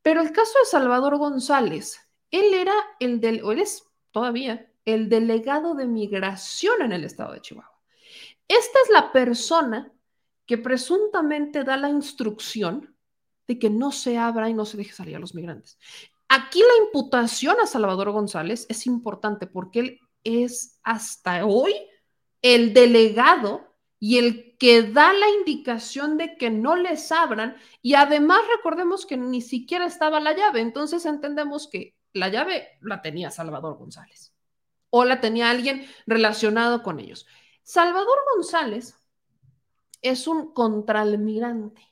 Pero 0.03 0.21
el 0.21 0.33
caso 0.33 0.59
de 0.59 0.67
Salvador 0.67 1.17
González, 1.17 2.01
él 2.31 2.53
era 2.55 2.75
el 2.99 3.21
del, 3.21 3.43
o 3.45 3.53
él 3.53 3.61
es 3.61 3.85
todavía 4.11 4.69
el 4.85 5.09
delegado 5.09 5.75
de 5.75 5.87
migración 5.87 6.83
en 6.83 6.93
el 6.93 7.05
estado 7.05 7.33
de 7.33 7.41
Chihuahua. 7.41 7.81
Esta 8.47 8.79
es 8.85 8.91
la 8.91 9.13
persona 9.13 9.94
que 10.47 10.59
presuntamente 10.59 11.65
da 11.65 11.77
la 11.77 11.89
instrucción 11.89 12.95
de 13.47 13.59
que 13.59 13.71
no 13.71 13.93
se 13.93 14.19
abra 14.19 14.49
y 14.49 14.55
no 14.55 14.65
se 14.65 14.77
deje 14.77 14.93
salir 14.93 15.17
a 15.17 15.19
los 15.21 15.35
migrantes. 15.35 15.79
Aquí 16.29 16.61
la 16.61 16.85
imputación 16.85 17.57
a 17.63 17.67
Salvador 17.67 18.11
González 18.11 18.67
es 18.69 18.87
importante 18.87 19.47
porque 19.47 19.81
él 19.81 20.01
es 20.25 20.81
hasta 20.83 21.45
hoy 21.45 21.75
el 22.43 22.75
delegado 22.75 23.75
y 23.99 24.19
el 24.19 24.57
que 24.59 24.83
da 24.83 25.13
la 25.13 25.29
indicación 25.31 26.19
de 26.19 26.37
que 26.37 26.51
no 26.51 26.77
les 26.77 27.11
abran 27.13 27.57
y 27.81 27.95
además 27.95 28.41
recordemos 28.57 29.07
que 29.07 29.17
ni 29.17 29.41
siquiera 29.41 29.87
estaba 29.87 30.21
la 30.21 30.37
llave, 30.37 30.61
entonces 30.61 31.07
entendemos 31.07 31.69
que 31.69 31.95
la 32.13 32.29
llave 32.29 32.69
la 32.81 33.03
tenía 33.03 33.31
Salvador 33.31 33.77
González 33.77 34.35
o 34.91 35.05
la 35.05 35.21
tenía 35.21 35.51
alguien 35.51 35.87
relacionado 36.07 36.83
con 36.83 37.01
ellos. 37.01 37.27
Salvador 37.63 38.19
González 38.35 38.95
es 40.05 40.29
un 40.29 40.53
contraalmirante. 40.53 41.83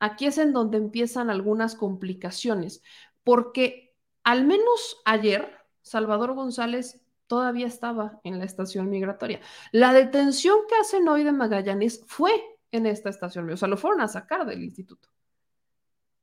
Aquí 0.00 0.26
es 0.26 0.38
en 0.38 0.52
donde 0.52 0.76
empiezan 0.76 1.30
algunas 1.30 1.76
complicaciones, 1.76 2.82
porque 3.22 3.96
al 4.22 4.44
menos 4.44 5.00
ayer 5.04 5.56
Salvador 5.80 6.34
González 6.34 7.00
todavía 7.26 7.66
estaba 7.66 8.20
en 8.24 8.38
la 8.38 8.44
estación 8.44 8.90
migratoria. 8.90 9.40
La 9.72 9.92
detención 9.92 10.58
que 10.68 10.76
hacen 10.76 11.08
hoy 11.08 11.24
de 11.24 11.32
Magallanes 11.32 12.04
fue 12.06 12.32
en 12.70 12.86
esta 12.86 13.08
estación, 13.08 13.48
o 13.50 13.56
sea, 13.56 13.68
lo 13.68 13.76
fueron 13.76 14.00
a 14.00 14.08
sacar 14.08 14.44
del 14.44 14.62
instituto. 14.62 15.08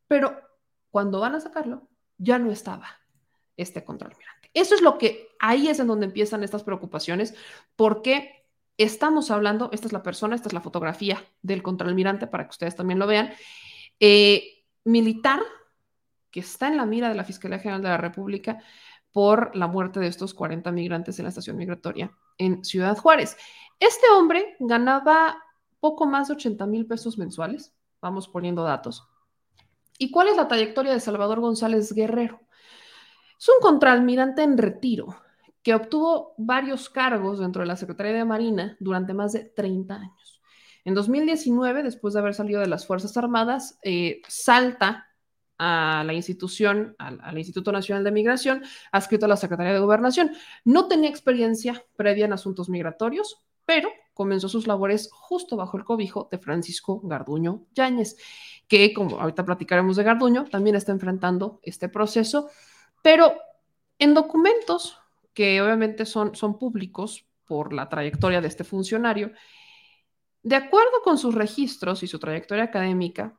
Pero 0.07 0.37
cuando 0.89 1.21
van 1.21 1.35
a 1.35 1.39
sacarlo, 1.39 1.87
ya 2.17 2.37
no 2.37 2.51
estaba 2.51 2.87
este 3.55 3.83
contralmirante. 3.85 4.49
Eso 4.53 4.75
es 4.75 4.81
lo 4.81 4.97
que 4.97 5.29
ahí 5.39 5.69
es 5.69 5.79
en 5.79 5.87
donde 5.87 6.07
empiezan 6.07 6.43
estas 6.43 6.63
preocupaciones, 6.63 7.33
porque 7.75 8.40
estamos 8.83 9.31
hablando, 9.31 9.69
esta 9.71 9.87
es 9.87 9.93
la 9.93 10.03
persona, 10.03 10.35
esta 10.35 10.49
es 10.49 10.53
la 10.53 10.61
fotografía 10.61 11.23
del 11.41 11.63
contralmirante 11.63 12.27
para 12.27 12.45
que 12.45 12.51
ustedes 12.51 12.75
también 12.75 12.99
lo 12.99 13.07
vean, 13.07 13.31
eh, 13.99 14.63
militar 14.83 15.41
que 16.31 16.39
está 16.39 16.67
en 16.67 16.77
la 16.77 16.85
mira 16.85 17.09
de 17.09 17.15
la 17.15 17.23
Fiscalía 17.23 17.59
General 17.59 17.81
de 17.81 17.89
la 17.89 17.97
República 17.97 18.63
por 19.11 19.55
la 19.55 19.67
muerte 19.67 19.99
de 19.99 20.07
estos 20.07 20.33
40 20.33 20.71
migrantes 20.71 21.19
en 21.19 21.23
la 21.23 21.29
estación 21.29 21.57
migratoria 21.57 22.11
en 22.37 22.63
Ciudad 22.63 22.97
Juárez. 22.97 23.35
Este 23.79 24.07
hombre 24.09 24.55
ganaba 24.59 25.43
poco 25.79 26.05
más 26.05 26.29
de 26.29 26.35
80 26.35 26.65
mil 26.67 26.85
pesos 26.85 27.17
mensuales, 27.17 27.73
vamos 28.01 28.27
poniendo 28.27 28.63
datos. 28.63 29.07
¿Y 29.97 30.11
cuál 30.11 30.29
es 30.29 30.37
la 30.37 30.47
trayectoria 30.47 30.93
de 30.93 30.99
Salvador 30.99 31.41
González 31.41 31.91
Guerrero? 31.93 32.41
Es 33.37 33.49
un 33.49 33.59
contraalmirante 33.61 34.43
en 34.43 34.57
retiro 34.57 35.17
que 35.63 35.75
obtuvo 35.75 36.33
varios 36.37 36.89
cargos 36.89 37.39
dentro 37.39 37.61
de 37.61 37.67
la 37.67 37.75
Secretaría 37.75 38.13
de 38.13 38.25
Marina 38.25 38.77
durante 38.79 39.13
más 39.13 39.33
de 39.33 39.45
30 39.45 39.95
años. 39.95 40.41
En 40.83 40.95
2019, 40.95 41.83
después 41.83 42.13
de 42.13 42.19
haber 42.19 42.33
salido 42.33 42.59
de 42.59 42.67
las 42.67 42.87
Fuerzas 42.87 43.15
Armadas, 43.17 43.77
eh, 43.83 44.21
salta 44.27 45.07
a 45.59 46.03
la 46.03 46.13
institución, 46.13 46.95
al, 46.97 47.37
Instituto 47.37 47.71
Nacional 47.71 48.03
de 48.03 48.11
Migración, 48.11 48.63
adscrito 48.91 49.27
a 49.27 49.29
la 49.29 49.37
Secretaría 49.37 49.73
de 49.73 49.79
Gobernación. 49.79 50.31
No 50.65 50.87
tenía 50.87 51.07
experiencia 51.07 51.85
previa 51.95 52.25
en 52.25 52.33
asuntos 52.33 52.67
migratorios, 52.67 53.43
pero 53.63 53.89
comenzó 54.15 54.49
sus 54.49 54.65
labores 54.65 55.09
justo 55.11 55.55
bajo 55.57 55.77
el 55.77 55.83
cobijo 55.83 56.27
de 56.31 56.39
Francisco 56.39 56.99
Garduño 57.03 57.67
Yáñez, 57.75 58.17
que 58.67 58.91
como 58.91 59.19
ahorita 59.19 59.45
platicaremos 59.45 59.97
de 59.97 60.03
Garduño, 60.03 60.45
también 60.45 60.75
está 60.75 60.93
enfrentando 60.93 61.59
este 61.61 61.89
proceso, 61.89 62.49
pero 63.03 63.31
en 63.99 64.15
documentos 64.15 64.97
que 65.33 65.61
obviamente 65.61 66.05
son, 66.05 66.35
son 66.35 66.57
públicos 66.57 67.25
por 67.45 67.73
la 67.73 67.89
trayectoria 67.89 68.41
de 68.41 68.47
este 68.47 68.63
funcionario, 68.63 69.31
de 70.43 70.55
acuerdo 70.55 71.01
con 71.03 71.17
sus 71.17 71.35
registros 71.35 72.01
y 72.03 72.07
su 72.07 72.17
trayectoria 72.17 72.63
académica, 72.63 73.37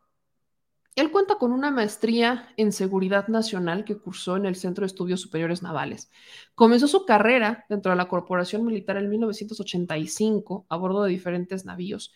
él 0.94 1.10
cuenta 1.10 1.36
con 1.36 1.52
una 1.52 1.70
maestría 1.70 2.52
en 2.58 2.70
seguridad 2.70 3.26
nacional 3.28 3.84
que 3.84 3.96
cursó 3.96 4.36
en 4.36 4.44
el 4.44 4.56
Centro 4.56 4.82
de 4.82 4.88
Estudios 4.88 5.22
Superiores 5.22 5.62
Navales. 5.62 6.10
Comenzó 6.54 6.86
su 6.86 7.06
carrera 7.06 7.64
dentro 7.70 7.90
de 7.90 7.96
la 7.96 8.08
Corporación 8.08 8.64
Militar 8.64 8.98
en 8.98 9.08
1985 9.08 10.66
a 10.68 10.76
bordo 10.76 11.02
de 11.04 11.10
diferentes 11.10 11.64
navíos 11.64 12.12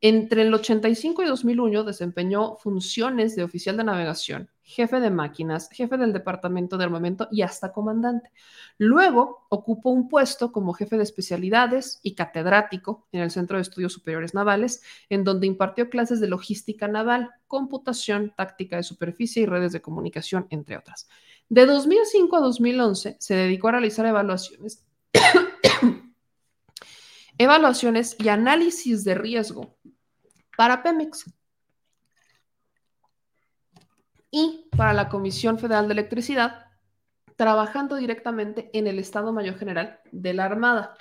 entre 0.00 0.42
el 0.42 0.52
85 0.52 1.22
y 1.22 1.26
2001 1.26 1.84
desempeñó 1.84 2.56
funciones 2.56 3.34
de 3.34 3.42
oficial 3.42 3.76
de 3.78 3.84
navegación, 3.84 4.50
jefe 4.62 5.00
de 5.00 5.10
máquinas, 5.10 5.70
jefe 5.70 5.96
del 5.96 6.12
departamento 6.12 6.76
de 6.76 6.84
armamento 6.84 7.28
y 7.30 7.42
hasta 7.42 7.72
comandante. 7.72 8.30
Luego 8.76 9.46
ocupó 9.48 9.90
un 9.90 10.08
puesto 10.08 10.52
como 10.52 10.74
jefe 10.74 10.96
de 10.98 11.02
especialidades 11.02 11.98
y 12.02 12.14
catedrático 12.14 13.06
en 13.10 13.22
el 13.22 13.30
Centro 13.30 13.56
de 13.56 13.62
Estudios 13.62 13.94
Superiores 13.94 14.34
Navales, 14.34 14.82
en 15.08 15.24
donde 15.24 15.46
impartió 15.46 15.88
clases 15.88 16.20
de 16.20 16.28
logística 16.28 16.88
naval, 16.88 17.30
computación, 17.46 18.34
táctica 18.36 18.76
de 18.76 18.82
superficie 18.82 19.44
y 19.44 19.46
redes 19.46 19.72
de 19.72 19.80
comunicación, 19.80 20.46
entre 20.50 20.76
otras. 20.76 21.08
De 21.48 21.64
2005 21.64 22.36
a 22.36 22.40
2011 22.40 23.16
se 23.18 23.34
dedicó 23.34 23.68
a 23.68 23.72
realizar 23.72 24.04
evaluaciones 24.04 24.84
evaluaciones 27.38 28.16
y 28.18 28.28
análisis 28.28 29.04
de 29.04 29.14
riesgo 29.14 29.76
para 30.56 30.82
Pemex 30.82 31.24
y 34.30 34.68
para 34.76 34.92
la 34.92 35.08
Comisión 35.08 35.58
Federal 35.58 35.86
de 35.88 35.94
Electricidad, 35.94 36.66
trabajando 37.36 37.96
directamente 37.96 38.70
en 38.72 38.86
el 38.86 38.98
Estado 38.98 39.32
Mayor 39.32 39.58
General 39.58 40.00
de 40.10 40.34
la 40.34 40.44
Armada. 40.44 40.94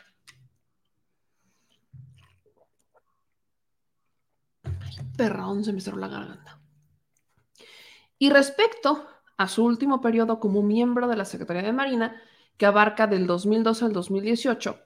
Perrón, 5.17 5.63
se 5.63 5.73
me 5.73 5.81
cerró 5.81 5.97
la 5.97 6.07
garganta. 6.07 6.59
Y 8.17 8.29
respecto 8.29 9.07
a 9.37 9.47
su 9.47 9.63
último 9.65 10.01
periodo 10.01 10.39
como 10.39 10.61
miembro 10.61 11.07
de 11.07 11.17
la 11.17 11.25
Secretaría 11.25 11.63
de 11.63 11.73
Marina, 11.73 12.21
que 12.57 12.65
abarca 12.65 13.07
del 13.07 13.27
2012 13.27 13.85
al 13.85 13.93
2018, 13.93 14.84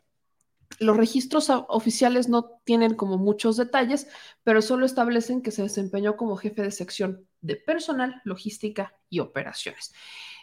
los 0.77 0.95
registros 0.95 1.49
oficiales 1.49 2.29
no 2.29 2.61
tienen 2.63 2.93
como 2.93 3.17
muchos 3.17 3.57
detalles, 3.57 4.07
pero 4.43 4.61
solo 4.61 4.85
establecen 4.85 5.41
que 5.41 5.51
se 5.51 5.63
desempeñó 5.63 6.15
como 6.15 6.37
jefe 6.37 6.61
de 6.61 6.71
sección 6.71 7.27
de 7.41 7.55
personal, 7.55 8.21
logística 8.23 8.93
y 9.09 9.19
operaciones. 9.19 9.93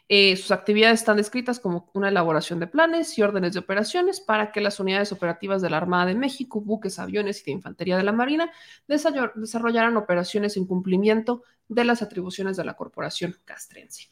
Eh, 0.08 0.36
sus 0.36 0.52
actividades 0.52 1.00
están 1.00 1.16
descritas 1.16 1.58
como 1.58 1.90
una 1.92 2.10
elaboración 2.10 2.60
de 2.60 2.68
planes 2.68 3.18
y 3.18 3.22
órdenes 3.22 3.54
de 3.54 3.58
operaciones 3.58 4.20
para 4.20 4.52
que 4.52 4.60
las 4.60 4.78
unidades 4.78 5.10
operativas 5.10 5.62
de 5.62 5.70
la 5.70 5.78
Armada 5.78 6.06
de 6.06 6.14
México, 6.14 6.60
buques, 6.60 7.00
aviones 7.00 7.40
y 7.40 7.44
de 7.46 7.50
infantería 7.52 7.96
de 7.96 8.04
la 8.04 8.12
Marina 8.12 8.52
desarrollaran 8.86 9.96
operaciones 9.96 10.56
en 10.56 10.66
cumplimiento 10.66 11.42
de 11.66 11.84
las 11.84 12.02
atribuciones 12.02 12.56
de 12.56 12.64
la 12.64 12.74
corporación 12.74 13.36
castrense. 13.44 14.08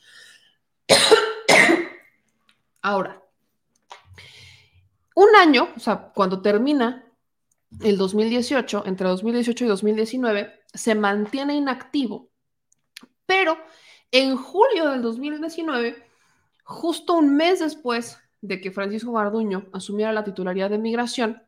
Ahora, 2.83 3.24
un 5.15 5.37
año, 5.37 5.69
o 5.77 5.81
sea, 5.81 6.13
cuando 6.15 6.43
termina 6.43 7.05
el 7.81 7.97
2018, 7.97 8.85
entre 8.87 9.09
2018 9.09 9.65
y 9.65 9.69
2019, 9.69 10.53
se 10.73 10.95
mantiene 10.95 11.55
inactivo, 11.55 12.31
pero 13.27 13.57
en 14.11 14.37
julio 14.37 14.91
del 14.91 15.03
2019, 15.03 16.05
justo 16.65 17.15
un 17.15 17.37
mes 17.37 17.61
después 17.61 18.19
de 18.41 18.61
que 18.61 18.71
Francisco 18.71 19.13
Garduño 19.13 19.67
asumiera 19.73 20.13
la 20.13 20.25
titularidad 20.25 20.71
de 20.71 20.79
migración, 20.79 21.43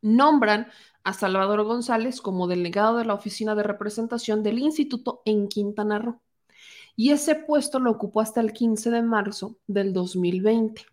nombran 0.00 0.68
a 1.02 1.12
Salvador 1.12 1.64
González 1.64 2.20
como 2.20 2.46
delegado 2.46 2.98
de 2.98 3.04
la 3.04 3.14
oficina 3.14 3.54
de 3.54 3.62
representación 3.62 4.42
del 4.42 4.58
instituto 4.58 5.22
en 5.24 5.48
Quintana 5.48 5.98
Roo. 5.98 6.20
Y 6.96 7.10
ese 7.10 7.34
puesto 7.34 7.78
lo 7.78 7.90
ocupó 7.90 8.20
hasta 8.20 8.40
el 8.40 8.52
15 8.52 8.90
de 8.90 9.02
marzo 9.02 9.56
del 9.66 9.92
2020. 9.92 10.86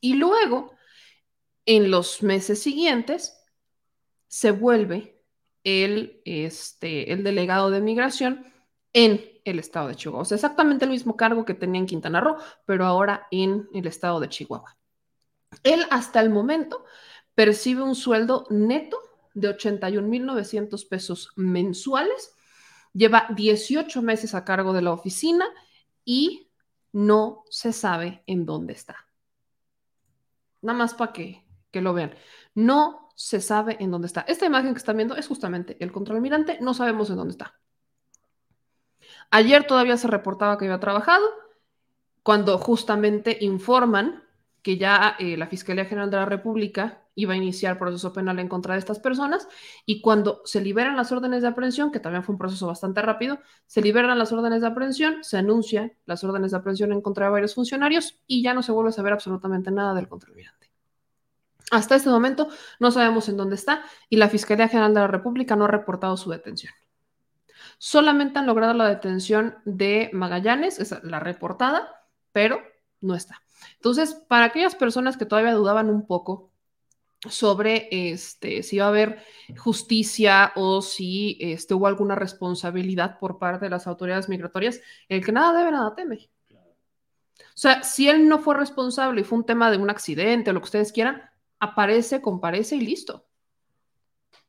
Y 0.00 0.14
luego 0.14 0.72
en 1.66 1.90
los 1.90 2.22
meses 2.22 2.62
siguientes 2.62 3.40
se 4.28 4.50
vuelve 4.52 5.24
el, 5.64 6.22
este, 6.24 7.12
el 7.12 7.24
delegado 7.24 7.70
de 7.70 7.80
migración 7.80 8.46
en 8.92 9.24
el 9.44 9.58
estado 9.58 9.88
de 9.88 9.96
Chihuahua. 9.96 10.22
O 10.22 10.24
sea, 10.24 10.36
exactamente 10.36 10.84
el 10.84 10.90
mismo 10.90 11.16
cargo 11.16 11.44
que 11.44 11.54
tenía 11.54 11.80
en 11.80 11.86
Quintana 11.86 12.20
Roo, 12.20 12.36
pero 12.66 12.86
ahora 12.86 13.26
en 13.30 13.68
el 13.74 13.86
estado 13.86 14.20
de 14.20 14.28
Chihuahua. 14.28 14.76
Él 15.62 15.84
hasta 15.90 16.20
el 16.20 16.30
momento 16.30 16.84
percibe 17.34 17.82
un 17.82 17.94
sueldo 17.94 18.46
neto 18.50 18.98
de 19.34 19.48
81.900 19.56 20.88
pesos 20.88 21.30
mensuales, 21.36 22.34
lleva 22.92 23.26
18 23.30 24.02
meses 24.02 24.34
a 24.34 24.44
cargo 24.44 24.72
de 24.72 24.82
la 24.82 24.92
oficina 24.92 25.46
y 26.04 26.50
no 26.92 27.44
se 27.48 27.72
sabe 27.72 28.22
en 28.26 28.44
dónde 28.44 28.72
está. 28.72 28.96
Nada 30.62 30.78
más 30.78 30.94
para 30.94 31.12
que 31.12 31.49
que 31.70 31.80
lo 31.80 31.92
vean. 31.92 32.14
No 32.54 33.10
se 33.14 33.40
sabe 33.40 33.76
en 33.80 33.90
dónde 33.90 34.06
está. 34.06 34.22
Esta 34.22 34.46
imagen 34.46 34.72
que 34.72 34.78
están 34.78 34.96
viendo 34.96 35.16
es 35.16 35.28
justamente 35.28 35.76
el 35.80 35.92
control 35.92 36.16
almirante, 36.16 36.58
no 36.60 36.74
sabemos 36.74 37.10
en 37.10 37.16
dónde 37.16 37.32
está. 37.32 37.60
Ayer 39.30 39.66
todavía 39.66 39.96
se 39.96 40.08
reportaba 40.08 40.58
que 40.58 40.64
había 40.64 40.80
trabajado, 40.80 41.24
cuando 42.22 42.58
justamente 42.58 43.38
informan 43.40 44.24
que 44.62 44.76
ya 44.76 45.16
eh, 45.18 45.36
la 45.36 45.46
Fiscalía 45.46 45.84
General 45.84 46.10
de 46.10 46.16
la 46.16 46.26
República 46.26 47.02
iba 47.14 47.34
a 47.34 47.36
iniciar 47.36 47.78
proceso 47.78 48.12
penal 48.12 48.38
en 48.38 48.48
contra 48.48 48.74
de 48.74 48.80
estas 48.80 48.98
personas 48.98 49.48
y 49.84 50.00
cuando 50.00 50.42
se 50.44 50.60
liberan 50.60 50.96
las 50.96 51.12
órdenes 51.12 51.42
de 51.42 51.48
aprehensión, 51.48 51.90
que 51.90 52.00
también 52.00 52.22
fue 52.22 52.34
un 52.34 52.38
proceso 52.38 52.66
bastante 52.66 53.02
rápido, 53.02 53.40
se 53.66 53.82
liberan 53.82 54.18
las 54.18 54.32
órdenes 54.32 54.60
de 54.60 54.68
aprehensión, 54.68 55.22
se 55.22 55.36
anuncian 55.36 55.92
las 56.06 56.24
órdenes 56.24 56.52
de 56.52 56.58
aprehensión 56.58 56.92
en 56.92 57.00
contra 57.00 57.26
de 57.26 57.32
varios 57.32 57.54
funcionarios 57.54 58.20
y 58.26 58.42
ya 58.42 58.54
no 58.54 58.62
se 58.62 58.72
vuelve 58.72 58.90
a 58.90 58.92
saber 58.92 59.12
absolutamente 59.12 59.70
nada 59.70 59.94
del 59.94 60.08
almirante. 60.10 60.69
Hasta 61.70 61.94
este 61.94 62.10
momento 62.10 62.48
no 62.80 62.90
sabemos 62.90 63.28
en 63.28 63.36
dónde 63.36 63.54
está 63.54 63.82
y 64.08 64.16
la 64.16 64.28
Fiscalía 64.28 64.68
General 64.68 64.92
de 64.92 65.00
la 65.00 65.06
República 65.06 65.56
no 65.56 65.64
ha 65.64 65.68
reportado 65.68 66.16
su 66.16 66.30
detención. 66.30 66.72
Solamente 67.78 68.38
han 68.38 68.46
logrado 68.46 68.74
la 68.74 68.88
detención 68.88 69.56
de 69.64 70.10
Magallanes, 70.12 70.78
es 70.80 70.94
la 71.02 71.20
reportada, 71.20 72.04
pero 72.32 72.60
no 73.00 73.14
está. 73.14 73.42
Entonces, 73.76 74.14
para 74.14 74.46
aquellas 74.46 74.74
personas 74.74 75.16
que 75.16 75.26
todavía 75.26 75.52
dudaban 75.52 75.88
un 75.88 76.06
poco 76.06 76.50
sobre 77.28 77.88
este, 77.90 78.62
si 78.62 78.78
va 78.78 78.86
a 78.86 78.88
haber 78.88 79.22
justicia 79.58 80.52
o 80.56 80.80
si 80.80 81.36
este, 81.40 81.74
hubo 81.74 81.86
alguna 81.86 82.14
responsabilidad 82.14 83.18
por 83.18 83.38
parte 83.38 83.66
de 83.66 83.70
las 83.70 83.86
autoridades 83.86 84.28
migratorias, 84.28 84.80
el 85.08 85.24
que 85.24 85.32
nada 85.32 85.58
debe, 85.58 85.70
nada 85.70 85.94
teme. 85.94 86.30
sea, 87.54 87.82
si 87.82 88.08
él 88.08 88.26
no 88.28 88.38
fue 88.38 88.56
responsable 88.56 89.20
y 89.20 89.24
fue 89.24 89.38
un 89.38 89.46
tema 89.46 89.70
de 89.70 89.76
un 89.76 89.90
accidente 89.90 90.50
o 90.50 90.52
lo 90.54 90.60
que 90.60 90.64
ustedes 90.64 90.92
quieran, 90.92 91.29
aparece, 91.60 92.20
comparece 92.20 92.76
y 92.76 92.80
listo. 92.80 93.26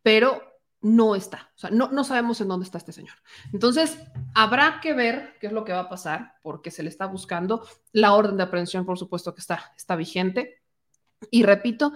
Pero 0.02 0.42
no 0.82 1.16
está. 1.16 1.52
O 1.56 1.60
sea, 1.60 1.70
no, 1.70 1.92
no 1.92 2.04
sabemos 2.04 2.42
en 2.42 2.48
dónde 2.48 2.66
está 2.66 2.80
este 2.80 2.92
señor. 2.92 3.16
Entonces, 3.54 4.00
habrá 4.34 4.80
que 4.82 4.94
ver 4.94 5.36
qué 5.40 5.48
es 5.48 5.54
lo 5.54 5.64
que 5.64 5.74
va 5.74 5.82
a 5.82 5.90
pasar, 5.90 6.36
porque 6.42 6.72
se 6.72 6.84
le 6.84 6.90
está 6.90 7.06
buscando. 7.06 7.68
La 7.92 8.14
orden 8.14 8.38
de 8.38 8.44
aprehensión, 8.44 8.86
por 8.86 8.98
supuesto, 8.98 9.36
que 9.36 9.42
está, 9.42 9.74
está 9.78 9.96
vigente. 9.96 10.62
Y 11.30 11.44
repito 11.44 11.94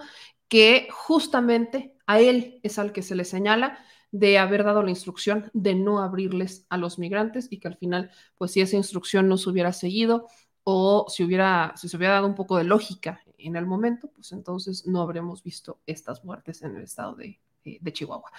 que 0.48 0.88
justamente 0.92 1.96
a 2.06 2.20
él 2.20 2.60
es 2.62 2.78
al 2.78 2.92
que 2.92 3.02
se 3.02 3.16
le 3.16 3.24
señala 3.24 3.78
de 4.12 4.38
haber 4.38 4.62
dado 4.62 4.82
la 4.82 4.90
instrucción 4.90 5.50
de 5.52 5.74
no 5.74 6.00
abrirles 6.00 6.64
a 6.70 6.76
los 6.76 6.98
migrantes 6.98 7.48
y 7.50 7.58
que 7.58 7.68
al 7.68 7.76
final, 7.76 8.10
pues 8.38 8.52
si 8.52 8.60
esa 8.60 8.76
instrucción 8.76 9.28
no 9.28 9.36
se 9.36 9.50
hubiera 9.50 9.72
seguido 9.72 10.28
o 10.62 11.06
si, 11.08 11.24
hubiera, 11.24 11.72
si 11.76 11.88
se 11.88 11.96
hubiera 11.96 12.14
dado 12.14 12.28
un 12.28 12.36
poco 12.36 12.56
de 12.56 12.64
lógica 12.64 13.20
en 13.38 13.56
el 13.56 13.66
momento, 13.66 14.08
pues 14.08 14.32
entonces 14.32 14.86
no 14.86 15.02
habremos 15.02 15.42
visto 15.42 15.80
estas 15.86 16.24
muertes 16.24 16.62
en 16.62 16.76
el 16.76 16.82
estado 16.82 17.14
de, 17.14 17.38
de 17.64 17.92
Chihuahua 17.92 18.30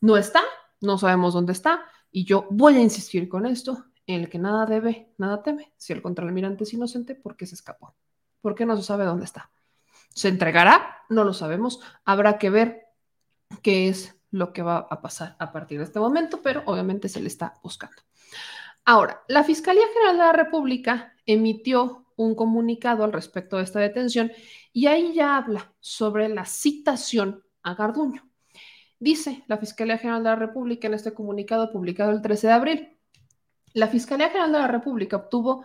no 0.00 0.16
está, 0.16 0.42
no 0.80 0.98
sabemos 0.98 1.34
dónde 1.34 1.52
está, 1.52 1.84
y 2.10 2.24
yo 2.24 2.46
voy 2.50 2.76
a 2.76 2.80
insistir 2.80 3.28
con 3.28 3.46
esto, 3.46 3.84
en 4.06 4.20
el 4.20 4.30
que 4.30 4.38
nada 4.38 4.64
debe, 4.64 5.12
nada 5.18 5.42
teme. 5.42 5.72
Si 5.76 5.92
el 5.92 6.00
contraalmirante 6.00 6.64
es 6.64 6.72
inocente, 6.72 7.14
¿por 7.14 7.36
qué 7.36 7.46
se 7.46 7.54
escapó? 7.54 7.94
¿Por 8.40 8.54
qué 8.54 8.64
no 8.64 8.76
se 8.76 8.82
sabe 8.82 9.04
dónde 9.04 9.26
está? 9.26 9.50
¿Se 10.14 10.28
entregará? 10.28 11.02
No 11.10 11.24
lo 11.24 11.34
sabemos. 11.34 11.80
Habrá 12.04 12.38
que 12.38 12.48
ver 12.48 12.86
qué 13.62 13.88
es 13.88 14.16
lo 14.30 14.52
que 14.52 14.62
va 14.62 14.86
a 14.90 15.02
pasar 15.02 15.36
a 15.38 15.52
partir 15.52 15.78
de 15.78 15.84
este 15.84 16.00
momento, 16.00 16.40
pero 16.42 16.62
obviamente 16.64 17.08
se 17.08 17.20
le 17.20 17.28
está 17.28 17.54
buscando. 17.62 17.96
Ahora, 18.86 19.22
la 19.28 19.44
Fiscalía 19.44 19.86
General 19.92 20.16
de 20.16 20.24
la 20.24 20.32
República 20.32 21.14
emitió 21.26 22.06
un 22.18 22.34
comunicado 22.34 23.04
al 23.04 23.12
respecto 23.12 23.56
de 23.56 23.62
esta 23.62 23.80
detención 23.80 24.30
y 24.72 24.86
ahí 24.86 25.14
ya 25.14 25.36
habla 25.36 25.72
sobre 25.80 26.28
la 26.28 26.44
citación 26.44 27.42
a 27.62 27.74
Garduño. 27.74 28.28
Dice 28.98 29.44
la 29.46 29.56
Fiscalía 29.56 29.98
General 29.98 30.22
de 30.22 30.30
la 30.30 30.36
República 30.36 30.88
en 30.88 30.94
este 30.94 31.14
comunicado 31.14 31.72
publicado 31.72 32.10
el 32.10 32.20
13 32.20 32.48
de 32.48 32.52
abril. 32.52 32.98
La 33.72 33.86
Fiscalía 33.86 34.28
General 34.28 34.52
de 34.52 34.58
la 34.58 34.66
República 34.66 35.16
obtuvo 35.16 35.64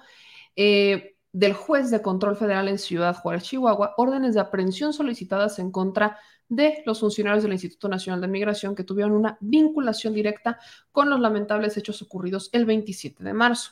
eh, 0.56 1.18
del 1.32 1.54
juez 1.54 1.90
de 1.90 2.04
control 2.04 2.38
federal 2.38 2.68
en 2.68 2.78
Ciudad 2.78 3.16
Juárez, 3.16 3.44
Chihuahua, 3.44 3.96
órdenes 3.98 4.36
de 4.36 4.42
aprehensión 4.42 4.94
solicitadas 4.94 5.58
en 5.58 5.72
contra 5.72 6.20
de 6.48 6.84
los 6.86 7.00
funcionarios 7.00 7.42
del 7.42 7.54
Instituto 7.54 7.90
Nacional 7.90 8.22
de 8.22 8.28
Migración 8.28 8.76
que 8.76 8.84
tuvieron 8.84 9.14
una 9.14 9.38
vinculación 9.42 10.14
directa 10.14 10.60
con 10.92 11.10
los 11.10 11.20
lamentables 11.20 11.76
hechos 11.78 12.04
ocurridos 12.04 12.52
el 12.54 12.66
27 12.66 13.24
de 13.24 13.34
marzo. 13.34 13.72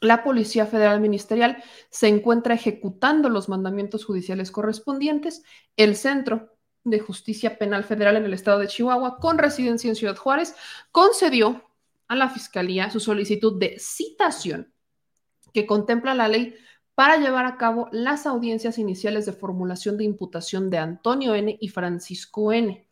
La 0.00 0.24
Policía 0.24 0.66
Federal 0.66 1.00
Ministerial 1.00 1.62
se 1.90 2.08
encuentra 2.08 2.54
ejecutando 2.54 3.28
los 3.28 3.48
mandamientos 3.48 4.04
judiciales 4.04 4.50
correspondientes. 4.50 5.42
El 5.76 5.94
Centro 5.94 6.56
de 6.84 7.00
Justicia 7.00 7.58
Penal 7.58 7.84
Federal 7.84 8.16
en 8.16 8.24
el 8.24 8.32
estado 8.32 8.58
de 8.58 8.68
Chihuahua, 8.68 9.18
con 9.18 9.38
residencia 9.38 9.88
en 9.88 9.96
Ciudad 9.96 10.16
Juárez, 10.16 10.54
concedió 10.90 11.70
a 12.08 12.16
la 12.16 12.30
Fiscalía 12.30 12.90
su 12.90 12.98
solicitud 12.98 13.58
de 13.58 13.78
citación 13.78 14.72
que 15.52 15.66
contempla 15.66 16.14
la 16.14 16.28
ley 16.28 16.54
para 16.94 17.16
llevar 17.16 17.46
a 17.46 17.56
cabo 17.56 17.88
las 17.92 18.26
audiencias 18.26 18.78
iniciales 18.78 19.26
de 19.26 19.32
formulación 19.32 19.96
de 19.96 20.04
imputación 20.04 20.70
de 20.70 20.78
Antonio 20.78 21.34
N. 21.34 21.56
y 21.60 21.68
Francisco 21.68 22.52
N., 22.52 22.88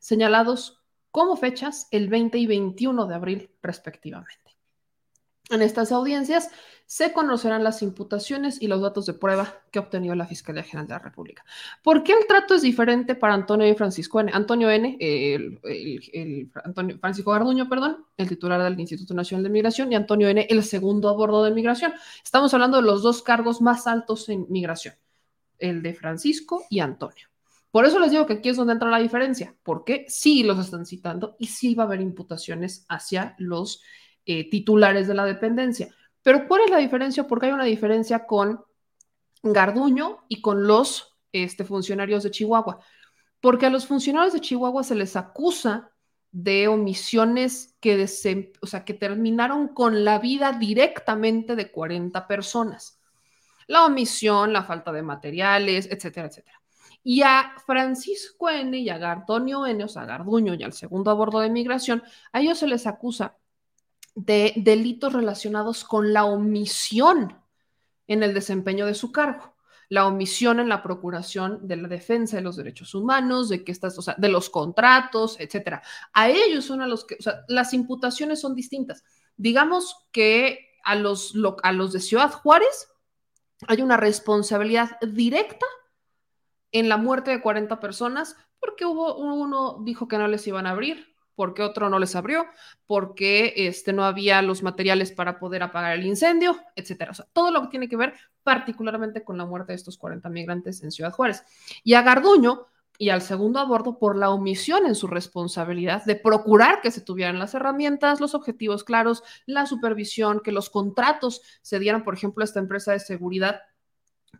señalados 0.00 0.82
como 1.10 1.36
fechas 1.36 1.88
el 1.90 2.08
20 2.08 2.38
y 2.38 2.46
21 2.46 3.06
de 3.06 3.14
abril 3.14 3.50
respectivamente. 3.62 4.51
En 5.52 5.60
estas 5.60 5.92
audiencias 5.92 6.50
se 6.86 7.12
conocerán 7.12 7.62
las 7.62 7.82
imputaciones 7.82 8.60
y 8.60 8.68
los 8.68 8.80
datos 8.80 9.04
de 9.04 9.12
prueba 9.12 9.62
que 9.70 9.78
ha 9.78 9.82
obtenido 9.82 10.14
la 10.14 10.26
Fiscalía 10.26 10.62
General 10.62 10.86
de 10.86 10.94
la 10.94 10.98
República. 10.98 11.44
¿Por 11.82 12.02
qué 12.02 12.12
el 12.12 12.26
trato 12.26 12.54
es 12.54 12.62
diferente 12.62 13.14
para 13.14 13.34
Antonio 13.34 13.68
y 13.68 13.74
Francisco 13.74 14.20
N? 14.20 14.30
Antonio 14.32 14.70
N, 14.70 14.96
el, 14.98 15.60
Francisco 17.00 17.32
Garduño, 17.32 17.68
perdón, 17.68 18.06
el 18.16 18.28
titular 18.28 18.62
del 18.62 18.80
Instituto 18.80 19.12
Nacional 19.12 19.44
de 19.44 19.50
Migración, 19.50 19.92
y 19.92 19.94
Antonio 19.94 20.28
N, 20.28 20.46
el 20.48 20.64
segundo 20.64 21.10
a 21.10 21.44
de 21.44 21.50
migración. 21.50 21.92
Estamos 22.24 22.54
hablando 22.54 22.78
de 22.78 22.84
los 22.84 23.02
dos 23.02 23.22
cargos 23.22 23.60
más 23.60 23.86
altos 23.86 24.30
en 24.30 24.46
migración, 24.48 24.94
el 25.58 25.82
de 25.82 25.92
Francisco 25.92 26.64
y 26.70 26.80
Antonio. 26.80 27.28
Por 27.70 27.84
eso 27.84 27.98
les 27.98 28.10
digo 28.10 28.26
que 28.26 28.34
aquí 28.34 28.48
es 28.48 28.56
donde 28.56 28.74
entra 28.74 28.90
la 28.90 28.98
diferencia, 28.98 29.54
porque 29.62 30.06
sí 30.08 30.42
los 30.44 30.58
están 30.58 30.86
citando 30.86 31.36
y 31.38 31.46
sí 31.46 31.74
va 31.74 31.84
a 31.84 31.86
haber 31.86 32.00
imputaciones 32.00 32.86
hacia 32.88 33.34
los 33.38 33.82
eh, 34.26 34.48
titulares 34.48 35.08
de 35.08 35.14
la 35.14 35.24
dependencia. 35.24 35.94
Pero 36.22 36.46
¿cuál 36.46 36.62
es 36.64 36.70
la 36.70 36.78
diferencia? 36.78 37.26
Porque 37.26 37.46
hay 37.46 37.52
una 37.52 37.64
diferencia 37.64 38.26
con 38.26 38.64
Garduño 39.42 40.24
y 40.28 40.40
con 40.40 40.66
los 40.66 41.16
este, 41.32 41.64
funcionarios 41.64 42.22
de 42.22 42.30
Chihuahua. 42.30 42.78
Porque 43.40 43.66
a 43.66 43.70
los 43.70 43.86
funcionarios 43.86 44.32
de 44.32 44.40
Chihuahua 44.40 44.84
se 44.84 44.94
les 44.94 45.16
acusa 45.16 45.90
de 46.30 46.68
omisiones 46.68 47.76
que, 47.80 48.52
o 48.60 48.66
sea, 48.66 48.84
que 48.84 48.94
terminaron 48.94 49.68
con 49.68 50.04
la 50.04 50.18
vida 50.18 50.52
directamente 50.52 51.56
de 51.56 51.70
40 51.70 52.26
personas. 52.26 53.00
La 53.66 53.84
omisión, 53.84 54.52
la 54.52 54.62
falta 54.62 54.92
de 54.92 55.02
materiales, 55.02 55.88
etcétera, 55.90 56.28
etcétera. 56.28 56.62
Y 57.04 57.22
a 57.22 57.54
Francisco 57.66 58.48
N. 58.48 58.78
y 58.78 58.88
a 58.88 58.98
Gardonio 58.98 59.66
N., 59.66 59.82
o 59.84 59.88
sea, 59.88 60.04
Garduño 60.04 60.54
y 60.54 60.62
al 60.62 60.72
segundo 60.72 61.10
a 61.10 61.14
bordo 61.14 61.40
de 61.40 61.50
migración, 61.50 62.02
a 62.32 62.40
ellos 62.40 62.58
se 62.58 62.68
les 62.68 62.86
acusa 62.86 63.36
de 64.14 64.52
delitos 64.56 65.12
relacionados 65.12 65.84
con 65.84 66.12
la 66.12 66.24
omisión 66.24 67.38
en 68.06 68.22
el 68.22 68.34
desempeño 68.34 68.86
de 68.86 68.94
su 68.94 69.12
cargo, 69.12 69.56
la 69.88 70.06
omisión 70.06 70.60
en 70.60 70.68
la 70.68 70.82
procuración 70.82 71.66
de 71.66 71.76
la 71.76 71.88
defensa 71.88 72.36
de 72.36 72.42
los 72.42 72.56
derechos 72.56 72.94
humanos, 72.94 73.48
de 73.48 73.64
que 73.64 73.72
estas, 73.72 73.98
o 73.98 74.02
sea, 74.02 74.14
de 74.18 74.28
los 74.28 74.50
contratos, 74.50 75.36
etcétera. 75.38 75.82
A 76.12 76.30
ellos 76.30 76.64
son 76.64 76.82
a 76.82 76.86
los 76.86 77.04
que, 77.04 77.16
o 77.18 77.22
sea, 77.22 77.44
las 77.48 77.74
imputaciones 77.74 78.40
son 78.40 78.54
distintas. 78.54 79.04
Digamos 79.36 80.08
que 80.12 80.70
a 80.84 80.94
los, 80.94 81.34
a 81.62 81.72
los 81.72 81.92
de 81.92 82.00
Ciudad 82.00 82.32
Juárez 82.32 82.88
hay 83.68 83.82
una 83.82 83.96
responsabilidad 83.96 84.98
directa 85.00 85.66
en 86.72 86.88
la 86.88 86.96
muerte 86.96 87.30
de 87.30 87.42
40 87.42 87.78
personas 87.80 88.36
porque 88.58 88.84
hubo 88.84 89.16
uno 89.16 89.82
dijo 89.84 90.08
que 90.08 90.18
no 90.18 90.28
les 90.28 90.46
iban 90.46 90.66
a 90.66 90.70
abrir, 90.70 91.11
porque 91.34 91.62
otro 91.62 91.88
no 91.88 91.98
les 91.98 92.14
abrió, 92.16 92.46
porque 92.86 93.54
este, 93.56 93.92
no 93.92 94.04
había 94.04 94.42
los 94.42 94.62
materiales 94.62 95.12
para 95.12 95.38
poder 95.38 95.62
apagar 95.62 95.98
el 95.98 96.06
incendio, 96.06 96.58
etcétera. 96.76 97.12
O 97.12 97.14
sea, 97.14 97.26
todo 97.32 97.50
lo 97.50 97.62
que 97.62 97.68
tiene 97.68 97.88
que 97.88 97.96
ver 97.96 98.14
particularmente 98.42 99.24
con 99.24 99.38
la 99.38 99.46
muerte 99.46 99.72
de 99.72 99.76
estos 99.76 99.98
40 99.98 100.28
migrantes 100.28 100.82
en 100.82 100.90
Ciudad 100.90 101.12
Juárez. 101.12 101.44
Y 101.84 101.94
a 101.94 102.02
Garduño 102.02 102.66
y 102.98 103.10
al 103.10 103.22
segundo 103.22 103.58
a 103.58 103.64
bordo 103.64 103.98
por 103.98 104.16
la 104.16 104.30
omisión 104.30 104.86
en 104.86 104.94
su 104.94 105.06
responsabilidad 105.06 106.04
de 106.04 106.14
procurar 106.14 106.80
que 106.82 106.90
se 106.90 107.00
tuvieran 107.00 107.38
las 107.38 107.54
herramientas, 107.54 108.20
los 108.20 108.34
objetivos 108.34 108.84
claros, 108.84 109.24
la 109.46 109.66
supervisión, 109.66 110.40
que 110.40 110.52
los 110.52 110.70
contratos 110.70 111.42
se 111.62 111.78
dieran, 111.78 112.04
por 112.04 112.14
ejemplo, 112.14 112.42
a 112.42 112.44
esta 112.44 112.60
empresa 112.60 112.92
de 112.92 113.00
seguridad 113.00 113.62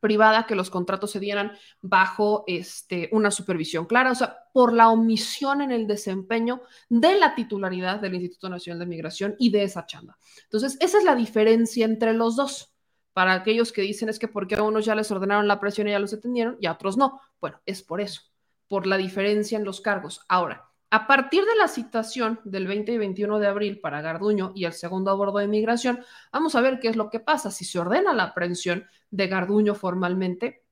privada 0.02 0.47
que 0.47 0.56
los 0.56 0.68
contratos 0.68 1.12
se 1.12 1.20
dieran 1.20 1.52
bajo 1.81 2.42
este, 2.48 3.08
una 3.12 3.31
supervisión 3.31 3.86
clara, 3.86 4.10
o 4.10 4.14
sea, 4.16 4.36
por 4.52 4.72
la 4.72 4.89
omisión 4.89 5.62
en 5.62 5.70
el 5.70 5.86
desempeño 5.86 6.60
de 6.89 7.16
la 7.20 7.36
titularidad 7.36 8.00
del 8.00 8.14
Instituto 8.14 8.48
Nacional 8.48 8.81
de 8.81 8.86
Migración 8.86 9.36
y 9.39 9.50
de 9.50 9.62
esa 9.62 9.86
chamba. 9.86 10.18
Entonces, 10.42 10.76
esa 10.81 10.98
es 10.98 11.05
la 11.05 11.14
diferencia 11.14 11.84
entre 11.84 12.14
los 12.14 12.34
dos. 12.34 12.74
Para 13.12 13.32
aquellos 13.32 13.70
que 13.70 13.82
dicen 13.82 14.08
es 14.08 14.18
que 14.18 14.26
porque 14.26 14.56
a 14.56 14.62
unos 14.64 14.84
ya 14.84 14.97
les 14.97 15.10
ordenaron 15.12 15.47
la 15.47 15.60
presión 15.60 15.86
y 15.86 15.92
ya 15.92 16.00
los 16.00 16.12
atendieron 16.12 16.56
y 16.60 16.66
a 16.66 16.72
otros 16.72 16.97
no. 16.97 17.20
Bueno, 17.40 17.60
es 17.64 17.84
por 17.84 18.00
eso, 18.00 18.22
por 18.66 18.89
la 18.89 18.97
diferencia 18.97 19.56
en 19.56 19.64
los 19.64 19.81
cargos. 19.81 20.22
Ahora, 20.28 20.72
a 20.93 21.07
partir 21.07 21.43
de 21.47 21.57
la 21.57 21.69
citación 21.69 22.39
del 22.45 22.67
20 22.67 22.93
y 22.93 22.99
21 22.99 23.39
de 23.39 23.47
abril 23.47 23.81
para 23.81 24.03
Garduño 24.03 24.53
y 24.55 24.67
el 24.67 24.75
segundo 24.75 25.11
a 25.11 25.15
bordo 25.15 25.39
de 25.39 25.49
migración, 25.49 26.05
vamos 26.31 26.55
a 26.55 26.61
ver 26.61 26.81
qué 26.81 26.89
es 26.89 26.97
lo 26.97 27.09
que 27.09 27.19
pasa, 27.19 27.51
si 27.51 27.65
se 27.65 27.79
ordena 27.79 28.12
la 28.12 28.25
aprehensión 28.25 28.85
de 29.11 29.27
Garduño 29.27 29.75
formalmente 29.75 30.67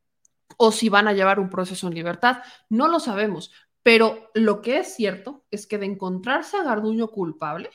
o 0.59 0.73
si 0.73 0.91
van 0.91 1.09
a 1.09 1.15
llevar 1.15 1.41
un 1.41 1.49
proceso 1.49 1.89
en 1.89 1.95
libertad. 1.95 2.43
No 2.69 2.87
lo 2.87 3.01
sabemos, 3.01 3.51
pero 3.83 4.31
lo 4.35 4.61
que 4.61 4.81
es 4.81 4.95
cierto 4.95 5.47
es 5.51 5.67
que 5.67 5.79
de 5.79 5.87
encontrarse 5.87 6.59
a 6.59 6.65
Garduño 6.65 7.09
culpable, 7.09 7.71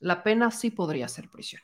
la 0.00 0.24
pena 0.24 0.50
sí 0.50 0.72
podría 0.72 1.06
ser 1.06 1.30
prisión. 1.30 1.62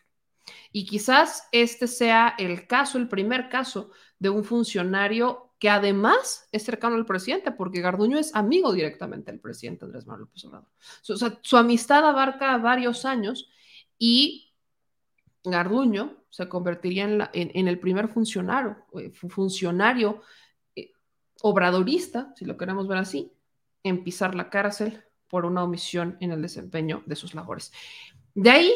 Y 0.70 0.86
quizás 0.86 1.48
este 1.50 1.88
sea 1.88 2.36
el 2.38 2.68
caso, 2.68 2.96
el 2.96 3.08
primer 3.08 3.48
caso 3.48 3.90
de 4.20 4.28
un 4.28 4.44
funcionario 4.44 5.53
que 5.64 5.70
además 5.70 6.46
es 6.52 6.62
cercano 6.62 6.94
al 6.94 7.06
presidente, 7.06 7.50
porque 7.50 7.80
Garduño 7.80 8.18
es 8.18 8.34
amigo 8.34 8.70
directamente 8.70 9.30
del 9.30 9.40
presidente 9.40 9.86
Andrés 9.86 10.06
Manuel 10.06 10.26
López 10.26 10.44
Obrador. 10.44 10.68
O 11.08 11.16
sea, 11.16 11.38
su 11.40 11.56
amistad 11.56 12.06
abarca 12.06 12.58
varios 12.58 13.06
años 13.06 13.48
y 13.98 14.52
Garduño 15.42 16.18
se 16.28 16.50
convertiría 16.50 17.30
en, 17.32 17.66
el 17.66 17.78
primer 17.78 18.08
funcionario, 18.08 18.76
eh, 19.00 19.10
funcionario 19.10 20.20
eh, 20.76 20.92
obradorista, 21.40 22.34
si 22.36 22.44
lo 22.44 22.58
queremos 22.58 22.86
ver 22.86 22.98
así, 22.98 23.32
en 23.82 24.04
pisar 24.04 24.34
la 24.34 24.50
cárcel 24.50 25.02
por 25.28 25.46
una 25.46 25.64
omisión 25.64 26.18
en 26.20 26.30
el 26.32 26.42
desempeño 26.42 27.02
de 27.06 27.16
sus 27.16 27.34
labores. 27.34 27.72
De 28.34 28.50
ahí 28.50 28.74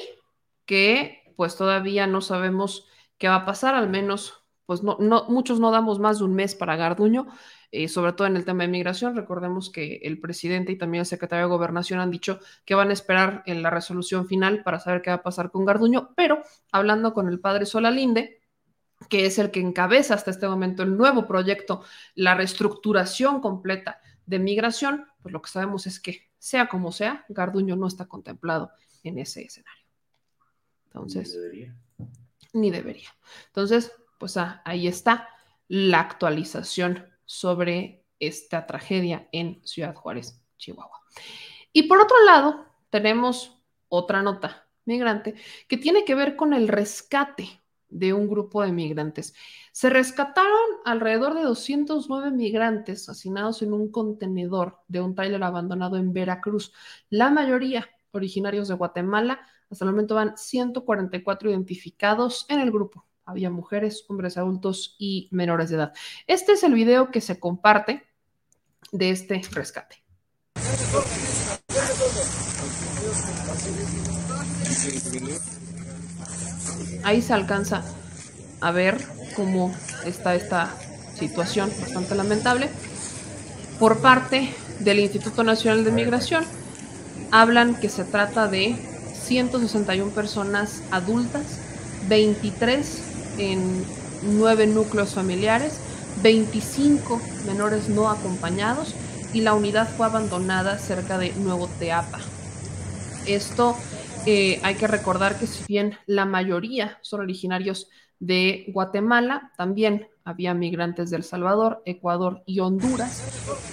que 0.65 1.35
pues 1.37 1.55
todavía 1.55 2.07
no 2.07 2.23
sabemos 2.23 2.89
qué 3.19 3.29
va 3.29 3.35
a 3.35 3.45
pasar, 3.45 3.75
al 3.75 3.91
menos, 3.91 4.38
pues 4.69 4.83
no, 4.83 4.99
no, 5.01 5.25
muchos 5.31 5.61
no 5.61 5.71
damos 5.71 5.99
más 5.99 6.19
de 6.19 6.27
un 6.27 6.35
mes 6.35 6.55
para 6.55 6.77
Garduño, 6.77 7.27
eh, 7.73 7.89
sobre 7.89 8.13
todo 8.13 8.27
en 8.27 8.37
el 8.37 8.45
tema 8.45 8.65
de 8.65 8.69
migración. 8.69 9.17
Recordemos 9.17 9.71
que 9.71 10.01
el 10.03 10.21
presidente 10.21 10.73
y 10.73 10.77
también 10.77 11.01
el 11.01 11.07
secretario 11.07 11.47
de 11.47 11.51
Gobernación 11.51 12.01
han 12.01 12.11
dicho 12.11 12.39
que 12.67 12.75
van 12.75 12.91
a 12.91 12.93
esperar 12.93 13.43
en 13.47 13.63
la 13.63 13.71
resolución 13.71 14.27
final 14.27 14.63
para 14.63 14.79
saber 14.79 15.01
qué 15.01 15.09
va 15.09 15.17
a 15.17 15.23
pasar 15.23 15.51
con 15.51 15.65
Garduño, 15.65 16.11
pero 16.15 16.43
hablando 16.71 17.15
con 17.15 17.31
el 17.31 17.41
padre 17.41 17.65
Solalinde, 17.65 18.43
que 19.09 19.25
es 19.25 19.39
el 19.39 19.51
que 19.51 19.61
encabeza 19.61 20.13
hasta 20.13 20.31
este 20.31 20.47
momento 20.47 20.83
el 20.83 20.99
nuevo 20.99 21.27
proyecto, 21.27 21.83
la 22.15 22.35
reestructuración 22.35 23.41
completa 23.41 24.03
de 24.27 24.39
migración, 24.39 25.07
pues 25.23 25.33
lo 25.33 25.41
que 25.41 25.49
sabemos 25.49 25.87
es 25.87 25.99
que, 25.99 26.29
sea 26.37 26.69
como 26.69 26.93
sea, 26.93 27.25
Garduño 27.31 27.75
no 27.75 27.87
está 27.87 28.05
contemplado 28.05 28.71
en 29.03 29.19
ese 29.19 29.45
escenario. 29.45 29.87
Entonces, 30.89 31.31
ni 31.31 31.41
debería. 31.41 31.77
Ni 32.53 32.71
debería. 32.71 33.09
Entonces, 33.47 33.93
pues 34.19 34.37
ah, 34.37 34.63
ahí 34.65 34.87
está 34.87 35.29
la 35.69 36.01
actualización 36.01 37.07
sobre 37.25 38.05
esta 38.19 38.67
tragedia 38.67 39.29
en 39.33 39.61
Ciudad 39.65 39.95
Juárez, 39.95 40.43
Chihuahua. 40.57 41.01
Y 41.73 41.85
por 41.85 42.01
otro 42.01 42.17
lado, 42.25 42.67
tenemos 42.91 43.63
otra 43.89 44.23
nota 44.23 44.67
migrante 44.85 45.35
que 45.69 45.77
tiene 45.77 46.05
que 46.05 46.15
ver 46.15 46.35
con 46.37 46.55
el 46.55 46.69
rescate 46.69 47.63
de 47.89 48.13
un 48.13 48.29
grupo 48.29 48.63
de 48.63 48.73
migrantes. 48.73 49.35
Se 49.73 49.89
rescataron 49.89 50.59
alrededor 50.85 51.35
de 51.35 51.43
209 51.43 52.31
migrantes 52.31 53.09
hacinados 53.09 53.63
en 53.63 53.73
un 53.73 53.91
contenedor 53.91 54.81
de 54.89 55.01
un 55.01 55.15
trailer 55.15 55.43
abandonado 55.43 55.97
en 55.97 56.13
Veracruz, 56.13 56.73
la 57.09 57.31
mayoría 57.31 57.89
originarios 58.11 58.69
de 58.69 58.75
Guatemala. 58.75 59.41
Hasta 59.71 59.85
el 59.85 59.91
momento 59.91 60.15
van 60.15 60.37
144 60.37 61.51
identificados 61.51 62.47
en 62.49 62.61
el 62.61 62.71
grupo. 62.71 63.08
Había 63.29 63.51
mujeres, 63.51 64.07
hombres 64.09 64.39
adultos 64.39 64.97
y 64.99 65.29
menores 65.33 65.69
de 65.69 65.77
edad. 65.77 65.93
Este 66.27 66.53
es 66.53 66.63
el 66.63 66.73
video 66.73 67.11
que 67.11 67.21
se 67.21 67.39
comparte 67.39 68.03
de 68.91 69.11
este 69.11 69.43
rescate. 69.53 69.97
Ahí 77.05 77.21
se 77.21 77.35
alcanza 77.35 77.85
a 78.63 78.71
ver 78.71 78.97
cómo 79.37 79.75
está 80.07 80.35
esta 80.35 80.75
situación 81.15 81.71
bastante 81.79 82.15
lamentable. 82.15 82.71
Por 83.79 83.99
parte 83.99 84.55
del 84.81 85.01
Instituto 85.01 85.45
Nacional 85.45 85.85
de 85.85 85.93
Migración, 85.93 86.47
hablan 87.31 87.79
que 87.79 87.91
se 87.91 88.05
trata 88.05 88.49
de 88.49 88.75
161 89.13 90.13
personas 90.13 90.83
adultas, 90.91 91.61
23 92.09 93.08
en 93.39 93.85
9 94.23 94.67
núcleos 94.67 95.15
familiares, 95.15 95.81
25 96.23 97.21
menores 97.47 97.89
no 97.89 98.11
acompañados 98.11 98.95
y 99.33 99.43
la 99.43 99.55
unidad 99.55 99.89
fue 99.89 100.07
abandonada 100.07 100.79
cerca 100.79 101.19
de 101.19 101.33
Nuevo 101.35 101.69
Teapa. 101.79 102.19
Esto 103.27 103.77
eh, 104.27 104.61
hay 104.63 104.75
que 104.75 104.87
recordar 104.87 105.39
que 105.39 105.47
si 105.47 105.65
bien 105.69 105.97
la 106.07 106.25
mayoría 106.25 106.99
son 107.03 107.21
originarios 107.21 107.89
de 108.21 108.65
Guatemala, 108.69 109.53
también 109.57 110.09
había 110.25 110.53
migrantes 110.53 111.11
de 111.11 111.17
El 111.17 111.25
Salvador, 111.25 111.83
Ecuador 111.87 112.43
y 112.45 112.61
Honduras 112.61 113.23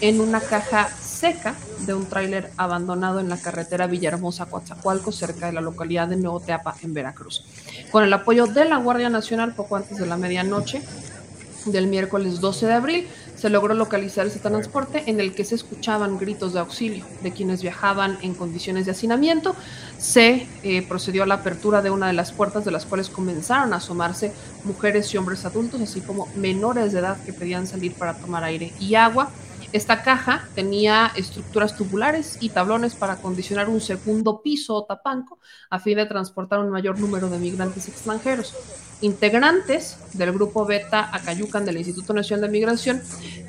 en 0.02 0.22
una 0.22 0.40
caja 0.40 0.88
seca 0.88 1.56
de 1.86 1.94
un 1.94 2.06
tráiler 2.06 2.52
abandonado 2.56 3.20
en 3.20 3.28
la 3.28 3.42
carretera 3.42 3.88
Villahermosa-Coatzacoalco, 3.88 5.12
cerca 5.12 5.48
de 5.48 5.54
la 5.54 5.62
localidad 5.62 6.08
de 6.08 6.16
Nuevo 6.16 6.40
Teapa, 6.40 6.76
en 6.82 6.94
Veracruz. 6.94 7.44
Con 7.96 8.04
el 8.04 8.12
apoyo 8.12 8.46
de 8.46 8.66
la 8.66 8.76
Guardia 8.76 9.10
Nacional, 9.10 9.54
poco 9.54 9.78
antes 9.78 9.98
de 9.98 10.06
la 10.06 10.18
medianoche 10.18 10.82
del 11.64 11.88
miércoles 11.88 12.42
12 12.42 12.66
de 12.66 12.74
abril, 12.74 13.08
se 13.38 13.48
logró 13.48 13.74
localizar 13.74 14.28
ese 14.28 14.40
transporte 14.40 15.04
en 15.08 15.22
el 15.22 15.34
que 15.34 15.46
se 15.46 15.56
escuchaban 15.56 16.18
gritos 16.18 16.52
de 16.52 16.60
auxilio 16.60 17.06
de 17.24 17.32
quienes 17.32 17.62
viajaban 17.62 18.18
en 18.22 18.34
condiciones 18.34 18.84
de 18.86 18.92
hacinamiento. 18.92 19.56
Se 19.98 20.46
eh, 20.64 20.86
procedió 20.86 21.24
a 21.24 21.26
la 21.26 21.36
apertura 21.36 21.82
de 21.82 21.90
una 21.90 22.08
de 22.08 22.14
las 22.14 22.34
puertas 22.34 22.66
de 22.66 22.72
las 22.72 22.86
cuales 22.86 23.08
comenzaron 23.08 23.72
a 23.72 23.78
asomarse 23.78 24.34
mujeres 24.66 25.14
y 25.14 25.18
hombres 25.18 25.46
adultos, 25.46 25.80
así 25.80 26.02
como 26.02 26.28
menores 26.36 26.92
de 26.92 27.00
edad 27.00 27.16
que 27.24 27.32
pedían 27.32 27.66
salir 27.66 27.94
para 27.94 28.16
tomar 28.16 28.44
aire 28.44 28.74
y 28.78 28.96
agua. 28.96 29.32
Esta 29.76 30.04
caja 30.04 30.48
tenía 30.56 31.12
estructuras 31.18 31.76
tubulares 31.76 32.38
y 32.40 32.48
tablones 32.48 32.96
para 32.96 33.12
acondicionar 33.12 33.68
un 33.68 33.82
segundo 33.82 34.42
piso 34.42 34.74
o 34.74 34.86
tapanco 34.86 35.38
a 35.70 35.80
fin 35.80 35.98
de 35.98 36.06
transportar 36.06 36.60
un 36.60 36.70
mayor 36.70 36.98
número 36.98 37.30
de 37.30 37.40
migrantes 37.40 37.90
extranjeros. 37.90 38.54
Integrantes 39.02 39.98
del 40.14 40.32
grupo 40.32 40.66
Beta 40.66 41.10
Acayucan 41.14 41.66
del 41.66 41.76
Instituto 41.76 42.14
Nacional 42.14 42.44
de 42.44 42.54
Migración 42.54 43.02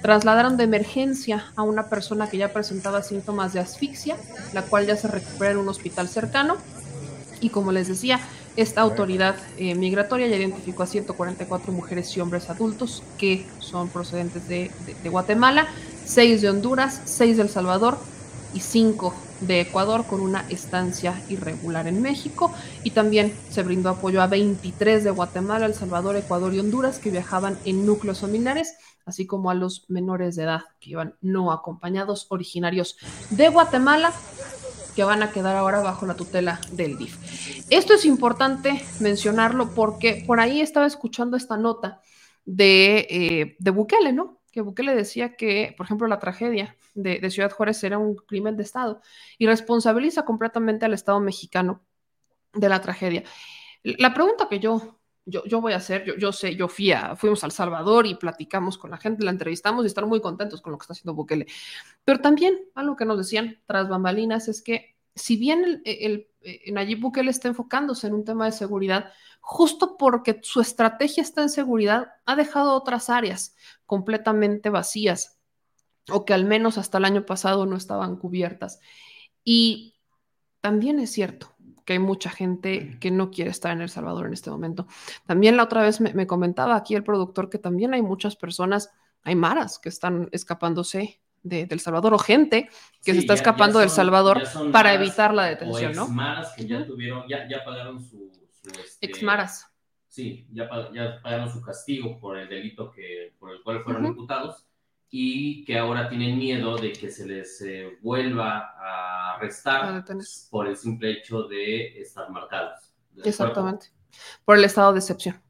trasladaron 0.02 0.56
de 0.56 0.64
emergencia 0.64 1.52
a 1.54 1.62
una 1.62 1.88
persona 1.88 2.28
que 2.28 2.38
ya 2.38 2.52
presentaba 2.52 3.04
síntomas 3.04 3.52
de 3.52 3.60
asfixia, 3.60 4.16
la 4.52 4.62
cual 4.62 4.84
ya 4.84 4.96
se 4.96 5.06
recupera 5.06 5.52
en 5.52 5.58
un 5.58 5.68
hospital 5.68 6.08
cercano. 6.08 6.56
Y 7.40 7.50
como 7.50 7.70
les 7.70 7.86
decía, 7.86 8.18
esta 8.56 8.80
autoridad 8.80 9.36
eh, 9.58 9.76
migratoria 9.76 10.26
ya 10.26 10.36
identificó 10.36 10.82
a 10.82 10.86
144 10.88 11.72
mujeres 11.72 12.16
y 12.16 12.20
hombres 12.20 12.50
adultos 12.50 13.04
que 13.16 13.46
son 13.60 13.90
procedentes 13.90 14.48
de, 14.48 14.72
de 15.04 15.08
Guatemala, 15.08 15.68
6 16.06 16.40
de 16.40 16.50
Honduras, 16.50 17.02
6 17.04 17.36
de 17.36 17.42
El 17.42 17.48
Salvador 17.48 17.98
y 18.54 18.60
5 18.60 19.14
de 19.40 19.60
Ecuador 19.60 20.06
con 20.06 20.20
una 20.20 20.46
estancia 20.48 21.20
irregular 21.28 21.86
en 21.86 22.00
México 22.00 22.54
y 22.84 22.92
también 22.92 23.34
se 23.50 23.62
brindó 23.62 23.90
apoyo 23.90 24.22
a 24.22 24.26
23 24.26 25.04
de 25.04 25.10
Guatemala, 25.10 25.66
El 25.66 25.74
Salvador, 25.74 26.16
Ecuador 26.16 26.54
y 26.54 26.60
Honduras 26.60 26.98
que 26.98 27.10
viajaban 27.10 27.58
en 27.64 27.84
núcleos 27.84 28.20
familiares, 28.20 28.76
así 29.04 29.26
como 29.26 29.50
a 29.50 29.54
los 29.54 29.90
menores 29.90 30.36
de 30.36 30.44
edad 30.44 30.62
que 30.80 30.90
iban 30.90 31.16
no 31.20 31.52
acompañados 31.52 32.26
originarios 32.30 32.96
de 33.30 33.48
Guatemala 33.48 34.12
que 34.94 35.04
van 35.04 35.22
a 35.22 35.30
quedar 35.30 35.56
ahora 35.56 35.80
bajo 35.80 36.06
la 36.06 36.14
tutela 36.14 36.58
del 36.72 36.96
DIF. 36.96 37.66
Esto 37.68 37.92
es 37.92 38.06
importante 38.06 38.82
mencionarlo 39.00 39.74
porque 39.74 40.24
por 40.26 40.40
ahí 40.40 40.62
estaba 40.62 40.86
escuchando 40.86 41.36
esta 41.36 41.58
nota 41.58 42.00
de, 42.46 43.06
eh, 43.10 43.56
de 43.58 43.70
Bukele, 43.70 44.14
¿no? 44.14 44.38
Que 44.56 44.62
Bukele 44.62 44.94
decía 44.94 45.36
que, 45.36 45.74
por 45.76 45.84
ejemplo, 45.84 46.06
la 46.06 46.18
tragedia 46.18 46.78
de, 46.94 47.30
Ciudad 47.30 47.52
Juárez 47.52 47.84
era 47.84 47.98
un 47.98 48.16
crimen 48.16 48.56
de 48.56 48.62
Estado 48.62 49.02
y 49.36 49.46
responsabiliza 49.46 50.24
completamente 50.24 50.86
al 50.86 50.94
Estado 50.94 51.20
mexicano 51.20 51.82
de 52.54 52.70
la 52.70 52.80
tragedia. 52.80 53.22
La 53.82 54.14
pregunta 54.14 54.48
que 54.48 54.58
yo, 54.58 54.98
yo, 55.26 55.44
yo 55.44 55.60
voy 55.60 55.74
a 55.74 55.76
hacer, 55.76 56.06
yo, 56.06 56.16
yo 56.16 56.32
sé, 56.32 56.56
yo 56.56 56.68
fui 56.68 56.90
a, 56.90 57.16
fuimos 57.16 57.44
al 57.44 57.52
Salvador 57.52 58.06
y 58.06 58.14
platicamos 58.14 58.78
con 58.78 58.92
la 58.92 58.96
gente, 58.96 59.26
la 59.26 59.30
entrevistamos 59.30 59.84
y 59.84 59.88
están 59.88 60.08
muy 60.08 60.22
contentos 60.22 60.62
con 60.62 60.72
lo 60.72 60.78
que 60.78 60.84
está 60.84 60.94
haciendo 60.94 61.12
Bukele. 61.12 61.46
Pero 62.02 62.20
también 62.20 62.58
algo 62.74 62.96
que 62.96 63.04
nos 63.04 63.18
decían 63.18 63.60
tras 63.66 63.90
bambalinas 63.90 64.48
es 64.48 64.62
que 64.62 64.96
si 65.14 65.36
bien 65.36 65.82
el, 65.84 66.30
el, 66.40 66.72
Nayib 66.72 67.00
Bukele 67.00 67.30
está 67.30 67.48
enfocándose 67.48 68.06
en 68.06 68.14
un 68.14 68.24
tema 68.24 68.46
de 68.46 68.52
seguridad, 68.52 69.12
justo 69.40 69.98
porque 69.98 70.40
su 70.42 70.62
estrategia 70.62 71.22
está 71.22 71.42
en 71.42 71.50
seguridad, 71.50 72.14
ha 72.24 72.36
dejado 72.36 72.72
otras 72.72 73.10
áreas 73.10 73.54
completamente 73.86 74.70
vacías 74.70 75.38
o 76.10 76.24
que 76.24 76.34
al 76.34 76.44
menos 76.44 76.78
hasta 76.78 76.98
el 76.98 77.04
año 77.04 77.26
pasado 77.26 77.66
no 77.66 77.76
estaban 77.76 78.16
cubiertas. 78.16 78.80
Y 79.44 79.94
también 80.60 80.98
es 80.98 81.10
cierto 81.10 81.54
que 81.84 81.94
hay 81.94 81.98
mucha 81.98 82.30
gente 82.30 82.98
que 83.00 83.10
no 83.10 83.30
quiere 83.30 83.50
estar 83.50 83.72
en 83.72 83.80
El 83.80 83.88
Salvador 83.88 84.26
en 84.26 84.32
este 84.32 84.50
momento. 84.50 84.86
También 85.24 85.56
la 85.56 85.64
otra 85.64 85.82
vez 85.82 86.00
me, 86.00 86.26
comentaba 86.26 86.76
aquí 86.76 86.94
el 86.94 87.04
productor 87.04 87.48
que 87.48 87.58
también 87.58 87.94
hay 87.94 88.02
muchas 88.02 88.34
personas, 88.36 88.90
hay 89.22 89.36
maras 89.36 89.78
que 89.78 89.88
están 89.88 90.28
escapándose 90.32 91.20
de, 91.44 91.68
El 91.70 91.80
Salvador 91.80 92.14
o 92.14 92.18
gente 92.18 92.68
que 93.04 93.12
se 93.12 93.20
está 93.20 93.34
escapando 93.34 93.78
del 93.78 93.90
Salvador 93.90 94.42
para 94.72 94.94
evitar 94.94 95.32
la 95.32 95.44
detención, 95.44 95.92
¿no? 95.94 96.08
Maras 96.08 96.52
que 96.56 96.66
ya 96.66 96.84
tuvieron, 96.84 97.24
ya, 97.28 97.48
ya 97.48 97.64
pagaron 97.64 98.02
su 98.02 98.32
este, 98.66 99.06
Exmaras. 99.06 99.66
Sí, 100.16 100.46
ya, 100.50 100.66
ya, 100.94 101.20
pagaron 101.22 101.52
su 101.52 101.60
castigo 101.60 102.18
por 102.18 102.38
el 102.38 102.48
delito 102.48 102.90
que, 102.90 103.34
por 103.38 103.50
el 103.50 103.62
cual 103.62 103.84
fueron 103.84 104.06
imputados 104.06 104.66
y 105.10 105.62
que 105.66 105.76
ahora 105.76 106.08
tienen 106.08 106.38
miedo 106.38 106.78
de 106.78 106.94
que 106.94 107.10
se 107.10 107.26
les 107.26 107.60
eh, 107.60 107.98
vuelva 108.00 108.74
a 108.80 109.34
arrestar 109.34 110.02
por 110.48 110.68
el 110.68 110.76
simple 110.78 111.10
hecho 111.10 111.42
de 111.42 112.00
estar 112.00 112.30
marcados. 112.30 112.94
Exactamente, 113.24 113.88
por 114.46 114.56
el 114.56 114.64
estado 114.64 114.94
de 114.94 115.00
excepción. 115.00 115.42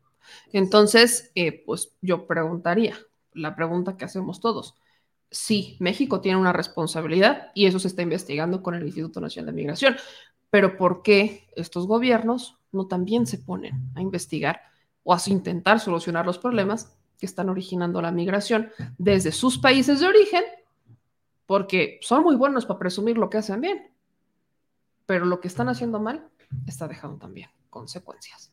Entonces, 0.53 1.31
eh, 1.37 1.63
pues 1.65 1.95
yo 2.01 2.27
preguntaría, 2.27 2.99
la 3.35 3.55
pregunta 3.55 3.97
que 3.97 4.05
hacemos 4.05 4.41
todos, 4.41 4.75
sí, 5.31 5.77
México 5.79 6.21
tiene 6.21 6.41
una 6.41 6.53
responsabilidad 6.53 7.53
y 7.55 7.67
eso 7.67 7.79
se 7.79 7.87
está 7.87 8.03
investigando 8.03 8.65
con 8.65 8.75
el 8.75 8.85
Instituto 8.85 9.21
Nacional 9.21 9.55
de 9.55 9.63
Migración, 9.63 9.97
pero 10.57 10.79
¿por 10.79 11.03
qué 11.03 11.47
estos 11.55 11.87
gobiernos 11.87 12.57
no 12.73 12.87
también 12.87 13.27
se 13.27 13.37
ponen 13.37 13.91
a 13.95 14.01
investigar 14.01 14.63
o 15.05 15.13
a 15.13 15.21
intentar 15.27 15.81
solucionar 15.81 16.25
los 16.25 16.39
problemas 16.39 16.97
que 17.19 17.27
están 17.27 17.51
originando 17.51 18.01
la 18.01 18.11
migración 18.11 18.71
desde 18.97 19.33
sus 19.33 19.59
países 19.59 20.01
de 20.01 20.07
origen, 20.07 20.43
porque 21.45 21.99
son 22.01 22.23
muy 22.23 22.37
buenos 22.37 22.65
para 22.65 22.79
presumir 22.79 23.19
lo 23.19 23.29
que 23.29 23.37
hacen 23.37 23.61
bien, 23.61 23.93
pero 25.05 25.27
lo 25.27 25.43
que 25.43 25.49
están 25.49 25.69
haciendo 25.69 26.01
mal 26.01 26.27
está 26.67 26.89
dejando 26.89 27.19
también 27.19 27.51
consecuencias. 27.69 28.51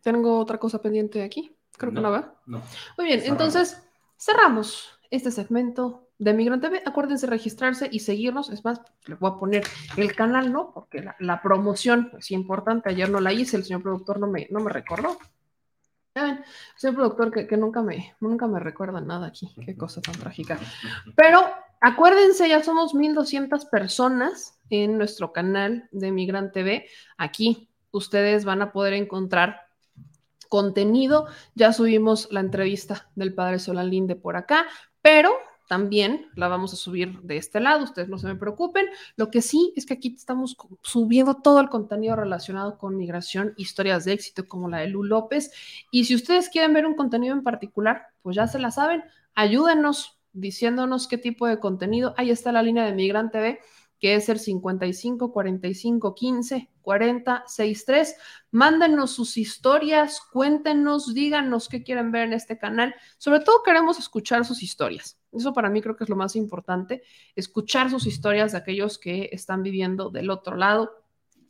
Tengo 0.00 0.38
otra 0.38 0.58
cosa 0.58 0.80
pendiente 0.80 1.24
aquí. 1.24 1.56
Creo 1.76 1.92
que 1.92 2.00
no 2.00 2.12
va. 2.12 2.40
No. 2.46 2.62
Muy 2.96 3.06
bien, 3.06 3.20
entonces 3.24 3.82
cerramos 4.16 4.96
este 5.10 5.32
segmento 5.32 6.03
de 6.18 6.32
Migrante 6.32 6.68
TV. 6.68 6.82
Acuérdense 6.84 7.26
registrarse 7.26 7.88
y 7.90 8.00
seguirnos. 8.00 8.50
Es 8.50 8.64
más, 8.64 8.80
les 9.06 9.18
voy 9.18 9.30
a 9.30 9.38
poner 9.38 9.64
el 9.96 10.14
canal, 10.14 10.52
¿no? 10.52 10.72
Porque 10.72 11.02
la, 11.02 11.16
la 11.18 11.42
promoción 11.42 12.10
es 12.18 12.30
importante. 12.30 12.90
Ayer 12.90 13.10
no 13.10 13.20
la 13.20 13.32
hice, 13.32 13.56
el 13.56 13.64
señor 13.64 13.82
productor 13.82 14.20
no 14.20 14.26
me, 14.26 14.46
no 14.50 14.60
me 14.60 14.72
recordó. 14.72 15.18
Ya 16.14 16.22
ven, 16.22 16.44
señor 16.76 16.94
productor 16.94 17.32
que, 17.32 17.46
que 17.46 17.56
nunca, 17.56 17.82
me, 17.82 18.14
nunca 18.20 18.46
me 18.46 18.60
recuerda 18.60 19.00
nada 19.00 19.26
aquí. 19.26 19.52
Qué 19.64 19.76
cosa 19.76 20.00
tan 20.00 20.14
trágica. 20.14 20.58
Pero 21.16 21.44
acuérdense, 21.80 22.48
ya 22.48 22.62
somos 22.62 22.94
1200 22.94 23.64
personas 23.66 24.58
en 24.70 24.96
nuestro 24.96 25.32
canal 25.32 25.88
de 25.90 26.12
Migrante 26.12 26.60
TV. 26.60 26.86
Aquí 27.18 27.68
ustedes 27.90 28.44
van 28.44 28.62
a 28.62 28.72
poder 28.72 28.92
encontrar 28.92 29.62
contenido. 30.48 31.26
Ya 31.56 31.72
subimos 31.72 32.28
la 32.30 32.38
entrevista 32.38 33.10
del 33.16 33.34
padre 33.34 33.58
Solalinde 33.58 34.14
por 34.14 34.36
acá, 34.36 34.66
pero 35.02 35.32
también 35.68 36.26
la 36.34 36.48
vamos 36.48 36.72
a 36.72 36.76
subir 36.76 37.20
de 37.22 37.36
este 37.36 37.60
lado, 37.60 37.84
ustedes 37.84 38.08
no 38.08 38.18
se 38.18 38.26
me 38.26 38.36
preocupen. 38.36 38.86
Lo 39.16 39.30
que 39.30 39.42
sí 39.42 39.72
es 39.76 39.86
que 39.86 39.94
aquí 39.94 40.14
estamos 40.16 40.56
subiendo 40.82 41.36
todo 41.36 41.60
el 41.60 41.68
contenido 41.68 42.16
relacionado 42.16 42.78
con 42.78 42.96
migración, 42.96 43.54
historias 43.56 44.04
de 44.04 44.12
éxito 44.12 44.46
como 44.46 44.68
la 44.68 44.78
de 44.78 44.88
Lu 44.88 45.04
López. 45.04 45.50
Y 45.90 46.04
si 46.04 46.14
ustedes 46.14 46.48
quieren 46.48 46.74
ver 46.74 46.86
un 46.86 46.94
contenido 46.94 47.34
en 47.34 47.42
particular, 47.42 48.08
pues 48.22 48.36
ya 48.36 48.46
se 48.46 48.58
la 48.58 48.70
saben, 48.70 49.02
ayúdenos 49.34 50.18
diciéndonos 50.32 51.08
qué 51.08 51.18
tipo 51.18 51.46
de 51.46 51.60
contenido. 51.60 52.14
Ahí 52.16 52.30
está 52.30 52.52
la 52.52 52.62
línea 52.62 52.84
de 52.84 52.92
Migrante 52.92 53.38
TV 53.38 53.60
que 54.04 54.16
es 54.16 54.28
el 54.28 54.38
55 54.38 55.32
45 55.32 56.14
15 56.14 56.68
40 56.82 57.44
63. 57.46 58.16
Mándenos 58.50 59.12
sus 59.12 59.38
historias, 59.38 60.20
cuéntenos, 60.20 61.14
díganos 61.14 61.70
qué 61.70 61.82
quieren 61.82 62.12
ver 62.12 62.24
en 62.24 62.34
este 62.34 62.58
canal. 62.58 62.94
Sobre 63.16 63.40
todo 63.40 63.62
queremos 63.62 63.98
escuchar 63.98 64.44
sus 64.44 64.62
historias. 64.62 65.18
Eso 65.36 65.52
para 65.52 65.70
mí 65.70 65.80
creo 65.82 65.96
que 65.96 66.04
es 66.04 66.10
lo 66.10 66.16
más 66.16 66.36
importante, 66.36 67.02
escuchar 67.34 67.90
sus 67.90 68.06
historias 68.06 68.52
de 68.52 68.58
aquellos 68.58 68.98
que 68.98 69.28
están 69.32 69.62
viviendo 69.62 70.10
del 70.10 70.30
otro 70.30 70.56
lado 70.56 71.04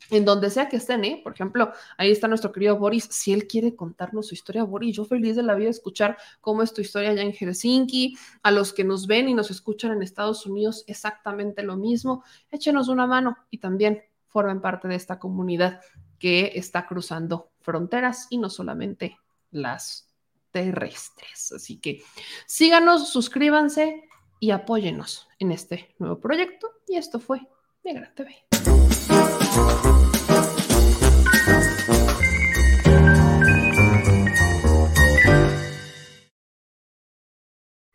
en 0.09 0.25
donde 0.25 0.49
sea 0.49 0.69
que 0.69 0.77
estén, 0.77 1.03
¿eh? 1.03 1.21
Por 1.23 1.33
ejemplo, 1.33 1.71
ahí 1.97 2.11
está 2.11 2.27
nuestro 2.27 2.51
querido 2.51 2.77
Boris. 2.77 3.07
Si 3.09 3.33
él 3.33 3.47
quiere 3.47 3.75
contarnos 3.75 4.27
su 4.27 4.33
historia, 4.35 4.63
Boris, 4.63 4.95
yo 4.95 5.05
feliz 5.05 5.35
de 5.35 5.43
la 5.43 5.55
vida 5.55 5.69
escuchar 5.69 6.17
cómo 6.41 6.61
es 6.61 6.73
tu 6.73 6.81
historia 6.81 7.09
allá 7.09 7.21
en 7.21 7.33
Helsinki. 7.33 8.17
A 8.43 8.51
los 8.51 8.73
que 8.73 8.83
nos 8.83 9.07
ven 9.07 9.29
y 9.29 9.33
nos 9.33 9.51
escuchan 9.51 9.91
en 9.91 10.03
Estados 10.03 10.45
Unidos, 10.45 10.83
exactamente 10.87 11.63
lo 11.63 11.77
mismo. 11.77 12.23
Échenos 12.51 12.87
una 12.87 13.07
mano 13.07 13.37
y 13.49 13.57
también 13.57 14.03
formen 14.27 14.61
parte 14.61 14.87
de 14.87 14.95
esta 14.95 15.17
comunidad 15.17 15.81
que 16.19 16.51
está 16.55 16.85
cruzando 16.85 17.51
fronteras 17.61 18.27
y 18.29 18.37
no 18.37 18.49
solamente 18.49 19.17
las 19.51 20.04
terrestres. 20.55 21.51
Así 21.51 21.81
que 21.81 22.01
síganos, 22.45 23.09
suscríbanse 23.09 24.07
y 24.39 24.51
apóyenos 24.51 25.27
en 25.37 25.51
este 25.51 25.93
nuevo 25.99 26.21
proyecto. 26.21 26.71
Y 26.87 26.95
esto 26.95 27.19
fue 27.19 27.41
Negra 27.83 28.13
TV. 28.15 28.33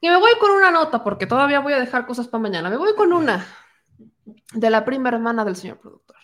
Y 0.03 0.09
me 0.11 0.19
voy 0.19 0.33
con 0.39 0.51
una 0.51 0.71
nota, 0.71 1.03
porque 1.03 1.27
todavía 1.27 1.61
voy 1.61 1.73
a 1.73 1.81
dejar 1.81 2.07
cosas 2.07 2.29
para 2.29 2.43
mañana. 2.43 2.69
Me 2.69 2.77
voy 2.77 2.95
con 2.95 3.15
una 3.15 3.47
de 4.53 4.69
la 4.69 4.85
prima 4.85 5.09
hermana 5.09 5.47
del 5.47 5.57
señor 5.57 5.79
productor, 5.79 6.19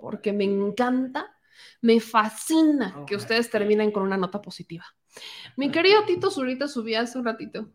porque 0.00 0.32
me 0.32 0.44
encanta, 0.44 1.36
me 1.80 1.98
fascina 1.98 3.04
que 3.04 3.16
ustedes 3.16 3.50
terminen 3.50 3.90
con 3.90 4.04
una 4.04 4.16
nota 4.16 4.40
positiva. 4.40 4.84
Mi 5.56 5.70
querido 5.70 6.04
Tito 6.04 6.30
Zurita 6.30 6.68
subía 6.68 7.00
hace 7.00 7.18
un 7.18 7.24
ratito 7.24 7.68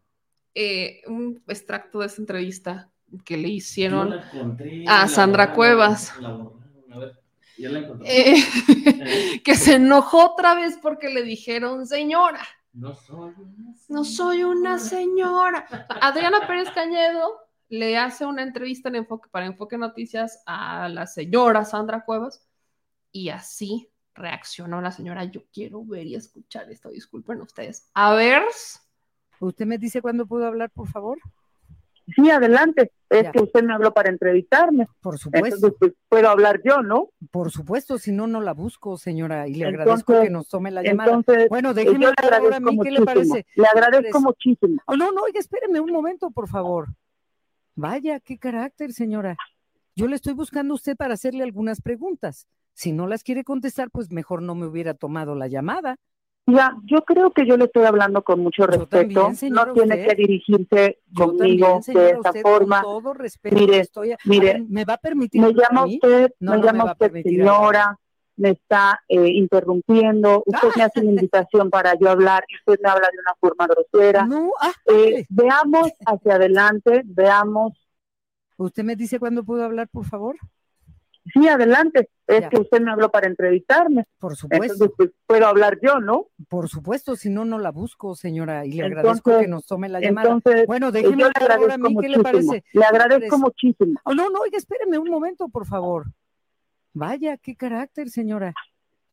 eh, 0.60 1.04
un 1.06 1.44
extracto 1.48 2.00
de 2.00 2.08
esa 2.08 2.20
entrevista 2.20 2.90
que 3.24 3.38
le 3.38 3.48
hicieron 3.50 4.20
a 4.88 5.08
Sandra 5.08 5.54
Cuevas. 5.54 6.12
Eh, 8.04 8.44
que 9.44 9.54
se 9.54 9.76
enojó 9.76 10.32
otra 10.32 10.56
vez 10.56 10.80
porque 10.82 11.10
le 11.10 11.22
dijeron 11.22 11.86
señora. 11.86 12.42
No 12.74 12.96
soy 12.96 13.34
una 13.38 13.76
señora. 13.76 13.88
No 13.90 14.04
soy 14.04 14.44
una 14.44 14.80
señora. 14.80 15.68
Adriana 16.02 16.48
Pérez 16.48 16.72
Cañedo 16.72 17.38
le 17.70 17.96
hace 17.96 18.26
una 18.26 18.42
entrevista 18.42 18.90
en 18.90 18.96
Enfoque, 18.96 19.30
para 19.30 19.46
Enfoque 19.46 19.78
Noticias 19.78 20.42
a 20.48 20.90
la 20.90 21.06
señora 21.06 21.66
Sandra 21.66 22.04
Cuevas 22.04 22.48
y 23.12 23.30
así 23.30 23.92
reaccionó 24.18 24.82
la 24.82 24.92
señora. 24.92 25.24
Yo 25.26 25.44
quiero 25.54 25.86
ver 25.86 26.06
y 26.08 26.16
escuchar 26.16 26.70
esto. 26.72 26.90
Disculpen 26.90 27.40
ustedes. 27.42 27.90
A 27.94 28.14
ver. 28.14 28.44
¿Usted 29.40 29.66
me 29.66 29.78
dice 29.78 30.02
cuándo 30.02 30.26
puedo 30.26 30.46
hablar, 30.46 30.70
por 30.72 30.88
favor? 30.90 31.20
Sí, 32.16 32.30
adelante. 32.30 32.92
Es 33.10 33.24
Ya. 33.24 33.32
que 33.32 33.42
usted 33.42 33.64
me 33.64 33.74
habló 33.74 33.94
para 33.94 34.10
entrevistarme. 34.10 34.88
Por 35.02 35.18
supuesto. 35.20 35.48
Entonces, 35.56 35.74
pues, 35.80 35.94
puedo 36.10 36.30
hablar 36.30 36.62
yo, 36.64 36.82
¿no? 36.82 37.10
Por 37.32 37.52
supuesto, 37.52 37.98
si 37.98 38.12
no, 38.12 38.28
no 38.28 38.42
la 38.42 38.54
busco, 38.54 38.98
señora, 38.98 39.48
y 39.48 39.56
le 39.56 39.66
Entonces- 39.68 39.82
agradezco 39.82 40.22
que 40.22 40.30
nos 40.30 40.48
tome 40.48 40.72
la 40.72 40.82
llamada. 40.84 41.14
entonces, 41.14 41.50
bueno, 41.50 41.72
eh, 41.72 41.74
déjeme 41.76 41.94
yo 42.06 42.10
le 42.10 42.14
hablar 42.18 42.42
ahora 42.42 42.58
a 42.58 42.60
mí, 42.62 42.78
¿qué 42.82 42.92
le 42.92 43.02
parece? 43.02 43.46
Le 43.56 43.68
agradezco 43.68 44.22
muchísimo. 44.22 44.82
Oh, 44.86 44.96
no, 44.96 45.12
no, 45.12 45.22
oiga, 45.24 45.40
espéreme 45.40 45.80
un 45.82 45.92
momento, 45.92 46.32
por 46.32 46.48
favor. 46.48 46.88
Vaya, 47.76 48.20
qué 48.22 48.38
carácter, 48.40 48.94
señora. 48.94 49.36
Yo 49.96 50.08
le 50.08 50.16
estoy 50.16 50.34
buscando 50.34 50.74
a 50.74 50.76
usted 50.76 50.96
para 50.96 51.14
hacerle 51.16 51.44
algunas 51.44 51.82
preguntas. 51.82 52.48
Si 52.78 52.92
no 52.92 53.08
las 53.08 53.24
quiere 53.24 53.44
contestar, 53.44 53.90
pues 53.90 54.12
mejor 54.12 54.44
no 54.44 54.54
me 54.54 54.68
hubiera 54.68 54.94
tomado 54.94 55.34
la 55.34 55.48
llamada. 55.48 55.96
Ya, 56.46 56.78
yo 56.86 57.02
creo 57.02 57.32
que 57.32 57.48
yo 57.48 57.58
le 57.58 57.66
estoy 57.66 57.86
hablando 57.86 58.22
con 58.24 58.40
mucho 58.40 58.68
respeto. 58.68 59.32
también, 59.32 59.36
no 59.52 59.74
tiene 59.74 59.96
usted. 59.96 60.08
que 60.10 60.16
dirigirse 60.16 61.00
conmigo 61.16 61.82
también, 61.84 62.04
de 62.06 62.12
esa 62.12 62.30
usted, 62.30 62.42
forma. 62.44 62.84
Con 62.84 62.94
todo 63.02 63.14
respeto, 63.16 63.56
Mire, 63.56 63.80
estoy 63.80 64.12
a- 64.12 64.16
a 64.16 64.20
mire, 64.26 64.54
ver, 64.54 64.62
¿me 64.70 64.86
va 64.86 64.94
a 64.94 64.98
permitir 64.98 65.42
me 65.42 65.54
llama 65.54 65.86
usted, 65.86 66.32
No, 66.40 66.52
me 66.52 66.58
no 66.60 66.64
llama 66.66 66.92
usted 66.92 67.24
señora, 67.24 67.98
me 68.38 68.52
está 68.52 69.02
eh, 69.10 69.28
interrumpiendo, 69.28 70.44
usted 70.46 70.68
me 70.78 70.84
hace 70.84 71.00
una 71.02 71.10
invitación 71.24 71.70
para 71.72 71.96
yo 72.00 72.12
hablar 72.12 72.44
y 72.48 72.56
usted 72.58 72.80
me 72.84 72.92
habla 72.92 73.08
de 73.12 73.18
una 73.20 73.34
forma 73.40 73.66
grosera. 73.68 74.26
No, 74.28 74.52
ah, 74.62 74.72
Eh, 74.86 75.26
veamos 75.30 75.92
hacia 76.06 76.36
adelante, 76.36 77.02
veamos. 77.06 77.74
¿Usted 78.58 78.84
me 78.84 78.96
dice 78.96 79.20
cuándo 79.20 79.44
puedo 79.44 79.64
hablar, 79.66 79.88
por 79.90 80.06
favor? 80.06 80.38
Sí, 81.34 81.48
adelante. 81.48 82.10
Es 82.28 82.42
Ya. 82.42 82.50
que 82.50 82.60
usted 82.60 82.82
me 82.82 82.92
habló 82.92 83.10
para 83.10 83.28
entrevistarme. 83.28 84.06
Por 84.20 84.36
supuesto. 84.36 84.74
Entonces, 84.74 84.92
pues, 84.98 85.10
puedo 85.26 85.48
hablar 85.48 85.80
yo, 85.82 86.00
¿no? 86.00 86.28
Por 86.50 86.68
supuesto, 86.70 87.16
si 87.16 87.30
no, 87.30 87.46
no 87.46 87.58
la 87.60 87.72
busco, 87.72 88.16
señora, 88.16 88.66
y 88.66 88.74
le 88.74 88.84
agradezco 88.86 89.40
que 89.40 89.48
nos 89.48 89.66
tome 89.66 89.90
la 89.90 90.00
llamada. 90.00 90.32
entonces, 90.32 90.68
bueno, 90.68 90.92
déjeme 90.92 91.12
yo 91.24 91.30
le 91.30 91.32
hablar 91.36 91.60
ahora 91.60 91.74
a 91.76 91.78
mí, 91.78 91.84
agradezco 91.96 92.02
¿qué 92.02 92.10
le 92.10 92.20
parece? 92.24 92.54
Le 92.74 92.82
¿Qué 92.82 92.86
agradezco 92.86 93.20
parece? 93.30 93.38
muchísimo. 93.38 94.00
Oh, 94.04 94.14
no, 94.14 94.30
no, 94.30 94.40
oiga, 94.42 94.58
espéreme 94.58 94.98
un 94.98 95.10
momento, 95.10 95.48
por 95.50 95.66
favor. 95.66 96.06
Vaya, 96.94 97.38
qué 97.38 97.56
carácter, 97.56 98.10
señora. 98.10 98.54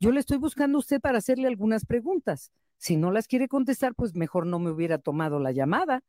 Yo 0.01 0.11
le 0.11 0.21
estoy 0.21 0.39
buscando 0.39 0.79
a 0.79 0.81
usted 0.81 1.01
para 1.01 1.19
hacerle 1.19 1.47
algunas 1.49 1.85
preguntas. 1.87 2.51
Si 2.79 2.97
no 2.97 3.11
las 3.11 3.29
quiere 3.29 3.49
contestar, 3.49 3.95
pues 3.95 4.15
mejor 4.15 4.47
no 4.47 4.59
me 4.59 4.71
hubiera 4.71 4.99
tomado 4.99 5.39
la 5.39 5.53
llamada. 5.53 6.03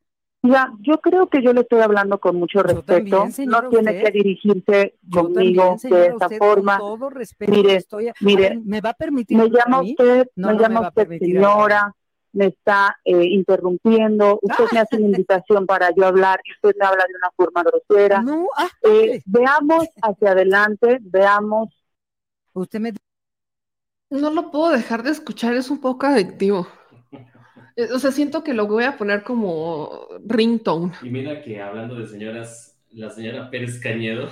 Ya, 0.48 0.72
yo 0.80 1.00
creo 1.00 1.28
que 1.28 1.42
yo 1.42 1.52
le 1.52 1.62
estoy 1.62 1.80
hablando 1.80 2.18
con 2.18 2.36
mucho 2.36 2.62
respeto. 2.62 3.24
también, 3.28 3.34
no 3.50 3.68
tiene 3.68 3.90
usted. 3.92 4.04
que 4.04 4.10
dirigirse 4.12 4.94
Yo 5.02 5.22
conmigo 5.22 5.62
también, 5.64 5.78
de 5.98 6.06
esa 6.06 6.14
usted, 6.26 6.38
forma. 6.38 6.78
Con 6.78 6.86
todo 6.86 7.10
respeto, 7.10 7.52
Mire, 7.52 7.76
estoy 7.76 8.08
a- 8.08 8.10
a 8.12 8.14
mire, 8.20 8.48
ver, 8.50 8.58
¿me 8.64 8.80
va 8.80 8.90
a 8.90 8.94
permitir 8.94 9.38
me 9.38 9.48
llama 9.50 9.82
usted, 9.82 10.26
No, 10.36 10.48
me 10.48 10.54
no 10.54 10.60
llama 10.60 10.80
usted 10.88 11.08
señora, 11.18 11.92
me 12.32 12.46
está 12.46 12.96
eh, 13.04 13.24
interrumpiendo, 13.24 14.38
usted 14.42 14.64
me 14.72 14.80
hace 14.80 14.96
una 14.96 15.06
invitación 15.18 15.66
para 15.66 15.90
yo 15.94 16.06
hablar 16.06 16.40
y 16.44 16.52
usted 16.52 16.76
me 16.78 16.86
habla 16.86 17.04
de 17.08 17.14
una 17.16 17.30
forma 17.36 17.62
grosera. 17.62 18.22
No, 18.22 18.48
ah, 18.56 18.68
Eh, 18.82 19.22
veamos 19.26 19.86
hacia 20.02 20.30
adelante, 20.32 20.98
veamos. 21.00 21.68
Usted 22.54 22.80
me 22.80 22.92
No 24.10 24.30
lo 24.30 24.50
puedo 24.50 24.70
dejar 24.72 25.04
de 25.04 25.10
escuchar, 25.12 25.54
es 25.54 25.70
un 25.70 25.80
poco 25.80 26.06
adictivo. 26.06 26.66
Eh, 27.76 27.88
O 27.94 27.98
sea, 27.98 28.10
siento 28.10 28.42
que 28.42 28.54
lo 28.54 28.66
voy 28.66 28.84
a 28.84 28.96
poner 28.96 29.22
como 29.22 30.08
ringtone. 30.24 30.92
Y 31.02 31.10
mira 31.10 31.42
que 31.42 31.60
hablando 31.60 31.94
de 31.94 32.06
señoras, 32.06 32.76
la 32.90 33.10
señora 33.10 33.50
Pérez 33.50 33.78
Cañedo 33.80 34.28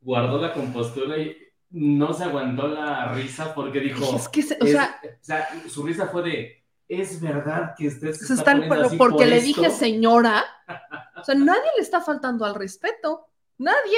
guardó 0.00 0.40
la 0.40 0.52
compostura 0.52 1.16
y 1.18 1.36
no 1.70 2.12
se 2.12 2.24
aguantó 2.24 2.68
la 2.68 3.12
risa 3.14 3.54
porque 3.54 3.80
dijo. 3.80 4.16
Es 4.16 4.28
que 4.28 4.42
se- 4.42 4.58
o 4.60 4.64
es- 4.64 4.72
sea- 4.72 5.00
o 5.02 5.08
sea, 5.24 5.48
su 5.68 5.82
risa 5.84 6.08
fue 6.08 6.22
de. 6.22 6.64
Es 6.86 7.18
verdad 7.20 7.74
que 7.78 7.88
usted 7.88 8.12
se 8.12 8.26
Se 8.26 8.34
está 8.34 8.34
están, 8.34 8.54
poniendo 8.56 8.74
pero 8.74 8.86
así 8.88 8.96
porque 8.98 9.16
por 9.16 9.26
le 9.26 9.36
esto?" 9.38 9.46
dije 9.46 9.70
señora. 9.70 10.44
O 11.16 11.24
sea, 11.24 11.34
nadie 11.36 11.70
le 11.76 11.82
está 11.82 12.02
faltando 12.02 12.44
al 12.44 12.54
respeto. 12.54 13.28
Nadie. 13.56 13.96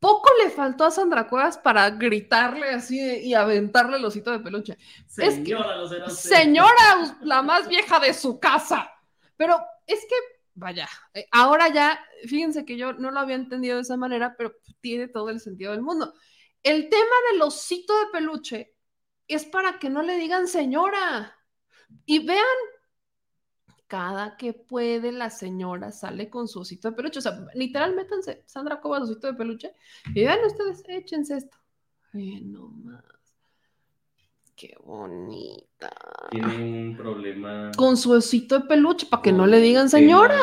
Poco 0.00 0.30
le 0.42 0.50
faltó 0.50 0.84
a 0.84 0.90
Sandra 0.90 1.28
Cuevas 1.28 1.58
para 1.58 1.90
gritarle 1.90 2.70
así 2.70 2.98
y 2.98 3.34
aventarle 3.34 3.98
el 3.98 4.04
osito 4.04 4.30
de 4.32 4.40
peluche. 4.40 4.78
Es 5.18 5.36
que- 5.36 5.44
Señora, 5.44 5.88
será 5.88 6.06
usted. 6.06 6.30
señora, 6.36 7.18
la 7.20 7.42
más 7.42 7.68
vieja 7.68 8.00
de 8.00 8.14
su 8.14 8.40
casa. 8.40 8.90
Pero 9.36 9.60
es 9.86 10.00
que, 10.08 10.14
vaya, 10.54 10.88
eh, 11.12 11.26
ahora 11.30 11.68
ya, 11.68 12.02
fíjense 12.26 12.64
que 12.64 12.78
yo 12.78 12.94
no 12.94 13.10
lo 13.10 13.20
había 13.20 13.36
entendido 13.36 13.76
de 13.76 13.82
esa 13.82 13.96
manera, 13.98 14.34
pero 14.36 14.54
tiene 14.80 15.06
todo 15.08 15.28
el 15.28 15.38
sentido 15.38 15.72
del 15.72 15.82
mundo. 15.82 16.14
El 16.62 16.88
tema 16.88 17.14
del 17.30 17.42
osito 17.42 17.98
de 18.00 18.06
peluche 18.12 18.74
es 19.28 19.44
para 19.44 19.78
que 19.78 19.90
no 19.90 20.02
le 20.02 20.16
digan 20.16 20.48
señora. 20.48 21.36
Y 22.06 22.24
vean, 22.26 22.44
cada 23.90 24.36
que 24.36 24.52
puede 24.52 25.10
la 25.10 25.30
señora 25.30 25.90
sale 25.90 26.30
con 26.30 26.46
su 26.46 26.60
osito 26.60 26.88
de 26.88 26.96
peluche. 26.96 27.18
O 27.18 27.22
sea, 27.22 27.44
literal, 27.54 27.96
métanse 27.96 28.44
Sandra 28.46 28.80
Cobas 28.80 29.02
osito 29.02 29.26
de 29.26 29.34
peluche 29.34 29.74
y 30.14 30.20
vean 30.20 30.38
ustedes, 30.46 30.84
échense 30.86 31.38
esto. 31.38 31.58
Ay, 32.14 32.40
no 32.40 32.68
más. 32.68 33.02
Qué 34.54 34.76
bonita. 34.84 35.90
Tiene 36.30 36.90
un 36.90 36.96
problema. 36.96 37.72
Con 37.76 37.96
su 37.96 38.12
osito 38.12 38.60
de 38.60 38.66
peluche, 38.66 39.06
para 39.06 39.22
que 39.22 39.32
no 39.32 39.44
le 39.48 39.58
digan 39.58 39.90
señora. 39.90 40.38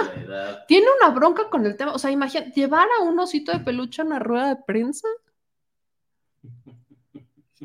Tiene 0.67 0.87
una 0.99 1.11
bronca 1.15 1.49
con 1.49 1.65
el 1.65 1.77
tema. 1.77 1.93
O 1.93 1.99
sea, 1.99 2.11
imagínate, 2.11 2.51
llevar 2.51 2.89
a 2.99 3.03
un 3.03 3.17
osito 3.17 3.53
de 3.53 3.61
peluche 3.61 4.01
a 4.01 4.05
una 4.05 4.19
rueda 4.19 4.49
de 4.49 4.57
prensa. 4.57 5.07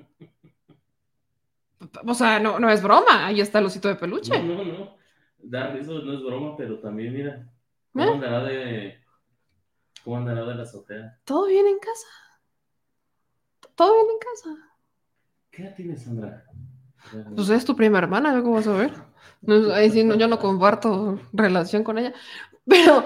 O 2.07 2.15
sea, 2.15 2.39
no, 2.39 2.59
no 2.59 2.71
es 2.71 2.83
broma. 2.83 3.27
Ahí 3.27 3.43
está 3.43 3.59
el 3.59 3.67
osito 3.67 3.89
de 3.89 3.97
peluche. 3.97 4.43
No, 4.43 4.55
no, 4.55 4.65
no. 4.65 5.02
Dar, 5.43 5.77
eso 5.77 6.01
no 6.01 6.13
es 6.13 6.23
broma, 6.23 6.57
pero 6.57 6.81
también, 6.81 7.13
mira. 7.13 7.53
¿Cómo 7.93 8.05
¿Eh? 8.05 8.15
andará 8.15 8.45
de. 8.45 8.95
¿Cómo 10.05 10.17
andará 10.17 10.45
de 10.45 10.55
la 10.55 10.63
azotea? 10.63 11.19
¿Todo 11.25 11.47
bien 11.47 11.67
en 11.67 11.79
casa? 11.79 12.07
¿Todo 13.75 13.95
bien 13.95 14.07
en 14.11 14.19
casa? 14.19 14.73
¿Qué 15.51 15.63
edad 15.63 15.77
tiene 15.77 15.97
Sandra? 15.97 16.45
Pues 17.35 17.51
es 17.51 17.65
tu 17.65 17.77
prima 17.77 17.99
hermana, 17.99 18.41
¿cómo 18.43 18.55
vas 18.55 18.67
a 18.67 18.77
ver? 18.77 18.93
No, 19.41 19.73
ahí 19.73 19.91
sí, 19.91 20.05
no, 20.05 20.15
yo 20.15 20.29
no 20.29 20.39
comparto 20.39 21.21
relación 21.33 21.83
con 21.83 21.99
ella. 21.99 22.15
Pero 22.65 23.05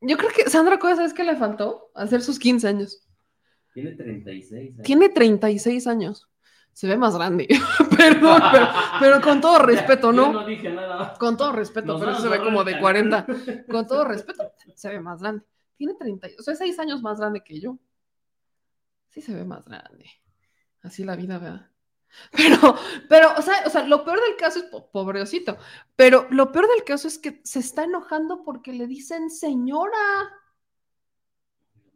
yo 0.00 0.16
creo 0.16 0.30
que 0.30 0.48
Sandra 0.48 0.78
Cuevas, 0.78 0.98
¿sabes 0.98 1.12
qué 1.14 1.24
le 1.24 1.36
faltó? 1.36 1.90
Hacer 1.94 2.22
sus 2.22 2.38
15 2.38 2.68
años. 2.68 3.06
Tiene 3.74 3.92
36 3.92 4.74
años. 4.74 4.82
Tiene 4.84 5.08
36 5.08 5.86
años. 5.86 6.28
Se 6.72 6.88
ve 6.88 6.96
más 6.96 7.14
grande. 7.14 7.46
Perdón, 7.96 8.42
pero, 8.50 8.68
pero 8.98 9.20
con 9.20 9.40
todo 9.40 9.58
respeto, 9.66 10.12
¿no? 10.12 10.32
Yo 10.32 10.40
no 10.40 10.46
dije 10.46 10.70
nada. 10.70 11.14
Con 11.18 11.36
todo 11.36 11.52
respeto, 11.52 11.88
Nos 11.88 12.00
pero 12.00 12.12
vamos 12.12 12.22
se 12.22 12.28
ve 12.28 12.42
como 12.42 12.64
de 12.64 12.72
el 12.72 12.80
40. 12.80 13.26
canal. 13.26 13.66
Con 13.70 13.86
todo 13.86 14.04
respeto, 14.04 14.52
se 14.74 14.88
ve 14.88 15.00
más 15.00 15.20
grande. 15.20 15.44
Tiene 15.76 15.94
30, 15.94 16.28
o 16.38 16.42
sea, 16.42 16.54
6 16.54 16.78
años 16.78 17.02
más 17.02 17.18
grande 17.18 17.42
que 17.44 17.60
yo. 17.60 17.78
Sí 19.10 19.20
se 19.20 19.34
ve 19.34 19.44
más 19.44 19.64
grande. 19.64 20.06
Así 20.82 21.04
la 21.04 21.16
vida, 21.16 21.38
¿verdad? 21.38 21.68
Pero, 22.30 22.76
pero, 23.08 23.28
o 23.38 23.42
sea, 23.42 23.54
o 23.66 23.70
sea, 23.70 23.86
lo 23.86 24.04
peor 24.04 24.20
del 24.20 24.36
caso 24.36 24.58
es, 24.58 24.64
po- 24.66 24.90
pobrecito, 24.90 25.56
pero 25.96 26.26
lo 26.30 26.52
peor 26.52 26.68
del 26.68 26.84
caso 26.84 27.08
es 27.08 27.18
que 27.18 27.40
se 27.44 27.58
está 27.60 27.84
enojando 27.84 28.42
porque 28.44 28.72
le 28.72 28.86
dicen 28.86 29.30
señora. 29.30 29.96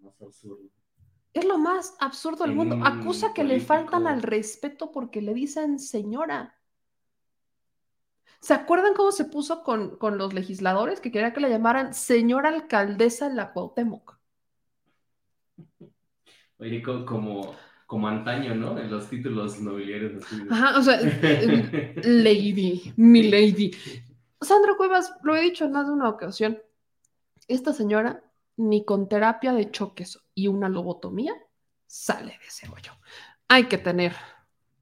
Más 0.02 0.20
absurdo. 0.22 0.68
Es 1.36 1.44
lo 1.44 1.56
más 1.56 1.94
absurdo 2.00 2.42
del 2.42 2.52
mundo. 2.52 2.80
un 2.80 2.82
Acusa 2.82 3.28
que 3.32 3.44
le 3.44 3.60
faltan 3.60 4.08
al 4.08 4.22
respeto 4.22 4.90
porque 4.90 5.22
le 5.22 5.34
dicen 5.34 5.78
señora. 5.78 6.58
¿Se 8.40 8.54
acuerdan 8.54 8.94
cómo 8.94 9.12
se 9.12 9.26
puso 9.26 9.62
con, 9.62 9.98
con 9.98 10.16
los 10.16 10.32
legisladores 10.32 11.00
que 11.02 11.12
quería 11.12 11.34
que 11.34 11.40
le 11.42 11.50
llamaran 11.50 11.92
señora 11.92 12.48
alcaldesa 12.48 13.26
en 13.26 13.36
la 13.36 13.52
Cuauhtémoc? 13.52 14.16
Oye, 16.58 16.82
co- 16.82 17.04
como, 17.04 17.54
como 17.86 18.08
antaño, 18.08 18.54
¿no? 18.54 18.78
En 18.78 18.90
los 18.90 19.08
títulos 19.10 19.60
nobiliarios. 19.60 20.24
Así. 20.24 20.46
Ajá, 20.48 20.78
o 20.78 20.82
sea, 20.82 20.98
lady, 22.02 22.92
mi 22.96 23.22
lady. 23.30 23.70
Sandra 24.40 24.76
Cuevas, 24.76 25.12
lo 25.22 25.36
he 25.36 25.42
dicho 25.42 25.64
en 25.66 25.72
más 25.72 25.86
de 25.86 25.92
una 25.92 26.08
ocasión, 26.08 26.58
esta 27.48 27.72
señora 27.74 28.24
ni 28.56 28.84
con 28.84 29.08
terapia 29.08 29.52
de 29.52 29.70
choques 29.70 30.18
y 30.34 30.48
una 30.48 30.68
lobotomía 30.68 31.34
sale 31.86 32.38
de 32.38 32.46
ese 32.46 32.68
hoyo. 32.68 32.92
Hay 33.48 33.64
que 33.64 33.78
tener, 33.78 34.14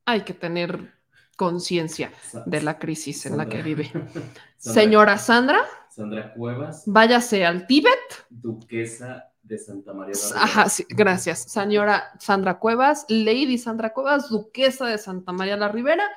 hay 0.05 0.23
que 0.23 0.35
tener 0.35 0.95
conciencia 1.37 2.13
de 2.47 2.63
la 2.63 2.79
crisis 2.79 3.27
en 3.27 3.37
la 3.37 3.49
que 3.49 3.63
vive. 3.63 3.91
Señora 4.57 5.19
Sandra, 5.19 5.61
Sandra 5.91 6.33
Cuevas, 6.33 6.85
váyase 6.87 7.45
al 7.45 7.67
Tíbet. 7.67 7.99
duquesa 8.31 9.31
de 9.43 9.59
Santa 9.59 9.93
María 9.93 10.15
la 10.35 10.43
Ajá, 10.43 10.69
sí, 10.69 10.87
gracias. 10.89 11.41
Señora 11.43 12.13
Sandra 12.19 12.59
Cuevas, 12.59 13.05
Lady 13.09 13.59
Sandra 13.59 13.93
Cuevas, 13.93 14.29
duquesa 14.31 14.87
de 14.87 14.97
Santa 14.97 15.33
María 15.33 15.57
la 15.57 15.69
Ribera, 15.69 16.09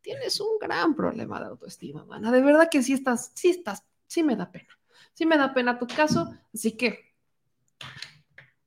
tienes 0.00 0.40
un 0.40 0.58
gran 0.60 0.94
problema 0.94 1.38
de 1.40 1.46
autoestima, 1.46 2.04
mana. 2.04 2.32
De 2.32 2.40
verdad 2.40 2.68
que 2.70 2.82
sí 2.82 2.92
estás, 2.92 3.30
sí 3.34 3.50
estás, 3.50 3.84
sí 4.06 4.22
me 4.22 4.34
da 4.34 4.50
pena. 4.50 4.68
Sí 5.14 5.26
me 5.26 5.36
da 5.38 5.54
pena 5.54 5.78
tu 5.78 5.86
caso, 5.86 6.34
así 6.52 6.76
que, 6.76 7.14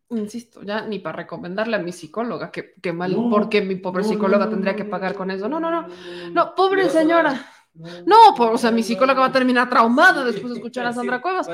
insisto, 0.10 0.64
ya 0.64 0.82
ni 0.86 1.00
para 1.00 1.18
recomendarle 1.18 1.76
a 1.76 1.80
mi 1.80 1.92
psicóloga, 1.92 2.52
que, 2.52 2.74
que 2.82 2.94
mal, 2.94 3.12
No, 3.12 3.30
porque 3.30 3.62
mi 3.62 3.76
pobre 3.76 4.04
no, 4.04 4.10
psicóloga 4.10 4.46
no, 4.46 4.52
tendría 4.52 4.76
que 4.76 4.86
pagar 4.86 5.14
con 5.14 5.30
eso. 5.32 5.50
No, 5.50 5.60
no, 5.60 5.70
no. 5.70 5.88
no, 6.32 6.56
pobre 6.56 6.90
señora. 6.90 7.46
No, 8.06 8.34
por- 8.36 8.54
o 8.54 8.58
sea, 8.58 8.72
mi 8.72 8.82
psicóloga 8.82 9.20
va 9.20 9.26
a 9.28 9.32
terminar 9.32 9.70
traumada 9.70 10.24
después 10.24 10.52
de 10.52 10.58
escuchar 10.60 10.86
a 10.88 10.94
Sandra 10.94 11.22
Cuevas. 11.22 11.48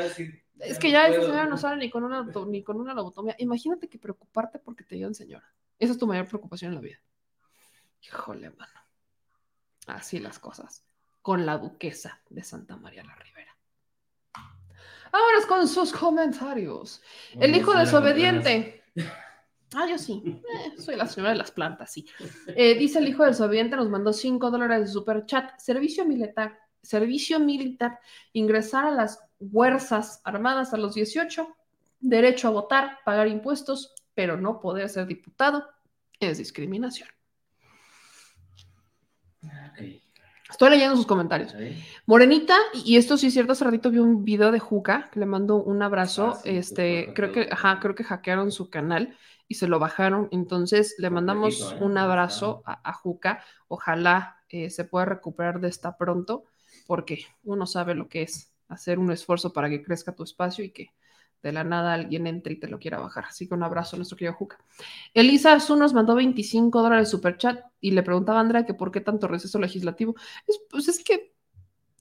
Es 0.59 0.79
que 0.79 0.91
ya 0.91 1.07
esa 1.07 1.21
señora 1.21 1.45
no 1.45 1.57
sale 1.57 1.77
ni 1.77 1.89
con 1.89 2.03
una, 2.03 2.25
ni 2.47 2.63
con 2.63 2.79
una 2.79 2.93
lobotomía. 2.93 3.35
Imagínate 3.39 3.89
que 3.89 3.97
preocuparte 3.99 4.59
porque 4.59 4.83
te 4.83 4.95
digan 4.95 5.13
señora. 5.13 5.51
Esa 5.79 5.91
es 5.93 5.97
tu 5.99 6.07
mayor 6.07 6.27
preocupación 6.27 6.69
en 6.71 6.75
la 6.75 6.81
vida. 6.81 6.97
Híjole, 8.01 8.51
mano. 8.51 8.71
Así 9.87 10.19
las 10.19 10.39
cosas. 10.39 10.85
Con 11.21 11.45
la 11.45 11.57
duquesa 11.57 12.21
de 12.29 12.43
Santa 12.43 12.77
María 12.77 13.03
la 13.03 13.15
Ribera. 13.15 13.32
Vámonos 15.13 15.45
con 15.45 15.67
sus 15.67 15.93
comentarios. 15.93 16.99
El 17.39 17.55
hijo 17.55 17.71
desobediente. 17.77 18.83
Ah, 19.75 19.85
yo 19.87 19.99
sí. 19.99 20.23
Eh, 20.25 20.81
soy 20.81 20.95
la 20.95 21.07
señora 21.07 21.33
de 21.33 21.37
las 21.37 21.51
plantas, 21.51 21.91
sí. 21.91 22.07
Eh, 22.47 22.73
dice 22.73 22.97
el 22.97 23.07
hijo 23.07 23.23
desobediente, 23.23 23.75
nos 23.75 23.89
mandó 23.89 24.11
5 24.11 24.49
dólares 24.49 24.79
de 24.81 24.87
super 24.87 25.27
chat. 25.27 25.59
Servicio 25.59 26.03
militar. 26.03 26.59
Servicio 26.81 27.39
militar. 27.39 27.99
Ingresar 28.33 28.85
a 28.85 28.91
las 28.91 29.19
fuerzas 29.51 30.19
armadas 30.23 30.73
a 30.73 30.77
los 30.77 30.95
18. 30.95 31.47
Derecho 31.99 32.47
a 32.47 32.51
votar, 32.51 32.97
pagar 33.05 33.27
impuestos, 33.27 33.93
pero 34.15 34.35
no 34.35 34.59
poder 34.59 34.89
ser 34.89 35.05
diputado. 35.05 35.63
Es 36.19 36.39
discriminación. 36.39 37.09
Estoy 40.53 40.69
leyendo 40.69 40.95
sus 40.95 41.07
comentarios. 41.07 41.55
Morenita, 42.05 42.55
y 42.85 42.97
esto 42.97 43.17
sí 43.17 43.27
es 43.27 43.33
cierto, 43.33 43.53
hace 43.53 43.65
ratito 43.65 43.89
vi 43.89 43.97
un 43.97 44.23
video 44.23 44.51
de 44.51 44.59
Juca, 44.59 45.09
que 45.11 45.19
le 45.19 45.25
mando 45.25 45.55
un 45.55 45.81
abrazo. 45.81 46.33
Ah, 46.35 46.39
sí, 46.43 46.49
este, 46.51 47.11
creo 47.15 47.31
que, 47.31 47.49
ajá, 47.51 47.79
creo 47.81 47.95
que 47.95 48.03
hackearon 48.03 48.51
su 48.51 48.69
canal 48.69 49.17
y 49.47 49.55
se 49.55 49.67
lo 49.67 49.79
bajaron. 49.79 50.27
Entonces 50.31 50.93
le 50.99 51.09
mandamos 51.09 51.73
¿eh? 51.73 51.83
un 51.83 51.97
abrazo 51.97 52.61
a, 52.67 52.87
a 52.87 52.93
Juca. 52.93 53.43
Ojalá 53.67 54.43
eh, 54.47 54.69
se 54.69 54.85
pueda 54.85 55.05
recuperar 55.05 55.59
de 55.59 55.69
esta 55.69 55.97
pronto, 55.97 56.43
porque 56.85 57.25
uno 57.43 57.65
sabe 57.65 57.95
lo 57.95 58.07
que 58.07 58.21
es 58.21 58.53
hacer 58.67 58.99
un 58.99 59.11
esfuerzo 59.11 59.53
para 59.53 59.71
que 59.71 59.81
crezca 59.81 60.13
tu 60.13 60.21
espacio 60.21 60.63
y 60.63 60.69
que 60.69 60.91
de 61.43 61.51
la 61.51 61.63
nada 61.63 61.93
alguien 61.93 62.25
entre 62.25 62.53
y 62.53 62.59
te 62.59 62.67
lo 62.67 62.79
quiera 62.79 62.99
bajar. 62.99 63.25
Así 63.25 63.47
que 63.47 63.53
un 63.53 63.63
abrazo 63.63 63.95
a 63.95 63.97
nuestro 63.97 64.17
querido 64.17 64.33
Juca. 64.33 64.57
Elisa 65.13 65.53
Azul 65.53 65.77
nos 65.77 65.93
mandó 65.93 66.15
25 66.15 66.81
dólares 66.81 67.09
super 67.09 67.37
chat 67.37 67.59
y 67.81 67.91
le 67.91 68.01
preguntaba 68.01 68.39
a 68.39 68.41
Andrea 68.41 68.65
que 68.65 68.73
por 68.73 68.91
qué 68.91 69.01
tanto 69.01 69.27
receso 69.27 69.59
legislativo. 69.59 70.15
Es, 70.47 70.59
pues 70.69 70.87
es 70.87 71.03
que, 71.03 71.33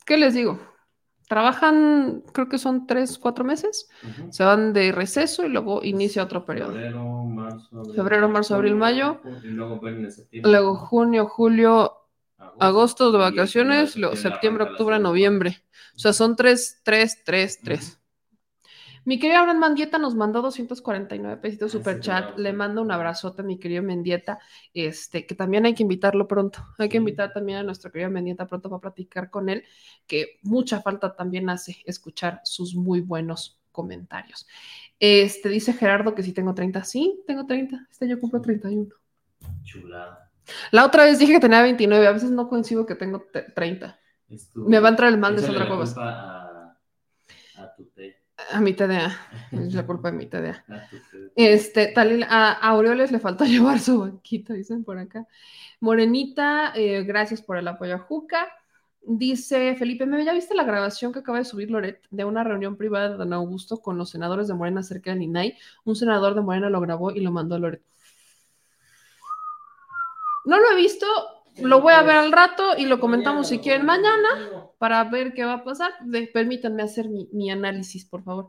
¿qué 0.07 0.17
les 0.17 0.35
digo? 0.35 0.61
Trabajan, 1.29 2.23
creo 2.33 2.49
que 2.49 2.59
son 2.59 2.87
tres, 2.87 3.19
cuatro 3.19 3.45
meses, 3.45 3.89
se 4.31 4.45
van 4.45 4.73
de 4.73 4.93
receso 4.93 5.45
y 5.45 5.49
luego 5.49 5.83
inicia 5.83 6.23
otro 6.23 6.45
periodo. 6.45 6.73
Febrero, 6.73 7.25
marzo, 7.25 7.79
abril, 7.79 7.95
Febrero, 7.95 8.29
marzo, 8.29 8.55
abril, 8.55 8.73
junio, 8.73 8.85
mayo. 8.85 9.21
Y 9.43 9.49
luego. 9.49 9.81
Luego 10.43 10.75
junio, 10.77 11.27
julio, 11.27 11.93
agosto 12.59 13.11
de 13.12 13.19
vacaciones, 13.19 13.97
septiembre 14.15 14.65
octubre, 14.65 14.99
noviembre. 14.99 15.65
O 15.97 15.99
sea, 15.99 16.12
son 16.12 16.37
tres, 16.37 16.81
tres, 16.85 17.23
tres, 17.25 17.61
tres. 17.62 18.01
Mi 19.05 19.18
querido 19.18 19.40
Abraham 19.40 19.58
Mendieta 19.58 19.98
nos 19.98 20.14
mandó 20.14 20.42
249 20.42 21.36
pesitos 21.39 21.72
super 21.72 21.98
chat. 22.00 22.39
Le 22.39 22.52
mando 22.52 22.82
un 22.82 22.92
abrazote 22.92 23.42
a 23.42 23.44
mi 23.44 23.58
querido 23.58 23.82
Mendieta, 23.82 24.39
este, 24.72 25.26
que 25.26 25.34
también 25.34 25.66
hay 25.66 25.74
que 25.74 25.82
invitarlo 25.82 26.28
pronto. 26.28 26.64
Hay 26.78 26.89
que 26.89 26.98
invitar 26.98 27.32
también 27.32 27.58
a 27.58 27.62
nuestro 27.64 27.90
querido 27.90 28.10
Mendieta 28.10 28.47
pronto 28.47 28.68
para 28.70 28.81
platicar 28.81 29.28
con 29.31 29.48
él, 29.48 29.64
que 30.06 30.39
mucha 30.42 30.81
falta 30.82 31.16
también 31.16 31.50
hace 31.50 31.76
escuchar 31.84 32.40
sus 32.44 32.74
muy 32.76 33.00
buenos 33.00 33.60
comentarios. 33.72 34.47
Este, 35.00 35.48
dice 35.48 35.72
Gerardo 35.72 36.14
que 36.14 36.22
sí 36.22 36.32
tengo 36.32 36.55
30. 36.55 36.84
Sí, 36.84 37.22
tengo 37.26 37.44
30. 37.47 37.86
Este 37.90 38.06
yo 38.08 38.20
cumplo 38.20 38.40
31. 38.40 38.89
Chulada. 39.64 40.31
La 40.70 40.84
otra 40.86 41.05
vez 41.05 41.18
dije 41.18 41.32
que 41.32 41.40
tenía 41.40 41.62
29, 41.62 42.06
a 42.06 42.12
veces 42.12 42.31
no 42.31 42.48
coincido 42.48 42.86
que 42.86 42.94
tengo 42.94 43.22
te- 43.32 43.42
30. 43.42 43.98
Es 44.28 44.48
tu- 44.50 44.68
Me 44.68 44.78
va 44.78 44.89
a 44.89 44.90
entrar 44.90 45.08
el 45.12 45.18
mal 45.18 45.34
de 45.34 45.42
Sandra 45.42 45.66
Cuevas. 45.66 45.94
A, 45.98 46.78
a 47.56 47.74
tu 47.76 47.84
té. 47.86 48.22
A 48.51 48.61
mi 48.61 48.75
TDA. 48.75 49.17
Es 49.53 49.75
la 49.75 49.87
culpa 49.87 50.11
de 50.11 50.17
mi 50.17 50.27
TDA. 50.27 50.65
Este, 51.37 51.87
tal, 51.89 52.25
a, 52.25 52.53
Aureoles 52.53 53.12
le 53.12 53.19
faltó 53.19 53.45
llevar 53.47 53.81
su 53.81 54.01
banquita, 54.01 54.55
dicen 54.55 54.85
por 54.85 54.99
acá. 54.99 55.27
Morenita, 55.81 56.73
eh, 56.75 57.03
gracias 57.05 57.43
por 57.43 57.57
el 57.57 57.69
apoyo 57.69 57.95
a 57.95 57.99
Juca. 57.99 58.49
Dice 59.05 59.75
Felipe, 59.75 60.07
¿me 60.07 60.25
ya 60.25 60.33
viste 60.33 60.55
la 60.55 60.62
grabación 60.62 61.12
que 61.12 61.21
acaba 61.21 61.39
de 61.39 61.45
subir 61.45 61.71
Loret 61.71 62.01
de 62.11 62.25
una 62.25 62.45
reunión 62.45 62.77
privada 62.77 63.09
de 63.09 63.17
Don 63.17 63.33
Augusto 63.33 63.79
con 63.81 63.99
los 63.99 64.11
senadores 64.11 64.47
de 64.47 64.55
Morena 64.55 64.83
cerca 64.83 65.11
de 65.11 65.17
Ninay? 65.17 65.59
Un 65.85 65.97
senador 65.97 66.35
de 66.35 66.41
Morena 66.41 66.71
lo 66.71 66.81
grabó 66.81 67.11
y 67.11 67.21
lo 67.21 67.33
mandó 67.33 67.57
a 67.57 67.59
Loret. 67.59 67.83
No 70.45 70.61
lo 70.61 70.71
he 70.71 70.77
visto, 70.77 71.07
lo 71.61 71.81
voy 71.81 71.95
a 71.95 72.03
ver 72.03 72.17
al 72.17 72.31
rato 72.31 72.77
y 72.77 72.87
lo 72.87 73.01
comentamos 73.01 73.49
si 73.49 73.59
quieren 73.59 73.87
mañana 73.87 74.61
para 74.83 75.05
ver 75.05 75.33
qué 75.33 75.44
va 75.44 75.52
a 75.52 75.62
pasar. 75.62 75.93
permítanme 76.33 76.83
hacer 76.83 77.09
mi, 77.09 77.52
análisis, 77.52 78.05
por 78.05 78.25
favor. 78.25 78.49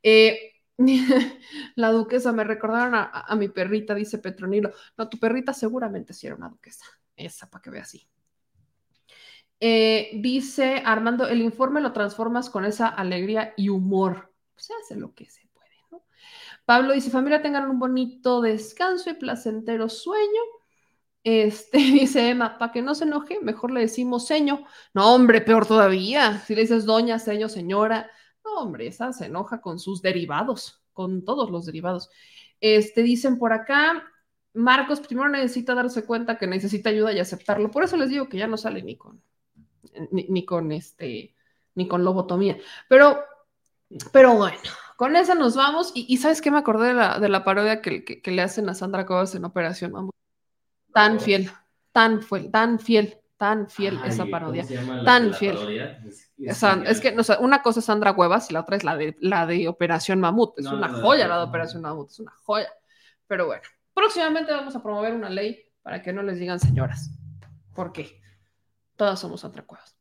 Eh, 0.00 0.52
la 1.74 1.90
duquesa, 1.90 2.30
me 2.30 2.44
recordaron 2.44 2.94
a, 2.94 3.34
mi 3.34 3.48
perrita, 3.48 3.92
dice 3.92 4.18
Petronilo. 4.18 4.70
No, 4.96 5.08
tu 5.08 5.18
perrita 5.18 5.52
seguramente 5.52 6.14
sí 6.14 6.28
era 6.28 6.36
una 6.36 6.50
duquesa. 6.50 6.84
Esa, 7.16 7.50
para 7.50 7.62
que 7.62 7.70
vea 7.70 7.82
así. 7.82 8.08
Eh, 9.58 10.12
dice 10.22 10.84
Armando, 10.86 11.26
el 11.26 11.42
informe 11.42 11.80
lo 11.80 11.92
transformas 11.92 12.48
con 12.48 12.64
esa 12.64 12.86
alegría 12.86 13.52
y 13.56 13.68
humor. 13.68 14.32
Se 14.54 14.74
hace 14.74 14.94
lo 14.94 15.12
que 15.14 15.28
se 15.28 15.48
puede, 15.48 15.74
¿no? 15.90 16.04
Pablo 16.64 16.92
dice, 16.92 17.10
familia, 17.10 17.42
tengan 17.42 17.68
un 17.68 17.80
bonito 17.80 18.40
descanso 18.40 19.10
y 19.10 19.14
placentero 19.14 19.88
sueño. 19.88 20.42
Este, 21.24 21.78
dice 21.78 22.30
Emma, 22.30 22.58
para 22.58 22.72
que 22.72 22.82
no 22.82 22.94
se 22.94 23.04
enoje, 23.04 23.40
mejor 23.40 23.70
le 23.70 23.80
decimos 23.80 24.26
seño. 24.26 24.64
No, 24.94 25.14
hombre, 25.14 25.40
peor 25.40 25.66
todavía. 25.66 26.38
Si 26.40 26.54
le 26.54 26.62
dices 26.62 26.84
doña, 26.84 27.18
seño, 27.18 27.48
señora. 27.48 28.10
No, 28.44 28.60
hombre, 28.60 28.86
esa 28.88 29.12
se 29.12 29.26
enoja 29.26 29.60
con 29.60 29.78
sus 29.78 30.02
derivados, 30.02 30.82
con 30.92 31.24
todos 31.24 31.50
los 31.50 31.66
derivados. 31.66 32.10
Este, 32.60 33.02
dicen 33.02 33.38
por 33.38 33.52
acá, 33.52 34.04
Marcos 34.54 35.00
primero 35.00 35.28
necesita 35.28 35.74
darse 35.74 36.04
cuenta 36.04 36.38
que 36.38 36.46
necesita 36.46 36.90
ayuda 36.90 37.12
y 37.12 37.18
aceptarlo. 37.20 37.70
Por 37.70 37.84
eso 37.84 37.96
les 37.96 38.10
digo 38.10 38.28
que 38.28 38.38
ya 38.38 38.46
no 38.46 38.56
sale 38.56 38.82
ni 38.82 38.96
con, 38.96 39.22
ni, 40.10 40.44
con 40.44 40.72
este, 40.72 41.34
ni 41.74 41.88
con 41.88 42.04
lobotomía. 42.04 42.58
Pero, 42.88 43.20
pero 44.12 44.34
bueno, 44.34 44.58
con 44.96 45.16
esa 45.16 45.34
nos 45.34 45.56
vamos. 45.56 45.92
Y, 45.94 46.16
¿sabes 46.18 46.42
qué 46.42 46.50
me 46.50 46.58
acordé 46.58 46.88
de 46.88 46.94
la, 46.94 47.18
de 47.18 47.28
la 47.28 47.44
parodia 47.44 47.80
que, 47.80 48.04
que, 48.04 48.30
le 48.30 48.42
hacen 48.42 48.68
a 48.68 48.74
Sandra 48.74 49.06
Cobas 49.06 49.34
en 49.34 49.44
Operación 49.44 49.92
Mamut? 49.92 50.14
Tan 50.92 51.20
fiel, 51.20 51.50
tan, 51.92 52.22
fiel, 52.22 52.50
tan 52.50 52.78
fiel, 52.78 53.18
tan 53.36 53.68
fiel 53.68 53.98
esa 54.04 54.26
parodia. 54.26 54.64
tan 55.04 55.34
fiel. 55.34 55.56
Es, 56.38 57.00
que 57.00 57.16
una 57.40 57.62
cosa 57.62 57.80
es 57.80 57.86
Sandra 57.86 58.14
Cuevas 58.14 58.50
y 58.50 58.54
la 58.54 58.60
otra 58.60 58.76
es 58.76 58.84
la 58.84 58.96
de, 58.96 59.16
la 59.20 59.46
de 59.46 59.68
Operación 59.68 60.20
Mamut. 60.20 60.58
Es 60.58 60.66
una 60.66 60.88
joya 60.88 61.28
la 61.28 61.38
de 61.38 61.44
Operación 61.44 61.82
Mamut, 61.82 62.10
es 62.10 62.20
una 62.20 62.32
joya. 62.44 62.72
Pero 63.26 63.46
bueno, 63.46 63.62
próximamente 63.94 64.52
vamos 64.52 64.76
a 64.76 64.82
promover 64.82 65.14
una 65.14 65.30
ley 65.30 65.64
para 65.82 66.02
que 66.02 66.12
no 66.12 66.22
les 66.22 66.38
digan 66.38 66.60
señoras. 66.60 67.10
¿Por 67.74 67.92
qué? 67.92 68.20
Todas 68.96 69.18
somos 69.18 69.40
Sandra 69.40 69.64
Cuevas. 69.64 69.96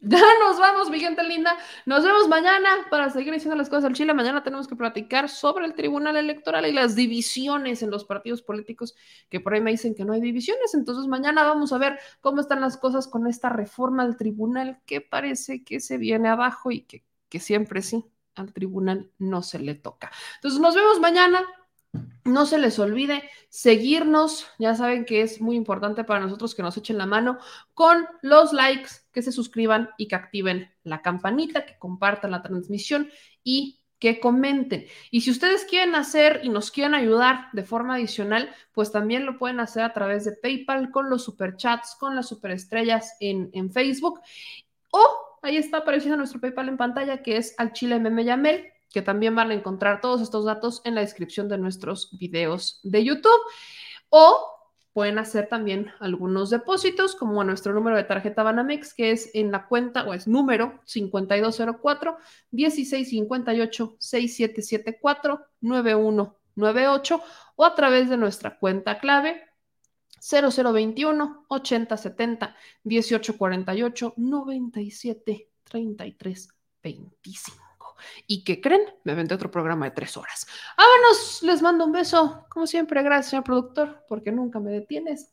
Ya 0.00 0.22
nos 0.40 0.58
vamos, 0.58 0.90
mi 0.90 1.00
gente 1.00 1.24
linda. 1.24 1.56
Nos 1.84 2.04
vemos 2.04 2.28
mañana 2.28 2.68
para 2.88 3.10
seguir 3.10 3.32
diciendo 3.32 3.56
las 3.56 3.68
cosas 3.68 3.84
al 3.86 3.94
Chile. 3.94 4.14
Mañana 4.14 4.44
tenemos 4.44 4.68
que 4.68 4.76
platicar 4.76 5.28
sobre 5.28 5.66
el 5.66 5.74
Tribunal 5.74 6.16
Electoral 6.16 6.66
y 6.66 6.72
las 6.72 6.94
divisiones 6.94 7.82
en 7.82 7.90
los 7.90 8.04
partidos 8.04 8.40
políticos, 8.40 8.94
que 9.28 9.40
por 9.40 9.54
ahí 9.54 9.60
me 9.60 9.72
dicen 9.72 9.94
que 9.94 10.04
no 10.04 10.12
hay 10.12 10.20
divisiones. 10.20 10.72
Entonces 10.74 11.08
mañana 11.08 11.42
vamos 11.42 11.72
a 11.72 11.78
ver 11.78 11.98
cómo 12.20 12.40
están 12.40 12.60
las 12.60 12.76
cosas 12.76 13.08
con 13.08 13.26
esta 13.26 13.48
reforma 13.48 14.06
del 14.06 14.16
tribunal 14.16 14.80
que 14.86 15.00
parece 15.00 15.64
que 15.64 15.80
se 15.80 15.98
viene 15.98 16.28
abajo 16.28 16.70
y 16.70 16.82
que, 16.82 17.04
que 17.28 17.40
siempre 17.40 17.82
sí, 17.82 18.04
al 18.36 18.52
tribunal 18.52 19.10
no 19.18 19.42
se 19.42 19.58
le 19.58 19.74
toca. 19.74 20.12
Entonces 20.36 20.60
nos 20.60 20.74
vemos 20.74 21.00
mañana. 21.00 21.42
No 22.24 22.44
se 22.44 22.58
les 22.58 22.78
olvide 22.78 23.22
seguirnos, 23.48 24.46
ya 24.58 24.74
saben 24.74 25.06
que 25.06 25.22
es 25.22 25.40
muy 25.40 25.56
importante 25.56 26.04
para 26.04 26.20
nosotros 26.20 26.54
que 26.54 26.62
nos 26.62 26.76
echen 26.76 26.98
la 26.98 27.06
mano 27.06 27.38
con 27.72 28.06
los 28.20 28.52
likes, 28.52 28.90
que 29.18 29.22
se 29.22 29.32
suscriban 29.32 29.90
y 29.98 30.06
que 30.06 30.14
activen 30.14 30.70
la 30.84 31.02
campanita, 31.02 31.66
que 31.66 31.76
compartan 31.76 32.30
la 32.30 32.40
transmisión 32.40 33.10
y 33.42 33.80
que 33.98 34.20
comenten. 34.20 34.86
Y 35.10 35.22
si 35.22 35.32
ustedes 35.32 35.64
quieren 35.64 35.96
hacer 35.96 36.42
y 36.44 36.50
nos 36.50 36.70
quieren 36.70 36.94
ayudar 36.94 37.48
de 37.52 37.64
forma 37.64 37.96
adicional, 37.96 38.54
pues 38.72 38.92
también 38.92 39.26
lo 39.26 39.38
pueden 39.38 39.58
hacer 39.58 39.82
a 39.82 39.92
través 39.92 40.24
de 40.24 40.36
PayPal 40.40 40.92
con 40.92 41.10
los 41.10 41.24
superchats, 41.24 41.96
con 41.98 42.14
las 42.14 42.28
superestrellas 42.28 43.16
en, 43.18 43.50
en 43.54 43.72
Facebook. 43.72 44.20
O 44.92 45.40
ahí 45.42 45.56
está 45.56 45.78
apareciendo 45.78 46.16
nuestro 46.16 46.40
PayPal 46.40 46.68
en 46.68 46.76
pantalla, 46.76 47.20
que 47.20 47.38
es 47.38 47.56
al 47.58 47.72
chile 47.72 48.00
que 48.92 49.02
también 49.02 49.34
van 49.34 49.50
a 49.50 49.54
encontrar 49.54 50.00
todos 50.00 50.22
estos 50.22 50.44
datos 50.44 50.80
en 50.84 50.94
la 50.94 51.00
descripción 51.00 51.48
de 51.48 51.58
nuestros 51.58 52.16
videos 52.20 52.78
de 52.84 53.02
YouTube. 53.02 53.40
O 54.10 54.57
pueden 54.92 55.18
hacer 55.18 55.48
también 55.48 55.92
algunos 56.00 56.50
depósitos, 56.50 57.14
como 57.14 57.40
a 57.40 57.44
nuestro 57.44 57.72
número 57.72 57.96
de 57.96 58.04
tarjeta 58.04 58.42
Banamex, 58.42 58.94
que 58.94 59.10
es 59.10 59.30
en 59.34 59.52
la 59.52 59.66
cuenta, 59.66 60.04
o 60.04 60.14
es 60.14 60.26
número 60.26 60.80
5204 60.84 62.16
1658 62.50 63.96
6774 63.98 65.46
9198, 65.60 67.22
o 67.56 67.64
a 67.64 67.74
través 67.74 68.08
de 68.10 68.16
nuestra 68.16 68.58
cuenta 68.58 68.98
clave 68.98 69.44
0021 70.20 71.44
8070 71.48 72.56
1848 72.84 74.14
97 74.16 75.48
33 75.64 76.48
25. 76.82 77.67
¿Y 78.26 78.44
qué 78.44 78.60
creen? 78.60 78.82
Me 79.04 79.14
vendé 79.14 79.34
otro 79.34 79.50
programa 79.50 79.86
de 79.86 79.92
tres 79.92 80.16
horas. 80.16 80.46
Vámonos, 80.76 81.42
les 81.42 81.62
mando 81.62 81.84
un 81.84 81.92
beso. 81.92 82.44
Como 82.48 82.66
siempre, 82.66 83.02
gracias, 83.02 83.30
señor 83.30 83.44
productor, 83.44 84.04
porque 84.08 84.32
nunca 84.32 84.60
me 84.60 84.70
detienes. 84.70 85.32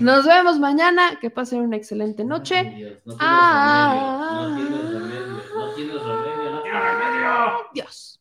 Nos 0.00 0.26
vemos 0.26 0.58
mañana. 0.58 1.18
Que 1.20 1.30
pasen 1.30 1.60
una 1.60 1.76
excelente 1.76 2.24
noche. 2.24 3.00
No 3.04 3.16
tienes 3.16 4.92
remedio. 4.92 5.42
No 5.54 5.74
tienes 5.74 6.02
remedio. 6.02 6.50
No 6.50 6.62
tienes 6.62 6.82
remedio. 6.82 7.70
Dios. 7.74 8.20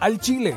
Al 0.00 0.20
Chile 0.20 0.56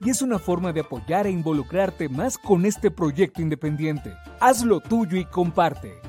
y 0.00 0.10
es 0.10 0.22
una 0.22 0.38
forma 0.38 0.72
de 0.72 0.80
apoyar 0.80 1.26
e 1.26 1.30
involucrarte 1.30 2.08
más 2.08 2.38
con 2.38 2.66
este 2.66 2.90
proyecto 2.90 3.42
independiente. 3.42 4.12
Hazlo 4.40 4.80
tuyo 4.80 5.16
y 5.18 5.24
comparte. 5.24 6.00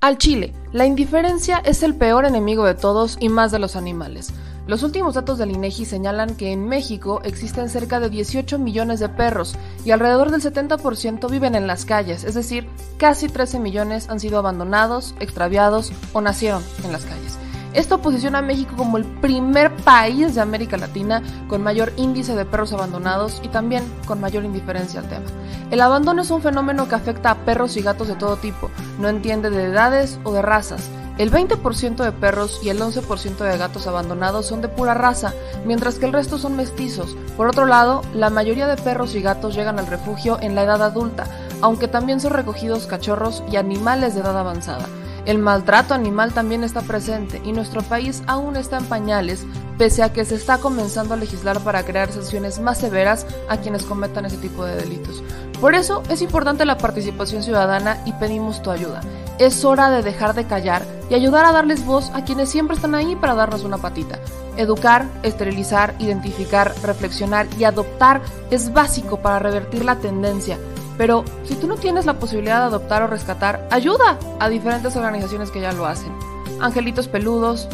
Al 0.00 0.16
chile, 0.16 0.54
la 0.72 0.86
indiferencia 0.86 1.58
es 1.58 1.82
el 1.82 1.94
peor 1.94 2.24
enemigo 2.24 2.64
de 2.64 2.74
todos 2.74 3.16
y 3.20 3.28
más 3.28 3.50
de 3.50 3.58
los 3.58 3.74
animales. 3.74 4.32
Los 4.68 4.82
últimos 4.82 5.14
datos 5.14 5.38
del 5.38 5.50
INEGI 5.50 5.86
señalan 5.86 6.36
que 6.36 6.52
en 6.52 6.68
México 6.68 7.22
existen 7.24 7.70
cerca 7.70 8.00
de 8.00 8.10
18 8.10 8.58
millones 8.58 9.00
de 9.00 9.08
perros 9.08 9.56
y 9.82 9.92
alrededor 9.92 10.30
del 10.30 10.42
70% 10.42 11.30
viven 11.30 11.54
en 11.54 11.66
las 11.66 11.86
calles, 11.86 12.22
es 12.22 12.34
decir, 12.34 12.68
casi 12.98 13.28
13 13.28 13.60
millones 13.60 14.10
han 14.10 14.20
sido 14.20 14.38
abandonados, 14.38 15.14
extraviados 15.20 15.90
o 16.12 16.20
nacieron 16.20 16.62
en 16.84 16.92
las 16.92 17.06
calles. 17.06 17.38
Esto 17.72 18.02
posiciona 18.02 18.40
a 18.40 18.42
México 18.42 18.74
como 18.76 18.98
el 18.98 19.06
primer 19.06 19.74
país 19.74 20.34
de 20.34 20.42
América 20.42 20.76
Latina 20.76 21.22
con 21.48 21.62
mayor 21.62 21.94
índice 21.96 22.36
de 22.36 22.44
perros 22.44 22.74
abandonados 22.74 23.40
y 23.42 23.48
también 23.48 23.84
con 24.04 24.20
mayor 24.20 24.44
indiferencia 24.44 25.00
al 25.00 25.08
tema. 25.08 25.24
El 25.70 25.80
abandono 25.80 26.20
es 26.20 26.30
un 26.30 26.42
fenómeno 26.42 26.88
que 26.88 26.94
afecta 26.94 27.30
a 27.30 27.44
perros 27.46 27.78
y 27.78 27.80
gatos 27.80 28.08
de 28.08 28.16
todo 28.16 28.36
tipo, 28.36 28.70
no 29.00 29.08
entiende 29.08 29.48
de 29.48 29.64
edades 29.64 30.20
o 30.24 30.32
de 30.34 30.42
razas. 30.42 30.90
El 31.18 31.32
20% 31.32 31.96
de 31.96 32.12
perros 32.12 32.60
y 32.62 32.68
el 32.68 32.80
11% 32.80 33.38
de 33.38 33.58
gatos 33.58 33.88
abandonados 33.88 34.46
son 34.46 34.60
de 34.62 34.68
pura 34.68 34.94
raza, 34.94 35.34
mientras 35.66 35.96
que 35.96 36.06
el 36.06 36.12
resto 36.12 36.38
son 36.38 36.56
mestizos. 36.56 37.16
Por 37.36 37.48
otro 37.48 37.66
lado, 37.66 38.02
la 38.14 38.30
mayoría 38.30 38.68
de 38.68 38.80
perros 38.80 39.16
y 39.16 39.20
gatos 39.20 39.56
llegan 39.56 39.80
al 39.80 39.88
refugio 39.88 40.38
en 40.40 40.54
la 40.54 40.62
edad 40.62 40.80
adulta, 40.80 41.26
aunque 41.60 41.88
también 41.88 42.20
son 42.20 42.34
recogidos 42.34 42.86
cachorros 42.86 43.42
y 43.50 43.56
animales 43.56 44.14
de 44.14 44.20
edad 44.20 44.38
avanzada. 44.38 44.86
El 45.26 45.38
maltrato 45.38 45.92
animal 45.92 46.32
también 46.32 46.62
está 46.62 46.82
presente 46.82 47.42
y 47.44 47.52
nuestro 47.52 47.82
país 47.82 48.22
aún 48.28 48.54
está 48.54 48.78
en 48.78 48.84
pañales, 48.84 49.44
pese 49.76 50.04
a 50.04 50.12
que 50.12 50.24
se 50.24 50.36
está 50.36 50.58
comenzando 50.58 51.14
a 51.14 51.16
legislar 51.16 51.60
para 51.60 51.84
crear 51.84 52.12
sanciones 52.12 52.60
más 52.60 52.78
severas 52.78 53.26
a 53.48 53.56
quienes 53.56 53.82
cometan 53.82 54.24
ese 54.24 54.36
tipo 54.36 54.64
de 54.64 54.76
delitos. 54.76 55.22
Por 55.60 55.74
eso 55.74 56.04
es 56.08 56.22
importante 56.22 56.64
la 56.64 56.78
participación 56.78 57.42
ciudadana 57.42 58.00
y 58.06 58.12
pedimos 58.12 58.62
tu 58.62 58.70
ayuda. 58.70 59.00
Es 59.38 59.64
hora 59.64 59.90
de 59.90 60.02
dejar 60.02 60.34
de 60.34 60.46
callar 60.46 60.84
y 61.08 61.14
ayudar 61.14 61.44
a 61.44 61.52
darles 61.52 61.84
voz 61.86 62.10
a 62.14 62.24
quienes 62.24 62.50
siempre 62.50 62.76
están 62.76 62.94
ahí 62.94 63.16
para 63.16 63.34
darnos 63.34 63.64
una 63.64 63.78
patita. 63.78 64.18
Educar, 64.56 65.06
esterilizar, 65.22 65.94
identificar, 65.98 66.74
reflexionar 66.82 67.46
y 67.58 67.64
adoptar 67.64 68.20
es 68.50 68.72
básico 68.72 69.18
para 69.18 69.38
revertir 69.38 69.84
la 69.84 69.96
tendencia 69.96 70.58
pero 70.98 71.24
si 71.44 71.54
tú 71.54 71.68
no 71.68 71.76
tienes 71.76 72.04
la 72.04 72.18
posibilidad 72.18 72.58
de 72.58 72.66
adoptar 72.66 73.02
o 73.02 73.06
rescatar, 73.06 73.66
ayuda 73.70 74.18
a 74.40 74.48
diferentes 74.48 74.96
organizaciones 74.96 75.52
que 75.52 75.60
ya 75.60 75.72
lo 75.72 75.86
hacen. 75.86 76.12
Angelitos 76.60 77.06
peludos. 77.06 77.68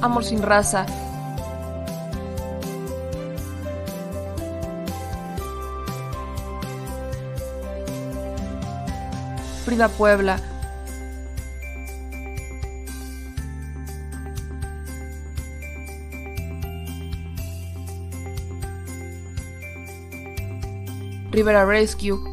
Amor 0.00 0.24
sin 0.24 0.42
raza. 0.42 0.86
Frida 9.64 9.88
Puebla. 9.88 10.40
Rivera 21.30 21.64
Rescue. 21.64 22.31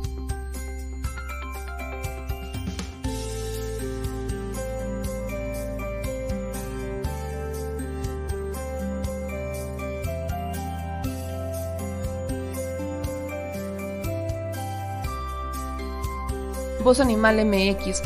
Voz 16.89 16.99
Animal 16.99 17.45
MX. 17.45 18.01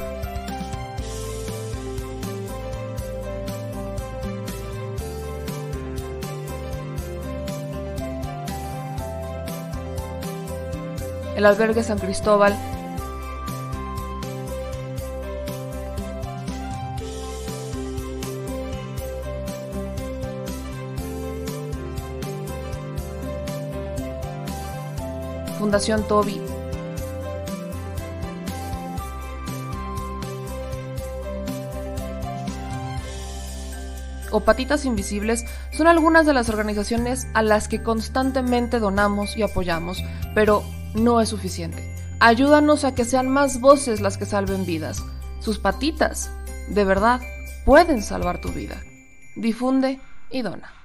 el 11.37 11.45
albergue 11.45 11.81
San 11.81 11.97
Cristóbal, 11.97 12.53
Fundación 25.57 26.05
Toby. 26.05 26.52
O 34.33 34.41
Patitas 34.41 34.83
Invisibles 34.83 35.45
son 35.71 35.87
algunas 35.87 36.25
de 36.25 36.33
las 36.33 36.49
organizaciones 36.49 37.27
a 37.33 37.43
las 37.43 37.67
que 37.67 37.83
constantemente 37.83 38.79
donamos 38.79 39.37
y 39.37 39.43
apoyamos, 39.43 40.03
pero 40.33 40.63
no 40.95 41.21
es 41.21 41.29
suficiente. 41.29 41.95
Ayúdanos 42.19 42.83
a 42.83 42.95
que 42.95 43.05
sean 43.05 43.29
más 43.29 43.61
voces 43.61 44.01
las 44.01 44.17
que 44.17 44.25
salven 44.25 44.65
vidas. 44.65 45.03
Sus 45.39 45.59
patitas, 45.59 46.31
de 46.67 46.83
verdad, 46.83 47.21
pueden 47.63 48.01
salvar 48.01 48.41
tu 48.41 48.49
vida. 48.49 48.81
Difunde 49.35 49.99
y 50.31 50.41
dona. 50.41 50.82